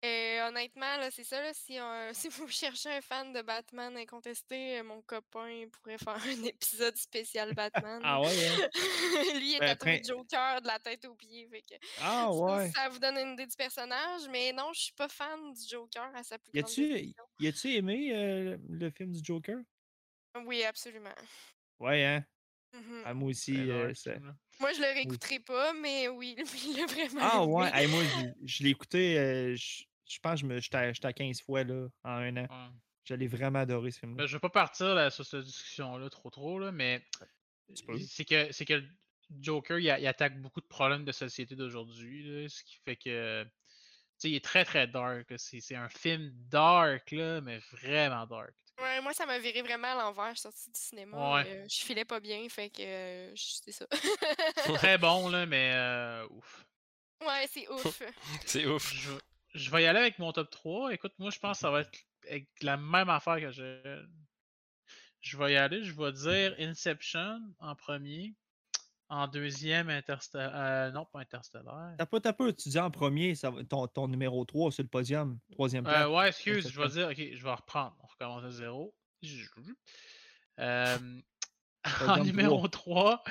euh, 0.06 0.48
honnêtement, 0.48 0.98
là, 0.98 1.10
c'est 1.11 1.24
ça, 1.24 1.41
là, 1.41 1.53
si, 1.53 1.80
euh, 1.80 2.11
si 2.14 2.30
vous 2.30 2.48
cherchez 2.48 2.90
un 2.90 3.02
fan 3.02 3.34
de 3.34 3.41
Batman 3.41 3.95
incontesté, 3.98 4.82
mon 4.84 5.02
copain 5.02 5.65
pourrait 5.72 5.98
faire 5.98 6.15
un 6.24 6.44
épisode 6.44 6.95
spécial 6.98 7.53
Batman. 7.56 8.02
Ah 8.03 8.22
ouais, 8.22 8.48
hein? 8.48 8.69
Lui, 9.40 9.52
il 9.52 9.56
est 9.56 9.60
Ben, 9.60 9.76
tatoué 9.76 9.99
prin- 10.02 10.07
Joker 10.07 10.61
de 10.61 10.68
la 10.68 10.80
tête 10.80 11.06
aux 11.06 11.15
pieds. 11.15 11.48
Fait 11.49 11.61
que 11.61 11.76
Ah 11.99 12.30
ça, 12.32 12.36
ouais. 12.36 12.72
ça 12.72 12.90
vous 12.90 12.99
donne 12.99 13.18
une 13.18 13.34
idée 13.34 13.48
du 13.48 13.56
personnage, 13.56 14.28
mais 14.30 14.53
non, 14.53 14.72
je 14.74 14.82
suis 14.82 14.94
pas 14.94 15.10
fan 15.10 15.52
du 15.53 15.68
Joker 15.68 16.11
à 16.15 16.24
sa 16.24 16.38
plus 16.38 16.52
Y 16.53 16.61
grande 16.61 17.14
y 17.40 17.48
a-tu 17.48 17.74
aimé 17.76 18.11
euh, 18.15 18.57
le 18.69 18.90
film 18.91 19.11
du 19.11 19.19
Joker? 19.24 19.57
Oui, 20.45 20.64
absolument. 20.64 21.15
Ouais, 21.80 22.03
hein? 22.06 22.26
Mhm. 22.74 23.03
Ah, 23.06 23.14
moi 23.14 23.30
aussi. 23.30 23.56
Euh, 23.69 23.94
ça- 23.95 24.18
Moi, 24.59 24.73
je 24.73 24.79
le 24.81 24.88
réécouterai 24.88 25.39
pas, 25.39 25.73
mais 25.73 26.07
oui, 26.07 26.35
il 26.65 26.77
l'a 26.77 26.85
vraiment 26.88 27.21
Ah 27.21 27.43
aimé. 27.43 27.53
ouais, 27.53 27.71
hey, 27.73 27.88
moi 27.88 28.03
je, 28.03 28.47
je 28.47 28.63
l'ai 28.63 28.69
écouté, 28.71 29.19
euh, 29.19 29.55
je, 29.55 29.84
je 30.09 30.19
pense 30.19 30.34
que 30.34 30.39
je 30.41 30.45
me- 30.45 30.59
j'étais 30.59 30.77
à- 30.77 30.93
j'étais 30.93 31.07
à 31.07 31.13
15 31.13 31.41
fois 31.41 31.63
là, 31.63 31.88
en 32.03 32.09
un 32.09 32.38
an. 32.38 32.47
Ouais. 32.49 32.75
J'allais 33.05 33.27
vraiment 33.27 33.59
adorer 33.59 33.91
ce 33.91 33.99
film-là. 33.99 34.23
Ben, 34.23 34.27
je 34.27 34.34
veux 34.34 34.39
pas 34.39 34.49
partir 34.49 34.93
là, 34.95 35.09
sur 35.09 35.25
cette 35.25 35.43
discussion-là 35.45 36.09
trop 36.09 36.29
trop, 36.29 36.59
là, 36.59 36.71
mais 36.71 37.05
peux. 37.85 37.97
c'est 37.99 38.25
que 38.25 38.51
c'est 38.51 38.65
que 38.65 38.73
le 38.73 38.88
Joker 39.41 39.79
il, 39.79 39.89
attaque 39.89 40.41
beaucoup 40.41 40.61
de 40.61 40.65
problèmes 40.67 41.05
de 41.05 41.11
société 41.11 41.55
d'aujourd'hui, 41.55 42.23
là, 42.23 42.49
ce 42.49 42.63
qui 42.63 42.77
fait 42.84 42.95
que 42.95 43.43
tu 43.43 43.49
sais, 44.17 44.29
il 44.31 44.35
est 44.35 44.43
très 44.43 44.65
très 44.65 44.88
dark. 44.88 45.31
c'est 45.38 45.75
un 45.75 45.89
film 45.89 46.31
dark 46.49 47.11
là, 47.11 47.39
mais 47.41 47.59
vraiment 47.71 48.25
dark. 48.25 48.53
Ouais, 48.81 49.01
moi, 49.01 49.13
ça 49.13 49.25
m'a 49.25 49.39
viré 49.39 49.61
vraiment 49.61 49.87
à 49.87 49.95
l'envers. 49.95 50.29
Je 50.29 50.33
suis 50.35 50.41
sortie 50.41 50.69
du 50.71 50.79
cinéma. 50.79 51.35
Ouais. 51.35 51.43
euh, 51.47 51.65
je 51.69 51.83
filais 51.83 52.05
pas 52.05 52.19
bien, 52.19 52.47
fait 52.49 52.69
que 52.69 52.81
euh, 52.83 53.35
je- 53.35 53.55
c'est 53.63 53.71
ça. 53.71 53.87
Très 54.85 54.97
bon 54.97 55.29
là, 55.29 55.45
mais 55.45 55.71
euh, 55.73 56.27
ouf. 56.29 56.65
ouais, 57.25 57.47
c'est 57.51 57.67
ouf. 57.69 58.01
C'est 58.45 58.65
ouf. 58.67 58.93
Je, 58.93 59.11
je 59.55 59.71
vais 59.71 59.83
y 59.83 59.85
aller 59.87 59.99
avec 59.99 60.19
mon 60.19 60.31
top 60.31 60.51
3. 60.51 60.93
Écoute, 60.93 61.13
moi 61.17 61.31
je 61.31 61.39
pense 61.39 61.57
que 61.57 61.61
ça 61.61 61.71
va 61.71 61.81
être 61.81 61.99
avec 62.29 62.47
la 62.61 62.77
même 62.77 63.09
affaire 63.09 63.39
que 63.39 63.51
je. 63.51 64.05
Je 65.21 65.37
vais 65.37 65.53
y 65.53 65.57
aller, 65.57 65.83
je 65.83 65.93
vais 65.93 66.11
dire 66.11 66.55
Inception 66.59 67.41
en 67.59 67.75
premier. 67.75 68.35
En 69.09 69.27
deuxième, 69.27 69.89
Interstellar. 69.89 70.91
non, 70.91 71.05
pas 71.05 71.21
Interstellar. 71.21 71.93
T'as 71.97 72.05
pas, 72.05 72.19
t'as 72.19 72.33
pas, 72.33 72.51
tu 72.53 72.69
dis 72.69 72.77
en 72.79 72.91
premier, 72.91 73.35
ça 73.35 73.49
va- 73.49 73.63
ton, 73.63 73.87
ton 73.87 74.07
numéro 74.07 74.43
3 74.45 74.71
sur 74.71 74.83
le 74.83 74.89
podium, 74.89 75.39
troisième 75.51 75.87
Euh, 75.87 75.89
place. 75.89 76.07
ouais, 76.09 76.27
excuse, 76.27 76.69
je 76.69 76.79
vais 76.81 76.89
dire, 76.89 77.07
ok, 77.09 77.35
je 77.35 77.43
vais 77.43 77.53
reprendre. 77.53 77.95
Recommence 78.19 78.44
à 78.44 78.52
zéro. 78.52 78.94
Euh, 80.60 80.98
en 82.07 82.23
numéro 82.23 82.68
3, 82.68 83.23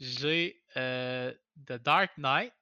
j'ai 0.00 0.60
euh, 0.76 1.32
The 1.64 1.74
Dark 1.74 2.10
Knight. 2.18 2.52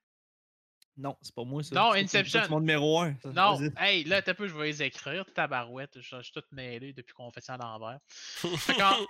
Non, 0.99 1.17
c'est 1.23 1.35
pas 1.35 1.45
moi 1.45 1.63
ça. 1.63 1.75
Non, 1.75 1.95
Inception. 1.95 2.43
C'est 2.43 2.51
mon 2.51 2.61
numéro 2.61 3.01
1. 3.01 3.17
Non, 3.33 3.59
hey, 3.79 4.05
là, 4.05 4.21
t'as 4.21 4.35
peu, 4.35 4.47
je 4.47 4.55
vais 4.55 4.67
les 4.67 4.83
écrire. 4.83 5.25
Tabarouette, 5.33 5.99
je, 6.03 6.19
je 6.19 6.23
suis 6.23 6.35
tout 6.35 6.43
mêlé 6.53 6.93
depuis 6.93 7.15
qu'on 7.15 7.31
fait 7.31 7.41
ça 7.41 7.55
à 7.55 7.57
l'envers. 7.57 7.99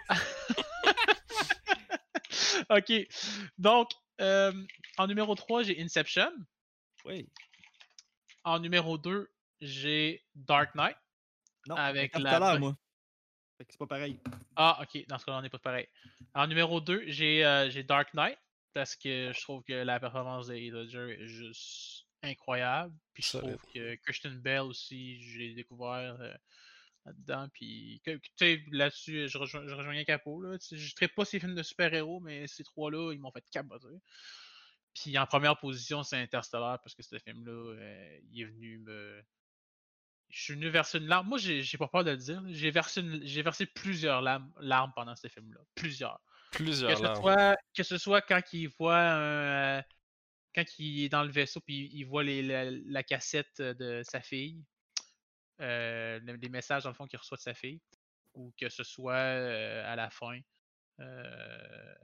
Ok, 2.70 2.92
donc, 3.58 3.90
euh, 4.20 4.52
en 4.96 5.08
numéro 5.08 5.34
3, 5.34 5.64
j'ai 5.64 5.82
Inception. 5.82 6.30
Oui. 7.04 7.28
En 8.44 8.60
numéro 8.60 8.96
2, 8.96 9.28
j'ai 9.60 10.24
Dark 10.36 10.76
Knight. 10.76 10.96
Non, 11.68 11.76
Avec 11.76 12.16
la 12.18 12.38
la 12.38 12.38
bonne- 12.52 12.60
moi. 12.60 12.76
Fait 13.58 13.64
que 13.66 13.72
c'est 13.72 13.78
pas 13.78 13.86
pareil. 13.86 14.18
Ah, 14.56 14.78
ok, 14.82 15.06
dans 15.06 15.18
ce 15.18 15.26
cas-là, 15.26 15.38
on 15.38 15.42
n'est 15.42 15.50
pas 15.50 15.58
pareil. 15.58 15.86
En 16.34 16.46
numéro 16.46 16.80
2, 16.80 17.04
j'ai 17.08 17.44
euh, 17.44 17.68
j'ai 17.68 17.82
Dark 17.82 18.14
Knight, 18.14 18.38
parce 18.72 18.96
que 18.96 19.32
je 19.34 19.40
trouve 19.42 19.62
que 19.64 19.72
la 19.72 20.00
performance 20.00 20.46
de 20.46 20.54
Ledger 20.54 21.16
est 21.20 21.26
juste 21.26 22.06
incroyable. 22.22 22.94
Puis 23.12 23.22
je 23.22 23.38
trouve 23.38 23.58
que 23.74 23.94
Christian 23.96 24.32
Bell 24.32 24.60
aussi, 24.60 25.20
j'ai 25.20 25.54
découvert 25.54 26.16
euh, 26.20 26.34
là-dedans. 27.04 27.48
Puis, 27.52 28.00
là-dessus, 28.70 29.28
je, 29.28 29.38
rejoins, 29.38 29.66
je 29.66 29.74
rejoignais. 29.74 30.04
Là, 30.06 30.58
sais, 30.58 30.76
je 30.76 30.94
ne 31.00 31.06
pas 31.08 31.24
ces 31.24 31.40
films 31.40 31.54
de 31.54 31.62
super-héros, 31.62 32.20
mais 32.20 32.46
ces 32.46 32.64
trois-là, 32.64 33.12
ils 33.12 33.20
m'ont 33.20 33.32
fait 33.32 33.44
capoter. 33.50 33.88
Puis 34.94 35.16
en 35.18 35.26
première 35.26 35.58
position, 35.58 36.02
c'est 36.02 36.16
Interstellar, 36.16 36.80
parce 36.82 36.94
que 36.94 37.02
ce 37.02 37.18
film-là, 37.18 37.52
euh, 37.52 38.18
il 38.32 38.42
est 38.42 38.46
venu 38.46 38.78
me. 38.78 39.22
Je 40.30 40.42
suis 40.42 40.54
venu 40.54 40.68
verser 40.68 40.98
une 40.98 41.06
larme. 41.06 41.28
Moi, 41.28 41.38
j'ai 41.38 41.76
pas 41.78 41.88
peur 41.88 42.04
de 42.04 42.12
le 42.12 42.16
dire. 42.16 42.42
J'ai 42.48 42.70
versé, 42.70 43.00
une- 43.00 43.24
versé 43.42 43.66
plusieurs 43.66 44.22
larmes, 44.22 44.52
larmes 44.60 44.92
pendant 44.94 45.16
ce 45.16 45.26
film-là. 45.28 45.60
Plusieurs. 45.74 46.20
Que 46.52 46.58
Plusieurs 46.58 46.96
ce, 46.98 47.02
larmes. 47.02 47.16
soit, 47.20 47.56
que 47.74 47.82
ce 47.82 47.98
soit 47.98 48.22
quand 48.22 48.40
il 48.52 48.68
voit 48.78 48.96
un, 48.98 49.78
euh, 49.78 49.82
quand 50.54 50.64
il 50.78 51.04
est 51.04 51.08
dans 51.08 51.22
le 51.24 51.30
vaisseau 51.30 51.60
puis 51.60 51.90
il 51.92 52.04
voit 52.04 52.22
les- 52.24 52.42
la, 52.42 52.70
la 52.70 53.02
cassette 53.02 53.60
de 53.60 54.02
sa 54.04 54.20
fille, 54.20 54.64
euh, 55.60 56.18
le- 56.22 56.34
les 56.36 56.48
messages 56.48 56.84
dans 56.84 56.90
le 56.90 56.94
fond 56.94 57.06
qu'il 57.06 57.18
reçoit 57.18 57.36
de 57.36 57.42
sa 57.42 57.54
fille, 57.54 57.80
ou 58.34 58.52
que 58.58 58.68
ce 58.68 58.82
soit 58.84 59.14
euh, 59.14 59.84
à 59.92 59.96
la 59.96 60.10
fin, 60.10 60.38
euh, 61.00 61.94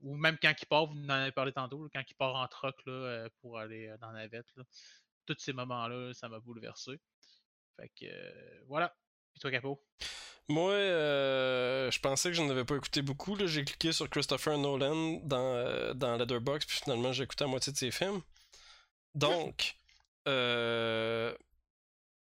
ou 0.00 0.16
même 0.16 0.36
quand 0.40 0.52
il 0.60 0.66
part, 0.66 0.86
vous 0.86 0.98
en 1.04 1.08
avez 1.10 1.32
parlé 1.32 1.52
tantôt, 1.52 1.88
quand 1.92 2.02
il 2.08 2.14
part 2.14 2.34
en 2.36 2.46
troc 2.48 2.74
là, 2.86 3.28
pour 3.40 3.58
aller 3.58 3.94
dans 4.00 4.10
la 4.10 4.20
navette, 4.22 4.46
là, 4.56 4.64
tous 5.26 5.36
ces 5.38 5.52
moments-là, 5.52 6.12
ça 6.14 6.28
m'a 6.28 6.40
bouleversé. 6.40 7.00
Fait 7.76 7.88
que 7.88 8.04
euh, 8.06 8.64
voilà. 8.68 8.94
Puis 9.32 9.40
toi, 9.40 9.50
Capot? 9.50 9.80
Moi, 10.48 10.72
euh, 10.72 11.90
je 11.90 11.98
pensais 12.00 12.28
que 12.28 12.34
je 12.36 12.42
n'avais 12.42 12.64
pas 12.64 12.76
écouté 12.76 13.00
beaucoup. 13.02 13.34
là. 13.34 13.46
J'ai 13.46 13.64
cliqué 13.64 13.92
sur 13.92 14.08
Christopher 14.10 14.58
Nolan 14.58 15.20
dans, 15.24 15.54
euh, 15.54 15.94
dans 15.94 16.16
Letterboxd, 16.16 16.68
puis 16.68 16.78
finalement, 16.84 17.12
j'ai 17.12 17.24
écouté 17.24 17.44
la 17.44 17.48
moitié 17.50 17.72
de 17.72 17.78
ses 17.78 17.90
films. 17.90 18.20
Donc, 19.14 19.76
euh, 20.28 21.34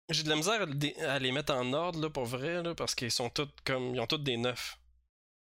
j'ai 0.08 0.22
de 0.22 0.28
la 0.28 0.36
misère 0.36 0.62
à, 0.62 1.12
à 1.12 1.18
les 1.18 1.32
mettre 1.32 1.52
en 1.54 1.72
ordre, 1.72 2.00
là, 2.00 2.10
pour 2.10 2.24
vrai, 2.24 2.62
là, 2.62 2.74
parce 2.74 2.94
qu'ils 2.94 3.10
sont 3.10 3.28
tous 3.30 3.48
comme. 3.64 3.94
Ils 3.94 4.00
ont 4.00 4.06
tous 4.06 4.18
des 4.18 4.36
neufs. 4.36 4.78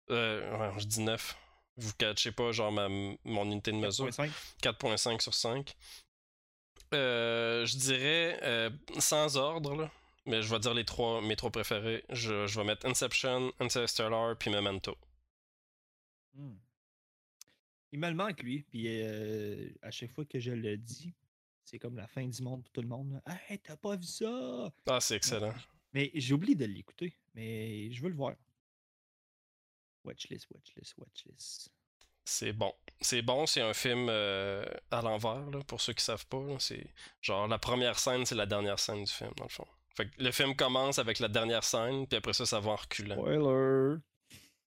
Euh, 0.10 0.58
ouais, 0.58 0.80
je 0.80 0.86
dis 0.86 1.02
neuf. 1.02 1.38
Vous 1.78 1.94
catchez 1.94 2.32
pas, 2.32 2.52
genre, 2.52 2.72
ma, 2.72 2.90
mon 2.90 3.46
unité 3.46 3.72
de 3.72 3.78
mesure. 3.78 4.08
4.5. 4.08 4.30
4.5 4.62 5.22
sur 5.22 5.34
5. 5.34 5.76
Euh, 6.94 7.66
je 7.66 7.78
dirais 7.78 8.40
euh, 8.44 8.70
sans 9.00 9.36
ordre, 9.36 9.76
là, 9.76 9.92
mais 10.26 10.42
je 10.42 10.50
vais 10.50 10.60
dire 10.60 10.74
les 10.74 10.86
trois, 10.86 11.22
mes 11.22 11.36
trois 11.36 11.52
préférés. 11.52 12.04
Je, 12.10 12.48
je 12.48 12.60
vais 12.60 12.66
mettre 12.66 12.86
Inception, 12.86 13.52
Interstellar, 13.60 14.38
puis 14.38 14.50
Memento. 14.50 14.98
Hmm. 16.34 16.56
Il 17.92 18.00
me 18.00 18.10
le 18.10 18.16
manque, 18.16 18.42
lui. 18.44 18.64
Puis 18.64 18.86
euh, 18.88 19.70
à 19.82 19.92
chaque 19.92 20.12
fois 20.12 20.26
que 20.26 20.40
je 20.40 20.52
le 20.52 20.78
dis, 20.78 21.14
c'est 21.64 21.80
comme 21.80 21.98
la 21.98 22.08
fin 22.08 22.26
du 22.28 22.42
monde 22.42 22.64
pour 22.64 22.72
tout 22.72 22.82
le 22.82 22.88
monde. 22.88 23.12
là. 23.26 23.38
Hey, 23.50 23.60
t'as 23.60 23.76
pas 23.78 23.96
vu 23.96 24.04
ça? 24.06 24.72
Ah, 24.88 25.00
c'est 25.00 25.16
excellent. 25.16 25.54
Mais 25.94 26.12
j'ai 26.14 26.34
oublié 26.34 26.56
de 26.56 26.66
l'écouter. 26.66 27.14
Mais 27.34 27.92
je 27.92 28.02
veux 28.02 28.10
le 28.10 28.16
voir. 28.16 28.36
Watchlist, 30.04 30.48
watchlist, 30.52 30.98
watchlist. 30.98 31.70
C'est 32.28 32.52
bon. 32.52 32.74
C'est 33.00 33.22
bon, 33.22 33.46
c'est 33.46 33.62
un 33.62 33.74
film 33.74 34.08
euh, 34.10 34.66
à 34.92 35.02
l'envers, 35.02 35.50
là, 35.50 35.60
pour 35.66 35.80
ceux 35.80 35.94
qui 35.94 36.04
savent 36.04 36.26
pas. 36.26 36.42
là. 36.42 36.56
C'est 36.60 36.86
genre 37.22 37.48
la 37.48 37.58
première 37.58 37.98
scène, 37.98 38.26
c'est 38.26 38.36
la 38.36 38.46
dernière 38.46 38.80
scène 38.80 39.06
du 39.06 39.12
film, 39.12 39.32
dans 39.38 39.46
le 39.46 39.50
fond. 39.50 39.68
Fait 39.96 40.10
que 40.10 40.22
le 40.22 40.32
film 40.32 40.54
commence 40.54 41.00
avec 41.00 41.20
la 41.20 41.30
dernière 41.30 41.64
scène, 41.64 42.06
puis 42.06 42.18
après 42.18 42.34
ça, 42.34 42.46
ça 42.46 42.60
va 42.60 42.72
en 42.72 42.76
reculant. 42.76 43.16
Spoiler! 43.16 43.98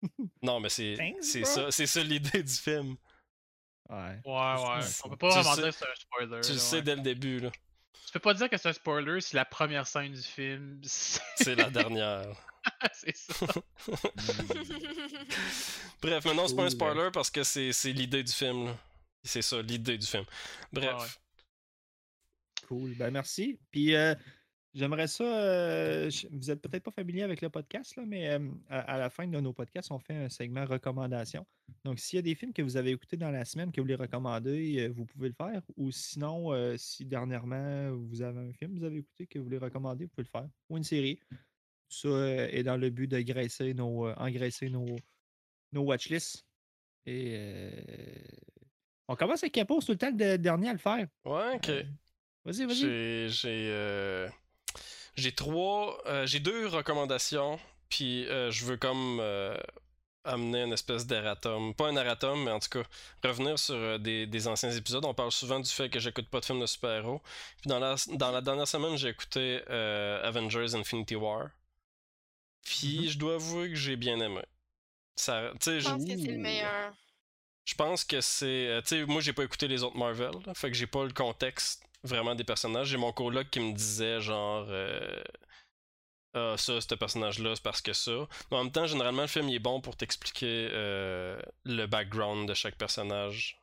Non, 0.42 0.60
mais 0.60 0.70
c'est 0.70 0.94
Thanks, 0.96 1.16
c'est 1.20 1.42
bro. 1.42 1.50
ça, 1.50 1.70
c'est 1.70 1.86
ça 1.86 2.02
l'idée 2.02 2.42
du 2.42 2.54
film. 2.54 2.96
Ouais. 3.90 4.18
Ouais, 4.24 4.54
ouais. 4.54 4.86
On 5.04 5.08
peut 5.10 5.16
pas 5.18 5.28
vraiment 5.28 5.54
dire 5.56 5.66
que 5.66 5.72
c'est 5.72 5.84
un 5.84 5.94
spoiler. 5.94 6.40
Tu 6.40 6.52
le 6.52 6.58
sais 6.58 6.76
ouais. 6.76 6.82
dès 6.82 6.96
le 6.96 7.02
début, 7.02 7.40
là. 7.40 7.50
Tu 8.06 8.12
peux 8.12 8.20
pas 8.20 8.34
dire 8.34 8.48
que 8.50 8.56
c'est 8.56 8.68
un 8.68 8.72
spoiler 8.72 9.20
si 9.20 9.36
la 9.36 9.44
première 9.44 9.86
scène 9.86 10.12
du 10.12 10.22
film, 10.22 10.80
c'est 10.84 11.54
la 11.54 11.70
dernière. 11.70 12.26
c'est 12.92 13.16
ça. 13.16 13.46
Bref, 16.02 16.24
mais 16.24 16.34
non, 16.34 16.48
c'est 16.48 16.56
pas 16.56 16.62
un 16.62 16.66
Cool, 16.66 16.70
spoiler 16.70 17.10
parce 17.12 17.30
que 17.30 17.42
c'est 17.42 17.92
l'idée 17.92 18.22
du 18.22 18.32
film. 18.32 18.66
là. 18.66 18.76
C'est 19.22 19.42
ça, 19.42 19.60
l'idée 19.62 19.98
du 19.98 20.06
film. 20.06 20.24
Bref. 20.72 20.94
Ouais. 20.94 21.06
Cool. 22.68 22.94
Ben 22.96 23.10
merci. 23.10 23.58
Puis 23.70 23.94
euh, 23.94 24.14
j'aimerais 24.74 25.06
ça. 25.08 25.24
euh, 25.24 26.10
vous 26.30 26.50
êtes 26.50 26.60
peut-être 26.60 26.82
pas 26.84 26.90
familier 26.90 27.22
avec 27.22 27.40
le 27.40 27.50
podcast, 27.50 27.96
là, 27.96 28.04
mais 28.06 28.30
euh, 28.30 28.38
à, 28.68 28.80
à 28.94 28.98
la 28.98 29.10
fin 29.10 29.26
de 29.26 29.40
nos 29.40 29.52
podcasts, 29.52 29.90
on 29.90 29.98
fait 29.98 30.14
un 30.14 30.28
segment 30.28 30.64
recommandations. 30.64 31.46
Donc, 31.84 31.98
s'il 31.98 32.16
y 32.16 32.18
a 32.18 32.22
des 32.22 32.34
films 32.34 32.52
que 32.52 32.62
vous 32.62 32.76
avez 32.76 32.90
écoutés 32.90 33.16
dans 33.16 33.30
la 33.30 33.44
semaine 33.44 33.72
que 33.72 33.80
vous 33.80 33.86
les 33.86 33.94
recommandez, 33.94 34.80
euh, 34.80 34.92
vous 34.92 35.06
pouvez 35.06 35.28
le 35.28 35.34
faire. 35.34 35.62
Ou 35.76 35.90
sinon, 35.90 36.52
euh, 36.52 36.76
si 36.76 37.04
dernièrement 37.04 37.92
vous 37.96 38.22
avez 38.22 38.40
un 38.40 38.52
film 38.52 38.74
que 38.74 38.78
vous 38.80 38.84
avez 38.84 38.98
écouté 38.98 39.26
que 39.26 39.38
vous 39.38 39.44
voulez 39.44 39.58
recommander, 39.58 40.04
vous 40.04 40.10
pouvez 40.10 40.26
le 40.32 40.40
faire. 40.40 40.48
Ou 40.68 40.76
une 40.76 40.84
série. 40.84 41.18
Tout 41.88 42.08
ça 42.08 42.48
est 42.50 42.62
dans 42.62 42.76
le 42.76 42.90
but 42.90 43.08
de 43.08 43.20
graisser 43.20 43.74
nos, 43.74 44.08
engraisser 44.10 44.70
nos, 44.70 44.86
nos 45.72 45.82
watchlists. 45.82 46.44
Et 47.06 47.36
on 49.08 49.16
commence 49.16 49.42
avec 49.42 49.54
Capo, 49.54 49.80
c'est 49.80 49.86
tout 49.86 49.92
le 49.92 49.98
temps 49.98 50.16
le 50.16 50.36
dernier 50.38 50.68
à 50.68 50.72
le 50.72 50.78
faire. 50.78 51.08
Ouais, 51.24 51.56
ok. 51.56 51.70
Vas-y, 52.44 52.64
vas-y. 52.66 53.28
J'ai 53.28 54.28
j'ai 55.20 55.32
trois 55.32 56.00
euh, 56.06 56.26
j'ai 56.26 56.40
deux 56.40 56.66
recommandations 56.68 57.58
puis 57.88 58.26
euh, 58.28 58.50
je 58.50 58.64
veux 58.64 58.76
comme 58.76 59.18
euh, 59.20 59.56
amener 60.24 60.62
une 60.62 60.72
espèce 60.72 61.06
d'erratum 61.06 61.74
pas 61.74 61.88
un 61.88 61.96
erratum 61.96 62.44
mais 62.44 62.50
en 62.50 62.60
tout 62.60 62.68
cas 62.70 62.82
revenir 63.24 63.58
sur 63.58 63.74
euh, 63.74 63.98
des, 63.98 64.26
des 64.26 64.48
anciens 64.48 64.70
épisodes 64.70 65.04
on 65.04 65.14
parle 65.14 65.32
souvent 65.32 65.60
du 65.60 65.70
fait 65.70 65.88
que 65.90 65.98
j'écoute 66.00 66.28
pas 66.28 66.40
de 66.40 66.44
films 66.44 66.60
de 66.60 66.66
super-héros 66.66 67.20
puis 67.60 67.68
dans 67.68 67.78
la 67.78 67.96
dans 68.14 68.30
la 68.32 68.40
dernière 68.40 68.68
semaine 68.68 68.96
j'ai 68.96 69.08
écouté 69.08 69.62
euh, 69.70 70.22
Avengers 70.28 70.74
Infinity 70.74 71.16
War 71.16 71.50
puis 72.62 73.04
Mhm. 73.04 73.08
je 73.10 73.18
dois 73.18 73.34
avouer 73.34 73.68
que 73.70 73.74
j'ai 73.76 73.96
bien 73.96 74.20
aimé 74.20 74.42
ça 75.16 75.50
tu 75.54 75.58
sais 75.62 75.80
Je 75.80 75.86
je- 75.86 75.90
pense 75.90 76.04
que 76.04 76.16
c'est 76.16 76.32
le 76.32 76.38
meilleur. 76.38 76.94
je 77.66 77.74
pense 77.74 78.04
que 78.04 78.20
c'est. 78.20 78.46
euh, 78.68 78.80
tu 78.82 78.88
sais, 78.88 79.04
moi, 79.06 79.20
j'ai 79.20 79.32
pas 79.32 79.44
écouté 79.44 79.68
les 79.68 79.82
autres 79.82 79.96
Marvel, 79.96 80.32
là, 80.46 80.54
fait 80.54 80.70
que 80.70 80.76
j'ai 80.76 80.86
pas 80.86 81.04
le 81.04 81.12
contexte 81.12 81.84
vraiment 82.04 82.34
des 82.34 82.44
personnages. 82.44 82.88
J'ai 82.88 82.96
mon 82.96 83.12
coloc 83.12 83.50
qui 83.50 83.60
me 83.60 83.72
disait, 83.72 84.20
genre. 84.20 84.66
euh, 84.70 85.22
Ah, 86.32 86.54
ça, 86.56 86.80
ce 86.80 86.94
personnage-là, 86.94 87.56
c'est 87.56 87.62
parce 87.62 87.80
que 87.82 87.92
ça. 87.92 88.12
Mais 88.50 88.56
en 88.56 88.64
même 88.64 88.72
temps, 88.72 88.86
généralement, 88.86 89.22
le 89.22 89.28
film 89.28 89.48
il 89.48 89.56
est 89.56 89.58
bon 89.58 89.80
pour 89.80 89.96
t'expliquer 89.96 90.68
euh, 90.72 91.40
le 91.64 91.86
background 91.86 92.48
de 92.48 92.54
chaque 92.54 92.76
personnage 92.76 93.58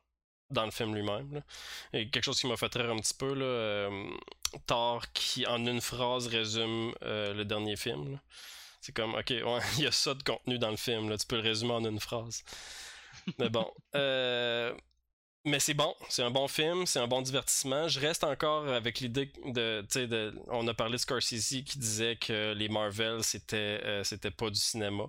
dans 0.50 0.64
le 0.66 0.70
film 0.70 0.94
lui-même. 0.94 1.42
Et 1.94 2.10
quelque 2.10 2.24
chose 2.24 2.40
qui 2.40 2.46
m'a 2.48 2.56
fait 2.58 2.74
rire 2.74 2.90
un 2.90 2.96
petit 2.98 3.14
peu, 3.14 3.34
là, 3.34 3.44
euh, 3.44 4.10
Thor 4.66 5.04
qui, 5.14 5.46
en 5.46 5.64
une 5.66 5.80
phrase, 5.80 6.26
résume 6.28 6.92
euh, 7.04 7.34
le 7.34 7.44
dernier 7.46 7.76
film. 7.76 8.20
C'est 8.82 8.94
comme, 8.94 9.14
ok, 9.14 9.30
il 9.78 9.84
y 9.84 9.86
a 9.86 9.92
ça 9.92 10.14
de 10.14 10.22
contenu 10.24 10.58
dans 10.58 10.70
le 10.70 10.76
film, 10.78 11.16
tu 11.18 11.26
peux 11.26 11.36
le 11.36 11.42
résumer 11.42 11.72
en 11.72 11.84
une 11.84 12.00
phrase. 12.00 12.44
Mais 13.38 13.50
bon. 13.50 13.70
euh, 13.96 14.74
mais 15.48 15.60
c'est 15.60 15.74
bon, 15.74 15.94
c'est 16.08 16.22
un 16.22 16.30
bon 16.30 16.48
film, 16.48 16.86
c'est 16.86 16.98
un 17.00 17.08
bon 17.08 17.22
divertissement. 17.22 17.88
Je 17.88 18.00
reste 18.00 18.24
encore 18.24 18.68
avec 18.68 19.00
l'idée 19.00 19.32
de, 19.46 19.82
tu 19.82 19.86
sais, 19.90 20.06
de, 20.06 20.34
on 20.48 20.66
a 20.68 20.74
parlé 20.74 20.92
de 20.94 20.98
Scorsese 20.98 21.62
qui 21.64 21.78
disait 21.78 22.16
que 22.16 22.52
les 22.54 22.68
Marvel 22.68 23.22
c'était, 23.24 23.80
euh, 23.84 24.04
c'était 24.04 24.30
pas 24.30 24.50
du 24.50 24.60
cinéma. 24.60 25.04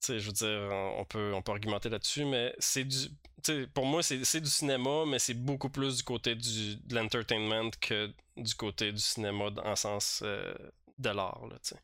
Tu 0.00 0.06
sais, 0.06 0.20
je 0.20 0.26
veux 0.26 0.32
dire, 0.32 0.70
on 0.98 1.04
peut, 1.04 1.32
on 1.34 1.42
peut 1.42 1.52
argumenter 1.52 1.88
là-dessus, 1.88 2.24
mais 2.26 2.54
c'est 2.58 2.84
du, 2.84 3.08
tu 3.08 3.14
sais, 3.44 3.66
pour 3.68 3.86
moi 3.86 4.02
c'est, 4.02 4.24
c'est 4.24 4.40
du 4.40 4.50
cinéma, 4.50 5.04
mais 5.06 5.18
c'est 5.18 5.34
beaucoup 5.34 5.70
plus 5.70 5.98
du 5.98 6.02
côté 6.04 6.34
du, 6.34 6.76
de 6.76 6.94
l'entertainment 6.94 7.70
que 7.80 8.12
du 8.36 8.54
côté 8.54 8.92
du 8.92 9.00
cinéma 9.00 9.46
en 9.64 9.76
sens 9.76 10.20
euh, 10.24 10.54
de 10.98 11.10
l'art, 11.10 11.46
là, 11.48 11.56
tu 11.62 11.70
sais 11.70 11.80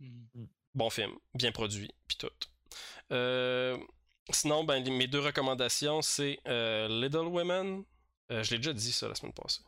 Hmm. 0.00 0.46
bon 0.74 0.90
film, 0.90 1.12
bien 1.34 1.52
produit, 1.52 1.90
puis 2.08 2.16
tout. 2.16 2.30
Euh, 3.12 3.78
sinon, 4.30 4.64
ben, 4.64 4.82
les- 4.82 4.90
mes 4.90 5.06
deux 5.06 5.20
recommandations, 5.20 6.02
c'est 6.02 6.38
euh, 6.48 6.88
Little 6.88 7.26
Women. 7.28 7.84
Euh, 8.30 8.42
je 8.42 8.52
l'ai 8.52 8.56
déjà 8.58 8.72
dit 8.72 8.92
ça 8.92 9.08
la 9.08 9.14
semaine 9.14 9.32
passée. 9.32 9.62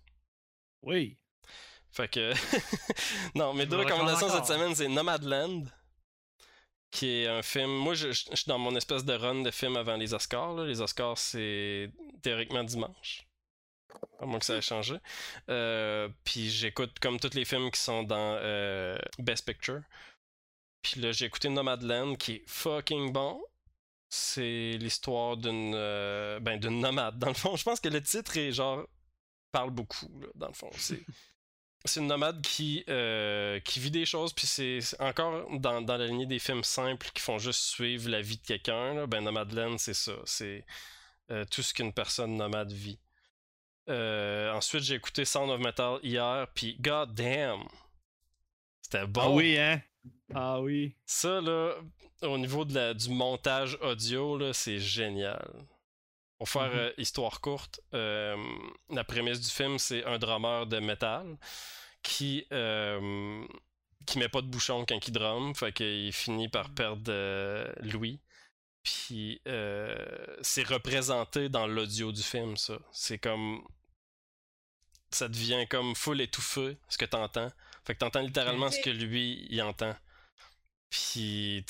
Oui. 0.82 1.16
Fait 1.92 2.08
que. 2.08 2.32
non, 3.34 3.54
mes 3.54 3.64
Je 3.64 3.68
deux 3.70 3.76
recommandations 3.78 4.28
cette 4.28 4.46
semaine, 4.46 4.74
c'est 4.74 4.88
Nomadland, 4.88 5.64
qui 6.90 7.08
est 7.22 7.26
un 7.28 7.42
film. 7.42 7.70
Moi, 7.70 7.94
je, 7.94 8.12
je- 8.12 8.24
je 8.30 8.36
suis 8.36 8.48
dans 8.48 8.58
mon 8.58 8.74
espèce 8.76 9.04
de 9.04 9.12
run 9.14 9.42
de 9.42 9.50
film 9.50 9.76
avant 9.76 9.96
les 9.96 10.14
Oscars. 10.14 10.54
là. 10.54 10.64
Les 10.64 10.80
Oscars, 10.80 11.18
c'est 11.18 11.90
théoriquement 12.22 12.64
dimanche. 12.64 13.26
À 14.18 14.26
moins 14.26 14.38
que 14.38 14.44
ça 14.44 14.56
ait 14.56 14.60
changé. 14.62 14.96
Euh, 15.48 16.08
puis 16.24 16.50
j'écoute 16.50 16.98
comme 17.00 17.18
tous 17.20 17.34
les 17.34 17.44
films 17.44 17.70
qui 17.70 17.80
sont 17.80 18.02
dans 18.02 18.36
Best 19.18 19.46
Picture. 19.46 19.82
Puis 20.82 21.00
là, 21.00 21.12
j'ai 21.12 21.26
écouté 21.26 21.48
Nomadland, 21.48 22.16
qui 22.16 22.32
est 22.36 22.44
fucking 22.46 23.12
bon. 23.12 23.42
C'est 24.16 24.78
l'histoire 24.78 25.36
d'une 25.36 25.72
euh, 25.74 26.38
ben, 26.38 26.56
d'une 26.56 26.78
nomade. 26.78 27.18
Dans 27.18 27.26
le 27.26 27.34
fond, 27.34 27.56
je 27.56 27.64
pense 27.64 27.80
que 27.80 27.88
le 27.88 28.00
titre 28.00 28.36
est 28.36 28.52
genre 28.52 28.86
parle 29.50 29.70
beaucoup, 29.70 30.20
là, 30.20 30.28
dans 30.36 30.46
le 30.46 30.52
fond. 30.52 30.70
C'est 30.76 31.00
c'est 31.84 31.98
une 31.98 32.06
nomade 32.06 32.40
qui, 32.40 32.84
euh, 32.88 33.58
qui 33.60 33.80
vit 33.80 33.90
des 33.90 34.06
choses, 34.06 34.32
puis 34.32 34.46
c'est 34.46 34.78
encore 35.00 35.50
dans, 35.58 35.82
dans 35.82 35.96
la 35.96 36.06
lignée 36.06 36.26
des 36.26 36.38
films 36.38 36.62
simples 36.62 37.10
qui 37.12 37.20
font 37.20 37.38
juste 37.38 37.60
suivre 37.62 38.08
la 38.08 38.20
vie 38.20 38.36
de 38.36 38.46
quelqu'un. 38.46 39.08
Ben, 39.08 39.20
Nomadland, 39.24 39.78
c'est 39.78 39.94
ça. 39.94 40.14
C'est 40.26 40.64
euh, 41.32 41.44
tout 41.50 41.62
ce 41.62 41.74
qu'une 41.74 41.92
personne 41.92 42.36
nomade 42.36 42.70
vit. 42.70 43.00
Ensuite, 43.88 44.84
j'ai 44.84 44.94
écouté 44.94 45.24
Sound 45.24 45.50
of 45.50 45.60
Metal 45.60 45.98
hier, 46.04 46.46
puis 46.54 46.76
god 46.80 47.12
damn! 47.14 47.64
C'était 48.80 49.08
bon! 49.08 49.22
Ah 49.22 49.30
oui, 49.30 49.58
hein? 49.58 49.82
Ah 50.32 50.60
oui. 50.60 50.94
Ça, 51.04 51.40
là, 51.40 51.74
au 52.24 52.38
niveau 52.38 52.64
de 52.64 52.74
la, 52.74 52.94
du 52.94 53.08
montage 53.10 53.78
audio, 53.80 54.52
c'est 54.52 54.78
génial. 54.78 55.48
Pour 56.38 56.48
faire 56.48 56.70
Mhm. 56.70 56.78
euh, 56.78 56.92
histoire 56.98 57.40
courte, 57.40 57.80
euh, 57.94 58.36
la 58.90 59.04
prémisse 59.04 59.40
du 59.40 59.48
film, 59.50 59.78
c'est 59.78 60.04
un 60.04 60.18
drummer 60.18 60.66
de 60.66 60.78
métal 60.80 61.38
qui, 62.02 62.46
euh, 62.52 63.46
qui 64.06 64.18
met 64.18 64.28
pas 64.28 64.42
de 64.42 64.46
bouchon 64.48 64.84
quand 64.86 65.06
il 65.08 65.12
drum, 65.12 65.54
fait 65.54 65.72
qu'il 65.72 66.12
finit 66.12 66.48
par 66.48 66.70
perdre 66.74 67.10
euh, 67.10 67.72
Louis. 67.80 68.20
Puis 68.82 69.40
c'est 70.42 70.62
représenté 70.68 71.48
dans 71.48 71.66
l'audio 71.66 72.12
du 72.12 72.22
film, 72.22 72.56
ça. 72.58 72.78
C'est 72.92 73.18
comme. 73.18 73.62
Ça 75.10 75.28
devient 75.28 75.66
comme 75.70 75.94
full 75.94 76.20
étouffé, 76.20 76.76
ce 76.88 76.98
que 76.98 77.04
t'entends. 77.06 77.50
Fait 77.86 77.94
que 77.94 78.00
t'entends 78.00 78.20
littéralement 78.20 78.70
ce 78.70 78.80
que 78.80 78.90
lui, 78.90 79.46
il 79.48 79.62
entend. 79.62 79.94
Puis, 80.94 81.64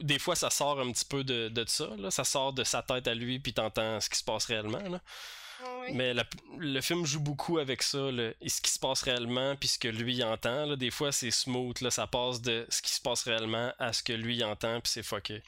des 0.00 0.18
fois, 0.18 0.34
ça 0.34 0.48
sort 0.48 0.80
un 0.80 0.90
petit 0.90 1.04
peu 1.04 1.22
de, 1.22 1.48
de 1.50 1.64
ça, 1.68 1.88
là. 1.98 2.10
Ça 2.10 2.24
sort 2.24 2.54
de 2.54 2.64
sa 2.64 2.80
tête 2.82 3.06
à 3.08 3.14
lui, 3.14 3.38
puis 3.38 3.52
t'entends 3.52 4.00
ce 4.00 4.08
qui 4.08 4.16
se 4.16 4.24
passe 4.24 4.46
réellement, 4.46 4.88
là. 4.88 5.02
Oui. 5.82 5.88
Mais 5.92 6.14
la- 6.14 6.24
le 6.56 6.80
film 6.80 7.04
joue 7.04 7.20
beaucoup 7.20 7.58
avec 7.58 7.82
ça, 7.82 8.10
là, 8.10 8.30
et 8.40 8.48
ce 8.48 8.62
qui 8.62 8.70
se 8.70 8.78
passe 8.78 9.02
réellement, 9.02 9.54
puis 9.56 9.68
ce 9.68 9.78
que 9.78 9.88
lui 9.88 10.24
entend. 10.24 10.64
Là, 10.64 10.76
des 10.76 10.90
fois, 10.90 11.12
c'est 11.12 11.30
smooth, 11.30 11.78
là, 11.82 11.90
ça 11.90 12.06
passe 12.06 12.40
de 12.40 12.66
ce 12.70 12.80
qui 12.80 12.90
se 12.92 13.02
passe 13.02 13.24
réellement 13.24 13.70
à 13.78 13.92
ce 13.92 14.02
que 14.02 14.14
lui 14.14 14.42
entend, 14.42 14.80
puis 14.80 14.90
c'est 14.90 15.02
fucké. 15.02 15.42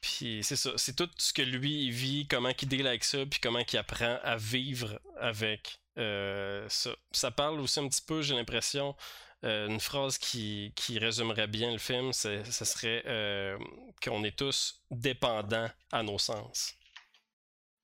Puis 0.00 0.40
c'est 0.42 0.56
ça, 0.56 0.70
c'est 0.76 0.96
tout 0.96 1.10
ce 1.18 1.34
que 1.34 1.42
lui 1.42 1.84
il 1.84 1.90
vit, 1.92 2.26
comment 2.26 2.48
il 2.48 2.66
deal 2.68 2.86
avec 2.86 3.04
ça, 3.04 3.18
puis 3.26 3.40
comment 3.40 3.58
il 3.70 3.76
apprend 3.76 4.18
à 4.22 4.36
vivre 4.38 4.98
avec 5.20 5.78
euh, 5.98 6.64
ça. 6.70 6.90
Ça 7.12 7.30
parle 7.30 7.60
aussi 7.60 7.78
un 7.80 7.88
petit 7.88 8.02
peu, 8.02 8.22
j'ai 8.22 8.34
l'impression, 8.34 8.96
euh, 9.44 9.68
une 9.68 9.78
phrase 9.78 10.18
qui, 10.18 10.72
qui 10.74 10.98
résumerait 10.98 11.46
bien 11.46 11.70
le 11.70 11.78
film, 11.78 12.12
ce 12.12 12.42
serait 12.42 13.04
euh, 13.06 13.56
qu'on 14.02 14.24
est 14.24 14.36
tous 14.36 14.82
dépendants 14.90 15.70
à 15.92 16.02
nos 16.02 16.18
sens. 16.18 16.74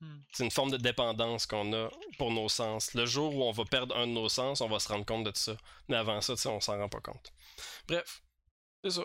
Hmm. 0.01 0.19
C'est 0.33 0.45
une 0.45 0.51
forme 0.51 0.73
de 0.73 0.77
dépendance 0.77 1.47
qu'on 1.47 1.73
a 1.73 1.91
pour 2.19 2.33
nos 2.33 2.49
sens. 2.49 2.93
Le 2.95 3.07
jour 3.07 3.37
où 3.37 3.45
on 3.45 3.53
va 3.53 3.65
perdre 3.65 3.97
un 3.97 4.09
de 4.09 4.13
nos 4.13 4.29
sens, 4.29 4.61
on 4.61 4.69
va 4.69 4.81
se 4.81 4.89
rendre 4.89 5.07
compte 5.07 5.25
de 5.25 5.33
ça. 5.37 5.57
Mais 5.89 5.97
avant 5.97 6.21
ça, 6.21 6.35
on 6.51 6.61
s'en 6.61 6.77
rend 6.77 6.89
pas 6.89 7.01
compte. 7.01 7.33
Bref, 7.87 8.23
c'est 8.83 8.91
ça. 8.91 9.05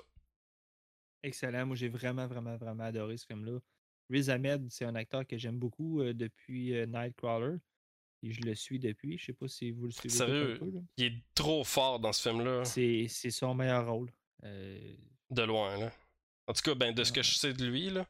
Excellent. 1.22 1.68
Moi, 1.68 1.76
j'ai 1.76 1.90
vraiment, 1.90 2.26
vraiment, 2.26 2.58
vraiment 2.58 2.86
adoré 2.86 3.18
ce 3.18 3.28
film-là. 3.28 3.60
Riz 4.10 4.32
Ahmed, 4.32 4.72
c'est 4.72 4.86
un 4.86 4.96
acteur 4.96 5.28
que 5.28 5.38
j'aime 5.38 5.60
beaucoup 5.60 6.02
euh, 6.02 6.16
depuis 6.16 6.72
Nightcrawler. 6.88 7.58
Et 8.24 8.32
je 8.32 8.42
le 8.42 8.54
suis 8.56 8.80
depuis. 8.80 9.18
Je 9.18 9.26
sais 9.28 9.34
pas 9.34 9.48
si 9.48 9.72
vous 9.72 9.86
le 9.86 9.92
suivez 9.92 10.10
tous 10.10 10.22
un 10.24 10.26
Sérieux? 10.28 10.58
peu, 10.60 10.66
là. 10.72 10.80
Il 10.98 11.06
est 11.06 11.24
trop 11.36 11.64
fort 11.64 12.00
dans 12.00 12.12
ce 12.14 12.30
film-là, 12.30 12.66
C'est 12.66 13.08
son 13.32 13.54
meilleur 13.56 13.88
rôle. 13.90 14.12
Euh, 14.44 14.94
de 15.30 15.42
loin. 15.44 15.78
Là. 15.78 15.92
En 16.48 16.54
tout 16.54 16.62
cas, 16.62 16.76
ben, 16.76 16.94
de 16.94 17.04
ce 17.04 17.12
que 17.12 17.22
je 17.22 17.36
sais 17.36 17.54
de 17.54 17.66
lui, 17.66 17.90
là, 17.90 18.06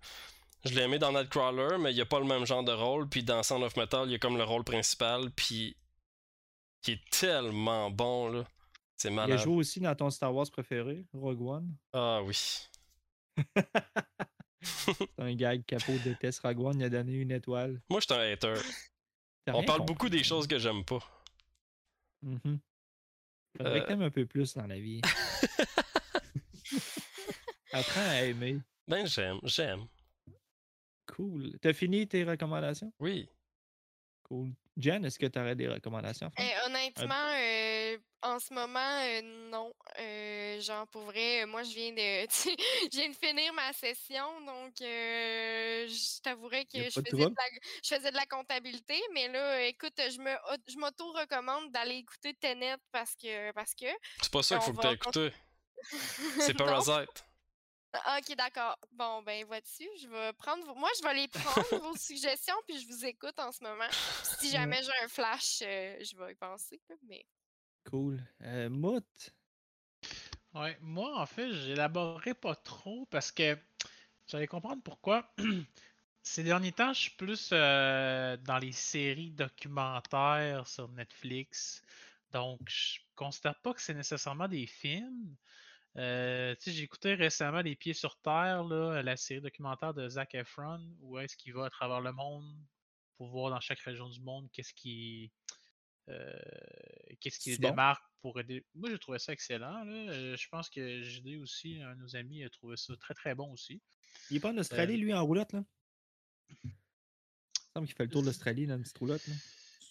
je 0.65 0.73
l'ai 0.73 0.81
aimé 0.83 0.97
dans 0.99 1.11
Nightcrawler, 1.11 1.77
mais 1.79 1.93
il 1.93 2.01
a 2.01 2.05
pas 2.05 2.19
le 2.19 2.25
même 2.25 2.45
genre 2.45 2.63
de 2.63 2.71
rôle. 2.71 3.07
Puis 3.09 3.23
dans 3.23 3.43
Sound 3.43 3.63
of 3.63 3.75
Metal, 3.77 4.09
il 4.09 4.15
a 4.15 4.19
comme 4.19 4.37
le 4.37 4.43
rôle 4.43 4.63
principal. 4.63 5.31
Puis 5.31 5.75
il 6.87 6.93
est 6.93 7.09
tellement 7.11 7.89
bon, 7.91 8.29
là. 8.29 8.47
C'est 8.95 9.09
il 9.09 9.13
a 9.13 9.15
malade. 9.15 9.39
joué 9.39 9.55
aussi 9.55 9.79
dans 9.79 9.95
ton 9.95 10.09
Star 10.09 10.33
Wars 10.35 10.49
préféré, 10.51 11.05
Rogue 11.13 11.41
One. 11.41 11.75
Ah 11.93 12.21
oui. 12.23 12.37
C'est 14.61 15.07
un 15.17 15.33
gars 15.35 15.57
capot 15.59 15.93
déteste 16.03 16.41
Rogue 16.41 16.59
One. 16.59 16.79
Il 16.79 16.83
a 16.83 16.89
donné 16.89 17.13
une 17.13 17.31
étoile. 17.31 17.81
Moi, 17.89 18.01
je 18.01 18.05
suis 18.13 18.21
un 18.21 18.31
hater. 18.33 18.55
On 19.55 19.63
parle 19.63 19.79
compris, 19.79 19.93
beaucoup 19.93 20.09
des 20.09 20.23
choses 20.23 20.47
que 20.47 20.57
j'aime 20.59 20.83
pas. 20.83 20.99
Mhm. 22.21 22.59
Faudrait 23.57 23.79
que 23.79 23.83
Euh. 23.85 23.87
t'aimes 23.87 24.01
un 24.03 24.11
peu 24.11 24.25
plus 24.25 24.53
dans 24.53 24.67
la 24.67 24.79
vie. 24.79 25.01
Apprends 27.71 28.01
à 28.09 28.23
aimer. 28.23 28.59
Ben, 28.87 29.05
j'aime, 29.05 29.39
j'aime. 29.43 29.85
Cool. 31.07 31.57
T'as 31.61 31.73
fini 31.73 32.07
tes 32.07 32.23
recommandations? 32.23 32.91
Oui. 32.99 33.27
Cool. 34.23 34.51
Jen, 34.77 35.03
est-ce 35.05 35.19
que 35.19 35.25
tu 35.25 35.39
aurais 35.39 35.55
des 35.55 35.67
recommandations? 35.67 36.31
Euh, 36.39 36.65
honnêtement, 36.65 37.33
euh, 37.35 37.97
en 38.21 38.39
ce 38.39 38.53
moment, 38.53 38.79
euh, 38.79 39.21
non. 39.49 39.73
Euh, 39.99 40.61
genre, 40.61 40.87
pour 40.87 41.03
vrai, 41.03 41.45
moi, 41.45 41.63
je 41.63 41.73
viens 41.73 41.91
de, 41.91 42.25
tu 42.27 42.49
je 42.93 42.97
viens 42.97 43.09
de 43.09 43.15
finir 43.15 43.53
ma 43.53 43.73
session, 43.73 44.41
donc 44.41 44.81
euh, 44.81 45.87
je 45.87 46.21
t'avouerais 46.21 46.65
que 46.65 46.89
je 46.89 46.99
de 46.99 47.09
faisais 47.09 47.25
de, 47.25 47.35
la, 47.35 47.59
je 47.83 47.95
faisais 47.95 48.11
de 48.11 48.15
la 48.15 48.25
comptabilité, 48.25 49.01
mais 49.13 49.27
là, 49.27 49.65
écoute, 49.65 49.97
je 49.97 50.19
me, 50.19 50.31
je 50.67 50.77
m'auto-recommande 50.77 51.71
d'aller 51.71 51.95
écouter 51.95 52.33
Tenet 52.33 52.77
parce 52.91 53.15
que, 53.15 53.51
parce 53.51 53.73
que. 53.75 53.87
C'est 54.21 54.31
pas 54.31 54.43
ça 54.43 54.57
qu'il 54.57 54.65
faut 54.65 54.73
que 54.73 54.81
t'aies 54.81 54.93
écouté. 54.93 55.31
C'est? 56.39 56.53
Parasite. 56.57 57.25
Ah, 57.93 58.19
Ok, 58.19 58.35
d'accord. 58.35 58.77
Bon, 58.91 59.23
ben, 59.23 59.43
vois-tu, 59.45 59.87
je 59.99 60.07
vais 60.07 60.33
prendre 60.33 60.63
vos... 60.65 60.75
Moi, 60.75 60.89
je 60.97 61.03
vais 61.03 61.13
les 61.15 61.27
prendre, 61.27 61.79
vos 61.79 61.95
suggestions, 61.97 62.55
puis 62.67 62.79
je 62.79 62.87
vous 62.87 63.05
écoute 63.05 63.37
en 63.39 63.51
ce 63.51 63.63
moment. 63.63 63.87
Si 64.39 64.49
jamais 64.49 64.81
j'ai 64.81 65.03
un 65.03 65.07
flash, 65.07 65.61
euh, 65.63 65.97
je 66.01 66.15
vais 66.15 66.31
y 66.31 66.35
penser, 66.35 66.81
mais... 67.07 67.25
Cool. 67.85 68.23
Euh, 68.41 68.69
Mout, 68.69 69.33
Ouais, 70.53 70.77
moi, 70.81 71.19
en 71.19 71.25
fait, 71.25 71.51
j'élaborerai 71.51 72.33
pas 72.33 72.55
trop 72.55 73.05
parce 73.11 73.31
que 73.31 73.53
vous 73.55 74.35
allez 74.35 74.47
comprendre 74.47 74.81
pourquoi. 74.83 75.31
Ces 76.23 76.43
derniers 76.43 76.71
temps, 76.71 76.93
je 76.93 77.01
suis 77.01 77.11
plus 77.11 77.49
euh, 77.53 78.35
dans 78.37 78.57
les 78.57 78.71
séries 78.71 79.31
documentaires 79.31 80.67
sur 80.67 80.89
Netflix. 80.89 81.83
Donc, 82.31 82.59
je 82.67 82.99
considère 83.15 83.59
pas 83.61 83.73
que 83.73 83.81
c'est 83.81 83.93
nécessairement 83.93 84.47
des 84.47 84.65
films. 84.65 85.35
Euh, 85.97 86.55
tu 86.55 86.63
sais, 86.63 86.71
j'ai 86.71 86.83
écouté 86.83 87.13
récemment 87.13 87.61
Les 87.61 87.75
Pieds 87.75 87.93
sur 87.93 88.19
Terre, 88.19 88.63
là, 88.63 89.01
la 89.01 89.17
série 89.17 89.41
documentaire 89.41 89.93
de 89.93 90.07
Zac 90.07 90.35
Efron, 90.35 90.81
où 91.01 91.17
est-ce 91.19 91.35
qu'il 91.37 91.53
va 91.53 91.65
à 91.65 91.69
travers 91.69 92.01
le 92.01 92.11
monde 92.11 92.55
pour 93.19 93.27
voir 93.27 93.49
dans 93.51 93.59
chaque 93.59 93.79
région 93.81 94.07
du 94.07 94.21
monde 94.21 94.49
qu'est-ce 94.53 94.73
qui, 94.73 95.29
euh, 96.07 96.33
qu'est-ce 97.19 97.37
qui 97.37 97.49
les 97.51 97.57
bon? 97.57 97.69
démarque 97.71 98.01
pour 98.21 98.39
aider. 98.39 98.65
Moi, 98.75 98.89
j'ai 98.89 98.97
trouvé 98.97 99.19
ça 99.19 99.33
excellent. 99.33 99.83
Là. 99.83 99.93
Euh, 100.11 100.37
Je 100.37 100.47
pense 100.47 100.69
que 100.69 101.01
JD 101.01 101.35
aussi, 101.41 101.81
un 101.81 101.95
de 101.95 101.99
nos 102.01 102.15
amis, 102.15 102.45
a 102.45 102.49
trouvé 102.49 102.77
ça 102.77 102.95
très 102.95 103.13
très 103.13 103.35
bon 103.35 103.51
aussi. 103.51 103.81
il 104.31 104.37
est 104.37 104.39
pas 104.39 104.51
en 104.53 104.57
Australie, 104.57 104.95
lui, 104.97 105.13
en 105.13 105.25
roulotte, 105.25 105.51
là? 105.51 105.65
Il 106.49 106.71
semble 107.73 107.87
qu'il 107.87 107.95
fait 107.97 108.05
le 108.05 108.09
tour 108.09 108.21
de 108.21 108.27
l'Australie 108.27 108.65
dans 108.67 108.77
une 108.77 108.83
petite 108.83 108.97
roulotte, 108.97 109.21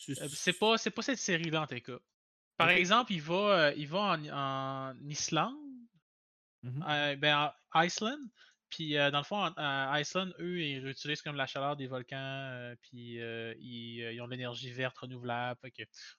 Euh, 0.09 0.29
c'est 0.33 0.55
pas, 0.55 0.79
c'est 0.79 0.91
pas 0.91 1.03
cette 1.03 1.19
série-là 1.19 1.63
en 1.63 1.67
tout 1.67 1.79
cas. 1.81 1.99
Par 2.57 2.71
exemple, 2.71 3.13
il 3.13 3.21
va, 3.21 3.35
euh, 3.69 3.75
il 3.77 3.87
va 3.89 3.99
en, 4.17 4.25
en 4.95 4.99
Islande, 5.07 5.55
Mhm. 6.63 6.83
euh, 6.89 7.17
ben, 7.17 7.53
en 7.75 7.83
Iceland. 7.83 8.19
Puis 8.71 8.99
euh, 8.99 9.11
dans 9.11 9.19
le 9.19 9.25
fond, 9.25 9.37
en 9.57 9.95
Iceland, 9.97 10.31
eux, 10.41 10.61
ils 10.61 10.81
réutilisent 10.81 11.23
comme 11.23 11.37
la 11.37 11.47
chaleur 11.47 11.77
des 11.77 11.87
volcans, 11.87 12.17
euh, 12.17 12.75
puis 12.83 13.21
euh, 13.21 13.55
ils, 13.59 14.21
ont 14.21 14.27
de 14.27 14.33
l'énergie 14.33 14.71
verte 14.71 14.99
renouvelable. 14.99 15.59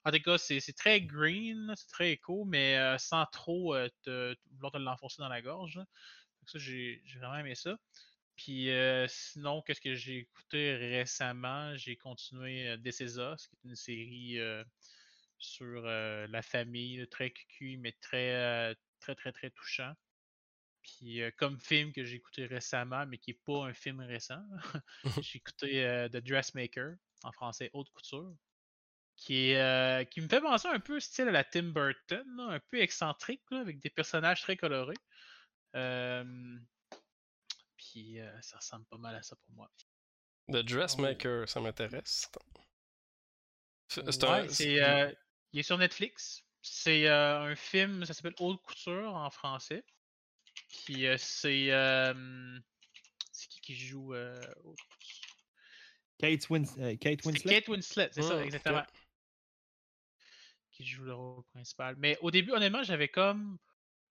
En 0.04 0.12
tout 0.12 0.20
cas, 0.20 0.38
c'est 0.38 0.76
très 0.76 1.02
green, 1.02 1.72
c'est 1.76 1.90
très 1.90 2.12
éco, 2.14 2.46
mais 2.46 2.98
sans 2.98 3.26
trop 3.28 3.76
vouloir 4.06 4.72
te 4.72 4.78
l'enfoncer 4.78 5.22
dans 5.22 5.30
la 5.30 5.42
gorge. 5.42 5.80
que 6.46 6.52
ça, 6.52 6.60
j'ai 6.60 7.04
vraiment 7.18 7.38
aimé 7.38 7.56
ça. 7.56 7.78
Puis 8.36 8.70
sinon, 9.08 9.62
qu'est-ce 9.62 9.82
que 9.82 9.96
j'ai 9.96 10.18
écouté 10.20 10.76
récemment? 10.76 11.76
J'ai 11.78 11.98
continué 11.98 12.76
Is 12.84 13.18
Us, 13.18 13.48
qui 13.48 13.56
est 13.56 13.64
une 13.66 13.76
série 13.76 14.40
sur 15.38 15.82
la 15.84 16.42
famille, 16.42 17.08
très 17.10 17.30
cucu, 17.30 17.78
mais 17.78 17.92
très, 18.02 18.76
très, 19.00 19.14
très, 19.14 19.32
très 19.32 19.52
touchant. 19.52 19.94
Puis 20.81 21.22
euh, 21.22 21.31
comme 21.38 21.60
film 21.60 21.91
que 21.91 22.03
j'ai 22.03 22.15
écouté 22.15 22.45
récemment, 22.45 23.06
mais 23.06 23.18
qui 23.18 23.31
n'est 23.31 23.39
pas 23.45 23.65
un 23.65 23.73
film 23.73 23.99
récent, 24.01 24.41
j'ai 25.23 25.38
écouté 25.38 25.85
euh, 25.85 26.10
The 26.10 26.18
Dressmaker, 26.18 26.95
en 27.23 27.31
français 27.31 27.69
Haute 27.73 27.89
Couture, 27.91 28.34
qui, 29.15 29.51
est, 29.51 30.10
qui 30.10 30.22
me 30.22 30.30
fait 30.30 30.41
penser 30.41 30.69
un 30.69 30.80
peu 30.80 30.99
style 30.99 31.27
à 31.27 31.31
la 31.31 31.43
Tim 31.43 31.72
Burton, 31.72 32.26
là, 32.38 32.43
un 32.43 32.60
peu 32.60 32.80
excentrique, 32.80 33.43
là, 33.51 33.60
avec 33.60 33.80
des 33.80 33.89
personnages 33.89 34.41
très 34.41 34.56
colorés. 34.56 34.95
Puis 37.77 38.18
ça 38.41 38.57
ressemble 38.57 38.85
pas 38.85 38.97
mal 38.97 39.15
à 39.15 39.22
ça 39.22 39.35
pour 39.35 39.51
moi. 39.56 39.69
The 40.49 40.64
Dressmaker, 40.64 41.47
ça 41.47 41.60
m'intéresse. 41.60 42.31
C'est 43.89 44.23
Ouais, 44.23 44.30
un. 44.30 44.47
c'est, 44.47 44.81
euh, 44.81 45.11
il 45.51 45.60
est 45.60 45.64
sur 45.64 45.77
Netflix. 45.77 46.43
C'est 46.61 47.07
euh, 47.07 47.39
un 47.39 47.56
film, 47.56 48.06
ça 48.06 48.14
s'appelle 48.14 48.35
Haute 48.39 48.61
Couture 48.61 49.15
en 49.15 49.30
français. 49.31 49.84
Puis 50.70 51.08
euh, 51.08 51.18
c'est. 51.18 51.72
euh, 51.72 52.60
c'est 53.32 53.48
qui 53.50 53.62
qui 53.62 53.76
joue 53.76 54.14
euh? 54.14 54.40
Kate, 56.18 56.50
Wins- 56.50 56.78
euh, 56.80 56.96
Kate 56.98 57.22
C'est 57.24 57.30
Winslet? 57.30 57.54
Kate 57.62 57.68
Winslet, 57.70 58.10
c'est 58.12 58.22
ça, 58.22 58.38
ok. 58.38 58.46
exactement. 58.46 58.84
Qui 60.72 60.86
joue 60.86 61.04
le 61.04 61.14
rôle 61.14 61.44
principal. 61.54 61.96
Mais 61.98 62.18
au 62.22 62.32
début, 62.32 62.52
honnêtement, 62.52 62.84
j'avais 62.84 63.08
comme 63.10 63.58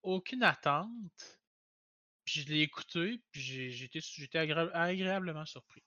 aucune 0.02 0.42
attente. 0.42 0.88
Puis 2.24 2.42
je 2.42 2.48
l'ai 2.48 2.60
écouté, 2.60 3.22
puis 3.30 3.40
j'ai- 3.40 3.70
j'étais 3.70 4.38
agréablement 4.38 5.46
surpris. 5.46 5.82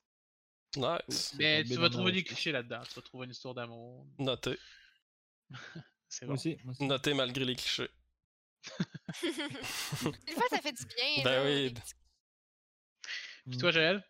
Nice. 0.75 1.33
Mais 1.37 1.63
tu 1.63 1.75
vas 1.75 1.89
trouver 1.89 2.11
des 2.13 2.23
clichés 2.23 2.51
là-dedans. 2.51 2.81
Tu 2.87 2.95
vas 2.95 3.01
trouver 3.01 3.25
une 3.25 3.31
histoire 3.31 3.53
d'amour. 3.53 4.07
Noté. 4.17 4.57
C'est 6.07 6.25
Moi 6.25 6.33
bon. 6.35 6.39
aussi. 6.39 6.57
moi 6.63 6.71
aussi. 6.71 6.85
Noté 6.87 7.13
malgré 7.13 7.45
les 7.45 7.55
clichés. 7.55 7.89
Des 10.27 10.33
fois, 10.33 10.47
ça 10.49 10.59
fait 10.59 10.73
du 10.73 10.85
bien. 10.85 11.23
Ben 11.23 11.31
là, 11.31 11.45
oui. 11.45 11.73
Puis 13.49 13.57
toi, 13.57 13.71
Joël? 13.71 14.03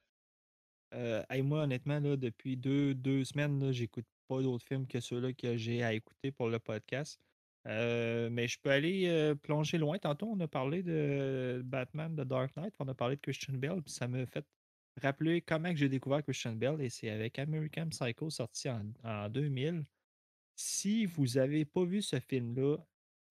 Euh, 0.94 1.24
hey, 1.30 1.42
moi, 1.42 1.64
honnêtement, 1.64 2.00
là, 2.00 2.18
depuis 2.18 2.58
deux, 2.58 2.94
deux 2.94 3.24
semaines, 3.24 3.60
là, 3.64 3.72
j'écoute 3.72 4.06
pas 4.28 4.42
d'autres 4.42 4.66
films 4.66 4.88
que 4.88 5.00
ceux-là 5.00 5.34
que 5.34 5.56
j'ai 5.58 5.84
à 5.84 5.94
écouter 5.94 6.32
pour 6.32 6.50
le 6.50 6.60
podcast. 6.60 7.20
Euh, 7.68 8.30
mais 8.32 8.48
je 8.48 8.60
peux 8.60 8.72
aller 8.72 9.08
euh, 9.08 9.36
plonger 9.36 9.78
loin. 9.78 9.98
Tantôt, 10.00 10.28
on 10.28 10.40
a 10.40 10.48
parlé 10.48 10.84
de 10.84 11.62
Batman, 11.64 12.16
de 12.16 12.24
Dark 12.24 12.56
Knight, 12.58 12.74
on 12.80 12.88
a 12.88 12.94
parlé 12.94 13.16
de 13.16 13.22
Christian 13.22 13.54
Bale, 13.54 13.82
puis 13.84 13.94
ça 13.94 14.08
me 14.08 14.26
fait 14.26 14.46
rappeler 15.02 15.42
comment 15.42 15.70
que 15.70 15.78
j'ai 15.78 15.90
découvert 15.90 16.24
Christian 16.24 16.54
Bale, 16.54 16.82
et 16.82 16.90
c'est 16.90 17.10
avec 17.10 17.38
American 17.40 17.90
Psycho 17.90 18.30
sorti 18.30 18.68
en, 18.68 18.84
en 19.04 19.30
2000. 19.30 19.86
Si 20.56 21.06
vous 21.06 21.38
avez 21.38 21.66
pas 21.66 21.86
vu 21.86 22.02
ce 22.02 22.20
film-là, 22.20 22.78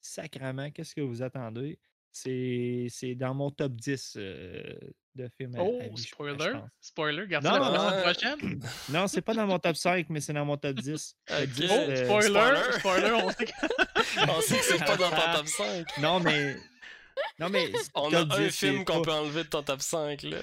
sacrament, 0.01 0.70
qu'est-ce 0.72 0.94
que 0.94 1.01
vous 1.01 1.22
attendez? 1.22 1.78
C'est 2.12 2.89
c'est 2.90 3.14
dans 3.14 3.35
mon 3.35 3.51
top 3.52 3.72
10 3.74 4.14
euh, 4.16 4.62
de 5.14 5.28
films 5.36 5.55
à, 5.55 5.60
à 5.60 5.62
Oh, 5.62 5.81
je- 5.97 6.02
spoiler! 6.02 6.36
pense. 6.52 6.68
Spoiler, 6.81 7.27
Non, 7.28 7.40
la 7.40 7.59
non, 7.59 7.72
non. 7.72 8.02
prochaine? 8.02 8.60
Non, 8.93 9.06
c'est 9.06 9.20
pas 9.22 9.35
dans 9.35 9.47
mon 9.47 9.59
top 9.60 9.77
5, 9.77 10.06
mais 10.10 10.20
c'est 10.20 10.32
dans 10.32 10.44
mon 10.44 10.56
top 10.56 10.74
10. 10.81 11.14
Le 11.28 11.35
Ok. 11.44 11.48
10, 11.51 11.68
Oh, 11.70 11.72
euh, 11.72 12.05
spoiler! 12.05 12.28
spoiler. 12.28 12.72
Spoiler, 12.81 13.12
on 13.12 13.31
sait 13.31 13.44
que- 13.47 14.31
On 14.36 14.40
sait 14.40 14.56
que 14.59 14.64
c'est 14.64 14.78
pas 14.85 14.97
dans 14.97 15.10
ton 15.10 15.32
top 15.36 15.47
5. 15.86 15.86
Non, 15.98 16.18
mais. 16.20 16.56
Non, 17.38 17.48
mais. 17.48 17.70
On 17.94 18.12
a 18.12 18.20
un 18.20 18.24
10, 18.24 18.51
c'est 18.51 18.51
film 18.72 18.84
qu'on 18.84 19.01
peut 19.02 19.12
enlever 19.12 19.44
de 19.44 19.48
ton 19.48 19.62
top 19.62 19.80
5, 19.80 20.22
là. 20.24 20.38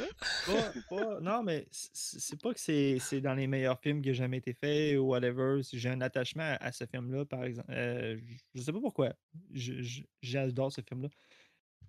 pas- 0.45 0.73
pas- 0.89 1.19
non, 1.21 1.43
mais 1.43 1.67
c'est 1.71 2.41
pas 2.41 2.53
que 2.53 2.59
c'est 2.59 2.97
c'est 2.99 3.21
dans 3.21 3.33
les 3.35 3.45
meilleurs 3.47 3.79
films 3.79 4.01
qui 4.01 4.09
ont 4.11 4.13
jamais 4.13 4.37
été 4.37 4.53
faits 4.53 4.97
ou 4.97 5.01
whatever. 5.09 5.61
Si 5.63 5.77
J'ai 5.79 5.89
un 5.89 6.01
attachement 6.01 6.43
à, 6.43 6.55
à 6.65 6.71
ce 6.71 6.85
film-là, 6.85 7.25
par 7.25 7.43
exemple. 7.43 7.71
Euh, 7.71 8.17
je- 8.55 8.61
sais 8.61 8.71
pas 8.73 8.79
pourquoi. 8.81 9.13
J'adore 10.21 10.71
ce 10.71 10.81
film-là. 10.81 11.09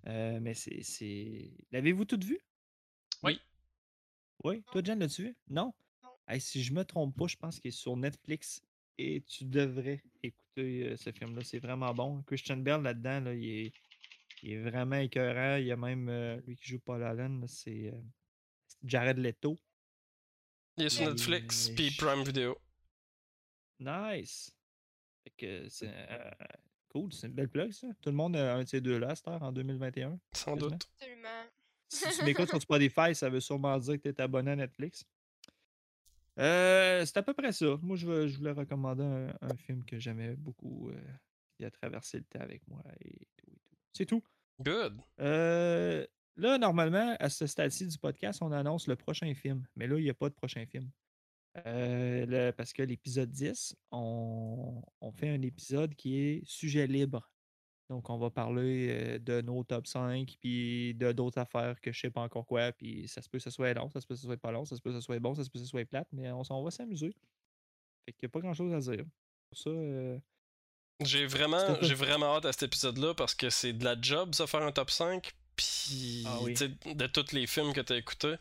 Euh, 0.06 0.38
mais 0.40 0.54
c'est- 0.54 0.82
c'est. 0.82 1.50
L'avez-vous 1.72 2.04
tout 2.04 2.20
vu? 2.22 2.38
Oui. 3.22 3.40
Oui. 4.44 4.62
Toi, 4.72 4.82
Jen, 4.84 4.98
l'as-tu 4.98 5.22
vu? 5.24 5.36
Non? 5.48 5.72
Hey, 6.28 6.40
si 6.40 6.62
je 6.62 6.72
me 6.72 6.84
trompe 6.84 7.16
pas, 7.16 7.26
je 7.26 7.36
pense 7.36 7.58
qu'il 7.58 7.70
est 7.70 7.72
sur 7.72 7.96
Netflix 7.96 8.62
et 8.98 9.22
tu 9.26 9.44
devrais 9.44 10.02
écouter 10.22 10.84
euh, 10.88 10.96
ce 10.96 11.10
film-là. 11.10 11.42
C'est 11.42 11.58
vraiment 11.58 11.92
bon. 11.94 12.22
Christian 12.22 12.58
Bale 12.58 12.82
là-dedans, 12.82 13.20
là, 13.20 13.34
il, 13.34 13.48
est, 13.66 13.72
il 14.42 14.52
est 14.52 14.62
vraiment 14.70 14.96
écœurant. 14.96 15.56
Il 15.56 15.66
y 15.66 15.72
a 15.72 15.76
même 15.76 16.08
euh, 16.08 16.40
lui 16.46 16.56
qui 16.56 16.66
joue 16.68 16.78
Paul 16.80 17.02
Allen, 17.02 17.46
c'est 17.48 17.88
euh, 17.92 18.00
Jared 18.84 19.18
Leto. 19.18 19.56
Il 20.76 20.84
est 20.84 20.88
sur. 20.90 21.08
Netflix, 21.08 21.70
puis 21.70 21.90
Prime 21.92 22.22
Video. 22.24 22.56
Nice! 23.80 24.50
Fait 25.24 25.30
que 25.36 25.68
c'est 25.68 25.90
euh, 25.92 26.30
cool, 26.88 27.12
c'est 27.12 27.26
une 27.28 27.32
belle 27.34 27.48
plug, 27.48 27.72
ça. 27.72 27.88
Tout 28.00 28.10
le 28.10 28.16
monde 28.16 28.36
a 28.36 28.54
un 28.56 28.62
de 28.62 28.68
ces 28.68 28.80
deux-là, 28.80 29.14
cette 29.14 29.28
heure, 29.28 29.42
en 29.42 29.52
2021. 29.52 30.18
Sans 30.32 30.54
Quasiment. 30.54 30.70
doute. 30.70 30.88
Absolument. 31.00 31.44
Si 31.90 32.18
tu 32.18 32.24
m'écoutes 32.24 32.48
sur 32.48 32.60
Spotify, 32.60 33.14
ça 33.14 33.30
veut 33.30 33.40
sûrement 33.40 33.78
dire 33.78 33.94
que 33.94 34.08
tu 34.08 34.08
es 34.08 34.20
abonné 34.20 34.50
à 34.52 34.56
Netflix. 34.56 35.04
Euh, 36.38 37.04
c'est 37.04 37.16
à 37.16 37.22
peu 37.22 37.34
près 37.34 37.50
ça. 37.52 37.76
Moi, 37.82 37.96
je, 37.96 38.06
veux- 38.06 38.28
je 38.28 38.36
voulais 38.38 38.52
recommander 38.52 39.02
un, 39.02 39.34
un 39.40 39.56
film 39.56 39.84
que 39.84 39.98
j'aimais 39.98 40.36
beaucoup, 40.36 40.90
euh, 40.90 41.00
qui 41.56 41.64
a 41.64 41.70
traversé 41.70 42.18
le 42.18 42.24
temps 42.24 42.40
avec 42.40 42.66
moi 42.68 42.82
et 43.00 43.26
tout. 43.36 43.50
et 43.50 43.58
tout. 43.66 43.67
C'est 43.98 44.06
tout. 44.06 44.22
Good. 44.60 45.02
Euh, 45.18 46.06
là, 46.36 46.56
normalement, 46.56 47.16
à 47.18 47.28
ce 47.28 47.48
stade-ci 47.48 47.84
du 47.84 47.98
podcast, 47.98 48.40
on 48.42 48.52
annonce 48.52 48.86
le 48.86 48.94
prochain 48.94 49.34
film. 49.34 49.66
Mais 49.74 49.88
là, 49.88 49.98
il 49.98 50.04
n'y 50.04 50.10
a 50.10 50.14
pas 50.14 50.28
de 50.28 50.34
prochain 50.34 50.64
film. 50.66 50.88
Euh, 51.66 52.52
parce 52.52 52.72
que 52.72 52.82
l'épisode 52.82 53.32
10, 53.32 53.74
on, 53.90 54.80
on 55.00 55.10
fait 55.10 55.30
un 55.30 55.42
épisode 55.42 55.96
qui 55.96 56.16
est 56.16 56.42
sujet 56.46 56.86
libre. 56.86 57.28
Donc, 57.88 58.08
on 58.08 58.18
va 58.18 58.30
parler 58.30 58.88
euh, 58.88 59.18
de 59.18 59.40
nos 59.40 59.64
top 59.64 59.88
5, 59.88 60.36
puis 60.40 60.94
de 60.94 61.10
d'autres 61.10 61.38
affaires 61.38 61.80
que 61.80 61.90
je 61.90 61.98
sais 61.98 62.10
pas 62.10 62.20
encore 62.20 62.46
quoi. 62.46 62.70
Puis 62.70 63.08
ça 63.08 63.20
se 63.20 63.28
peut 63.28 63.38
que 63.38 63.42
ce 63.42 63.50
soit 63.50 63.74
long, 63.74 63.90
ça 63.90 64.00
se 64.00 64.06
peut 64.06 64.14
que 64.14 64.20
ce 64.20 64.26
soit 64.26 64.36
pas 64.36 64.52
long, 64.52 64.64
ça 64.64 64.76
se 64.76 64.80
peut 64.80 64.90
que 64.90 65.00
ce 65.00 65.04
soit 65.04 65.18
bon, 65.18 65.34
ça 65.34 65.42
se 65.42 65.50
peut 65.50 65.58
que 65.58 65.64
ce 65.64 65.70
soit 65.70 65.84
plate, 65.86 66.06
mais 66.12 66.30
on, 66.30 66.44
s'en 66.44 66.62
va 66.62 66.70
s'amuser. 66.70 67.16
Fait 68.06 68.12
qu'il 68.12 68.26
n'y 68.26 68.30
a 68.30 68.32
pas 68.32 68.40
grand-chose 68.40 68.72
à 68.72 68.92
dire. 68.92 69.04
Pour 69.50 69.58
ça, 69.58 69.70
euh, 69.70 70.20
J'ai 71.04 71.26
vraiment, 71.26 71.76
j'ai 71.80 71.94
vraiment 71.94 72.36
hâte 72.36 72.44
à 72.46 72.52
cet 72.52 72.64
épisode-là 72.64 73.14
parce 73.14 73.34
que 73.34 73.50
c'est 73.50 73.72
de 73.72 73.84
la 73.84 73.94
job, 74.00 74.34
ça, 74.34 74.46
faire 74.46 74.62
un 74.62 74.72
top 74.72 74.90
5. 74.90 75.32
Puis, 75.54 76.22
Ah 76.26 76.38
oui. 76.42 76.54
de 76.54 77.06
tous 77.08 77.32
les 77.32 77.46
films 77.48 77.72
que 77.72 77.80
tu 77.80 77.92
as 77.92 77.96
écoutés. 77.96 78.34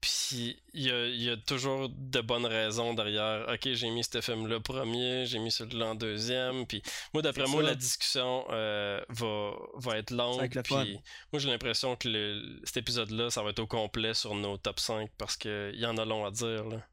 Puis, 0.00 0.62
il 0.72 0.82
y 0.82 0.90
a, 0.90 1.06
y 1.08 1.28
a 1.30 1.36
toujours 1.36 1.88
de 1.90 2.20
bonnes 2.22 2.46
raisons 2.46 2.94
derrière. 2.94 3.46
Ok, 3.48 3.68
j'ai 3.72 3.90
mis 3.90 4.02
ce 4.04 4.20
film-là 4.22 4.60
premier, 4.60 5.26
j'ai 5.26 5.38
mis 5.38 5.50
celui-là 5.52 5.88
en 5.88 5.94
deuxième. 5.94 6.66
Puis, 6.66 6.82
moi, 7.12 7.22
d'après 7.22 7.46
moi, 7.46 7.62
ça. 7.62 7.68
la 7.68 7.74
discussion 7.74 8.46
euh, 8.50 9.02
va, 9.10 9.52
va 9.74 9.98
être 9.98 10.10
longue. 10.10 10.40
Puis, 10.62 10.98
moi, 11.32 11.40
j'ai 11.40 11.50
l'impression 11.50 11.96
que 11.96 12.08
le- 12.08 12.60
cet 12.64 12.78
épisode-là, 12.78 13.28
ça 13.30 13.42
va 13.42 13.50
être 13.50 13.58
au 13.60 13.66
complet 13.66 14.14
sur 14.14 14.34
nos 14.34 14.56
top 14.56 14.80
5 14.80 15.10
parce 15.18 15.36
qu'il 15.36 15.74
y 15.76 15.84
en 15.86 15.96
a 15.98 16.04
long 16.06 16.24
à 16.24 16.30
dire. 16.30 16.64
Là. 16.64 16.86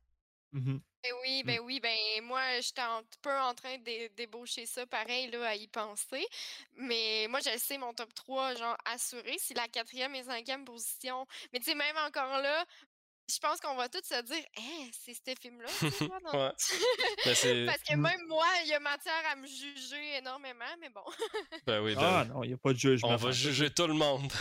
mhm. 0.53 0.81
Ben 1.03 1.13
oui, 1.23 1.43
ben 1.43 1.59
oui, 1.61 1.79
ben 1.79 1.97
moi, 2.23 2.41
j'étais 2.61 2.81
un 2.81 3.01
peu 3.23 3.35
en 3.39 3.55
train 3.55 3.75
de 3.79 3.83
dé- 3.83 4.09
débaucher 4.15 4.67
ça, 4.67 4.85
pareil, 4.85 5.31
là, 5.31 5.47
à 5.49 5.55
y 5.55 5.67
penser. 5.67 6.23
Mais 6.77 7.25
moi, 7.27 7.39
je 7.39 7.57
sais, 7.57 7.77
mon 7.79 7.91
top 7.93 8.13
3, 8.13 8.53
genre, 8.55 8.77
assuré, 8.85 9.35
c'est 9.39 9.55
la 9.55 9.67
quatrième 9.67 10.13
et 10.13 10.23
cinquième 10.23 10.63
position. 10.63 11.25
Mais 11.51 11.59
tu 11.59 11.65
sais, 11.65 11.75
même 11.75 11.97
encore 11.97 12.37
là, 12.39 12.65
je 13.27 13.39
pense 13.39 13.59
qu'on 13.59 13.75
va 13.75 13.89
tous 13.89 14.03
se 14.05 14.21
dire, 14.21 14.45
eh, 14.57 14.91
c'est 14.91 15.13
ce 15.15 15.33
film-là, 15.41 15.69
Ouais. 16.33 16.51
Ben, 17.25 17.65
Parce 17.65 17.81
que 17.83 17.95
Mm. 17.95 18.01
même 18.01 18.27
moi, 18.27 18.45
il 18.63 18.69
y 18.69 18.73
a 18.73 18.79
matière 18.79 19.23
à 19.31 19.35
me 19.35 19.47
juger 19.47 20.17
énormément, 20.17 20.65
mais 20.79 20.89
bon. 20.89 21.03
ben 21.65 21.81
oui, 21.81 21.95
ben 21.95 22.01
Ah 22.03 22.21
oui. 22.23 22.29
non, 22.29 22.43
il 22.43 22.47
n'y 22.49 22.53
a 22.53 22.57
pas 22.57 22.73
de 22.73 22.77
jugement. 22.77 23.09
On 23.09 23.15
va 23.15 23.31
juger 23.31 23.71
tout 23.73 23.87
le 23.87 23.93
monde. 23.95 24.31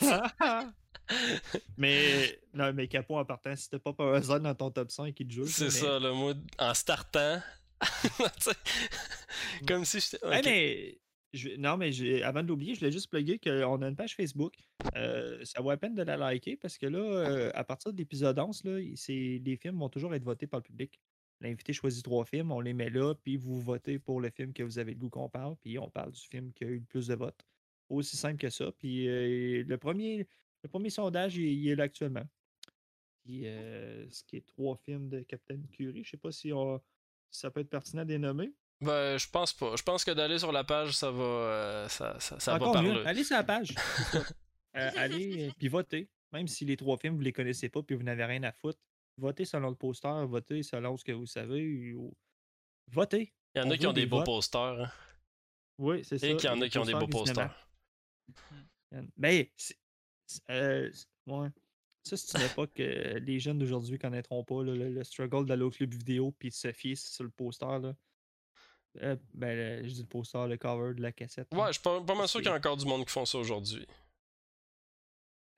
mais 1.76 2.38
non, 2.52 2.72
mais 2.72 2.88
Capot 2.88 3.18
en 3.18 3.24
partant, 3.24 3.54
si 3.56 3.68
t'as 3.68 3.78
pas 3.78 3.92
par 3.92 4.14
hasard 4.14 4.40
dans 4.40 4.54
ton 4.54 4.70
top 4.70 4.90
5, 4.90 5.18
il 5.18 5.26
te 5.26 5.32
juge. 5.32 5.50
C'est 5.50 5.70
ça, 5.70 5.98
là, 5.98 6.12
moi, 6.12 6.34
en 6.58 6.74
startant. 6.74 7.40
Comme 9.66 9.84
si. 9.84 9.98
Hey, 10.22 10.38
ok. 10.38 10.44
mais 10.44 10.98
je- 11.32 11.56
non, 11.56 11.76
mais 11.76 12.22
avant 12.22 12.42
de 12.42 12.48
l'oublier, 12.48 12.74
je 12.74 12.80
voulais 12.80 12.92
juste 12.92 13.10
plugger 13.10 13.38
qu'on 13.38 13.82
a 13.82 13.88
une 13.88 13.96
page 13.96 14.14
Facebook. 14.14 14.54
Euh, 14.96 15.44
ça 15.44 15.60
vaut 15.60 15.70
la 15.70 15.76
peine 15.76 15.94
de 15.94 16.02
la 16.02 16.16
liker 16.16 16.56
parce 16.56 16.78
que 16.78 16.86
là, 16.86 16.98
euh, 16.98 17.50
à 17.54 17.64
partir 17.64 17.92
de 17.92 17.98
l'épisode 17.98 18.38
11, 18.38 18.64
là, 18.64 18.78
les 18.78 19.56
films 19.60 19.78
vont 19.78 19.88
toujours 19.88 20.14
être 20.14 20.24
votés 20.24 20.46
par 20.46 20.60
le 20.60 20.64
public. 20.64 20.98
L'invité 21.40 21.72
choisit 21.72 22.04
trois 22.04 22.24
films, 22.24 22.52
on 22.52 22.60
les 22.60 22.72
met 22.72 22.90
là, 22.90 23.14
puis 23.14 23.36
vous 23.36 23.60
votez 23.60 23.98
pour 23.98 24.20
le 24.20 24.30
film 24.30 24.52
que 24.52 24.62
vous 24.62 24.78
avez 24.78 24.92
le 24.92 24.98
goût 24.98 25.10
qu'on 25.10 25.28
parle, 25.28 25.56
puis 25.56 25.78
on 25.78 25.90
parle 25.90 26.12
du 26.12 26.20
film 26.20 26.52
qui 26.52 26.64
a 26.64 26.68
eu 26.68 26.78
le 26.78 26.84
plus 26.84 27.08
de 27.08 27.14
votes. 27.14 27.44
Aussi 27.88 28.16
simple 28.16 28.38
que 28.38 28.48
ça. 28.48 28.72
Puis 28.78 29.08
euh, 29.08 29.64
le, 29.66 29.76
premier, 29.76 30.26
le 30.64 30.68
premier 30.68 30.90
sondage, 30.90 31.36
il, 31.36 31.44
il 31.44 31.68
est 31.68 31.76
là 31.76 31.84
actuellement. 31.84 32.24
Puis 33.24 33.46
euh, 33.46 34.08
ce 34.10 34.22
qui 34.24 34.36
est 34.36 34.46
trois 34.46 34.76
films 34.76 35.08
de 35.08 35.20
Captain 35.20 35.60
Curie. 35.72 36.02
Je 36.04 36.10
sais 36.10 36.16
pas 36.16 36.32
si, 36.32 36.52
on- 36.52 36.80
ça 37.30 37.50
peut 37.50 37.60
être 37.60 37.70
pertinent 37.70 38.04
de 38.04 38.10
les 38.10 38.18
nommer. 38.18 38.52
Ben, 38.80 39.16
je 39.16 39.28
pense 39.30 39.52
pas. 39.52 39.76
Je 39.76 39.82
pense 39.82 40.04
que 40.04 40.10
d'aller 40.10 40.38
sur 40.38 40.52
la 40.52 40.64
page, 40.64 40.92
ça 40.96 41.10
va. 41.10 41.22
euh, 41.22 41.88
ça, 41.88 42.18
ça, 42.20 42.38
ça 42.40 42.58
va 42.58 42.66
mieux, 42.82 42.92
parler. 42.92 43.06
allez 43.06 43.24
sur 43.24 43.36
la 43.36 43.44
page. 43.44 43.74
Euh, 44.76 44.90
allez, 44.96 45.52
puis 45.56 45.68
votez. 45.68 46.10
Même 46.32 46.48
si 46.48 46.64
les 46.64 46.76
trois 46.76 46.98
films, 46.98 47.14
vous 47.14 47.20
les 47.20 47.32
connaissez 47.32 47.68
pas, 47.68 47.80
puis 47.84 47.94
vous 47.94 48.02
n'avez 48.02 48.24
rien 48.24 48.42
à 48.42 48.50
foutre. 48.50 48.80
Votez 49.18 49.44
selon 49.44 49.70
le 49.70 49.76
poster, 49.76 50.26
votez 50.26 50.64
selon 50.64 50.96
ce 50.96 51.04
que 51.04 51.12
vous 51.12 51.26
savez. 51.26 51.94
Votez. 52.90 53.32
Il 53.54 53.60
y 53.60 53.62
en 53.62 53.68
on 53.68 53.70
a 53.70 53.76
qui 53.78 53.86
ont 53.86 53.92
des 53.92 54.00
des 54.00 54.06
beaux 54.08 54.16
votes. 54.16 54.26
posters. 54.26 54.80
hein. 54.82 54.90
Oui, 55.78 56.04
c'est 56.04 56.18
ça. 56.18 56.26
Et 56.26 56.36
qu'il 56.36 56.50
y 56.50 56.52
en 56.52 56.60
a 56.60 56.68
qui 56.68 56.76
ont 56.78 56.84
des 56.84 56.92
beaux 56.94 57.06
posters. 57.06 57.68
Ben, 59.16 59.46
euh, 60.50 60.90
ouais. 61.26 61.48
Ça, 62.04 62.16
c'est 62.18 62.36
une 62.38 62.44
époque 62.44 62.74
que 62.74 63.18
les 63.18 63.40
jeunes 63.40 63.58
d'aujourd'hui 63.58 63.98
connaîtront 63.98 64.44
pas, 64.44 64.62
là, 64.62 64.74
le, 64.74 64.90
le 64.90 65.04
struggle 65.04 65.46
d'aller 65.46 65.62
au 65.62 65.70
club 65.70 65.94
vidéo 65.94 66.32
puis 66.38 66.50
de 66.50 66.54
se 66.54 66.70
fier 66.72 66.94
sur 66.96 67.24
le 67.24 67.30
poster. 67.30 67.64
Là. 67.80 67.94
Euh, 69.02 69.16
ben, 69.32 69.56
le- 69.82 69.88
je 69.88 69.94
dis 69.94 70.02
le 70.02 70.06
poster, 70.08 70.46
le 70.46 70.56
cover 70.58 70.94
de 70.94 71.00
la 71.02 71.12
cassette. 71.12 71.48
Ouais, 71.54 71.68
je 71.68 71.72
suis 71.72 71.82
pas, 71.82 72.00
pas 72.02 72.14
mal 72.14 72.28
sûr 72.28 72.40
qu'il 72.40 72.48
y 72.50 72.52
a 72.52 72.56
encore 72.56 72.76
du 72.76 72.84
monde 72.84 73.04
qui 73.06 73.12
font 73.12 73.24
ça 73.24 73.38
aujourd'hui. 73.38 73.86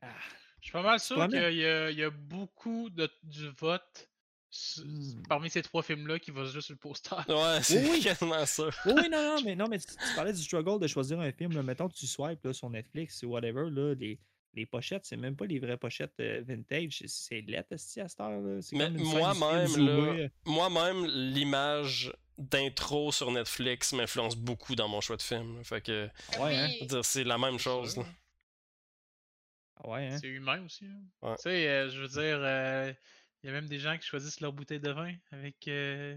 Ah, 0.03 0.15
Je 0.61 0.67
suis 0.67 0.73
pas 0.73 0.83
mal 0.83 1.01
sûr 1.01 1.17
qu'il 1.29 1.37
y, 1.39 1.65
a- 1.67 1.91
il 1.91 1.99
y 1.99 2.03
a 2.05 2.11
beaucoup 2.11 2.91
de, 2.91 3.11
du 3.23 3.49
vote 3.51 4.09
Hmm. 4.79 5.23
parmi 5.29 5.51
ces 5.51 5.61
trois 5.61 5.83
films-là 5.83 6.19
qui 6.19 6.31
va 6.31 6.45
juste 6.45 6.67
sur 6.69 6.73
le 6.73 6.79
poster. 6.79 7.11
Ouais, 7.29 7.63
c'est 7.63 7.91
oui. 7.91 8.01
quasiment 8.01 8.47
ça. 8.47 8.71
Oui, 8.87 9.09
non, 9.11 9.35
non, 9.35 9.37
mais, 9.45 9.55
non, 9.55 9.67
mais 9.69 9.79
tu, 9.79 9.87
tu 9.89 10.15
parlais 10.15 10.33
du 10.33 10.41
struggle 10.43 10.81
de 10.81 10.87
choisir 10.87 11.21
un 11.21 11.31
film. 11.33 11.53
Là, 11.53 11.63
mettons 11.63 11.89
que 11.89 11.95
tu 11.95 12.07
swipes 12.07 12.43
là, 12.43 12.55
sur 12.55 12.71
Netflix 12.71 13.23
ou 13.23 13.27
whatever, 13.31 13.69
là, 13.69 13.93
les, 13.95 14.19
les 14.57 14.67
pochettes, 14.67 15.05
c'est 15.05 15.17
même 15.17 15.37
pas 15.37 15.47
les 15.47 15.59
vraies 15.59 15.77
pochettes 15.77 16.19
euh, 16.21 16.43
vintage. 16.47 17.03
c'est- 17.07 17.43
lettre 17.43 17.75
à 17.75 17.79
cette 17.79 18.21
heure. 18.21 18.41
Moi-même, 18.73 19.89
euh. 19.89 20.29
moi-même, 20.45 21.05
l'image 21.07 22.13
d'intro 22.39 23.13
sur 23.13 23.31
Netflix 23.31 23.93
m'influence 23.93 24.37
beaucoup 24.37 24.75
dans 24.75 24.89
mon 24.89 25.01
choix 25.01 25.17
de 25.17 25.23
film. 25.23 25.63
Fait 25.65 25.81
que, 25.81 26.09
Ouais, 26.39 26.57
hein. 26.57 27.01
c'est 27.03 27.25
la 27.25 27.39
même 27.39 27.59
chose. 27.59 27.99
Ah 29.77 29.89
Ouais, 29.89 30.09
hein. 30.09 30.19
C'est 30.21 30.29
humain 30.29 30.63
aussi. 30.65 30.87
hein. 30.87 31.01
Ouais. 31.23 31.37
Tu 31.37 31.43
sais, 31.43 31.69
euh, 31.69 31.89
je 31.91 32.01
veux 32.01 32.09
dire, 32.09 32.39
euh, 32.41 32.93
il 33.43 33.47
y 33.47 33.51
a 33.51 33.53
même 33.53 33.69
des 33.69 33.79
gens 33.79 33.97
qui 33.99 34.07
choisissent 34.07 34.41
leur 34.41 34.53
bouteille 34.53 34.81
de 34.81 34.91
vin 34.91 35.13
avec 35.33 35.69
euh, 35.69 36.17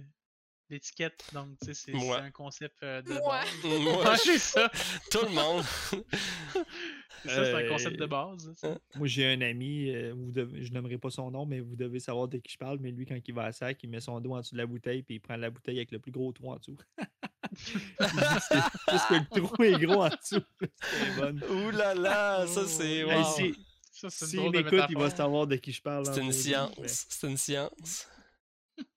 l'étiquette. 0.70 1.24
Donc, 1.34 1.57
tu 1.61 1.74
sais, 1.74 1.74
c'est 1.74 1.94
un 2.16 2.32
concept 2.32 2.82
euh, 2.84 3.02
de 3.02 3.14
Moi. 3.14 3.41
base. 3.41 3.64
Moi, 3.82 4.18
c'est 4.24 4.40
ça. 4.40 4.70
tout 5.11 5.22
le 5.24 5.30
monde. 5.30 5.64
C'est 7.23 7.29
ça, 7.29 7.45
c'est 7.45 7.53
un 7.53 7.57
Euh, 7.59 7.69
concept 7.69 7.99
de 7.99 8.05
base. 8.05 8.53
ça. 8.55 8.77
Moi, 8.95 9.07
j'ai 9.07 9.25
un 9.27 9.41
ami, 9.41 9.89
euh, 9.89 10.13
vous 10.15 10.31
devez- 10.31 10.63
je 10.63 10.71
nommerai 10.73 10.97
pas 10.97 11.09
son 11.09 11.31
nom, 11.31 11.45
mais 11.45 11.59
vous 11.59 11.75
devez 11.75 11.99
savoir 11.99 12.27
de 12.27 12.37
qui 12.37 12.53
je 12.53 12.57
parle. 12.57 12.79
Mais 12.79 12.91
lui, 12.91 13.05
quand 13.05 13.17
il 13.25 13.33
va 13.33 13.45
à 13.45 13.51
sac, 13.51 13.81
il 13.83 13.89
met 13.89 13.99
son 13.99 14.19
doigt 14.21 14.37
en 14.37 14.41
dessous 14.41 14.55
de 14.55 14.59
la 14.59 14.65
bouteille, 14.65 15.03
puis 15.03 15.15
il 15.15 15.19
prend 15.19 15.35
la 15.35 15.49
bouteille 15.49 15.77
avec 15.77 15.91
le 15.91 15.99
plus 15.99 16.11
gros 16.11 16.31
trou 16.31 16.51
en 16.51 16.57
dessous. 16.57 16.77
Il 17.51 18.05
dit, 18.05 18.25
c'est 18.47 18.61
parce 18.85 19.05
que 19.07 19.13
le 19.15 19.41
trou 19.41 19.63
est 19.63 19.79
gros 19.85 20.03
en 20.03 20.09
dessous. 20.09 20.43
C'est 20.81 21.15
bonne. 21.17 21.43
Ouh 21.49 21.71
là 21.71 21.95
là, 21.95 22.45
ça 22.47 22.65
c'est. 22.67 23.03
wow. 23.03 23.11
Hey, 23.39 23.55
S'il 23.91 24.51
m'écoute, 24.51 24.81
il 24.89 24.97
va 24.97 25.09
savoir 25.09 25.47
de 25.47 25.55
qui 25.55 25.71
je 25.71 25.81
parle. 25.81 26.05
C'est 26.05 26.21
une 26.21 26.31
science. 26.31 26.77
mais- 26.79 26.87
C'est 26.87 27.27
une 27.27 27.37
science. 27.37 28.07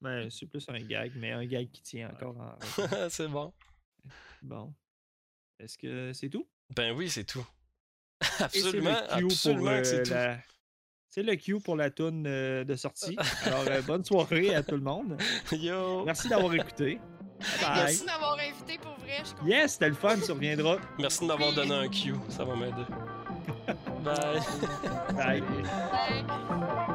mais 0.00 0.28
c'est 0.30 0.46
plus 0.46 0.64
un 0.68 0.78
gag, 0.80 1.12
mais 1.16 1.30
un 1.32 1.44
gag 1.46 1.70
qui 1.70 1.82
tient 1.82 2.10
encore 2.10 2.36
en. 2.38 2.56
c'est 3.10 3.28
bon. 3.28 3.52
Bon. 4.42 4.74
Est-ce 5.58 5.78
que 5.78 6.12
c'est 6.12 6.28
tout? 6.28 6.46
Ben 6.76 6.92
oui, 6.94 7.08
c'est 7.08 7.24
tout. 7.24 7.46
Et 8.54 8.60
c'est 8.60 8.64
Absolument, 8.64 8.90
le 8.90 9.16
cue 9.18 9.24
absolument 9.26 9.80
c'est 9.84 9.94
euh, 10.00 10.02
tout. 10.04 10.10
la- 10.12 10.36
C'est 11.10 11.22
le 11.22 11.36
cue 11.36 11.60
pour 11.60 11.76
la 11.76 11.90
toune 11.90 12.24
euh, 12.26 12.64
de 12.64 12.74
sortie. 12.76 13.16
Alors, 13.44 13.64
euh, 13.68 13.82
bonne 13.82 14.04
soirée 14.04 14.54
à 14.54 14.62
tout 14.62 14.76
le 14.76 14.80
monde. 14.82 15.16
Yo! 15.52 16.04
Merci 16.04 16.28
d'avoir 16.28 16.54
écouté. 16.54 16.98
Bye. 17.60 17.74
Merci 17.76 18.06
d'avoir 18.06 18.38
invité 18.38 18.78
pour 18.78 18.94
vrai. 18.98 19.22
Je. 19.42 19.48
Yes, 19.48 19.72
c'était 19.72 19.88
le 19.88 19.94
fun, 19.94 20.16
tu 20.24 20.30
reviendras. 20.32 20.78
Merci 20.98 21.20
de 21.20 21.26
m'avoir 21.26 21.52
donné 21.52 21.74
un 21.74 21.88
cue, 21.88 22.14
ça 22.28 22.44
va 22.44 22.54
m'aider. 22.54 22.86
Bye! 24.04 24.40
Bye. 25.14 25.40
Bye. 25.40 26.86